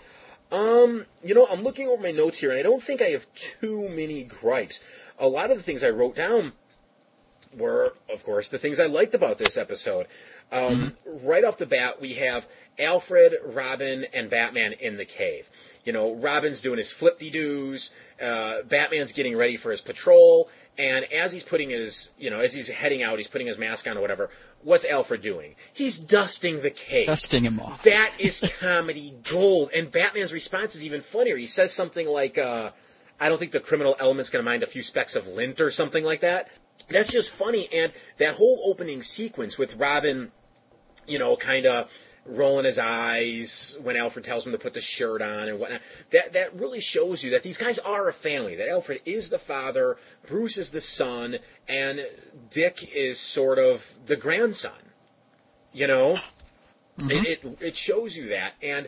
Um, 0.49 1.07
you 1.21 1.35
know, 1.35 1.45
I'm 1.51 1.61
looking 1.61 1.89
over 1.89 2.01
my 2.01 2.11
notes 2.11 2.37
here, 2.37 2.51
and 2.51 2.57
I 2.57 2.63
don't 2.63 2.81
think 2.81 3.01
I 3.01 3.09
have 3.09 3.27
too 3.33 3.89
many 3.89 4.23
gripes. 4.23 4.81
A 5.19 5.27
lot 5.27 5.51
of 5.51 5.57
the 5.57 5.63
things 5.63 5.83
I 5.83 5.89
wrote 5.89 6.15
down 6.15 6.53
were, 7.53 7.95
of 8.09 8.23
course, 8.23 8.49
the 8.49 8.57
things 8.59 8.79
I 8.79 8.85
liked 8.85 9.13
about 9.13 9.39
this 9.39 9.57
episode. 9.57 10.07
Um, 10.53 10.93
Right 11.05 11.43
off 11.43 11.57
the 11.57 11.65
bat, 11.65 11.99
we 11.99 12.13
have 12.13 12.47
Alfred, 12.79 13.35
Robin, 13.45 14.05
and 14.13 14.29
Batman 14.29 14.73
in 14.73 14.97
the 14.97 15.05
cave. 15.05 15.49
You 15.85 15.93
know, 15.93 16.15
Robin's 16.15 16.61
doing 16.61 16.77
his 16.77 16.91
flip 16.91 17.19
doos. 17.19 17.91
Uh, 18.21 18.61
Batman's 18.63 19.11
getting 19.11 19.35
ready 19.35 19.57
for 19.57 19.71
his 19.71 19.81
patrol, 19.81 20.49
and 20.77 21.05
as 21.11 21.31
he's 21.31 21.43
putting 21.43 21.69
his, 21.69 22.11
you 22.17 22.29
know, 22.29 22.39
as 22.39 22.53
he's 22.53 22.69
heading 22.69 23.03
out, 23.03 23.17
he's 23.17 23.27
putting 23.27 23.47
his 23.47 23.57
mask 23.57 23.87
on 23.87 23.97
or 23.97 24.01
whatever. 24.01 24.29
What's 24.63 24.85
Alfred 24.85 25.21
doing? 25.21 25.55
He's 25.71 25.99
dusting 25.99 26.61
the 26.61 26.71
cave. 26.71 27.07
Dusting 27.07 27.43
him 27.43 27.59
off. 27.59 27.83
That 27.83 28.11
is 28.17 28.43
comedy 28.59 29.13
gold. 29.29 29.69
And 29.75 29.91
Batman's 29.91 30.33
response 30.33 30.75
is 30.75 30.83
even 30.83 31.01
funnier. 31.01 31.37
He 31.37 31.47
says 31.47 31.73
something 31.73 32.07
like, 32.07 32.37
uh, 32.37 32.71
I 33.19 33.29
don't 33.29 33.37
think 33.37 33.51
the 33.51 33.59
criminal 33.59 33.95
element's 33.99 34.29
going 34.29 34.43
to 34.43 34.49
mind 34.49 34.63
a 34.63 34.67
few 34.67 34.81
specks 34.81 35.15
of 35.15 35.27
lint 35.27 35.61
or 35.61 35.69
something 35.69 36.03
like 36.03 36.21
that. 36.21 36.49
That's 36.89 37.11
just 37.11 37.29
funny. 37.29 37.67
And 37.73 37.91
that 38.17 38.35
whole 38.35 38.61
opening 38.65 39.03
sequence 39.03 39.57
with 39.57 39.75
Robin, 39.75 40.31
you 41.07 41.19
know, 41.19 41.35
kind 41.35 41.65
of 41.65 41.91
rolling 42.25 42.65
his 42.65 42.79
eyes 42.79 43.77
when 43.81 43.97
Alfred 43.97 44.23
tells 44.23 44.45
him 44.45 44.53
to 44.53 44.57
put 44.57 44.73
the 44.73 44.81
shirt 44.81 45.21
on 45.21 45.47
and 45.49 45.59
whatnot. 45.59 45.81
That 46.11 46.33
that 46.33 46.55
really 46.55 46.79
shows 46.79 47.23
you 47.23 47.31
that 47.31 47.43
these 47.43 47.57
guys 47.57 47.79
are 47.79 48.07
a 48.07 48.13
family. 48.13 48.55
That 48.55 48.69
Alfred 48.69 49.01
is 49.05 49.29
the 49.29 49.39
father, 49.39 49.97
Bruce 50.27 50.57
is 50.57 50.71
the 50.71 50.81
son, 50.81 51.39
and 51.67 52.05
Dick 52.49 52.91
is 52.95 53.19
sort 53.19 53.59
of 53.59 53.99
the 54.05 54.15
grandson. 54.15 54.71
You 55.73 55.87
know, 55.87 56.15
mm-hmm. 56.97 57.11
it, 57.11 57.25
it 57.25 57.57
it 57.61 57.75
shows 57.75 58.15
you 58.15 58.29
that, 58.29 58.53
and 58.61 58.87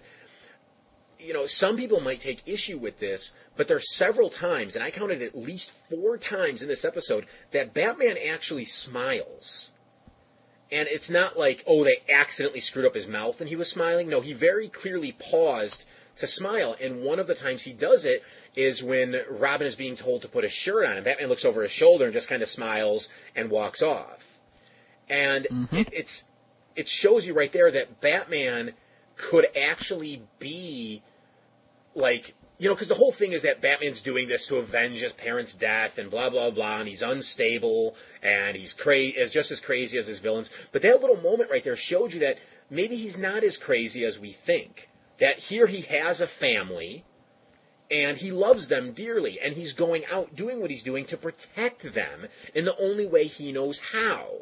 you 1.20 1.34
know, 1.34 1.46
some 1.46 1.76
people 1.76 2.00
might 2.00 2.20
take 2.20 2.44
issue 2.46 2.78
with 2.78 3.00
this. 3.00 3.32
But 3.58 3.68
there's 3.70 3.96
several 3.96 4.30
times, 4.30 4.76
and 4.76 4.84
I 4.84 4.92
counted 4.92 5.22
at 5.22 5.38
least 5.38 5.72
four 5.72 6.18
times 6.18 6.62
in 6.62 6.68
this 6.68 6.84
episode, 6.84 7.26
that 7.52 7.74
Batman 7.74 8.18
actually 8.30 8.66
smiles 8.66 9.72
and 10.76 10.90
it's 10.90 11.10
not 11.10 11.40
like, 11.40 11.64
oh, 11.66 11.86
they 11.86 12.02
accidentally 12.10 12.60
screwed 12.60 12.86
up 12.86 12.96
his 12.96 13.08
mouth 13.08 13.40
and 13.40 13.48
he 13.48 13.56
was 13.56 13.72
smiling. 13.72 14.10
No, 14.10 14.20
he 14.20 14.34
very 14.34 14.68
clearly 14.68 15.14
paused 15.14 15.86
to 16.18 16.28
smile. 16.28 16.76
And 16.82 17.02
one 17.02 17.18
of 17.18 17.28
the 17.28 17.34
times 17.34 17.64
he 17.64 17.72
does 17.72 18.04
it 18.04 18.26
is 18.58 18.84
when 18.84 19.22
Robin 19.30 19.66
is 19.66 19.78
being 19.78 19.96
told 19.96 20.22
to 20.24 20.28
put 20.28 20.44
a 20.44 20.50
shirt 20.50 20.86
on, 20.86 20.98
and 20.98 21.06
Batman 21.06 21.30
looks 21.30 21.46
over 21.46 21.62
his 21.62 21.72
shoulder 21.72 22.04
and 22.04 22.14
just 22.14 22.28
kind 22.28 22.42
of 22.42 22.50
smiles 22.50 23.08
and 23.38 23.50
walks 23.50 23.82
off. 23.82 24.38
And 25.08 25.48
mm-hmm. 25.50 25.78
it, 25.78 25.90
it's 25.94 26.26
it 26.76 26.90
shows 26.90 27.26
you 27.26 27.34
right 27.34 27.54
there 27.54 27.72
that 27.72 28.02
Batman 28.02 28.74
could 29.16 29.48
actually 29.56 30.24
be 30.40 31.04
like 31.94 32.36
you 32.58 32.70
know, 32.70 32.76
because 32.76 32.88
the 32.88 32.96
whole 32.96 33.12
thing 33.12 33.34
is 33.34 33.42
that 33.42 33.62
Batman's 33.62 34.02
doing 34.02 34.28
this 34.28 34.48
to 34.48 34.58
avenge 34.58 35.02
his 35.02 35.12
parents' 35.12 35.54
death 35.54 35.98
and 35.98 36.10
blah 36.10 36.30
blah 36.30 36.50
blah, 36.50 36.80
and 36.80 36.88
he's 36.88 37.02
unstable 37.02 37.96
and 38.24 38.56
he's 38.56 38.74
crazy, 38.74 39.18
is 39.18 39.34
just 39.34 39.52
as 39.52 39.60
crazy 39.60 39.98
as 39.98 40.08
his 40.08 40.20
villains. 40.20 40.50
But 40.72 40.82
that 40.84 41.02
little 41.02 41.18
moment 41.18 41.52
right 41.52 41.64
there 41.64 41.76
showed 41.76 42.14
you 42.14 42.20
that 42.22 42.40
maybe 42.70 42.96
he's 42.96 43.18
not 43.18 43.44
as 43.44 43.58
crazy 43.58 44.06
as 44.06 44.20
we 44.20 44.32
think. 44.32 44.90
That 45.18 45.40
here 45.40 45.68
he 45.68 45.82
has 45.82 46.20
a 46.20 46.28
family, 46.28 47.06
and 47.90 48.18
he 48.18 48.32
loves 48.32 48.68
them 48.68 48.92
dearly, 48.92 49.40
and 49.40 49.54
he's 49.54 49.74
going 49.74 50.06
out 50.12 50.36
doing 50.36 50.60
what 50.60 50.72
he's 50.72 50.84
doing 50.84 51.06
to 51.06 51.18
protect 51.18 51.94
them 51.94 52.28
in 52.54 52.66
the 52.66 52.78
only 52.78 53.06
way 53.06 53.28
he 53.28 53.52
knows 53.52 53.80
how. 53.92 54.40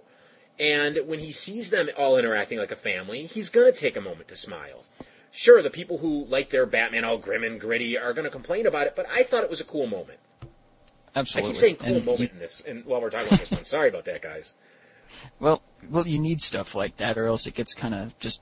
And 0.60 0.99
when 1.07 1.19
he 1.19 1.31
sees 1.31 1.72
them 1.72 1.90
all 1.98 2.18
interacting 2.18 2.60
like 2.60 2.72
a 2.72 2.76
family, 2.76 3.26
he's 3.26 3.49
to 3.49 3.72
take 3.72 3.98
a 3.98 4.02
moment 4.02 4.27
to 4.30 4.35
smile 4.35 4.84
sure, 5.34 5.61
the 5.61 5.69
people 5.69 5.97
who 5.97 6.26
like 6.26 6.49
their 6.49 6.65
Batman 6.65 7.03
all 7.03 7.18
grim 7.18 7.43
and 7.43 7.60
gritty 7.60 7.97
are 7.97 8.14
going 8.14 8.23
to 8.23 8.31
complain 8.31 8.65
about 8.65 8.88
it, 8.88 8.95
but 8.95 9.05
I 9.11 9.23
thought 9.23 9.43
it 9.43 9.49
was 9.49 9.60
a 9.60 9.65
cool 9.65 9.88
moment. 9.88 10.19
Absolutely. 11.15 11.49
I 11.49 11.53
keep 11.53 11.60
saying 11.60 11.76
cool 11.77 11.95
and 11.97 12.05
moment 12.05 12.22
you... 12.22 12.30
in 12.34 12.39
this, 12.39 12.61
and 12.65 12.85
while 12.85 13.01
we're 13.01 13.10
talking 13.10 13.27
about 13.27 13.39
this 13.39 13.51
one. 13.51 13.64
Sorry 13.65 13.89
about 13.89 14.05
that, 14.05 14.22
guys. 14.22 14.53
Well, 15.39 15.61
well, 15.89 16.07
you 16.07 16.19
need 16.19 16.41
stuff 16.41 16.76
like 16.76 16.97
that, 16.97 17.18
or 17.18 17.27
else 17.27 17.45
it 17.45 17.53
gets 17.53 17.73
kind 17.73 17.93
of 17.93 18.18
just, 18.19 18.41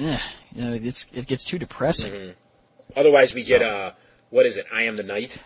eh, 0.00 0.18
you 0.54 0.64
know, 0.64 0.72
it's 0.72 1.06
it 1.12 1.26
gets 1.26 1.44
too 1.44 1.58
depressing. 1.58 2.12
Mm-hmm. 2.12 2.30
Otherwise, 2.96 3.34
we 3.34 3.42
so, 3.42 3.58
get 3.58 3.66
uh, 3.66 3.92
what 4.30 4.46
is 4.46 4.56
it? 4.56 4.66
I 4.72 4.82
am 4.82 4.96
the 4.96 5.02
night. 5.02 5.38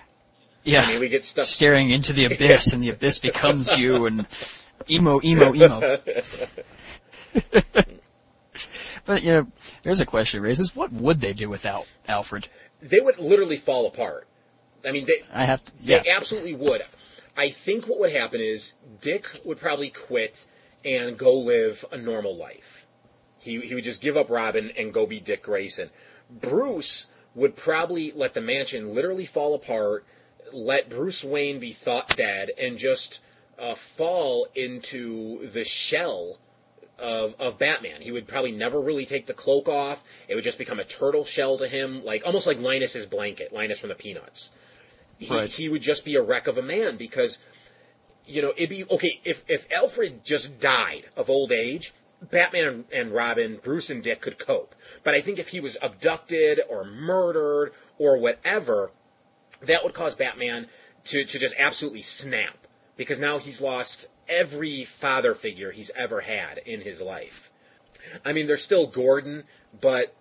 Yeah, 0.65 0.82
I 0.82 0.89
mean, 0.93 1.01
we 1.01 1.09
get 1.09 1.24
stuff 1.24 1.44
staring 1.44 1.90
into 1.90 2.12
the 2.12 2.24
abyss, 2.32 2.73
and 2.73 2.82
the 2.82 2.90
abyss 2.90 3.19
becomes 3.19 3.78
you, 3.78 4.07
and 4.07 4.27
emo, 4.89 5.20
emo, 5.23 5.55
emo. 5.55 5.98
But 9.07 9.23
you 9.23 9.33
know, 9.33 9.47
there's 9.83 10.01
a 10.01 10.07
question 10.07 10.43
raises: 10.43 10.77
What 10.77 10.93
would 10.93 11.20
they 11.20 11.33
do 11.33 11.49
without 11.49 11.87
Alfred? 12.09 12.49
They 12.83 13.01
would 13.01 13.19
literally 13.19 13.57
fall 13.57 13.87
apart. 13.87 14.27
I 14.85 14.93
mean, 14.93 15.07
they. 15.07 15.23
I 15.33 15.45
have 15.47 15.65
to. 15.65 15.73
Yeah. 15.81 16.03
They 16.03 16.11
absolutely 16.11 16.55
would. 16.55 16.83
I 17.37 17.49
think 17.49 17.87
what 17.87 17.99
would 18.01 18.12
happen 18.12 18.41
is 18.41 18.74
Dick 19.01 19.41
would 19.45 19.59
probably 19.59 19.91
quit 19.91 20.47
and 20.85 21.16
go 21.16 21.35
live 21.35 21.85
a 21.91 21.97
normal 21.97 22.37
life. 22.37 22.87
He 23.39 23.61
he 23.61 23.74
would 23.74 23.85
just 23.85 24.03
give 24.03 24.16
up 24.16 24.28
Robin 24.28 24.73
and 24.77 24.93
go 24.93 25.07
be 25.07 25.20
Dick 25.20 25.43
Grayson. 25.43 25.91
Bruce 26.31 27.07
would 27.35 27.55
probably 27.55 28.11
let 28.12 28.35
the 28.35 28.41
mansion 28.41 28.95
literally 28.95 29.27
fall 29.27 29.55
apart, 29.55 30.05
let 30.53 30.89
Bruce 30.89 31.23
Wayne 31.23 31.61
be 31.61 31.73
thought 31.73 32.16
dead, 32.16 32.51
and 32.59 32.78
just 32.78 33.20
uh, 33.59 33.74
fall 33.74 34.49
into 34.55 35.47
the 35.47 35.65
shell 35.65 36.39
of, 36.98 37.35
of 37.39 37.59
Batman. 37.59 38.01
He 38.01 38.10
would 38.10 38.27
probably 38.27 38.52
never 38.52 38.81
really 38.81 39.06
take 39.06 39.27
the 39.27 39.35
cloak 39.35 39.68
off. 39.68 40.05
It 40.28 40.35
would 40.35 40.44
just 40.44 40.59
become 40.59 40.81
a 40.81 40.85
turtle 40.85 41.24
shell 41.24 41.59
to 41.59 41.68
him, 41.68 42.05
like 42.05 42.24
almost 42.24 42.47
like 42.47 42.59
Linus's 42.59 43.06
blanket, 43.06 43.52
Linus 43.52 43.78
from 43.78 43.89
the 43.90 43.94
Peanuts. 43.94 44.51
He, 45.18 45.35
right. 45.35 45.51
he 45.51 45.68
would 45.68 45.82
just 45.82 46.05
be 46.05 46.14
a 46.14 46.23
wreck 46.23 46.47
of 46.47 46.59
a 46.59 46.62
man 46.62 46.97
because, 46.97 47.39
you 48.27 48.43
know, 48.43 48.52
it'd 48.56 48.70
be 48.70 48.85
okay 48.90 49.20
if 49.24 49.44
if 49.48 49.70
Alfred 49.73 50.24
just 50.24 50.60
died 50.60 51.05
of 51.16 51.31
old 51.31 51.52
age. 51.52 51.93
Batman 52.23 52.66
and, 52.66 52.85
and 52.93 53.12
Robin, 53.12 53.59
Bruce 53.62 53.90
and 53.90 54.02
Dick 54.02 54.23
could 54.23 54.39
cope. 54.39 54.74
But 55.05 55.14
I 55.14 55.20
think 55.20 55.39
if 55.39 55.48
he 55.48 55.60
was 55.60 55.77
abducted 55.82 56.60
or 56.68 56.82
murdered 56.82 57.73
or 57.98 58.16
whatever, 58.16 58.90
that 59.60 59.85
would 59.85 59.93
cause 59.93 60.14
Batman 60.14 60.66
to, 61.05 61.24
to 61.24 61.39
just 61.39 61.55
absolutely 61.59 62.02
snap 62.02 62.66
because 62.97 63.20
now 63.20 63.39
he's 63.39 63.60
lost 63.60 64.09
every 64.28 64.85
father 64.85 65.35
figure 65.35 65.73
he's 65.73 65.90
ever 65.94 66.20
had 66.20 66.59
in 66.59 66.81
his 66.81 67.01
life. 67.01 67.51
I 68.24 68.32
mean, 68.32 68.47
there's 68.47 68.62
still 68.62 68.86
Gordon, 68.86 69.44
but 69.81 70.15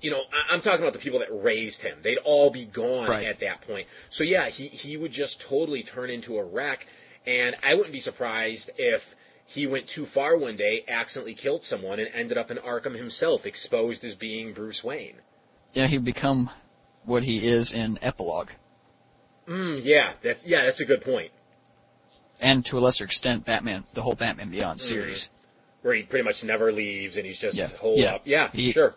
you 0.00 0.10
know, 0.10 0.22
I, 0.50 0.54
am 0.54 0.60
talking 0.60 0.80
about 0.80 0.92
the 0.92 0.98
people 0.98 1.20
that 1.20 1.28
raised 1.30 1.82
him. 1.82 1.98
They'd 2.02 2.18
all 2.18 2.50
be 2.50 2.64
gone 2.64 3.08
right. 3.08 3.26
at 3.26 3.40
that 3.40 3.60
point. 3.62 3.86
So 4.10 4.24
yeah, 4.24 4.48
he 4.48 4.66
he 4.66 4.96
would 4.96 5.12
just 5.12 5.40
totally 5.40 5.82
turn 5.82 6.10
into 6.10 6.38
a 6.38 6.44
wreck, 6.44 6.86
and 7.26 7.56
I 7.62 7.74
wouldn't 7.74 7.92
be 7.92 8.00
surprised 8.00 8.70
if 8.78 9.14
he 9.44 9.66
went 9.66 9.86
too 9.86 10.06
far 10.06 10.36
one 10.36 10.56
day, 10.56 10.84
accidentally 10.88 11.34
killed 11.34 11.64
someone, 11.64 11.98
and 12.00 12.08
ended 12.12 12.38
up 12.38 12.50
in 12.50 12.56
Arkham 12.58 12.96
himself, 12.96 13.46
exposed 13.46 14.04
as 14.04 14.14
being 14.14 14.52
Bruce 14.52 14.82
Wayne. 14.82 15.16
Yeah, 15.72 15.86
he'd 15.86 16.04
become 16.04 16.50
what 17.04 17.24
he 17.24 17.46
is 17.46 17.72
in 17.72 17.98
Epilogue. 18.02 18.50
Mm, 19.46 19.80
yeah, 19.82 20.12
that's 20.22 20.46
yeah, 20.46 20.64
that's 20.64 20.80
a 20.80 20.84
good 20.84 21.02
point 21.02 21.32
and 22.42 22.64
to 22.66 22.78
a 22.78 22.80
lesser 22.80 23.04
extent, 23.04 23.44
Batman, 23.44 23.84
the 23.94 24.02
whole 24.02 24.14
Batman 24.14 24.50
Beyond 24.50 24.78
mm-hmm. 24.78 24.88
series, 24.88 25.26
mm-hmm. 25.26 25.86
where 25.86 25.94
he 25.94 26.02
pretty 26.02 26.24
much 26.24 26.44
never 26.44 26.72
leaves 26.72 27.16
and 27.16 27.24
he's 27.24 27.38
just 27.38 27.56
yeah. 27.56 27.68
holed 27.68 28.00
yeah. 28.00 28.14
up. 28.14 28.22
Yeah, 28.24 28.50
he, 28.52 28.72
sure. 28.72 28.94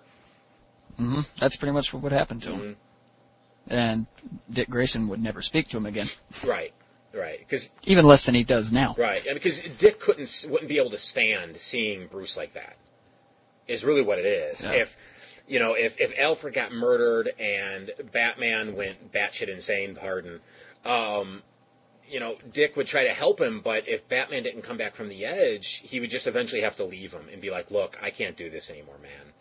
Mm-hmm. 0.99 1.21
That's 1.39 1.55
pretty 1.55 1.71
much 1.71 1.93
what 1.93 2.03
would 2.03 2.11
happen 2.11 2.39
to 2.41 2.51
him. 2.51 2.59
Mm-hmm. 2.59 3.73
And 3.73 4.07
Dick 4.49 4.69
Grayson 4.69 5.07
would 5.07 5.21
never 5.21 5.41
speak 5.41 5.69
to 5.69 5.77
him 5.77 5.85
again. 5.85 6.07
Right, 6.47 6.73
right. 7.13 7.39
Because 7.39 7.71
even 7.83 8.05
less 8.05 8.25
than 8.25 8.35
he 8.35 8.43
does 8.43 8.73
now. 8.73 8.95
Right, 8.97 9.25
and 9.25 9.35
because 9.35 9.61
Dick 9.61 9.99
couldn't 9.99 10.45
wouldn't 10.49 10.69
be 10.69 10.77
able 10.77 10.91
to 10.91 10.97
stand 10.97 11.57
seeing 11.57 12.07
Bruce 12.07 12.35
like 12.35 12.53
that. 12.53 12.75
Is 13.67 13.83
really 13.83 14.03
what 14.03 14.19
it 14.19 14.25
is. 14.25 14.63
Yeah. 14.63 14.73
If 14.73 14.97
you 15.47 15.59
know, 15.59 15.73
if 15.73 15.99
if 15.99 16.17
Alfred 16.19 16.53
got 16.53 16.71
murdered 16.71 17.31
and 17.39 17.89
Batman 18.11 18.75
went 18.75 19.11
batshit 19.11 19.47
insane, 19.47 19.95
pardon, 19.95 20.39
um, 20.83 21.41
you 22.09 22.19
know, 22.19 22.37
Dick 22.51 22.75
would 22.75 22.87
try 22.87 23.05
to 23.05 23.13
help 23.13 23.39
him, 23.39 23.61
but 23.61 23.87
if 23.87 24.07
Batman 24.07 24.43
didn't 24.43 24.61
come 24.61 24.77
back 24.77 24.95
from 24.95 25.09
the 25.09 25.25
edge, 25.25 25.81
he 25.85 25.99
would 25.99 26.09
just 26.09 26.27
eventually 26.27 26.61
have 26.61 26.75
to 26.77 26.85
leave 26.85 27.13
him 27.13 27.27
and 27.31 27.41
be 27.41 27.49
like, 27.49 27.71
"Look, 27.71 27.97
I 28.01 28.09
can't 28.09 28.35
do 28.35 28.49
this 28.49 28.69
anymore, 28.69 28.97
man," 29.01 29.33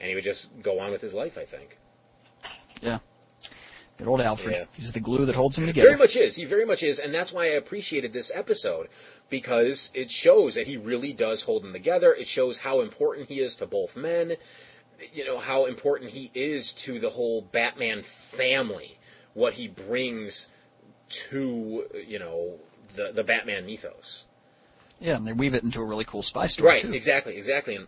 and 0.00 0.08
he 0.08 0.14
would 0.14 0.24
just 0.24 0.62
go 0.62 0.78
on 0.80 0.90
with 0.90 1.00
his 1.00 1.14
life. 1.14 1.36
I 1.38 1.44
think. 1.44 1.78
Yeah. 2.80 2.98
Good 3.98 4.08
old 4.08 4.20
Alfred. 4.20 4.54
Yeah. 4.54 4.64
He's 4.76 4.92
the 4.92 5.00
glue 5.00 5.24
that 5.24 5.34
holds 5.34 5.56
him 5.56 5.66
together. 5.66 5.88
Very 5.88 5.98
much 5.98 6.16
is. 6.16 6.36
He 6.36 6.44
very 6.44 6.66
much 6.66 6.82
is, 6.82 6.98
and 6.98 7.14
that's 7.14 7.32
why 7.32 7.44
I 7.44 7.56
appreciated 7.56 8.12
this 8.12 8.30
episode 8.34 8.88
because 9.30 9.90
it 9.94 10.10
shows 10.10 10.54
that 10.54 10.66
he 10.66 10.76
really 10.76 11.14
does 11.14 11.42
hold 11.42 11.64
them 11.64 11.72
together. 11.72 12.12
It 12.12 12.28
shows 12.28 12.58
how 12.58 12.82
important 12.82 13.28
he 13.28 13.40
is 13.40 13.56
to 13.56 13.66
both 13.66 13.96
men. 13.96 14.36
You 15.14 15.24
know 15.24 15.38
how 15.38 15.64
important 15.64 16.10
he 16.10 16.30
is 16.34 16.72
to 16.74 16.98
the 16.98 17.10
whole 17.10 17.40
Batman 17.40 18.02
family. 18.02 18.98
What 19.32 19.54
he 19.54 19.68
brings 19.68 20.48
to 21.08 21.86
you 22.06 22.18
know 22.18 22.54
the 22.94 23.12
the 23.12 23.24
Batman 23.24 23.66
mythos. 23.66 24.24
Yeah, 25.00 25.16
and 25.16 25.26
they 25.26 25.32
weave 25.32 25.54
it 25.54 25.62
into 25.62 25.80
a 25.80 25.84
really 25.84 26.04
cool 26.04 26.22
spy 26.22 26.46
story 26.46 26.70
right, 26.70 26.80
too. 26.80 26.92
exactly, 26.92 27.36
exactly. 27.36 27.76
And 27.76 27.86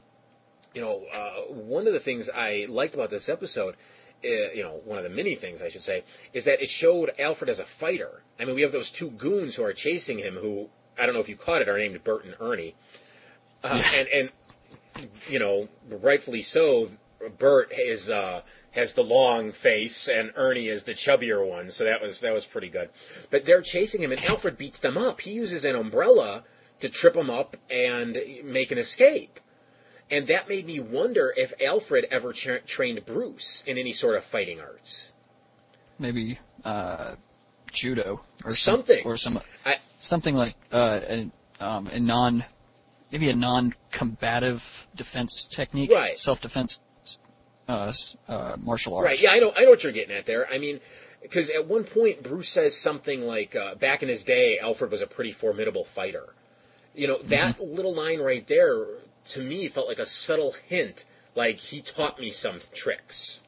you 0.74 0.82
know, 0.82 1.02
uh, 1.12 1.52
one 1.52 1.86
of 1.86 1.92
the 1.92 2.00
things 2.00 2.28
I 2.28 2.66
liked 2.68 2.94
about 2.94 3.10
this 3.10 3.28
episode, 3.28 3.76
uh, 4.24 4.28
you 4.52 4.62
know, 4.62 4.80
one 4.84 4.98
of 4.98 5.04
the 5.04 5.10
many 5.10 5.34
things 5.34 5.62
I 5.62 5.70
should 5.70 5.82
say, 5.82 6.04
is 6.34 6.44
that 6.44 6.60
it 6.60 6.68
showed 6.68 7.12
Alfred 7.18 7.48
as 7.48 7.58
a 7.58 7.64
fighter. 7.64 8.22
I 8.38 8.44
mean, 8.44 8.54
we 8.54 8.62
have 8.62 8.72
those 8.72 8.90
two 8.90 9.10
goons 9.10 9.56
who 9.56 9.64
are 9.64 9.72
chasing 9.72 10.18
him, 10.18 10.34
who 10.34 10.68
I 10.98 11.06
don't 11.06 11.14
know 11.14 11.20
if 11.20 11.28
you 11.28 11.36
caught 11.36 11.62
it, 11.62 11.68
are 11.68 11.78
named 11.78 12.04
Bert 12.04 12.24
and 12.24 12.34
Ernie, 12.40 12.74
uh, 13.64 13.82
and 13.94 14.08
and 14.08 14.30
you 15.28 15.38
know, 15.38 15.68
rightfully 15.88 16.42
so, 16.42 16.90
Bert 17.38 17.72
is 17.72 18.10
uh, 18.10 18.42
has 18.72 18.92
the 18.94 19.02
long 19.04 19.50
face 19.52 20.08
and 20.08 20.30
Ernie 20.36 20.68
is 20.68 20.84
the 20.84 20.92
chubbier 20.94 21.46
one. 21.46 21.70
So 21.70 21.84
that 21.84 22.00
was 22.02 22.20
that 22.20 22.34
was 22.34 22.44
pretty 22.46 22.68
good. 22.68 22.90
But 23.30 23.44
they're 23.44 23.62
chasing 23.62 24.02
him, 24.02 24.12
and 24.12 24.22
Alfred 24.24 24.58
beats 24.58 24.78
them 24.80 24.96
up. 24.98 25.20
He 25.22 25.32
uses 25.32 25.64
an 25.64 25.74
umbrella 25.74 26.44
to 26.80 26.88
trip 26.88 27.14
them 27.14 27.30
up 27.30 27.56
and 27.70 28.18
make 28.44 28.70
an 28.70 28.78
escape. 28.78 29.40
And 30.10 30.26
that 30.28 30.48
made 30.48 30.64
me 30.66 30.80
wonder 30.80 31.34
if 31.36 31.52
Alfred 31.60 32.06
ever 32.10 32.32
tra- 32.32 32.60
trained 32.60 33.04
Bruce 33.04 33.62
in 33.66 33.76
any 33.76 33.92
sort 33.92 34.16
of 34.16 34.24
fighting 34.24 34.58
arts. 34.60 35.12
Maybe 35.98 36.38
uh, 36.64 37.16
judo 37.72 38.22
or 38.44 38.54
Something. 38.54 39.02
some, 39.02 39.10
or 39.12 39.16
some 39.16 39.40
I, 39.66 39.76
something 39.98 40.34
like 40.34 40.54
uh, 40.72 41.00
a, 41.08 41.30
um, 41.60 41.88
a 41.88 41.98
non, 42.00 42.44
maybe 43.12 43.28
a 43.28 43.36
non-combative 43.36 44.88
defense 44.94 45.44
technique, 45.44 45.90
Right. 45.92 46.18
self-defense, 46.18 46.80
uh, 47.68 47.92
uh, 48.28 48.56
martial 48.58 48.94
art. 48.94 49.04
Right. 49.04 49.20
Yeah, 49.20 49.32
I 49.32 49.38
know. 49.38 49.52
I 49.56 49.62
know 49.62 49.70
what 49.70 49.84
you're 49.84 49.92
getting 49.92 50.16
at 50.16 50.26
there. 50.26 50.48
I 50.50 50.58
mean, 50.58 50.80
because 51.22 51.50
at 51.50 51.66
one 51.66 51.84
point 51.84 52.22
Bruce 52.22 52.48
says 52.48 52.76
something 52.76 53.22
like, 53.22 53.54
uh, 53.54 53.74
"Back 53.74 54.02
in 54.02 54.08
his 54.08 54.24
day, 54.24 54.58
Alfred 54.58 54.90
was 54.90 55.02
a 55.02 55.06
pretty 55.06 55.32
formidable 55.32 55.84
fighter." 55.84 56.34
You 56.94 57.06
know, 57.06 57.18
that 57.24 57.60
little 57.60 57.94
line 57.94 58.20
right 58.20 58.46
there 58.46 58.86
to 59.26 59.42
me 59.42 59.68
felt 59.68 59.86
like 59.86 59.98
a 59.98 60.06
subtle 60.06 60.54
hint, 60.66 61.04
like 61.34 61.58
he 61.58 61.80
taught 61.80 62.18
me 62.18 62.30
some 62.30 62.60
tricks. 62.74 63.42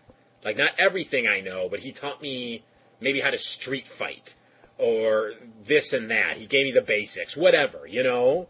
Like 0.44 0.56
not 0.56 0.72
everything 0.78 1.26
I 1.26 1.40
know, 1.40 1.68
but 1.68 1.80
he 1.80 1.90
taught 1.90 2.22
me 2.22 2.62
maybe 3.00 3.20
how 3.20 3.30
to 3.30 3.38
street 3.38 3.88
fight 3.88 4.34
or 4.78 5.32
this 5.64 5.92
and 5.92 6.10
that. 6.10 6.36
He 6.36 6.46
gave 6.46 6.66
me 6.66 6.72
the 6.72 6.82
basics, 6.82 7.36
whatever. 7.36 7.86
You 7.86 8.02
know. 8.02 8.48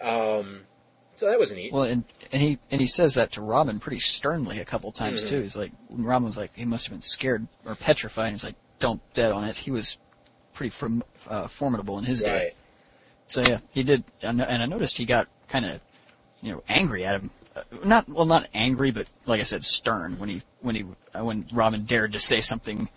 Um, 0.00 0.62
so 1.22 1.28
that 1.28 1.38
was 1.38 1.52
neat. 1.54 1.72
Well, 1.72 1.84
and 1.84 2.02
and 2.32 2.42
he 2.42 2.58
and 2.72 2.80
he 2.80 2.86
says 2.88 3.14
that 3.14 3.30
to 3.32 3.42
Robin 3.42 3.78
pretty 3.78 4.00
sternly 4.00 4.58
a 4.58 4.64
couple 4.64 4.90
times 4.90 5.20
Mm-hmm. 5.20 5.36
too. 5.36 5.42
He's 5.42 5.54
like, 5.54 5.70
Robin 5.88 6.26
was 6.26 6.36
like, 6.36 6.50
he 6.56 6.64
must 6.64 6.86
have 6.86 6.92
been 6.92 7.00
scared 7.00 7.46
or 7.64 7.76
petrified. 7.76 8.26
And 8.26 8.34
he's 8.34 8.42
like, 8.42 8.56
don't 8.80 9.00
bet 9.14 9.30
on 9.30 9.44
it. 9.44 9.56
He 9.56 9.70
was 9.70 9.98
pretty 10.52 10.70
form, 10.70 11.04
uh, 11.28 11.46
formidable 11.46 11.96
in 11.98 12.04
his 12.04 12.22
day. 12.22 12.54
So 13.26 13.40
yeah, 13.40 13.58
he 13.70 13.84
did, 13.84 14.02
and 14.20 14.42
and 14.42 14.62
I 14.64 14.66
noticed 14.66 14.98
he 14.98 15.04
got 15.04 15.28
kind 15.48 15.64
of, 15.64 15.80
you 16.40 16.50
know, 16.50 16.64
angry 16.68 17.04
at 17.04 17.20
him. 17.20 17.30
Uh, 17.54 17.62
not 17.84 18.08
well, 18.08 18.26
not 18.26 18.48
angry, 18.52 18.90
but 18.90 19.06
like 19.24 19.38
I 19.40 19.44
said, 19.44 19.62
stern 19.62 20.18
when 20.18 20.28
he 20.28 20.42
when 20.60 20.74
he 20.74 20.84
uh, 21.14 21.24
when 21.24 21.46
Robin 21.52 21.84
dared 21.84 22.14
to 22.14 22.18
say 22.18 22.40
something 22.40 22.88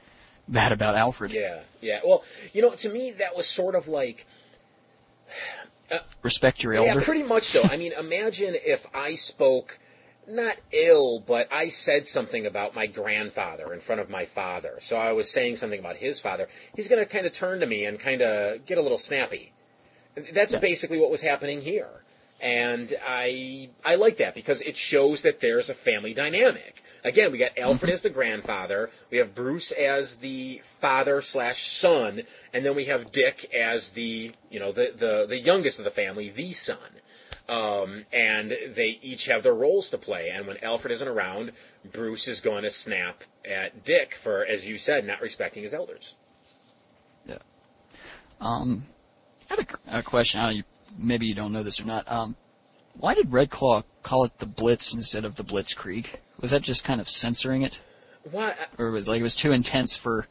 bad 0.48 0.72
about 0.72 0.96
Alfred. 0.96 1.32
Yeah. 1.32 1.60
Yeah. 1.80 2.00
Well, 2.04 2.24
you 2.54 2.64
know, 2.64 2.72
to 2.74 2.90
me 2.90 3.12
that 3.12 3.36
was 3.36 3.46
sort 3.46 3.76
of 3.76 3.88
like. 3.88 4.26
Uh, 5.92 6.00
respect 6.24 6.64
your 6.64 6.74
elder. 6.74 7.00
Yeah, 7.00 7.04
pretty 7.04 7.24
much 7.24 7.44
so. 7.44 7.64
I 7.64 7.78
mean, 7.78 7.94
imagine 8.00 8.56
if 8.66 8.88
I 8.94 9.16
spoke 9.16 9.80
not 10.28 10.58
ill, 10.72 11.20
but 11.20 11.48
I 11.52 11.70
said 11.70 12.08
something 12.08 12.46
about 12.46 12.74
my 12.74 12.88
grandfather 12.88 13.72
in 13.74 13.80
front 13.80 14.02
of 14.02 14.10
my 14.10 14.26
father. 14.26 14.80
So 14.82 14.98
I 14.98 15.12
was 15.12 15.32
saying 15.32 15.58
something 15.58 15.80
about 15.80 15.98
his 15.98 16.20
father. 16.20 16.48
He's 16.76 16.88
going 16.88 17.00
to 17.00 17.06
kind 17.06 17.28
of 17.28 17.34
turn 17.34 17.60
to 17.60 17.68
me 17.68 17.86
and 17.86 18.00
kind 18.00 18.22
of 18.24 18.66
get 18.66 18.78
a 18.78 18.82
little 18.82 18.98
snappy. 18.98 19.54
That's 20.34 20.54
Yeah. 20.54 20.60
basically 20.60 20.98
what 21.00 21.12
was 21.12 21.22
happening 21.22 21.62
here. 21.62 21.90
And 22.42 22.96
I 23.06 23.70
I 23.84 23.96
like 23.96 24.18
that 24.18 24.36
because 24.36 24.62
it 24.62 24.76
shows 24.76 25.22
that 25.22 25.40
there's 25.40 25.70
a 25.70 25.74
family 25.74 26.14
dynamic. 26.14 26.84
Again, 27.06 27.32
we 27.32 27.38
got 27.38 27.56
Alfred 27.56 27.92
as 27.94 28.02
the 28.02 28.10
grandfather, 28.10 28.90
we 29.12 29.20
have 29.20 29.36
Bruce 29.36 29.72
as 29.72 30.18
the 30.18 30.60
father 30.64 31.22
slash 31.22 31.72
son, 31.72 32.24
and 32.52 32.66
then 32.66 32.76
we 32.76 32.86
have 32.86 33.12
Dick 33.12 33.54
as 33.54 33.92
the 33.92 34.32
you 34.50 34.60
know 34.60 34.72
the 34.72 34.92
the, 34.98 35.28
the 35.28 35.38
youngest 35.38 35.78
of 35.78 35.86
the 35.86 35.92
family, 35.92 36.30
the 36.30 36.52
son. 36.52 36.78
Um, 37.48 38.06
and 38.12 38.58
they 38.70 38.98
each 39.04 39.28
have 39.28 39.44
their 39.44 39.54
roles 39.54 39.92
to 39.92 40.00
play. 40.00 40.32
And 40.32 40.48
when 40.48 40.58
Alfred 40.64 40.92
isn't 40.94 41.08
around, 41.08 41.52
Bruce 41.94 42.28
is 42.28 42.42
going 42.42 42.64
to 42.64 42.72
snap 42.72 43.24
at 43.48 43.84
Dick 43.84 44.16
for, 44.16 44.44
as 44.44 44.66
you 44.66 44.80
said, 44.80 45.06
not 45.06 45.22
respecting 45.22 45.62
his 45.62 45.76
elders. 45.76 46.16
Yeah. 47.28 47.38
Um, 48.42 48.86
I 49.52 49.58
have 49.58 49.68
a, 49.88 50.00
a 50.00 50.02
question. 50.02 50.42
I 50.42 50.52
you, 50.52 50.64
maybe 50.98 51.28
you 51.28 51.36
don't 51.36 51.54
know 51.54 51.62
this 51.62 51.80
or 51.80 51.86
not. 51.86 52.12
Um, 52.12 52.36
why 52.96 53.14
did 53.14 53.32
Red 53.32 53.52
Claw 53.52 53.84
call 54.02 54.26
it 54.26 54.40
the 54.40 54.48
Blitz 54.48 54.96
instead 54.96 55.24
of 55.24 55.36
the 55.36 55.44
Blitzkrieg? 55.44 56.08
Was 56.46 56.52
that 56.52 56.62
just 56.62 56.86
kind 56.86 57.02
of 57.02 57.10
censoring 57.10 57.64
it, 57.64 57.82
Why? 58.30 58.54
or 58.78 58.92
was 58.92 59.08
like 59.08 59.20
it 59.20 59.24
was 59.24 59.36
too 59.36 59.52
intense 59.52 59.98
for 59.98 60.28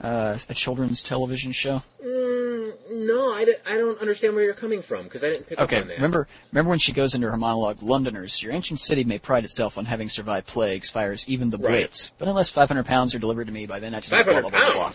uh, 0.00 0.38
a 0.48 0.54
children's 0.54 1.02
television 1.02 1.50
show? 1.50 1.82
Mm, 2.00 2.72
no, 2.92 3.32
I, 3.34 3.44
don't- 3.44 3.58
I 3.68 3.76
don't 3.76 4.00
understand 4.00 4.36
where 4.36 4.44
you're 4.44 4.54
coming 4.54 4.80
from 4.80 5.02
because 5.06 5.24
I 5.24 5.30
didn't 5.30 5.48
pick 5.48 5.58
Okay, 5.58 5.78
up 5.78 5.82
on 5.82 5.88
that. 5.88 5.94
remember 5.96 6.28
remember 6.52 6.68
when 6.68 6.78
she 6.78 6.92
goes 6.92 7.16
into 7.16 7.28
her 7.28 7.36
monologue, 7.36 7.82
Londoners, 7.82 8.40
your 8.40 8.52
ancient 8.52 8.78
city 8.78 9.02
may 9.02 9.18
pride 9.18 9.42
itself 9.42 9.76
on 9.76 9.86
having 9.86 10.08
survived 10.08 10.46
plagues, 10.46 10.88
fires, 10.88 11.28
even 11.28 11.50
the 11.50 11.58
Right. 11.58 11.66
Blitz. 11.80 12.12
But 12.16 12.28
unless 12.28 12.48
500 12.48 12.86
pounds 12.86 13.12
are 13.16 13.18
delivered 13.18 13.48
to 13.48 13.52
me 13.52 13.66
by 13.66 13.80
then, 13.80 13.92
I 13.92 13.98
just 13.98 14.10
blah, 14.10 14.18
500 14.22 14.42
blah, 14.42 14.50
blah, 14.50 14.60
blah, 14.60 14.72
blah. 14.72 14.92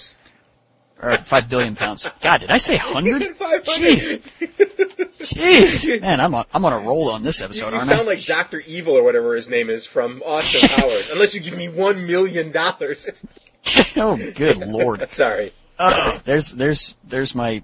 Or 1.11 1.17
5 1.17 1.49
billion 1.49 1.75
pounds. 1.75 2.09
God, 2.21 2.39
did 2.39 2.49
I 2.49 2.59
say 2.59 2.77
100? 2.77 3.09
You 3.09 3.19
said 3.19 3.35
500. 3.35 3.63
Jeez. 3.65 4.84
Jeez. 5.29 6.01
Man, 6.01 6.19
I'm 6.19 6.33
on, 6.35 6.45
I'm 6.53 6.65
on 6.65 6.73
a 6.73 6.79
roll 6.79 7.09
on 7.09 7.23
this 7.23 7.41
episode, 7.41 7.67
you 7.67 7.73
aren't 7.73 7.83
sound 7.83 8.01
I? 8.01 8.13
like 8.13 8.25
Doctor 8.25 8.61
Evil 8.67 8.93
or 8.93 9.03
whatever 9.03 9.35
his 9.35 9.49
name 9.49 9.69
is 9.69 9.85
from 9.85 10.21
Austin 10.25 10.67
Powers. 10.69 11.09
Unless 11.09 11.35
you 11.35 11.41
give 11.41 11.57
me 11.57 11.69
one 11.69 12.05
million 12.05 12.51
dollars. 12.51 13.25
oh, 13.97 14.17
good 14.33 14.57
lord. 14.59 15.09
Sorry. 15.09 15.53
Oh, 15.79 16.19
there's, 16.23 16.51
there's, 16.51 16.95
there's 17.03 17.35
my 17.35 17.63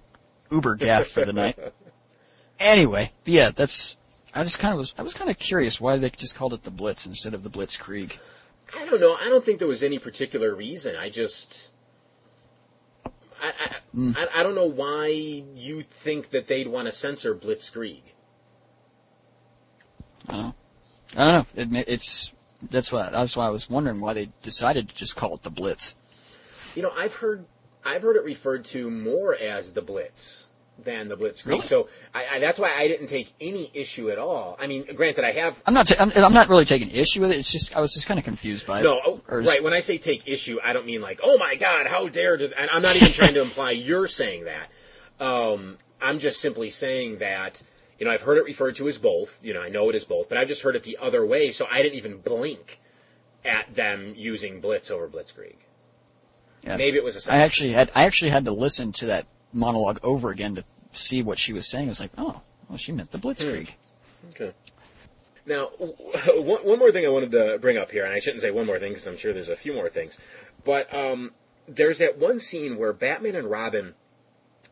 Uber 0.52 0.76
gaff 0.76 1.08
for 1.08 1.24
the 1.24 1.34
night. 1.34 1.58
Anyway, 2.60 3.12
yeah, 3.26 3.52
that's, 3.52 3.98
I 4.36 4.44
just 4.44 4.60
kind 4.60 4.74
of 4.74 4.78
was, 4.78 4.94
I 4.98 5.02
was 5.02 5.14
kind 5.14 5.30
of 5.30 5.38
curious 5.38 5.80
why 5.80 5.98
they 5.98 6.10
just 6.10 6.36
called 6.36 6.54
it 6.54 6.64
the 6.64 6.72
Blitz 6.72 7.06
instead 7.06 7.34
of 7.34 7.44
the 7.44 7.50
Blitzkrieg. 7.50 8.18
I 8.76 8.86
don't 8.86 9.02
know. 9.02 9.18
I 9.20 9.30
don't 9.30 9.44
think 9.44 9.60
there 9.60 9.68
was 9.68 9.84
any 9.84 10.00
particular 10.00 10.56
reason. 10.56 10.96
I 10.96 11.10
just. 11.10 11.71
I, 13.42 13.48
I, 13.48 13.76
Hmm. 13.94 14.14
I, 14.16 14.28
I 14.36 14.44
don't 14.44 14.56
know 14.56 14.68
why 14.68 15.08
you 15.08 15.84
think 15.84 16.30
that 16.30 16.48
they'd 16.48 16.68
want 16.68 16.88
to 16.88 16.92
censor 16.92 17.36
Blitzkrieg. 17.36 18.02
I 20.30 20.32
don't 20.32 20.42
know. 20.42 20.56
I 21.18 21.26
don't 21.26 21.72
know. 21.72 21.80
It, 21.80 21.90
it's, 21.90 22.32
that's 22.70 22.92
why, 22.92 23.10
that's 23.10 23.36
why 23.36 23.48
I 23.48 23.50
was 23.50 23.70
wondering 23.70 24.00
why 24.00 24.14
they 24.14 24.30
decided 24.42 24.90
to 24.90 24.96
just 24.96 25.16
call 25.16 25.36
it 25.36 25.44
the 25.44 25.50
Blitz. 25.50 25.96
You 26.76 26.84
know, 26.84 26.94
I've 26.98 27.16
heard 27.16 27.46
I've 27.84 28.04
heard 28.04 28.16
it 28.16 28.24
referred 28.24 28.64
to 28.66 28.90
more 28.90 29.36
as 29.36 29.74
the 29.74 29.82
Blitz 29.82 30.46
than 30.84 31.08
the 31.08 31.18
Blitzkrieg. 31.18 31.46
Really? 31.46 31.62
So 31.64 31.90
I, 32.14 32.26
I, 32.34 32.40
that's 32.40 32.60
why 32.60 32.74
I 32.76 32.88
didn't 32.88 33.08
take 33.08 33.32
any 33.40 33.70
issue 33.74 34.10
at 34.10 34.18
all. 34.18 34.58
I 34.60 34.68
mean, 34.68 34.86
granted, 34.96 35.24
I 35.24 35.32
have 35.32 35.62
I'm 35.66 35.74
not, 35.74 35.88
ta- 35.88 35.96
I'm, 36.00 36.12
I'm 36.12 36.34
not 36.34 36.50
really 36.50 36.66
taking 36.66 36.90
issue 36.92 37.22
with 37.22 37.32
it. 37.32 37.38
It's 37.38 37.52
just, 37.52 37.76
I 37.76 37.80
was 37.80 37.94
just 37.94 38.08
kind 38.08 38.20
of 38.20 38.24
confused 38.24 38.68
by 38.68 38.80
it. 38.80 38.84
no 38.84 39.22
oh, 39.30 39.38
is- 39.38 39.48
right. 39.48 39.64
When 39.64 39.74
I 39.74 39.80
say 39.80 39.98
take 39.98 40.28
issue, 40.28 40.60
I 40.64 40.74
don't 40.74 40.86
mean 40.86 41.02
like, 41.02 41.20
oh 41.24 41.38
my 41.38 41.56
God, 41.56 41.88
how 41.88 42.08
dare! 42.08 42.38
Did, 42.38 42.54
and 42.54 42.70
I'm 42.70 42.82
not 42.82 42.96
even 42.96 43.12
trying 43.12 43.34
to 43.34 43.42
imply 43.42 43.72
you're 43.72 44.08
saying 44.08 44.46
that. 44.46 44.70
Um, 45.24 45.78
I'm 46.02 46.20
just 46.20 46.40
simply 46.42 46.70
saying 46.70 47.20
that. 47.20 47.62
You 48.00 48.06
know, 48.08 48.14
I've 48.14 48.24
heard 48.24 48.40
it 48.40 48.46
referred 48.46 48.78
to 48.78 48.88
as 48.88 48.98
both. 48.98 49.46
You 49.46 49.54
know, 49.54 49.62
I 49.62 49.70
know 49.70 49.88
it 49.90 49.96
is 49.96 50.04
both, 50.04 50.28
but 50.28 50.40
I've 50.40 50.48
just 50.48 50.64
heard 50.64 50.76
it 50.76 50.82
the 50.82 50.98
other 51.00 51.24
way, 51.24 51.52
so 51.52 51.68
I 51.70 51.84
didn't 51.84 51.98
even 51.98 52.18
blink 52.18 52.80
at 53.46 53.74
them 53.76 54.14
using 54.18 54.60
Blitz 54.60 54.90
over 54.90 55.08
Blitzkrieg. 55.08 55.56
Yeah. 56.64 56.78
Maybe 56.78 56.98
it 56.98 57.04
was 57.04 57.28
a 57.28 57.34
I 57.34 57.38
actually 57.38 57.72
had 57.72 57.92
I 57.96 58.06
actually 58.06 58.32
had 58.32 58.46
to 58.46 58.52
listen 58.52 58.92
to 58.94 59.08
that 59.08 59.26
monologue 59.54 60.00
over 60.04 60.30
again 60.30 60.56
to 60.56 60.64
see 60.92 61.22
what 61.22 61.40
she 61.40 61.54
was 61.54 61.70
saying. 61.70 61.88
I 61.88 61.90
was 61.90 62.00
like, 62.00 62.12
oh, 62.18 62.42
well, 62.70 62.78
she 62.78 62.92
meant 62.92 63.12
the 63.12 63.18
Blitzkrieg. 63.18 63.72
Okay. 64.30 64.54
Now, 65.46 65.66
one, 65.80 66.66
one 66.66 66.80
more 66.80 66.92
thing 66.92 67.06
I 67.06 67.10
wanted 67.10 67.32
to 67.32 67.58
bring 67.60 67.78
up 67.78 67.92
here, 67.92 68.06
and 68.06 68.14
I 68.14 68.20
shouldn't 68.20 68.42
say 68.42 68.52
one 68.52 68.66
more 68.66 68.80
thing 68.80 68.92
because 68.92 69.08
I'm 69.08 69.18
sure 69.18 69.34
there's 69.34 69.50
a 69.50 69.56
few 69.56 69.74
more 69.74 69.90
things, 69.90 70.18
but 70.64 70.94
um, 70.94 71.32
there's 71.68 71.98
that 71.98 72.18
one 72.18 72.40
scene 72.40 72.78
where 72.78 72.94
Batman 72.94 73.36
and 73.36 73.50
Robin, 73.50 73.94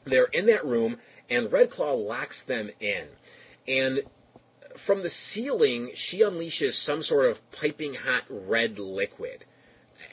they're 0.05 0.25
in 0.25 0.45
that 0.47 0.65
room, 0.65 0.97
and 1.29 1.51
Red 1.51 1.69
Claw 1.69 1.93
locks 1.93 2.41
them 2.41 2.69
in, 2.79 3.05
and 3.67 4.01
from 4.75 5.01
the 5.01 5.09
ceiling, 5.09 5.91
she 5.93 6.21
unleashes 6.21 6.73
some 6.73 7.01
sort 7.01 7.25
of 7.25 7.51
piping 7.51 7.95
hot 7.95 8.23
red 8.29 8.79
liquid. 8.79 9.45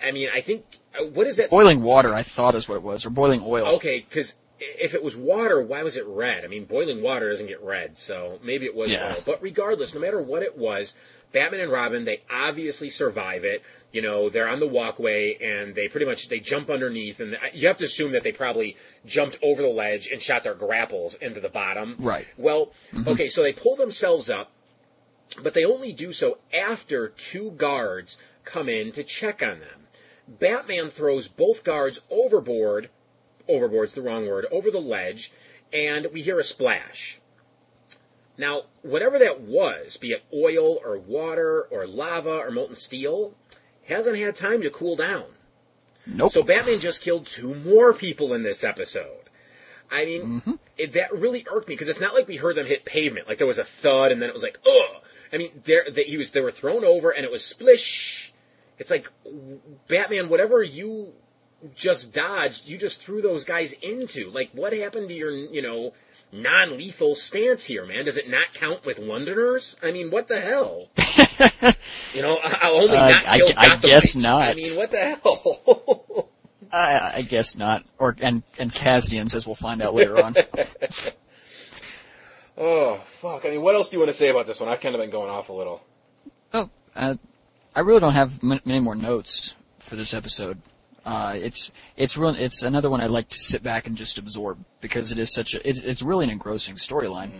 I 0.04 0.10
mean, 0.10 0.28
I 0.34 0.40
think 0.40 0.64
uh, 0.98 1.04
what 1.04 1.26
is 1.26 1.36
that? 1.36 1.50
Boiling 1.50 1.82
water, 1.82 2.12
I 2.12 2.22
thought 2.22 2.54
is 2.54 2.68
what 2.68 2.76
it 2.76 2.82
was, 2.82 3.06
or 3.06 3.10
boiling 3.10 3.42
oil. 3.44 3.66
Okay, 3.76 4.00
because 4.00 4.34
if 4.58 4.94
it 4.94 5.02
was 5.02 5.16
water, 5.16 5.60
why 5.60 5.82
was 5.82 5.96
it 5.96 6.06
red? 6.06 6.44
I 6.44 6.48
mean, 6.48 6.64
boiling 6.64 7.02
water 7.02 7.28
doesn't 7.30 7.46
get 7.46 7.62
red, 7.62 7.96
so 7.96 8.38
maybe 8.42 8.64
it 8.64 8.74
was 8.74 8.90
Yeah. 8.90 9.12
oil. 9.12 9.22
But 9.24 9.42
regardless, 9.42 9.94
no 9.94 10.00
matter 10.00 10.20
what 10.20 10.42
it 10.42 10.56
was, 10.56 10.94
Batman 11.32 11.60
and 11.60 11.72
Robin, 11.72 12.04
they 12.04 12.22
obviously 12.30 12.88
survive 12.88 13.44
it. 13.44 13.62
You 13.92 14.02
know, 14.02 14.28
they're 14.28 14.48
on 14.48 14.60
the 14.60 14.66
walkway 14.66 15.36
and 15.40 15.74
they 15.74 15.88
pretty 15.88 16.06
much 16.06 16.28
they 16.28 16.40
jump 16.40 16.70
underneath, 16.70 17.20
and 17.20 17.34
uh, 17.34 17.38
you 17.52 17.66
have 17.66 17.78
to 17.78 17.84
assume 17.84 18.12
that 18.12 18.22
they 18.22 18.32
probably 18.32 18.76
jumped 19.04 19.38
over 19.42 19.62
the 19.62 19.68
ledge 19.68 20.08
and 20.08 20.22
shot 20.22 20.44
their 20.44 20.54
grapples 20.54 21.14
into 21.16 21.40
the 21.40 21.48
bottom. 21.48 21.96
Right. 21.98 22.26
Well, 22.38 22.72
mm-hmm. 22.94 23.08
okay, 23.08 23.28
so 23.28 23.42
they 23.42 23.52
pull 23.52 23.76
themselves 23.76 24.30
up, 24.30 24.52
but 25.42 25.54
they 25.54 25.64
only 25.64 25.92
do 25.92 26.12
so 26.12 26.38
after 26.54 27.08
two 27.08 27.50
guards 27.52 28.18
come 28.44 28.68
in 28.68 28.92
to 28.92 29.02
check 29.02 29.42
on 29.42 29.60
them. 29.60 29.86
Batman 30.28 30.90
throws 30.90 31.28
both 31.28 31.62
guards 31.62 32.00
overboard, 32.10 32.88
overboard's 33.48 33.94
the 33.94 34.02
wrong 34.02 34.26
word, 34.26 34.46
over 34.50 34.70
the 34.70 34.80
ledge, 34.80 35.32
and 35.72 36.06
we 36.12 36.22
hear 36.22 36.38
a 36.38 36.44
splash. 36.44 37.18
Now, 38.38 38.62
whatever 38.82 39.18
that 39.18 39.40
was, 39.40 39.96
be 39.96 40.12
it 40.12 40.24
oil 40.32 40.78
or 40.84 40.98
water 40.98 41.62
or 41.70 41.86
lava 41.86 42.38
or 42.38 42.50
molten 42.50 42.76
steel, 42.76 43.34
hasn't 43.88 44.18
had 44.18 44.34
time 44.34 44.60
to 44.62 44.70
cool 44.70 44.96
down. 44.96 45.24
Nope. 46.06 46.32
So 46.32 46.42
Batman 46.42 46.78
just 46.78 47.02
killed 47.02 47.26
two 47.26 47.54
more 47.54 47.92
people 47.92 48.34
in 48.34 48.42
this 48.42 48.62
episode. 48.62 49.30
I 49.90 50.04
mean, 50.04 50.22
Mm-hmm. 50.22 50.52
it, 50.76 50.92
that 50.92 51.12
really 51.16 51.46
irked 51.50 51.68
me 51.68 51.74
because 51.74 51.88
it's 51.88 52.00
not 52.00 52.14
like 52.14 52.28
we 52.28 52.36
heard 52.36 52.56
them 52.56 52.66
hit 52.66 52.84
pavement. 52.84 53.26
Like 53.28 53.38
there 53.38 53.46
was 53.46 53.58
a 53.58 53.64
thud 53.64 54.12
and 54.12 54.20
then 54.20 54.28
it 54.28 54.34
was 54.34 54.42
like, 54.42 54.58
ugh. 54.66 55.02
I 55.32 55.38
mean, 55.38 55.50
there 55.64 55.84
they, 55.90 56.04
he 56.04 56.16
was 56.16 56.30
they 56.30 56.40
were 56.40 56.50
thrown 56.52 56.84
over 56.84 57.10
and 57.10 57.24
it 57.24 57.30
was 57.30 57.44
splish. 57.44 58.32
It's 58.78 58.90
like 58.90 59.10
Batman, 59.88 60.28
whatever 60.28 60.62
you 60.62 61.12
just 61.74 62.12
dodged, 62.14 62.68
you 62.68 62.78
just 62.78 63.02
threw 63.02 63.20
those 63.22 63.44
guys 63.44 63.72
into. 63.74 64.28
Like, 64.30 64.50
what 64.52 64.72
happened 64.72 65.08
to 65.08 65.14
your 65.14 65.30
you 65.30 65.62
know 65.62 65.92
non-lethal 66.32 67.14
stance 67.14 67.64
here, 67.64 67.86
man? 67.86 68.04
Does 68.04 68.16
it 68.16 68.28
not 68.28 68.52
count 68.52 68.84
with 68.84 68.98
Londoners? 68.98 69.76
I 69.82 69.92
mean, 69.92 70.10
what 70.10 70.28
the 70.28 70.40
hell? 70.40 70.88
you 72.14 72.22
know, 72.22 72.38
I- 72.42 72.58
I'll 72.62 72.76
only 72.82 72.96
Uh, 72.96 73.08
not 73.08 73.26
I- 73.26 73.38
kill 73.38 73.48
I 73.56 73.76
guess 73.76 74.14
Gothamites. 74.14 74.22
not. 74.22 74.42
I 74.42 74.54
mean, 74.54 74.76
what 74.76 74.90
the 74.90 74.98
hell? 74.98 76.28
I, 76.72 77.12
I 77.18 77.22
guess 77.22 77.56
not. 77.56 77.84
Or 77.98 78.16
and 78.20 78.42
and 78.58 78.70
Kasdians, 78.70 79.34
as 79.36 79.46
we'll 79.46 79.54
find 79.54 79.80
out 79.80 79.94
later 79.94 80.22
on. 80.22 80.34
Oh, 82.58 82.94
fuck. 83.04 83.44
I 83.44 83.50
mean, 83.50 83.60
what 83.62 83.74
else 83.74 83.90
do 83.90 83.96
you 83.96 84.00
want 84.00 84.08
to 84.08 84.16
say 84.16 84.28
about 84.30 84.46
this 84.46 84.60
one? 84.60 84.68
I've 84.70 84.80
kind 84.80 84.94
of 84.94 85.00
been 85.00 85.10
going 85.10 85.28
off 85.28 85.50
a 85.50 85.52
little. 85.52 85.82
oh, 86.54 86.70
uh, 86.94 87.16
I 87.74 87.80
really 87.80 88.00
don't 88.00 88.14
have 88.14 88.42
many 88.42 88.80
more 88.80 88.94
notes 88.94 89.54
for 89.78 89.94
this 89.96 90.14
episode. 90.14 90.60
Uh, 91.06 91.34
it's 91.36 91.70
it's 91.96 92.16
real. 92.18 92.34
It's 92.34 92.62
another 92.64 92.90
one 92.90 93.00
I'd 93.00 93.10
like 93.10 93.28
to 93.28 93.38
sit 93.38 93.62
back 93.62 93.86
and 93.86 93.96
just 93.96 94.18
absorb 94.18 94.58
because 94.80 95.12
it 95.12 95.18
is 95.18 95.32
such 95.32 95.54
a. 95.54 95.66
It's, 95.66 95.78
it's 95.80 96.02
really 96.02 96.24
an 96.24 96.30
engrossing 96.30 96.74
storyline. 96.74 97.30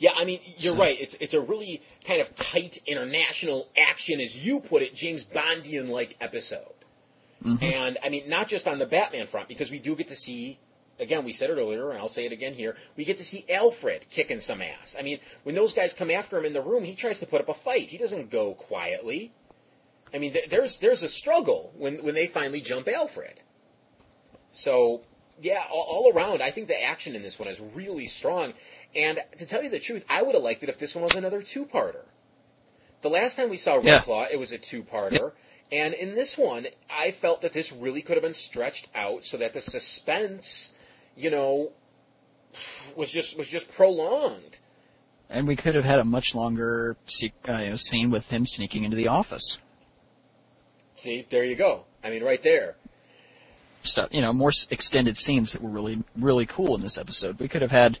Yeah, 0.00 0.10
I 0.16 0.24
mean, 0.24 0.40
you're 0.58 0.72
So- 0.74 0.78
right. 0.80 1.00
It's 1.00 1.14
it's 1.20 1.32
a 1.32 1.40
really 1.40 1.80
kind 2.04 2.20
of 2.20 2.34
tight 2.34 2.78
international 2.86 3.68
action, 3.78 4.20
as 4.20 4.44
you 4.44 4.60
put 4.60 4.82
it, 4.82 4.94
James 4.94 5.24
Bondian 5.24 5.88
like 5.88 6.16
episode. 6.20 6.74
And 7.62 7.98
I 8.02 8.08
mean, 8.08 8.28
not 8.28 8.48
just 8.48 8.66
on 8.66 8.80
the 8.80 8.86
Batman 8.86 9.28
front, 9.28 9.46
because 9.48 9.70
we 9.70 9.78
do 9.78 9.94
get 9.94 10.08
to 10.08 10.16
see. 10.16 10.58
Again, 11.00 11.24
we 11.24 11.32
said 11.32 11.50
it 11.50 11.52
earlier, 11.52 11.90
and 11.90 11.98
I'll 12.00 12.08
say 12.08 12.26
it 12.26 12.32
again 12.32 12.54
here. 12.54 12.74
We 12.96 13.04
get 13.04 13.18
to 13.18 13.24
see 13.24 13.44
Alfred 13.48 14.06
kicking 14.10 14.40
some 14.40 14.60
ass. 14.60 14.96
I 14.98 15.02
mean, 15.02 15.20
when 15.44 15.54
those 15.54 15.72
guys 15.72 15.94
come 15.94 16.10
after 16.10 16.36
him 16.36 16.44
in 16.44 16.52
the 16.52 16.60
room, 16.60 16.82
he 16.82 16.96
tries 16.96 17.20
to 17.20 17.26
put 17.26 17.40
up 17.40 17.48
a 17.48 17.54
fight. 17.54 17.90
He 17.90 17.98
doesn't 17.98 18.30
go 18.30 18.54
quietly. 18.54 19.30
I 20.12 20.18
mean, 20.18 20.32
th- 20.32 20.48
there's 20.48 20.78
there's 20.78 21.02
a 21.02 21.08
struggle 21.08 21.72
when 21.76 22.02
when 22.04 22.14
they 22.14 22.26
finally 22.26 22.60
jump 22.60 22.88
Alfred. 22.88 23.40
So 24.52 25.02
yeah, 25.40 25.64
all, 25.70 25.86
all 25.88 26.12
around, 26.12 26.42
I 26.42 26.50
think 26.50 26.68
the 26.68 26.82
action 26.82 27.14
in 27.14 27.22
this 27.22 27.38
one 27.38 27.48
is 27.48 27.60
really 27.60 28.06
strong. 28.06 28.54
And 28.94 29.20
to 29.38 29.46
tell 29.46 29.62
you 29.62 29.70
the 29.70 29.78
truth, 29.78 30.04
I 30.08 30.22
would 30.22 30.34
have 30.34 30.42
liked 30.42 30.62
it 30.62 30.68
if 30.68 30.78
this 30.78 30.94
one 30.94 31.04
was 31.04 31.14
another 31.14 31.42
two-parter. 31.42 32.04
The 33.02 33.10
last 33.10 33.36
time 33.36 33.50
we 33.50 33.58
saw 33.58 33.76
Red 33.76 33.84
Yeah. 33.84 34.00
Claw, 34.00 34.26
it 34.30 34.38
was 34.38 34.50
a 34.50 34.58
two-parter. 34.58 35.32
And 35.70 35.94
in 35.94 36.14
this 36.14 36.38
one, 36.38 36.66
I 36.90 37.10
felt 37.10 37.42
that 37.42 37.52
this 37.52 37.72
really 37.72 38.02
could 38.02 38.16
have 38.16 38.22
been 38.22 38.34
stretched 38.34 38.88
out 38.94 39.24
so 39.24 39.36
that 39.36 39.52
the 39.52 39.60
suspense, 39.60 40.74
you 41.14 41.30
know, 41.30 41.72
was 42.96 43.10
just 43.10 43.38
was 43.38 43.48
just 43.48 43.70
prolonged. 43.70 44.56
And 45.28 45.46
we 45.46 45.56
could 45.56 45.74
have 45.74 45.84
had 45.84 45.98
a 45.98 46.04
much 46.04 46.34
longer 46.34 46.96
uh, 47.48 47.52
you 47.52 47.70
know, 47.70 47.76
scene 47.76 48.10
with 48.10 48.32
him 48.32 48.46
sneaking 48.46 48.84
into 48.84 48.96
the 48.96 49.08
office. 49.08 49.58
See, 50.98 51.24
there 51.30 51.44
you 51.44 51.54
go. 51.54 51.84
I 52.02 52.10
mean, 52.10 52.24
right 52.24 52.42
there. 52.42 52.74
Stuff, 53.82 54.08
you 54.10 54.20
know, 54.20 54.32
more 54.32 54.50
extended 54.68 55.16
scenes 55.16 55.52
that 55.52 55.62
were 55.62 55.70
really, 55.70 56.02
really 56.16 56.44
cool 56.44 56.74
in 56.74 56.80
this 56.80 56.98
episode. 56.98 57.38
We 57.38 57.46
could 57.46 57.62
have 57.62 57.70
had 57.70 58.00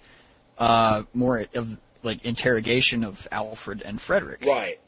uh, 0.58 1.04
more 1.14 1.46
of 1.54 1.78
like 2.02 2.24
interrogation 2.24 3.04
of 3.04 3.28
Alfred 3.30 3.82
and 3.82 4.00
Frederick. 4.00 4.44
Right. 4.44 4.80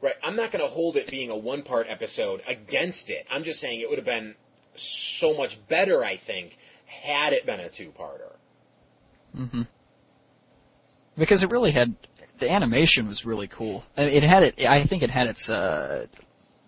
Right. 0.00 0.14
I'm 0.24 0.34
not 0.34 0.50
going 0.50 0.64
to 0.64 0.70
hold 0.70 0.96
it 0.96 1.10
being 1.10 1.28
a 1.28 1.36
one 1.36 1.62
part 1.62 1.88
episode 1.90 2.40
against 2.48 3.10
it. 3.10 3.26
I'm 3.30 3.44
just 3.44 3.60
saying 3.60 3.80
it 3.80 3.90
would 3.90 3.98
have 3.98 4.06
been 4.06 4.34
so 4.74 5.36
much 5.36 5.58
better, 5.68 6.02
I 6.02 6.16
think, 6.16 6.56
had 6.86 7.34
it 7.34 7.44
been 7.44 7.60
a 7.60 7.68
two 7.68 7.90
parter. 7.90 8.32
Mm-hmm. 9.36 9.62
Because 11.18 11.42
it 11.42 11.50
really 11.50 11.72
had 11.72 11.94
the 12.38 12.50
animation 12.50 13.08
was 13.08 13.26
really 13.26 13.48
cool. 13.48 13.84
It 13.98 14.22
had 14.22 14.42
it. 14.42 14.64
I 14.64 14.84
think 14.84 15.02
it 15.02 15.10
had 15.10 15.26
its 15.26 15.50
uh, 15.50 16.06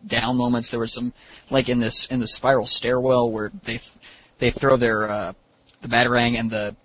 down 0.06 0.36
moments. 0.36 0.70
There 0.70 0.80
were 0.80 0.86
some 0.86 1.12
like 1.50 1.68
in 1.68 1.78
this 1.78 2.06
in 2.06 2.20
the 2.20 2.26
spiral 2.26 2.66
stairwell 2.66 3.30
where 3.30 3.50
they 3.62 3.78
th- 3.78 3.92
they 4.38 4.50
throw 4.50 4.76
their 4.76 5.08
uh, 5.08 5.32
the 5.80 5.88
batarang 5.88 6.38
and 6.38 6.50
the 6.50 6.76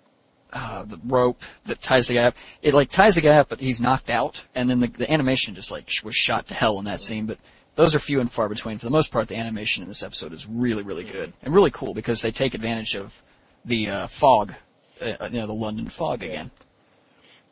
uh, 0.52 0.84
the 0.84 0.98
rope 1.04 1.42
that 1.64 1.82
ties 1.82 2.08
the 2.08 2.14
guy 2.14 2.24
up. 2.24 2.36
It 2.62 2.74
like 2.74 2.90
ties 2.90 3.14
the 3.14 3.20
guy 3.20 3.36
up, 3.36 3.48
but 3.48 3.60
he's 3.60 3.80
knocked 3.80 4.10
out, 4.10 4.44
and 4.54 4.70
then 4.70 4.80
the, 4.80 4.86
the 4.86 5.10
animation 5.10 5.54
just 5.54 5.70
like 5.70 5.90
sh- 5.90 6.02
was 6.02 6.14
shot 6.14 6.46
to 6.48 6.54
hell 6.54 6.78
in 6.78 6.84
that 6.86 7.00
scene. 7.00 7.26
But 7.26 7.38
those 7.74 7.94
are 7.94 7.98
few 7.98 8.20
and 8.20 8.30
far 8.30 8.48
between. 8.48 8.78
For 8.78 8.86
the 8.86 8.90
most 8.90 9.12
part, 9.12 9.28
the 9.28 9.36
animation 9.36 9.82
in 9.82 9.88
this 9.88 10.02
episode 10.02 10.32
is 10.32 10.46
really 10.46 10.82
really 10.82 11.04
good 11.04 11.32
and 11.42 11.54
really 11.54 11.70
cool 11.70 11.94
because 11.94 12.22
they 12.22 12.30
take 12.30 12.54
advantage 12.54 12.94
of 12.94 13.22
the 13.64 13.88
uh, 13.88 14.06
fog, 14.06 14.54
uh, 15.00 15.28
you 15.30 15.40
know, 15.40 15.46
the 15.46 15.52
London 15.52 15.88
fog 15.88 16.22
again. 16.22 16.50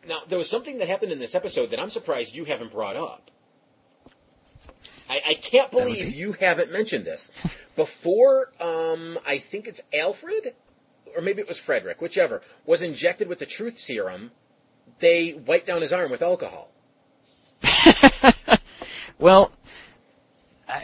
Now, 0.06 0.22
there 0.28 0.38
was 0.38 0.48
something 0.50 0.78
that 0.78 0.88
happened 0.88 1.12
in 1.12 1.18
this 1.18 1.34
episode 1.34 1.70
that 1.70 1.80
I'm 1.80 1.90
surprised 1.90 2.34
you 2.34 2.44
haven't 2.44 2.72
brought 2.72 2.96
up. 2.96 3.30
I, 5.08 5.20
I 5.28 5.34
can't 5.34 5.70
believe 5.70 6.06
be? 6.06 6.12
you 6.12 6.32
haven't 6.32 6.72
mentioned 6.72 7.04
this. 7.04 7.30
Before, 7.76 8.52
um, 8.60 9.18
I 9.26 9.38
think 9.38 9.66
it's 9.68 9.82
Alfred, 9.92 10.54
or 11.14 11.22
maybe 11.22 11.40
it 11.40 11.48
was 11.48 11.58
Frederick, 11.58 12.00
whichever, 12.00 12.42
was 12.64 12.82
injected 12.82 13.28
with 13.28 13.38
the 13.38 13.46
truth 13.46 13.76
serum, 13.76 14.32
they 15.00 15.32
wiped 15.32 15.66
down 15.66 15.82
his 15.82 15.92
arm 15.92 16.10
with 16.10 16.22
alcohol. 16.22 16.70
Well, 19.18 19.52
I, 20.68 20.82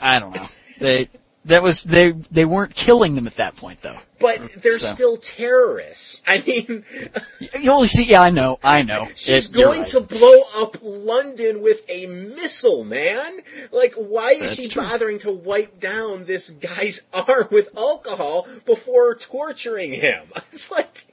I 0.00 0.18
don't 0.18 0.34
know. 0.34 0.46
They 0.80 1.08
that 1.46 1.62
was 1.62 1.82
they 1.84 2.12
they 2.30 2.44
weren't 2.44 2.74
killing 2.74 3.14
them 3.14 3.26
at 3.26 3.36
that 3.36 3.56
point 3.56 3.80
though. 3.82 3.98
But 4.18 4.52
they're 4.62 4.72
So. 4.78 4.88
still 4.94 5.16
terrorists. 5.16 6.22
I 6.26 6.38
mean, 6.46 6.84
You 7.60 7.70
only 7.70 7.86
see, 7.88 8.04
yeah, 8.04 8.22
I 8.22 8.30
know, 8.30 8.58
I 8.64 8.82
know. 8.82 9.06
she's 9.14 9.50
It- 9.50 9.54
going 9.56 9.80
right. 9.80 9.88
to 9.88 10.00
blow 10.00 10.40
up 10.56 10.78
London 10.82 11.60
with 11.62 11.84
a 11.88 12.06
missile, 12.06 12.82
man. 12.84 13.40
Like, 13.72 13.94
why 13.94 14.32
is 14.32 14.40
That's 14.40 14.54
she 14.54 14.68
true. 14.68 14.82
bothering 14.82 15.18
to 15.20 15.32
wipe 15.32 15.78
down 15.80 16.24
this 16.24 16.50
guy's 16.50 17.06
arm 17.12 17.48
with 17.50 17.76
alcohol 17.76 18.46
before 18.64 19.14
torturing 19.14 19.92
him? 19.92 20.22
It's 20.52 20.70
like, 20.70 21.06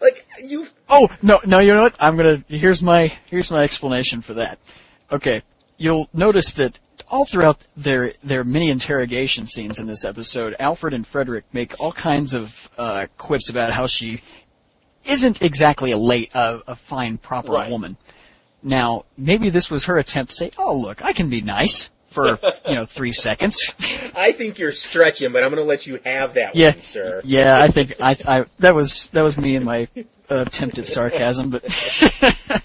like 0.00 0.26
you. 0.42 0.66
Oh 0.88 1.08
no, 1.22 1.40
no, 1.46 1.58
you 1.60 1.74
know 1.74 1.82
what? 1.82 1.96
I'm 2.00 2.16
gonna. 2.16 2.42
Here's 2.48 2.82
my 2.82 3.12
here's 3.26 3.50
my 3.50 3.62
explanation 3.62 4.20
for 4.22 4.34
that. 4.34 4.58
Okay, 5.12 5.42
you'll 5.76 6.08
notice 6.12 6.52
that 6.54 6.78
all 7.10 7.24
throughout 7.24 7.58
their 7.76 8.12
their 8.22 8.44
many 8.44 8.70
interrogation 8.70 9.46
scenes 9.46 9.78
in 9.78 9.86
this 9.86 10.04
episode, 10.04 10.54
Alfred 10.58 10.94
and 10.94 11.06
Frederick 11.06 11.44
make 11.52 11.78
all 11.80 11.92
kinds 11.92 12.34
of 12.34 12.70
uh, 12.78 13.06
quips 13.16 13.48
about 13.50 13.72
how 13.72 13.86
she 13.86 14.20
isn't 15.04 15.40
exactly 15.42 15.90
a 15.92 15.98
late 15.98 16.34
uh, 16.34 16.60
a 16.66 16.74
fine 16.76 17.18
proper 17.18 17.52
Right. 17.52 17.70
woman. 17.70 17.96
Now, 18.62 19.04
maybe 19.16 19.50
this 19.50 19.70
was 19.70 19.84
her 19.84 19.96
attempt 19.98 20.30
to 20.32 20.36
say, 20.36 20.50
"Oh, 20.58 20.76
look, 20.76 21.04
I 21.04 21.12
can 21.12 21.28
be 21.30 21.40
nice." 21.40 21.90
For 22.10 22.38
you 22.66 22.74
know 22.74 22.86
three 22.86 23.12
seconds, 23.12 23.74
I 24.16 24.32
think 24.32 24.58
you're 24.58 24.72
stretching, 24.72 25.30
but 25.30 25.44
I'm 25.44 25.50
going 25.50 25.62
to 25.62 25.68
let 25.68 25.86
you 25.86 26.00
have 26.06 26.34
that 26.34 26.56
yeah, 26.56 26.70
one, 26.70 26.80
sir. 26.80 27.20
yeah. 27.22 27.60
I 27.62 27.68
think 27.68 28.00
I, 28.02 28.16
I 28.26 28.44
that 28.60 28.74
was 28.74 29.08
that 29.10 29.20
was 29.20 29.36
me 29.36 29.56
and 29.56 29.64
my 29.66 29.86
uh, 30.30 30.44
attempt 30.46 30.78
at 30.78 30.86
sarcasm, 30.86 31.50
but 31.50 31.64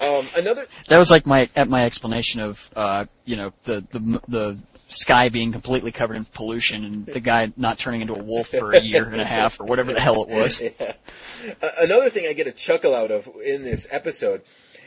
Um, 0.00 0.26
another. 0.36 0.66
that 0.88 0.96
was 0.96 1.10
like 1.10 1.26
my 1.26 1.48
at 1.56 1.68
my 1.68 1.84
explanation 1.84 2.40
of 2.40 2.70
uh, 2.76 3.06
you 3.24 3.36
know 3.36 3.52
the 3.64 3.84
the 3.90 4.20
the 4.28 4.58
sky 4.88 5.28
being 5.28 5.52
completely 5.52 5.92
covered 5.92 6.16
in 6.16 6.24
pollution 6.24 6.84
and 6.84 7.06
the 7.06 7.20
guy 7.20 7.52
not 7.56 7.78
turning 7.78 8.00
into 8.00 8.14
a 8.14 8.22
wolf 8.22 8.48
for 8.48 8.72
a 8.72 8.80
year 8.80 9.06
and 9.06 9.20
a 9.20 9.24
half 9.24 9.60
or 9.60 9.64
whatever 9.64 9.92
the 9.92 10.00
hell 10.00 10.24
it 10.24 10.28
was. 10.28 10.62
Uh, 11.62 11.68
another 11.78 12.10
thing 12.10 12.26
I 12.26 12.32
get 12.32 12.48
a 12.48 12.52
chuckle 12.52 12.92
out 12.94 13.12
of 13.12 13.28
in 13.44 13.62
this 13.62 13.86
episode 13.92 14.42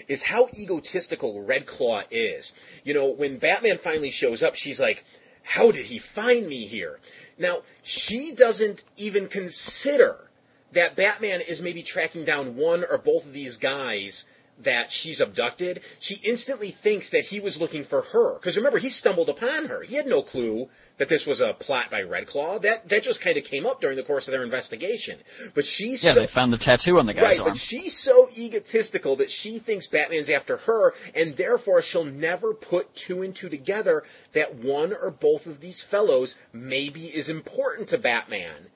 is 0.10 0.24
how 0.24 0.50
egotistical 0.54 1.42
Red 1.42 1.66
Claw 1.66 2.04
is. 2.12 2.54
You 2.84 2.94
know, 2.94 3.10
when 3.10 3.38
Batman 3.38 3.78
finally 3.78 4.12
shows 4.12 4.44
up, 4.44 4.56
she's 4.56 4.80
like, 4.80 5.06
How 5.44 5.72
did 5.72 5.86
he 5.86 5.98
find 5.98 6.48
me 6.48 6.66
here? 6.68 7.00
Now, 7.38 7.62
she 7.84 8.34
doesn't 8.34 8.84
even 8.98 9.30
consider 9.30 10.30
that 10.74 10.98
Batman 10.98 11.40
is 11.40 11.62
maybe 11.62 11.84
tracking 11.84 12.26
down 12.26 12.58
one 12.58 12.84
or 12.84 12.98
both 12.98 13.26
of 13.26 13.34
these 13.34 13.56
guys 13.56 14.26
that 14.64 14.92
she's 14.92 15.20
abducted. 15.22 15.82
She 16.00 16.16
instantly 16.24 16.72
thinks 16.72 17.10
that 17.10 17.26
he 17.26 17.40
was 17.40 17.60
looking 17.60 17.84
for 17.84 18.02
her. 18.02 18.36
Because 18.36 18.58
remember, 18.58 18.78
he 18.80 18.90
stumbled 18.90 19.30
upon 19.30 19.66
her. 19.66 19.82
He 19.84 19.96
had 19.96 20.08
no 20.08 20.22
clue 20.22 20.70
that 20.98 21.10
this 21.10 21.26
was 21.26 21.42
a 21.42 21.54
plot 21.54 21.90
by 21.90 22.02
Red 22.04 22.28
Claw. 22.28 22.60
That, 22.60 22.88
that 22.90 23.02
just 23.04 23.22
kind 23.22 23.36
of 23.38 23.44
came 23.44 23.66
up 23.66 23.82
during 23.82 23.98
the 23.98 24.04
course 24.04 24.28
of 24.28 24.34
their 24.34 24.44
investigation. 24.44 25.20
But 25.56 25.66
she's 25.66 26.04
Yeah, 26.04 26.12
so, 26.12 26.20
they 26.20 26.28
found 26.28 26.54
the 26.54 26.58
tattoo 26.58 27.00
on 27.00 27.08
the 27.08 27.14
guy's 27.14 27.24
Right, 27.24 27.40
arm. 27.42 27.50
but 27.52 27.58
she's 27.58 27.98
so 27.98 28.30
egotistical 28.38 29.16
that 29.16 29.32
she 29.32 29.58
thinks 29.58 29.88
Batman's 29.88 30.30
after 30.30 30.58
her, 30.58 30.94
and 31.16 31.36
therefore 31.38 31.82
she'll 31.82 32.06
never 32.06 32.54
put 32.54 32.94
two 32.96 33.24
and 33.24 33.36
two 33.36 33.50
together 33.50 34.04
that 34.34 34.56
one 34.56 34.94
or 34.94 35.10
both 35.10 35.48
of 35.48 35.60
these 35.60 35.82
fellows 35.82 36.36
maybe 36.54 37.06
is 37.08 37.30
important 37.30 37.88
to 37.90 37.98
Batman. 37.98 38.68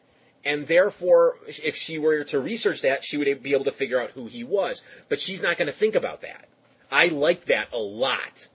And 0.45 0.67
therefore, 0.67 1.37
if 1.47 1.75
she 1.75 1.97
were 1.97 2.23
to 2.25 2.39
research 2.39 2.81
that, 2.83 3.03
she 3.03 3.17
would 3.17 3.41
be 3.41 3.53
able 3.53 3.65
to 3.65 3.71
figure 3.71 3.99
out 3.99 4.11
who 4.11 4.27
he 4.27 4.43
was. 4.43 4.83
But 5.09 5.19
she's 5.19 5.41
not 5.41 5.57
going 5.57 5.65
to 5.67 5.73
think 5.73 5.95
about 5.95 6.21
that. 6.21 6.47
I 6.91 7.07
like 7.07 7.45
that 7.45 7.73
a 7.73 7.77
lot. 7.79 8.47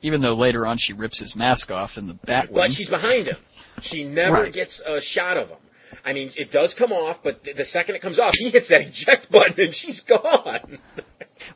Even 0.00 0.22
though 0.22 0.34
later 0.34 0.66
on 0.66 0.78
she 0.78 0.92
rips 0.94 1.20
his 1.20 1.36
mask 1.36 1.70
off 1.70 1.98
in 1.98 2.06
the 2.06 2.14
Batwing. 2.14 2.54
But 2.54 2.72
she's 2.72 2.88
behind 2.88 3.26
him. 3.26 3.36
She 3.82 4.04
never 4.04 4.42
Right. 4.44 4.52
gets 4.52 4.80
a 4.80 5.00
shot 5.00 5.36
of 5.36 5.50
him. 5.50 5.58
I 6.04 6.12
mean, 6.14 6.32
it 6.36 6.50
does 6.50 6.72
come 6.74 6.92
off, 6.92 7.22
but 7.22 7.44
th- 7.44 7.56
the 7.56 7.64
second 7.64 7.94
it 7.94 8.00
comes 8.02 8.18
off, 8.18 8.34
he 8.34 8.48
hits 8.48 8.68
that 8.68 8.80
eject 8.80 9.30
button 9.30 9.60
and 9.66 9.74
she's 9.74 10.00
gone. 10.02 10.78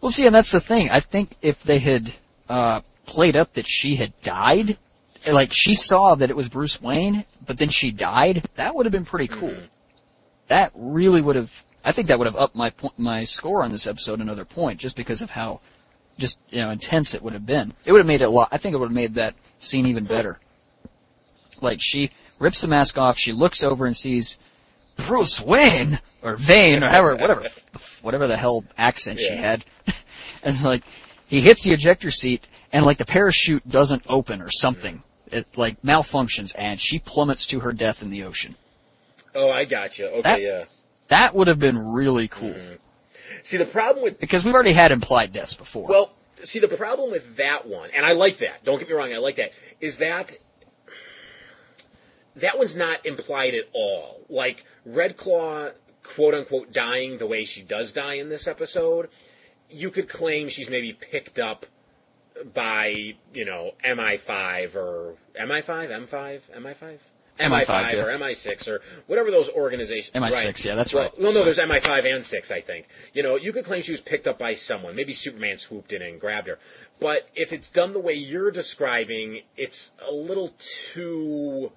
Well, 0.01 0.11
see, 0.11 0.27
and 0.27 0.35
that's 0.35 0.51
the 0.51 0.61
thing. 0.61 0.91
I 0.91 0.99
think 0.99 1.31
if 1.43 1.63
they 1.63 1.79
had 1.79 2.13
uh, 2.49 2.81
played 3.07 3.37
up 3.37 3.53
that 3.55 3.69
she 3.69 3.95
had 3.95 4.13
died, 4.21 4.79
like 5.31 5.53
she 5.53 5.75
saw 5.77 6.17
that 6.17 6.29
it 6.29 6.35
was 6.37 6.49
Bruce 6.49 6.83
Wayne, 6.83 7.25
but 7.47 7.59
then 7.59 7.69
she 7.69 7.91
died, 7.91 8.45
that 8.55 8.75
would 8.75 8.87
have 8.87 8.93
been 8.93 9.05
pretty 9.05 9.29
cool. 9.29 9.51
Mm-hmm. 9.51 9.67
That 10.49 10.73
really 10.75 11.23
would 11.23 11.37
have. 11.37 11.65
I 11.85 11.93
think 11.93 12.09
that 12.09 12.19
would 12.19 12.27
have 12.27 12.37
upped 12.37 12.57
my 12.57 12.73
my 12.99 13.25
score 13.25 13.63
on 13.63 13.71
this 13.71 13.87
episode 13.87 14.21
another 14.21 14.45
point, 14.45 14.81
just 14.81 14.97
because 14.97 15.23
of 15.23 15.31
how 15.31 15.61
just 16.19 16.41
you 16.51 16.61
know 16.61 16.71
intense 16.71 17.15
it 17.15 17.23
would 17.23 17.33
have 17.33 17.47
been. 17.47 17.73
It 17.85 17.93
would 17.93 17.99
have 17.99 18.07
made 18.07 18.23
it 18.23 18.27
a 18.27 18.31
lot. 18.31 18.49
I 18.53 18.59
think 18.59 18.75
it 18.75 18.79
would 18.79 18.89
have 18.89 18.95
made 18.95 19.15
that 19.15 19.35
scene 19.59 19.87
even 19.87 20.05
better. 20.05 20.39
Like 21.61 21.81
she 21.81 22.11
rips 22.39 22.61
the 22.61 22.69
mask 22.69 22.99
off, 22.99 23.19
she 23.19 23.33
looks 23.33 23.65
over 23.65 23.87
and 23.87 23.97
sees 23.97 24.39
Bruce 24.97 25.41
Wayne 25.41 26.01
or 26.23 26.37
Vane 26.37 26.83
or 26.83 26.89
however, 26.89 27.17
whatever, 27.17 27.47
whatever 28.03 28.27
the 28.27 28.37
hell 28.37 28.65
accent 28.77 29.21
she 29.21 29.35
had. 29.35 29.65
and 30.43 30.55
it's 30.55 30.65
like 30.65 30.83
he 31.27 31.41
hits 31.41 31.65
the 31.65 31.73
ejector 31.73 32.11
seat 32.11 32.47
and 32.73 32.85
like 32.85 32.99
the 32.99 33.07
parachute 33.07 33.69
doesn't 33.69 34.03
open 34.09 34.43
or 34.43 34.51
something. 34.51 34.97
Mm-hmm. 34.97 35.06
It 35.37 35.47
like 35.57 35.81
malfunctions 35.83 36.55
and 36.59 36.81
she 36.81 36.99
plummets 36.99 37.47
to 37.49 37.61
her 37.61 37.73
death 37.73 38.03
in 38.03 38.11
the 38.11 38.25
ocean. 38.25 38.57
Oh, 39.35 39.51
I 39.51 39.65
got 39.65 39.99
you. 39.99 40.07
Okay, 40.07 40.23
That- 40.23 40.41
yeah. 40.41 40.65
That 41.09 41.37
would 41.37 41.47
have 41.47 41.61
been 41.61 41.79
really 41.93 42.27
cool 42.27 42.51
mm-hmm. 42.51 42.75
See, 43.43 43.57
the 43.57 43.65
problem 43.65 44.03
with 44.03 44.21
because 44.21 44.45
we've 44.45 44.55
already 44.55 44.73
had 44.73 44.93
implied 44.93 45.33
deaths 45.33 45.55
before. 45.55 45.89
Well, 45.89 46.13
see, 46.43 46.59
the 46.59 46.69
problem 46.69 47.11
with 47.11 47.37
that 47.37 47.67
one, 47.67 47.91
and 47.95 48.05
I 48.05 48.13
like 48.13 48.39
that. 48.39 48.65
Don't 48.65 48.79
get 48.79 48.89
me 48.89 48.95
wrong, 48.95 49.13
I 49.13 49.19
like 49.19 49.37
that. 49.37 49.53
Is 49.81 49.99
that 49.99 50.37
that 52.37 52.59
one's 52.59 52.77
not 52.77 53.05
implied 53.05 53.55
at 53.55 53.69
all. 53.73 54.21
Like 54.29 54.65
Red 54.85 55.17
Claw, 55.17 55.71
quote 56.03 56.35
unquote, 56.35 56.73
dying 56.73 57.19
the 57.19 57.27
way 57.27 57.45
she 57.45 57.63
does 57.63 57.93
die 57.93 58.15
in 58.15 58.29
this 58.29 58.47
episode. 58.47 59.09
You 59.69 59.91
could 59.91 60.09
claim 60.09 60.49
she's 60.49 60.71
maybe 60.71 60.93
picked 60.93 61.39
up 61.39 61.67
by 62.55 63.15
you 63.35 63.45
know 63.45 63.73
MI5 63.85 64.75
or 64.75 65.15
MI5, 65.39 65.91
M5, 65.91 66.41
MI5. 66.57 66.99
MI5, 67.39 67.67
MI5 67.67 67.93
yeah. 67.93 68.03
or 68.03 68.19
MI6 68.19 68.69
or 68.69 68.81
whatever 69.07 69.31
those 69.31 69.49
organizations. 69.51 70.15
MI6, 70.15 70.45
right. 70.45 70.65
yeah, 70.65 70.75
that's 70.75 70.95
Well, 70.95 71.05
right. 71.05 71.19
No, 71.19 71.25
no, 71.25 71.31
Sorry. 71.33 71.45
there's 71.45 71.59
MI5 71.59 72.15
and 72.15 72.25
6, 72.25 72.51
I 72.51 72.61
think. 72.63 72.89
You 73.13 73.23
know, 73.23 73.37
you 73.37 73.53
could 73.53 73.67
claim 73.67 73.83
she 73.83 73.93
was 73.93 74.01
picked 74.01 74.27
up 74.27 74.39
by 74.39 74.55
someone. 74.55 74.97
Maybe 74.97 75.13
Superman 75.13 75.59
swooped 75.59 75.93
in 75.93 76.01
and 76.01 76.19
grabbed 76.19 76.49
her. 76.49 76.59
But 76.99 77.29
if 77.35 77.53
it's 77.53 77.69
done 77.69 77.93
the 77.93 78.01
way 78.01 78.15
you're 78.15 78.51
describing, 78.51 79.43
it's 79.57 79.93
a 80.07 80.13
little 80.13 80.55
too. 80.59 81.73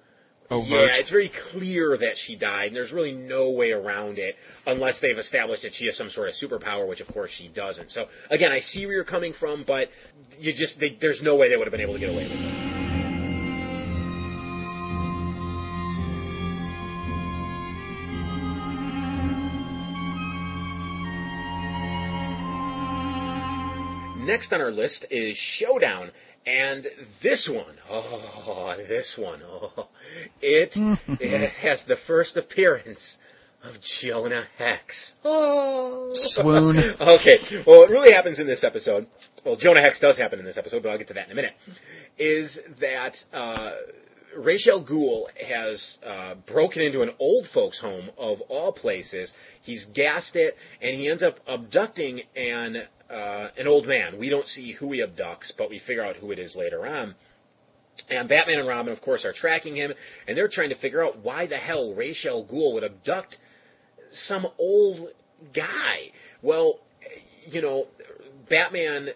Overt. 0.50 0.68
Yeah, 0.68 0.96
it's 0.96 1.10
very 1.10 1.28
clear 1.28 1.96
that 1.96 2.18
she 2.18 2.34
died, 2.34 2.68
and 2.68 2.76
there's 2.76 2.92
really 2.92 3.12
no 3.12 3.50
way 3.50 3.70
around 3.70 4.18
it 4.18 4.36
unless 4.66 4.98
they've 4.98 5.16
established 5.16 5.62
that 5.62 5.74
she 5.74 5.86
has 5.86 5.96
some 5.96 6.10
sort 6.10 6.28
of 6.28 6.34
superpower, 6.34 6.88
which 6.88 7.00
of 7.00 7.06
course 7.06 7.30
she 7.30 7.46
doesn't. 7.46 7.92
So 7.92 8.08
again, 8.30 8.50
I 8.50 8.58
see 8.58 8.84
where 8.84 8.96
you're 8.96 9.04
coming 9.04 9.32
from, 9.32 9.62
but 9.62 9.92
you 10.40 10.52
just 10.52 10.80
they, 10.80 10.88
there's 10.90 11.22
no 11.22 11.36
way 11.36 11.48
they 11.48 11.56
would 11.56 11.68
have 11.68 11.72
been 11.72 11.80
able 11.80 11.94
to 11.94 12.00
get 12.00 12.10
away 12.10 12.24
with 12.24 12.66
it. 12.66 12.70
Next 24.30 24.52
on 24.52 24.60
our 24.60 24.70
list 24.70 25.06
is 25.10 25.36
Showdown. 25.36 26.10
And 26.50 26.88
this 27.20 27.48
one, 27.48 27.76
oh, 27.90 28.74
this 28.76 29.16
one, 29.16 29.40
oh, 29.46 29.86
it, 30.42 30.76
it 31.20 31.50
has 31.62 31.84
the 31.84 31.94
first 31.94 32.36
appearance 32.36 33.18
of 33.62 33.80
Jonah 33.80 34.46
Hex. 34.58 35.14
Oh. 35.24 36.10
Swoon. 36.12 36.94
Okay, 37.00 37.38
well, 37.64 37.80
what 37.80 37.90
really 37.90 38.12
happens 38.12 38.40
in 38.40 38.48
this 38.48 38.64
episode, 38.64 39.06
well, 39.44 39.54
Jonah 39.54 39.80
Hex 39.80 40.00
does 40.00 40.18
happen 40.18 40.40
in 40.40 40.44
this 40.44 40.56
episode, 40.56 40.82
but 40.82 40.90
I'll 40.90 40.98
get 40.98 41.06
to 41.08 41.14
that 41.14 41.26
in 41.26 41.32
a 41.32 41.36
minute, 41.36 41.54
is 42.18 42.62
that 42.80 43.24
uh, 43.32 43.72
Ra's 44.36 44.66
al 44.66 44.82
Ghul 44.82 45.26
has 45.40 45.98
uh, 46.04 46.34
broken 46.34 46.82
into 46.82 47.02
an 47.02 47.10
old 47.20 47.46
folks' 47.46 47.78
home 47.78 48.10
of 48.18 48.40
all 48.42 48.72
places. 48.72 49.34
He's 49.60 49.84
gassed 49.84 50.34
it, 50.34 50.58
and 50.82 50.96
he 50.96 51.08
ends 51.08 51.22
up 51.22 51.38
abducting 51.46 52.22
an 52.34 52.88
uh, 53.10 53.48
an 53.56 53.66
old 53.66 53.86
man. 53.86 54.18
We 54.18 54.28
don't 54.28 54.46
see 54.46 54.72
who 54.72 54.92
he 54.92 55.00
abducts, 55.00 55.56
but 55.56 55.70
we 55.70 55.78
figure 55.78 56.04
out 56.04 56.16
who 56.16 56.30
it 56.30 56.38
is 56.38 56.56
later 56.56 56.86
on. 56.86 57.14
And 58.08 58.28
Batman 58.28 58.60
and 58.60 58.68
Robin, 58.68 58.92
of 58.92 59.02
course, 59.02 59.24
are 59.24 59.32
tracking 59.32 59.76
him, 59.76 59.92
and 60.26 60.36
they're 60.36 60.48
trying 60.48 60.70
to 60.70 60.74
figure 60.74 61.04
out 61.04 61.18
why 61.18 61.46
the 61.46 61.56
hell 61.56 61.92
Ra's 61.92 62.24
al 62.24 62.44
Ghul 62.44 62.72
would 62.74 62.84
abduct 62.84 63.38
some 64.10 64.46
old 64.58 65.10
guy. 65.52 66.12
Well, 66.40 66.80
you 67.50 67.60
know, 67.60 67.88
Batman 68.48 69.10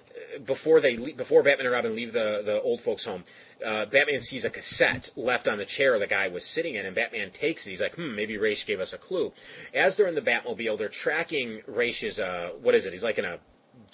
before 0.44 0.80
they 0.80 0.96
before 0.96 1.42
Batman 1.42 1.66
and 1.66 1.72
Robin 1.72 1.94
leave 1.94 2.12
the 2.12 2.42
the 2.44 2.60
old 2.60 2.80
folks' 2.80 3.04
home, 3.04 3.24
uh, 3.64 3.86
Batman 3.86 4.20
sees 4.20 4.44
a 4.44 4.50
cassette 4.50 5.10
left 5.16 5.48
on 5.48 5.58
the 5.58 5.64
chair 5.64 5.98
the 5.98 6.06
guy 6.06 6.28
was 6.28 6.44
sitting 6.44 6.74
in, 6.74 6.86
and 6.86 6.94
Batman 6.94 7.30
takes 7.30 7.66
it. 7.66 7.70
He's 7.70 7.80
like, 7.80 7.94
"Hmm, 7.94 8.14
maybe 8.14 8.36
Ra's 8.36 8.64
gave 8.64 8.80
us 8.80 8.92
a 8.92 8.98
clue." 8.98 9.32
As 9.72 9.96
they're 9.96 10.06
in 10.06 10.14
the 10.14 10.22
Batmobile, 10.22 10.78
they're 10.78 10.88
tracking 10.88 11.62
Raish's 11.66 12.18
uh, 12.18 12.50
what 12.60 12.74
is 12.74 12.86
it? 12.86 12.92
He's 12.92 13.04
like 13.04 13.18
in 13.18 13.24
a 13.24 13.38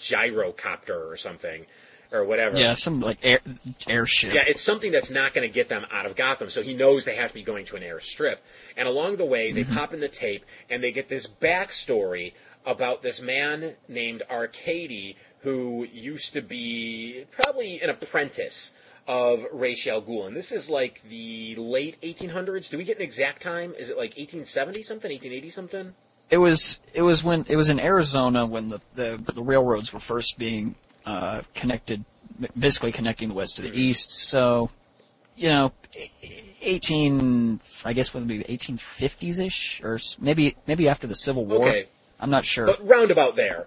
gyrocopter 0.01 1.10
or 1.10 1.16
something, 1.16 1.66
or 2.12 2.24
whatever. 2.24 2.59
Yeah, 2.59 2.74
some 2.74 3.01
like 3.01 3.18
air 3.22 3.40
airship. 3.86 4.35
Yeah, 4.35 4.44
it's 4.47 4.62
something 4.62 4.93
that's 4.93 5.10
not 5.10 5.32
going 5.32 5.47
to 5.47 5.52
get 5.52 5.68
them 5.68 5.86
out 5.90 6.06
of 6.06 6.16
Gotham. 6.16 6.51
So 6.51 6.62
he 6.62 6.74
knows 6.74 7.05
they 7.05 7.16
have 7.16 7.31
to 7.31 7.35
be 7.35 7.43
going 7.43 7.66
to 7.66 7.77
an 7.77 7.82
airstrip. 7.82 8.39
And 8.77 8.89
along 8.89 9.16
the 9.16 9.24
way, 9.24 9.52
they 9.52 9.64
mm-hmm. 9.64 9.74
pop 9.74 9.94
in 9.94 10.01
the 10.01 10.09
tape 10.09 10.44
and 10.68 10.82
they 10.82 10.93
get 10.93 11.09
this 11.09 11.27
backstory 11.27 12.32
about 12.66 13.02
this 13.02 13.22
man 13.22 13.74
named 13.89 14.22
Arkady 14.31 15.16
who 15.40 15.86
used 15.93 16.35
to 16.35 16.43
be 16.43 17.24
probably 17.31 17.81
an 17.81 17.90
apprentice 17.90 18.72
of 19.06 19.47
Ra's 19.52 19.86
al 19.86 20.02
Ghul. 20.02 20.27
And 20.27 20.36
this 20.36 20.52
is 20.52 20.68
like 20.68 21.02
the 21.02 21.56
late 21.56 22.01
1800s. 22.02 22.70
Do 22.70 22.78
we 22.78 22.85
get 22.85 22.97
an 22.97 23.02
exact 23.02 23.40
time? 23.40 23.74
Is 23.78 23.90
it 23.90 23.97
like 23.97 24.10
1870 24.10 24.82
something, 24.82 25.10
1880 25.10 25.51
something? 25.51 25.94
It 26.31 26.39
was 26.39 26.78
it 26.94 27.02
was 27.02 27.24
when 27.24 27.44
it 27.48 27.57
was 27.57 27.69
in 27.69 27.81
Arizona 27.81 28.47
when 28.47 28.69
the 28.69 28.81
the, 28.94 29.20
the 29.35 29.43
railroads 29.43 29.93
were 29.93 30.01
first 30.01 30.39
being 30.39 30.77
uh, 31.05 31.43
connected, 31.55 32.05
basically 32.59 32.93
connecting 32.93 33.28
the 33.28 33.35
west 33.35 33.57
to 33.57 33.62
the 33.62 33.77
east. 33.77 34.12
So, 34.12 34.70
you 35.36 35.48
know, 35.48 35.73
eighteen 36.62 37.61
I 37.85 37.93
guess 37.93 38.15
would 38.15 38.28
be 38.28 38.44
eighteen 38.48 38.77
fifties 38.77 39.40
ish, 39.40 39.81
or 39.82 39.98
maybe 40.20 40.57
maybe 40.66 40.89
after 40.89 41.07
the 41.07 41.15
Civil 41.15 41.44
War. 41.44 41.69
Okay. 41.69 41.86
I'm 42.20 42.31
not 42.31 42.44
sure. 42.44 42.66
But 42.66 42.86
roundabout 42.86 43.35
there. 43.36 43.66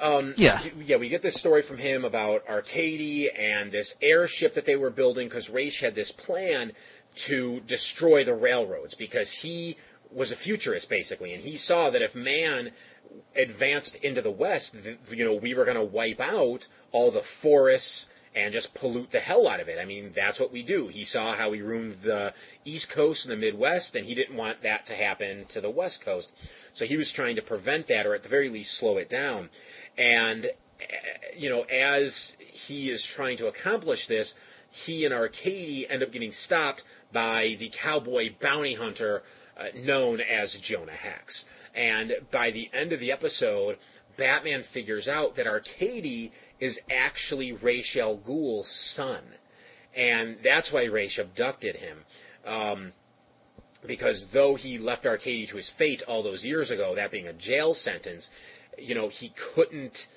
Um, 0.00 0.34
Yeah. 0.36 0.62
Yeah, 0.84 0.96
we 0.96 1.10
get 1.10 1.20
this 1.22 1.34
story 1.34 1.62
from 1.62 1.76
him 1.78 2.04
about 2.04 2.48
Arkady 2.48 3.30
and 3.30 3.70
this 3.70 3.94
airship 4.00 4.54
that 4.54 4.64
they 4.64 4.76
were 4.76 4.90
building 4.90 5.28
because 5.28 5.50
Ra's 5.50 5.78
had 5.78 5.94
this 5.94 6.10
plan 6.10 6.72
to 7.16 7.60
destroy 7.60 8.24
the 8.24 8.34
railroads 8.34 8.94
because 8.94 9.32
he 9.32 9.76
was 10.12 10.32
a 10.32 10.36
futurist 10.36 10.88
basically, 10.88 11.32
and 11.32 11.42
he 11.42 11.56
saw 11.56 11.90
that 11.90 12.02
if 12.02 12.14
man 12.14 12.72
advanced 13.34 13.96
into 13.96 14.22
the 14.22 14.30
west, 14.30 14.76
you 15.10 15.24
know, 15.24 15.34
we 15.34 15.54
were 15.54 15.64
going 15.64 15.76
to 15.76 15.82
wipe 15.82 16.20
out 16.20 16.68
all 16.92 17.10
the 17.10 17.22
forests 17.22 18.08
and 18.34 18.52
just 18.52 18.74
pollute 18.74 19.10
the 19.10 19.20
hell 19.20 19.48
out 19.48 19.60
of 19.60 19.68
it. 19.68 19.78
I 19.80 19.84
mean, 19.84 20.12
that's 20.14 20.38
what 20.38 20.52
we 20.52 20.62
do. 20.62 20.86
He 20.86 21.04
saw 21.04 21.34
how 21.34 21.50
we 21.50 21.62
ruined 21.62 22.02
the 22.02 22.32
East 22.64 22.90
Coast 22.90 23.24
and 23.24 23.32
the 23.32 23.36
Midwest, 23.36 23.96
and 23.96 24.06
he 24.06 24.14
didn't 24.14 24.36
want 24.36 24.62
that 24.62 24.86
to 24.86 24.94
happen 24.94 25.46
to 25.46 25.60
the 25.60 25.70
West 25.70 26.04
Coast. 26.04 26.30
So 26.72 26.84
he 26.84 26.96
was 26.96 27.12
trying 27.12 27.36
to 27.36 27.42
prevent 27.42 27.88
that, 27.88 28.06
or 28.06 28.14
at 28.14 28.22
the 28.22 28.28
very 28.28 28.48
least, 28.48 28.76
slow 28.76 28.98
it 28.98 29.08
down. 29.08 29.50
And, 29.98 30.46
eh, 30.80 30.86
you 31.36 31.50
know, 31.50 31.62
as 31.62 32.36
he 32.38 32.90
is 32.90 33.04
trying 33.04 33.36
to 33.38 33.48
accomplish 33.48 34.06
this, 34.06 34.36
he 34.70 35.04
and 35.04 35.12
Arkady 35.12 35.88
end 35.90 36.04
up 36.04 36.12
getting 36.12 36.30
stopped 36.30 36.84
by 37.12 37.56
the 37.58 37.70
cowboy 37.72 38.32
bounty 38.40 38.74
hunter 38.74 39.24
known 39.74 40.20
as 40.20 40.58
Jonah 40.58 40.92
Hex. 40.92 41.46
And 41.74 42.14
by 42.30 42.50
the 42.50 42.70
end 42.72 42.92
of 42.92 43.00
the 43.00 43.12
episode, 43.12 43.78
Batman 44.16 44.62
figures 44.62 45.08
out 45.08 45.36
that 45.36 45.46
Arkady 45.46 46.32
is 46.58 46.80
actually 46.90 47.52
Ra's 47.52 47.96
al 47.96 48.16
Ghul's 48.16 48.68
son. 48.68 49.22
And 49.94 50.38
that's 50.42 50.72
why 50.72 50.84
Ra's 50.84 51.18
abducted 51.18 51.76
him. 51.76 52.04
Um, 52.44 52.92
because 53.86 54.26
though 54.28 54.56
he 54.56 54.78
left 54.78 55.06
Arkady 55.06 55.46
to 55.46 55.56
his 55.56 55.70
fate 55.70 56.02
all 56.02 56.22
those 56.22 56.44
years 56.44 56.70
ago, 56.70 56.94
that 56.94 57.10
being 57.10 57.26
a 57.26 57.32
jail 57.32 57.74
sentence, 57.74 58.30
you 58.78 58.94
know, 58.94 59.08
he 59.08 59.30
couldn't 59.30 60.08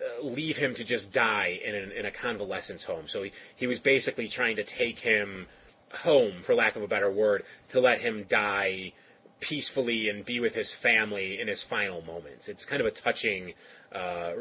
uh, 0.00 0.24
leave 0.24 0.56
him 0.56 0.74
to 0.74 0.84
just 0.84 1.12
die 1.12 1.60
in, 1.64 1.74
an, 1.74 1.92
in 1.92 2.04
a 2.04 2.10
convalescence 2.10 2.84
home. 2.84 3.06
So 3.06 3.22
he, 3.22 3.32
he 3.54 3.66
was 3.66 3.78
basically 3.78 4.28
trying 4.28 4.56
to 4.56 4.64
take 4.64 4.98
him 4.98 5.46
home, 5.94 6.40
for 6.40 6.54
lack 6.54 6.76
of 6.76 6.82
a 6.82 6.88
better 6.88 7.10
word, 7.10 7.44
to 7.70 7.80
let 7.80 8.00
him 8.00 8.24
die 8.28 8.92
peacefully 9.40 10.08
and 10.08 10.24
be 10.24 10.40
with 10.40 10.54
his 10.54 10.72
family 10.72 11.40
in 11.40 11.48
his 11.48 11.62
final 11.62 12.02
moments. 12.02 12.48
It's 12.48 12.64
kind 12.64 12.80
of 12.80 12.86
a 12.86 12.90
touching, 12.90 13.54
uh, 13.92 14.32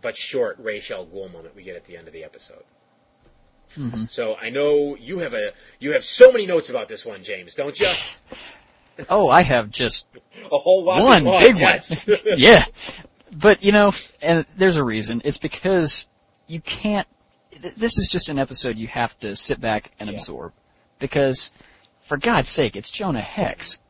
but 0.00 0.16
short 0.16 0.56
Ra's 0.58 0.90
al 0.90 1.06
Ghul 1.06 1.30
moment 1.32 1.54
we 1.54 1.62
get 1.62 1.76
at 1.76 1.84
the 1.84 1.96
end 1.96 2.06
of 2.06 2.14
the 2.14 2.24
episode. 2.24 2.64
Mm-hmm. 3.76 4.04
So 4.08 4.34
I 4.34 4.50
know 4.50 4.96
you 4.96 5.20
have 5.20 5.34
a 5.34 5.52
you 5.78 5.92
have 5.92 6.04
so 6.04 6.32
many 6.32 6.44
notes 6.46 6.70
about 6.70 6.88
this 6.88 7.06
one, 7.06 7.22
James, 7.22 7.54
don't 7.54 7.78
you? 7.78 7.90
Oh, 9.08 9.28
I 9.30 9.40
have 9.42 9.70
just 9.70 10.06
a 10.52 10.58
whole 10.58 10.84
lot. 10.84 11.02
one 11.02 11.24
one, 11.24 11.40
big 11.40 11.58
yes. 11.58 12.06
one. 12.06 12.18
yeah. 12.36 12.64
But, 13.34 13.64
you 13.64 13.72
know, 13.72 13.92
and 14.20 14.44
there's 14.56 14.76
a 14.76 14.84
reason. 14.84 15.22
It's 15.24 15.38
because 15.38 16.08
you 16.48 16.60
can't, 16.60 17.06
this 17.76 17.96
is 17.96 18.08
just 18.10 18.28
an 18.28 18.38
episode 18.38 18.76
you 18.76 18.88
have 18.88 19.18
to 19.20 19.36
sit 19.36 19.60
back 19.60 19.92
and 20.00 20.10
Yeah. 20.10 20.16
absorb. 20.16 20.52
Because, 21.00 21.50
for 22.00 22.16
God's 22.16 22.48
sake, 22.48 22.76
it's 22.76 22.92
Jonah 22.92 23.20
Hex. 23.20 23.80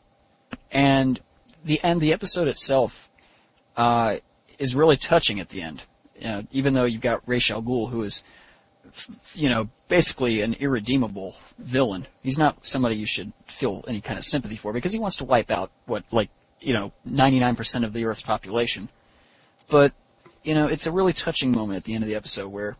And 0.72 1.20
the, 1.64 1.78
and 1.82 2.00
the 2.00 2.14
episode 2.14 2.48
itself, 2.48 3.10
uh, 3.76 4.16
is 4.58 4.76
really 4.76 4.96
touching 4.96 5.40
at 5.40 5.48
the 5.48 5.62
end. 5.62 5.84
You 6.18 6.28
know, 6.28 6.46
even 6.52 6.74
though 6.74 6.84
you've 6.84 7.00
got 7.00 7.22
Ra's 7.26 7.50
al 7.50 7.62
Ghul, 7.62 7.90
who 7.90 8.02
is, 8.02 8.22
you 9.34 9.48
know, 9.48 9.68
basically 9.88 10.42
an 10.42 10.54
irredeemable 10.54 11.34
villain. 11.58 12.06
He's 12.22 12.38
not 12.38 12.64
somebody 12.64 12.96
you 12.96 13.06
should 13.06 13.32
feel 13.46 13.84
any 13.88 14.00
kind 14.00 14.18
of 14.18 14.24
sympathy 14.24 14.56
for 14.56 14.72
because 14.72 14.92
he 14.92 14.98
wants 14.98 15.16
to 15.16 15.24
wipe 15.24 15.50
out 15.50 15.70
what, 15.86 16.04
like, 16.10 16.28
you 16.60 16.74
know, 16.74 16.92
99% 17.08 17.84
of 17.84 17.92
the 17.94 18.04
Earth's 18.04 18.22
population. 18.22 18.90
But, 19.70 19.92
you 20.42 20.54
know, 20.54 20.66
it's 20.66 20.86
a 20.86 20.92
really 20.92 21.14
touching 21.14 21.52
moment 21.52 21.78
at 21.78 21.84
the 21.84 21.94
end 21.94 22.04
of 22.04 22.08
the 22.08 22.16
episode 22.16 22.48
where 22.48 22.76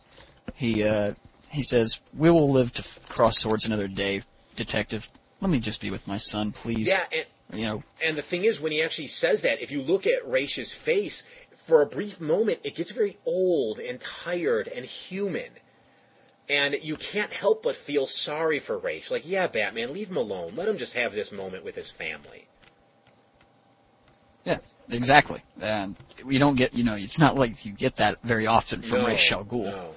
he, 0.54 0.84
uh, 0.84 1.14
he 1.50 1.62
says, 1.62 2.00
we 2.16 2.30
will 2.30 2.50
live 2.50 2.72
to 2.74 2.82
f- 2.82 3.00
cross 3.08 3.38
swords 3.38 3.66
another 3.66 3.88
day, 3.88 4.22
detective. 4.56 5.08
Let 5.40 5.50
me 5.50 5.58
just 5.58 5.80
be 5.80 5.90
with 5.90 6.06
my 6.06 6.16
son, 6.16 6.52
please. 6.52 6.88
Yeah, 6.88 7.04
and, 7.12 7.26
You 7.58 7.66
know, 7.66 7.82
and 8.04 8.16
the 8.16 8.22
thing 8.22 8.44
is, 8.44 8.60
when 8.60 8.72
he 8.72 8.82
actually 8.82 9.08
says 9.08 9.42
that, 9.42 9.60
if 9.60 9.72
you 9.72 9.82
look 9.82 10.06
at 10.06 10.28
Raish's 10.28 10.72
face, 10.72 11.24
for 11.54 11.82
a 11.82 11.86
brief 11.86 12.20
moment, 12.20 12.60
it 12.64 12.74
gets 12.74 12.92
very 12.92 13.18
old 13.26 13.78
and 13.80 14.00
tired 14.00 14.68
and 14.68 14.84
human. 14.84 15.50
And 16.48 16.76
you 16.82 16.96
can't 16.96 17.32
help 17.32 17.62
but 17.62 17.76
feel 17.76 18.06
sorry 18.06 18.58
for 18.58 18.76
Ra's. 18.78 19.10
Like, 19.10 19.28
yeah, 19.28 19.46
Batman, 19.46 19.92
leave 19.92 20.08
him 20.10 20.16
alone. 20.16 20.54
Let 20.56 20.68
him 20.68 20.78
just 20.78 20.94
have 20.94 21.12
this 21.12 21.30
moment 21.30 21.64
with 21.64 21.76
his 21.76 21.90
family. 21.90 22.48
yeah, 24.44 24.58
exactly. 24.88 25.42
And 25.60 25.96
we 26.24 26.38
don't 26.38 26.56
get, 26.56 26.74
you 26.74 26.82
know, 26.84 26.96
it's 26.96 27.18
not 27.18 27.36
like 27.36 27.64
you 27.64 27.72
get 27.72 27.96
that 27.96 28.18
very 28.24 28.46
often 28.46 28.82
from 28.82 29.02
no, 29.02 29.06
Ra's 29.06 29.30
al 29.32 29.44
Ghul. 29.44 29.64
no. 29.66 29.94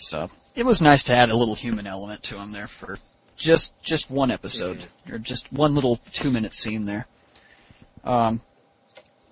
So 0.00 0.30
it 0.54 0.64
was 0.64 0.82
nice 0.82 1.02
to 1.04 1.14
add 1.16 1.30
a 1.30 1.36
little 1.36 1.54
human 1.54 1.86
element 1.86 2.22
to 2.24 2.38
him 2.38 2.52
there 2.52 2.66
for 2.66 2.98
just 3.36 3.74
just 3.82 4.10
one 4.10 4.30
episode 4.30 4.84
or 5.10 5.18
just 5.18 5.52
one 5.52 5.74
little 5.74 5.96
two 6.12 6.30
minute 6.30 6.52
scene 6.52 6.84
there. 6.86 7.06
Um, 8.04 8.40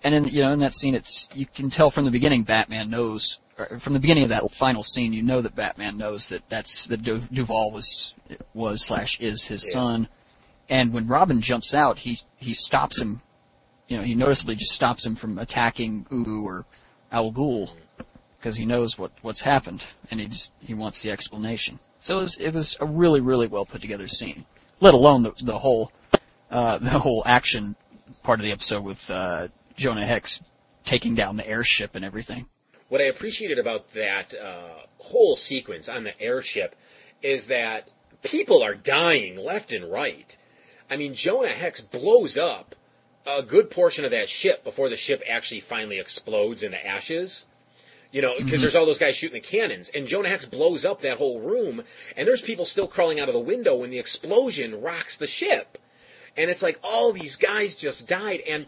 and 0.05 0.15
in 0.15 0.25
you 0.29 0.43
know 0.43 0.53
in 0.53 0.61
that 0.61 0.75
scene, 0.75 0.95
it's 0.95 1.29
you 1.35 1.47
can 1.47 1.71
tell 1.71 1.91
from 1.91 2.05
the 2.05 2.11
beginning 2.11 2.43
Batman 2.43 2.91
knows. 2.91 3.41
Or 3.59 3.81
from 3.81 3.93
the 3.93 3.99
beginning 3.99 4.23
of 4.23 4.29
that 4.29 4.55
final 4.55 4.85
scene, 4.85 5.13
you 5.13 5.21
know 5.23 5.41
that 5.41 5.57
Batman 5.57 5.97
knows 5.97 6.29
that 6.29 6.49
that's 6.49 6.87
that 6.87 7.03
Du- 7.03 7.19
Duvall 7.33 7.73
was 7.73 8.15
was 8.55 8.87
slash 8.87 9.19
is 9.21 9.47
his 9.47 9.65
Yeah. 9.67 9.73
son. 9.73 10.09
And 10.71 10.93
when 10.93 11.09
Robin 11.09 11.41
jumps 11.41 11.75
out, 11.75 11.99
he 12.01 12.19
he 12.37 12.53
stops 12.53 13.01
him. 13.03 13.21
You 13.89 13.97
know, 13.97 14.03
he 14.05 14.15
noticeably 14.15 14.55
just 14.55 14.73
stops 14.73 15.05
him 15.05 15.17
from 15.17 15.39
attacking 15.39 16.05
Ubu 16.11 16.45
or 16.45 16.67
Al 17.11 17.33
Ghul 17.33 17.71
because 18.39 18.57
he 18.57 18.67
knows 18.67 18.99
what 18.99 19.13
what's 19.23 19.43
happened 19.43 19.85
and 20.11 20.21
he 20.21 20.27
just 20.27 20.53
he 20.61 20.75
wants 20.75 21.03
the 21.03 21.11
explanation. 21.11 21.79
So 22.01 22.19
it 22.19 22.23
was, 22.23 22.37
it 22.39 22.55
was 22.55 22.77
a 22.81 22.87
really 22.87 23.21
really 23.21 23.47
well 23.47 23.67
put 23.67 23.81
together 23.81 24.09
scene. 24.09 24.45
Let 24.81 24.95
alone 24.95 25.23
the 25.23 25.33
the 25.43 25.59
whole 25.59 25.93
uh, 26.51 26.79
the 26.79 26.99
whole 26.99 27.23
action 27.27 27.77
part 28.23 28.41
of 28.41 28.45
the 28.45 28.53
episode 28.53 28.85
with 28.85 29.11
uh, 29.11 29.49
Jonah 29.77 30.07
Hex 30.07 30.43
taking 30.85 31.15
down 31.15 31.37
the 31.37 31.47
airship 31.47 31.95
and 31.95 32.05
everything. 32.05 32.47
What 32.89 33.03
I 33.03 33.05
appreciated 33.05 33.59
about 33.59 33.93
that 33.93 34.35
uh, 34.35 34.87
whole 34.99 35.37
sequence 35.37 35.89
on 35.89 36.05
the 36.05 36.19
airship 36.21 36.75
is 37.23 37.49
that 37.49 37.91
people 38.23 38.63
are 38.63 38.75
dying 38.75 39.37
left 39.37 39.73
and 39.73 39.91
right. 39.91 40.37
I 40.91 40.97
mean, 40.97 41.15
Jonah 41.15 41.49
Hex 41.49 41.81
blows 41.81 42.39
up 42.39 42.75
a 43.27 43.43
good 43.43 43.71
portion 43.71 44.07
of 44.07 44.11
that 44.13 44.29
ship 44.29 44.65
before 44.65 44.89
the 44.89 44.97
ship 44.97 45.23
actually 45.29 45.61
finally 45.61 45.99
explodes 45.99 46.63
into 46.63 46.85
ashes. 46.87 47.47
You 48.11 48.23
know, 48.23 48.37
because 48.39 48.53
mm-hmm. 48.53 48.61
there's 48.63 48.75
all 48.75 48.87
those 48.87 48.99
guys 48.99 49.17
shooting 49.17 49.35
the 49.35 49.41
cannons, 49.41 49.91
and 49.91 50.07
Jonah 50.07 50.31
Hex 50.31 50.47
blows 50.47 50.85
up 50.85 51.03
that 51.03 51.19
whole 51.19 51.41
room, 51.41 51.83
and 52.17 52.27
there's 52.27 52.41
people 52.41 52.65
still 52.65 52.87
crawling 52.87 53.21
out 53.21 53.29
of 53.29 53.35
the 53.35 53.41
window 53.41 53.77
when 53.77 53.91
the 53.91 53.99
explosion 53.99 54.81
rocks 54.81 55.19
the 55.19 55.27
ship. 55.27 55.77
And 56.35 56.51
it's 56.51 56.63
like 56.63 56.81
all 56.83 57.13
these 57.13 57.37
guys 57.37 57.75
just 57.75 58.09
died, 58.09 58.41
and 58.49 58.67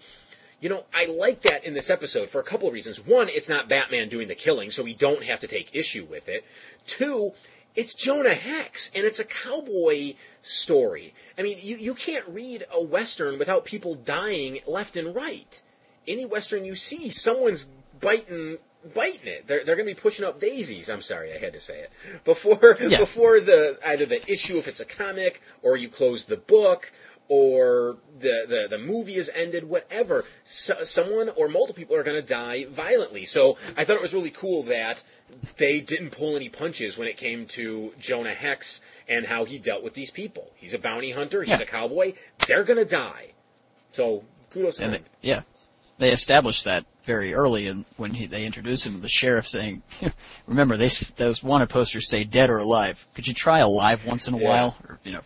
you 0.61 0.69
know, 0.69 0.85
I 0.93 1.07
like 1.07 1.41
that 1.43 1.65
in 1.65 1.73
this 1.73 1.89
episode 1.89 2.29
for 2.29 2.39
a 2.39 2.45
couple 2.45 2.69
of 2.69 2.75
reasons. 2.75 2.99
One, 2.99 3.31
it's 3.31 3.49
not 3.49 3.69
Batman 3.69 4.11
doing 4.11 4.29
the 4.29 4.35
killing, 4.35 4.71
so 4.71 4.83
we 4.83 4.95
don't 4.95 5.25
have 5.25 5.41
to 5.41 5.47
take 5.47 5.75
issue 5.75 6.05
with 6.05 6.29
it. 6.29 6.45
Two, 6.87 7.33
it's 7.75 7.95
Jonah 7.95 8.35
Hex, 8.35 8.91
and 8.95 9.07
it's 9.07 9.19
a 9.19 9.25
cowboy 9.25 10.15
story. 10.43 11.15
I 11.39 11.43
mean, 11.43 11.59
you, 11.63 11.77
you 11.77 11.95
can't 11.95 12.29
read 12.29 12.67
a 12.71 12.83
Western 12.83 13.39
without 13.39 13.65
people 13.65 13.95
dying 13.95 14.59
left 14.67 14.97
and 14.97 15.15
right. 15.15 15.63
Any 16.07 16.27
Western 16.27 16.65
you 16.65 16.75
see, 16.75 17.09
someone's 17.09 17.71
biting 18.01 18.59
biting 18.95 19.27
it. 19.27 19.47
They're 19.47 19.65
they're 19.65 19.77
going 19.77 19.89
to 19.89 19.95
be 19.95 20.01
pushing 20.01 20.25
up 20.25 20.41
daisies. 20.41 20.89
I'm 20.89 21.03
sorry, 21.03 21.33
I 21.33 21.39
had 21.39 21.53
to 21.53 21.61
say 21.61 21.81
it 21.81 21.91
before 22.25 22.77
Yeah. 22.81 22.99
before 22.99 23.41
the 23.41 23.79
either 23.85 24.07
the 24.07 24.31
issue 24.31 24.59
if 24.59 24.69
it's 24.69 24.81
a 24.81 24.85
comic 24.85 25.43
or 25.63 25.77
you 25.77 25.89
close 25.89 26.25
the 26.25 26.37
book 26.37 26.93
or 27.29 27.99
the 28.19 28.45
the, 28.49 28.67
the 28.71 28.79
movie 28.79 29.15
is 29.17 29.31
ended. 29.35 29.69
Whatever, 29.69 30.25
so, 30.45 30.83
someone 30.83 31.29
or 31.37 31.49
multiple 31.49 31.79
people 31.81 31.95
are 31.97 32.03
going 32.03 32.21
to 32.21 32.27
die 32.27 32.65
violently. 32.67 33.25
So 33.27 33.57
I 33.77 33.85
thought 33.85 33.97
it 33.97 34.03
was 34.03 34.15
really 34.15 34.31
cool 34.31 34.63
that 34.65 35.05
they 35.59 35.81
didn't 35.81 36.11
pull 36.11 36.35
any 36.35 36.49
punches 36.49 36.99
when 36.99 37.07
it 37.07 37.17
came 37.17 37.47
to 37.47 37.93
Jonah 38.01 38.35
Hex 38.35 38.81
and 39.09 39.27
how 39.27 39.45
he 39.45 39.59
dealt 39.59 39.83
with 39.85 39.95
these 39.95 40.11
people. 40.11 40.51
He's 40.57 40.75
a 40.75 40.79
bounty 40.79 41.13
hunter. 41.13 41.43
He's 41.43 41.59
Yeah. 41.61 41.65
a 41.65 41.67
cowboy. 41.67 42.15
They're 42.49 42.65
going 42.65 42.79
to 42.79 42.85
die. 42.85 43.29
So 43.93 44.25
kudos 44.51 44.79
to 44.79 44.89
him. 44.91 45.05
yeah, 45.21 45.43
they 46.01 46.11
established 46.11 46.65
that 46.65 46.85
very 47.05 47.33
early, 47.35 47.67
and 47.69 47.85
when 47.97 48.15
he, 48.15 48.27
they 48.27 48.45
introduced 48.45 48.87
him 48.87 48.95
to 48.95 49.01
the 49.01 49.09
sheriff, 49.09 49.47
saying, 49.47 49.83
"Remember, 50.47 50.77
they 50.77 50.89
those 51.17 51.43
wanted 51.43 51.69
posters 51.69 52.09
say 52.09 52.25
dead 52.25 52.51
or 52.51 52.59
alive. 52.59 53.07
Could 53.15 53.29
you 53.29 53.35
try 53.35 53.59
alive 53.61 54.05
once 54.07 54.27
in 54.27 54.35
a 54.35 54.39
Yeah. 54.39 54.49
while?" 54.49 54.77
Or 54.89 54.99
you 55.05 55.13
know, 55.13 55.21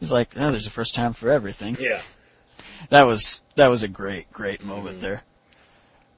he's 0.00 0.10
like, 0.12 0.34
"No, 0.34 0.50
there's 0.50 0.66
a 0.66 0.70
first 0.70 0.94
time 0.94 1.12
for 1.12 1.30
everything." 1.30 1.76
Yeah. 1.78 2.00
That 2.90 3.06
was 3.06 3.40
that 3.56 3.68
was 3.68 3.82
a 3.82 3.88
great 3.88 4.32
great 4.32 4.60
Mm-hmm. 4.60 4.68
moment 4.68 5.00
there. 5.00 5.22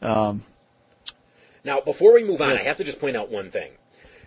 Um, 0.01 0.43
Now, 1.65 1.81
before 1.81 2.15
we 2.15 2.23
move 2.25 2.41
on, 2.41 2.51
Yeah. 2.51 2.61
I 2.61 2.63
have 2.63 2.77
to 2.79 2.85
just 2.85 3.01
point 3.01 3.17
out 3.17 3.29
one 3.29 3.51
thing. 3.51 3.73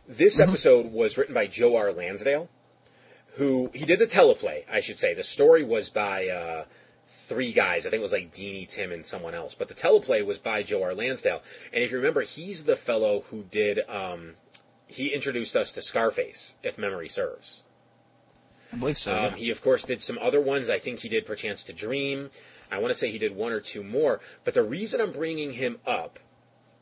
This 0.07 0.39
episode 0.39 0.91
was 0.91 1.18
written 1.18 1.34
by 1.34 1.47
Joe 1.47 1.76
R. 1.77 1.93
Lansdale, 1.93 2.49
who 3.35 3.69
he 3.73 3.85
did 3.85 3.99
the 3.99 4.07
teleplay, 4.07 4.64
I 4.69 4.80
should 4.81 4.99
say. 4.99 5.14
The 5.14 5.23
story 5.23 5.64
was 5.64 5.89
by 5.89 6.27
uh, 6.27 6.65
three 7.10 7.52
guys. 7.52 7.86
I 7.86 7.90
think 7.90 7.99
it 7.99 8.03
was 8.03 8.11
like 8.11 8.34
Dini, 8.34 8.68
Timm, 8.68 8.91
and 8.91 9.06
someone 9.06 9.34
else. 9.34 9.56
But 9.56 9.68
the 9.68 9.73
teleplay 9.73 10.26
was 10.26 10.38
by 10.38 10.64
Joe 10.64 10.84
R. 10.84 10.94
Lansdale. 10.94 11.41
And 11.73 11.84
if 11.84 11.91
you 11.91 11.98
remember, 11.98 12.22
he's 12.22 12.65
the 12.65 12.76
fellow 12.76 13.23
who 13.30 13.44
did. 13.44 13.80
Um, 13.90 14.36
he 14.88 15.10
introduced 15.10 15.56
us 15.56 15.72
to 15.73 15.81
Scarface, 15.81 16.56
if 16.64 16.77
memory 16.77 17.10
serves. 17.10 17.64
I 18.72 18.77
believe 18.77 18.98
so. 18.98 19.15
Um, 19.15 19.23
yeah. 19.23 19.36
he, 19.36 19.49
of 19.49 19.61
course, 19.61 19.84
did 19.84 20.02
some 20.02 20.19
other 20.19 20.40
ones. 20.40 20.69
I 20.69 20.80
think 20.80 20.99
he 20.99 21.10
did 21.10 21.26
Perchance 21.26 21.64
to 21.65 21.73
Dream. 21.73 22.30
I 22.72 22.77
want 22.77 22.94
to 22.94 22.98
say 22.98 23.11
he 23.11 23.18
did 23.18 23.36
one 23.36 23.52
or 23.52 23.60
two 23.60 23.84
more. 23.84 24.19
But 24.44 24.53
the 24.53 24.64
reason 24.64 25.02
I'm 25.02 25.11
bringing 25.11 25.53
him 25.53 25.77
up 25.86 26.19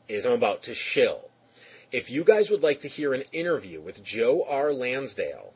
is 0.08 0.26
I'm 0.26 0.32
about 0.32 0.62
to 0.64 0.74
shill. 0.74 1.30
If 1.90 2.10
you 2.10 2.24
guys 2.24 2.50
would 2.50 2.62
like 2.62 2.80
to 2.80 2.88
hear 2.88 3.14
an 3.14 3.24
interview 3.32 3.80
with 3.80 4.04
Joe 4.04 4.44
R. 4.46 4.72
Lansdale, 4.72 5.54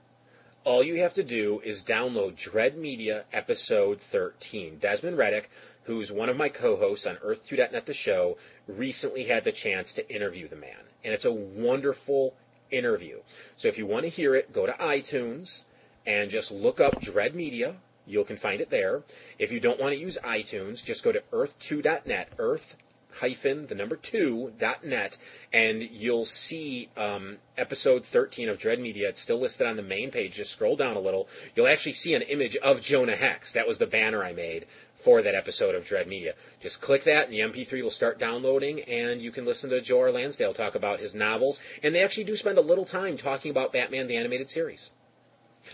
all 0.65 0.83
you 0.83 1.01
have 1.01 1.15
to 1.15 1.25
do 1.25 1.61
is 1.65 1.83
download 1.83 2.37
Dread 2.37 2.77
Media 2.77 3.25
episode 3.33 4.01
13. 4.01 4.79
Desmond 4.79 5.19
Reddick, 5.19 5.51
who's 5.85 6.13
one 6.13 6.29
of 6.29 6.37
my 6.37 6.49
co-hosts 6.49 7.07
on 7.07 7.17
Earth2.net 7.17 7.87
the 7.87 7.93
show, 7.93 8.39
recently 8.69 9.25
had 9.25 9.45
the 9.45 9.53
chance 9.53 9.93
to 9.95 10.15
interview 10.15 10.47
the 10.47 10.57
man. 10.57 10.79
And 11.05 11.13
it's 11.13 11.25
a 11.25 11.33
wonderful 11.33 12.35
interview. 12.71 13.21
So 13.57 13.67
if 13.67 13.77
you 13.77 13.87
want 13.87 14.05
to 14.05 14.09
hear 14.09 14.37
it, 14.37 14.53
go 14.53 14.67
to 14.67 14.73
iTunes 14.75 15.65
and 16.07 16.31
just 16.31 16.53
look 16.53 16.81
up 16.81 17.01
Dread 17.01 17.35
Media. 17.35 17.77
You 18.07 18.23
can 18.25 18.37
find 18.37 18.61
it 18.61 18.71
there. 18.71 19.03
If 19.39 19.51
you 19.51 19.59
don't 19.59 19.81
want 19.81 19.95
to 19.95 20.01
use 20.01 20.19
iTunes, 20.25 20.85
just 20.85 21.03
go 21.03 21.13
to 21.13 21.23
earth2.net, 21.33 22.29
earth 22.39 22.77
hyphen 23.21 23.67
the 23.67 23.75
number 23.75 23.97
two 23.97 24.53
dot 24.59 24.85
net 24.85 25.17
and 25.53 25.83
you'll 25.83 26.25
see 26.25 26.89
um, 26.97 27.37
episode 27.59 28.05
13 28.05 28.49
of 28.49 28.59
dread 28.59 28.81
media. 28.81 29.09
It's 29.11 29.21
still 29.21 29.39
listed 29.39 29.67
on 29.67 29.77
the 29.77 29.83
main 29.83 30.11
page. 30.11 30.35
Just 30.37 30.53
scroll 30.53 30.77
down 30.77 30.97
a 30.97 31.01
little. 31.01 31.29
You'll 31.55 31.69
actually 31.69 31.93
see 31.93 32.15
an 32.15 32.23
image 32.23 32.57
of 32.57 32.81
jonah 32.81 33.17
hex. 33.17 33.53
That 33.53 33.67
was 33.69 33.79
the 33.79 33.87
banner 33.87 34.25
i 34.25 34.33
made 34.33 34.67
for 34.95 35.21
that 35.23 35.35
episode 35.35 35.75
of 35.75 35.85
dread 35.85 36.07
media. 36.07 36.35
Just 36.61 36.81
click 36.81 37.05
that 37.05 37.25
and 37.29 37.35
the 37.35 37.41
mp3 37.41 37.83
will 37.83 37.91
start 37.91 38.19
downloading 38.19 38.81
and 38.83 39.21
you 39.21 39.31
can 39.31 39.45
listen 39.45 39.69
to 39.71 39.81
joe 39.81 40.01
r 40.01 40.13
lansdale 40.13 40.55
talk 40.55 40.75
about 40.75 41.01
his 41.01 41.15
novels 41.15 41.61
and 41.83 41.95
they 41.95 42.03
actually 42.03 42.25
do 42.25 42.37
spend 42.37 42.57
a 42.59 42.63
little 42.63 42.85
time 42.85 43.17
talking 43.17 43.51
about 43.51 43.73
batman 43.73 44.07
the 44.07 44.17
animated 44.17 44.49
series. 44.49 44.91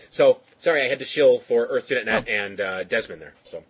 So 0.09 0.39
sorry 0.57 0.83
i 0.83 0.87
had 0.87 0.99
to 0.99 1.05
shill 1.05 1.37
for 1.39 1.65
earth.net 1.67 2.25
Oh. 2.27 2.31
and 2.31 2.59
uh, 2.61 2.83
desmond 2.83 3.21
there 3.21 3.33
so 3.45 3.63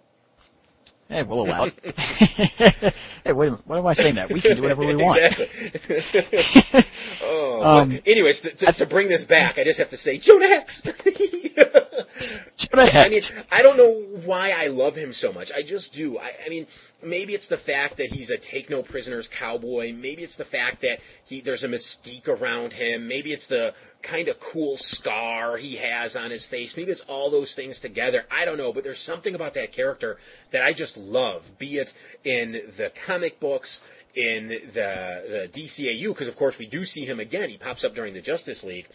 Hey, 1.09 1.23
we'll 1.23 1.41
allow 1.41 1.63
it. 1.63 1.73
hey, 3.23 3.33
wait 3.33 3.47
a 3.47 3.51
minute. 3.51 3.65
What 3.65 3.79
am 3.79 3.87
I 3.87 3.93
saying 3.93 4.15
that? 4.15 4.31
We 4.31 4.41
can 4.41 4.55
do 4.55 4.61
whatever 4.61 4.85
we 4.85 4.95
want. 4.95 5.19
Exactly. 5.19 6.83
oh, 7.23 7.63
Um, 7.63 7.99
anyways, 8.05 8.41
to, 8.41 8.51
to, 8.51 8.71
to 8.71 8.85
bring 8.85 9.07
this 9.07 9.23
back, 9.23 9.57
I 9.57 9.63
just 9.63 9.79
have 9.79 9.89
to 9.89 9.97
say 9.97 10.19
Jonah 10.19 10.47
Hex. 10.47 10.81
I 12.73 13.09
mean, 13.09 13.21
I 13.51 13.61
don't 13.61 13.77
know 13.77 13.93
why 14.25 14.53
I 14.55 14.67
love 14.67 14.95
him 14.95 15.13
so 15.13 15.31
much. 15.31 15.51
I 15.51 15.61
just 15.61 15.93
do. 15.93 16.17
I, 16.17 16.33
I 16.45 16.49
mean, 16.49 16.67
maybe 17.01 17.33
it's 17.33 17.47
the 17.47 17.57
fact 17.57 17.97
that 17.97 18.11
he's 18.11 18.29
a 18.29 18.37
take 18.37 18.69
no 18.69 18.83
prisoners 18.83 19.27
cowboy. 19.27 19.93
Maybe 19.93 20.23
it's 20.23 20.35
the 20.35 20.45
fact 20.45 20.81
that 20.81 20.99
he 21.23 21.41
there's 21.41 21.63
a 21.63 21.67
mystique 21.67 22.27
around 22.27 22.73
him. 22.73 23.07
Maybe 23.07 23.31
it's 23.31 23.47
the 23.47 23.73
kind 24.01 24.27
of 24.27 24.39
cool 24.39 24.77
scar 24.77 25.57
he 25.57 25.75
has 25.77 26.15
on 26.15 26.31
his 26.31 26.45
face. 26.45 26.75
Maybe 26.75 26.91
it's 26.91 27.01
all 27.01 27.29
those 27.29 27.53
things 27.53 27.79
together. 27.79 28.25
I 28.31 28.45
don't 28.45 28.57
know, 28.57 28.73
but 28.73 28.83
there's 28.83 28.99
something 28.99 29.35
about 29.35 29.53
that 29.55 29.71
character 29.71 30.17
that 30.51 30.63
I 30.63 30.73
just 30.73 30.97
love. 30.97 31.57
Be 31.57 31.77
it 31.77 31.93
in 32.23 32.51
the 32.51 32.91
comic 33.05 33.39
books, 33.39 33.83
in 34.15 34.47
the 34.47 34.59
the 34.73 35.49
DCAU, 35.53 36.09
because 36.09 36.27
of 36.27 36.35
course 36.35 36.57
we 36.57 36.65
do 36.65 36.85
see 36.85 37.05
him 37.05 37.19
again. 37.19 37.49
He 37.49 37.57
pops 37.57 37.83
up 37.83 37.95
during 37.95 38.13
the 38.13 38.21
Justice 38.21 38.63
League. 38.63 38.87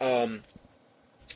Um, 0.00 0.42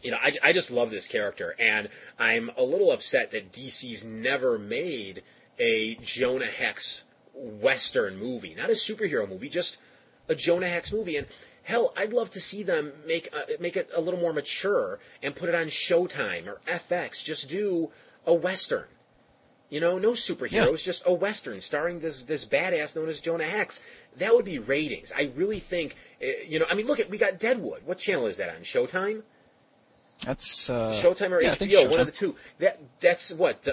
you 0.02 0.10
know, 0.10 0.18
I, 0.22 0.32
I 0.42 0.52
just 0.52 0.70
love 0.70 0.90
this 0.90 1.06
character, 1.06 1.54
and 1.58 1.88
I'm 2.18 2.50
a 2.56 2.62
little 2.62 2.90
upset 2.92 3.30
that 3.32 3.52
DC's 3.52 4.04
never 4.04 4.58
made 4.58 5.22
a 5.58 5.96
Jonah 5.96 6.46
Hex 6.46 7.04
Western 7.34 8.16
movie, 8.18 8.54
not 8.54 8.70
a 8.70 8.74
superhero 8.74 9.28
movie, 9.28 9.48
just 9.48 9.78
a 10.28 10.34
Jonah 10.34 10.68
Hex 10.68 10.92
movie. 10.92 11.16
And 11.16 11.26
hell, 11.62 11.92
I'd 11.96 12.12
love 12.12 12.30
to 12.30 12.40
see 12.40 12.62
them 12.62 12.92
make 13.06 13.28
uh, 13.34 13.42
make 13.60 13.76
it 13.76 13.88
a 13.94 14.00
little 14.00 14.20
more 14.20 14.32
mature 14.32 14.98
and 15.22 15.34
put 15.34 15.48
it 15.48 15.54
on 15.54 15.66
Showtime 15.66 16.46
or 16.46 16.60
FX. 16.66 17.24
Just 17.24 17.48
do 17.48 17.90
a 18.26 18.34
Western. 18.34 18.84
You 19.70 19.80
know, 19.80 19.98
no 19.98 20.12
superheroes, 20.12 20.50
Yeah. 20.50 20.76
just 20.76 21.02
a 21.06 21.12
Western 21.12 21.60
starring 21.60 22.00
this 22.00 22.22
this 22.22 22.46
badass 22.46 22.96
known 22.96 23.08
as 23.08 23.20
Jonah 23.20 23.44
Hex. 23.44 23.80
That 24.16 24.34
would 24.34 24.46
be 24.46 24.58
ratings. 24.58 25.12
I 25.14 25.30
really 25.36 25.58
think, 25.60 25.94
uh, 26.22 26.26
you 26.46 26.58
know, 26.58 26.64
I 26.70 26.74
mean, 26.74 26.86
look 26.86 27.00
at 27.00 27.10
we 27.10 27.18
got 27.18 27.38
Deadwood. 27.38 27.82
What 27.84 27.98
channel 27.98 28.26
is 28.26 28.38
that 28.38 28.48
on? 28.48 28.62
Showtime. 28.62 29.22
That's 30.24 30.68
uh, 30.68 30.90
Showtime 30.92 31.30
or 31.30 31.40
yeah, 31.40 31.50
HBO, 31.54 31.90
one 31.90 32.00
of 32.00 32.06
the 32.06 32.12
two. 32.12 32.36
That 32.58 32.80
that's 33.00 33.32
what 33.32 33.66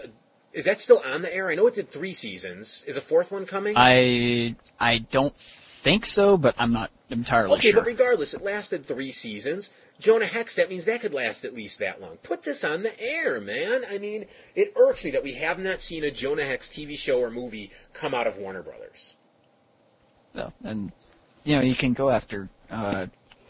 is 0.53 0.65
that 0.65 0.79
still 0.79 1.01
on 1.05 1.21
the 1.21 1.33
air? 1.33 1.49
I 1.49 1.55
know 1.55 1.67
it 1.67 1.75
did 1.75 1.89
three 1.89 2.13
seasons. 2.13 2.83
Is 2.87 2.97
a 2.97 3.01
fourth 3.01 3.31
one 3.31 3.45
coming? 3.45 3.73
I 3.75 4.55
I 4.79 4.99
don't 4.99 5.35
think 5.35 6.05
so, 6.05 6.37
but 6.37 6.55
I'm 6.57 6.71
not 6.71 6.91
entirely 7.09 7.53
okay, 7.53 7.71
sure. 7.71 7.79
Okay, 7.79 7.79
but 7.79 7.87
regardless, 7.87 8.33
it 8.33 8.41
lasted 8.41 8.85
three 8.85 9.11
seasons. 9.11 9.71
Jonah 9.99 10.25
Hex, 10.25 10.55
that 10.55 10.69
means 10.69 10.85
that 10.85 11.01
could 11.01 11.13
last 11.13 11.45
at 11.45 11.53
least 11.53 11.79
that 11.79 12.01
long. 12.01 12.17
Put 12.17 12.43
this 12.43 12.63
on 12.63 12.83
the 12.83 12.99
air, 13.01 13.39
man. 13.39 13.83
I 13.89 13.97
mean, 13.97 14.25
it 14.55 14.73
irks 14.75 15.05
me 15.05 15.11
that 15.11 15.23
we 15.23 15.35
have 15.35 15.57
not 15.57 15.81
seen 15.81 16.03
a 16.03 16.11
Jonah 16.11 16.43
Hex 16.43 16.69
TV 16.69 16.97
show 16.97 17.19
or 17.19 17.29
movie 17.29 17.71
come 17.93 18.13
out 18.13 18.27
of 18.27 18.37
Warner 18.37 18.61
Brothers. 18.61 19.13
Yeah, 20.33 20.49
and 20.63 20.91
you 21.43 21.55
know 21.55 21.63
you 21.63 21.75
can 21.75 21.93
go 21.93 22.09
after 22.09 22.49
uh, 22.69 23.07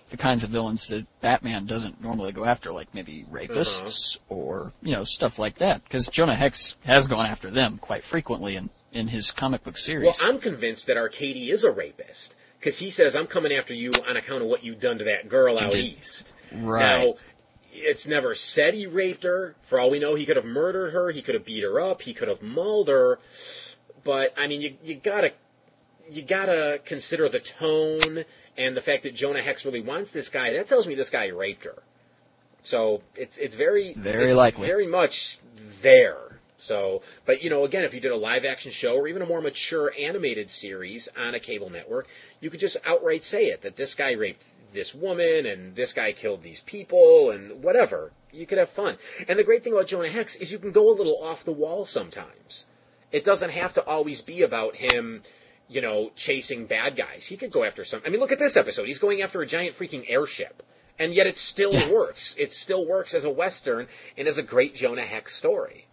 the 0.09 0.17
kinds 0.17 0.43
of 0.43 0.49
villains 0.51 0.87
that 0.89 1.05
Batman 1.21 1.65
doesn't 1.65 2.01
normally 2.01 2.31
go 2.31 2.45
after, 2.45 2.71
like 2.71 2.93
maybe 2.93 3.25
rapists 3.31 4.17
Uh-huh. 4.17 4.35
or 4.35 4.73
you 4.81 4.91
know 4.93 5.03
stuff 5.03 5.39
like 5.39 5.55
that. 5.55 5.83
Because 5.83 6.07
Jonah 6.07 6.35
Hex 6.35 6.75
has 6.85 7.07
gone 7.07 7.25
after 7.25 7.49
them 7.49 7.77
quite 7.77 8.03
frequently 8.03 8.55
in 8.55 8.69
in 8.91 9.07
his 9.09 9.31
comic 9.31 9.63
book 9.63 9.77
series. 9.77 10.05
Well. 10.21 10.29
I'm 10.29 10.39
convinced 10.39 10.87
that 10.87 10.97
Arkady 10.97 11.49
is 11.49 11.63
a 11.63 11.71
rapist 11.71 12.35
because 12.59 12.79
he 12.79 12.89
says, 12.89 13.15
"I'm 13.15 13.27
coming 13.27 13.51
after 13.51 13.73
you 13.73 13.91
on 14.07 14.15
account 14.15 14.41
of 14.43 14.47
what 14.47 14.63
you've 14.63 14.79
done 14.79 14.97
to 14.99 15.03
that 15.05 15.27
girl 15.27 15.59
out 15.59 15.75
east." 15.75 16.33
right. 16.53 16.97
Now, 16.97 17.15
it's 17.73 18.07
never 18.07 18.33
said 18.35 18.73
he 18.73 18.87
raped 18.87 19.23
her. 19.23 19.55
For 19.63 19.79
all 19.79 19.89
we 19.89 19.99
know, 19.99 20.15
he 20.15 20.25
could 20.25 20.37
have 20.37 20.45
murdered 20.45 20.91
her. 20.91 21.11
He 21.11 21.21
could 21.21 21.35
have 21.35 21.43
beat 21.45 21.63
her 21.63 21.79
up. 21.79 22.03
He 22.03 22.13
could 22.13 22.27
have 22.29 22.41
mauled 22.41 22.87
her. 22.87 23.19
But 24.03 24.33
I 24.37 24.47
mean, 24.47 24.61
you 24.61 24.77
you 24.83 24.95
gotta 24.95 25.33
you 26.09 26.21
gotta 26.21 26.81
consider 26.85 27.29
the 27.29 27.39
tone 27.39 28.25
and 28.57 28.75
the 28.75 28.81
fact 28.81 29.03
that 29.03 29.15
Jonah 29.15 29.41
Hex 29.41 29.65
really 29.65 29.81
wants 29.81 30.11
this 30.11 30.29
guy. 30.29 30.53
That 30.53 30.67
tells 30.67 30.87
me 30.87 30.95
this 30.95 31.09
guy 31.09 31.27
raped 31.27 31.65
her. 31.65 31.83
So 32.63 33.01
it's 33.15 33.37
it's 33.37 33.55
very 33.55 33.93
Very 33.93 34.27
it's 34.29 34.35
likely. 34.35 34.67
very 34.67 34.87
much 34.87 35.39
there. 35.81 36.39
So, 36.57 37.01
but 37.25 37.43
you 37.43 37.49
know, 37.49 37.63
again, 37.65 37.83
if 37.83 37.93
you 37.93 37.99
did 37.99 38.11
a 38.11 38.17
live 38.17 38.45
action 38.45 38.71
show 38.71 38.95
or 38.95 39.07
even 39.07 39.21
a 39.21 39.25
more 39.25 39.41
mature 39.41 39.93
animated 39.99 40.49
series 40.49 41.07
on 41.17 41.35
a 41.35 41.39
cable 41.39 41.69
network, 41.69 42.07
you 42.39 42.49
could 42.49 42.59
just 42.61 42.77
outright 42.85 43.23
say 43.23 43.47
it 43.47 43.61
that 43.61 43.75
this 43.75 43.93
guy 43.93 44.11
raped 44.13 44.43
this 44.73 44.95
woman 44.95 45.45
and 45.45 45.75
this 45.75 45.93
guy 45.93 46.11
killed 46.11 46.43
these 46.43 46.61
people 46.61 47.29
and 47.29 47.61
whatever. 47.63 48.11
You 48.31 48.45
could 48.45 48.57
have 48.57 48.69
fun. 48.69 48.97
And 49.27 49.37
the 49.37 49.43
great 49.43 49.63
thing 49.63 49.73
about 49.73 49.87
Jonah 49.87 50.09
Hex 50.09 50.35
is 50.37 50.51
you 50.51 50.59
can 50.59 50.71
go 50.71 50.89
a 50.89 50.95
little 50.95 51.21
off 51.23 51.43
the 51.43 51.51
wall 51.51 51.85
sometimes. 51.85 52.65
It 53.11 53.23
doesn't 53.23 53.51
have 53.51 53.73
to 53.75 53.85
always 53.85 54.21
be 54.21 54.41
about 54.41 54.75
him, 54.77 55.23
you 55.67 55.81
know, 55.81 56.11
chasing 56.15 56.65
bad 56.65 56.95
guys. 56.95 57.25
He 57.25 57.37
could 57.37 57.51
go 57.51 57.63
after 57.63 57.83
some. 57.83 58.01
I 58.05 58.09
mean, 58.09 58.19
look 58.19 58.31
at 58.31 58.39
this 58.39 58.57
episode. 58.57 58.87
He's 58.87 58.99
going 58.99 59.21
after 59.21 59.41
a 59.41 59.47
giant 59.47 59.75
freaking 59.75 60.05
airship. 60.07 60.63
And 60.97 61.13
yet 61.13 61.27
it 61.27 61.37
still 61.37 61.73
Yeah. 61.73 61.91
works. 61.91 62.35
It 62.37 62.53
still 62.53 62.85
works 62.85 63.13
as 63.13 63.25
a 63.25 63.29
Western 63.29 63.87
and 64.17 64.27
as 64.27 64.37
a 64.37 64.43
great 64.43 64.75
Jonah 64.75 65.01
Hex 65.01 65.35
story. 65.35 65.87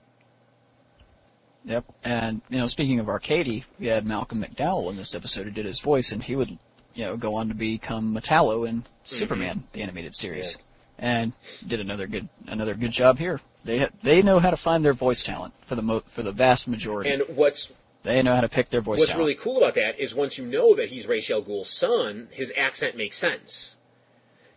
Yep. 1.64 1.84
And 2.04 2.40
you 2.48 2.58
know, 2.58 2.66
speaking 2.66 3.00
of 3.00 3.08
Arkady, 3.08 3.64
we 3.78 3.86
had 3.86 4.06
Malcolm 4.06 4.42
McDowell 4.42 4.90
in 4.90 4.96
this 4.96 5.14
episode 5.14 5.44
who 5.44 5.50
did 5.50 5.64
his 5.64 5.80
voice, 5.80 6.12
and 6.12 6.22
he 6.22 6.36
would 6.36 6.58
you 6.94 7.04
know 7.04 7.16
go 7.16 7.34
on 7.36 7.48
to 7.48 7.54
become 7.54 8.14
Metallo 8.14 8.68
in 8.68 8.82
mm-hmm. 8.82 8.88
Superman, 9.04 9.64
the 9.72 9.82
animated 9.82 10.14
series, 10.14 10.58
and 10.98 11.32
did 11.66 11.80
another 11.80 12.06
good 12.06 12.28
another 12.46 12.74
good 12.74 12.90
job 12.90 13.18
here. 13.18 13.40
They 13.64 13.78
ha- 13.78 13.90
they 14.02 14.22
know 14.22 14.40
how 14.40 14.50
to 14.50 14.56
find 14.56 14.84
their 14.84 14.92
voice 14.92 15.22
talent 15.22 15.54
for 15.64 15.76
the 15.76 15.82
mo- 15.82 16.04
for 16.06 16.22
the 16.22 16.32
vast 16.32 16.66
majority. 16.66 17.10
And 17.10 17.22
what's 17.36 17.72
they 18.02 18.22
know 18.22 18.34
how 18.34 18.40
to 18.40 18.48
pick 18.48 18.70
their 18.70 18.80
voice 18.80 18.98
what's 18.98 19.10
talent. 19.10 19.26
really 19.26 19.34
cool 19.34 19.58
about 19.58 19.74
that 19.74 20.00
is 20.00 20.14
once 20.14 20.38
you 20.38 20.46
know 20.46 20.74
that 20.74 20.88
he's 20.88 21.06
Ra's 21.06 21.30
al 21.30 21.42
Ghul's 21.42 21.70
son, 21.70 22.28
his 22.30 22.52
accent 22.56 22.96
makes 22.96 23.16
sense. 23.16 23.76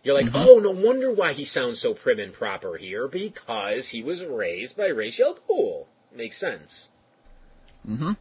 You're 0.02 0.14
like, 0.14 0.32
oh, 0.34 0.60
no 0.60 0.70
wonder 0.70 1.12
why 1.12 1.32
he 1.32 1.44
sounds 1.44 1.80
so 1.80 1.92
prim 1.92 2.20
and 2.20 2.32
proper 2.32 2.76
here, 2.76 3.08
because 3.08 3.88
he 3.88 4.04
was 4.04 4.24
raised 4.24 4.76
by 4.76 4.86
Ra's 4.86 5.18
al 5.18 5.38
Ghul. 5.48 5.86
Makes 6.14 6.38
sense. 6.38 6.90
Mm-hmm. 7.88 8.12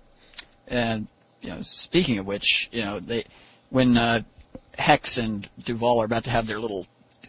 And 0.68 1.08
you 1.42 1.50
know, 1.50 1.62
speaking 1.62 2.18
of 2.18 2.26
which, 2.26 2.70
you 2.72 2.84
know, 2.84 3.00
they 3.00 3.26
when 3.70 3.98
uh, 3.98 4.22
Hex 4.78 5.18
and 5.18 5.48
Duvall 5.64 6.02
are 6.02 6.06
about 6.06 6.24
to 6.26 6.32
have 6.32 6.48
their 6.48 6.60
little 6.60 6.88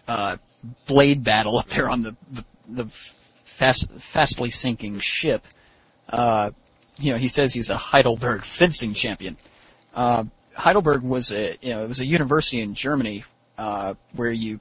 uh, 0.08 0.38
blade 0.86 1.22
battle 1.22 1.58
up 1.58 1.68
there 1.68 1.90
on 1.90 2.02
the 2.02 2.16
the, 2.30 2.44
the 2.68 2.84
fast, 2.86 3.90
fastly 3.98 4.50
sinking 4.50 4.98
ship, 5.00 5.44
uh, 6.08 6.50
you 6.98 7.12
know, 7.12 7.18
he 7.18 7.28
says 7.28 7.52
he's 7.54 7.70
a 7.70 7.76
Heidelberg 7.76 8.42
fencing 8.42 8.94
champion. 8.94 9.36
Uh, 9.94 10.24
Heidelberg 10.54 11.02
was 11.02 11.32
a 11.32 11.56
you 11.60 11.70
know 11.70 11.84
it 11.84 11.88
was 11.88 12.00
a 12.00 12.06
university 12.06 12.60
in 12.60 12.74
Germany 12.74 13.24
uh, 13.58 13.94
where 14.14 14.30
you 14.32 14.60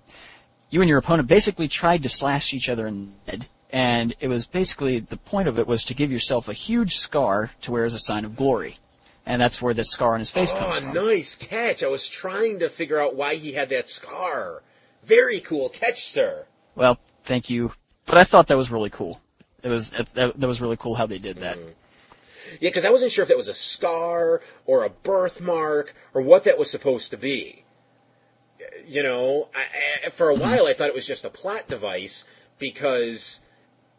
you 0.70 0.82
and 0.82 0.90
your 0.90 0.98
opponent 1.00 1.28
basically 1.28 1.68
tried 1.68 2.04
to 2.04 2.10
slash 2.10 2.54
each 2.54 2.70
other 2.70 2.88
in 2.88 3.14
the 3.26 3.32
head. 3.32 3.48
And 3.72 4.16
it 4.22 4.28
was 4.30 4.46
basically 4.46 5.00
the 5.00 5.18
point 5.18 5.48
of 5.50 5.60
it 5.60 5.68
was 5.68 5.84
to 5.86 5.94
give 5.94 6.12
yourself 6.12 6.48
a 6.48 6.54
huge 6.54 6.96
scar 6.96 7.52
to 7.64 7.72
wear 7.72 7.84
as 7.84 7.94
a 7.94 8.00
sign 8.00 8.24
of 8.24 8.36
glory, 8.38 8.78
and 9.26 9.42
that's 9.42 9.62
where 9.62 9.74
this 9.74 9.90
scar 9.92 10.14
on 10.14 10.20
his 10.20 10.32
face 10.32 10.54
comes 10.54 10.78
Oh, 10.78 10.80
from. 10.80 10.94
nice 10.94 11.36
catch. 11.36 11.84
I 11.84 11.88
was 11.88 12.08
trying 12.08 12.60
to 12.60 12.70
figure 12.70 13.02
out 13.02 13.16
why 13.16 13.36
he 13.36 13.52
had 13.54 13.70
that 13.70 13.90
scar. 13.90 14.62
Very 15.04 15.40
cool 15.42 15.68
catch, 15.70 16.06
sir. 16.06 16.46
Well, 16.76 17.00
thank 17.24 17.50
you, 17.50 17.74
but 18.06 18.18
I 18.18 18.24
thought 18.24 18.48
that 18.48 18.56
was 18.58 18.72
really 18.72 18.90
cool. 18.90 19.20
It 19.62 19.70
was 19.70 19.90
that, 19.92 20.14
that 20.40 20.48
was 20.48 20.62
really 20.62 20.78
cool 20.78 20.96
how 20.96 21.06
they 21.08 21.18
did 21.20 21.38
that. 21.38 21.58
Yeah, 22.60 22.70
because 22.70 22.86
I 22.86 22.90
wasn't 22.90 23.12
sure 23.12 23.24
if 23.24 23.30
that 23.30 23.38
was 23.38 23.48
a 23.48 23.54
scar 23.54 24.42
or 24.66 24.84
a 24.84 24.90
birthmark 24.90 25.94
or 26.14 26.22
what 26.22 26.44
that 26.44 26.58
was 26.58 26.70
supposed 26.70 27.12
to 27.12 27.18
be. 27.18 27.64
You 28.88 29.04
know, 29.04 29.50
I, 29.56 30.06
I, 30.06 30.10
for 30.10 30.30
a 30.30 30.36
hmm. 30.36 30.42
while 30.42 30.68
I 30.68 30.74
thought 30.74 30.90
it 30.90 30.96
was 30.96 31.08
just 31.08 31.26
a 31.26 31.30
plot 31.30 31.68
device 31.68 32.26
because, 32.60 33.42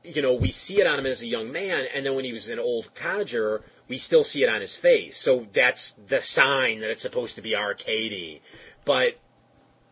you 0.05 0.23
know, 0.23 0.35
we 0.35 0.51
see 0.51 0.81
it 0.81 0.87
on 0.87 0.99
him 0.99 1.07
as 1.07 1.23
a 1.23 1.27
young 1.27 1.51
man, 1.53 1.87
and 1.95 2.07
then 2.07 2.15
when 2.15 2.25
he 2.25 2.33
was 2.33 2.49
an 2.49 2.59
old 2.59 2.95
codger, 2.95 3.63
we 3.89 3.99
still 3.99 4.25
see 4.25 4.43
it 4.43 4.49
on 4.49 4.61
his 4.61 4.77
face. 4.77 5.19
So 5.19 5.47
that's 5.53 5.93
the 5.93 6.21
sign 6.21 6.81
that 6.81 6.91
it's 6.91 7.03
supposed 7.03 7.37
to 7.37 7.43
be 7.43 7.55
Arkady. 7.55 8.43
But 8.85 9.19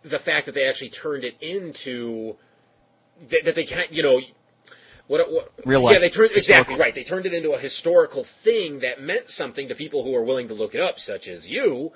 the 0.03 0.19
fact 0.19 0.47
that 0.47 0.55
they 0.55 0.67
actually 0.67 0.91
turned 0.91 1.25
it 1.25 1.37
into 1.41 2.37
that, 3.29 3.45
that 3.45 3.55
they 3.55 3.65
can't, 3.65 3.93
you 3.93 4.03
know, 4.03 4.21
what, 5.07 5.31
what 5.31 5.53
Real 5.65 5.91
Yeah, 5.93 5.99
they 5.99 6.11
turned 6.11 6.33
exactly 6.33 6.77
right. 6.77 6.95
They 6.95 7.05
turned 7.05 7.27
it 7.27 7.35
into 7.35 7.53
a 7.53 7.59
historical 7.59 8.25
thing 8.25 8.81
that 8.81 9.01
meant 9.01 9.31
something 9.31 9.69
to 9.69 9.75
people 9.75 10.05
who 10.05 10.15
are 10.15 10.23
willing 10.23 10.49
to 10.49 10.55
look 10.55 10.75
it 10.75 10.81
up, 10.81 10.99
such 10.99 11.29
as 11.29 11.49
you. 11.49 11.93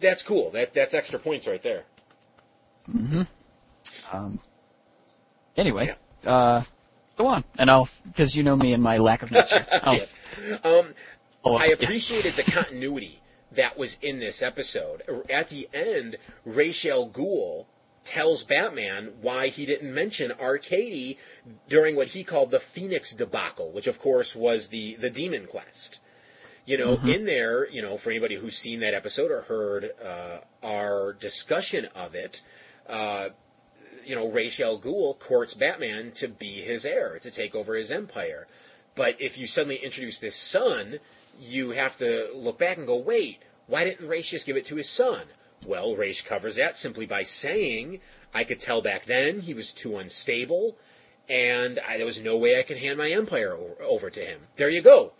That's 0.00 0.22
cool. 0.22 0.50
That 0.50 0.74
that's 0.74 0.94
extra 0.94 1.18
points 1.18 1.46
right 1.46 1.62
there. 1.62 1.84
Hmm. 2.90 3.22
Um. 4.12 4.40
Anyway, 5.56 5.94
uh, 6.26 6.62
go 7.16 7.26
on, 7.26 7.44
and 7.56 7.70
I'll 7.70 7.88
because 8.04 8.36
you 8.36 8.42
know 8.42 8.56
me 8.56 8.72
and 8.72 8.82
my 8.82 8.98
lack 8.98 9.22
of 9.22 9.30
notes. 9.30 9.54
Yes. 9.86 10.16
Um, 10.64 10.94
up 11.44 11.60
I 11.60 11.66
appreciated 11.66 12.34
the 12.34 12.42
continuity 12.42 13.20
that 13.52 13.78
was 13.78 13.96
in 14.02 14.18
this 14.18 14.42
episode. 14.42 15.02
At 15.30 15.48
the 15.48 15.68
end, 15.72 16.16
Ra's 16.44 16.84
al 16.84 17.08
Ghul 17.08 17.66
tells 18.04 18.44
Batman 18.44 19.12
why 19.20 19.48
he 19.48 19.66
didn't 19.66 19.92
mention 19.92 20.30
Arkady 20.32 21.18
during 21.68 21.96
what 21.96 22.08
he 22.08 22.22
called 22.24 22.50
the 22.50 22.60
Phoenix 22.60 23.12
debacle, 23.14 23.70
which 23.72 23.86
of 23.86 23.98
course 23.98 24.36
was 24.36 24.68
the 24.68 24.94
the 24.96 25.10
Demon 25.10 25.46
Quest. 25.46 26.00
You 26.66 26.78
know, 26.78 26.96
Mm-hmm. 26.96 27.08
in 27.08 27.24
there, 27.26 27.68
you 27.68 27.82
know, 27.82 27.98
for 27.98 28.10
anybody 28.10 28.36
who's 28.36 28.56
seen 28.56 28.80
that 28.80 28.94
episode 28.94 29.30
or 29.30 29.42
heard 29.42 29.90
uh, 30.02 30.38
our 30.62 31.12
discussion 31.12 31.86
of 31.94 32.14
it, 32.14 32.40
uh, 32.88 33.28
you 34.06 34.14
know, 34.14 34.30
Ra's 34.30 34.58
al 34.60 34.78
Ghul 34.78 35.18
courts 35.18 35.54
Batman 35.54 36.12
to 36.12 36.28
be 36.28 36.62
his 36.62 36.86
heir, 36.86 37.18
to 37.20 37.30
take 37.30 37.54
over 37.54 37.74
his 37.74 37.90
empire. 37.90 38.46
But 38.94 39.20
if 39.20 39.36
you 39.36 39.46
suddenly 39.46 39.76
introduce 39.76 40.18
this 40.18 40.36
son, 40.36 41.00
you 41.40 41.70
have 41.70 41.98
to 41.98 42.28
look 42.34 42.58
back 42.58 42.78
and 42.78 42.86
go, 42.86 42.96
wait, 42.96 43.42
why 43.66 43.84
didn't 43.84 44.08
just 44.22 44.46
give 44.46 44.56
it 44.56 44.66
to 44.66 44.76
his 44.76 44.88
son? 44.88 45.22
Well, 45.66 45.96
Ra's 45.96 46.20
covers 46.20 46.56
that 46.56 46.76
simply 46.76 47.06
by 47.06 47.22
saying, 47.22 48.00
I 48.32 48.44
could 48.44 48.58
tell 48.58 48.82
back 48.82 49.04
then 49.04 49.40
he 49.40 49.54
was 49.54 49.72
too 49.72 49.96
unstable, 49.96 50.76
and 51.28 51.78
I, 51.78 51.96
there 51.96 52.06
was 52.06 52.20
no 52.20 52.36
way 52.36 52.58
I 52.58 52.62
could 52.62 52.78
hand 52.78 52.98
my 52.98 53.10
empire 53.10 53.54
over, 53.54 53.82
over 53.82 54.10
to 54.10 54.20
him. 54.20 54.40
There 54.56 54.68
you 54.68 54.82
go. 54.82 55.12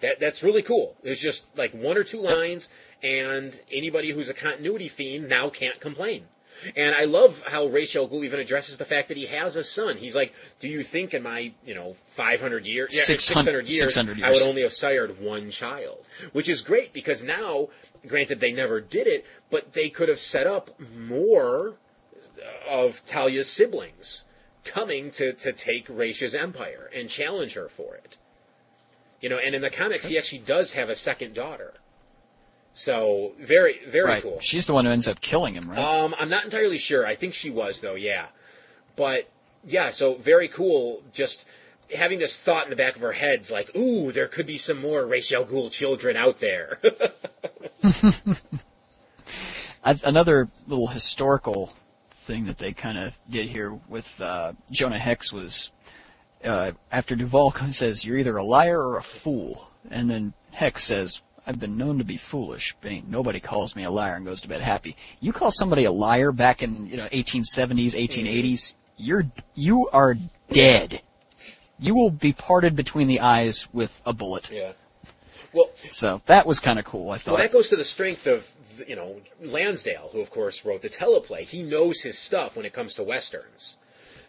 That 0.00 0.18
that's 0.18 0.42
really 0.42 0.62
cool. 0.62 0.96
There's 1.02 1.20
just 1.20 1.56
like 1.56 1.72
one 1.72 1.96
or 1.96 2.04
two 2.04 2.20
lines, 2.20 2.68
and 3.02 3.60
anybody 3.70 4.10
who's 4.10 4.28
a 4.28 4.34
continuity 4.34 4.88
fiend 4.88 5.28
now 5.28 5.50
can't 5.50 5.80
complain. 5.80 6.26
And 6.74 6.94
I 6.94 7.04
love 7.04 7.42
how 7.46 7.66
Ra's 7.66 7.94
al 7.94 8.08
Ghul 8.08 8.24
even 8.24 8.40
addresses 8.40 8.76
the 8.78 8.84
fact 8.84 9.08
that 9.08 9.16
he 9.16 9.26
has 9.26 9.56
a 9.56 9.62
son. 9.62 9.96
He's 9.96 10.16
like, 10.16 10.34
"Do 10.58 10.68
you 10.68 10.82
think 10.82 11.14
in 11.14 11.22
my 11.22 11.52
you 11.64 11.74
know 11.74 11.92
500 11.92 12.66
years, 12.66 12.94
yeah, 12.94 13.02
600 13.02 13.68
600 13.68 13.68
years, 13.68 13.94
600 13.94 14.22
I 14.22 14.30
would 14.30 14.42
only 14.42 14.62
have 14.62 14.72
sired 14.72 15.20
one 15.20 15.50
child?" 15.50 16.06
Which 16.32 16.48
is 16.48 16.62
great 16.62 16.92
because 16.92 17.22
now, 17.22 17.68
granted, 18.06 18.40
they 18.40 18.52
never 18.52 18.80
did 18.80 19.06
it, 19.06 19.26
but 19.50 19.72
they 19.72 19.88
could 19.88 20.08
have 20.08 20.18
set 20.18 20.46
up 20.46 20.78
more 20.96 21.74
of 22.68 23.04
Talia's 23.04 23.50
siblings 23.50 24.24
coming 24.64 25.10
to, 25.12 25.32
to 25.32 25.52
take 25.52 25.88
Raisha's 25.88 26.34
empire 26.34 26.90
and 26.94 27.08
challenge 27.08 27.54
her 27.54 27.68
for 27.68 27.94
it. 27.94 28.18
You 29.20 29.28
know, 29.28 29.38
and 29.38 29.54
in 29.54 29.62
the 29.62 29.70
comics, 29.70 30.06
he 30.08 30.18
actually 30.18 30.40
does 30.40 30.74
have 30.74 30.88
a 30.88 30.94
second 30.94 31.34
daughter. 31.34 31.74
So 32.74 33.32
very, 33.40 33.80
very 33.88 34.04
right. 34.04 34.22
cool. 34.22 34.38
She's 34.40 34.66
the 34.66 34.74
one 34.74 34.84
who 34.84 34.92
ends 34.92 35.08
up 35.08 35.20
killing 35.20 35.54
him, 35.54 35.68
right? 35.68 35.78
Um, 35.78 36.14
I'm 36.18 36.28
not 36.28 36.44
entirely 36.44 36.78
sure. 36.78 37.04
I 37.04 37.16
think 37.16 37.34
she 37.34 37.50
was 37.50 37.80
though. 37.80 37.96
Yeah, 37.96 38.26
but 38.94 39.28
yeah. 39.66 39.90
So 39.90 40.14
very 40.14 40.46
cool. 40.46 41.02
Just 41.12 41.44
having 41.96 42.20
this 42.20 42.36
thought 42.36 42.64
in 42.64 42.70
the 42.70 42.76
back 42.76 42.94
of 42.94 43.02
our 43.02 43.12
heads, 43.12 43.50
like, 43.50 43.74
ooh, 43.74 44.12
there 44.12 44.28
could 44.28 44.46
be 44.46 44.58
some 44.58 44.80
more 44.80 45.04
Ra's 45.06 45.32
al 45.32 45.44
Ghul 45.44 45.72
children 45.72 46.16
out 46.16 46.38
there. 46.38 46.78
Another 49.84 50.48
little 50.66 50.88
historical 50.88 51.72
thing 52.10 52.46
that 52.46 52.58
they 52.58 52.72
kind 52.72 52.98
of 52.98 53.18
did 53.30 53.48
here 53.48 53.78
with 53.88 54.20
uh, 54.20 54.52
Jonah 54.70 54.98
Hex 54.98 55.32
was 55.32 55.72
uh, 56.44 56.72
after 56.92 57.16
Duvall 57.16 57.50
says, 57.70 58.04
"You're 58.04 58.18
either 58.18 58.36
a 58.36 58.44
liar 58.44 58.80
or 58.80 58.98
a 58.98 59.02
fool," 59.02 59.70
and 59.90 60.10
then 60.10 60.34
Hex 60.50 60.84
says, 60.84 61.22
"I've 61.46 61.58
been 61.58 61.76
known 61.76 61.98
to 61.98 62.04
be 62.04 62.16
foolish, 62.16 62.76
but 62.80 62.90
ain't 62.90 63.08
nobody 63.08 63.40
calls 63.40 63.74
me 63.76 63.84
a 63.84 63.90
liar 63.90 64.14
and 64.14 64.26
goes 64.26 64.42
to 64.42 64.48
bed 64.48 64.60
happy." 64.60 64.96
You 65.20 65.32
call 65.32 65.50
somebody 65.50 65.84
a 65.84 65.92
liar 65.92 66.32
back 66.32 66.62
in 66.62 66.86
you 66.86 66.96
know 66.96 67.06
1870s, 67.06 67.94
1880s, 67.96 68.74
you're 68.96 69.26
you 69.54 69.88
are 69.92 70.16
dead. 70.50 71.02
You 71.80 71.94
will 71.94 72.10
be 72.10 72.32
parted 72.32 72.74
between 72.74 73.06
the 73.06 73.20
eyes 73.20 73.68
with 73.72 74.02
a 74.04 74.12
bullet. 74.12 74.50
yeah. 74.50 74.72
Well, 75.52 75.70
So 75.88 76.20
that 76.26 76.46
was 76.46 76.60
kind 76.60 76.78
of 76.78 76.84
cool. 76.84 77.10
I 77.10 77.18
thought. 77.18 77.32
Well, 77.34 77.42
that 77.42 77.52
goes 77.52 77.68
to 77.70 77.76
the 77.76 77.84
strength 77.84 78.26
of 78.26 78.54
you 78.86 78.96
know 78.96 79.20
Lansdale, 79.42 80.10
who 80.12 80.20
of 80.20 80.30
course 80.30 80.64
wrote 80.64 80.82
the 80.82 80.88
teleplay. 80.88 81.40
He 81.42 81.62
knows 81.62 82.02
his 82.02 82.18
stuff 82.18 82.56
when 82.56 82.66
it 82.66 82.72
comes 82.72 82.94
to 82.96 83.02
westerns. 83.02 83.76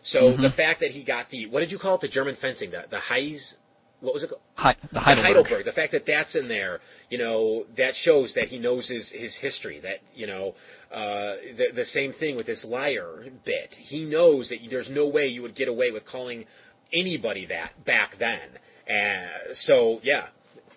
So 0.02 0.32
Mm-hmm. 0.32 0.42
the 0.42 0.50
fact 0.50 0.80
that 0.80 0.92
he 0.92 1.04
got 1.04 1.30
the 1.30 1.46
what 1.48 1.60
did 1.60 1.72
you 1.72 1.78
call 1.78 1.96
it? 1.96 2.02
The 2.02 2.08
German 2.08 2.36
fencing, 2.36 2.72
the 2.72 2.86
the 2.90 2.98
Heis, 2.98 3.58
what 4.00 4.14
was 4.14 4.24
it? 4.24 4.30
called? 4.30 4.42
Hei- 4.56 4.76
the 4.82 4.88
The 4.94 5.00
Heidelberg. 5.02 5.26
Heidelberg. 5.26 5.66
The 5.66 5.72
fact 5.74 5.92
that 5.92 6.06
that's 6.06 6.36
in 6.36 6.48
there, 6.48 6.80
you 7.10 7.18
know, 7.18 7.66
that 7.76 7.96
shows 7.98 8.34
that 8.36 8.48
he 8.48 8.58
knows 8.60 8.88
his 8.88 9.10
his 9.12 9.36
history. 9.36 9.80
That 9.80 10.00
you 10.16 10.26
know, 10.26 10.56
uh, 10.92 11.36
the 11.56 11.72
the 11.74 11.86
same 11.86 12.14
thing 12.14 12.38
with 12.38 12.46
this 12.46 12.64
liar 12.64 13.26
bit. 13.44 13.76
He 13.76 14.06
knows 14.06 14.48
that 14.50 14.60
there's 14.70 14.90
no 14.90 15.06
way 15.08 15.28
you 15.28 15.42
would 15.42 15.56
get 15.56 15.68
away 15.68 15.92
with 15.92 16.06
calling 16.06 16.46
anybody 16.94 17.44
that 17.46 17.84
back 17.86 18.18
then. 18.18 18.50
And 18.88 19.30
so, 19.56 20.00
yeah, 20.02 20.28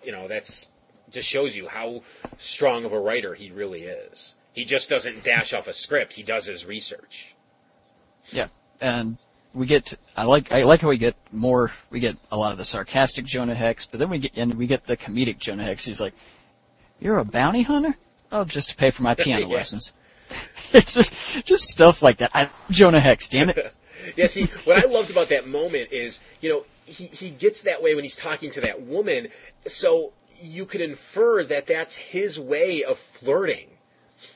you 0.05 0.11
know, 0.11 0.27
that's 0.27 0.67
just 1.11 1.27
shows 1.27 1.55
you 1.55 1.67
how 1.67 2.01
strong 2.37 2.85
of 2.85 2.91
a 2.93 2.99
writer 2.99 3.33
he 3.35 3.51
really 3.51 3.83
is. 3.83 4.35
He 4.53 4.65
just 4.65 4.89
doesn't 4.89 5.23
dash 5.23 5.53
off 5.53 5.67
a 5.67 5.73
script. 5.73 6.13
He 6.13 6.23
does 6.23 6.45
his 6.45 6.65
research. 6.65 7.35
Yeah, 8.31 8.47
and 8.81 9.17
we 9.53 9.65
get 9.65 9.93
I 10.15 10.23
like 10.25 10.51
I 10.51 10.63
like 10.63 10.81
how 10.81 10.89
we 10.89 10.97
get 10.97 11.15
more 11.31 11.71
we 11.89 11.99
get 11.99 12.17
a 12.31 12.37
lot 12.37 12.51
of 12.51 12.57
the 12.57 12.63
sarcastic 12.63 13.25
Jonah 13.25 13.55
Hex, 13.55 13.85
but 13.85 13.99
then 13.99 14.09
we 14.09 14.19
get 14.19 14.37
and 14.37 14.53
we 14.55 14.67
get 14.67 14.85
the 14.85 14.97
comedic 14.97 15.37
Jonah 15.39 15.63
Hex. 15.63 15.85
He's 15.85 16.01
like, 16.01 16.13
"You're 16.99 17.17
a 17.17 17.25
bounty 17.25 17.63
hunter? 17.63 17.95
Oh, 18.31 18.45
just 18.45 18.71
to 18.71 18.75
pay 18.75 18.89
for 18.89 19.03
my 19.03 19.15
piano 19.15 19.47
Yeah. 19.47 19.55
lessons." 19.55 19.93
it's 20.73 20.93
just 20.93 21.13
just 21.45 21.63
stuff 21.65 22.01
like 22.01 22.17
that. 22.17 22.31
I 22.33 22.49
Jonah 22.71 23.01
Hex, 23.01 23.27
damn 23.29 23.49
it. 23.49 23.75
Yeah, 24.17 24.25
see, 24.27 24.47
what 24.65 24.83
I 24.83 24.89
loved 24.89 25.11
about 25.11 25.29
that 25.29 25.47
moment 25.47 25.93
is, 25.93 26.19
you 26.41 26.49
know, 26.49 26.65
he, 26.85 27.05
he 27.05 27.29
gets 27.29 27.61
that 27.63 27.81
way 27.81 27.95
when 27.95 28.03
he's 28.03 28.15
talking 28.15 28.51
to 28.51 28.61
that 28.61 28.81
woman, 28.81 29.29
so 29.65 30.13
you 30.41 30.65
could 30.65 30.81
infer 30.81 31.43
that 31.43 31.67
that's 31.67 31.95
his 31.95 32.39
way 32.39 32.83
of 32.83 32.97
flirting. 32.97 33.69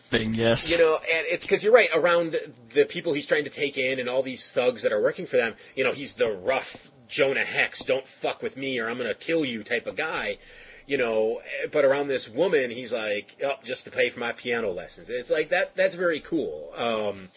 Bing, 0.09 0.35
yes. 0.35 0.71
You 0.71 0.77
know, 0.77 0.95
and 0.95 1.25
it's 1.27 1.45
because 1.45 1.63
you're 1.63 1.73
right, 1.73 1.89
around 1.93 2.37
the 2.73 2.85
people 2.85 3.13
he's 3.13 3.27
trying 3.27 3.43
to 3.43 3.49
take 3.49 3.77
in 3.77 3.99
and 3.99 4.07
all 4.07 4.23
these 4.23 4.51
thugs 4.51 4.83
that 4.83 4.93
are 4.93 5.01
working 5.01 5.25
for 5.25 5.37
them, 5.37 5.55
you 5.75 5.83
know, 5.83 5.91
he's 5.91 6.13
the 6.13 6.31
rough 6.31 6.91
Jonah 7.07 7.43
Hex, 7.43 7.83
don't 7.83 8.07
fuck 8.07 8.41
with 8.41 8.57
me 8.57 8.79
or 8.79 8.89
I'm 8.89 8.97
going 8.97 9.09
to 9.09 9.15
kill 9.15 9.45
you 9.45 9.63
type 9.63 9.87
of 9.87 9.95
guy. 9.95 10.37
You 10.85 10.97
know, 10.97 11.41
but 11.73 11.83
around 11.83 12.07
this 12.07 12.29
woman, 12.29 12.71
he's 12.71 12.93
like, 12.93 13.35
oh, 13.43 13.55
just 13.61 13.83
to 13.85 13.91
pay 13.91 14.09
for 14.09 14.21
my 14.21 14.31
piano 14.31 14.71
lessons. 14.71 15.09
It's 15.09 15.29
like 15.29 15.49
that. 15.49 15.75
That's 15.75 15.95
very 15.95 16.21
cool. 16.21 16.71
Um, 16.77 17.27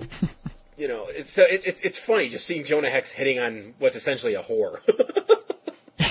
you 0.76 0.88
know, 0.88 1.06
it's 1.08 1.30
so 1.30 1.42
it, 1.42 1.66
it's 1.66 1.80
it's 1.80 1.98
funny 1.98 2.28
just 2.28 2.46
seeing 2.46 2.64
Jonah 2.64 2.90
Hex 2.90 3.12
hitting 3.12 3.38
on 3.38 3.74
what's 3.78 3.96
essentially 3.96 4.34
a 4.34 4.42
whore. 4.42 4.80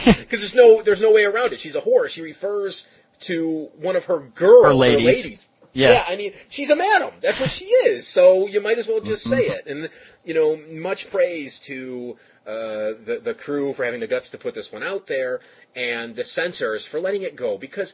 Because 0.05 0.39
there's 0.39 0.55
no 0.55 0.81
there's 0.83 1.01
no 1.01 1.11
way 1.11 1.25
around 1.25 1.51
it. 1.53 1.59
She's 1.59 1.75
a 1.75 1.81
whore. 1.81 2.07
She 2.07 2.21
refers 2.21 2.87
to 3.21 3.69
one 3.79 3.95
of 3.95 4.05
her 4.05 4.19
girls 4.19 4.65
Her 4.65 4.71
or 4.71 4.73
ladies. 4.75 5.47
Yeah. 5.73 5.91
yeah, 5.91 6.03
I 6.07 6.15
mean, 6.15 6.31
she's 6.47 6.69
a 6.69 6.75
madam. 6.75 7.11
That's 7.21 7.39
what 7.39 7.49
she 7.49 7.65
is. 7.65 8.07
So 8.07 8.47
you 8.47 8.61
might 8.61 8.77
as 8.77 8.87
well 8.87 9.01
just 9.01 9.27
say 9.27 9.47
it. 9.47 9.65
And 9.67 9.89
you 10.23 10.33
know, 10.33 10.57
much 10.71 11.11
praise 11.11 11.59
to 11.61 12.17
uh, 12.47 12.93
the 13.03 13.19
the 13.21 13.33
crew 13.33 13.73
for 13.73 13.83
having 13.83 13.99
the 13.99 14.07
guts 14.07 14.29
to 14.31 14.37
put 14.37 14.53
this 14.53 14.71
one 14.71 14.83
out 14.83 15.07
there, 15.07 15.41
and 15.75 16.15
the 16.15 16.23
censors 16.23 16.85
for 16.85 16.99
letting 16.99 17.23
it 17.23 17.35
go 17.35 17.57
because 17.57 17.93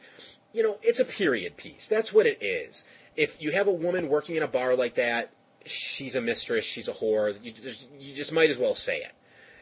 you 0.52 0.62
know 0.62 0.78
it's 0.82 1.00
a 1.00 1.04
period 1.04 1.56
piece. 1.56 1.88
That's 1.88 2.12
what 2.12 2.26
it 2.26 2.42
is. 2.42 2.84
If 3.16 3.40
you 3.42 3.50
have 3.52 3.66
a 3.66 3.72
woman 3.72 4.08
working 4.08 4.36
in 4.36 4.42
a 4.42 4.48
bar 4.48 4.76
like 4.76 4.94
that, 4.94 5.30
she's 5.66 6.14
a 6.16 6.20
mistress. 6.20 6.64
She's 6.64 6.88
a 6.88 6.92
whore. 6.92 7.36
You 7.42 7.52
just, 7.52 7.88
you 7.98 8.14
just 8.14 8.32
might 8.32 8.50
as 8.50 8.58
well 8.58 8.74
say 8.74 8.98
it. 8.98 9.12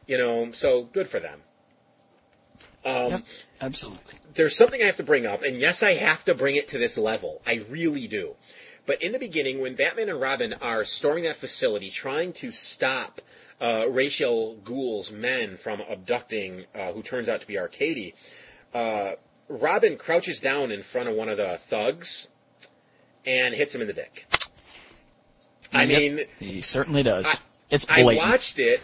You 0.06 0.18
know, 0.18 0.52
so 0.52 0.85
good 0.85 1.09
for 1.09 1.20
them. 1.20 1.40
Um, 2.85 3.10
Yep, 3.10 3.24
absolutely. 3.60 4.14
there's 4.35 4.56
something 4.56 4.81
I 4.81 4.86
have 4.86 4.97
to 4.97 5.02
bring 5.02 5.27
up, 5.27 5.43
and 5.43 5.59
yes, 5.59 5.82
I 5.82 5.94
have 5.94 6.24
to 6.24 6.35
bring 6.35 6.56
it 6.56 6.68
to 6.68 6.78
this 6.78 6.97
level. 6.97 7.43
I 7.47 7.64
really 7.68 8.09
do. 8.09 8.36
But 8.86 9.02
in 9.02 9.12
the 9.12 9.18
beginning, 9.18 9.60
when 9.60 9.74
Batman 9.74 10.09
and 10.09 10.20
Robin 10.20 10.55
are 10.55 10.85
storming 10.85 11.24
that 11.24 11.36
facility, 11.36 11.90
trying 11.90 12.32
to 12.35 12.51
stop 12.51 13.20
uh, 13.60 13.86
Ra's 13.89 14.20
al 14.22 14.55
Ghul's 14.64 15.12
men 15.12 15.56
from 15.59 15.82
abducting, 15.82 16.64
uh, 16.74 16.93
who 16.93 17.02
turns 17.02 17.28
out 17.28 17.43
to 17.43 17.47
be 17.47 17.59
Arkady, 17.59 18.14
uh, 18.72 19.12
Robin 19.48 19.97
crouches 19.97 20.40
down 20.40 20.70
in 20.72 20.82
front 20.82 21.09
of 21.09 21.14
one 21.14 21.28
of 21.28 21.36
the 21.36 21.56
thugs 21.59 22.28
and 23.27 23.55
hits 23.55 23.74
him 23.74 23.82
in 23.82 23.86
the 23.86 23.93
dick. 23.93 24.27
I 25.72 25.84
Yep, 25.84 25.98
mean, 26.01 26.20
he 26.38 26.60
certainly 26.62 27.02
does. 27.02 27.26
I- 27.26 27.38
it's 27.70 27.86
I 27.88 28.02
watched 28.02 28.59
it 28.59 28.82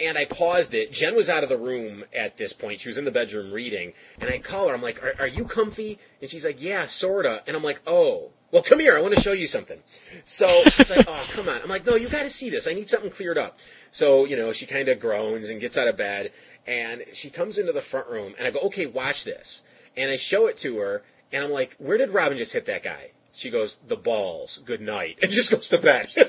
and 0.00 0.16
I 0.16 0.24
paused 0.24 0.72
it. 0.74 0.92
Jen 0.92 1.16
was 1.16 1.28
out 1.28 1.42
of 1.42 1.48
the 1.48 1.56
room 1.56 2.04
at 2.14 2.36
this 2.36 2.52
point. 2.52 2.80
She 2.80 2.88
was 2.88 2.96
in 2.96 3.04
the 3.04 3.10
bedroom 3.10 3.52
reading, 3.52 3.94
and 4.20 4.30
I 4.30 4.38
call 4.38 4.68
her. 4.68 4.74
I'm 4.74 4.80
like, 4.82 5.02
"Are, 5.02 5.14
are 5.18 5.26
you 5.26 5.44
comfy?" 5.44 5.98
And 6.20 6.30
she's 6.30 6.44
like, 6.44 6.62
"Yeah, 6.62 6.86
sorta." 6.86 7.42
And 7.48 7.56
I'm 7.56 7.64
like, 7.64 7.80
"Oh, 7.86 8.30
well, 8.52 8.62
come 8.62 8.78
here. 8.78 8.96
I 8.96 9.00
want 9.00 9.14
to 9.16 9.20
show 9.20 9.32
you 9.32 9.48
something." 9.48 9.82
So 10.24 10.46
she's 10.70 10.90
like, 10.94 11.08
"Oh, 11.08 11.26
come 11.30 11.48
on." 11.48 11.60
I'm 11.62 11.68
like, 11.68 11.84
"No, 11.84 11.96
you 11.96 12.08
got 12.08 12.22
to 12.22 12.30
see 12.30 12.48
this. 12.48 12.68
I 12.68 12.74
need 12.74 12.88
something 12.88 13.10
cleared 13.10 13.38
up." 13.38 13.58
So 13.90 14.24
you 14.24 14.36
know, 14.36 14.52
she 14.52 14.66
kind 14.66 14.88
of 14.88 15.00
groans 15.00 15.48
and 15.48 15.60
gets 15.60 15.76
out 15.76 15.88
of 15.88 15.96
bed, 15.96 16.30
and 16.66 17.02
she 17.12 17.28
comes 17.30 17.58
into 17.58 17.72
the 17.72 17.82
front 17.82 18.06
room, 18.06 18.34
and 18.38 18.46
I 18.46 18.52
go, 18.52 18.60
"Okay, 18.60 18.86
watch 18.86 19.24
this." 19.24 19.62
And 19.96 20.12
I 20.12 20.16
show 20.16 20.46
it 20.46 20.56
to 20.58 20.78
her, 20.78 21.02
and 21.32 21.42
I'm 21.42 21.50
like, 21.50 21.74
"Where 21.78 21.98
did 21.98 22.10
Robin 22.10 22.38
just 22.38 22.52
hit 22.52 22.66
that 22.66 22.84
guy?" 22.84 23.10
She 23.38 23.50
goes, 23.50 23.76
"The 23.86 23.96
balls. 23.96 24.58
Good 24.66 24.80
night," 24.80 25.18
and 25.22 25.30
just 25.30 25.52
goes 25.52 25.68
to 25.68 25.78
bed. 25.78 26.10
and 26.16 26.26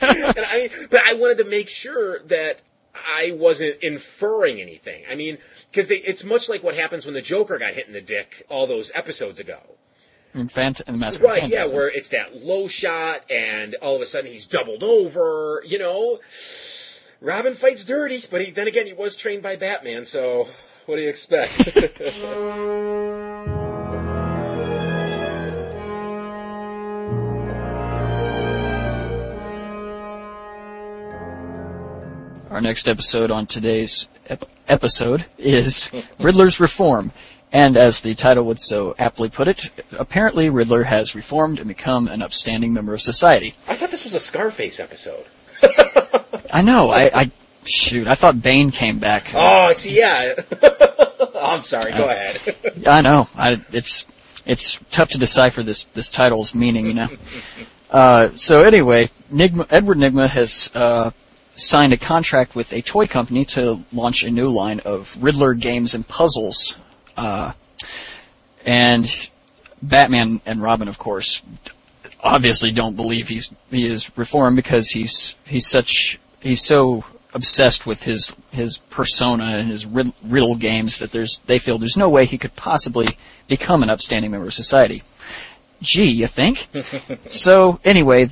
I, 0.00 0.70
but 0.90 1.02
I 1.06 1.12
wanted 1.14 1.36
to 1.38 1.44
make 1.44 1.68
sure 1.68 2.20
that 2.20 2.60
I 2.94 3.32
wasn't 3.32 3.76
inferring 3.82 4.58
anything. 4.60 5.04
I 5.10 5.14
mean, 5.14 5.36
because 5.70 5.90
it's 5.90 6.24
much 6.24 6.48
like 6.48 6.62
what 6.62 6.76
happens 6.76 7.04
when 7.04 7.12
the 7.12 7.20
Joker 7.20 7.58
got 7.58 7.74
hit 7.74 7.86
in 7.86 7.92
the 7.92 8.00
dick 8.00 8.46
all 8.48 8.66
those 8.66 8.90
episodes 8.94 9.38
ago. 9.38 9.60
in, 10.32 10.48
Phant- 10.48 10.80
in 10.80 10.94
the 10.94 10.98
Massacre 10.98 11.26
of 11.26 11.32
Right, 11.32 11.48
yeah, 11.48 11.66
where 11.66 11.88
it's 11.88 12.08
that 12.08 12.42
low 12.42 12.66
shot 12.66 13.30
and 13.30 13.74
all 13.76 13.96
of 13.96 14.00
a 14.00 14.06
sudden 14.06 14.30
he's 14.30 14.46
doubled 14.46 14.82
over, 14.82 15.62
you 15.66 15.78
know. 15.78 16.20
Robin 17.20 17.52
fights 17.52 17.84
dirty, 17.84 18.22
but 18.30 18.42
he, 18.42 18.50
then 18.50 18.66
again, 18.66 18.86
he 18.86 18.94
was 18.94 19.14
trained 19.14 19.42
by 19.42 19.56
Batman, 19.56 20.06
so 20.06 20.48
what 20.86 20.96
do 20.96 21.02
you 21.02 21.10
expect? 21.10 21.68
Our 32.50 32.60
next 32.60 32.88
episode 32.88 33.30
on 33.30 33.46
today's 33.46 34.08
ep- 34.28 34.44
episode 34.66 35.24
is 35.38 35.88
Riddler's 36.18 36.58
Reform. 36.58 37.12
And 37.52 37.76
as 37.76 38.00
the 38.00 38.16
title 38.16 38.44
would 38.46 38.58
so 38.60 38.96
aptly 38.98 39.28
put 39.28 39.46
it, 39.46 39.70
apparently 39.96 40.50
Riddler 40.50 40.82
has 40.82 41.14
reformed 41.14 41.60
and 41.60 41.68
become 41.68 42.08
an 42.08 42.22
upstanding 42.22 42.72
member 42.72 42.92
of 42.92 43.00
society. 43.00 43.54
I 43.68 43.76
thought 43.76 43.92
this 43.92 44.02
was 44.02 44.14
a 44.14 44.20
Scarface 44.20 44.80
episode. 44.80 45.26
I 46.52 46.62
know, 46.62 46.90
I, 46.90 47.10
I 47.14 47.30
shoot, 47.64 48.08
I 48.08 48.16
thought 48.16 48.42
Bane 48.42 48.72
came 48.72 48.98
back. 48.98 49.30
Oh, 49.32 49.72
see, 49.72 49.96
yeah. 49.96 50.34
I'm 51.40 51.62
sorry, 51.62 51.92
go 51.92 52.08
ahead. 52.08 52.56
I 52.84 53.00
know, 53.00 53.28
I, 53.36 53.60
it's, 53.72 54.06
it's 54.44 54.80
tough 54.90 55.10
to 55.10 55.18
decipher 55.18 55.62
this, 55.62 55.84
this 55.84 56.10
title's 56.10 56.52
meaning, 56.52 56.86
you 56.86 56.94
know. 56.94 57.08
Uh, 57.92 58.30
so 58.34 58.60
anyway, 58.60 59.08
Nigma, 59.32 59.66
Edward 59.70 59.98
Nigma 59.98 60.28
has, 60.28 60.70
uh, 60.74 61.10
signed 61.60 61.92
a 61.92 61.96
contract 61.96 62.54
with 62.54 62.72
a 62.72 62.82
toy 62.82 63.06
company 63.06 63.44
to 63.44 63.80
launch 63.92 64.24
a 64.24 64.30
new 64.30 64.50
line 64.50 64.80
of 64.80 65.16
Riddler 65.20 65.54
games 65.54 65.94
and 65.94 66.06
puzzles. 66.06 66.76
Uh, 67.16 67.52
and 68.64 69.30
Batman 69.82 70.40
and 70.46 70.62
Robin, 70.62 70.88
of 70.88 70.98
course, 70.98 71.42
obviously 72.22 72.72
don't 72.72 72.96
believe 72.96 73.28
he's 73.28 73.52
he 73.70 73.86
is 73.86 74.16
reformed 74.16 74.56
because 74.56 74.90
he's 74.90 75.36
he's 75.46 75.66
such 75.66 76.18
he's 76.40 76.62
so 76.62 77.04
obsessed 77.32 77.86
with 77.86 78.02
his 78.02 78.36
his 78.50 78.78
persona 78.90 79.58
and 79.58 79.70
his 79.70 79.86
rid- 79.86 80.12
riddle 80.24 80.56
games 80.56 80.98
that 80.98 81.12
there's 81.12 81.40
they 81.46 81.58
feel 81.58 81.78
there's 81.78 81.96
no 81.96 82.08
way 82.08 82.26
he 82.26 82.38
could 82.38 82.54
possibly 82.56 83.06
become 83.48 83.82
an 83.82 83.90
upstanding 83.90 84.30
member 84.30 84.46
of 84.46 84.54
society. 84.54 85.02
Gee, 85.80 86.10
you 86.10 86.26
think? 86.26 86.68
so 87.28 87.80
anyway, 87.84 88.28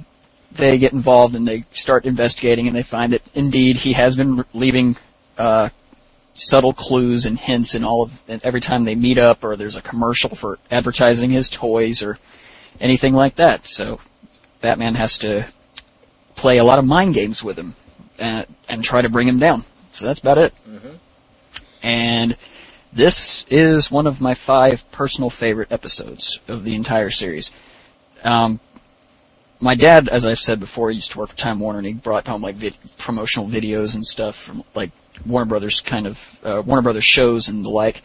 they 0.52 0.78
get 0.78 0.92
involved 0.92 1.34
and 1.34 1.46
they 1.46 1.64
start 1.72 2.06
investigating 2.06 2.66
and 2.66 2.74
they 2.74 2.82
find 2.82 3.12
that 3.12 3.22
indeed 3.34 3.76
he 3.76 3.92
has 3.92 4.16
been 4.16 4.44
leaving 4.54 4.96
uh, 5.36 5.68
subtle 6.34 6.72
clues 6.72 7.26
and 7.26 7.38
hints 7.38 7.74
and 7.74 7.84
all 7.84 8.02
of 8.02 8.22
and 8.28 8.44
every 8.44 8.60
time 8.60 8.84
they 8.84 8.94
meet 8.94 9.18
up 9.18 9.44
or 9.44 9.56
there's 9.56 9.76
a 9.76 9.82
commercial 9.82 10.30
for 10.30 10.58
advertising 10.70 11.30
his 11.30 11.50
toys 11.50 12.02
or 12.02 12.18
anything 12.80 13.14
like 13.14 13.34
that. 13.34 13.66
So 13.66 14.00
Batman 14.60 14.94
has 14.94 15.18
to 15.18 15.46
play 16.36 16.58
a 16.58 16.64
lot 16.64 16.78
of 16.78 16.84
mind 16.84 17.14
games 17.14 17.42
with 17.42 17.58
him 17.58 17.74
and, 18.18 18.46
and 18.68 18.82
try 18.82 19.02
to 19.02 19.08
bring 19.08 19.28
him 19.28 19.38
down. 19.38 19.64
So 19.92 20.06
that's 20.06 20.20
about 20.20 20.38
it. 20.38 20.54
And 21.82 22.36
this 22.92 23.44
is 23.50 23.90
one 23.90 24.06
of 24.06 24.20
my 24.20 24.34
five 24.34 24.90
personal 24.92 25.30
favorite 25.30 25.72
episodes 25.72 26.40
of 26.48 26.64
the 26.64 26.74
entire 26.74 27.10
series. 27.10 27.52
Um, 28.24 28.60
my 29.60 29.74
dad, 29.74 30.08
as 30.08 30.24
I've 30.24 30.38
said 30.38 30.60
before, 30.60 30.90
used 30.90 31.12
to 31.12 31.18
work 31.18 31.30
for 31.30 31.36
Time 31.36 31.58
Warner, 31.58 31.78
and 31.78 31.86
he 31.86 31.92
brought 31.94 32.26
home 32.26 32.42
like 32.42 32.56
vid- 32.56 32.76
promotional 32.96 33.48
videos 33.48 33.94
and 33.94 34.04
stuff 34.04 34.36
from 34.36 34.64
like 34.74 34.90
Warner 35.26 35.46
Brothers 35.46 35.80
kind 35.80 36.06
of 36.06 36.40
uh, 36.44 36.62
Warner 36.64 36.82
Brothers 36.82 37.04
shows 37.04 37.48
and 37.48 37.64
the 37.64 37.70
like. 37.70 38.02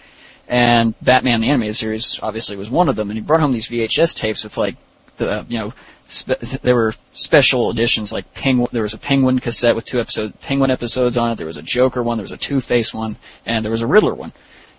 And 0.48 0.94
Batman 1.02 1.42
the 1.42 1.50
animated 1.50 1.76
series 1.76 2.20
obviously 2.22 2.58
was 2.58 2.70
one 2.70 2.90
of 2.90 2.96
them, 2.96 3.10
and 3.10 3.18
he 3.18 3.22
brought 3.22 3.40
home 3.40 3.52
these 3.52 3.68
VHS 3.68 4.16
tapes 4.16 4.44
with 4.44 4.58
like 4.58 4.76
the 5.18 5.30
uh, 5.30 5.46
you 5.48 5.60
know 5.60 5.74
spe- 6.08 6.40
there 6.62 6.76
were 6.76 6.94
special 7.14 7.70
editions 7.72 8.12
like 8.12 8.34
Penguin. 8.34 8.70
There 8.72 8.82
was 8.82 8.94
a 8.94 9.00
Penguin 9.00 9.40
cassette 9.40 9.76
with 9.76 9.86
two 9.86 10.00
episode 10.00 10.40
Penguin 10.42 10.72
episodes 10.72 11.18
on 11.18 11.32
it. 11.32 11.38
There 11.38 11.48
was 11.48 11.58
a 11.58 11.62
Joker 11.62 12.04
one. 12.04 12.18
There 12.18 12.24
was 12.24 12.32
a 12.32 12.38
Two 12.38 12.60
Face 12.60 12.94
one, 12.94 13.16
and 13.46 13.64
there 13.64 13.72
was 13.72 13.82
a 13.82 13.88
Riddler 13.88 14.14
one. 14.14 14.34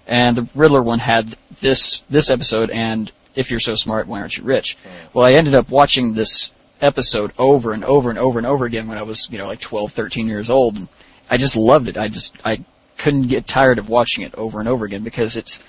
And 0.06 0.36
the 0.36 0.48
Riddler 0.54 0.82
one 0.82 0.98
had 0.98 1.36
this 1.60 2.02
this 2.10 2.30
episode 2.30 2.70
and 2.70 3.10
If 3.34 3.50
You're 3.50 3.60
So 3.60 3.74
Smart, 3.74 4.06
Why 4.06 4.20
Aren't 4.20 4.36
You 4.36 4.44
Rich? 4.44 4.76
Well, 5.12 5.24
I 5.24 5.32
ended 5.32 5.54
up 5.54 5.70
watching 5.70 6.12
this 6.12 6.52
episode 6.84 7.32
over 7.38 7.72
and 7.72 7.84
over 7.84 8.10
and 8.10 8.18
over 8.18 8.38
and 8.38 8.46
over 8.46 8.64
again 8.64 8.86
when 8.86 8.98
I 8.98 9.02
was 9.02 9.28
you 9.30 9.38
know 9.38 9.46
like 9.46 9.60
12, 9.60 9.92
13 9.92 10.28
years 10.28 10.50
old. 10.50 10.76
And 10.76 10.88
I 11.30 11.36
just 11.36 11.56
loved 11.56 11.88
it. 11.88 11.96
I 11.96 12.08
just 12.08 12.36
I 12.44 12.64
couldn't 12.96 13.28
get 13.28 13.46
tired 13.46 13.78
of 13.78 13.88
watching 13.88 14.24
it 14.24 14.34
over 14.34 14.60
and 14.60 14.68
over 14.68 14.84
again 14.84 15.02
because 15.02 15.36
it's 15.36 15.62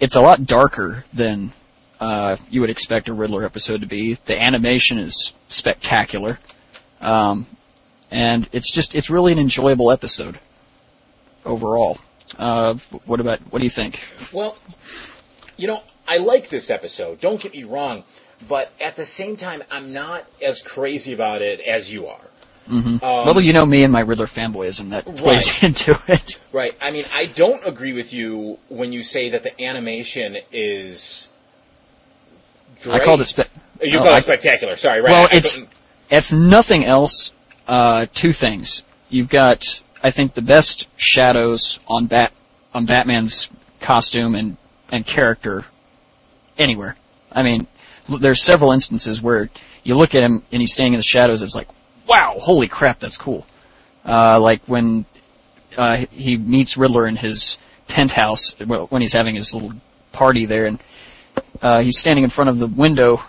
it's 0.00 0.16
a 0.16 0.20
lot 0.20 0.46
darker 0.46 1.04
than 1.12 1.52
uh, 2.00 2.36
you 2.50 2.60
would 2.60 2.70
expect 2.70 3.08
a 3.08 3.12
Riddler 3.14 3.44
episode 3.44 3.80
to 3.80 3.86
be. 3.86 4.14
The 4.14 4.40
animation 4.40 4.98
is 4.98 5.32
spectacular, 5.48 6.38
um, 7.00 7.46
and 8.10 8.48
it's 8.52 8.70
just 8.70 8.94
it's 8.94 9.10
really 9.10 9.32
an 9.32 9.38
enjoyable 9.38 9.90
episode 9.90 10.38
overall. 11.44 11.98
Uh, 12.38 12.74
what 13.04 13.20
about 13.20 13.40
what 13.50 13.58
do 13.58 13.64
you 13.64 13.70
think? 13.70 14.06
Well, 14.32 14.56
you 15.56 15.66
know, 15.66 15.82
I 16.06 16.18
like 16.18 16.48
this 16.48 16.70
episode. 16.70 17.20
Don't 17.20 17.40
get 17.40 17.52
me 17.52 17.64
wrong, 17.64 18.04
but 18.46 18.72
at 18.80 18.96
the 18.96 19.06
same 19.06 19.36
time, 19.36 19.62
I'm 19.70 19.92
not 19.92 20.24
as 20.42 20.62
crazy 20.62 21.12
about 21.12 21.42
it 21.42 21.60
as 21.60 21.92
you 21.92 22.06
are. 22.06 22.20
well, 22.70 23.40
you 23.40 23.52
know 23.54 23.64
me 23.64 23.82
and 23.82 23.92
my 23.92 24.00
Riddler 24.00 24.26
fanboyism 24.26 24.90
that 24.90 25.04
plays 25.16 25.50
Right. 25.50 25.62
into 25.64 25.98
it. 26.08 26.38
Right. 26.52 26.72
I 26.82 26.90
mean, 26.90 27.04
I 27.14 27.24
don't 27.26 27.64
agree 27.66 27.94
with 27.94 28.12
you 28.12 28.58
when 28.68 28.92
you 28.92 29.02
say 29.02 29.30
that 29.30 29.42
the 29.42 29.60
animation 29.62 30.36
is. 30.52 31.30
Great. 32.82 33.00
I 33.00 33.04
called 33.04 33.20
it. 33.22 33.24
Spe- 33.26 33.48
You 33.82 33.98
oh, 33.98 34.02
call 34.02 34.14
I- 34.14 34.18
it 34.18 34.22
spectacular. 34.24 34.76
Sorry. 34.76 35.00
Right. 35.00 35.10
Well, 35.10 35.28
I 35.32 35.36
it's 35.36 35.54
couldn't- 35.56 35.72
if 36.10 36.32
nothing 36.32 36.84
else, 36.84 37.32
uh, 37.66 38.06
two 38.14 38.32
things. 38.32 38.82
You've 39.10 39.28
got, 39.28 39.80
I 40.02 40.10
think, 40.10 40.34
the 40.34 40.42
best 40.42 40.86
shadows 40.98 41.78
on 41.88 42.06
Bat 42.06 42.32
on 42.74 42.84
Batman's 42.86 43.48
costume 43.80 44.34
and 44.34 44.56
and 44.92 45.06
character 45.06 45.64
anywhere. 46.58 46.96
I 47.32 47.42
mean, 47.42 47.66
there's 48.08 48.42
several 48.42 48.72
instances 48.72 49.22
where 49.22 49.50
you 49.84 49.94
look 49.94 50.14
at 50.14 50.22
him 50.22 50.42
and 50.52 50.60
he's 50.60 50.72
standing 50.72 50.94
in 50.94 50.98
the 50.98 51.04
shadows. 51.04 51.42
It's 51.42 51.54
like, 51.54 51.68
wow, 52.06 52.36
holy 52.38 52.68
crap, 52.68 52.98
that's 52.98 53.16
cool. 53.16 53.46
Uh, 54.04 54.40
like 54.40 54.62
when 54.66 55.04
uh, 55.76 56.06
he 56.10 56.36
meets 56.36 56.76
Riddler 56.76 57.06
in 57.06 57.16
his 57.16 57.58
penthouse 57.86 58.52
when 58.58 59.02
he's 59.02 59.14
having 59.14 59.34
his 59.34 59.54
little 59.54 59.72
party 60.12 60.46
there, 60.46 60.66
and 60.66 60.78
uh, 61.60 61.80
he's 61.82 61.98
standing 61.98 62.24
in 62.24 62.30
front 62.30 62.50
of 62.50 62.58
the 62.58 62.66
window 62.66 63.20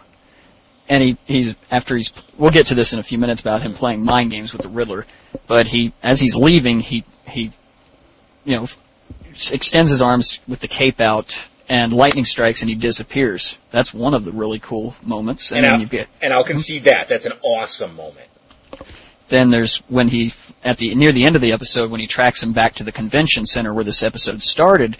and 0.89 1.03
he 1.03 1.17
he's 1.25 1.55
after 1.69 1.95
he's 1.95 2.11
we'll 2.37 2.51
get 2.51 2.65
to 2.67 2.75
this 2.75 2.91
in 2.91 2.99
a 2.99 3.03
few 3.03 3.17
minutes 3.17 3.39
about 3.39 3.61
him 3.61 3.73
playing 3.73 4.03
mind 4.03 4.31
games 4.31 4.51
with 4.51 4.63
the 4.63 4.69
Riddler, 4.69 5.05
but 5.47 5.67
he 5.67 5.93
as 6.01 6.19
he's 6.19 6.35
leaving 6.35 6.79
he 6.79 7.05
he 7.27 7.51
you 8.43 8.55
know 8.55 8.67
extends 9.51 9.91
his 9.91 10.01
arms 10.01 10.39
with 10.47 10.59
the 10.59 10.67
cape 10.67 10.99
out 10.99 11.39
and 11.69 11.93
lightning 11.93 12.25
strikes 12.25 12.61
and 12.61 12.69
he 12.69 12.75
disappears. 12.75 13.57
That's 13.69 13.93
one 13.93 14.13
of 14.13 14.25
the 14.25 14.31
really 14.31 14.59
cool 14.59 14.95
moments. 15.05 15.51
And, 15.51 15.59
and, 15.59 15.65
then 15.65 15.73
I'll, 15.73 15.79
you 15.79 15.87
get 15.87 16.07
and 16.21 16.33
I'll 16.33 16.43
concede 16.43 16.83
that. 16.85 17.07
That's 17.07 17.25
an 17.25 17.33
awesome 17.41 17.95
moment. 17.95 18.27
then 19.29 19.51
there's 19.51 19.77
when 19.87 20.09
he 20.09 20.33
at 20.63 20.77
the 20.77 20.95
near 20.95 21.11
the 21.11 21.25
end 21.25 21.35
of 21.35 21.41
the 21.41 21.53
episode 21.53 21.91
when 21.91 21.99
he 21.99 22.07
tracks 22.07 22.41
him 22.41 22.51
back 22.51 22.73
to 22.75 22.83
the 22.83 22.91
convention 22.91 23.45
center 23.45 23.73
where 23.73 23.83
this 23.83 24.03
episode 24.03 24.41
started. 24.41 24.97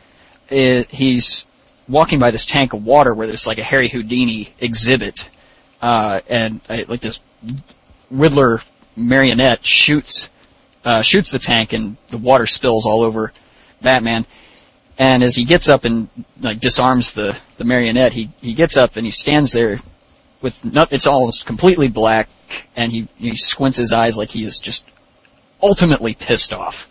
It, 0.50 0.90
he's 0.90 1.46
walking 1.88 2.20
by 2.20 2.32
this 2.32 2.46
tank 2.46 2.74
of 2.74 2.86
water 2.86 3.14
where 3.14 3.28
there's 3.28 3.48
like 3.48 3.58
a 3.58 3.64
Harry 3.64 3.88
Houdini 3.88 4.54
exhibit, 4.60 5.30
uh, 5.82 6.22
and 6.28 6.62
uh, 6.70 6.84
like 6.88 7.02
this 7.02 7.20
Riddler 8.10 8.62
marionette 8.96 9.66
shoots 9.66 10.30
uh, 10.86 11.02
shoots 11.02 11.32
the 11.32 11.40
tank 11.40 11.74
and 11.74 11.98
the 12.10 12.18
water 12.18 12.46
spills 12.46 12.86
all 12.86 13.04
over 13.04 13.34
Batman. 13.82 14.26
And 15.00 15.24
as 15.24 15.34
he 15.36 15.46
gets 15.46 15.70
up 15.70 15.86
and 15.86 16.10
like 16.42 16.60
disarms 16.60 17.14
the 17.14 17.40
the 17.58 17.64
marionette, 17.64 18.12
he 18.12 18.30
he 18.42 18.54
gets 18.54 18.76
up 18.76 18.98
and 18.98 19.06
he 19.06 19.12
stands 19.12 19.54
there 19.54 19.78
with 20.42 20.60
it's 20.92 21.08
almost 21.08 21.46
completely 21.46 21.88
black, 21.88 22.28
and 22.76 22.92
he 22.92 23.08
he 23.18 23.34
squints 23.36 23.78
his 23.78 23.94
eyes 23.94 24.18
like 24.18 24.30
he 24.30 24.44
is 24.44 24.60
just 24.60 24.86
ultimately 25.64 26.14
pissed 26.14 26.54
off. 26.54 26.90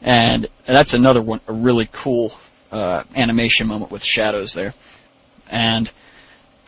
And 0.00 0.46
that's 0.64 0.94
another 0.94 1.20
one, 1.20 1.40
a 1.48 1.52
really 1.52 1.88
cool 1.90 2.32
uh, 2.70 3.02
animation 3.16 3.66
moment 3.66 3.90
with 3.90 4.04
shadows 4.04 4.54
there. 4.54 4.72
And 5.50 5.90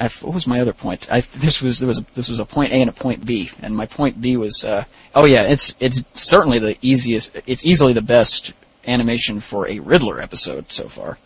I, 0.01 0.09
what 0.09 0.35
was 0.35 0.49
my 0.49 0.61
other 0.61 0.73
point? 0.73 1.07
I, 1.13 1.21
this 1.21 1.63
was 1.63 1.79
there 1.79 1.87
was 1.87 2.01
a, 2.01 2.07
this 2.15 2.29
was 2.29 2.41
a 2.41 2.45
point 2.45 2.73
A 2.73 2.77
and 2.77 2.91
a 2.91 2.93
point 2.93 3.25
B, 3.25 3.51
and 3.63 3.77
my 3.77 3.87
point 3.87 4.21
B 4.21 4.37
was 4.37 4.65
uh, 4.65 4.85
oh 5.15 5.25
yeah, 5.25 5.43
it's 5.43 5.77
it's 5.79 6.03
certainly 6.15 6.59
the 6.59 6.77
easiest, 6.83 7.31
it's 7.47 7.65
easily 7.65 7.93
the 7.93 8.03
best 8.03 8.55
animation 8.87 9.41
for 9.41 9.69
a 9.69 9.79
Riddler 9.79 10.21
episode 10.21 10.71
so 10.71 10.89
far. 10.89 11.19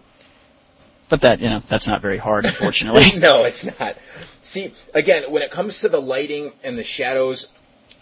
But 1.08 1.20
that 1.20 1.40
you 1.40 1.50
know 1.50 1.58
that's 1.58 1.86
not 1.86 2.00
very 2.00 2.16
hard, 2.16 2.44
unfortunately. 2.46 3.04
no, 3.20 3.44
it's 3.44 3.78
not. 3.78 3.96
See, 4.42 4.72
again, 4.94 5.30
when 5.30 5.42
it 5.42 5.50
comes 5.50 5.80
to 5.80 5.88
the 5.88 6.00
lighting 6.00 6.52
and 6.62 6.78
the 6.78 6.82
shadows, 6.82 7.48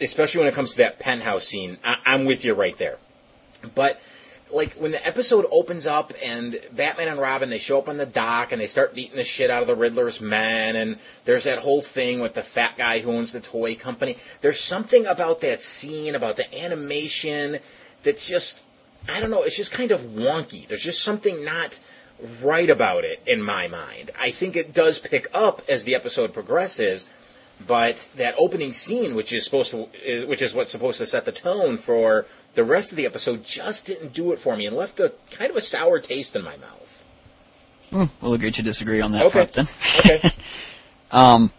especially 0.01 0.41
when 0.41 0.49
it 0.49 0.55
comes 0.55 0.73
to 0.73 0.77
that 0.79 0.99
penthouse 0.99 1.47
scene, 1.47 1.79
I- 1.85 2.01
I'm 2.07 2.25
with 2.25 2.45
you 2.45 2.55
right 2.55 2.77
there. 2.77 2.99
But 3.75 4.01
like 4.53 4.75
when 4.75 4.91
the 4.91 5.05
episode 5.07 5.47
opens 5.51 5.87
up 5.87 6.13
and 6.23 6.59
Batman 6.73 7.09
and 7.09 7.21
Robin 7.21 7.51
they 7.51 7.59
show 7.59 7.79
up 7.79 7.89
on 7.89 7.97
the 7.97 8.07
dock 8.07 8.53
and 8.53 8.61
they 8.61 8.67
start 8.67 8.95
beating 8.95 9.17
the 9.17 9.25
shit 9.25 9.51
out 9.51 9.63
of 9.63 9.69
the 9.69 9.75
Riddler's 9.75 10.21
men 10.21 10.77
and 10.77 10.99
there's 11.25 11.45
that 11.45 11.61
whole 11.61 11.81
thing 11.81 12.21
with 12.21 12.35
the 12.35 12.43
fat 12.43 12.77
guy 12.77 12.99
who 12.99 13.11
owns 13.11 13.33
the 13.33 13.41
toy 13.41 13.75
company. 13.75 14.17
There's 14.41 14.61
something 14.61 15.07
about 15.07 15.41
that 15.41 15.61
scene 15.61 16.15
about 16.15 16.37
the 16.37 16.55
animation 16.63 17.59
that's 18.03 18.29
just 18.29 18.65
I 19.09 19.21
don't 19.21 19.31
know, 19.31 19.43
it's 19.43 19.57
just 19.57 19.73
kind 19.73 19.91
of 19.93 20.01
wonky. 20.01 20.67
There's 20.67 20.83
just 20.83 21.03
something 21.03 21.45
not 21.45 21.81
right 22.43 22.71
about 22.71 23.05
it 23.05 23.21
in 23.27 23.43
my 23.43 23.67
mind. 23.69 24.11
I 24.19 24.31
think 24.31 24.55
it 24.57 24.73
does 24.73 24.99
pick 24.99 25.27
up 25.35 25.63
as 25.69 25.85
the 25.85 25.95
episode 25.95 26.33
progresses, 26.33 27.09
but 27.67 28.09
that 28.17 28.35
opening 28.39 28.73
scene, 28.73 29.15
which 29.15 29.33
is 29.33 29.45
supposed 29.45 29.71
to, 29.73 29.89
is, 30.05 30.25
which 30.25 30.41
is 30.43 30.55
what's 30.55 30.71
supposed 30.71 30.99
to 30.99 31.07
set 31.07 31.25
the 31.25 31.33
tone 31.33 31.79
for 31.79 32.27
the 32.55 32.65
rest 32.65 32.93
of 32.93 32.97
the 32.97 33.07
episode, 33.07 33.45
just 33.45 33.87
didn't 33.87 34.13
do 34.13 34.33
it 34.33 34.39
for 34.39 34.57
me 34.57 34.67
and 34.67 34.77
left 34.77 35.01
a 35.01 35.13
kind 35.31 35.51
of 35.51 35.57
a 35.57 35.61
sour 35.61 35.99
taste 35.99 36.37
in 36.37 36.45
my 36.45 36.57
mouth. 36.59 37.05
Hmm, 37.91 38.05
we'll 38.21 38.35
agree 38.35 38.51
to 38.53 38.63
disagree 38.63 39.01
on 39.01 39.13
that 39.13 39.23
Okay. 39.27 39.31
front 39.47 39.53
then. 39.53 39.67
Okay. 39.99 40.31
Um, 41.15 41.53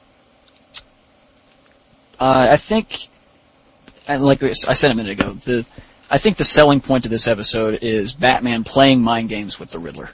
uh, 2.20 2.48
I 2.50 2.56
think, 2.56 3.08
and 4.08 4.24
like 4.24 4.42
I 4.42 4.52
said 4.54 4.90
a 4.90 4.96
minute 4.96 5.20
ago, 5.20 5.34
the 5.34 5.64
I 6.14 6.20
think 6.20 6.38
the 6.38 6.44
selling 6.44 6.80
point 6.80 7.06
of 7.06 7.12
this 7.12 7.28
episode 7.28 7.80
is 7.82 8.14
Batman 8.14 8.64
playing 8.64 9.02
mind 9.02 9.30
games 9.30 9.60
with 9.60 9.72
the 9.72 9.80
Riddler, 9.80 10.12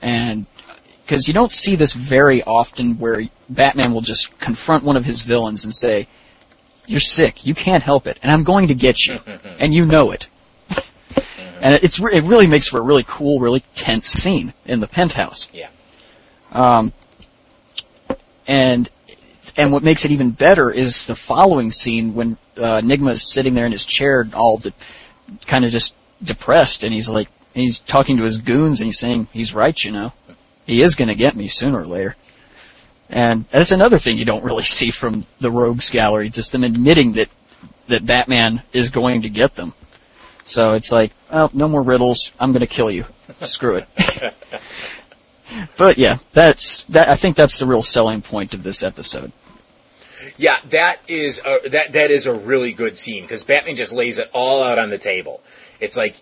and 0.00 0.46
because 1.02 1.26
you 1.26 1.34
don't 1.34 1.50
see 1.50 1.74
this 1.74 1.94
very 1.94 2.44
often, 2.44 3.00
where 3.00 3.22
Batman 3.48 3.92
will 3.92 4.02
just 4.02 4.38
confront 4.38 4.84
one 4.84 4.96
of 4.96 5.04
his 5.04 5.22
villains 5.22 5.64
and 5.64 5.74
say, 5.74 6.06
"You're 6.86 7.00
sick. 7.00 7.44
You 7.44 7.56
can't 7.56 7.82
help 7.82 8.06
it, 8.06 8.20
and 8.22 8.30
I'm 8.30 8.44
going 8.44 8.68
to 8.68 8.74
get 8.76 9.04
you, 9.04 9.18
and 9.58 9.74
you 9.74 9.84
know 9.84 10.12
it." 10.12 10.28
And 11.60 11.74
it's 11.82 11.98
it 11.98 12.22
really 12.22 12.46
makes 12.46 12.68
for 12.68 12.78
a 12.78 12.82
really 12.82 13.04
cool, 13.04 13.40
really 13.40 13.64
tense 13.74 14.06
scene 14.06 14.54
in 14.64 14.78
the 14.78 14.86
penthouse. 14.86 15.48
yeah. 15.52 15.70
Um, 16.52 16.92
and 18.46 18.88
and 19.56 19.72
what 19.72 19.82
makes 19.82 20.04
it 20.04 20.12
even 20.12 20.30
better 20.30 20.70
is 20.70 21.08
the 21.08 21.16
following 21.16 21.72
scene 21.72 22.14
when 22.14 22.36
uh, 22.56 22.80
Enigma 22.82 23.12
is 23.12 23.30
sitting 23.30 23.54
there 23.54 23.66
in 23.66 23.72
his 23.72 23.84
chair, 23.84 24.26
all 24.34 24.58
de- 24.58 24.72
kind 25.46 25.64
of 25.64 25.70
just 25.70 25.94
depressed, 26.22 26.84
and 26.84 26.92
he's 26.92 27.08
like, 27.08 27.28
and 27.54 27.62
he's 27.62 27.80
talking 27.80 28.16
to 28.16 28.24
his 28.24 28.38
goons, 28.38 28.80
and 28.80 28.86
he's 28.86 28.98
saying, 28.98 29.28
"He's 29.32 29.54
right, 29.54 29.84
you 29.84 29.92
know, 29.92 30.12
he 30.66 30.82
is 30.82 30.94
going 30.94 31.08
to 31.08 31.14
get 31.14 31.36
me 31.36 31.48
sooner 31.48 31.80
or 31.80 31.86
later." 31.86 32.16
And 33.10 33.46
that's 33.48 33.72
another 33.72 33.98
thing 33.98 34.18
you 34.18 34.24
don't 34.24 34.44
really 34.44 34.62
see 34.62 34.90
from 34.90 35.26
the 35.38 35.50
Rogues 35.50 35.90
Gallery, 35.90 36.30
just 36.30 36.52
them 36.52 36.64
admitting 36.64 37.12
that 37.12 37.28
that 37.86 38.06
Batman 38.06 38.62
is 38.72 38.90
going 38.90 39.22
to 39.22 39.28
get 39.28 39.54
them. 39.56 39.74
So 40.44 40.72
it's 40.72 40.90
like, 40.90 41.12
oh, 41.30 41.48
no 41.52 41.68
more 41.68 41.82
riddles. 41.82 42.32
I'm 42.40 42.52
going 42.52 42.60
to 42.60 42.66
kill 42.66 42.90
you. 42.90 43.04
Screw 43.40 43.76
it. 43.76 44.34
But 45.76 45.98
yeah, 45.98 46.18
that's 46.32 46.84
that. 46.84 47.08
I 47.08 47.16
think 47.16 47.36
that's 47.36 47.58
the 47.58 47.66
real 47.66 47.82
selling 47.82 48.22
point 48.22 48.54
of 48.54 48.62
this 48.62 48.82
episode. 48.82 49.32
Yeah, 50.36 50.58
that 50.70 51.00
is 51.06 51.40
a, 51.44 51.68
that 51.68 51.92
that 51.92 52.10
is 52.10 52.26
a 52.26 52.34
really 52.34 52.72
good 52.72 52.96
scene 52.98 53.22
because 53.22 53.44
Batman 53.44 53.76
just 53.76 53.92
lays 53.92 54.18
it 54.18 54.30
all 54.32 54.62
out 54.62 54.78
on 54.78 54.90
the 54.90 54.98
table. 54.98 55.40
It's 55.80 55.96
like 55.96 56.16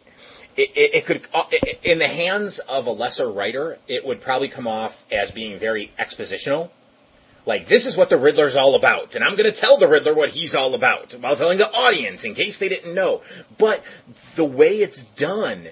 it, 0.57 0.71
it, 0.77 0.95
it 0.97 1.07
could 1.07 1.23
uh, 1.33 1.45
i- 1.51 1.79
in 1.83 1.99
the 1.99 2.09
hands 2.09 2.59
of 2.59 2.87
a 2.87 2.91
lesser 2.93 3.31
writer, 3.31 3.79
it 3.89 4.05
would 4.05 4.21
probably 4.21 4.49
come 4.49 4.67
off 4.67 5.07
as 5.11 5.31
being 5.31 5.59
very 5.59 5.93
expositional. 5.99 6.71
Like 7.47 7.67
this 7.69 7.87
is 7.87 7.97
what 7.97 8.11
the 8.11 8.19
Riddler's 8.19 8.55
all 8.55 8.75
about, 8.75 9.15
and 9.15 9.25
I'm 9.25 9.35
going 9.35 9.51
to 9.51 9.59
tell 9.59 9.79
the 9.79 9.89
Riddler 9.89 10.15
what 10.15 10.31
he's 10.31 10.55
all 10.55 10.75
about 10.75 11.13
while 11.15 11.35
telling 11.35 11.59
the 11.59 11.73
audience 11.73 12.23
in 12.23 12.35
case 12.35 12.59
they 12.59 12.69
didn't 12.69 12.95
know. 12.95 13.23
But 13.59 13.83
the 14.37 14.45
way 14.45 14.77
it's 14.77 15.03
done, 15.03 15.69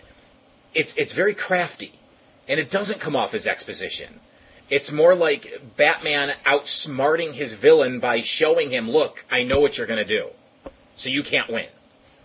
it's 0.75 0.97
it's 0.97 1.13
very 1.13 1.35
crafty, 1.35 1.93
and 2.49 2.59
it 2.59 2.71
doesn't 2.71 3.01
come 3.01 3.15
off 3.15 3.35
as 3.35 3.47
exposition. 3.47 4.19
It's 4.71 4.93
more 4.93 5.15
like 5.15 5.61
Batman 5.77 6.35
outsmarting 6.47 7.35
his 7.35 7.55
villain 7.55 7.99
by 8.01 8.21
showing 8.21 8.71
him, 8.71 8.89
"Look, 8.91 9.25
I 9.31 9.43
know 9.43 9.61
what 9.61 9.77
you're 9.77 9.87
going 9.87 9.99
to 9.99 10.05
do, 10.05 10.29
so 10.97 11.09
you 11.09 11.23
can't 11.23 11.49
win." 11.51 11.67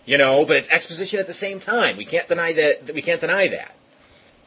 You 0.04 0.16
know, 0.18 0.46
but 0.46 0.56
it's 0.56 0.70
exposition 0.70 1.18
at 1.18 1.26
the 1.26 1.32
same 1.32 1.58
time. 1.58 1.96
We 1.96 2.04
can't 2.04 2.28
deny 2.28 2.52
that. 2.52 2.94
We 2.94 3.02
can't 3.02 3.20
deny 3.20 3.48
that. 3.48 3.74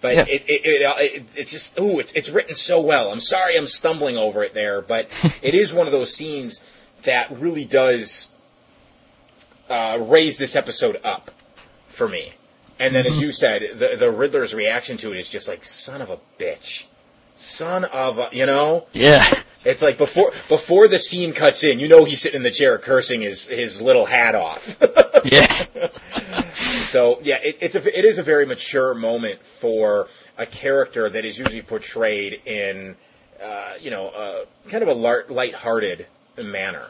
But 0.01 0.15
Yeah. 0.15 0.25
it, 0.29 0.43
it, 0.47 0.61
it, 0.65 0.81
it, 0.81 1.23
it's 1.35 1.51
just 1.51 1.77
ooh, 1.77 1.99
it's 1.99 2.13
it's 2.13 2.29
written 2.29 2.55
so 2.55 2.79
well. 2.79 3.11
I'm 3.11 3.19
sorry, 3.19 3.57
I'm 3.57 3.67
stumbling 3.67 4.17
over 4.17 4.41
it 4.43 4.53
there, 4.53 4.81
but 4.81 5.09
it 5.41 5.53
is 5.53 5.73
one 5.73 5.85
of 5.85 5.91
those 5.91 6.13
scenes 6.13 6.63
that 7.03 7.29
really 7.37 7.65
does 7.65 8.31
uh, 9.69 9.97
raise 10.01 10.37
this 10.37 10.55
episode 10.55 10.99
up 11.03 11.31
for 11.87 12.07
me. 12.07 12.33
And 12.79 12.95
then, 12.95 13.05
as 13.05 13.19
you 13.19 13.33
said, 13.33 13.77
the 13.77 13.97
the 13.97 14.09
Riddler's 14.09 14.53
reaction 14.53 14.95
to 14.97 15.11
it 15.11 15.17
is 15.17 15.27
just 15.29 15.49
like 15.49 15.65
son 15.65 16.01
of 16.01 16.09
a 16.09 16.19
bitch, 16.39 16.85
son 17.39 17.85
of 17.85 18.17
a, 18.19 18.29
you 18.31 18.45
know. 18.45 18.85
Yeah, 18.93 19.23
It's 19.65 19.81
like 19.81 19.97
before 19.97 20.31
before 20.47 20.87
the 20.87 20.99
scene 20.99 21.33
cuts 21.33 21.63
in, 21.63 21.79
you 21.79 21.87
know 21.87 22.05
he's 22.05 22.21
sitting 22.21 22.37
in 22.37 22.43
the 22.43 22.51
chair 22.51 22.77
cursing 22.77 23.21
his 23.21 23.47
his 23.47 23.81
little 23.81 24.05
hat 24.05 24.35
off. 24.35 24.77
yeah, 25.25 25.65
so 26.53 27.19
yeah, 27.23 27.37
it, 27.43 27.57
it's 27.61 27.75
a 27.75 27.97
it 27.99 28.05
is 28.05 28.17
a 28.17 28.23
very 28.23 28.45
mature 28.45 28.93
moment 28.93 29.41
for 29.43 30.07
a 30.37 30.45
character 30.45 31.09
that 31.09 31.25
is 31.25 31.37
usually 31.37 31.61
portrayed 31.61 32.41
in 32.45 32.95
uh, 33.43 33.73
you 33.79 33.91
know 33.91 34.09
uh, 34.09 34.45
kind 34.69 34.83
of 34.83 34.89
a 34.89 34.93
lar- 34.93 35.25
lighthearted 35.29 36.07
manner. 36.41 36.87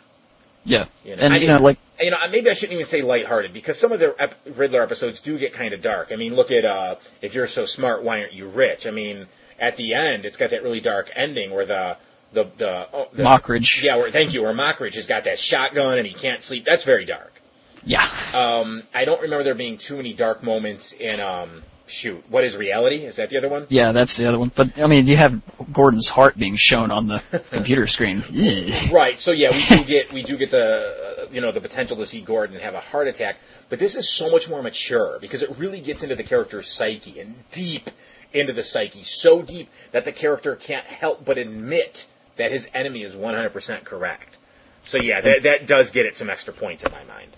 yeah. 0.66 0.86
You 1.04 1.16
know, 1.16 1.24
and 1.24 1.34
I 1.34 1.38
you 1.38 1.48
know, 1.48 1.62
like 1.62 1.78
You 2.02 2.12
know, 2.12 2.18
maybe 2.30 2.50
I 2.50 2.54
shouldn't 2.54 2.74
even 2.74 2.86
say 2.86 3.02
lighthearted 3.02 3.52
because 3.52 3.80
some 3.80 3.92
of 3.92 4.00
the 4.00 4.16
ep- 4.20 4.40
Riddler 4.56 4.84
episodes 4.84 5.22
do 5.22 5.38
get 5.40 5.54
kind 5.54 5.74
of 5.74 5.82
dark. 5.82 6.12
I 6.12 6.16
mean, 6.18 6.36
look 6.36 6.52
at 6.52 6.66
uh, 6.66 6.96
if 7.22 7.34
you're 7.34 7.48
so 7.48 7.66
smart, 7.66 8.04
why 8.04 8.22
aren't 8.22 8.34
you 8.34 8.48
rich? 8.48 8.86
I 8.86 8.92
mean, 8.92 9.28
at 9.60 9.76
the 9.76 9.94
end, 9.94 10.26
it's 10.26 10.38
got 10.38 10.50
that 10.52 10.64
really 10.64 10.80
dark 10.82 11.12
ending 11.16 11.52
where 11.52 11.66
the 11.66 11.98
the 12.34 12.46
the, 12.58 12.88
oh, 12.94 13.08
the 13.14 13.24
Mockridge. 13.24 13.84
Yeah, 13.84 13.96
where, 13.98 14.12
thank 14.12 14.34
you. 14.34 14.44
Where 14.44 14.54
Mockridge 14.54 14.96
has 14.96 15.08
got 15.08 15.24
that 15.24 15.40
shotgun 15.40 15.98
and 15.98 16.06
he 16.08 16.14
can't 16.14 16.44
sleep. 16.44 16.64
That's 16.66 16.84
very 16.86 17.06
dark. 17.06 17.42
yeah, 17.86 18.08
Um, 18.36 18.84
I 18.94 19.06
don't 19.06 19.22
remember 19.22 19.44
there 19.44 19.56
being 19.56 19.78
too 19.78 19.98
many 19.98 20.14
dark 20.14 20.44
moments 20.44 20.94
in 20.94 21.20
um, 21.22 21.64
shoot. 21.88 22.24
What 22.30 22.44
is 22.44 22.56
reality? 22.56 22.98
Is 23.06 23.16
that 23.16 23.30
the 23.32 23.38
other 23.38 23.50
one? 23.50 23.66
yeah. 23.70 23.92
That's 23.94 24.16
the 24.18 24.28
other 24.28 24.38
one. 24.38 24.52
But 24.54 24.80
I 24.80 24.86
mean, 24.88 25.08
you 25.08 25.18
have 25.18 25.42
Gordon's 25.74 26.10
heart 26.10 26.38
being 26.38 26.56
shown 26.56 26.92
on 26.92 27.08
the 27.08 27.20
computer 27.52 27.88
screen. 27.88 28.22
Right. 28.92 29.20
So 29.20 29.32
yeah, 29.32 29.52
we 29.52 29.66
do 29.78 29.84
get 29.84 30.12
we 30.14 30.22
do 30.24 30.38
get 30.38 30.52
the 30.52 31.24
uh, 31.24 31.26
you 31.32 31.42
know 31.42 31.52
the 31.52 31.62
potential 31.62 31.98
to 31.98 32.06
see 32.06 32.22
Gordon 32.22 32.60
have 32.60 32.76
a 32.76 32.80
heart 32.80 33.08
attack, 33.08 33.38
but 33.70 33.80
this 33.80 33.96
is 33.96 34.08
so 34.08 34.30
much 34.30 34.48
more 34.50 34.62
mature 34.62 35.18
because 35.20 35.42
it 35.42 35.50
really 35.58 35.80
gets 35.82 36.04
into 36.04 36.16
the 36.16 36.24
character's 36.24 36.68
psyche 36.70 37.20
and 37.20 37.36
deep 37.52 37.90
into 38.34 38.54
the 38.54 38.64
psyche, 38.64 39.04
so 39.04 39.42
deep 39.42 39.70
that 39.92 40.06
the 40.06 40.12
character 40.12 40.56
can't 40.56 40.86
help 40.86 41.26
but 41.26 41.38
admit 41.38 42.08
that 42.36 42.52
his 42.52 42.70
enemy 42.74 43.04
is 43.04 43.16
100% 43.16 43.84
correct. 43.84 44.38
So 44.86 44.98
yeah, 44.98 45.22
that 45.22 45.44
that 45.44 45.68
does 45.68 45.92
get 45.92 46.06
it 46.06 46.16
some 46.16 46.30
extra 46.30 46.54
points 46.54 46.84
in 46.84 46.92
my 46.92 47.04
mind. 47.04 47.32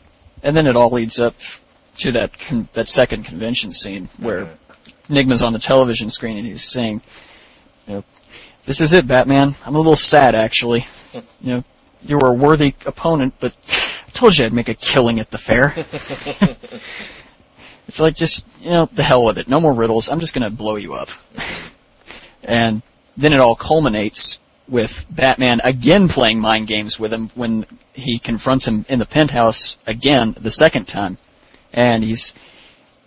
And 0.44 0.56
then 0.56 0.68
it 0.68 0.76
all 0.76 0.90
leads 0.90 1.20
up 1.20 1.36
to 1.98 2.12
that 2.14 2.40
con- 2.40 2.70
that 2.74 2.88
second 2.88 3.26
convention 3.26 3.72
scene 3.72 4.08
where 4.20 4.46
mm-hmm. 4.46 5.14
Enigma's 5.14 5.44
on 5.44 5.52
the 5.52 5.60
television 5.60 6.10
screen 6.10 6.38
and 6.38 6.48
he's 6.48 6.64
saying, 6.64 7.02
you 7.88 7.96
know, 7.96 8.04
"This 8.66 8.80
is 8.80 8.94
it, 8.94 9.08
Batman. 9.08 9.56
I'm 9.66 9.76
a 9.76 9.80
little 9.80 9.96
sad, 9.96 10.36
actually. 10.36 10.86
You 11.42 11.56
know, 11.56 11.64
you 12.06 12.18
were 12.18 12.30
a 12.30 12.34
worthy 12.34 12.74
opponent, 12.86 13.34
but 13.42 13.58
I 14.08 14.12
told 14.12 14.38
you 14.38 14.46
I'd 14.46 14.54
make 14.54 14.70
a 14.70 14.76
killing 14.76 15.20
at 15.20 15.32
the 15.32 15.38
fair." 15.38 15.74
it's 17.88 18.00
like 18.00 18.16
just 18.16 18.48
you 18.62 18.70
know, 18.70 18.90
the 18.94 19.04
hell 19.04 19.26
with 19.26 19.38
it. 19.38 19.48
No 19.48 19.60
more 19.60 19.74
riddles. 19.74 20.10
I'm 20.10 20.20
just 20.20 20.34
gonna 20.34 20.50
blow 20.50 20.76
you 20.76 20.94
up. 20.94 21.10
and 22.44 22.82
then 23.18 23.34
it 23.34 23.40
all 23.40 23.56
culminates 23.56 24.40
with 24.68 25.06
Batman 25.10 25.60
again 25.64 26.08
playing 26.08 26.40
mind 26.40 26.68
games 26.68 27.00
with 27.00 27.14
him 27.14 27.30
when 27.36 27.66
he 27.94 28.18
confronts 28.20 28.68
him 28.68 28.86
in 28.88 29.00
the 29.00 29.06
penthouse 29.06 29.78
again 29.86 30.36
the 30.40 30.50
second 30.50 30.88
time. 30.88 31.18
And 31.74 32.04
he's, 32.04 32.34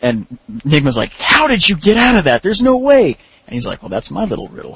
and 0.01 0.38
Enigma's 0.64 0.96
like, 0.96 1.12
how 1.12 1.46
did 1.46 1.66
you 1.68 1.76
get 1.76 1.96
out 1.96 2.18
of 2.18 2.24
that? 2.24 2.42
There's 2.42 2.62
no 2.62 2.76
way. 2.76 3.16
And 3.46 3.52
he's 3.52 3.66
like, 3.66 3.82
well, 3.82 3.88
that's 3.88 4.10
my 4.10 4.24
little 4.24 4.48
riddle. 4.48 4.74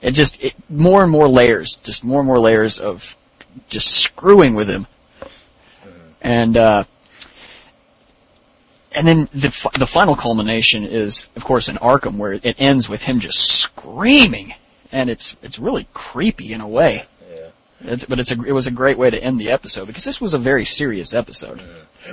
It 0.00 0.12
just, 0.12 0.42
it, 0.42 0.54
more 0.70 1.02
and 1.02 1.10
more 1.10 1.28
layers, 1.28 1.76
just 1.76 2.04
more 2.04 2.20
and 2.20 2.26
more 2.26 2.38
layers 2.38 2.78
of 2.78 3.16
just 3.68 3.92
screwing 3.92 4.54
with 4.54 4.68
him. 4.68 4.86
And, 6.20 6.56
uh, 6.56 6.84
and 8.94 9.06
then 9.06 9.28
the 9.32 9.48
the 9.78 9.86
final 9.86 10.14
culmination 10.14 10.84
is, 10.84 11.28
of 11.36 11.44
course, 11.44 11.68
in 11.68 11.76
Arkham, 11.76 12.16
where 12.16 12.32
it 12.32 12.54
ends 12.58 12.88
with 12.88 13.04
him 13.04 13.20
just 13.20 13.38
screaming, 13.38 14.54
and 14.90 15.10
it's 15.10 15.36
it's 15.42 15.58
really 15.58 15.86
creepy 15.92 16.52
in 16.52 16.60
a 16.60 16.68
way. 16.68 17.04
Yeah. 17.30 17.48
It's, 17.80 18.06
but 18.06 18.18
it's 18.18 18.32
a 18.32 18.42
it 18.44 18.52
was 18.52 18.66
a 18.66 18.72
great 18.72 18.98
way 18.98 19.10
to 19.10 19.22
end 19.22 19.40
the 19.40 19.50
episode 19.50 19.86
because 19.86 20.04
this 20.04 20.20
was 20.20 20.34
a 20.34 20.38
very 20.38 20.64
serious 20.64 21.14
episode. 21.14 21.62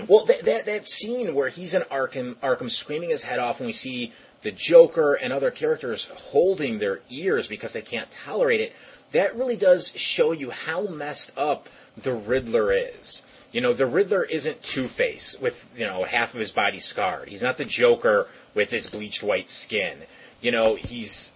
Well, 0.08 0.26
that, 0.26 0.44
that 0.44 0.66
that 0.66 0.88
scene 0.88 1.34
where 1.34 1.50
he's 1.50 1.74
in 1.74 1.84
Arkham, 1.84 2.36
Arkham 2.36 2.70
screaming 2.70 3.10
his 3.10 3.24
head 3.24 3.40
off, 3.40 3.60
and 3.60 3.68
we 3.68 3.74
see 3.74 4.12
the 4.42 4.52
Joker 4.52 5.14
and 5.14 5.32
other 5.32 5.52
characters 5.52 6.12
holding 6.16 6.80
their 6.80 7.00
ears 7.10 7.48
because 7.48 7.74
they 7.74 7.82
can't 7.82 8.12
tolerate 8.12 8.60
it. 8.60 8.76
That 9.12 9.36
really 9.36 9.56
does 9.56 9.94
show 9.96 10.34
you 10.34 10.52
how 10.52 10.88
messed 10.88 11.36
up 11.38 11.70
the 11.96 12.14
Riddler 12.14 12.72
is. 12.74 13.24
You 13.56 13.62
know, 13.62 13.72
the 13.72 13.86
Riddler 13.86 14.26
isn't 14.26 14.64
Two 14.64 14.90
Face 14.90 15.40
with 15.40 15.72
you 15.78 15.86
know 15.86 16.04
half 16.04 16.34
of 16.34 16.42
his 16.42 16.52
body 16.52 16.78
scarred. 16.78 17.30
He's 17.30 17.42
not 17.42 17.58
the 17.58 17.64
Joker 17.64 18.28
with 18.54 18.70
his 18.70 18.88
bleached 18.88 19.24
white 19.24 19.50
skin. 19.50 20.00
You 20.42 20.52
know, 20.52 20.76
he's 20.76 21.32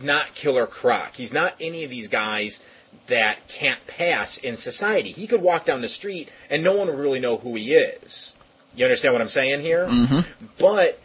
not 0.00 0.34
Killer 0.34 0.66
Croc. 0.66 1.16
He's 1.16 1.34
not 1.34 1.54
any 1.60 1.84
of 1.84 1.90
these 1.90 2.08
guys 2.08 2.64
that 3.08 3.46
can't 3.46 3.86
pass 3.86 4.38
in 4.38 4.56
society. 4.56 5.12
He 5.12 5.26
could 5.26 5.42
walk 5.42 5.66
down 5.66 5.82
the 5.82 5.88
street 5.88 6.30
and 6.48 6.64
no 6.64 6.72
one 6.72 6.86
would 6.86 6.98
really 6.98 7.20
know 7.20 7.36
who 7.36 7.54
he 7.56 7.74
is. 7.74 8.34
You 8.74 8.86
understand 8.86 9.12
what 9.12 9.20
I'm 9.20 9.28
saying 9.28 9.60
here? 9.60 9.86
Mm-hmm. 9.86 10.46
But 10.58 10.98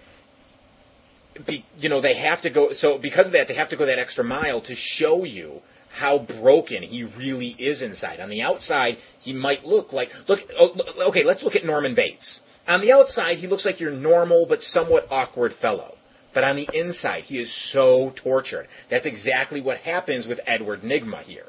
be, 1.45 1.65
you 1.81 1.89
know 1.89 1.99
they 1.99 2.13
have 2.13 2.41
to 2.43 2.49
go. 2.49 2.71
So 2.71 2.97
because 2.97 3.27
of 3.27 3.33
that, 3.33 3.49
they 3.49 3.55
have 3.55 3.67
to 3.71 3.75
go 3.75 3.85
that 3.85 3.99
extra 3.99 4.23
mile 4.23 4.61
to 4.61 4.73
show 4.73 5.25
you 5.25 5.63
how 5.95 6.17
broken 6.17 6.83
he 6.83 7.03
really 7.03 7.55
is 7.57 7.81
inside. 7.81 8.19
On 8.19 8.29
the 8.29 8.41
outside, 8.41 8.97
he 9.19 9.31
might 9.33 9.65
look 9.65 9.93
like 9.93 10.11
look. 10.27 10.43
oh, 10.59 10.75
Okay, 11.07 11.23
let's 11.23 11.43
look 11.43 11.55
at 11.55 11.65
Norman 11.65 11.95
Bates. 11.95 12.41
On 12.67 12.81
the 12.81 12.91
outside, 12.91 13.37
he 13.37 13.47
looks 13.47 13.65
like 13.65 13.79
your 13.79 13.91
normal 13.91 14.45
but 14.45 14.61
somewhat 14.61 15.07
awkward 15.09 15.53
fellow. 15.53 15.95
But 16.33 16.43
on 16.43 16.57
the 16.57 16.69
inside, 16.73 17.23
he 17.25 17.37
is 17.37 17.51
so 17.51 18.11
tortured. 18.15 18.67
That's 18.89 19.05
exactly 19.05 19.61
what 19.61 19.77
happens 19.79 20.27
with 20.27 20.41
Edward 20.45 20.81
Nigma 20.81 21.21
here. 21.21 21.47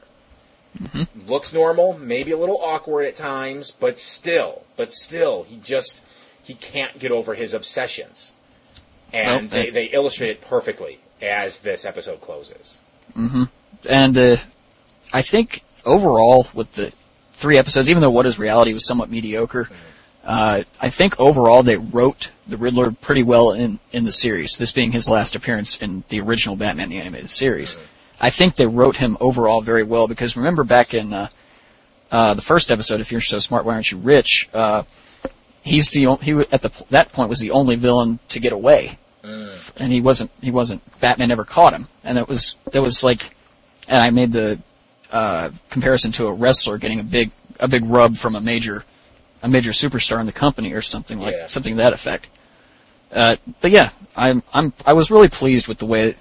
Mm-hmm. 0.80 1.26
Looks 1.26 1.52
normal, 1.52 1.98
maybe 1.98 2.30
a 2.30 2.36
little 2.36 2.60
awkward 2.62 3.06
at 3.06 3.16
times, 3.16 3.72
but 3.72 3.98
still, 3.98 4.64
but 4.76 4.92
still, 4.92 5.42
he 5.44 5.56
just 5.56 6.04
he 6.42 6.54
can't 6.54 6.98
get 7.00 7.10
over 7.10 7.34
his 7.34 7.52
obsessions. 7.52 8.34
And 9.12 9.44
Nope. 9.44 9.50
they, 9.50 9.70
they 9.70 9.84
illustrate 9.86 10.30
it 10.30 10.40
perfectly 10.40 11.00
as 11.20 11.60
this 11.60 11.84
episode 11.84 12.20
closes. 12.20 12.78
Mm-hmm. 13.16 13.44
And 13.88 14.16
uh, 14.16 14.36
I 15.12 15.22
think 15.22 15.62
overall, 15.84 16.46
with 16.54 16.72
the 16.72 16.92
three 17.30 17.58
episodes, 17.58 17.90
even 17.90 18.00
though 18.00 18.10
What 18.10 18.26
Is 18.26 18.38
Reality 18.38 18.72
was 18.72 18.86
somewhat 18.86 19.10
mediocre, 19.10 19.68
uh, 20.24 20.64
I 20.80 20.90
think 20.90 21.20
overall 21.20 21.62
they 21.62 21.76
wrote 21.76 22.30
the 22.48 22.56
Riddler 22.56 22.90
pretty 22.90 23.22
well 23.22 23.52
in, 23.52 23.78
in 23.92 24.04
the 24.04 24.12
series. 24.12 24.56
This 24.56 24.72
being 24.72 24.92
his 24.92 25.08
last 25.08 25.36
appearance 25.36 25.76
in 25.76 26.02
the 26.08 26.20
original 26.20 26.56
Batman 26.56 26.88
the 26.88 26.98
Animated 26.98 27.30
Series. 27.30 27.78
I 28.20 28.30
think 28.30 28.56
they 28.56 28.66
wrote 28.66 28.96
him 28.96 29.16
overall 29.20 29.60
very 29.60 29.82
well 29.82 30.08
because 30.08 30.36
remember 30.36 30.64
back 30.64 30.94
in 30.94 31.12
uh, 31.12 31.28
uh, 32.10 32.34
the 32.34 32.42
first 32.42 32.72
episode, 32.72 33.00
if 33.00 33.12
you're 33.12 33.20
so 33.20 33.38
smart, 33.38 33.64
why 33.64 33.74
aren't 33.74 33.90
you 33.90 33.98
rich? 33.98 34.48
Uh, 34.54 34.84
he's 35.62 35.90
the 35.90 36.16
he 36.22 36.32
at 36.50 36.62
the 36.62 36.70
that 36.90 37.12
point 37.12 37.28
was 37.28 37.40
the 37.40 37.50
only 37.50 37.76
villain 37.76 38.18
to 38.28 38.40
get 38.40 38.52
away, 38.52 38.98
and 39.76 39.92
he 39.92 40.00
wasn't 40.00 40.30
he 40.40 40.50
wasn't 40.50 40.82
Batman 41.00 41.28
never 41.28 41.44
caught 41.44 41.74
him, 41.74 41.88
and 42.04 42.16
that 42.16 42.28
was 42.28 42.56
that 42.72 42.80
was 42.80 43.04
like 43.04 43.35
and 43.88 43.98
I 44.02 44.10
made 44.10 44.32
the 44.32 44.58
uh, 45.12 45.50
comparison 45.70 46.12
to 46.12 46.26
a 46.26 46.32
wrestler 46.32 46.78
getting 46.78 47.00
a 47.00 47.04
big 47.04 47.30
a 47.60 47.68
big 47.68 47.84
rub 47.84 48.16
from 48.16 48.34
a 48.36 48.40
major 48.40 48.84
a 49.42 49.48
major 49.48 49.70
superstar 49.70 50.20
in 50.20 50.26
the 50.26 50.32
company 50.32 50.72
or 50.72 50.82
something 50.82 51.18
like 51.18 51.34
Yeah. 51.34 51.46
something 51.46 51.74
to 51.76 51.82
that 51.82 51.92
effect. 51.92 52.28
Uh, 53.12 53.36
but 53.60 53.70
yeah, 53.70 53.90
I'm 54.16 54.42
I'm 54.52 54.72
I 54.84 54.92
was 54.94 55.10
really 55.10 55.28
pleased 55.28 55.68
with 55.68 55.78
the 55.78 55.86
way 55.86 56.16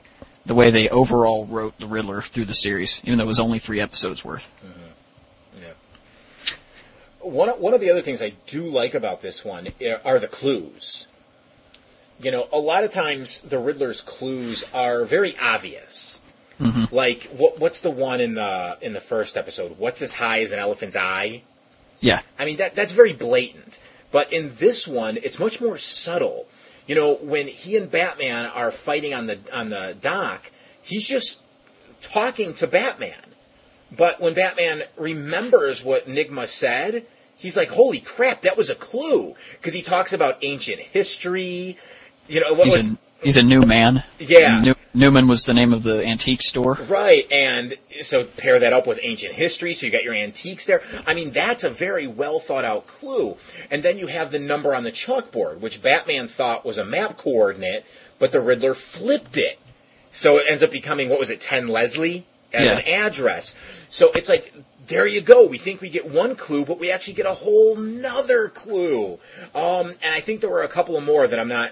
the 0.45 0.53
way 0.53 0.69
they 0.69 0.87
overall 0.89 1.45
wrote 1.45 1.77
the 1.79 1.87
Riddler 1.87 2.21
through 2.21 2.45
the 2.45 2.53
series, 2.53 3.01
even 3.03 3.17
though 3.17 3.23
it 3.23 3.27
was 3.27 3.39
only 3.39 3.57
three 3.59 3.81
episodes 3.81 4.23
worth. 4.23 4.49
Yeah. 5.59 6.53
One 7.21 7.49
one 7.49 7.73
of 7.73 7.81
the 7.81 7.89
other 7.89 8.01
things 8.01 8.21
I 8.21 8.33
do 8.47 8.63
like 8.69 8.93
about 8.93 9.21
this 9.21 9.43
one 9.43 9.69
are 10.03 10.19
the 10.19 10.27
clues. 10.27 11.07
You 12.21 12.31
know, 12.31 12.47
a 12.53 12.59
lot 12.59 12.83
of 12.83 12.91
times 12.91 13.41
the 13.41 13.57
Riddler's 13.59 14.01
clues 14.01 14.71
are 14.73 15.03
very 15.03 15.35
obvious. 15.41 16.21
Mm-hmm. 16.59 16.95
Like 16.95 17.23
what 17.25 17.59
what's 17.59 17.81
the 17.81 17.91
one 17.91 18.21
in 18.21 18.35
the 18.35 18.77
in 18.81 18.93
the 18.93 19.01
first 19.01 19.35
episode? 19.35 19.77
What's 19.77 20.01
as 20.01 20.13
high 20.13 20.39
as 20.39 20.51
an 20.51 20.59
elephant's 20.59 20.95
eye? 20.95 21.43
Yeah, 21.99 22.21
I 22.39 22.45
mean 22.45 22.57
that 22.57 22.75
that's 22.75 22.93
very 22.93 23.13
blatant. 23.13 23.79
But 24.11 24.31
in 24.31 24.55
this 24.55 24.87
one, 24.87 25.17
it's 25.17 25.39
much 25.39 25.59
more 25.59 25.77
subtle. 25.77 26.47
You 26.87 26.95
know, 26.95 27.15
when 27.15 27.47
he 27.47 27.75
and 27.75 27.91
Batman 27.91 28.45
are 28.45 28.71
fighting 28.71 29.13
on 29.13 29.27
the 29.27 29.39
on 29.53 29.69
the 29.69 29.97
dock, 29.99 30.51
he's 30.81 31.05
just 31.07 31.43
talking 32.01 32.53
to 32.55 32.67
Batman. 32.67 33.13
But 33.91 34.21
when 34.21 34.33
Batman 34.33 34.83
remembers 34.97 35.83
what 35.83 36.07
Nigma 36.07 36.47
said, 36.47 37.05
he's 37.37 37.57
like, 37.57 37.69
"Holy 37.69 37.99
crap, 37.99 38.41
that 38.41 38.55
was 38.55 38.69
a 38.69 38.75
clue!" 38.75 39.35
Because 39.53 39.73
he 39.73 39.81
talks 39.81 40.13
about 40.13 40.37
ancient 40.41 40.79
history. 40.79 41.77
You 42.27 42.41
know, 42.41 42.53
what, 42.53 42.67
he's 42.67 42.91
he's 43.23 43.37
a 43.37 43.43
new 43.43 43.61
man. 43.61 44.03
Yeah. 44.19 44.61
New, 44.61 44.75
Newman 44.93 45.27
was 45.27 45.43
the 45.43 45.53
name 45.53 45.73
of 45.73 45.83
the 45.83 46.05
antique 46.05 46.41
store. 46.41 46.75
Right, 46.87 47.29
and 47.31 47.75
so 48.01 48.23
pair 48.23 48.59
that 48.59 48.71
up 48.71 48.87
with 48.87 48.99
ancient 49.03 49.33
history, 49.33 49.73
so 49.73 49.85
you 49.85 49.91
got 49.91 50.03
your 50.03 50.13
antiques 50.13 50.65
there. 50.65 50.81
I 51.05 51.13
mean, 51.13 51.31
that's 51.31 51.63
a 51.65 51.69
very 51.69 52.07
well 52.07 52.39
thought 52.39 52.63
out 52.63 52.87
clue. 52.87 53.35
And 53.69 53.83
then 53.83 53.97
you 53.97 54.07
have 54.07 54.31
the 54.31 54.39
number 54.39 54.73
on 54.73 54.83
the 54.83 54.91
chalkboard, 54.91 55.59
which 55.59 55.81
Batman 55.81 56.27
thought 56.29 56.65
was 56.65 56.77
a 56.77 56.85
map 56.85 57.17
coordinate, 57.17 57.85
but 58.19 58.31
the 58.31 58.39
Riddler 58.39 58.73
flipped 58.73 59.35
it. 59.37 59.59
So 60.11 60.37
it 60.37 60.45
ends 60.47 60.63
up 60.63 60.71
becoming, 60.71 61.09
what 61.09 61.19
was 61.19 61.29
it, 61.29 61.41
10 61.41 61.67
Leslie 61.67 62.25
as 62.53 62.65
Yeah. 62.65 62.77
an 62.77 63.05
address. 63.05 63.57
So 63.89 64.11
it's 64.13 64.29
like, 64.29 64.53
there 64.87 65.05
you 65.05 65.19
go. 65.19 65.45
We 65.45 65.57
think 65.57 65.81
we 65.81 65.89
get 65.89 66.05
one 66.09 66.35
clue, 66.37 66.63
but 66.63 66.79
we 66.79 66.89
actually 66.91 67.15
get 67.15 67.25
a 67.25 67.33
whole 67.33 67.75
nother 67.75 68.47
clue. 68.47 69.19
Um, 69.53 69.95
and 70.01 70.13
I 70.13 70.21
think 70.21 70.39
there 70.39 70.49
were 70.49 70.63
a 70.63 70.69
couple 70.69 70.95
of 70.95 71.03
more 71.03 71.27
that 71.27 71.37
I'm 71.39 71.49
not 71.49 71.71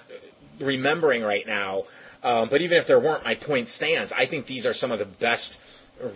remembering 0.60 1.24
right 1.24 1.46
now. 1.46 1.84
Um, 2.24 2.48
but 2.50 2.62
even 2.62 2.78
if 2.78 2.88
there 2.88 3.00
weren't, 3.00 3.24
my 3.26 3.36
point 3.36 3.68
stands. 3.68 4.14
I 4.14 4.26
think 4.26 4.46
these 4.46 4.66
are 4.66 4.74
some 4.74 4.92
of 4.92 5.00
the 5.00 5.06
best 5.06 5.60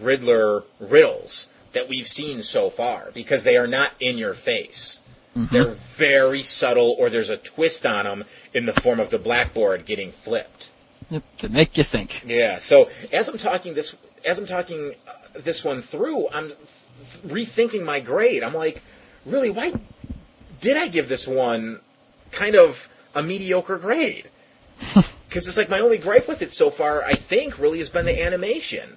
Riddler 0.02 0.64
riddles 0.80 1.50
that 1.74 1.88
we've 1.88 2.08
seen 2.08 2.44
so 2.44 2.70
far 2.70 3.12
because 3.14 3.44
they 3.44 3.58
are 3.58 3.68
not 3.68 3.92
in 4.00 4.18
your 4.18 4.34
face. 4.34 5.02
They're 5.36 5.76
very 5.76 6.42
subtle, 6.42 6.96
or 6.98 7.12
there's 7.12 7.30
a 7.30 7.38
twist 7.38 7.86
on 7.86 8.06
them 8.06 8.26
in 8.56 8.66
the 8.66 8.74
form 8.74 9.00
of 9.00 9.12
the 9.12 9.20
blackboard 9.20 9.86
getting 9.86 10.12
flipped. 10.12 10.72
Yep, 11.12 11.24
To 11.38 11.50
make 11.50 11.78
you 11.78 11.84
think. 11.84 12.24
Yeah. 12.26 12.58
So 12.58 12.90
as 13.14 13.30
I'm 13.30 13.38
talking 13.38 13.76
this, 13.76 13.96
as 14.26 14.40
I'm 14.40 14.48
talking 14.48 14.96
uh, 15.08 15.12
this 15.40 15.64
one 15.64 15.84
through, 15.84 16.28
I'm 16.30 16.52
f- 16.52 17.20
rethinking 17.26 17.86
my 17.86 18.00
grade. 18.00 18.44
I'm 18.44 18.56
like, 18.56 18.82
really, 19.28 19.52
why 19.52 19.74
did 20.60 20.76
I 20.76 20.88
give 20.88 21.08
this 21.08 21.28
one 21.28 21.82
kind 22.32 22.56
of 22.56 22.90
a 23.18 23.24
mediocre 23.24 23.78
grade? 23.78 24.30
Because 25.28 25.46
it's 25.46 25.58
like 25.58 25.70
my 25.70 25.82
only 25.82 25.98
gripe 25.98 26.26
with 26.30 26.42
it 26.42 26.54
so 26.54 26.70
far, 26.70 27.04
I 27.04 27.14
think, 27.14 27.60
really 27.60 27.80
has 27.80 27.90
been 27.90 28.06
the 28.06 28.24
animation. 28.24 28.96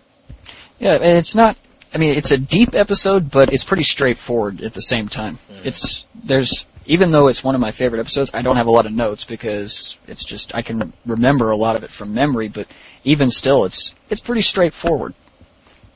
Yeah, 0.78 0.94
and 0.94 1.18
it's 1.18 1.34
not. 1.34 1.56
I 1.92 1.98
mean, 1.98 2.16
it's 2.16 2.30
a 2.30 2.38
deep 2.38 2.76
episode, 2.76 3.32
but 3.32 3.52
it's 3.52 3.64
pretty 3.64 3.82
straightforward 3.82 4.60
at 4.62 4.74
the 4.74 4.80
same 4.80 5.08
time. 5.08 5.38
It's 5.64 6.06
there's 6.14 6.66
even 6.86 7.10
though 7.10 7.28
it's 7.28 7.44
one 7.44 7.54
of 7.54 7.60
my 7.60 7.72
favorite 7.72 8.00
episodes, 8.00 8.30
I 8.32 8.42
don't 8.42 8.56
have 8.56 8.66
a 8.66 8.70
lot 8.70 8.86
of 8.86 8.92
notes 8.92 9.24
because 9.24 9.98
it's 10.06 10.24
just 10.24 10.54
I 10.54 10.62
can 10.62 10.92
remember 11.04 11.50
a 11.50 11.56
lot 11.56 11.76
of 11.76 11.82
it 11.82 11.90
from 11.90 12.14
memory. 12.14 12.48
But 12.48 12.68
even 13.04 13.30
still, 13.30 13.64
it's 13.64 13.94
it's 14.08 14.20
pretty 14.20 14.40
straightforward. 14.40 15.14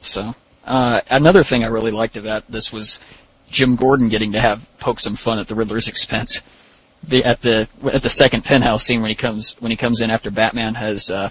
So 0.01 0.35
uh, 0.65 1.01
another 1.11 1.43
thing 1.43 1.65
I 1.65 1.69
really 1.69 1.91
liked 1.91 2.17
about 2.17 2.51
this 2.51 2.73
was 2.73 3.01
Jim 3.51 3.77
Gordon 3.77 4.09
getting 4.09 4.33
to 4.33 4.41
have 4.41 4.69
poke 4.79 5.01
some 5.01 5.17
fun 5.17 5.39
at 5.39 5.49
the 5.49 5.55
Riddler's 5.55 5.89
expense. 5.95 6.43
The, 7.07 7.25
at 7.25 7.43
the 7.43 7.69
at 7.93 8.03
the 8.03 8.09
second 8.09 8.45
penthouse 8.45 8.85
scene 8.85 9.03
when 9.03 9.11
he 9.11 9.15
comes 9.15 9.57
when 9.61 9.71
he 9.71 9.77
comes 9.77 10.01
in 10.01 10.11
after 10.11 10.31
Batman 10.31 10.75
has 10.75 11.11
uh, 11.11 11.31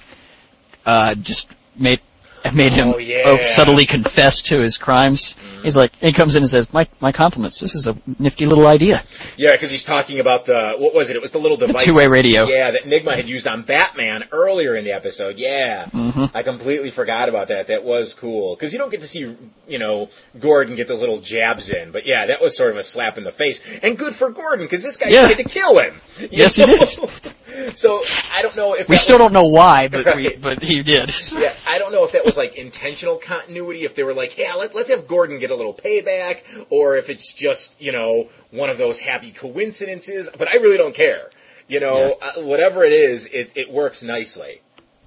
uh, 0.85 1.15
just 1.15 1.51
made 1.75 1.99
made 2.53 2.73
him 2.73 2.89
Oh, 2.89 2.97
yeah. 2.97 3.23
oh, 3.25 3.37
subtly 3.41 3.85
confess 3.85 4.41
to 4.43 4.59
his 4.59 4.77
crimes. 4.77 5.35
He's 5.63 5.77
like, 5.77 5.95
he 5.97 6.11
comes 6.11 6.35
in 6.35 6.43
and 6.43 6.49
says, 6.49 6.71
"My 6.73 6.87
my 6.99 7.11
compliments. 7.13 7.59
This 7.59 7.73
is 7.73 7.87
a 7.87 7.95
nifty 8.19 8.45
little 8.45 8.67
idea." 8.67 9.01
Yeah, 9.37 9.53
because 9.53 9.71
he's 9.71 9.85
talking 9.85 10.19
about 10.19 10.43
the 10.45 10.75
what 10.77 10.93
was 10.93 11.09
it? 11.09 11.15
It 11.15 11.21
was 11.21 11.31
the 11.31 11.37
little 11.37 11.55
device, 11.57 11.83
two-way 11.83 12.07
radio. 12.07 12.45
Yeah, 12.45 12.71
that 12.71 12.81
Nigma 12.83 13.15
had 13.15 13.29
used 13.29 13.47
on 13.47 13.61
Batman 13.61 14.25
earlier 14.31 14.75
in 14.75 14.83
the 14.83 14.91
episode. 14.91 15.37
Yeah, 15.37 15.85
Mm-hmm. 15.93 16.35
I 16.35 16.43
completely 16.43 16.91
forgot 16.91 17.29
about 17.29 17.47
that. 17.47 17.67
That 17.67 17.83
was 17.83 18.13
cool 18.13 18.55
because 18.55 18.73
you 18.73 18.79
don't 18.79 18.91
get 18.91 19.01
to 19.01 19.07
see 19.07 19.35
you 19.67 19.79
know 19.79 20.09
Gordon 20.39 20.75
get 20.75 20.87
those 20.89 20.99
little 20.99 21.19
jabs 21.21 21.69
in, 21.69 21.91
but 21.91 22.05
yeah, 22.05 22.25
that 22.25 22.41
was 22.41 22.57
sort 22.57 22.71
of 22.71 22.77
a 22.77 22.83
slap 22.83 23.17
in 23.17 23.23
the 23.23 23.31
face 23.31 23.61
and 23.81 23.97
good 23.97 24.13
for 24.13 24.29
Gordon 24.29 24.65
because 24.65 24.83
this 24.83 24.97
guy 24.97 25.07
Yeah. 25.09 25.21
tried 25.27 25.37
to 25.37 25.43
kill 25.45 25.79
him. 25.79 26.01
Yes, 26.29 26.57
he 26.57 26.65
did. 26.65 27.33
so 27.73 28.01
I 28.33 28.41
don't 28.41 28.55
know 28.55 28.73
if 28.73 28.89
We 28.89 28.97
still 28.97 29.15
was- 29.15 29.21
don't 29.21 29.33
know 29.33 29.47
why, 29.47 29.87
but 29.87 30.15
we, 30.15 30.35
but 30.35 30.61
he 30.63 30.81
did. 30.83 31.11
yeah, 31.33 31.53
I 31.67 31.77
don't 31.77 31.91
know 31.91 32.03
if 32.03 32.11
that 32.13 32.25
was 32.25 32.37
like 32.37 32.55
intentional 32.55 33.17
continuity, 33.17 33.83
if 33.83 33.95
they 33.95 34.03
were 34.03 34.13
like, 34.13 34.37
yeah, 34.37 34.53
let, 34.55 34.73
let's 34.75 34.89
have 34.89 35.07
Gordon 35.07 35.39
get 35.39 35.51
a 35.51 35.55
little 35.55 35.73
payback, 35.73 36.41
or 36.69 36.95
if 36.95 37.09
it's 37.09 37.33
just, 37.33 37.79
you 37.81 37.91
know, 37.91 38.29
one 38.51 38.69
of 38.69 38.77
those 38.77 38.99
happy 38.99 39.31
coincidences, 39.31 40.29
but 40.37 40.47
I 40.49 40.55
really 40.57 40.77
don't 40.77 40.95
care. 40.95 41.29
You 41.67 41.79
know, 41.79 42.15
uh, 42.21 42.41
whatever 42.41 42.83
it 42.83 42.91
is, 42.93 43.25
it, 43.27 43.53
it 43.55 43.71
works 43.71 44.03
nicely. 44.03 44.61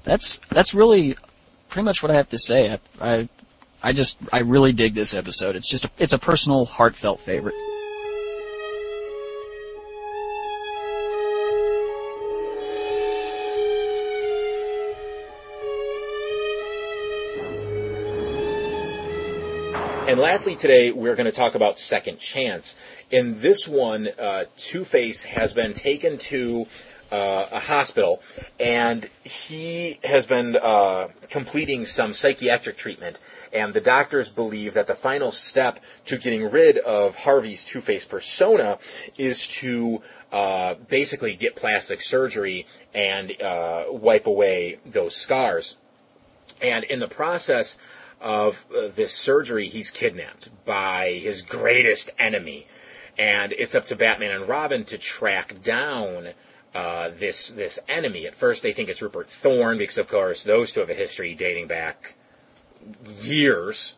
That's 0.04 0.40
that's 0.50 0.72
really 0.72 1.16
pretty 1.68 1.84
much 1.84 2.02
what 2.02 2.10
I 2.10 2.14
have 2.14 2.30
to 2.30 2.38
say. 2.38 2.72
I, 2.72 2.78
I 3.18 3.28
I 3.82 3.92
just 3.92 4.18
I 4.32 4.40
really 4.40 4.72
dig 4.72 4.94
this 4.94 5.14
episode. 5.14 5.54
It's 5.54 5.68
just 5.68 5.84
a, 5.84 5.90
it's 5.98 6.12
a 6.14 6.18
personal, 6.18 6.64
heartfelt 6.64 7.20
favorite. 7.20 7.54
And 20.08 20.20
lastly, 20.20 20.54
today 20.54 20.92
we're 20.92 21.16
going 21.16 21.26
to 21.26 21.32
talk 21.32 21.56
about 21.56 21.80
Second 21.80 22.20
Chance. 22.20 22.76
In 23.10 23.40
this 23.40 23.66
one, 23.66 24.08
uh, 24.20 24.44
Two 24.56 24.84
Face 24.84 25.24
has 25.24 25.52
been 25.52 25.72
taken 25.72 26.16
to 26.18 26.68
uh, 27.10 27.46
a 27.50 27.58
hospital, 27.58 28.22
and 28.60 29.10
he 29.24 29.98
has 30.04 30.24
been 30.24 30.54
uh, 30.54 31.08
completing 31.28 31.86
some 31.86 32.12
psychiatric 32.12 32.76
treatment. 32.76 33.18
And 33.52 33.74
the 33.74 33.80
doctors 33.80 34.30
believe 34.30 34.74
that 34.74 34.86
the 34.86 34.94
final 34.94 35.32
step 35.32 35.80
to 36.04 36.18
getting 36.18 36.52
rid 36.52 36.78
of 36.78 37.16
Harvey's 37.16 37.64
Two 37.64 37.80
Face 37.80 38.04
persona 38.04 38.78
is 39.18 39.48
to 39.48 40.02
uh, 40.30 40.74
basically 40.88 41.34
get 41.34 41.56
plastic 41.56 42.00
surgery 42.00 42.64
and 42.94 43.42
uh, 43.42 43.86
wipe 43.88 44.28
away 44.28 44.78
those 44.86 45.16
scars. 45.16 45.78
And 46.62 46.84
in 46.84 47.00
the 47.00 47.08
process 47.08 47.76
of 48.20 48.64
uh, 48.74 48.88
this 48.88 49.12
surgery, 49.12 49.68
he's 49.68 49.90
kidnapped 49.90 50.50
by 50.64 51.12
his 51.12 51.42
greatest 51.42 52.10
enemy. 52.18 52.66
And 53.18 53.52
it's 53.52 53.74
up 53.74 53.86
to 53.86 53.96
Batman 53.96 54.30
and 54.30 54.48
Robin 54.48 54.84
to 54.84 54.98
track 54.98 55.62
down 55.62 56.28
uh, 56.74 57.10
this 57.14 57.48
this 57.48 57.78
enemy. 57.88 58.26
At 58.26 58.34
first, 58.34 58.62
they 58.62 58.72
think 58.72 58.90
it's 58.90 59.00
Rupert 59.00 59.30
Thorne 59.30 59.78
because, 59.78 59.96
of 59.96 60.08
course, 60.08 60.42
those 60.42 60.72
two 60.72 60.80
have 60.80 60.90
a 60.90 60.94
history 60.94 61.34
dating 61.34 61.68
back 61.68 62.16
years. 63.20 63.96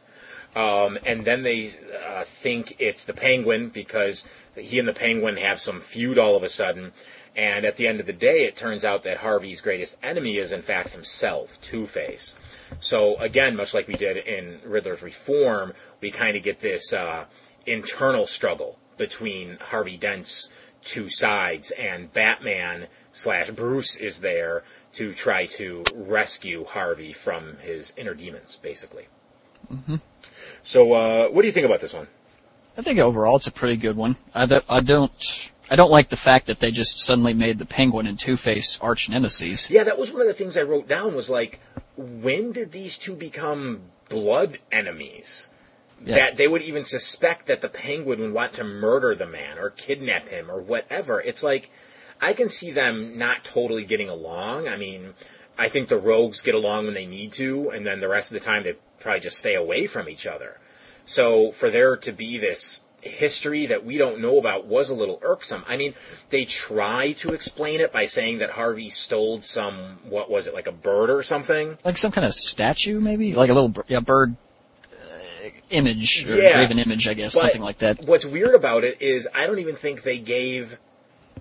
Um, 0.54 0.98
and 1.04 1.24
then 1.24 1.42
they 1.42 1.70
uh, 2.06 2.24
think 2.24 2.76
it's 2.78 3.04
the 3.04 3.12
Penguin 3.12 3.68
because 3.68 4.26
he 4.56 4.78
and 4.78 4.88
the 4.88 4.92
Penguin 4.92 5.36
have 5.36 5.60
some 5.60 5.80
feud 5.80 6.18
all 6.18 6.36
of 6.36 6.42
a 6.42 6.48
sudden. 6.48 6.92
And 7.36 7.64
at 7.64 7.76
the 7.76 7.86
end 7.86 8.00
of 8.00 8.06
the 8.06 8.12
day, 8.12 8.44
it 8.44 8.56
turns 8.56 8.84
out 8.84 9.02
that 9.04 9.18
Harvey's 9.18 9.60
greatest 9.60 9.96
enemy 10.02 10.38
is, 10.38 10.50
in 10.50 10.62
fact, 10.62 10.90
himself, 10.90 11.60
Two 11.60 11.86
Face. 11.86 12.34
So 12.80 13.16
again, 13.16 13.56
much 13.56 13.74
like 13.74 13.88
we 13.88 13.94
did 13.94 14.16
in 14.16 14.60
Riddler's 14.64 15.02
Reform, 15.02 15.72
we 16.00 16.10
kind 16.10 16.36
of 16.36 16.42
get 16.42 16.60
this 16.60 16.92
uh, 16.92 17.26
internal 17.66 18.26
struggle 18.26 18.78
between 18.96 19.58
Harvey 19.58 19.96
Dent's 19.96 20.50
two 20.82 21.08
sides, 21.08 21.70
and 21.72 22.12
Batman 22.12 22.86
slash 23.12 23.50
Bruce 23.50 23.96
is 23.96 24.20
there 24.20 24.64
to 24.92 25.12
try 25.12 25.46
to 25.46 25.82
rescue 25.94 26.64
Harvey 26.64 27.12
from 27.12 27.58
his 27.58 27.92
inner 27.96 28.14
demons, 28.14 28.56
basically. 28.56 29.06
Mm-hmm. 29.72 29.96
So, 30.62 30.92
uh, 30.92 31.28
what 31.28 31.42
do 31.42 31.48
you 31.48 31.52
think 31.52 31.66
about 31.66 31.80
this 31.80 31.92
one? 31.92 32.08
I 32.76 32.82
think 32.82 32.98
overall 32.98 33.36
it's 33.36 33.46
a 33.46 33.52
pretty 33.52 33.76
good 33.76 33.96
one. 33.96 34.16
I, 34.34 34.46
th- 34.46 34.64
I 34.68 34.80
don't. 34.80 35.50
I 35.70 35.76
don't 35.76 35.90
like 35.90 36.08
the 36.08 36.16
fact 36.16 36.46
that 36.46 36.60
they 36.60 36.70
just 36.70 36.98
suddenly 36.98 37.34
made 37.34 37.58
the 37.58 37.66
Penguin 37.66 38.06
and 38.06 38.18
Two 38.18 38.36
Face 38.36 38.78
arch 38.80 39.10
nemesis. 39.10 39.70
Yeah, 39.70 39.84
that 39.84 39.98
was 39.98 40.12
one 40.12 40.22
of 40.22 40.26
the 40.26 40.32
things 40.32 40.56
I 40.56 40.62
wrote 40.62 40.88
down. 40.88 41.14
Was 41.14 41.28
like, 41.28 41.60
when 41.98 42.52
did 42.52 42.70
these 42.70 42.96
two 42.96 43.16
become 43.16 43.80
blood 44.08 44.58
enemies? 44.70 45.50
Yeah. 46.04 46.14
That 46.14 46.36
they 46.36 46.46
would 46.46 46.62
even 46.62 46.84
suspect 46.84 47.46
that 47.46 47.60
the 47.60 47.68
Penguin 47.68 48.20
would 48.20 48.32
want 48.32 48.52
to 48.54 48.64
murder 48.64 49.16
the 49.16 49.26
man 49.26 49.58
or 49.58 49.70
kidnap 49.70 50.28
him 50.28 50.48
or 50.48 50.60
whatever. 50.60 51.20
It's 51.20 51.42
like, 51.42 51.70
I 52.20 52.34
can 52.34 52.48
see 52.48 52.70
them 52.70 53.18
not 53.18 53.42
totally 53.42 53.84
getting 53.84 54.08
along. 54.08 54.68
I 54.68 54.76
mean, 54.76 55.14
I 55.58 55.68
think 55.68 55.88
the 55.88 55.98
rogues 55.98 56.40
get 56.40 56.54
along 56.54 56.84
when 56.84 56.94
they 56.94 57.06
need 57.06 57.32
to, 57.32 57.70
and 57.70 57.84
then 57.84 57.98
the 57.98 58.08
rest 58.08 58.30
of 58.30 58.38
the 58.38 58.44
time 58.44 58.62
they 58.62 58.76
probably 59.00 59.20
just 59.20 59.38
stay 59.38 59.56
away 59.56 59.86
from 59.86 60.08
each 60.08 60.24
other. 60.26 60.60
So 61.04 61.50
for 61.50 61.68
there 61.68 61.96
to 61.96 62.12
be 62.12 62.38
this 62.38 62.80
history 63.02 63.66
that 63.66 63.84
we 63.84 63.96
don't 63.96 64.20
know 64.20 64.38
about 64.38 64.66
was 64.66 64.90
a 64.90 64.94
little 64.94 65.18
irksome. 65.22 65.64
I 65.68 65.76
mean, 65.76 65.94
they 66.30 66.44
try 66.44 67.12
to 67.18 67.32
explain 67.32 67.80
it 67.80 67.92
by 67.92 68.04
saying 68.06 68.38
that 68.38 68.50
Harvey 68.50 68.90
stole 68.90 69.40
some, 69.40 69.98
what 70.08 70.30
was 70.30 70.46
it, 70.46 70.54
like 70.54 70.66
a 70.66 70.72
bird 70.72 71.10
or 71.10 71.22
something? 71.22 71.78
Like 71.84 71.98
some 71.98 72.12
kind 72.12 72.26
of 72.26 72.32
statue, 72.32 73.00
maybe? 73.00 73.34
Like 73.34 73.50
a 73.50 73.54
little 73.54 73.72
yeah, 73.88 74.00
bird 74.00 74.36
uh, 74.92 75.48
image, 75.70 76.28
or 76.28 76.36
Yeah. 76.36 76.54
graven 76.56 76.78
image, 76.78 77.08
I 77.08 77.14
guess, 77.14 77.34
But 77.34 77.40
something 77.42 77.62
like 77.62 77.78
that. 77.78 78.04
What's 78.04 78.26
weird 78.26 78.54
about 78.54 78.84
it 78.84 79.00
is 79.00 79.28
I 79.34 79.46
don't 79.46 79.60
even 79.60 79.76
think 79.76 80.02
they 80.02 80.18
gave 80.18 80.78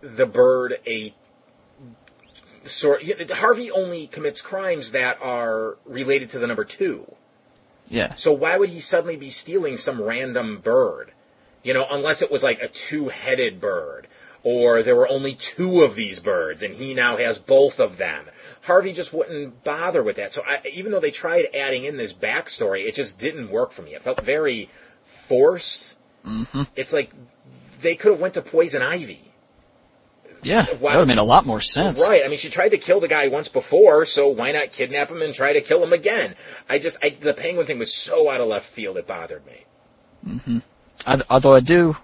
the 0.02 0.28
bird 0.28 0.80
a 0.86 1.14
sort. 2.64 3.04
Harvey 3.32 3.72
only 3.72 4.08
commits 4.08 4.42
crimes 4.42 4.92
that 4.92 5.20
are 5.22 5.78
related 5.86 6.30
to 6.30 6.40
the 6.40 6.46
number 6.48 6.66
two. 6.66 7.16
Yeah. 7.90 8.14
So 8.16 8.34
why 8.34 8.58
would 8.58 8.70
he 8.70 8.80
suddenly 8.80 9.16
be 9.18 9.30
stealing 9.30 9.78
some 9.78 10.02
random 10.02 10.60
bird? 10.60 11.14
You 11.68 11.74
know, 11.74 11.86
unless 11.92 12.22
it 12.22 12.32
was 12.32 12.44
like 12.44 12.62
a 12.62 12.70
two-headed 12.70 13.60
bird, 13.60 14.08
or 14.42 14.82
there 14.82 14.96
were 14.96 15.10
only 15.10 15.34
two 15.34 15.82
of 15.82 15.96
these 15.96 16.18
birds, 16.18 16.64
and 16.64 16.74
he 16.74 16.94
now 16.94 17.18
has 17.18 17.40
both 17.40 17.82
of 17.82 17.98
them. 17.98 18.24
Harvey 18.62 18.94
just 18.94 19.12
wouldn't 19.12 19.66
bother 19.66 20.02
with 20.02 20.16
that. 20.16 20.32
So 20.32 20.44
I, 20.48 20.62
even 20.74 20.94
though 20.94 21.02
they 21.02 21.12
tried 21.12 21.48
adding 21.54 21.84
in 21.84 21.98
this 21.98 22.14
backstory, 22.14 22.86
it 22.86 22.96
just 22.96 23.20
didn't 23.20 23.50
work 23.50 23.72
for 23.72 23.82
me. 23.82 23.96
It 23.96 24.02
felt 24.02 24.22
very 24.22 24.70
forced. 25.04 25.98
Mm-hmm. 26.26 26.62
It's 26.78 26.94
like 26.94 27.12
they 27.82 27.96
could 27.96 28.14
have 28.14 28.22
went 28.22 28.36
to 28.36 28.42
Poison 28.42 28.82
Ivy. 28.82 29.20
Yeah. 30.44 30.62
That 30.62 30.80
would 30.80 30.94
have 30.94 31.08
made 31.08 31.18
a 31.18 31.24
lot 31.24 31.46
more 31.46 31.60
sense. 31.60 32.08
Right. 32.08 32.22
I 32.24 32.30
mean, 32.30 32.38
she 32.38 32.50
tried 32.50 32.70
to 32.70 32.78
kill 32.78 33.02
the 33.02 33.10
guy 33.10 33.28
once 33.28 33.50
before, 33.50 34.06
so 34.06 34.30
why 34.30 34.54
not 34.54 34.72
kidnap 34.72 35.12
him 35.12 35.22
and 35.22 35.34
try 35.34 35.52
to 35.52 35.60
kill 35.60 35.84
him 35.84 35.92
again? 35.92 36.36
I 36.70 36.80
just, 36.80 36.98
I, 37.04 37.10
the 37.10 37.34
penguin 37.34 37.66
thing 37.66 37.78
was 37.78 37.94
so 37.94 38.30
out 38.32 38.40
of 38.40 38.48
left 38.48 38.68
field, 38.68 38.96
it 38.96 39.06
bothered 39.06 39.44
me. 39.46 39.66
I, 41.06 41.22
although 41.30 41.56
I 41.56 41.60
do, 41.60 41.96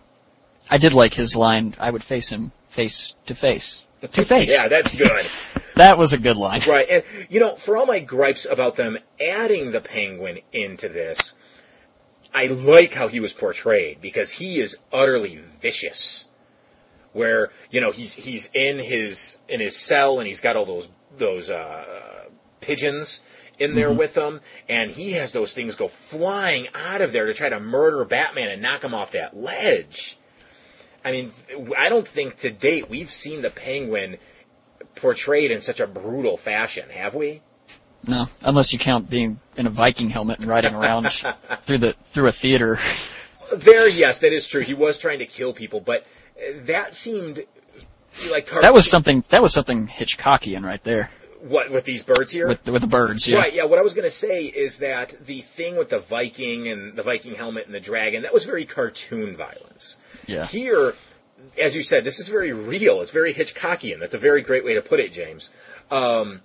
I 0.69 0.77
did 0.77 0.93
like 0.93 1.13
his 1.13 1.35
line. 1.35 1.73
I 1.79 1.91
would 1.91 2.03
face 2.03 2.29
him 2.29 2.51
face 2.67 3.15
to 3.25 3.35
face. 3.35 3.85
To 4.01 4.25
face. 4.25 4.49
yeah, 4.51 4.67
that's 4.67 4.95
good. 4.95 5.25
That 5.75 5.97
was 5.97 6.13
a 6.13 6.19
good 6.19 6.37
line. 6.37 6.61
right. 6.67 6.85
And, 6.87 7.03
you 7.31 7.39
know, 7.39 7.55
for 7.55 7.75
all 7.75 7.87
my 7.87 7.99
gripes 7.99 8.45
about 8.45 8.75
them 8.75 8.99
adding 9.19 9.71
the 9.71 9.81
penguin 9.81 10.37
into 10.51 10.87
this, 10.87 11.33
I 12.31 12.45
like 12.45 12.93
how 12.93 13.07
he 13.07 13.19
was 13.19 13.33
portrayed 13.33 13.99
because 13.99 14.33
he 14.33 14.59
is 14.59 14.77
utterly 14.91 15.39
vicious. 15.59 16.25
Where, 17.11 17.49
you 17.71 17.81
know, 17.81 17.89
he's, 17.89 18.13
he's 18.13 18.51
in 18.53 18.77
his, 18.77 19.37
in 19.49 19.61
his 19.61 19.75
cell 19.75 20.19
and 20.19 20.27
he's 20.27 20.41
got 20.41 20.55
all 20.55 20.65
those, 20.65 20.89
those, 21.17 21.49
uh, 21.49 22.25
pigeons 22.61 23.23
in 23.59 23.75
there 23.75 23.89
mm-hmm. 23.89 23.99
with 23.99 24.17
him, 24.17 24.41
and 24.67 24.91
he 24.91 25.11
has 25.13 25.31
those 25.31 25.53
things 25.53 25.75
go 25.75 25.87
flying 25.87 26.67
out 26.73 27.01
of 27.01 27.11
there 27.11 27.25
to 27.25 27.33
try 27.33 27.49
to 27.49 27.59
murder 27.59 28.03
Batman 28.05 28.49
and 28.49 28.61
knock 28.61 28.83
him 28.83 28.93
off 28.93 29.11
that 29.11 29.35
ledge. 29.35 30.17
I 31.05 31.11
mean, 31.11 31.31
I 31.77 31.89
don't 31.89 32.07
think 32.07 32.37
to 32.37 32.51
date 32.51 32.89
we've 32.89 33.11
seen 33.11 33.41
the 33.41 33.49
Penguin 33.49 34.17
portrayed 34.95 35.51
in 35.51 35.61
such 35.61 35.79
a 35.79 35.87
brutal 35.87 36.37
fashion, 36.37 36.89
have 36.89 37.13
we? 37.13 37.41
No, 38.05 38.25
unless 38.41 38.73
you 38.73 38.79
count 38.79 39.09
being 39.09 39.39
in 39.57 39.65
a 39.65 39.69
Viking 39.69 40.09
helmet 40.09 40.39
and 40.39 40.47
riding 40.47 40.75
around 40.75 41.09
through 41.61 41.77
the 41.77 41.93
through 41.93 42.27
a 42.27 42.31
theater. 42.31 42.79
There, 43.53 43.87
yes, 43.87 44.19
that 44.21 44.33
is 44.33 44.47
true. 44.47 44.61
He 44.61 44.73
was 44.73 44.97
trying 44.97 45.19
to 45.19 45.25
kill 45.25 45.53
people, 45.53 45.79
but 45.79 46.05
that 46.63 46.95
seemed 46.95 47.45
like 48.31 48.49
That 48.49 48.73
was 48.73 48.89
something. 48.89 49.23
That 49.29 49.41
was 49.41 49.53
something 49.53 49.87
Hitchcockian 49.87 50.65
right 50.65 50.83
there 50.83 51.11
what 51.43 51.71
with 51.71 51.83
these 51.83 52.03
birds 52.03 52.31
here. 52.31 52.47
with 52.47 52.65
with 52.67 52.81
the 52.81 52.87
birds. 52.87 53.27
Yeah. 53.27 53.37
Right, 53.37 53.53
yeah. 53.53 53.65
What 53.65 53.79
I 53.79 53.81
was 53.81 53.93
going 53.93 54.05
to 54.05 54.11
say 54.11 54.45
is 54.45 54.79
that 54.79 55.15
the 55.25 55.41
thing 55.41 55.75
with 55.75 55.89
the 55.89 55.99
Viking 55.99 56.67
and 56.67 56.95
the 56.95 57.03
Viking 57.03 57.35
helmet 57.35 57.65
and 57.65 57.75
the 57.75 57.79
dragon, 57.79 58.23
that 58.23 58.33
was 58.33 58.45
very 58.45 58.65
cartoon 58.65 59.35
violence. 59.35 59.97
Yeah. 60.25 60.45
Here, 60.45 60.95
as 61.61 61.75
you 61.75 61.83
said, 61.83 62.03
this 62.03 62.19
is 62.19 62.29
very 62.29 62.53
real. 62.53 63.01
It's 63.01 63.11
very 63.11 63.33
Hitchcockian. 63.33 63.99
That's 63.99 64.13
a 64.13 64.19
very 64.19 64.41
great 64.41 64.63
way 64.63 64.75
to 64.75 64.81
put 64.81 64.99
it, 64.99 65.11
James. 65.11 65.49
Um, 65.91 66.41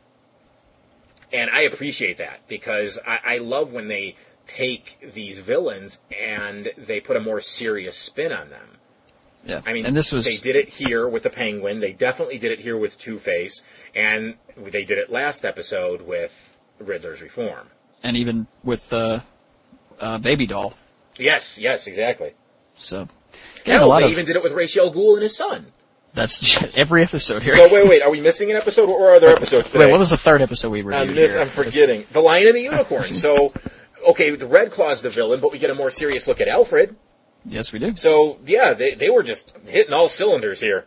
and 1.33 1.51
I 1.51 1.61
appreciate 1.61 2.19
that 2.19 2.41
because 2.49 2.99
I, 3.07 3.21
I 3.25 3.39
love 3.39 3.73
when 3.73 3.89
they 3.89 4.17
take 4.47 5.13
these 5.15 5.39
villains 5.39 6.01
and 6.19 6.73
they 6.77 7.01
put 7.01 7.17
a 7.17 7.21
more 7.21 7.41
serious 7.41 7.97
spin 7.97 8.33
on 8.33 8.51
them. 8.51 8.78
Yeah. 9.45 9.61
I 9.67 9.73
mean, 9.73 9.87
and 9.87 9.97
this 9.97 10.13
was 10.13 10.27
they 10.27 10.37
did 10.37 10.57
it 10.57 10.69
here 10.69 11.09
with 11.09 11.23
the 11.23 11.31
Penguin. 11.31 11.81
They 11.81 11.93
definitely 11.93 12.39
did 12.39 12.53
it 12.53 12.61
here 12.61 12.77
with 12.77 12.99
Two 12.99 13.19
Face, 13.19 13.63
and 13.95 14.35
they 14.57 14.85
did 14.85 14.99
it 14.99 15.11
last 15.11 15.45
episode 15.45 16.03
with 16.03 16.57
Riddler's 16.79 17.23
Reform. 17.23 17.69
and 18.03 18.17
even 18.17 18.47
with 18.63 18.93
uh, 18.93 19.21
uh, 20.01 20.19
Baby 20.19 20.47
Doll. 20.47 20.75
Yes, 21.19 21.59
yes, 21.59 21.87
exactly. 21.87 22.35
So 22.79 23.09
yeah, 23.65 23.79
Hell, 23.79 23.95
they 23.97 24.05
of 24.05 24.11
even 24.11 24.25
did 24.27 24.37
it 24.37 24.43
with 24.43 24.53
Ra's 24.53 24.77
al 24.77 24.93
Ghul 24.93 25.15
and 25.15 25.23
his 25.23 25.37
son. 25.37 25.67
that's 26.15 26.77
every 26.77 27.03
episode 27.03 27.43
here. 27.43 27.57
So 27.57 27.73
wait, 27.73 27.89
wait, 27.89 28.03
are 28.03 28.11
we 28.11 28.21
missing 28.21 28.51
an 28.51 28.57
episode, 28.57 28.89
or 28.89 29.11
are 29.15 29.21
there 29.21 29.31
episodes 29.31 29.73
today? 29.73 29.87
Wait, 29.87 29.93
what 29.93 29.99
was 29.99 30.11
the 30.11 30.17
third 30.17 30.43
episode 30.43 30.71
we 30.71 30.83
reviewed? 30.83 31.17
this? 31.17 31.33
here? 31.35 31.43
I'm 31.43 31.49
forgetting. 31.49 32.07
The 32.13 32.21
Lion 32.21 32.47
and 32.49 32.57
the 32.57 32.63
Unicorn. 32.63 33.05
so, 33.05 33.53
okay, 34.09 34.31
the 34.35 34.47
Red 34.47 34.71
Claw's 34.71 35.03
the 35.03 35.11
villain, 35.11 35.41
but 35.41 35.53
we 35.53 35.59
get 35.59 35.71
a 35.71 35.75
more 35.75 35.91
serious 35.91 36.27
look 36.29 36.41
at 36.41 36.49
Alfred. 36.49 36.95
Yes, 37.45 37.73
we 37.73 37.79
do. 37.79 37.95
So, 37.97 38.39
yeah, 38.45 38.75
they 38.75 38.95
they 38.95 39.11
were 39.11 39.23
just 39.23 39.57
hitting 39.67 39.93
all 39.93 40.09
cylinders 40.09 40.61
here. 40.61 40.87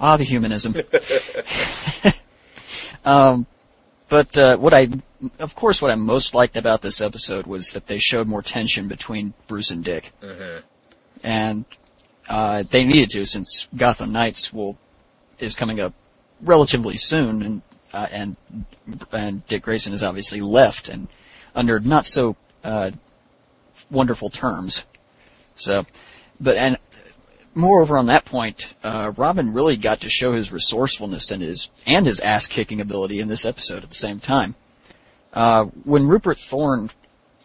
Ah, 0.00 0.16
the 0.16 0.24
humanism. 0.24 0.74
um, 3.04 3.46
but 4.08 4.38
uh, 4.38 4.56
what 4.56 4.72
I, 4.74 4.88
of 5.38 5.54
course, 5.54 5.82
what 5.82 5.90
I 5.90 5.94
most 5.94 6.34
liked 6.34 6.56
about 6.56 6.80
this 6.82 7.00
episode 7.00 7.46
was 7.46 7.72
that 7.72 7.86
they 7.86 7.98
showed 7.98 8.26
more 8.26 8.42
tension 8.42 8.88
between 8.88 9.34
Bruce 9.46 9.70
and 9.70 9.84
Dick, 9.84 10.12
Mhm. 10.22 10.62
and 11.22 11.64
uh, 12.28 12.64
they 12.68 12.84
needed 12.84 13.10
to 13.10 13.24
since 13.26 13.68
Gotham 13.76 14.12
Knights 14.12 14.52
will 14.52 14.78
is 15.38 15.54
coming 15.54 15.80
up 15.80 15.94
relatively 16.40 16.96
soon, 16.96 17.42
and 17.42 17.62
uh, 17.92 18.06
and 18.10 18.36
and 19.12 19.46
Dick 19.46 19.62
Grayson 19.62 19.92
is 19.92 20.02
obviously 20.02 20.40
left, 20.40 20.88
and 20.88 21.08
under 21.54 21.80
not 21.80 22.06
so 22.06 22.36
uh, 22.64 22.90
wonderful 23.90 24.30
terms. 24.30 24.84
So, 25.58 25.84
but 26.40 26.56
and 26.56 26.78
moreover 27.54 27.98
on 27.98 28.06
that 28.06 28.24
point, 28.24 28.74
uh, 28.82 29.12
Robin 29.16 29.52
really 29.52 29.76
got 29.76 30.00
to 30.00 30.08
show 30.08 30.32
his 30.32 30.52
resourcefulness 30.52 31.30
and 31.30 31.42
his 31.42 31.70
and 31.86 32.06
his 32.06 32.20
ass 32.20 32.46
kicking 32.46 32.80
ability 32.80 33.20
in 33.20 33.28
this 33.28 33.44
episode 33.44 33.82
at 33.82 33.88
the 33.88 33.94
same 33.94 34.20
time. 34.20 34.54
Uh, 35.32 35.64
when 35.84 36.06
Rupert 36.06 36.38
Thorne, 36.38 36.90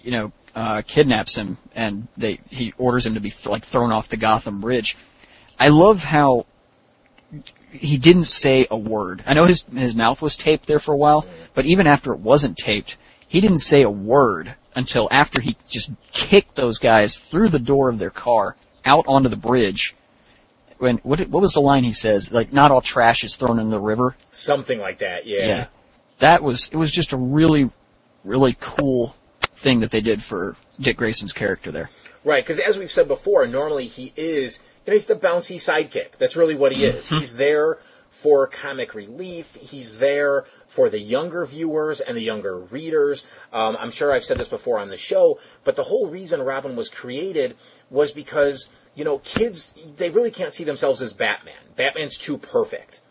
you 0.02 0.12
know, 0.12 0.32
uh, 0.56 0.84
kidnaps 0.86 1.36
him 1.36 1.58
and 1.76 2.08
they 2.16 2.40
he 2.50 2.74
orders 2.78 3.06
him 3.06 3.16
to 3.16 3.20
be 3.20 3.34
like 3.46 3.64
thrown 3.64 3.92
off 3.92 4.10
the 4.10 4.18
Gotham 4.18 4.62
Bridge, 4.62 4.96
I 5.60 5.70
love 5.70 6.04
how 6.04 6.46
he 7.72 7.98
didn't 7.98 8.26
say 8.26 8.68
a 8.70 8.78
word. 8.78 9.24
I 9.26 9.34
know 9.34 9.46
his 9.46 9.64
his 9.64 9.96
mouth 9.96 10.22
was 10.22 10.38
taped 10.38 10.68
there 10.68 10.80
for 10.80 10.94
a 10.94 10.98
while, 10.98 11.26
but 11.54 11.66
even 11.66 11.88
after 11.88 12.14
it 12.14 12.20
wasn't 12.20 12.58
taped, 12.58 12.98
he 13.28 13.42
didn't 13.42 13.58
say 13.60 13.82
a 13.82 13.90
word 13.90 14.56
until 14.76 15.08
after 15.12 15.42
he 15.42 15.58
just 15.68 15.92
kicked 16.12 16.56
those 16.56 16.80
guys 16.80 17.18
through 17.18 17.50
the 17.50 17.60
door 17.60 17.90
of 17.90 18.00
their 18.00 18.10
car 18.10 18.56
out 18.86 19.06
onto 19.08 19.30
the 19.30 19.38
bridge. 19.38 19.96
When 20.78 20.98
what 20.98 21.20
what 21.30 21.42
was 21.42 21.54
the 21.54 21.62
line 21.62 21.84
he 21.84 21.94
says? 21.94 22.32
Like 22.32 22.52
not 22.52 22.72
all 22.72 22.82
trash 22.82 23.24
is 23.24 23.36
thrown 23.36 23.60
in 23.60 23.70
the 23.70 23.80
river. 23.80 24.16
Something 24.32 24.80
like 24.80 25.00
that, 25.00 25.26
yeah. 25.26 25.46
Yeah. 25.46 25.66
That 26.20 26.44
was 26.44 26.70
it 26.70 26.76
was 26.76 26.92
just 26.92 27.14
a 27.14 27.18
really 27.18 27.70
really 28.24 28.56
cool 28.60 29.16
thing 29.42 29.80
that 29.80 29.92
they 29.92 30.02
did 30.02 30.22
for 30.22 30.56
Dick 30.80 30.98
Grayson's 30.98 31.32
character 31.32 31.72
there. 31.72 31.90
Right, 32.26 32.44
because 32.44 32.60
as 32.60 32.78
we've 32.78 32.92
said 32.92 33.08
before, 33.08 33.46
normally 33.48 33.88
he 33.88 34.14
is, 34.16 34.64
you 34.86 34.92
know, 34.92 34.94
he's 34.94 35.08
the 35.08 35.16
bouncy 35.16 35.58
sidekick. 35.58 36.18
That's 36.18 36.38
really 36.38 36.56
what 36.56 36.72
he 36.72 36.86
is. 36.86 37.06
Mm-hmm. 37.06 37.18
He's 37.18 37.36
there 37.36 37.80
for 38.14 38.46
comic 38.46 38.94
relief. 38.94 39.56
He's 39.56 39.98
there 39.98 40.46
for 40.68 40.88
the 40.88 41.00
younger 41.00 41.46
viewers 41.48 42.00
and 42.00 42.16
the 42.16 42.22
younger 42.22 42.56
readers. 42.56 43.26
Um, 43.52 43.76
I'm 43.80 43.90
sure 43.90 44.14
I've 44.14 44.24
said 44.24 44.38
this 44.38 44.48
before 44.48 44.78
on 44.78 44.90
the 44.90 44.98
show, 44.98 45.40
but 45.64 45.76
the 45.76 45.86
whole 45.86 46.08
reason 46.08 46.44
Robin 46.44 46.76
was 46.76 46.90
created 46.90 47.58
was 47.90 48.12
because, 48.12 48.70
you 48.94 49.04
know, 49.04 49.18
kids, 49.18 49.74
they 49.98 50.12
really 50.12 50.30
can't 50.30 50.54
see 50.54 50.64
themselves 50.64 51.02
as 51.02 51.12
Batman. 51.12 51.56
Batman's 51.76 52.16
too 52.16 52.38
perfect. 52.38 53.02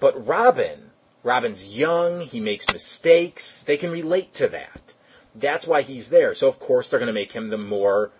But 0.00 0.26
Robin, 0.26 0.90
Robin's 1.22 1.76
young, 1.76 2.22
he 2.22 2.40
makes 2.40 2.68
mistakes, 2.68 3.62
they 3.62 3.76
can 3.76 3.92
relate 3.92 4.34
to 4.34 4.48
that. 4.48 4.96
That's 5.32 5.68
why 5.68 5.82
he's 5.82 6.10
there. 6.10 6.34
So 6.34 6.48
of 6.48 6.58
course 6.58 6.88
they're 6.88 6.98
going 6.98 7.06
to 7.06 7.12
make 7.12 7.32
him 7.32 7.50
the 7.50 7.56
more, 7.56 8.10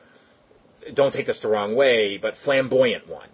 don't 0.94 1.12
take 1.12 1.26
this 1.26 1.40
the 1.40 1.48
wrong 1.48 1.74
way, 1.74 2.18
but 2.18 2.36
flamboyant 2.36 3.08
one. 3.08 3.30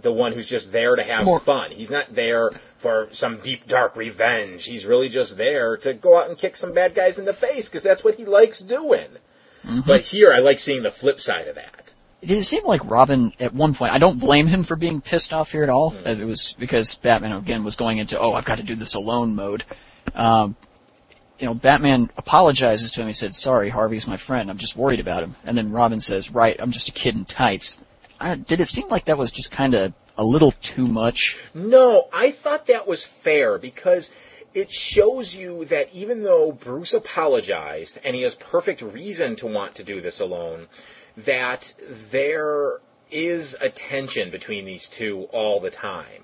The 0.00 0.12
one 0.12 0.32
who's 0.32 0.48
just 0.48 0.72
there 0.72 0.94
to 0.94 1.02
have 1.02 1.24
More- 1.24 1.40
fun. 1.40 1.70
He's 1.70 1.90
not 1.90 2.14
there 2.14 2.50
for 2.76 3.08
some 3.12 3.38
deep 3.38 3.66
dark 3.66 3.96
revenge. 3.96 4.66
He's 4.66 4.84
really 4.84 5.08
just 5.08 5.36
there 5.36 5.76
to 5.78 5.94
go 5.94 6.18
out 6.18 6.28
and 6.28 6.36
kick 6.36 6.56
some 6.56 6.74
bad 6.74 6.94
guys 6.94 7.18
in 7.18 7.24
the 7.24 7.32
face 7.32 7.68
because 7.68 7.82
that's 7.82 8.04
what 8.04 8.16
he 8.16 8.24
likes 8.24 8.60
doing. 8.60 9.08
But 9.86 10.02
here 10.02 10.32
I 10.32 10.38
like 10.38 10.58
seeing 10.58 10.82
the 10.82 10.90
flip 10.92 11.20
side 11.20 11.48
of 11.48 11.56
that. 11.56 11.92
It 12.22 12.42
seemed 12.42 12.66
like 12.66 12.84
Robin 12.84 13.32
at 13.40 13.52
one 13.54 13.74
point. 13.74 13.92
I 13.92 13.98
don't 13.98 14.18
blame 14.18 14.46
him 14.46 14.62
for 14.62 14.76
being 14.76 15.00
pissed 15.00 15.32
off 15.32 15.52
here 15.52 15.62
at 15.62 15.68
all. 15.68 15.94
Uh, 16.04 16.10
It 16.10 16.24
was 16.24 16.54
because 16.58 16.94
Batman 16.96 17.32
again 17.32 17.64
was 17.64 17.76
going 17.76 17.98
into 17.98 18.18
oh 18.18 18.32
I've 18.32 18.44
got 18.44 18.58
to 18.58 18.64
do 18.64 18.74
this 18.74 18.94
alone 18.94 19.34
mode. 19.34 19.64
Um, 20.14 20.56
you 21.38 21.46
know, 21.46 21.54
Batman 21.54 22.10
apologizes 22.16 22.90
to 22.92 23.02
him. 23.02 23.08
He 23.08 23.12
said, 23.12 23.34
"Sorry, 23.34 23.68
Harvey's 23.68 24.06
my 24.06 24.16
friend. 24.16 24.50
I'm 24.50 24.56
just 24.56 24.76
worried 24.76 25.00
about 25.00 25.22
him." 25.22 25.36
And 25.44 25.56
then 25.58 25.70
Robin 25.70 26.00
says, 26.00 26.30
"Right, 26.30 26.56
I'm 26.58 26.70
just 26.70 26.88
a 26.88 26.92
kid 26.92 27.14
in 27.14 27.24
tights." 27.24 27.80
I, 28.20 28.36
did 28.36 28.60
it 28.60 28.68
seem 28.68 28.88
like 28.88 29.06
that 29.06 29.18
was 29.18 29.32
just 29.32 29.50
kind 29.50 29.74
of 29.74 29.92
a 30.16 30.24
little 30.24 30.52
too 30.52 30.86
much? 30.86 31.38
No, 31.54 32.08
I 32.12 32.30
thought 32.30 32.66
that 32.66 32.86
was 32.86 33.04
fair 33.04 33.58
because 33.58 34.10
it 34.54 34.70
shows 34.70 35.36
you 35.36 35.66
that 35.66 35.92
even 35.92 36.22
though 36.22 36.52
Bruce 36.52 36.94
apologized 36.94 37.98
and 38.04 38.16
he 38.16 38.22
has 38.22 38.34
perfect 38.34 38.80
reason 38.80 39.36
to 39.36 39.46
want 39.46 39.74
to 39.74 39.84
do 39.84 40.00
this 40.00 40.20
alone, 40.20 40.68
that 41.16 41.74
there 42.10 42.80
is 43.10 43.56
a 43.60 43.68
tension 43.68 44.30
between 44.30 44.64
these 44.64 44.88
two 44.88 45.24
all 45.32 45.60
the 45.60 45.70
time. 45.70 46.22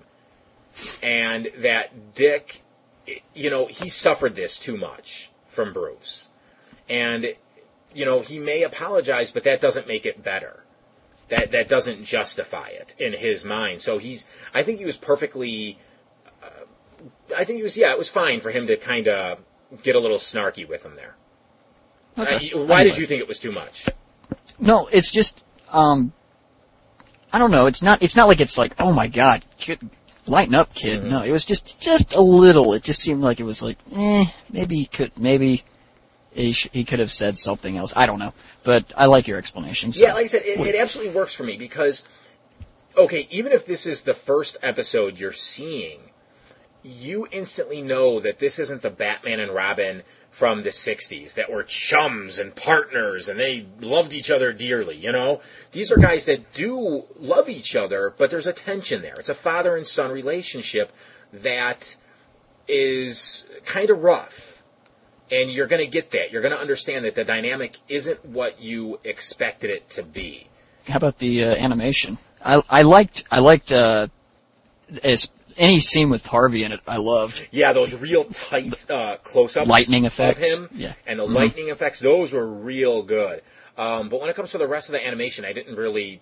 And 1.02 1.50
that 1.58 2.14
Dick, 2.14 2.62
you 3.34 3.50
know, 3.50 3.66
he 3.66 3.88
suffered 3.88 4.34
this 4.34 4.58
too 4.58 4.76
much 4.78 5.30
from 5.48 5.74
Bruce. 5.74 6.28
And, 6.88 7.34
you 7.94 8.06
know, 8.06 8.20
he 8.20 8.38
may 8.38 8.62
apologize, 8.62 9.30
but 9.30 9.44
that 9.44 9.60
doesn't 9.60 9.86
make 9.86 10.06
it 10.06 10.24
better 10.24 10.61
that 11.32 11.50
that 11.52 11.66
doesn't 11.66 12.04
justify 12.04 12.68
it 12.68 12.94
in 12.98 13.14
his 13.14 13.42
mind. 13.42 13.80
So 13.80 13.96
he's 13.96 14.26
I 14.52 14.62
think 14.62 14.78
he 14.78 14.84
was 14.84 14.98
perfectly 14.98 15.78
uh, 16.42 16.64
I 17.36 17.44
think 17.44 17.56
he 17.56 17.62
was 17.62 17.76
yeah, 17.76 17.90
it 17.90 17.98
was 17.98 18.10
fine 18.10 18.40
for 18.40 18.50
him 18.50 18.66
to 18.66 18.76
kind 18.76 19.08
of 19.08 19.38
get 19.82 19.96
a 19.96 19.98
little 19.98 20.18
snarky 20.18 20.68
with 20.68 20.84
him 20.84 20.94
there. 20.94 21.16
Okay. 22.18 22.52
Uh, 22.52 22.64
why 22.64 22.84
did 22.84 22.98
you 22.98 23.06
think 23.06 23.22
it 23.22 23.28
was 23.28 23.40
too 23.40 23.50
much? 23.50 23.86
No, 24.60 24.88
it's 24.88 25.10
just 25.10 25.42
um, 25.70 26.12
I 27.32 27.38
don't 27.38 27.50
know. 27.50 27.66
It's 27.66 27.82
not. 27.82 28.02
It's 28.02 28.14
not 28.14 28.28
like 28.28 28.42
it's 28.42 28.58
like 28.58 28.74
oh 28.78 28.92
my 28.92 29.08
god, 29.08 29.42
kid, 29.56 29.80
lighten 30.26 30.54
up, 30.54 30.74
kid. 30.74 31.04
No, 31.04 31.22
it 31.22 31.32
was 31.32 31.46
just 31.46 31.80
just 31.80 32.14
a 32.14 32.20
little. 32.20 32.74
It 32.74 32.82
just 32.82 33.00
seemed 33.00 33.22
like 33.22 33.40
it 33.40 33.44
was 33.44 33.62
like 33.62 33.78
eh, 33.96 34.26
maybe 34.50 34.76
he 34.76 34.84
could 34.84 35.18
maybe 35.18 35.64
he, 36.34 36.52
sh- 36.52 36.68
he 36.72 36.84
could 36.84 36.98
have 36.98 37.10
said 37.10 37.36
something 37.36 37.76
else. 37.76 37.92
I 37.96 38.06
don't 38.06 38.18
know, 38.18 38.32
but 38.62 38.92
I 38.96 39.06
like 39.06 39.28
your 39.28 39.38
explanation. 39.38 39.92
So. 39.92 40.06
Yeah, 40.06 40.14
like 40.14 40.24
I 40.24 40.26
said, 40.26 40.42
it, 40.44 40.58
it 40.60 40.74
absolutely 40.74 41.14
works 41.14 41.34
for 41.34 41.44
me 41.44 41.56
because 41.56 42.08
okay, 42.96 43.26
even 43.30 43.52
if 43.52 43.66
this 43.66 43.86
is 43.86 44.02
the 44.02 44.14
first 44.14 44.56
episode 44.62 45.18
you're 45.18 45.32
seeing, 45.32 46.00
you 46.82 47.28
instantly 47.30 47.80
know 47.80 48.20
that 48.20 48.38
this 48.38 48.58
isn't 48.58 48.82
the 48.82 48.90
Batman 48.90 49.40
and 49.40 49.54
Robin 49.54 50.02
from 50.30 50.62
the 50.62 50.70
60s 50.70 51.34
that 51.34 51.50
were 51.50 51.62
chums 51.62 52.38
and 52.38 52.54
partners 52.54 53.28
and 53.28 53.38
they 53.38 53.66
loved 53.80 54.12
each 54.12 54.30
other 54.30 54.52
dearly, 54.52 54.96
you 54.96 55.12
know? 55.12 55.40
These 55.70 55.92
are 55.92 55.96
guys 55.96 56.24
that 56.24 56.52
do 56.52 57.04
love 57.18 57.48
each 57.48 57.76
other, 57.76 58.12
but 58.16 58.30
there's 58.30 58.46
a 58.46 58.52
tension 58.52 59.02
there. 59.02 59.14
It's 59.18 59.28
a 59.28 59.34
father 59.34 59.76
and 59.76 59.86
son 59.86 60.10
relationship 60.10 60.92
that 61.32 61.96
is 62.66 63.46
kind 63.64 63.90
of 63.90 64.02
rough. 64.02 64.61
And 65.32 65.50
you're 65.50 65.66
going 65.66 65.80
to 65.82 65.90
get 65.90 66.10
that. 66.10 66.30
You're 66.30 66.42
going 66.42 66.54
to 66.54 66.60
understand 66.60 67.04
that 67.06 67.14
the 67.14 67.24
dynamic 67.24 67.78
isn't 67.88 68.24
what 68.24 68.60
you 68.60 69.00
expected 69.02 69.70
it 69.70 69.88
to 69.90 70.02
be. 70.02 70.46
How 70.86 70.96
about 70.96 71.18
the 71.18 71.44
uh, 71.44 71.54
animation? 71.54 72.18
I 72.44 72.60
I 72.68 72.82
liked 72.82 73.24
I 73.30 73.38
liked 73.40 73.72
uh, 73.74 74.08
as 75.02 75.30
any 75.56 75.78
scene 75.80 76.10
with 76.10 76.26
Harvey 76.26 76.64
in 76.64 76.72
it. 76.72 76.80
I 76.86 76.96
loved. 76.98 77.46
Yeah, 77.50 77.72
those 77.72 77.94
real 77.98 78.24
tight 78.24 78.90
uh, 78.90 79.16
close-ups, 79.22 79.68
Lightning 79.68 80.04
effects. 80.06 80.58
of 80.58 80.70
him, 80.70 80.78
Yeah. 80.78 80.92
and 81.06 81.18
the 81.20 81.24
Mhm. 81.26 81.34
lightning 81.34 81.68
effects. 81.68 82.00
Those 82.00 82.32
were 82.32 82.46
real 82.46 83.02
good. 83.02 83.42
Um, 83.78 84.08
but 84.10 84.20
when 84.20 84.28
it 84.28 84.36
comes 84.36 84.50
to 84.50 84.58
the 84.58 84.66
rest 84.68 84.88
of 84.88 84.92
the 84.94 85.06
animation, 85.06 85.44
I 85.44 85.52
didn't 85.52 85.76
really 85.76 86.20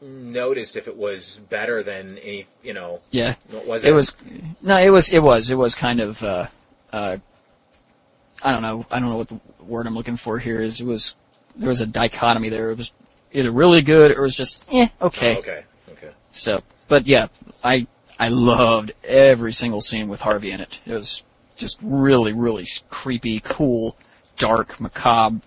notice 0.00 0.76
if 0.76 0.86
it 0.86 0.96
was 0.96 1.40
better 1.50 1.82
than 1.82 2.18
any. 2.18 2.46
You 2.62 2.74
know, 2.74 3.00
Yeah, 3.10 3.34
what 3.50 3.66
was 3.66 3.84
it 3.84 3.90
it? 3.90 3.92
was 3.94 4.14
no, 4.62 4.76
it 4.78 4.90
was 4.90 5.08
it 5.12 5.22
was 5.22 5.50
it 5.50 5.56
was 5.58 5.74
kind 5.74 6.00
of 6.00 6.22
uh, 6.22 6.46
uh, 6.92 7.16
I 8.42 8.52
don't 8.52 8.62
know 8.62 8.86
I 8.90 9.00
don't 9.00 9.10
know 9.10 9.16
what 9.16 9.28
the 9.28 9.40
word 9.62 9.86
I'm 9.86 9.94
looking 9.94 10.16
for 10.16 10.38
here 10.38 10.60
is. 10.60 10.80
It 10.80 10.86
was 10.86 11.14
there 11.56 11.68
was 11.68 11.80
a 11.80 11.86
dichotomy 11.86 12.48
there. 12.48 12.70
It 12.70 12.78
was 12.78 12.92
either 13.32 13.50
really 13.50 13.82
good 13.82 14.10
or 14.10 14.18
it 14.18 14.22
was 14.22 14.36
just 14.36 14.64
eh 14.72 14.88
okay. 15.00 15.36
Oh, 15.36 15.38
okay, 15.38 15.64
okay. 15.92 16.10
So, 16.32 16.62
but 16.88 17.06
yeah, 17.06 17.28
I 17.62 17.86
I 18.18 18.28
loved 18.28 18.92
every 19.02 19.52
single 19.52 19.80
scene 19.80 20.08
with 20.08 20.20
Harvey 20.20 20.50
in 20.50 20.60
it. 20.60 20.80
It 20.86 20.94
was 20.94 21.22
just 21.56 21.78
really 21.82 22.32
really 22.32 22.66
creepy, 22.88 23.40
cool, 23.40 23.96
dark, 24.36 24.80
macabre, 24.80 25.40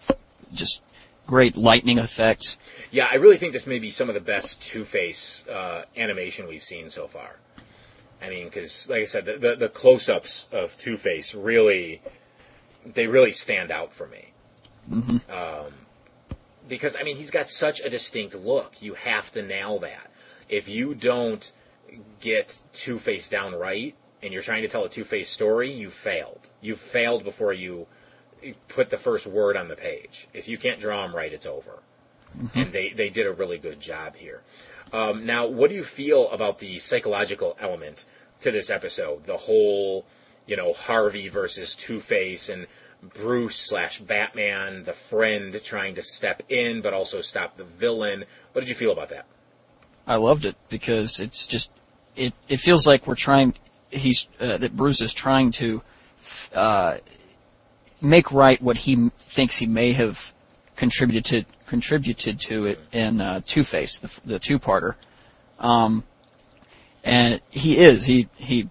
just 0.54 0.82
great 1.28 1.58
lightning 1.58 2.00
effects. 2.00 2.58
Yeah, 2.90 3.08
I 3.12 3.16
really 3.16 3.38
think 3.38 3.54
this 3.54 3.68
may 3.68 3.80
be 3.80 3.90
some 3.90 4.08
of 4.08 4.16
the 4.16 4.22
best 4.22 4.64
Two 4.64 4.86
Face 4.86 5.46
uh, 5.48 5.84
animation 5.96 6.48
we've 6.48 6.64
seen 6.64 6.90
so 6.90 7.08
far. 7.08 7.36
I 8.22 8.30
mean, 8.30 8.46
because 8.46 8.90
like 8.90 9.02
I 9.02 9.06
said, 9.06 9.26
the, 9.26 9.38
the, 9.38 9.56
the 9.56 9.70
close-ups 9.70 10.48
of 10.52 10.76
Two 10.78 10.98
Face 10.98 11.36
really, 11.36 12.02
they 12.94 13.08
really 13.08 13.32
stand 13.32 13.72
out 13.72 13.94
for 13.94 14.08
me. 14.08 14.34
Um, 15.30 15.74
because 16.68 16.98
I 17.00 17.04
mean, 17.04 17.18
he's 17.18 17.32
got 17.32 17.50
such 17.50 17.82
a 17.82 17.90
distinct 17.90 18.36
look. 18.36 18.82
You 18.82 18.94
have 18.96 19.32
to 19.34 19.44
nail 19.44 19.80
that. 19.80 20.12
If 20.50 20.70
you 20.70 20.96
don't 20.96 21.52
get 22.20 22.60
Two 22.74 23.00
Face 23.00 23.30
down 23.30 23.54
right, 23.54 23.96
and 24.22 24.34
you're 24.34 24.42
trying 24.42 24.64
to 24.64 24.68
tell 24.68 24.84
a 24.84 24.90
Two 24.90 25.04
Face 25.04 25.30
story, 25.30 25.72
you 25.72 25.90
failed. 25.90 26.50
You 26.62 26.76
failed 26.76 27.24
before 27.24 27.54
you 27.54 27.88
put 28.68 28.90
the 28.90 28.98
first 28.98 29.28
word 29.28 29.58
on 29.58 29.68
the 29.68 29.76
page. 29.76 30.28
If 30.34 30.48
you 30.48 30.58
can't 30.58 30.80
draw 30.80 31.04
him 31.06 31.16
right, 31.16 31.34
it's 31.34 31.46
over. 31.46 31.80
And 32.54 32.72
they, 32.72 32.90
they 32.90 33.10
did 33.10 33.26
a 33.26 33.34
really 33.34 33.58
good 33.58 33.80
job 33.80 34.16
here. 34.16 34.44
Um, 34.94 35.26
now, 35.26 35.48
what 35.48 35.70
do 35.70 35.76
you 35.76 35.84
feel 35.84 36.30
about 36.30 36.60
the 36.60 36.80
psychological 36.80 37.58
element 37.60 38.06
to 38.42 38.52
this 38.52 38.70
episode? 38.70 39.26
The 39.26 39.38
whole, 39.38 40.06
you 40.48 40.56
know, 40.56 40.74
Harvey 40.74 41.28
versus 41.28 41.76
Two 41.76 42.00
Face 42.00 42.50
and 42.50 42.68
Bruce 43.04 43.58
slash 43.58 44.00
Batman, 44.00 44.84
the 44.84 44.94
friend 44.94 45.60
trying 45.64 45.96
to 45.96 46.02
step 46.02 46.42
in 46.50 46.82
but 46.82 46.94
also 46.94 47.22
stop 47.22 47.58
the 47.58 47.64
villain. 47.64 48.26
What 48.54 48.62
did 48.62 48.70
you 48.70 48.76
feel 48.76 48.92
about 48.92 49.10
that? 49.10 49.26
I 50.08 50.16
loved 50.16 50.46
it 50.46 50.56
because 50.70 51.20
it's 51.20 51.46
just 51.46 51.72
it 52.16 52.34
it 52.48 52.58
feels 52.58 52.88
like 52.88 53.06
we're 53.06 53.16
trying 53.16 53.54
he's 53.90 54.28
uh, 54.40 54.58
that 54.58 54.76
Bruce 54.76 55.02
is 55.02 55.14
trying 55.14 55.52
to 55.52 55.82
uh, 56.54 56.98
make 58.02 58.32
right 58.32 58.62
what 58.62 58.78
he 58.78 59.12
thinks 59.18 59.58
he 59.58 59.66
may 59.66 59.92
have 59.94 60.34
contributed 60.76 61.26
to 61.26 61.46
contributed 61.68 62.40
to 62.40 62.66
it 62.66 62.80
in 62.92 63.20
uh, 63.20 63.42
Two 63.46 63.64
Face, 63.64 64.00
the, 64.00 64.20
the 64.26 64.40
two 64.40 64.58
parter. 64.58 64.96
Um, 65.60 66.04
and 67.04 67.42
he 67.50 67.78
is 67.78 68.06
he 68.06 68.28
he 68.36 68.70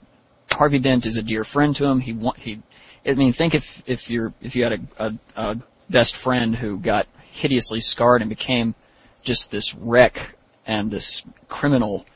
Harvey 0.56 0.78
Dent 0.78 1.06
is 1.06 1.16
a 1.16 1.22
dear 1.22 1.44
friend 1.44 1.74
to 1.76 1.86
him. 1.86 2.00
He 2.00 2.12
want 2.12 2.38
he. 2.38 2.60
I 3.06 3.14
mean, 3.14 3.32
think 3.32 3.54
if 3.54 3.82
if 3.86 4.10
you're 4.10 4.32
if 4.42 4.56
you 4.56 4.64
had 4.64 4.72
a, 4.72 4.80
a, 4.98 5.14
a 5.36 5.58
best 5.88 6.16
friend 6.16 6.56
who 6.56 6.78
got 6.78 7.06
hideously 7.30 7.80
scarred 7.80 8.22
and 8.22 8.28
became 8.28 8.74
just 9.22 9.50
this 9.50 9.74
wreck 9.74 10.34
and 10.66 10.90
this 10.90 11.22
criminal 11.48 12.06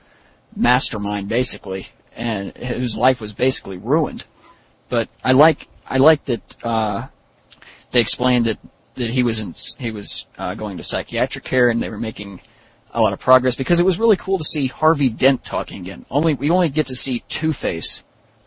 mastermind, 0.56 1.28
basically, 1.28 1.88
and 2.16 2.56
whose 2.56 2.96
life 2.96 3.20
was 3.20 3.32
basically 3.32 3.78
ruined. 3.78 4.24
But 4.88 5.08
I 5.22 5.32
like 5.32 5.68
I 5.86 5.98
like 5.98 6.24
that 6.24 6.56
uh, 6.64 7.06
they 7.90 8.00
explained 8.00 8.46
that 8.46 8.58
that 8.94 9.10
he 9.10 9.22
was 9.22 9.40
in 9.40 9.54
he 9.78 9.90
was 9.90 10.26
uh, 10.38 10.54
going 10.54 10.76
to 10.78 10.82
psychiatric 10.82 11.44
care 11.44 11.68
and 11.68 11.82
they 11.82 11.90
were 11.90 11.98
making 11.98 12.40
a 12.92 13.00
lot 13.00 13.12
of 13.12 13.20
progress 13.20 13.54
because 13.54 13.78
it 13.78 13.86
was 13.86 13.98
really 13.98 14.16
cool 14.16 14.38
to 14.38 14.44
see 14.44 14.66
Harvey 14.66 15.08
Dent 15.08 15.44
talking 15.44 15.82
again. 15.82 16.06
Only 16.10 16.34
we 16.34 16.50
only 16.50 16.68
get 16.68 16.86
to 16.86 16.94
see 16.94 17.22
Two 17.28 17.52
Face, 17.52 18.02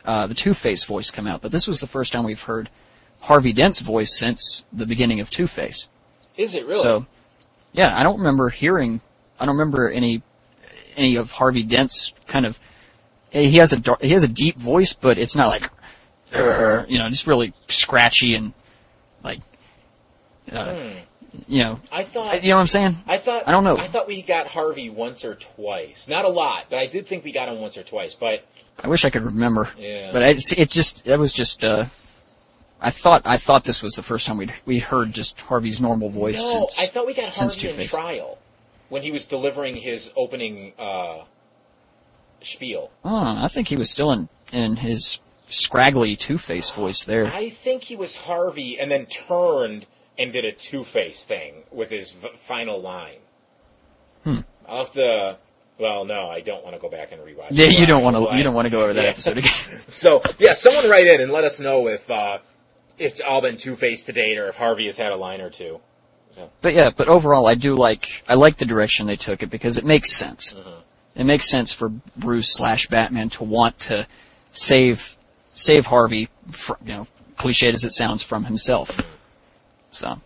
uh, 0.05 0.27
the 0.27 0.33
Two 0.33 0.53
Face 0.53 0.83
voice 0.83 1.11
come 1.11 1.27
out, 1.27 1.41
but 1.41 1.51
this 1.51 1.67
was 1.67 1.79
the 1.79 1.87
first 1.87 2.13
time 2.13 2.23
we've 2.23 2.41
heard 2.41 2.69
Harvey 3.21 3.53
Dent's 3.53 3.79
voice 3.81 4.17
since 4.17 4.65
the 4.73 4.85
beginning 4.85 5.19
of 5.19 5.29
Two 5.29 5.47
Face. 5.47 5.87
Is 6.35 6.55
it 6.55 6.65
really? 6.65 6.79
So, 6.79 7.05
yeah, 7.73 7.97
I 7.97 8.03
don't 8.03 8.17
remember 8.17 8.49
hearing. 8.49 9.01
I 9.39 9.45
don't 9.45 9.57
remember 9.57 9.89
any 9.89 10.21
any 10.95 11.15
of 11.15 11.31
Harvey 11.31 11.63
Dent's 11.63 12.13
kind 12.27 12.45
of. 12.45 12.59
He 13.31 13.57
has 13.57 13.73
a 13.73 13.97
he 14.01 14.11
has 14.11 14.23
a 14.23 14.27
deep 14.27 14.57
voice, 14.57 14.93
but 14.93 15.17
it's 15.17 15.35
not 15.35 15.47
like, 15.47 15.69
you 16.89 16.99
know, 16.99 17.09
just 17.09 17.25
really 17.27 17.53
scratchy 17.67 18.35
and 18.35 18.53
like, 19.23 19.39
uh, 20.51 20.73
Hmm. 20.75 20.91
you 21.47 21.63
know, 21.63 21.79
I 21.91 22.03
thought 22.03 22.43
you 22.43 22.49
know 22.49 22.57
what 22.57 22.61
I'm 22.61 22.67
saying? 22.67 22.95
I 23.07 23.17
thought 23.17 23.47
I 23.47 23.51
don't 23.51 23.63
know. 23.63 23.77
I 23.77 23.87
thought 23.87 24.07
we 24.07 24.21
got 24.21 24.47
Harvey 24.47 24.89
once 24.89 25.25
or 25.25 25.33
twice. 25.35 26.07
Not 26.07 26.25
a 26.25 26.29
lot, 26.29 26.65
but 26.69 26.77
I 26.79 26.85
did 26.85 27.07
think 27.07 27.23
we 27.23 27.31
got 27.31 27.49
him 27.49 27.59
once 27.59 27.75
or 27.77 27.83
twice. 27.83 28.13
But 28.13 28.45
I 28.81 28.87
wish 28.87 29.05
I 29.05 29.09
could 29.09 29.23
remember. 29.23 29.69
Yeah. 29.77 30.11
But 30.11 30.23
it, 30.23 30.57
it 30.57 30.69
just 30.69 31.05
that 31.05 31.19
was 31.19 31.33
just. 31.33 31.63
uh 31.65 31.85
I 32.81 32.89
thought 32.89 33.21
I 33.23 33.37
thought 33.37 33.63
this 33.63 33.81
was 33.81 33.93
the 33.93 34.03
first 34.03 34.27
time 34.27 34.37
we'd 34.37 34.53
we 34.65 34.79
heard 34.79 35.13
just 35.13 35.39
Harvey's 35.39 35.79
normal 35.79 36.09
voice 36.09 36.53
no, 36.53 36.67
since 36.67 36.81
I 36.81 36.85
thought 36.87 37.07
we 37.07 37.13
got 37.13 37.33
since 37.33 37.55
Harvey 37.55 37.67
in 37.69 37.73
Two-Face. 37.75 37.91
trial 37.91 38.37
when 38.89 39.03
he 39.03 39.11
was 39.11 39.25
delivering 39.25 39.77
his 39.77 40.11
opening 40.17 40.73
uh, 40.77 41.23
spiel. 42.41 42.91
Oh, 43.05 43.35
I 43.37 43.47
think 43.47 43.69
he 43.69 43.77
was 43.77 43.89
still 43.89 44.11
in 44.11 44.27
in 44.51 44.75
his 44.77 45.21
scraggly 45.47 46.17
Two 46.17 46.37
Face 46.37 46.69
voice 46.71 47.05
there. 47.05 47.27
I 47.27 47.47
think 47.49 47.83
he 47.85 47.95
was 47.95 48.15
Harvey, 48.15 48.77
and 48.77 48.91
then 48.91 49.05
turned 49.05 49.85
and 50.17 50.33
did 50.33 50.43
a 50.43 50.51
Two 50.51 50.83
Face 50.83 51.23
thing 51.23 51.63
with 51.71 51.89
his 51.89 52.11
v- 52.11 52.29
final 52.35 52.81
line. 52.81 53.19
Hmm. 54.25 54.39
I'll 54.67 54.79
have 54.79 54.93
to. 54.93 55.37
Well, 55.79 56.05
no, 56.05 56.27
I 56.29 56.41
don't 56.41 56.63
want 56.63 56.75
to 56.75 56.81
go 56.81 56.89
back 56.89 57.11
and 57.11 57.21
rewatch. 57.21 57.47
Yeah, 57.51 57.65
you 57.67 57.85
don't 57.85 58.03
want 58.03 58.15
to 58.15 58.37
you 58.37 58.43
don't 58.43 58.53
want 58.53 58.65
to 58.67 58.69
go 58.69 58.83
over 58.83 58.93
that 58.93 59.03
Yeah. 59.03 59.09
episode 59.09 59.37
again. 59.39 59.51
So 59.89 60.21
yeah, 60.39 60.53
someone 60.53 60.89
write 60.89 61.07
in 61.07 61.19
and 61.21 61.31
let 61.31 61.43
us 61.43 61.59
know 61.59 61.87
if 61.87 62.09
uh, 62.09 62.39
it's 62.97 63.19
all 63.21 63.41
been 63.41 63.57
Two 63.57 63.75
Face 63.75 64.03
to 64.03 64.11
date, 64.11 64.37
or 64.37 64.47
if 64.47 64.55
Harvey 64.55 64.85
has 64.85 64.97
had 64.97 65.11
a 65.11 65.15
line 65.15 65.41
or 65.41 65.49
two. 65.49 65.79
But 66.61 66.73
yeah, 66.73 66.89
but 66.95 67.07
overall, 67.09 67.45
I 67.47 67.55
do 67.55 67.75
like 67.75 68.23
I 68.29 68.35
like 68.35 68.57
the 68.57 68.65
direction 68.65 69.07
they 69.07 69.15
took 69.15 69.43
it 69.43 69.49
because 69.49 69.77
it 69.77 69.85
makes 69.85 70.13
sense. 70.15 70.53
Mm-hmm. 70.53 70.69
It 71.15 71.25
makes 71.25 71.49
sense 71.49 71.73
for 71.73 71.89
Bruce 72.17 72.53
slash 72.53 72.87
Batman 72.87 73.29
to 73.29 73.43
want 73.43 73.77
to 73.81 74.07
save 74.51 75.15
save 75.53 75.87
Harvey, 75.87 76.29
fr 76.49 76.73
you 76.85 76.93
know, 76.93 77.07
cliched 77.35 77.73
as 77.73 77.83
it 77.83 77.91
sounds, 77.91 78.23
from 78.23 78.45
himself. 78.45 78.99
So, 79.91 80.07
how 80.07 80.21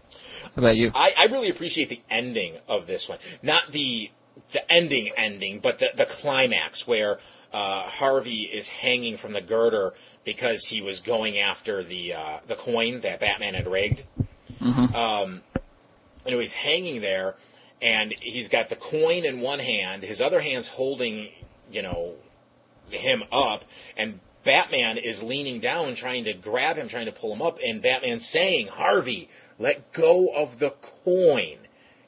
about 0.55 0.77
you? 0.77 0.91
I, 0.95 1.13
I 1.17 1.25
really 1.25 1.49
appreciate 1.49 1.89
the 1.89 2.01
ending 2.09 2.55
of 2.69 2.87
this 2.87 3.09
one. 3.09 3.17
Not 3.43 3.71
the 3.71 4.09
the 4.51 4.71
ending 4.71 5.11
ending, 5.17 5.59
but 5.59 5.79
the 5.79 5.91
the 5.95 6.05
climax 6.05 6.87
where 6.87 7.19
uh, 7.53 7.83
Harvey 7.83 8.41
is 8.41 8.69
hanging 8.69 9.17
from 9.17 9.33
the 9.33 9.41
girder 9.41 9.93
because 10.23 10.65
he 10.65 10.81
was 10.81 10.99
going 10.99 11.39
after 11.39 11.83
the 11.83 12.13
uh, 12.13 12.39
the 12.47 12.55
coin 12.55 13.01
that 13.01 13.19
Batman 13.19 13.53
had 13.53 13.67
rigged. 13.67 14.03
Um, 14.95 15.41
and 16.25 16.41
he's 16.41 16.53
hanging 16.53 17.01
there, 17.01 17.35
and 17.81 18.13
he's 18.21 18.49
got 18.49 18.69
the 18.69 18.75
coin 18.75 19.25
in 19.25 19.39
one 19.39 19.59
hand, 19.59 20.03
his 20.03 20.21
other 20.21 20.41
hand's 20.41 20.67
holding, 20.67 21.29
you 21.71 21.81
know, 21.81 22.15
him 22.89 23.23
up, 23.31 23.63
and 23.95 24.19
Batman 24.43 24.97
is 24.97 25.21
leaning 25.21 25.59
down, 25.59 25.95
trying 25.95 26.23
to 26.23 26.33
grab 26.33 26.77
him, 26.77 26.87
trying 26.87 27.05
to 27.05 27.11
pull 27.11 27.33
him 27.33 27.41
up, 27.41 27.59
and 27.65 27.81
Batman's 27.81 28.25
saying, 28.25 28.67
Harvey, 28.67 29.29
let 29.59 29.91
go 29.91 30.29
of 30.29 30.59
the 30.59 30.71
coin. 30.71 31.57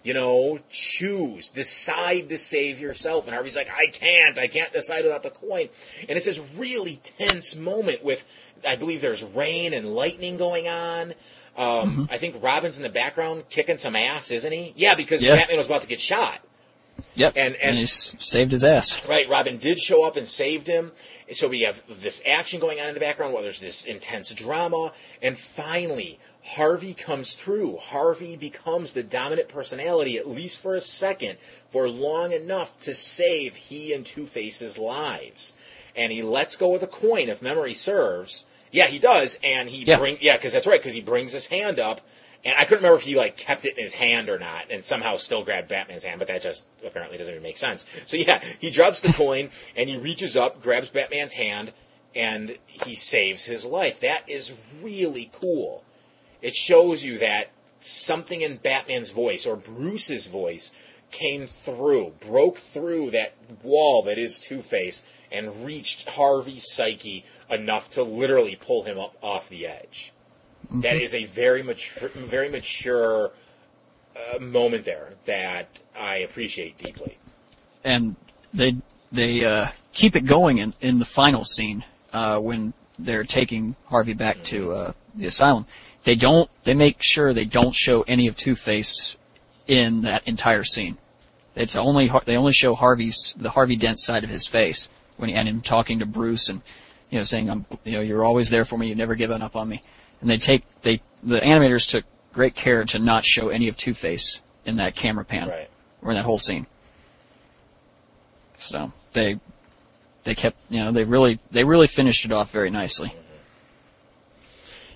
You 0.01 0.13
know, 0.13 0.59
choose, 0.69 1.49
decide 1.49 2.29
to 2.29 2.37
save 2.37 2.79
yourself. 2.79 3.25
And 3.25 3.33
Harvey's 3.33 3.57
like, 3.57 3.69
I 3.69 3.87
can't, 3.91 4.39
I 4.39 4.47
can't 4.47 4.71
decide 4.71 5.03
without 5.03 5.23
the 5.23 5.29
coin. 5.29 5.67
And 6.07 6.15
it's 6.15 6.25
this 6.25 6.39
really 6.55 7.01
tense 7.17 7.55
moment 7.57 8.03
with, 8.03 8.25
I 8.65 8.77
believe 8.77 9.01
there's 9.01 9.23
rain 9.23 9.73
and 9.73 9.93
lightning 9.93 10.37
going 10.37 10.69
on. 10.69 11.13
Um, 11.57 12.07
I 12.09 12.17
think 12.17 12.41
Robin's 12.41 12.77
in 12.77 12.83
the 12.83 12.89
background 12.89 13.43
kicking 13.49 13.77
some 13.77 13.95
ass, 13.97 14.31
isn't 14.31 14.51
he? 14.53 14.71
Yeah, 14.77 14.95
because 14.95 15.21
Yeah. 15.21 15.35
Batman 15.35 15.57
was 15.57 15.65
about 15.65 15.81
to 15.81 15.87
get 15.87 15.99
shot. 15.99 16.39
Yep, 17.15 17.33
and- 17.35 17.55
and- 17.57 17.77
he's 17.77 18.15
saved 18.19 18.51
his 18.51 18.63
ass. 18.63 19.05
Right, 19.05 19.27
Robin 19.27 19.57
did 19.57 19.79
show 19.79 20.03
up 20.03 20.15
and 20.15 20.27
saved 20.27 20.67
him. 20.67 20.91
So 21.33 21.47
we 21.49 21.61
have 21.61 21.83
this 21.89 22.21
action 22.25 22.59
going 22.59 22.79
on 22.79 22.87
in 22.87 22.93
the 22.93 22.99
background 22.99 23.33
while 23.33 23.43
there's 23.43 23.59
this 23.59 23.83
intense 23.85 24.33
drama. 24.33 24.93
And 25.21 25.37
finally, 25.37 26.19
Harvey 26.55 26.95
comes 26.95 27.35
through. 27.35 27.77
Harvey 27.77 28.35
becomes 28.35 28.93
the 28.93 29.03
dominant 29.03 29.49
personality, 29.49 30.17
at 30.17 30.27
least 30.27 30.59
for 30.59 30.73
a 30.73 30.81
second, 30.81 31.37
for 31.69 31.87
long 31.87 32.31
enough 32.31 32.79
to 32.81 32.95
save 32.95 33.55
he 33.55 33.93
and 33.93 34.03
Two 34.03 34.25
Face's 34.25 34.77
lives. 34.79 35.53
And 35.95 36.11
he 36.11 36.23
lets 36.23 36.55
go 36.55 36.73
of 36.73 36.81
the 36.81 36.87
coin, 36.87 37.29
if 37.29 37.41
memory 37.41 37.75
serves. 37.75 38.45
Yeah, 38.71 38.87
he 38.87 38.97
does. 38.97 39.37
And 39.43 39.69
he 39.69 39.83
Yeah. 39.83 39.97
bring 39.99 40.17
yeah, 40.21 40.37
because 40.37 40.51
that's 40.53 40.65
right, 40.65 40.79
because 40.79 40.95
he 40.95 41.01
brings 41.01 41.33
his 41.33 41.47
hand 41.47 41.79
up. 41.79 42.01
And 42.43 42.55
I 42.57 42.63
couldn't 42.63 42.83
remember 42.83 42.97
if 42.97 43.03
he 43.03 43.15
like 43.15 43.37
kept 43.37 43.65
it 43.65 43.77
in 43.77 43.83
his 43.83 43.93
hand 43.93 44.27
or 44.27 44.39
not, 44.39 44.65
and 44.71 44.83
somehow 44.83 45.17
still 45.17 45.43
grabbed 45.43 45.67
Batman's 45.67 46.03
hand, 46.05 46.17
but 46.17 46.29
that 46.29 46.41
just 46.41 46.65
apparently 46.83 47.17
doesn't 47.19 47.33
even 47.33 47.43
make 47.43 47.57
sense. 47.57 47.85
So 48.07 48.17
yeah, 48.17 48.41
he 48.59 48.71
drops 48.71 49.01
the 49.01 49.13
coin 49.13 49.49
and 49.75 49.87
he 49.87 49.97
reaches 49.97 50.35
up, 50.35 50.61
grabs 50.61 50.89
Batman's 50.89 51.33
hand, 51.33 51.73
and 52.15 52.57
he 52.65 52.95
saves 52.95 53.45
his 53.45 53.65
life. 53.65 53.99
That 53.99 54.27
is 54.27 54.53
really 54.81 55.29
cool. 55.31 55.83
It 56.41 56.55
shows 56.55 57.03
you 57.03 57.17
that 57.19 57.49
something 57.79 58.41
in 58.41 58.57
Batman's 58.57 59.11
voice 59.11 59.45
or 59.45 59.55
Bruce's 59.55 60.27
voice 60.27 60.71
came 61.11 61.47
through, 61.47 62.13
broke 62.19 62.57
through 62.57 63.11
that 63.11 63.33
wall 63.63 64.03
that 64.03 64.17
is 64.17 64.39
Two 64.39 64.61
Face, 64.61 65.05
and 65.31 65.65
reached 65.65 66.09
Harvey's 66.09 66.71
psyche 66.73 67.25
enough 67.49 67.89
to 67.91 68.03
literally 68.03 68.55
pull 68.55 68.83
him 68.83 68.99
up 68.99 69.15
off 69.21 69.49
the 69.49 69.65
edge. 69.65 70.13
That 70.81 70.97
is 70.97 71.13
a 71.13 71.25
very 71.25 71.63
mature, 71.63 72.09
very 72.09 72.49
mature 72.49 73.31
uh, 74.15 74.39
moment 74.39 74.85
there 74.85 75.13
that 75.25 75.81
I 75.97 76.17
appreciate 76.17 76.77
deeply. 76.77 77.17
and 77.83 78.15
they 78.53 78.75
they 79.11 79.45
uh, 79.45 79.67
keep 79.93 80.15
it 80.15 80.25
going 80.25 80.59
in, 80.59 80.73
in 80.81 80.99
the 80.99 81.05
final 81.05 81.43
scene 81.43 81.83
uh, 82.13 82.39
when 82.39 82.73
they're 82.97 83.23
taking 83.23 83.75
Harvey 83.85 84.13
back 84.13 84.43
to 84.43 84.71
uh, 84.73 84.91
the 85.15 85.25
asylum. 85.27 85.65
They 86.03 86.15
don't. 86.15 86.49
They 86.63 86.73
make 86.73 87.01
sure 87.01 87.33
they 87.33 87.45
don't 87.45 87.75
show 87.75 88.03
any 88.03 88.27
of 88.27 88.35
Two 88.37 88.55
Face 88.55 89.17
in 89.67 90.01
that 90.01 90.27
entire 90.27 90.63
scene. 90.63 90.97
It's 91.55 91.75
only 91.75 92.09
they 92.25 92.37
only 92.37 92.53
show 92.53 92.73
Harvey's 92.73 93.35
the 93.37 93.49
Harvey 93.49 93.75
Dent 93.75 93.99
side 93.99 94.23
of 94.23 94.29
his 94.29 94.47
face 94.47 94.89
when 95.17 95.29
he, 95.29 95.35
and 95.35 95.47
him 95.47 95.61
talking 95.61 95.99
to 95.99 96.05
Bruce 96.05 96.47
and 96.49 96.61
you 97.09 97.17
know 97.17 97.23
saying 97.23 97.49
I'm 97.49 97.65
you 97.83 97.93
know 97.93 98.01
you're 98.01 98.23
always 98.23 98.49
there 98.49 98.65
for 98.65 98.77
me. 98.77 98.87
You've 98.87 98.97
never 98.97 99.15
given 99.15 99.41
up 99.41 99.55
on 99.55 99.67
me. 99.67 99.81
And 100.21 100.29
they 100.29 100.37
take 100.37 100.63
they 100.81 101.01
the 101.21 101.39
animators 101.39 101.89
took 101.89 102.05
great 102.33 102.55
care 102.55 102.83
to 102.85 102.99
not 102.99 103.25
show 103.25 103.49
any 103.49 103.67
of 103.67 103.75
Two 103.75 103.93
Face 103.93 104.41
in 104.65 104.77
that 104.77 104.95
camera 104.95 105.25
pan 105.25 105.49
Right. 105.49 105.69
or 106.01 106.11
in 106.11 106.15
that 106.17 106.25
whole 106.25 106.37
scene. 106.37 106.65
So 108.57 108.91
they 109.13 109.39
they 110.23 110.35
kept 110.35 110.57
you 110.69 110.79
know 110.79 110.91
they 110.91 111.03
really 111.03 111.39
they 111.51 111.63
really 111.63 111.87
finished 111.87 112.25
it 112.25 112.31
off 112.31 112.51
very 112.51 112.69
nicely. 112.69 113.09
Mm-hmm. 113.09 113.23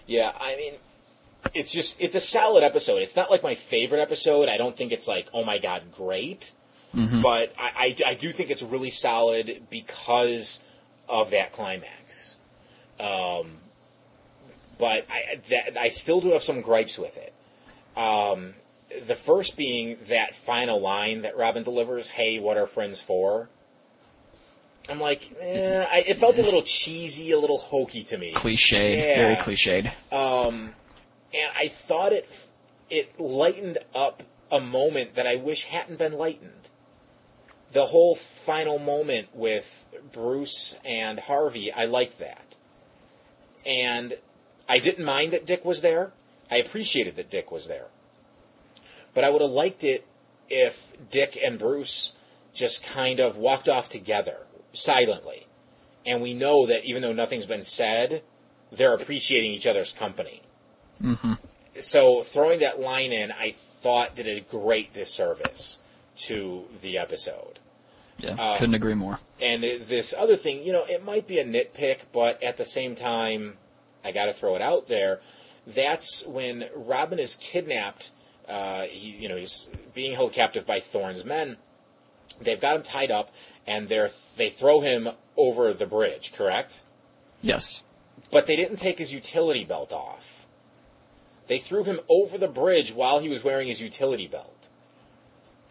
Yeah, 0.05 0.31
I 0.39 0.55
mean, 0.57 0.73
it's 1.53 1.71
just 1.71 1.99
it's 2.01 2.15
a 2.15 2.21
solid 2.21 2.63
episode. 2.63 3.01
It's 3.01 3.15
not 3.15 3.29
like 3.31 3.43
my 3.43 3.55
favorite 3.55 3.99
episode. 4.01 4.49
I 4.49 4.57
don't 4.57 4.75
think 4.75 4.91
it's 4.91 5.07
like 5.07 5.27
oh 5.33 5.43
my 5.43 5.57
god 5.57 5.91
great, 5.91 6.51
but 6.93 7.53
I, 7.59 7.95
I 8.05 8.11
I 8.11 8.13
do 8.15 8.31
think 8.31 8.49
it's 8.49 8.63
really 8.63 8.89
solid 8.91 9.63
because 9.69 10.63
of 11.09 11.31
that 11.31 11.51
climax. 11.51 12.37
Um, 12.99 13.57
but 14.77 15.05
I 15.09 15.39
that, 15.49 15.77
I 15.79 15.89
still 15.89 16.21
do 16.21 16.31
have 16.31 16.43
some 16.43 16.61
gripes 16.61 16.97
with 16.97 17.17
it. 17.17 17.33
Um, 17.97 18.53
the 19.05 19.15
first 19.15 19.57
being 19.57 19.97
that 20.07 20.35
final 20.35 20.79
line 20.79 21.23
that 21.23 21.35
Robin 21.37 21.63
delivers, 21.63 22.09
"Hey, 22.11 22.39
what 22.39 22.57
are 22.57 22.65
friends 22.67 23.01
for?" 23.01 23.49
I'm 24.89 24.99
like, 24.99 25.31
eh, 25.39 25.85
I, 25.89 26.03
it 26.05 26.17
felt 26.17 26.37
a 26.37 26.41
little 26.41 26.61
cheesy, 26.61 27.31
a 27.31 27.39
little 27.39 27.57
hokey 27.57 28.03
to 28.03 28.17
me. 28.17 28.33
Cliche, 28.33 28.97
Yeah. 28.97 29.15
very 29.15 29.35
cliched. 29.37 29.89
Um, 30.11 30.73
and 31.33 31.51
I 31.55 31.67
thought 31.67 32.13
it 32.13 32.49
it 32.89 33.19
lightened 33.19 33.79
up 33.95 34.23
a 34.51 34.59
moment 34.59 35.15
that 35.15 35.25
I 35.25 35.35
wish 35.35 35.65
hadn't 35.65 35.97
been 35.97 36.13
lightened. 36.13 36.69
The 37.71 37.87
whole 37.87 38.13
final 38.13 38.77
moment 38.77 39.29
with 39.33 39.87
Bruce 40.11 40.77
and 40.85 41.19
Harvey, 41.19 41.71
I 41.71 41.85
liked 41.85 42.19
that. 42.19 42.55
And 43.65 44.13
I 44.69 44.77
didn't 44.77 45.05
mind 45.05 45.33
that 45.33 45.47
Dick 45.47 45.65
was 45.65 45.81
there. 45.81 46.11
I 46.51 46.57
appreciated 46.57 47.15
that 47.15 47.31
Dick 47.31 47.51
was 47.51 47.67
there. 47.67 47.87
But 49.15 49.23
I 49.23 49.29
would 49.31 49.41
have 49.41 49.49
liked 49.49 49.83
it 49.83 50.05
if 50.49 50.91
Dick 51.09 51.37
and 51.43 51.57
Bruce 51.57 52.13
just 52.53 52.85
kind 52.85 53.19
of 53.19 53.37
walked 53.37 53.67
off 53.67 53.89
together 53.89 54.37
silently. 54.71 55.47
And 56.05 56.21
we 56.21 56.35
know 56.35 56.67
that 56.67 56.85
even 56.85 57.01
though 57.01 57.13
nothing's 57.13 57.47
been 57.47 57.63
said, 57.63 58.21
they're 58.71 58.93
appreciating 58.93 59.51
each 59.51 59.65
other's 59.65 59.93
company. 59.93 60.41
Hmm 61.03 61.33
So 61.79 62.23
throwing 62.23 62.59
that 62.59 62.79
line 62.79 63.11
in, 63.11 63.31
I 63.31 63.51
thought 63.51 64.15
did 64.15 64.27
a 64.27 64.39
great 64.39 64.93
disservice 64.93 65.79
to 66.17 66.65
the 66.81 66.97
episode. 66.97 67.59
Yeah, 68.19 68.35
Uh, 68.39 68.57
couldn't 68.57 68.75
agree 68.75 68.93
more. 68.93 69.19
And 69.41 69.63
this 69.63 70.13
other 70.17 70.37
thing, 70.37 70.63
you 70.63 70.71
know, 70.71 70.85
it 70.85 71.03
might 71.03 71.27
be 71.27 71.39
a 71.39 71.45
nitpick, 71.45 72.01
but 72.13 72.41
at 72.41 72.57
the 72.57 72.65
same 72.65 72.95
time, 72.95 73.57
I 74.03 74.11
got 74.11 74.25
to 74.25 74.33
throw 74.33 74.55
it 74.55 74.61
out 74.61 74.87
there. 74.87 75.19
That's 75.65 76.25
when 76.25 76.69
Robin 76.75 77.19
is 77.19 77.35
kidnapped. 77.35 78.11
Uh, 78.47 78.83
he, 78.83 79.11
you 79.11 79.29
know, 79.29 79.35
he's 79.37 79.69
being 79.93 80.13
held 80.13 80.33
captive 80.33 80.65
by 80.65 80.79
Thorne's 80.79 81.25
men. 81.25 81.57
They've 82.41 82.59
got 82.59 82.75
him 82.75 82.83
tied 82.83 83.11
up, 83.11 83.31
and 83.65 83.87
they're 83.87 84.09
they 84.37 84.49
throw 84.49 84.81
him 84.81 85.09
over 85.37 85.73
the 85.73 85.85
bridge. 85.85 86.33
Correct? 86.33 86.83
Yes. 87.41 87.81
But 88.31 88.45
they 88.45 88.55
didn't 88.55 88.77
take 88.77 88.97
his 88.97 89.13
utility 89.13 89.63
belt 89.63 89.91
off. 89.91 90.32
They 91.47 91.57
threw 91.57 91.83
him 91.83 91.99
over 92.09 92.37
the 92.37 92.47
bridge 92.47 92.93
while 92.93 93.19
he 93.19 93.29
was 93.29 93.43
wearing 93.43 93.67
his 93.67 93.81
utility 93.81 94.27
belt. 94.27 94.69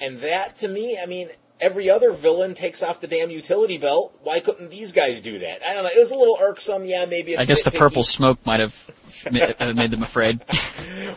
And 0.01 0.20
that, 0.20 0.57
to 0.57 0.69
me, 0.69 0.99
I 1.01 1.07
mean, 1.07 1.31
every 1.61 1.89
other 1.89 2.11
villain 2.11 2.55
takes 2.55 2.82
off 2.82 3.01
the 3.01 3.07
damn 3.07 3.31
utility 3.31 3.78
belt. 3.78 4.19
Why 4.23 4.40
couldn't 4.40 4.70
these 4.70 4.93
guys 4.93 5.23
do 5.23 5.39
that? 5.39 5.65
I 5.66 5.73
don't 5.73 5.85
know. 5.85 5.90
It 5.94 5.99
was 5.99 6.11
a 6.11 6.16
little 6.16 6.36
irksome. 6.40 6.85
Yeah, 6.85 7.07
maybe 7.07 7.32
it's 7.32 7.40
I 7.40 7.44
guess 7.44 7.62
the 7.62 7.70
purple 7.70 8.03
smoke 8.03 8.44
might 8.44 8.61
have 8.61 8.90
uh, 9.59 9.73
made 9.73 9.90
them 9.90 10.03
afraid. 10.03 10.40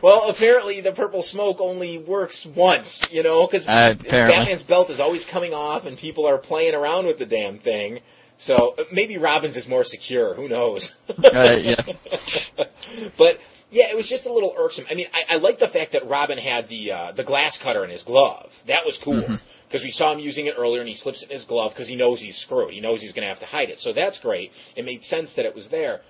Well, 0.01 0.29
apparently 0.29 0.81
the 0.81 0.91
purple 0.91 1.21
smoke 1.21 1.59
only 1.59 1.97
works 1.97 2.45
once, 2.45 3.11
you 3.11 3.23
know, 3.23 3.47
because 3.47 3.67
Uh. 3.67 3.93
Batman's 3.95 4.61
belt 4.61 4.89
is 4.89 4.99
always 4.99 5.25
coming 5.25 5.53
off 5.53 5.85
and 5.85 5.97
people 5.97 6.27
are 6.27 6.37
playing 6.37 6.75
around 6.75 7.07
with 7.07 7.17
the 7.17 7.25
damn 7.25 7.57
thing. 7.59 8.01
So 8.37 8.75
uh, 8.77 8.83
maybe 8.91 9.17
Robin's 9.17 9.57
is 9.57 9.67
more 9.67 9.83
secure. 9.83 10.33
Who 10.33 10.47
knows? 10.49 10.95
Uh, 11.09 11.57
yeah. 11.59 11.81
But 13.17 13.39
yeah, 13.75 13.89
it 13.89 13.97
was 13.97 14.07
just 14.07 14.25
a 14.25 14.31
little 14.31 14.55
irksome. 14.57 14.85
I 14.89 14.93
mean, 14.93 15.07
I, 15.13 15.35
I 15.35 15.35
like 15.35 15.59
the 15.59 15.67
fact 15.67 15.91
that 15.91 16.07
Robin 16.07 16.37
had 16.37 16.69
the 16.69 16.93
uh, 16.93 17.11
the 17.11 17.25
glass 17.25 17.57
cutter 17.57 17.83
in 17.83 17.89
his 17.89 18.03
glove. 18.03 18.63
That 18.67 18.85
was 18.85 18.97
cool 18.97 19.37
because 19.67 19.83
we 19.83 19.91
saw 19.91 20.13
him 20.13 20.19
using 20.19 20.45
it 20.45 20.55
earlier, 20.57 20.79
and 20.79 20.87
he 20.87 20.95
slips 20.95 21.23
it 21.23 21.29
in 21.29 21.33
his 21.33 21.43
glove 21.43 21.73
because 21.73 21.89
he 21.89 21.97
knows 21.97 22.21
he's 22.21 22.37
screwed. 22.37 22.73
He 22.73 22.79
knows 22.79 23.01
he's 23.01 23.11
going 23.11 23.23
to 23.23 23.27
have 23.27 23.41
to 23.41 23.45
hide 23.45 23.69
it. 23.69 23.79
So 23.79 23.91
that's 23.91 24.17
great. 24.17 24.53
It 24.77 24.85
made 24.85 25.03
sense 25.03 25.33
that 25.33 25.45
it 25.45 25.53
was 25.53 25.67
there. 25.69 26.01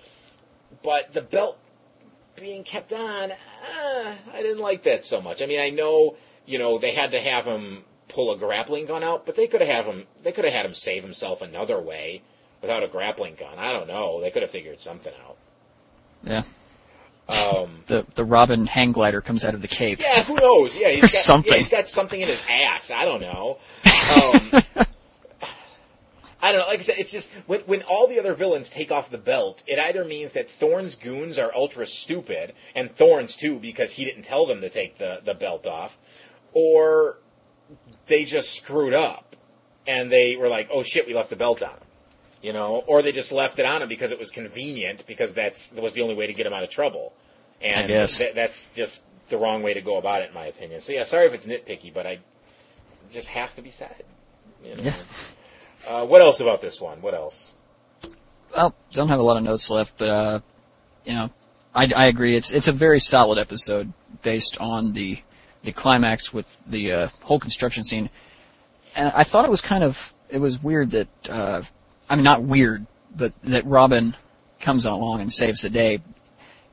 But 0.84 1.12
the 1.12 1.22
belt 1.22 1.58
being 2.36 2.62
kept 2.62 2.92
on, 2.92 3.32
uh, 3.32 4.14
I 4.32 4.42
didn't 4.42 4.60
like 4.60 4.84
that 4.84 5.04
so 5.04 5.20
much. 5.20 5.42
I 5.42 5.46
mean, 5.46 5.58
I 5.58 5.70
know 5.70 6.14
you 6.46 6.60
know 6.60 6.78
they 6.78 6.92
had 6.92 7.10
to 7.10 7.20
have 7.20 7.46
him 7.46 7.82
pull 8.06 8.30
a 8.30 8.38
grappling 8.38 8.86
gun 8.86 9.02
out, 9.02 9.26
but 9.26 9.34
they 9.34 9.48
could 9.48 9.60
have 9.60 9.86
him. 9.86 10.06
They 10.22 10.30
could 10.30 10.44
have 10.44 10.54
had 10.54 10.66
him 10.66 10.74
save 10.74 11.02
himself 11.02 11.42
another 11.42 11.80
way 11.80 12.22
without 12.62 12.84
a 12.84 12.88
grappling 12.88 13.34
gun. 13.34 13.58
I 13.58 13.72
don't 13.72 13.88
know. 13.88 14.20
They 14.20 14.30
could 14.30 14.42
have 14.42 14.52
figured 14.52 14.78
something 14.78 15.12
out. 15.26 15.36
Yeah. 16.22 16.42
Um, 17.28 17.82
The 17.86 18.04
the 18.14 18.24
Robin 18.24 18.66
hang 18.66 18.90
glider 18.92 19.20
comes 19.20 19.44
out 19.44 19.54
of 19.54 19.62
the 19.62 19.68
cape. 19.68 20.00
Yeah, 20.00 20.22
who 20.24 20.34
knows? 20.36 20.76
Yeah, 20.76 20.88
he's 20.88 21.02
got 21.02 21.10
Something. 21.10 21.52
Yeah, 21.52 21.58
he's 21.58 21.68
got 21.68 21.88
something 21.88 22.20
in 22.20 22.26
his 22.26 22.42
ass. 22.50 22.90
I 22.90 23.04
don't 23.04 23.20
know. 23.20 23.58
Um, 24.06 24.62
I 26.42 26.52
don't 26.52 26.60
know. 26.60 26.66
Like 26.68 26.78
I 26.78 26.82
said, 26.82 26.98
it's 26.98 27.10
just 27.10 27.32
when 27.46 27.60
when 27.60 27.82
all 27.82 28.06
the 28.06 28.20
other 28.20 28.34
villains 28.34 28.70
take 28.70 28.92
off 28.92 29.10
the 29.10 29.18
belt, 29.18 29.64
it 29.66 29.78
either 29.78 30.04
means 30.04 30.32
that 30.34 30.48
Thorne's 30.48 30.94
goons 30.94 31.38
are 31.38 31.52
ultra 31.54 31.86
stupid, 31.86 32.52
and 32.74 32.94
Thorne's 32.94 33.36
too 33.36 33.58
because 33.58 33.92
he 33.92 34.04
didn't 34.04 34.22
tell 34.22 34.46
them 34.46 34.60
to 34.60 34.68
take 34.68 34.98
the 34.98 35.20
the 35.24 35.34
belt 35.34 35.66
off, 35.66 35.98
or 36.52 37.18
they 38.06 38.24
just 38.24 38.54
screwed 38.54 38.94
up 38.94 39.34
and 39.86 40.10
they 40.10 40.36
were 40.36 40.48
like, 40.48 40.68
"Oh 40.72 40.82
shit, 40.82 41.06
we 41.06 41.14
left 41.14 41.30
the 41.30 41.36
belt 41.36 41.62
on 41.62 41.70
him." 41.70 41.85
You 42.42 42.52
know, 42.52 42.84
or 42.86 43.02
they 43.02 43.12
just 43.12 43.32
left 43.32 43.58
it 43.58 43.64
on 43.64 43.82
him 43.82 43.88
because 43.88 44.12
it 44.12 44.18
was 44.18 44.30
convenient 44.30 45.06
because 45.06 45.34
that's 45.34 45.68
that 45.70 45.82
was 45.82 45.94
the 45.94 46.02
only 46.02 46.14
way 46.14 46.26
to 46.26 46.32
get 46.32 46.46
him 46.46 46.52
out 46.52 46.62
of 46.62 46.70
trouble. 46.70 47.12
And 47.60 47.90
that- 47.90 48.34
that's 48.34 48.68
just 48.74 49.04
the 49.28 49.38
wrong 49.38 49.62
way 49.62 49.74
to 49.74 49.80
go 49.80 49.96
about 49.96 50.22
it, 50.22 50.28
in 50.28 50.34
my 50.34 50.46
opinion. 50.46 50.80
So 50.80 50.92
yeah, 50.92 51.02
sorry 51.02 51.26
if 51.26 51.34
it's 51.34 51.46
nitpicky, 51.46 51.92
but 51.92 52.06
I 52.06 52.10
it 52.12 52.20
just 53.10 53.28
has 53.28 53.54
to 53.54 53.62
be 53.62 53.70
said. 53.70 54.04
You 54.64 54.76
know? 54.76 54.82
Yeah. 54.82 54.94
Uh, 55.88 56.04
what 56.04 56.20
else 56.20 56.40
about 56.40 56.60
this 56.60 56.80
one? 56.80 57.00
What 57.00 57.14
else? 57.14 57.54
Well, 58.54 58.74
don't 58.92 59.08
have 59.08 59.18
a 59.20 59.22
lot 59.22 59.36
of 59.36 59.42
notes 59.42 59.70
left, 59.70 59.98
but 59.98 60.10
uh, 60.10 60.40
you 61.04 61.14
know, 61.14 61.30
I, 61.74 61.90
I 61.94 62.06
agree. 62.06 62.36
It's 62.36 62.52
it's 62.52 62.68
a 62.68 62.72
very 62.72 63.00
solid 63.00 63.38
episode 63.38 63.92
based 64.22 64.60
on 64.60 64.92
the 64.92 65.18
the 65.62 65.72
climax 65.72 66.32
with 66.32 66.60
the 66.66 66.92
uh, 66.92 67.08
whole 67.22 67.38
construction 67.38 67.82
scene, 67.82 68.08
and 68.94 69.10
I 69.14 69.24
thought 69.24 69.44
it 69.44 69.50
was 69.50 69.60
kind 69.60 69.84
of 69.84 70.14
it 70.28 70.38
was 70.38 70.62
weird 70.62 70.90
that 70.92 71.08
uh, 71.28 71.62
I 72.08 72.16
mean 72.16 72.24
not 72.24 72.42
weird, 72.42 72.86
but 73.14 73.32
that 73.42 73.66
Robin 73.66 74.16
comes 74.60 74.84
along 74.84 75.20
and 75.20 75.32
saves 75.32 75.62
the 75.62 75.70
day. 75.70 76.00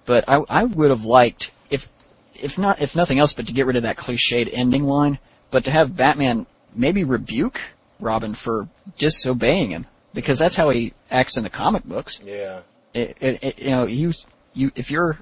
But 0.05 0.25
I 0.27 0.43
I 0.49 0.63
would 0.63 0.89
have 0.89 1.05
liked 1.05 1.51
if 1.69 1.91
if 2.35 2.57
not 2.57 2.81
if 2.81 2.95
nothing 2.95 3.19
else, 3.19 3.33
but 3.33 3.47
to 3.47 3.53
get 3.53 3.65
rid 3.65 3.75
of 3.75 3.83
that 3.83 3.97
cliched 3.97 4.49
ending 4.51 4.83
line, 4.83 5.19
but 5.51 5.63
to 5.65 5.71
have 5.71 5.95
Batman 5.95 6.45
maybe 6.75 7.03
rebuke 7.03 7.59
Robin 7.99 8.33
for 8.33 8.67
disobeying 8.97 9.69
him 9.69 9.85
because 10.13 10.39
that's 10.39 10.55
how 10.55 10.69
he 10.69 10.93
acts 11.09 11.37
in 11.37 11.43
the 11.43 11.49
comic 11.49 11.83
books 11.83 12.19
Yeah. 12.23 12.61
it, 12.93 13.17
it, 13.19 13.43
it, 13.43 13.59
you 13.59 13.71
know, 13.71 13.85
you, 13.85 14.11
you, 14.53 14.71
if 14.75 14.91
you're 14.91 15.17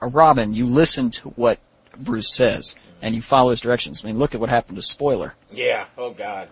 a 0.00 0.08
Robin, 0.08 0.54
you 0.54 0.66
listen 0.66 1.10
to 1.10 1.30
what 1.30 1.58
Bruce 1.96 2.34
says 2.34 2.74
and 3.02 3.14
you 3.14 3.22
follow 3.22 3.50
his 3.50 3.60
directions. 3.60 4.04
I 4.04 4.08
mean, 4.08 4.18
look 4.18 4.34
at 4.34 4.40
what 4.40 4.50
happened 4.50 4.76
to 4.76 4.82
Spoiler. 4.82 5.34
Yeah. 5.50 5.86
Oh 5.96 6.12
God. 6.12 6.48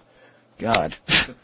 God. 0.58 0.96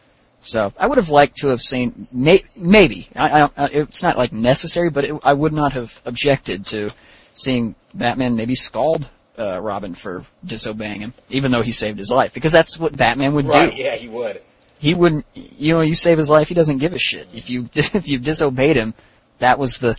so 0.44 0.72
I 0.78 0.86
would 0.86 0.98
have 0.98 1.08
liked 1.10 1.38
to 1.38 1.48
have 1.48 1.60
seen 1.60 2.06
may, 2.12 2.44
maybe. 2.54 3.08
I, 3.16 3.28
I 3.28 3.40
uh, 3.56 3.68
It's 3.72 4.02
not 4.02 4.16
like 4.18 4.32
necessary, 4.32 4.90
but 4.90 5.04
it, 5.04 5.14
I 5.22 5.32
would 5.32 5.52
not 5.52 5.72
have 5.72 6.00
objected 6.04 6.66
to 6.66 6.90
seeing 7.32 7.74
Batman 7.94 8.36
maybe 8.36 8.54
scald 8.54 9.08
uh, 9.38 9.58
Robin 9.60 9.94
for 9.94 10.24
disobeying 10.44 11.00
him, 11.00 11.14
even 11.30 11.50
though 11.50 11.62
he 11.62 11.72
saved 11.72 11.98
his 11.98 12.10
life, 12.10 12.34
because 12.34 12.52
that's 12.52 12.78
what 12.78 12.96
Batman 12.96 13.34
would 13.34 13.46
Right. 13.46 13.74
do 13.74 13.76
Yeah, 13.82 13.96
he 13.96 14.06
would. 14.08 14.42
he 14.78 14.94
wouldn't 14.94 15.24
you 15.34 15.74
know 15.74 15.80
you 15.80 15.94
save 15.94 16.18
his 16.18 16.28
life 16.28 16.48
he 16.48 16.54
doesn't 16.54 16.78
give 16.78 16.92
a 16.92 16.98
shit 16.98 17.26
if 17.32 17.48
you 17.48 17.68
if 17.74 18.06
you 18.06 18.18
disobeyed 18.18 18.76
him 18.76 18.92
that 19.38 19.58
was 19.58 19.78
the 19.78 19.96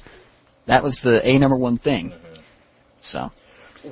that 0.68 0.84
was 0.84 1.00
the 1.02 1.26
a 1.28 1.38
number 1.40 1.56
one 1.58 1.78
thing 1.78 2.14
so 3.02 3.32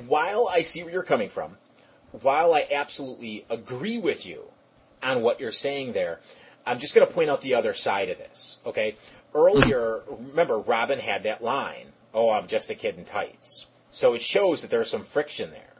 while 0.06 0.48
I 0.48 0.62
see 0.62 0.82
where 0.82 0.92
you're 0.92 1.02
coming 1.02 1.28
from, 1.28 1.56
while 2.22 2.52
I 2.54 2.66
absolutely 2.70 3.44
agree 3.50 3.98
with 3.98 4.26
you 4.26 4.44
on 5.02 5.22
what 5.22 5.40
you're 5.40 5.52
saying 5.52 5.92
there, 5.92 6.20
I'm 6.66 6.78
just 6.78 6.94
going 6.94 7.06
to 7.06 7.12
point 7.12 7.30
out 7.30 7.40
the 7.40 7.54
other 7.54 7.74
side 7.74 8.08
of 8.08 8.18
this. 8.18 8.58
Okay, 8.64 8.96
earlier, 9.34 10.02
remember 10.08 10.58
Robin 10.58 10.98
had 10.98 11.22
that 11.24 11.42
line, 11.42 11.92
"Oh, 12.12 12.30
I'm 12.30 12.46
just 12.46 12.70
a 12.70 12.74
kid 12.74 12.96
in 12.96 13.04
tights," 13.04 13.66
so 13.90 14.14
it 14.14 14.22
shows 14.22 14.62
that 14.62 14.70
there's 14.70 14.90
some 14.90 15.02
friction 15.02 15.50
there. 15.50 15.74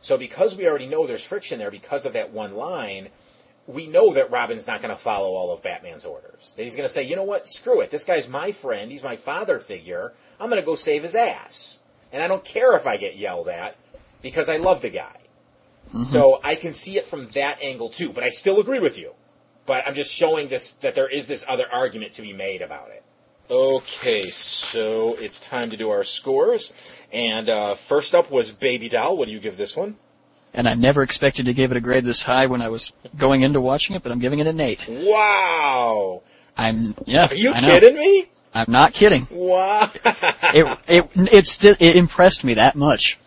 So 0.00 0.16
because 0.16 0.56
we 0.56 0.68
already 0.68 0.86
know 0.86 1.06
there's 1.06 1.24
friction 1.24 1.58
there 1.58 1.70
because 1.70 2.06
of 2.06 2.12
that 2.12 2.30
one 2.30 2.54
line, 2.54 3.08
we 3.66 3.88
know 3.88 4.12
that 4.12 4.30
Robin's 4.30 4.66
not 4.66 4.80
going 4.80 4.94
to 4.94 5.00
follow 5.00 5.30
all 5.30 5.52
of 5.52 5.64
Batman's 5.64 6.04
orders. 6.04 6.54
That 6.56 6.62
he's 6.62 6.76
going 6.76 6.88
to 6.88 6.92
say, 6.92 7.02
you 7.02 7.16
know 7.16 7.24
what, 7.24 7.48
screw 7.48 7.80
it. 7.80 7.90
This 7.90 8.04
guy's 8.04 8.28
my 8.28 8.52
friend. 8.52 8.90
He's 8.90 9.02
my 9.02 9.16
father 9.16 9.58
figure. 9.58 10.12
I'm 10.38 10.48
going 10.48 10.62
to 10.62 10.66
go 10.66 10.76
save 10.76 11.02
his 11.02 11.16
ass. 11.16 11.80
And 12.12 12.22
I 12.22 12.28
don't 12.28 12.44
care 12.44 12.76
if 12.76 12.86
I 12.86 12.96
get 12.96 13.16
yelled 13.16 13.48
at 13.48 13.76
because 14.22 14.48
I 14.48 14.58
love 14.58 14.80
the 14.80 14.90
guy. 14.90 15.16
Mm-hmm. 15.88 16.04
So 16.04 16.40
I 16.44 16.54
can 16.54 16.72
see 16.72 16.98
it 16.98 17.06
from 17.06 17.26
that 17.28 17.58
angle 17.60 17.88
too. 17.88 18.12
But 18.12 18.22
I 18.22 18.28
still 18.28 18.60
agree 18.60 18.78
with 18.78 18.98
you. 18.98 19.12
But 19.66 19.86
I'm 19.86 19.94
just 19.94 20.12
showing 20.12 20.48
this 20.48 20.72
that 20.72 20.94
there 20.94 21.08
is 21.08 21.26
this 21.26 21.44
other 21.48 21.66
argument 21.72 22.12
to 22.12 22.22
be 22.22 22.32
made 22.32 22.62
about 22.62 22.88
it. 22.90 23.02
Okay, 23.50 24.30
so 24.30 25.14
it's 25.20 25.38
time 25.40 25.70
to 25.70 25.76
do 25.76 25.90
our 25.90 26.02
scores. 26.04 26.72
And 27.12 27.48
uh, 27.48 27.74
first 27.74 28.14
up 28.14 28.30
was 28.30 28.50
Baby 28.50 28.88
Doll. 28.88 29.16
What 29.16 29.26
do 29.28 29.32
you 29.32 29.40
give 29.40 29.56
this 29.56 29.76
one? 29.76 29.96
and 30.54 30.66
I 30.66 30.72
never 30.74 31.02
expected 31.02 31.44
to 31.46 31.52
give 31.52 31.70
it 31.70 31.76
a 31.76 31.80
grade 31.80 32.04
this 32.06 32.22
high 32.22 32.46
when 32.46 32.62
I 32.62 32.68
was 32.70 32.92
going 33.18 33.42
into 33.42 33.60
watching 33.60 33.94
it 33.94 34.02
but 34.02 34.10
I'm 34.10 34.20
giving 34.20 34.38
it 34.38 34.46
an 34.46 34.58
8 34.58 34.88
Wow! 34.88 36.22
I'm 36.56 36.94
yeah 37.04 37.28
Are 37.30 37.34
you 37.34 37.52
I 37.52 37.60
know. 37.60 37.68
kidding 37.68 37.94
me? 37.94 38.26
I'm 38.54 38.64
not 38.72 38.94
kidding 38.94 39.26
Wow! 39.30 39.90
it 40.02 40.78
it 40.88 41.10
it 41.30 41.46
still 41.46 41.76
it 41.78 41.96
impressed 41.96 42.42
me 42.42 42.54
that 42.54 42.74
much 42.74 43.18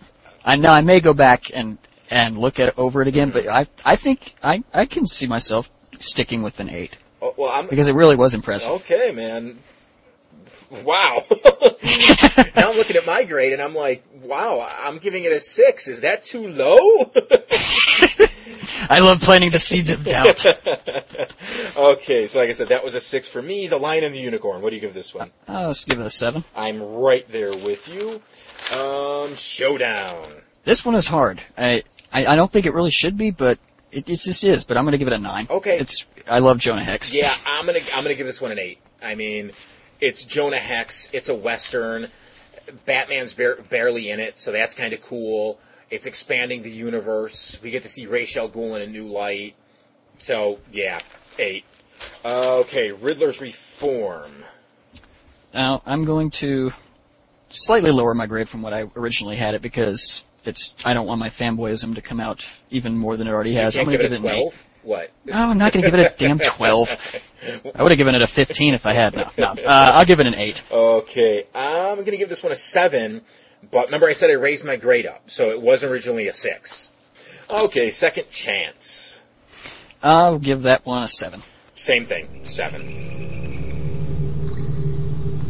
I 0.43 0.55
know 0.55 0.69
I 0.69 0.81
may 0.81 0.99
go 1.01 1.13
back 1.13 1.55
and 1.55 1.77
and 2.09 2.35
look 2.35 2.59
at 2.59 2.69
it 2.69 2.73
over 2.79 3.03
it 3.03 3.07
again 3.07 3.29
but 3.29 3.47
I 3.47 3.67
I 3.85 3.95
think 3.95 4.33
I 4.41 4.63
I 4.73 4.85
can 4.87 5.05
see 5.05 5.27
myself 5.27 5.69
sticking 5.99 6.41
with 6.41 6.59
an 6.59 6.69
8 6.69 6.97
Oh, 7.21 7.33
well, 7.35 7.51
I'm 7.53 7.67
because 7.67 7.89
it 7.89 7.95
really 7.95 8.15
was 8.15 8.33
impressive 8.33 8.71
okay, 8.73 9.11
man. 9.11 9.59
Wow! 10.83 11.23
now 12.55 12.69
I'm 12.69 12.77
looking 12.77 12.95
at 12.95 13.05
my 13.05 13.23
grade 13.23 13.53
and 13.53 13.61
I'm 13.61 13.73
like, 13.73 14.03
wow, 14.23 14.67
I'm 14.83 14.99
giving 14.99 15.23
it 15.23 15.31
a 15.31 15.39
six. 15.39 15.87
Is 15.87 16.01
that 16.01 16.21
too 16.21 16.47
low? 16.47 16.77
I 18.89 18.99
love 18.99 19.21
planting 19.21 19.49
the 19.49 19.59
seeds 19.59 19.91
of 19.91 20.03
doubt. 20.03 20.45
okay, 21.77 22.27
so 22.27 22.39
like 22.39 22.49
I 22.49 22.53
said, 22.53 22.69
that 22.69 22.83
was 22.83 22.95
a 22.95 23.01
six 23.01 23.27
for 23.27 23.41
me. 23.41 23.67
The 23.67 23.77
Lion 23.77 24.03
and 24.03 24.15
the 24.15 24.19
Unicorn. 24.19 24.61
What 24.61 24.69
do 24.69 24.75
you 24.75 24.81
give 24.81 24.93
this 24.93 25.13
one? 25.13 25.31
Uh, 25.47 25.67
let's 25.67 25.85
give 25.85 25.99
it 25.99 26.05
a 26.05 26.09
seven. 26.09 26.43
I'm 26.55 26.81
right 26.81 27.27
there 27.29 27.51
with 27.51 27.87
you. 27.87 28.21
Um, 28.79 29.35
Showdown. 29.35 30.27
This 30.63 30.85
one 30.85 30.95
is 30.95 31.07
hard. 31.07 31.41
I, 31.57 31.83
I, 32.13 32.25
I 32.25 32.35
don't 32.35 32.51
think 32.51 32.65
it 32.65 32.73
really 32.73 32.91
should 32.91 33.17
be, 33.17 33.31
but 33.31 33.59
it, 33.91 34.09
it 34.09 34.19
just 34.19 34.43
is. 34.43 34.63
But 34.63 34.77
I'm 34.77 34.83
going 34.83 34.93
to 34.93 34.97
give 34.97 35.07
it 35.07 35.13
a 35.13 35.19
nine. 35.19 35.47
Okay. 35.49 35.77
It's 35.77 36.05
I 36.27 36.39
love 36.39 36.59
Jonah 36.59 36.83
Hex. 36.83 37.13
Yeah, 37.13 37.33
I'm 37.45 37.65
gonna 37.65 37.79
I'm 37.95 38.03
gonna 38.03 38.15
give 38.15 38.27
this 38.27 38.41
one 38.41 38.51
an 38.51 38.59
eight. 38.59 38.79
I 39.01 39.15
mean, 39.15 39.51
it's 39.99 40.23
Jonah 40.23 40.57
Hex. 40.57 41.13
It's 41.13 41.29
a 41.29 41.35
western. 41.35 42.07
Batman's 42.85 43.33
bar- 43.33 43.57
barely 43.69 44.09
in 44.09 44.19
it, 44.19 44.37
so 44.37 44.51
that's 44.51 44.75
kind 44.75 44.93
of 44.93 45.01
cool. 45.01 45.59
It's 45.89 46.05
expanding 46.05 46.61
the 46.61 46.71
universe. 46.71 47.59
We 47.63 47.71
get 47.71 47.81
to 47.83 47.89
see 47.89 48.05
Ra's 48.05 48.37
al 48.37 48.49
Ghul 48.49 48.75
in 48.75 48.83
a 48.83 48.87
new 48.87 49.07
light. 49.07 49.55
So 50.19 50.59
yeah, 50.71 50.99
eight. 51.39 51.65
Okay, 52.23 52.91
Riddler's 52.91 53.41
Reform. 53.41 54.31
Now 55.53 55.81
I'm 55.85 56.05
going 56.05 56.29
to 56.31 56.71
slightly 57.49 57.91
lower 57.91 58.13
my 58.13 58.27
grade 58.27 58.47
from 58.47 58.61
what 58.61 58.73
I 58.73 58.85
originally 58.95 59.35
had 59.35 59.55
it 59.55 59.61
because 59.61 60.23
it's 60.49 60.73
I 60.85 60.93
don't 60.93 61.07
want 61.07 61.19
my 61.19 61.29
fanboyism 61.29 61.95
to 61.95 62.01
come 62.01 62.19
out 62.19 62.45
even 62.69 62.97
more 62.97 63.15
than 63.15 63.27
it 63.27 63.31
already 63.31 63.53
has. 63.53 63.75
You 63.75 63.81
I'm 63.81 63.85
can't 63.87 63.99
going 64.01 64.11
give 64.11 64.21
to 64.21 64.27
it 64.27 64.29
give 64.29 64.31
a 64.31 64.33
it 64.33 64.33
an 64.33 64.35
eight. 64.35 64.41
twelve. 64.51 64.65
What? 64.81 65.11
No, 65.25 65.49
I'm 65.49 65.57
not 65.57 65.73
going 65.73 65.83
to 65.83 65.91
give 65.91 65.99
it 65.99 66.13
a 66.13 66.15
damn 66.17 66.39
12. 66.43 67.71
I 67.75 67.83
would 67.83 67.91
have 67.91 67.97
given 67.97 68.15
it 68.15 68.21
a 68.21 68.27
15 68.27 68.73
if 68.73 68.85
I 68.85 68.93
had. 68.93 69.13
No, 69.13 69.27
no. 69.37 69.47
Uh, 69.47 69.91
I'll 69.95 70.05
give 70.05 70.21
it 70.21 70.25
an 70.25 70.35
8. 70.35 70.63
Okay, 70.71 71.43
I'm 71.53 71.95
going 71.95 72.05
to 72.05 72.17
give 72.17 72.29
this 72.29 72.41
one 72.41 72.53
a 72.53 72.55
seven. 72.55 73.21
But 73.71 73.85
remember, 73.87 74.07
I 74.07 74.13
said 74.13 74.29
I 74.29 74.33
raised 74.35 74.63
my 74.63 74.77
grade 74.77 75.05
up, 75.05 75.29
so 75.29 75.49
it 75.49 75.61
was 75.61 75.83
originally 75.83 76.29
a 76.29 76.33
six. 76.33 76.87
Okay, 77.51 77.91
Second 77.91 78.29
Chance. 78.29 79.19
I'll 80.01 80.39
give 80.39 80.61
that 80.63 80.85
one 80.85 81.03
a 81.03 81.07
7. 81.09 81.41
Same 81.73 82.05
thing, 82.05 82.45
seven. 82.45 82.87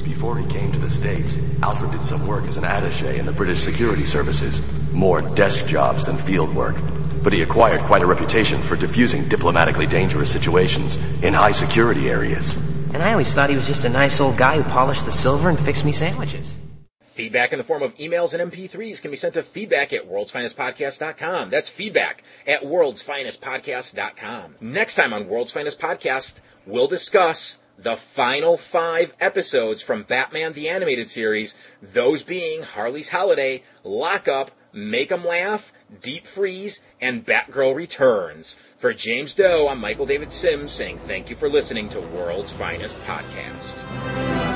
Before 0.03 0.37
he 0.39 0.47
came 0.47 0.71
to 0.71 0.78
the 0.89 0.95
States, 0.95 1.37
Alfred 1.61 1.91
did 1.91 2.03
some 2.03 2.25
work 2.27 2.45
as 2.45 2.57
an 2.57 2.63
attaché 2.63 3.17
in 3.17 3.25
the 3.25 3.31
British 3.31 3.61
security 3.61 4.05
services. 4.05 4.61
More 4.91 5.21
desk 5.21 5.67
jobs 5.67 6.05
than 6.05 6.17
field 6.17 6.53
work. 6.55 6.75
But 7.23 7.33
he 7.33 7.41
acquired 7.41 7.81
quite 7.81 8.01
a 8.01 8.07
reputation 8.07 8.61
for 8.61 8.75
diffusing 8.75 9.27
diplomatically 9.27 9.85
dangerous 9.85 10.31
situations 10.31 10.95
in 11.21 11.33
high 11.33 11.51
security 11.51 12.09
areas. 12.09 12.55
And 12.93 13.03
I 13.03 13.11
always 13.11 13.33
thought 13.33 13.49
he 13.49 13.55
was 13.55 13.67
just 13.67 13.85
a 13.85 13.89
nice 13.89 14.19
old 14.19 14.37
guy 14.37 14.57
who 14.57 14.63
polished 14.69 15.05
the 15.05 15.11
silver 15.11 15.49
and 15.49 15.59
fixed 15.59 15.85
me 15.85 15.91
sandwiches. 15.91 16.55
Feedback 17.03 17.51
in 17.51 17.57
the 17.57 17.65
form 17.65 17.83
of 17.83 17.95
emails 17.97 18.33
and 18.33 18.51
MP3s 18.51 19.01
can 19.01 19.11
be 19.11 19.17
sent 19.17 19.33
to 19.33 19.43
feedback 19.43 19.91
at 19.91 20.09
worldsfinestpodcast.com. 20.09 21.49
That's 21.49 21.69
feedback 21.69 22.23
at 22.47 22.63
worldsfinestpodcast.com. 22.63 24.55
Next 24.61 24.95
time 24.95 25.13
on 25.13 25.27
World's 25.27 25.51
Finest 25.51 25.79
Podcast, 25.81 26.39
we'll 26.65 26.87
discuss 26.87 27.59
the 27.81 27.95
final 27.95 28.57
five 28.57 29.13
episodes 29.19 29.81
from 29.81 30.03
Batman 30.03 30.53
the 30.53 30.69
Animated 30.69 31.09
Series, 31.09 31.55
those 31.81 32.23
being 32.23 32.63
Harley's 32.63 33.09
Holiday, 33.09 33.63
Lock 33.83 34.27
Up, 34.27 34.51
Make 34.71 35.11
'em 35.11 35.25
Laugh, 35.25 35.73
Deep 36.01 36.25
Freeze, 36.25 36.81
and 37.01 37.25
Batgirl 37.25 37.73
Returns. 37.75 38.55
For 38.77 38.93
James 38.93 39.33
Doe, 39.33 39.67
I'm 39.67 39.79
Michael 39.79 40.05
David 40.05 40.31
Sims 40.31 40.71
saying 40.71 40.99
thank 40.99 41.29
you 41.29 41.35
for 41.35 41.49
listening 41.49 41.89
to 41.89 42.01
World's 42.01 42.51
Finest 42.51 42.97
Podcast. 43.05 44.48